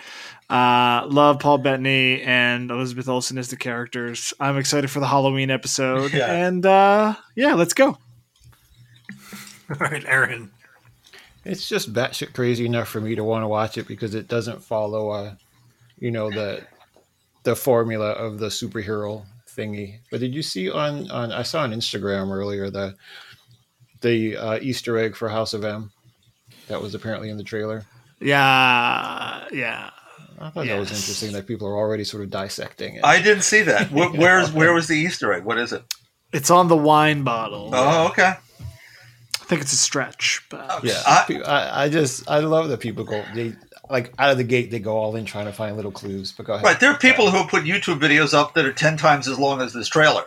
Uh, 0.48 1.04
love 1.08 1.40
Paul 1.40 1.58
Bettany 1.58 2.22
and 2.22 2.70
Elizabeth 2.70 3.08
Olsen 3.08 3.36
as 3.36 3.48
the 3.48 3.56
characters. 3.56 4.32
I'm 4.40 4.56
excited 4.56 4.90
for 4.90 5.00
the 5.00 5.06
Halloween 5.08 5.50
episode. 5.50 6.12
Yeah. 6.14 6.32
And 6.32 6.64
uh, 6.64 7.16
yeah, 7.34 7.52
let's 7.54 7.74
go. 7.74 7.88
All 9.70 9.76
right, 9.78 10.04
Aaron. 10.06 10.51
It's 11.44 11.68
just 11.68 11.92
batshit 11.92 12.34
crazy 12.34 12.66
enough 12.66 12.88
for 12.88 13.00
me 13.00 13.14
to 13.14 13.24
want 13.24 13.42
to 13.42 13.48
watch 13.48 13.76
it 13.78 13.88
because 13.88 14.14
it 14.14 14.28
doesn't 14.28 14.62
follow, 14.62 15.10
uh, 15.10 15.34
you 15.98 16.10
know, 16.10 16.30
the 16.30 16.62
the 17.44 17.56
formula 17.56 18.10
of 18.12 18.38
the 18.38 18.46
superhero 18.46 19.24
thingy. 19.56 19.98
But 20.10 20.20
did 20.20 20.34
you 20.34 20.42
see 20.42 20.70
on 20.70 21.10
on 21.10 21.32
I 21.32 21.42
saw 21.42 21.62
on 21.62 21.72
Instagram 21.72 22.30
earlier 22.30 22.70
the 22.70 22.94
the 24.02 24.36
uh, 24.36 24.58
Easter 24.60 24.98
egg 24.98 25.16
for 25.16 25.28
House 25.28 25.54
of 25.54 25.64
M 25.64 25.90
that 26.68 26.80
was 26.82 26.94
apparently 26.94 27.30
in 27.30 27.36
the 27.36 27.44
trailer. 27.44 27.84
Yeah, 28.20 29.46
yeah. 29.52 29.90
I 30.38 30.50
thought 30.50 30.66
that 30.66 30.78
was 30.78 30.90
interesting 30.90 31.32
that 31.32 31.46
people 31.46 31.68
are 31.68 31.76
already 31.76 32.04
sort 32.04 32.22
of 32.22 32.30
dissecting 32.30 32.96
it. 32.96 33.04
I 33.04 33.22
didn't 33.22 33.44
see 33.44 33.62
that. 33.62 33.88
Wh- 33.88 34.14
Where's 34.18 34.52
where 34.52 34.72
was 34.72 34.88
the 34.88 34.96
Easter 34.96 35.32
egg? 35.32 35.44
What 35.44 35.58
is 35.58 35.72
it? 35.72 35.82
It's 36.32 36.50
on 36.50 36.68
the 36.68 36.76
wine 36.76 37.22
bottle. 37.22 37.70
Oh, 37.72 38.08
okay. 38.08 38.34
I 39.42 39.44
think 39.44 39.60
it's 39.60 39.72
a 39.72 39.76
stretch, 39.76 40.42
but 40.48 40.64
oh, 40.70 40.80
yeah, 40.82 41.02
I- 41.04 41.42
I, 41.44 41.84
I 41.84 41.88
just 41.88 42.30
I 42.30 42.38
love 42.38 42.68
that 42.68 42.80
people 42.80 43.04
go 43.04 43.22
they 43.34 43.54
like 43.90 44.14
out 44.18 44.30
of 44.30 44.38
the 44.38 44.44
gate 44.44 44.70
they 44.70 44.78
go 44.78 44.96
all 44.96 45.14
in 45.16 45.24
trying 45.26 45.46
to 45.46 45.52
find 45.52 45.76
little 45.76 45.90
clues. 45.90 46.32
But 46.32 46.46
go 46.46 46.54
ahead. 46.54 46.64
Right, 46.64 46.80
there 46.80 46.90
are 46.90 46.96
people 46.98 47.30
who 47.30 47.44
put 47.46 47.64
YouTube 47.64 47.98
videos 48.00 48.32
up 48.32 48.54
that 48.54 48.64
are 48.64 48.72
ten 48.72 48.96
times 48.96 49.28
as 49.28 49.38
long 49.38 49.60
as 49.60 49.72
this 49.74 49.88
trailer 49.88 50.24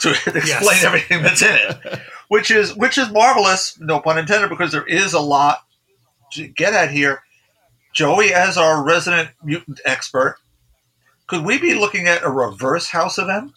to 0.00 0.10
explain 0.26 0.44
Yes. 0.46 0.84
everything 0.84 1.22
that's 1.22 1.42
in 1.42 1.54
it, 1.54 2.00
which 2.28 2.50
is 2.50 2.74
which 2.76 2.98
is 2.98 3.10
marvelous. 3.10 3.80
No 3.80 3.98
pun 4.00 4.18
intended, 4.18 4.50
because 4.50 4.70
there 4.72 4.86
is 4.86 5.14
a 5.14 5.20
lot 5.20 5.64
to 6.32 6.46
get 6.46 6.74
at 6.74 6.90
here. 6.90 7.22
Joey, 7.94 8.34
as 8.34 8.56
our 8.58 8.84
resident 8.84 9.30
mutant 9.42 9.80
expert, 9.84 10.36
could 11.28 11.44
we 11.44 11.58
be 11.58 11.74
looking 11.74 12.06
at 12.08 12.22
a 12.22 12.30
reverse 12.30 12.88
House 12.90 13.18
of 13.18 13.28
M? 13.30 13.54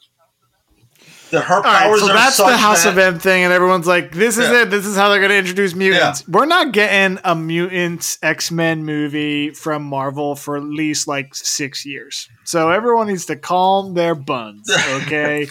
That 1.31 1.41
her 1.41 1.55
All 1.55 1.61
right, 1.61 1.83
powers 1.83 1.99
so 1.99 2.07
that's 2.07 2.37
the 2.37 2.55
House 2.55 2.83
that, 2.83 2.93
of 2.93 2.97
M 2.97 3.19
thing, 3.19 3.43
and 3.43 3.51
everyone's 3.51 3.85
like, 3.87 4.13
"This 4.13 4.37
is 4.37 4.49
Yeah. 4.49 4.61
it. 4.61 4.69
This 4.69 4.85
is 4.85 4.95
how 4.95 5.09
they're 5.09 5.19
going 5.19 5.31
to 5.31 5.37
introduce 5.37 5.75
mutants." 5.75 6.25
We're 6.27 6.45
not 6.45 6.71
getting 6.71 7.19
a 7.23 7.35
mutants 7.35 8.17
X 8.23 8.49
Men 8.49 8.85
movie 8.85 9.49
from 9.51 9.83
Marvel 9.83 10.35
for 10.35 10.55
at 10.55 10.63
least 10.63 11.07
like 11.07 11.35
six 11.35 11.85
years. 11.85 12.29
So 12.45 12.69
everyone 12.71 13.07
needs 13.07 13.25
to 13.25 13.35
calm 13.35 13.93
their 13.93 14.15
buns, 14.15 14.69
okay? 15.03 15.47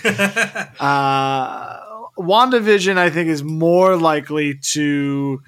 uh, 0.81 1.81
WandaVision, 2.19 2.97
I 2.97 3.11
think, 3.11 3.29
is 3.29 3.43
more 3.43 3.97
likely 3.97 4.55
to 4.73 5.43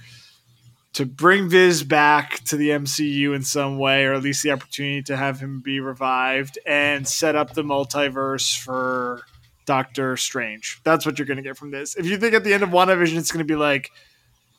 to 0.95 1.07
bring 1.07 1.49
Viz 1.49 1.85
back 1.85 2.43
to 2.45 2.57
the 2.57 2.71
MCU 2.71 3.35
in 3.35 3.43
some 3.43 3.79
way, 3.79 4.05
or 4.05 4.15
at 4.15 4.23
least 4.23 4.43
the 4.43 4.51
opportunity 4.51 5.03
to 5.05 5.17
have 5.17 5.39
him 5.39 5.61
be 5.65 5.81
revived 5.81 6.59
and 6.67 7.07
set 7.07 7.37
up 7.37 7.55
the 7.55 7.63
multiverse 7.63 8.57
for 8.57 9.23
Doctor 9.69 10.17
Strange. 10.17 10.81
That's 10.83 11.05
what 11.05 11.19
you're 11.19 11.27
going 11.27 11.37
to 11.37 11.43
get 11.43 11.59
from 11.59 11.71
this. 11.71 11.95
If 11.95 12.07
you 12.07 12.17
think 12.17 12.33
at 12.33 12.43
the 12.43 12.55
end 12.55 12.63
of 12.63 12.71
WandaVision, 12.71 13.19
it's 13.19 13.31
going 13.31 13.47
to 13.47 13.53
be 13.53 13.55
like, 13.55 13.91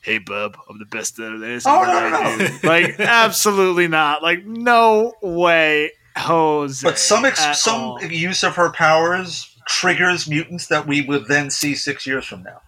hey, 0.03 0.19
bub, 0.19 0.55
I'm 0.69 0.77
the 0.77 0.85
best 0.85 1.17
at 1.17 1.39
this. 1.39 1.65
Oh, 1.65 1.81
no, 1.81 2.09
no, 2.09 2.35
no. 2.37 2.57
Like, 2.61 2.99
absolutely 2.99 3.87
not. 3.87 4.21
Like, 4.21 4.45
no 4.45 5.13
way, 5.23 5.93
Jose. 6.15 6.87
But 6.87 6.99
some 6.99 7.25
ex- 7.25 7.59
some 7.59 7.81
all. 7.81 8.03
use 8.03 8.43
of 8.43 8.55
her 8.55 8.71
powers 8.71 9.57
triggers 9.67 10.29
mutants 10.29 10.67
that 10.67 10.85
we 10.85 11.01
would 11.01 11.25
then 11.27 11.49
see 11.49 11.73
six 11.73 12.05
years 12.05 12.25
from 12.25 12.43
now. 12.43 12.61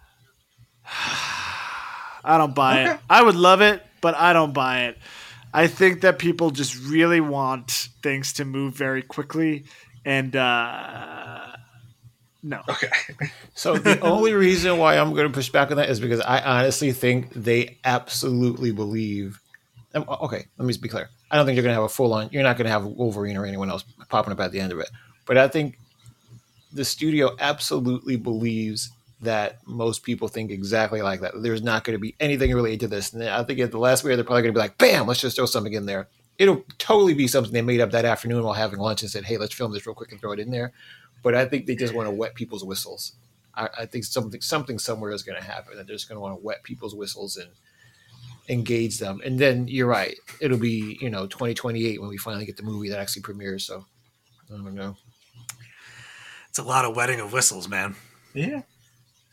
I 2.24 2.38
don't 2.38 2.56
buy 2.56 2.82
it. 2.90 3.00
I 3.08 3.22
would 3.22 3.36
love 3.36 3.60
it, 3.60 3.86
but 4.00 4.16
I 4.16 4.32
don't 4.32 4.52
buy 4.52 4.86
it. 4.86 4.98
I 5.54 5.68
think 5.68 6.00
that 6.00 6.18
people 6.18 6.50
just 6.50 6.76
really 6.76 7.20
want 7.20 7.70
things 8.02 8.32
to 8.34 8.44
move 8.44 8.74
very 8.74 9.02
quickly, 9.02 9.66
and 10.04 10.34
uh, 10.34 11.51
no. 12.42 12.60
Okay. 12.68 12.88
So 13.54 13.76
the 13.76 14.00
only 14.02 14.32
reason 14.32 14.78
why 14.78 14.98
I'm 14.98 15.12
going 15.12 15.26
to 15.26 15.32
push 15.32 15.50
back 15.50 15.70
on 15.70 15.76
that 15.76 15.88
is 15.88 16.00
because 16.00 16.20
I 16.20 16.40
honestly 16.40 16.92
think 16.92 17.32
they 17.34 17.78
absolutely 17.84 18.72
believe. 18.72 19.40
um, 19.94 20.04
Okay, 20.08 20.44
let 20.58 20.66
me 20.66 20.72
just 20.72 20.82
be 20.82 20.88
clear. 20.88 21.08
I 21.30 21.36
don't 21.36 21.46
think 21.46 21.56
you're 21.56 21.62
going 21.62 21.74
to 21.74 21.80
have 21.80 21.84
a 21.84 21.88
full 21.88 22.12
on. 22.12 22.28
You're 22.32 22.42
not 22.42 22.56
going 22.56 22.66
to 22.66 22.70
have 22.72 22.84
Wolverine 22.84 23.36
or 23.36 23.46
anyone 23.46 23.70
else 23.70 23.84
popping 24.08 24.32
up 24.32 24.40
at 24.40 24.52
the 24.52 24.60
end 24.60 24.72
of 24.72 24.78
it. 24.80 24.90
But 25.24 25.38
I 25.38 25.48
think 25.48 25.78
the 26.72 26.84
studio 26.84 27.36
absolutely 27.38 28.16
believes 28.16 28.90
that 29.20 29.58
most 29.66 30.02
people 30.02 30.26
think 30.26 30.50
exactly 30.50 31.00
like 31.00 31.20
that. 31.20 31.32
There's 31.40 31.62
not 31.62 31.84
going 31.84 31.94
to 31.94 32.00
be 32.00 32.14
anything 32.18 32.52
related 32.52 32.80
to 32.80 32.88
this. 32.88 33.12
And 33.12 33.22
I 33.22 33.44
think 33.44 33.60
at 33.60 33.70
the 33.70 33.78
last 33.78 34.04
year 34.04 34.16
they're 34.16 34.24
probably 34.24 34.42
going 34.42 34.54
to 34.54 34.58
be 34.58 34.62
like, 34.62 34.78
"Bam, 34.78 35.06
let's 35.06 35.20
just 35.20 35.36
throw 35.36 35.46
something 35.46 35.72
in 35.72 35.86
there." 35.86 36.08
It'll 36.38 36.64
totally 36.78 37.14
be 37.14 37.28
something 37.28 37.52
they 37.52 37.62
made 37.62 37.80
up 37.80 37.92
that 37.92 38.04
afternoon 38.04 38.42
while 38.42 38.54
having 38.54 38.80
lunch 38.80 39.02
and 39.02 39.10
said, 39.10 39.24
"Hey, 39.24 39.36
let's 39.36 39.54
film 39.54 39.72
this 39.72 39.86
real 39.86 39.94
quick 39.94 40.10
and 40.10 40.20
throw 40.20 40.32
it 40.32 40.40
in 40.40 40.50
there." 40.50 40.72
But 41.22 41.34
I 41.34 41.44
think 41.44 41.66
they 41.66 41.76
just 41.76 41.94
want 41.94 42.08
to 42.08 42.14
wet 42.14 42.34
people's 42.34 42.64
whistles. 42.64 43.14
I, 43.54 43.68
I 43.80 43.86
think 43.86 44.04
something 44.04 44.40
something 44.40 44.78
somewhere 44.78 45.12
is 45.12 45.22
going 45.22 45.38
to 45.38 45.44
happen 45.44 45.76
that 45.76 45.86
they're 45.86 45.96
just 45.96 46.08
going 46.08 46.16
to 46.16 46.20
want 46.20 46.38
to 46.38 46.44
wet 46.44 46.62
people's 46.62 46.94
whistles 46.94 47.36
and 47.36 47.50
engage 48.48 48.98
them. 48.98 49.20
And 49.24 49.38
then 49.38 49.68
you're 49.68 49.86
right, 49.86 50.16
it'll 50.40 50.58
be 50.58 50.98
you 51.00 51.10
know 51.10 51.26
2028 51.26 52.00
when 52.00 52.10
we 52.10 52.16
finally 52.16 52.46
get 52.46 52.56
the 52.56 52.62
movie 52.62 52.88
that 52.88 52.98
actually 52.98 53.22
premieres. 53.22 53.64
So 53.64 53.86
I 54.48 54.56
don't 54.56 54.74
know. 54.74 54.96
It's 56.48 56.58
a 56.58 56.62
lot 56.62 56.84
of 56.84 56.96
wetting 56.96 57.20
of 57.20 57.32
whistles, 57.32 57.68
man. 57.68 57.94
Yeah. 58.34 58.62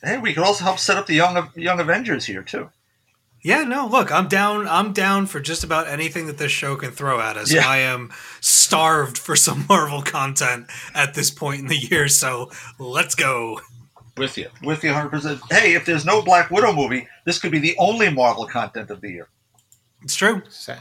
Hey, 0.01 0.17
we 0.17 0.33
could 0.33 0.43
also 0.43 0.63
help 0.63 0.79
set 0.79 0.97
up 0.97 1.07
the 1.07 1.15
young 1.15 1.49
young 1.55 1.79
Avengers 1.79 2.25
here 2.25 2.43
too. 2.43 2.69
Yeah, 3.41 3.63
no, 3.63 3.87
look, 3.87 4.11
I'm 4.11 4.27
down. 4.27 4.67
I'm 4.67 4.91
down 4.91 5.25
for 5.25 5.39
just 5.39 5.63
about 5.63 5.87
anything 5.87 6.27
that 6.27 6.37
this 6.37 6.51
show 6.51 6.75
can 6.75 6.91
throw 6.91 7.21
at 7.21 7.37
us. 7.37 7.51
Yeah. 7.51 7.67
I 7.67 7.77
am 7.77 8.11
starved 8.41 9.17
for 9.17 9.35
some 9.35 9.65
Marvel 9.69 10.01
content 10.01 10.67
at 10.93 11.13
this 11.13 11.31
point 11.31 11.61
in 11.61 11.67
the 11.67 11.77
year, 11.77 12.09
so 12.09 12.51
let's 12.77 13.15
go. 13.15 13.61
With 14.17 14.37
you. 14.37 14.49
With 14.63 14.83
you 14.83 14.91
100%. 14.91 15.39
Hey, 15.49 15.73
if 15.73 15.85
there's 15.85 16.05
no 16.05 16.21
Black 16.21 16.51
Widow 16.51 16.73
movie, 16.73 17.07
this 17.25 17.39
could 17.39 17.51
be 17.51 17.59
the 17.59 17.77
only 17.77 18.09
Marvel 18.09 18.45
content 18.45 18.91
of 18.91 18.99
the 18.99 19.09
year. 19.09 19.29
It's 20.01 20.15
true. 20.15 20.41
Sad. 20.49 20.79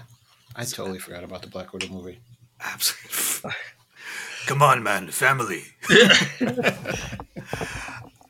I 0.57 0.65
totally 0.65 0.99
forgot 0.99 1.23
about 1.23 1.43
the 1.43 1.49
Black 1.49 1.73
Widow 1.73 1.89
movie. 1.89 2.19
Absolutely. 2.61 3.53
Come 4.47 4.62
on, 4.62 4.83
man, 4.83 5.09
family. 5.09 5.62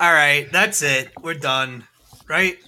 All 0.01 0.13
right, 0.13 0.47
that's 0.53 0.83
it. 0.83 1.11
We're 1.23 1.35
done. 1.35 1.85
Right? 2.29 2.59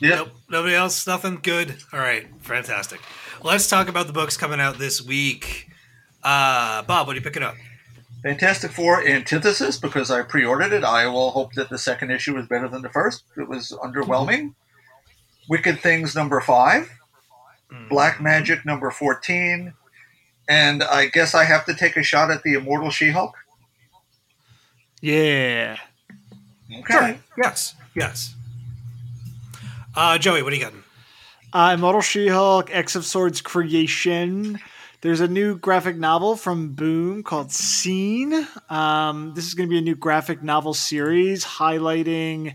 Yeah. 0.00 0.16
Nope. 0.16 0.28
Nobody 0.48 0.74
else? 0.74 1.06
Nothing? 1.06 1.38
Good. 1.42 1.76
All 1.92 2.00
right. 2.00 2.26
Fantastic. 2.40 3.00
Let's 3.42 3.68
talk 3.68 3.88
about 3.88 4.06
the 4.06 4.12
books 4.12 4.36
coming 4.36 4.60
out 4.60 4.78
this 4.78 5.02
week. 5.02 5.68
Uh, 6.22 6.82
Bob, 6.82 7.06
what 7.06 7.14
are 7.14 7.18
you 7.18 7.24
picking 7.24 7.42
up? 7.42 7.54
Fantastic 8.22 8.70
Four 8.70 9.06
Antithesis, 9.06 9.78
because 9.78 10.10
I 10.10 10.22
pre 10.22 10.44
ordered 10.44 10.72
it. 10.72 10.82
I 10.82 11.06
will 11.06 11.30
hope 11.30 11.52
that 11.54 11.68
the 11.68 11.76
second 11.78 12.10
issue 12.10 12.38
is 12.38 12.46
better 12.46 12.68
than 12.68 12.80
the 12.80 12.88
first. 12.88 13.24
It 13.36 13.48
was 13.48 13.76
underwhelming. 13.82 14.54
Wicked 15.48 15.80
Things 15.80 16.14
number 16.14 16.40
five. 16.40 16.90
Black 17.88 18.20
Magic 18.20 18.64
number 18.64 18.90
14. 18.90 19.74
And 20.48 20.82
I 20.82 21.06
guess 21.06 21.34
I 21.34 21.44
have 21.44 21.64
to 21.66 21.74
take 21.74 21.96
a 21.96 22.02
shot 22.02 22.30
at 22.30 22.42
the 22.42 22.54
Immortal 22.54 22.90
She 22.90 23.10
Hulk. 23.10 23.34
Yeah. 25.00 25.76
Okay. 26.80 27.18
Yes. 27.36 27.74
Yes. 27.94 28.33
Uh, 29.96 30.18
Joey, 30.18 30.42
what 30.42 30.50
do 30.50 30.56
you 30.56 30.62
got? 30.62 30.72
Uh, 31.52 31.74
Immortal 31.74 32.00
She-Hulk, 32.00 32.74
X 32.74 32.96
of 32.96 33.04
Swords 33.04 33.40
creation. 33.40 34.58
There's 35.02 35.20
a 35.20 35.28
new 35.28 35.56
graphic 35.56 35.96
novel 35.96 36.34
from 36.34 36.72
Boom 36.72 37.22
called 37.22 37.52
Seen. 37.52 38.48
Um, 38.68 39.34
this 39.34 39.46
is 39.46 39.54
going 39.54 39.68
to 39.68 39.70
be 39.70 39.78
a 39.78 39.82
new 39.82 39.94
graphic 39.94 40.42
novel 40.42 40.74
series 40.74 41.44
highlighting 41.44 42.54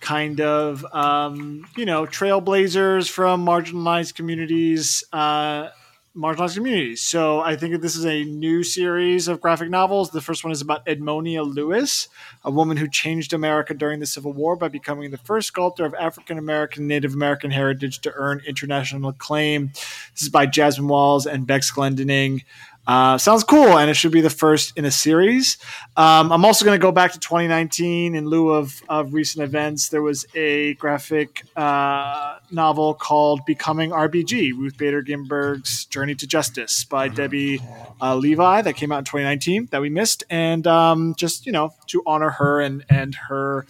kind 0.00 0.40
of, 0.40 0.86
um, 0.94 1.66
you 1.76 1.84
know, 1.84 2.06
trailblazers 2.06 3.10
from 3.10 3.44
marginalized 3.44 4.14
communities, 4.14 5.04
uh, 5.12 5.68
marginalized 6.16 6.56
communities. 6.56 7.02
So 7.02 7.40
I 7.40 7.56
think 7.56 7.72
that 7.72 7.82
this 7.82 7.96
is 7.96 8.04
a 8.04 8.24
new 8.24 8.62
series 8.62 9.28
of 9.28 9.40
graphic 9.40 9.70
novels. 9.70 10.10
The 10.10 10.20
first 10.20 10.42
one 10.42 10.52
is 10.52 10.60
about 10.60 10.84
Edmonia 10.86 11.46
Lewis, 11.46 12.08
a 12.44 12.50
woman 12.50 12.76
who 12.76 12.88
changed 12.88 13.32
America 13.32 13.74
during 13.74 14.00
the 14.00 14.06
Civil 14.06 14.32
War 14.32 14.56
by 14.56 14.68
becoming 14.68 15.10
the 15.10 15.18
first 15.18 15.48
sculptor 15.48 15.84
of 15.84 15.94
African 15.94 16.38
American, 16.38 16.86
Native 16.86 17.14
American 17.14 17.50
heritage 17.50 18.00
to 18.00 18.12
earn 18.14 18.42
international 18.46 19.10
acclaim. 19.10 19.68
This 20.12 20.22
is 20.22 20.28
by 20.28 20.46
Jasmine 20.46 20.88
Walls 20.88 21.26
and 21.26 21.46
Bex 21.46 21.72
Glendining. 21.72 22.44
Uh, 22.88 23.18
sounds 23.18 23.44
cool, 23.44 23.76
and 23.76 23.90
it 23.90 23.94
should 23.94 24.10
be 24.12 24.22
the 24.22 24.30
first 24.30 24.72
in 24.78 24.86
a 24.86 24.90
series. 24.90 25.58
Um, 25.94 26.32
I'm 26.32 26.42
also 26.46 26.64
going 26.64 26.74
to 26.74 26.82
go 26.82 26.90
back 26.90 27.12
to 27.12 27.18
2019 27.18 28.14
in 28.14 28.26
lieu 28.26 28.48
of, 28.48 28.82
of 28.88 29.12
recent 29.12 29.44
events. 29.44 29.90
There 29.90 30.00
was 30.00 30.24
a 30.34 30.72
graphic 30.74 31.42
uh, 31.54 32.38
novel 32.50 32.94
called 32.94 33.44
Becoming 33.44 33.90
RBG, 33.90 34.52
Ruth 34.56 34.78
Bader 34.78 35.02
Ginsburg's 35.02 35.84
Journey 35.84 36.14
to 36.14 36.26
Justice 36.26 36.84
by 36.84 37.08
Debbie 37.08 37.60
uh, 38.00 38.16
Levy, 38.16 38.62
that 38.62 38.74
came 38.74 38.90
out 38.90 39.00
in 39.00 39.04
2019 39.04 39.68
that 39.70 39.82
we 39.82 39.90
missed. 39.90 40.24
And 40.30 40.66
um, 40.66 41.14
just, 41.14 41.44
you 41.44 41.52
know, 41.52 41.74
to 41.88 42.02
honor 42.06 42.30
her 42.30 42.62
and, 42.62 42.86
and 42.88 43.14
her 43.28 43.66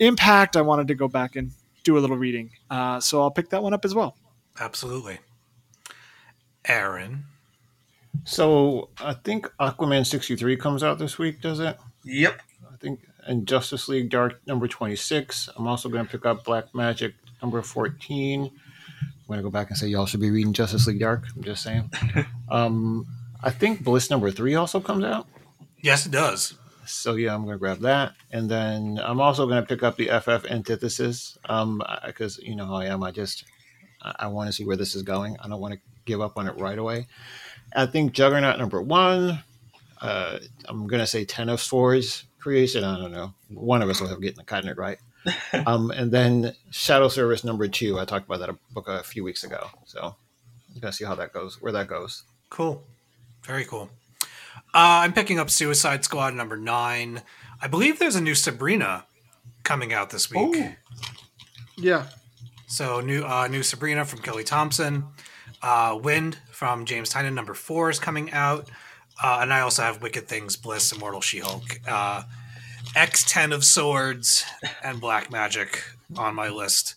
impact, 0.00 0.56
I 0.56 0.62
wanted 0.62 0.88
to 0.88 0.96
go 0.96 1.06
back 1.06 1.36
and 1.36 1.52
do 1.84 1.96
a 1.96 2.00
little 2.00 2.16
reading. 2.16 2.50
Uh, 2.68 2.98
so 2.98 3.22
I'll 3.22 3.30
pick 3.30 3.50
that 3.50 3.62
one 3.62 3.74
up 3.74 3.84
as 3.84 3.94
well. 3.94 4.16
Absolutely. 4.58 5.20
Aaron. 6.64 7.26
So 8.24 8.90
I 9.00 9.14
think 9.14 9.50
Aquaman 9.60 10.06
63 10.06 10.56
comes 10.56 10.82
out 10.82 10.98
this 10.98 11.18
week, 11.18 11.40
does 11.40 11.60
it? 11.60 11.78
Yep. 12.04 12.40
I 12.72 12.76
think, 12.76 13.00
and 13.26 13.46
Justice 13.46 13.88
League 13.88 14.10
Dark 14.10 14.40
number 14.46 14.68
26. 14.68 15.48
I'm 15.56 15.66
also 15.66 15.88
going 15.88 16.04
to 16.04 16.10
pick 16.10 16.26
up 16.26 16.44
Black 16.44 16.74
Magic 16.74 17.14
number 17.42 17.62
14. 17.62 18.42
I'm 18.42 18.50
going 19.26 19.38
to 19.38 19.42
go 19.42 19.50
back 19.50 19.70
and 19.70 19.76
say 19.76 19.88
y'all 19.88 20.06
should 20.06 20.20
be 20.20 20.30
reading 20.30 20.52
Justice 20.52 20.86
League 20.86 21.00
Dark. 21.00 21.24
I'm 21.34 21.42
just 21.42 21.62
saying. 21.62 21.90
um, 22.48 23.06
I 23.42 23.50
think 23.50 23.82
Bliss 23.82 24.10
number 24.10 24.30
three 24.30 24.54
also 24.54 24.80
comes 24.80 25.04
out. 25.04 25.26
Yes, 25.82 26.06
it 26.06 26.12
does. 26.12 26.54
So 26.86 27.14
yeah, 27.14 27.34
I'm 27.34 27.42
going 27.44 27.54
to 27.54 27.58
grab 27.58 27.80
that, 27.80 28.14
and 28.30 28.48
then 28.48 29.00
I'm 29.02 29.20
also 29.20 29.46
going 29.46 29.60
to 29.60 29.66
pick 29.66 29.82
up 29.82 29.96
the 29.96 30.06
FF 30.06 30.48
Antithesis 30.48 31.36
um, 31.48 31.82
because 32.04 32.38
you 32.38 32.54
know 32.54 32.66
how 32.66 32.76
I 32.76 32.86
am. 32.86 33.02
I 33.02 33.10
just 33.10 33.44
I, 34.02 34.14
I 34.20 34.26
want 34.28 34.48
to 34.48 34.52
see 34.52 34.64
where 34.64 34.76
this 34.76 34.94
is 34.94 35.02
going. 35.02 35.36
I 35.42 35.48
don't 35.48 35.60
want 35.60 35.74
to 35.74 35.80
give 36.04 36.20
up 36.20 36.38
on 36.38 36.46
it 36.46 36.56
right 36.56 36.78
away. 36.78 37.08
I 37.76 37.86
think 37.86 38.12
Juggernaut 38.12 38.58
number 38.58 38.80
one. 38.80 39.42
Uh, 40.00 40.38
I'm 40.66 40.86
going 40.86 41.00
to 41.00 41.06
say 41.06 41.24
Ten 41.24 41.48
of 41.48 41.60
Swords 41.60 42.24
creation. 42.38 42.84
I 42.84 42.98
don't 42.98 43.12
know. 43.12 43.34
One 43.48 43.82
of 43.82 43.90
us 43.90 44.00
will 44.00 44.08
have 44.08 44.20
gotten 44.20 44.44
the 44.44 44.70
it 44.70 44.78
right. 44.78 44.98
um, 45.66 45.90
and 45.90 46.10
then 46.10 46.54
Shadow 46.70 47.08
Service 47.08 47.44
number 47.44 47.68
two. 47.68 47.98
I 47.98 48.04
talked 48.04 48.26
about 48.26 48.40
that 48.40 48.48
a 48.48 48.58
book 48.72 48.88
a 48.88 49.02
few 49.02 49.22
weeks 49.22 49.44
ago. 49.44 49.68
So 49.84 50.16
I'm 50.74 50.80
going 50.80 50.90
to 50.90 50.96
see 50.96 51.04
how 51.04 51.14
that 51.16 51.32
goes, 51.32 51.60
where 51.60 51.72
that 51.72 51.88
goes. 51.88 52.22
Cool. 52.48 52.82
Very 53.42 53.64
cool. 53.64 53.90
Uh, 54.74 55.04
I'm 55.04 55.12
picking 55.12 55.38
up 55.38 55.50
Suicide 55.50 56.04
Squad 56.04 56.34
number 56.34 56.56
nine. 56.56 57.22
I 57.60 57.66
believe 57.66 57.98
there's 57.98 58.16
a 58.16 58.20
new 58.20 58.34
Sabrina 58.34 59.06
coming 59.62 59.92
out 59.92 60.10
this 60.10 60.30
week. 60.30 60.72
Yeah. 61.76 62.06
So 62.66 63.00
new 63.00 63.24
uh, 63.24 63.48
new 63.48 63.62
Sabrina 63.62 64.04
from 64.04 64.20
Kelly 64.20 64.44
Thompson. 64.44 65.04
Uh, 65.62 65.98
Wynd 66.02 66.38
from 66.56 66.86
James 66.86 67.12
Tynion 67.12 67.34
number 67.34 67.52
four 67.52 67.90
is 67.90 67.98
coming 67.98 68.32
out. 68.32 68.70
Uh, 69.22 69.40
and 69.42 69.52
I 69.52 69.60
also 69.60 69.82
have 69.82 70.00
Wicked 70.00 70.26
Things, 70.26 70.56
Bliss, 70.56 70.90
Immortal 70.90 71.20
She 71.20 71.40
Hulk, 71.40 71.80
uh, 71.86 72.22
X10 72.94 73.52
of 73.52 73.62
Swords, 73.62 74.42
and 74.82 74.98
Black 74.98 75.30
Magic 75.30 75.82
on 76.16 76.34
my 76.34 76.48
list 76.48 76.94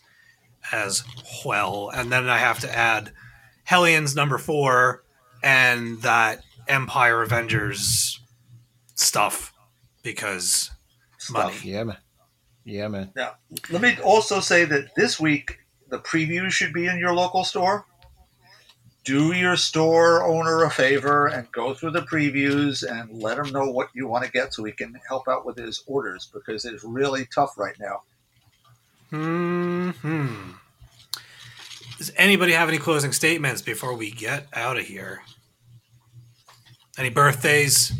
as 0.72 1.04
well. 1.44 1.92
And 1.94 2.10
then 2.10 2.30
I 2.30 2.38
have 2.38 2.60
to 2.60 2.74
add 2.74 3.12
Hellions 3.66 4.16
number 4.16 4.38
four 4.38 5.04
and 5.44 6.02
that 6.04 6.42
Empire 6.70 7.22
Avengers 7.22 8.22
stuff 8.96 9.54
because 10.04 10.72
money. 11.30 11.56
Yeah, 11.66 11.84
man. 11.84 11.98
Yeah, 12.64 12.88
man. 12.88 13.12
Now, 13.14 13.34
let 13.70 13.82
me 13.82 13.98
also 14.06 14.40
say 14.40 14.64
that 14.64 14.96
this 14.96 15.20
week 15.20 15.60
the 15.90 16.00
previews 16.00 16.52
should 16.52 16.72
be 16.72 16.86
in 16.86 16.98
your 16.98 17.14
local 17.14 17.44
store. 17.44 17.86
Do 19.10 19.34
your 19.34 19.58
store 19.58 20.24
owner 20.24 20.66
a 20.66 20.70
favor 20.70 21.26
and 21.26 21.52
go 21.52 21.74
through 21.74 21.90
the 21.94 22.04
previews 22.04 22.88
and 22.88 23.12
let 23.12 23.40
him 23.40 23.52
know 23.52 23.72
what 23.72 23.90
you 23.96 24.08
want 24.08 24.24
to 24.24 24.32
get 24.32 24.54
so 24.54 24.64
he 24.64 24.72
can 24.72 24.94
help 25.08 25.28
out 25.28 25.48
with 25.48 25.58
his 25.58 25.84
orders 25.88 26.30
because 26.32 26.64
it's 26.64 26.84
really 26.84 27.28
tough 27.34 27.58
right 27.58 27.76
now. 27.80 28.04
Hmm. 29.10 30.52
Does 31.98 32.12
anybody 32.18 32.52
have 32.52 32.70
any 32.70 32.78
closing 32.78 33.12
statements 33.12 33.64
before 33.64 33.96
we 33.96 34.12
get 34.12 34.46
out 34.54 34.78
of 34.78 34.86
here? 34.86 35.24
Any 36.96 37.10
birthdays? 37.10 37.92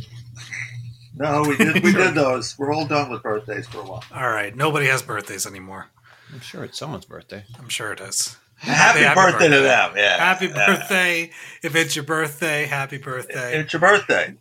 No, 1.16 1.42
we 1.42 1.58
did 1.58 1.84
we 1.84 1.92
did 1.92 2.14
those. 2.14 2.56
We're 2.60 2.72
all 2.72 2.86
done 2.86 3.10
with 3.10 3.24
birthdays 3.24 3.66
for 3.66 3.80
a 3.80 3.84
while. 3.84 4.04
All 4.14 4.30
right, 4.30 4.56
nobody 4.56 4.86
has 4.86 5.02
birthdays 5.02 5.48
anymore. 5.48 5.88
I'm 6.32 6.42
sure 6.42 6.64
it's 6.64 6.78
someone's 6.78 7.06
birthday. 7.06 7.46
I'm 7.58 7.70
sure 7.70 7.92
it 7.92 8.00
is. 8.00 8.38
Happy, 8.60 9.00
happy 9.00 9.16
birthday, 9.16 9.48
to 9.50 9.62
them! 9.62 9.94
Yeah, 9.96 10.18
Happy 10.18 10.48
Yeah. 10.48 10.66
birthday! 10.66 11.32
If 11.64 11.76
it's 11.76 11.96
your 11.96 12.04
birthday, 12.06 12.66
happy 12.66 12.98
birthday. 12.98 13.60
It's 13.60 13.72
your 13.74 13.80
birthday. 13.80 14.36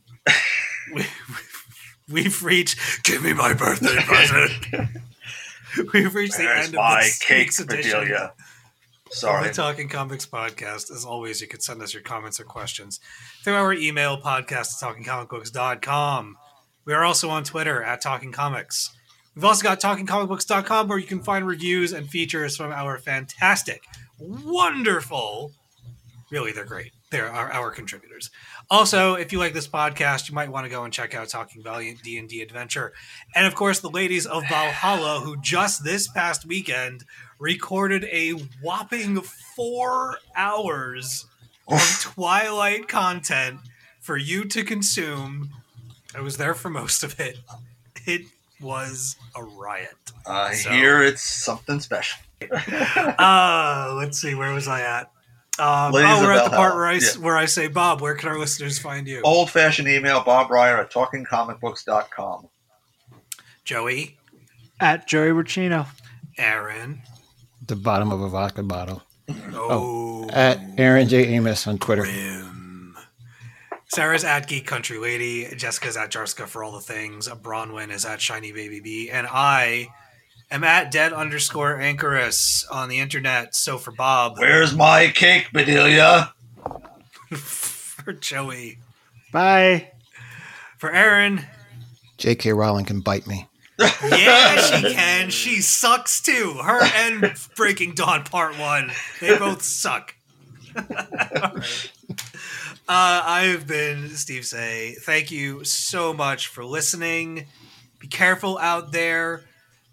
we, 0.95 1.07
we've 2.09 2.43
reached. 2.43 2.79
Give 3.05 3.23
me 3.23 3.33
my 3.33 3.55
birthday 3.55 3.97
present. 4.03 4.53
we've 5.93 6.15
reached 6.15 6.37
the 6.37 6.43
There's 6.45 6.67
end 6.67 6.75
my 6.75 6.99
of 6.99 7.05
this 7.05 7.19
cake, 7.19 7.39
week's 7.39 7.61
edition 7.61 8.29
Sorry. 9.11 9.49
the 9.49 9.55
Talking 9.55 9.89
Comics 9.89 10.27
podcast. 10.27 10.91
As 10.91 11.05
always, 11.05 11.41
you 11.41 11.47
can 11.47 11.61
send 11.61 11.81
us 11.81 11.95
your 11.95 12.03
comments 12.03 12.39
or 12.41 12.45
questions 12.45 13.01
through 13.45 13.55
our 13.55 13.73
email 13.73 14.21
podcast 14.21 14.83
at 14.83 14.97
talkingcomicbooks.com. 14.97 16.37
We 16.85 16.93
are 16.95 17.05
also 17.05 17.31
on 17.31 17.45
Twitter 17.45 17.83
at 17.83 18.01
Talking 18.01 18.33
Comics. 18.33 18.91
We've 19.35 19.45
also 19.45 19.63
got 19.63 19.81
talkingcomicbooks.com 19.81 20.89
where 20.89 20.99
you 20.99 21.07
can 21.07 21.23
find 21.23 21.47
reviews 21.47 21.93
and 21.93 22.09
features 22.11 22.57
from 22.57 22.73
our 22.73 22.99
fantastic, 22.99 23.83
wonderful, 24.19 25.53
really, 26.31 26.53
they're 26.53 26.65
great. 26.65 26.93
They're 27.11 27.31
our, 27.31 27.51
our 27.51 27.71
contributors. 27.71 28.31
Also, 28.71 29.15
if 29.15 29.33
you 29.33 29.39
like 29.39 29.55
this 29.55 29.67
podcast, 29.67 30.29
you 30.29 30.35
might 30.35 30.51
want 30.51 30.65
to 30.67 30.69
go 30.71 30.85
and 30.85 30.93
check 30.93 31.15
out 31.15 31.29
Talking 31.29 31.63
Valiant 31.63 32.03
D&D 32.03 32.43
Adventure. 32.43 32.93
And 33.35 33.47
of 33.47 33.55
course, 33.55 33.81
the 33.81 33.89
ladies 33.89 34.27
of 34.27 34.43
Valhalla, 34.49 35.21
who 35.21 35.41
just 35.41 35.85
this 35.85 36.07
past 36.09 36.45
weekend 36.47 37.05
recorded 37.39 38.05
a 38.13 38.33
whopping 38.63 39.23
four 39.23 40.19
hours 40.37 41.27
of 41.67 41.81
Twilight 42.03 42.89
content 42.89 43.61
for 44.01 44.19
you 44.19 44.45
to 44.45 44.63
consume. 44.65 45.51
I 46.15 46.21
was 46.21 46.37
there 46.37 46.55
for 46.55 46.69
most 46.69 47.03
of 47.03 47.19
it. 47.21 47.39
It 48.07 48.23
was 48.61 49.17
a 49.35 49.43
riot. 49.45 49.95
I 50.27 50.55
So- 50.55 50.71
hear 50.71 51.03
it's 51.03 51.23
something 51.23 51.81
special. 51.81 52.19
Uh, 53.19 53.93
let's 53.97 54.21
see, 54.21 54.35
where 54.35 54.53
was 54.53 54.69
I 54.69 54.81
at? 54.83 55.11
Um, 55.59 55.93
Ladies 55.93 56.11
oh, 56.13 56.23
we're 56.23 56.33
at 56.33 56.45
the 56.45 56.51
part 56.51 56.73
Valhalla, 56.73 56.77
where 56.77 56.87
I, 56.87 56.95
s- 56.97 57.17
yeah. 57.17 57.25
where 57.25 57.37
I 57.37 57.47
say, 57.47 57.67
Bob, 57.67 58.01
where 58.01 58.15
can 58.15 58.29
our 58.29 58.39
listeners 58.39 58.79
find 58.79 59.09
you? 59.09 59.21
Old 59.25 59.51
fashioned 59.51 59.89
email, 59.89 60.23
Bob 60.23 60.51
Reyer 60.51 60.79
at 60.79 60.93
talkingcomicbooks.com. 60.93 62.49
Joey, 63.65 64.19
At 64.81 65.09
Joey 65.09 65.31
Braccino. 65.31 65.87
Aaron. 66.39 67.03
The 67.67 67.75
bottom 67.77 68.13
of 68.13 68.21
a 68.21 68.29
vodka 68.29 68.63
bottle. 68.63 69.03
Oh, 69.53 70.29
At 70.33 70.61
Aaron 70.79 71.09
J. 71.09 71.27
Amos 71.35 71.67
on 71.67 71.79
Twitter. 71.79 72.03
Rim. 72.03 72.97
Sarah's 73.89 74.23
at 74.25 74.47
Geek 74.47 74.67
Country 74.67 74.99
Lady. 74.99 75.47
Jessica's 75.47 75.97
at 75.97 76.11
Jarska 76.11 76.47
for 76.47 76.63
all 76.63 76.73
the 76.73 76.81
things. 76.81 77.27
Bronwyn 77.29 77.91
is 77.91 78.05
at 78.05 78.21
Shiny 78.21 78.53
Baby 78.53 78.81
B. 78.81 79.11
And 79.11 79.27
I 79.29 79.89
am 80.51 80.65
at 80.65 80.91
dead 80.91 81.13
underscore 81.13 81.81
anchorus 81.81 82.65
on 82.71 82.89
the 82.89 82.99
internet. 82.99 83.55
So 83.55 83.79
for 83.79 83.91
Bob, 83.93 84.39
Where's 84.39 84.75
my 84.75 85.09
cake, 85.09 85.49
Bedelia? 85.53 86.33
for 87.37 88.13
Joey, 88.13 88.79
Bye. 89.33 89.91
for 90.79 90.93
Aaron. 90.93 91.47
J.K. 92.17 92.53
Rowling 92.53 92.85
can 92.85 93.01
bite 93.01 93.27
me. 93.27 93.47
Yeah, 93.79 94.57
she 94.61 94.93
can. 94.93 95.31
She 95.31 95.61
sucks 95.61 96.21
too. 96.21 96.55
Her 96.65 96.83
and 96.83 97.33
Breaking 97.55 97.95
Dawn 97.95 98.25
Part 98.25 98.59
One. 98.59 98.91
They 99.21 99.39
both 99.39 99.63
suck. 99.63 100.15
Alright. 100.77 101.93
Uh, 102.91 103.21
I've 103.23 103.67
been 103.67 104.09
Steve 104.17 104.47
Seigh. 104.47 104.95
Thank 104.99 105.31
you 105.31 105.63
so 105.63 106.15
much 106.15 106.47
for 106.47 106.65
listening. 106.65 107.45
Be 107.99 108.07
careful 108.09 108.57
out 108.57 108.93
there. 108.93 109.43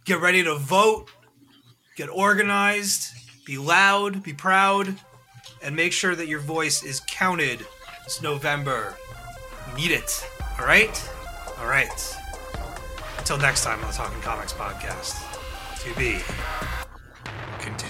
Get 0.06 0.22
ready 0.22 0.44
to 0.44 0.56
vote. 0.56 1.10
Get 1.96 2.10
organized. 2.10 3.12
Be 3.44 3.58
loud. 3.58 4.22
Be 4.22 4.34
proud. 4.34 4.96
And 5.64 5.76
make 5.76 5.94
sure 5.94 6.16
that 6.16 6.28
your 6.28 6.40
voice 6.40 6.84
is 6.84 7.02
counted 7.08 7.66
this 8.04 8.22
November. 8.22 8.96
Need 9.76 9.92
it. 9.92 10.28
All 10.60 10.66
right? 10.66 11.10
All 11.60 11.68
right. 11.68 12.18
Until 13.18 13.40
next 13.40 13.64
time 13.64 13.82
on 13.82 13.88
the 13.88 13.94
Talking 13.94 14.22
Comics 14.22 14.54
podcast. 14.54 15.16
To 15.80 16.00
be 16.00 16.20
continued. 17.60 17.85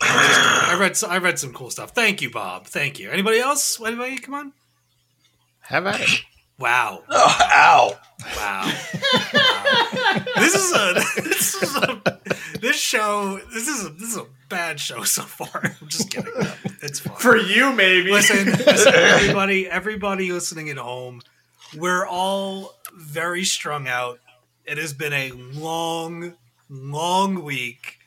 I 0.00 0.76
read 0.78 0.92
s- 0.92 1.02
I 1.02 1.18
read 1.18 1.38
some 1.38 1.52
cool 1.52 1.70
stuff. 1.70 1.90
Thank 1.94 2.22
you, 2.22 2.30
Bob. 2.30 2.66
Thank 2.66 2.98
you. 2.98 3.10
Anybody 3.10 3.38
else? 3.38 3.80
Anybody? 3.84 4.18
Come 4.18 4.34
on. 4.34 4.52
Have 5.60 5.86
at 5.86 6.00
it. 6.00 6.08
Wow. 6.58 7.04
Oh, 7.08 7.38
ow. 7.40 7.98
Wow. 8.36 8.72
Wow. 9.34 10.22
This 10.36 10.54
is 10.54 10.72
a 10.72 10.94
this 11.22 11.54
is 11.62 11.76
a 11.76 12.02
this 12.60 12.76
show 12.76 13.38
this 13.52 13.68
is 13.68 13.86
a 13.86 13.90
this 13.90 14.08
is 14.10 14.16
a 14.16 14.26
bad 14.48 14.80
show 14.80 15.02
so 15.04 15.22
far. 15.22 15.62
I'm 15.80 15.88
just 15.88 16.10
kidding. 16.10 16.32
It's 16.82 17.00
fine. 17.00 17.16
For 17.16 17.36
you, 17.36 17.72
maybe. 17.72 18.10
listen, 18.10 18.46
listen, 18.46 18.92
everybody, 18.94 19.68
everybody 19.68 20.32
listening 20.32 20.68
at 20.70 20.78
home, 20.78 21.20
we're 21.76 22.06
all 22.06 22.74
very 22.94 23.44
strung 23.44 23.86
out. 23.88 24.18
It 24.64 24.78
has 24.78 24.92
been 24.92 25.12
a 25.12 25.30
long, 25.32 26.34
long 26.68 27.42
week. 27.44 27.97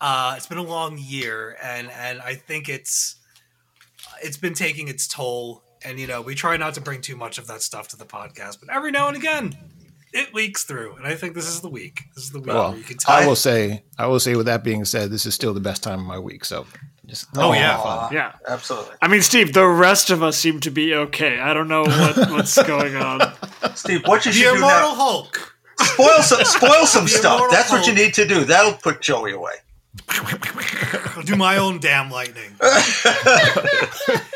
Uh, 0.00 0.34
it's 0.36 0.46
been 0.46 0.58
a 0.58 0.62
long 0.62 0.98
year, 0.98 1.56
and 1.62 1.90
and 1.90 2.20
I 2.20 2.34
think 2.34 2.68
it's 2.68 3.16
it's 4.22 4.36
been 4.36 4.54
taking 4.54 4.88
its 4.88 5.06
toll. 5.06 5.62
And 5.84 5.98
you 5.98 6.06
know, 6.06 6.20
we 6.20 6.34
try 6.34 6.56
not 6.56 6.74
to 6.74 6.80
bring 6.80 7.00
too 7.00 7.16
much 7.16 7.38
of 7.38 7.46
that 7.46 7.62
stuff 7.62 7.88
to 7.88 7.96
the 7.96 8.04
podcast, 8.04 8.60
but 8.60 8.68
every 8.74 8.90
now 8.90 9.08
and 9.08 9.16
again, 9.16 9.56
it 10.12 10.34
leaks 10.34 10.64
through. 10.64 10.96
And 10.96 11.06
I 11.06 11.14
think 11.14 11.34
this 11.34 11.48
is 11.48 11.60
the 11.60 11.68
week. 11.68 12.02
This 12.14 12.24
is 12.24 12.30
the 12.30 12.38
week 12.38 12.48
Well, 12.48 12.70
where 12.70 12.78
you 12.78 12.84
can 12.84 12.98
tell. 12.98 13.14
I 13.14 13.26
will 13.26 13.36
say, 13.36 13.82
I 13.98 14.06
will 14.06 14.20
say. 14.20 14.36
With 14.36 14.46
that 14.46 14.62
being 14.64 14.84
said, 14.84 15.10
this 15.10 15.26
is 15.26 15.34
still 15.34 15.54
the 15.54 15.60
best 15.60 15.82
time 15.82 16.00
of 16.00 16.06
my 16.06 16.18
week. 16.18 16.44
So, 16.44 16.66
just 17.06 17.28
Oh, 17.36 17.52
yeah. 17.52 17.76
Aw, 17.78 18.10
Yeah. 18.12 18.32
Absolutely. 18.46 18.94
I 19.00 19.08
mean, 19.08 19.22
Steve, 19.22 19.52
the 19.52 19.66
rest 19.66 20.10
of 20.10 20.22
us 20.22 20.36
seem 20.36 20.60
to 20.60 20.70
be 20.70 20.94
okay. 20.94 21.38
I 21.38 21.54
don't 21.54 21.68
know 21.68 21.82
what, 21.82 22.16
what's 22.30 22.62
going 22.62 22.96
on. 22.96 23.20
Steve, 23.74 24.02
what 24.06 24.26
you 24.26 24.32
the 24.32 24.38
should 24.38 24.54
do 24.54 24.60
now? 24.60 24.94
Hulk. 24.94 25.54
Spoil 25.78 26.22
some, 26.22 26.44
spoil 26.44 26.86
some 26.86 27.08
stuff. 27.08 27.36
Immortal 27.36 27.56
That's 27.56 27.70
what 27.70 27.86
you 27.86 27.94
need 27.94 28.14
to 28.14 28.26
do. 28.26 28.44
That'll 28.44 28.74
put 28.74 29.00
Joey 29.00 29.32
away. 29.32 29.54
I'll 31.16 31.22
do 31.22 31.36
my 31.36 31.56
own 31.56 31.80
damn 31.80 32.10
lightning. 32.10 32.56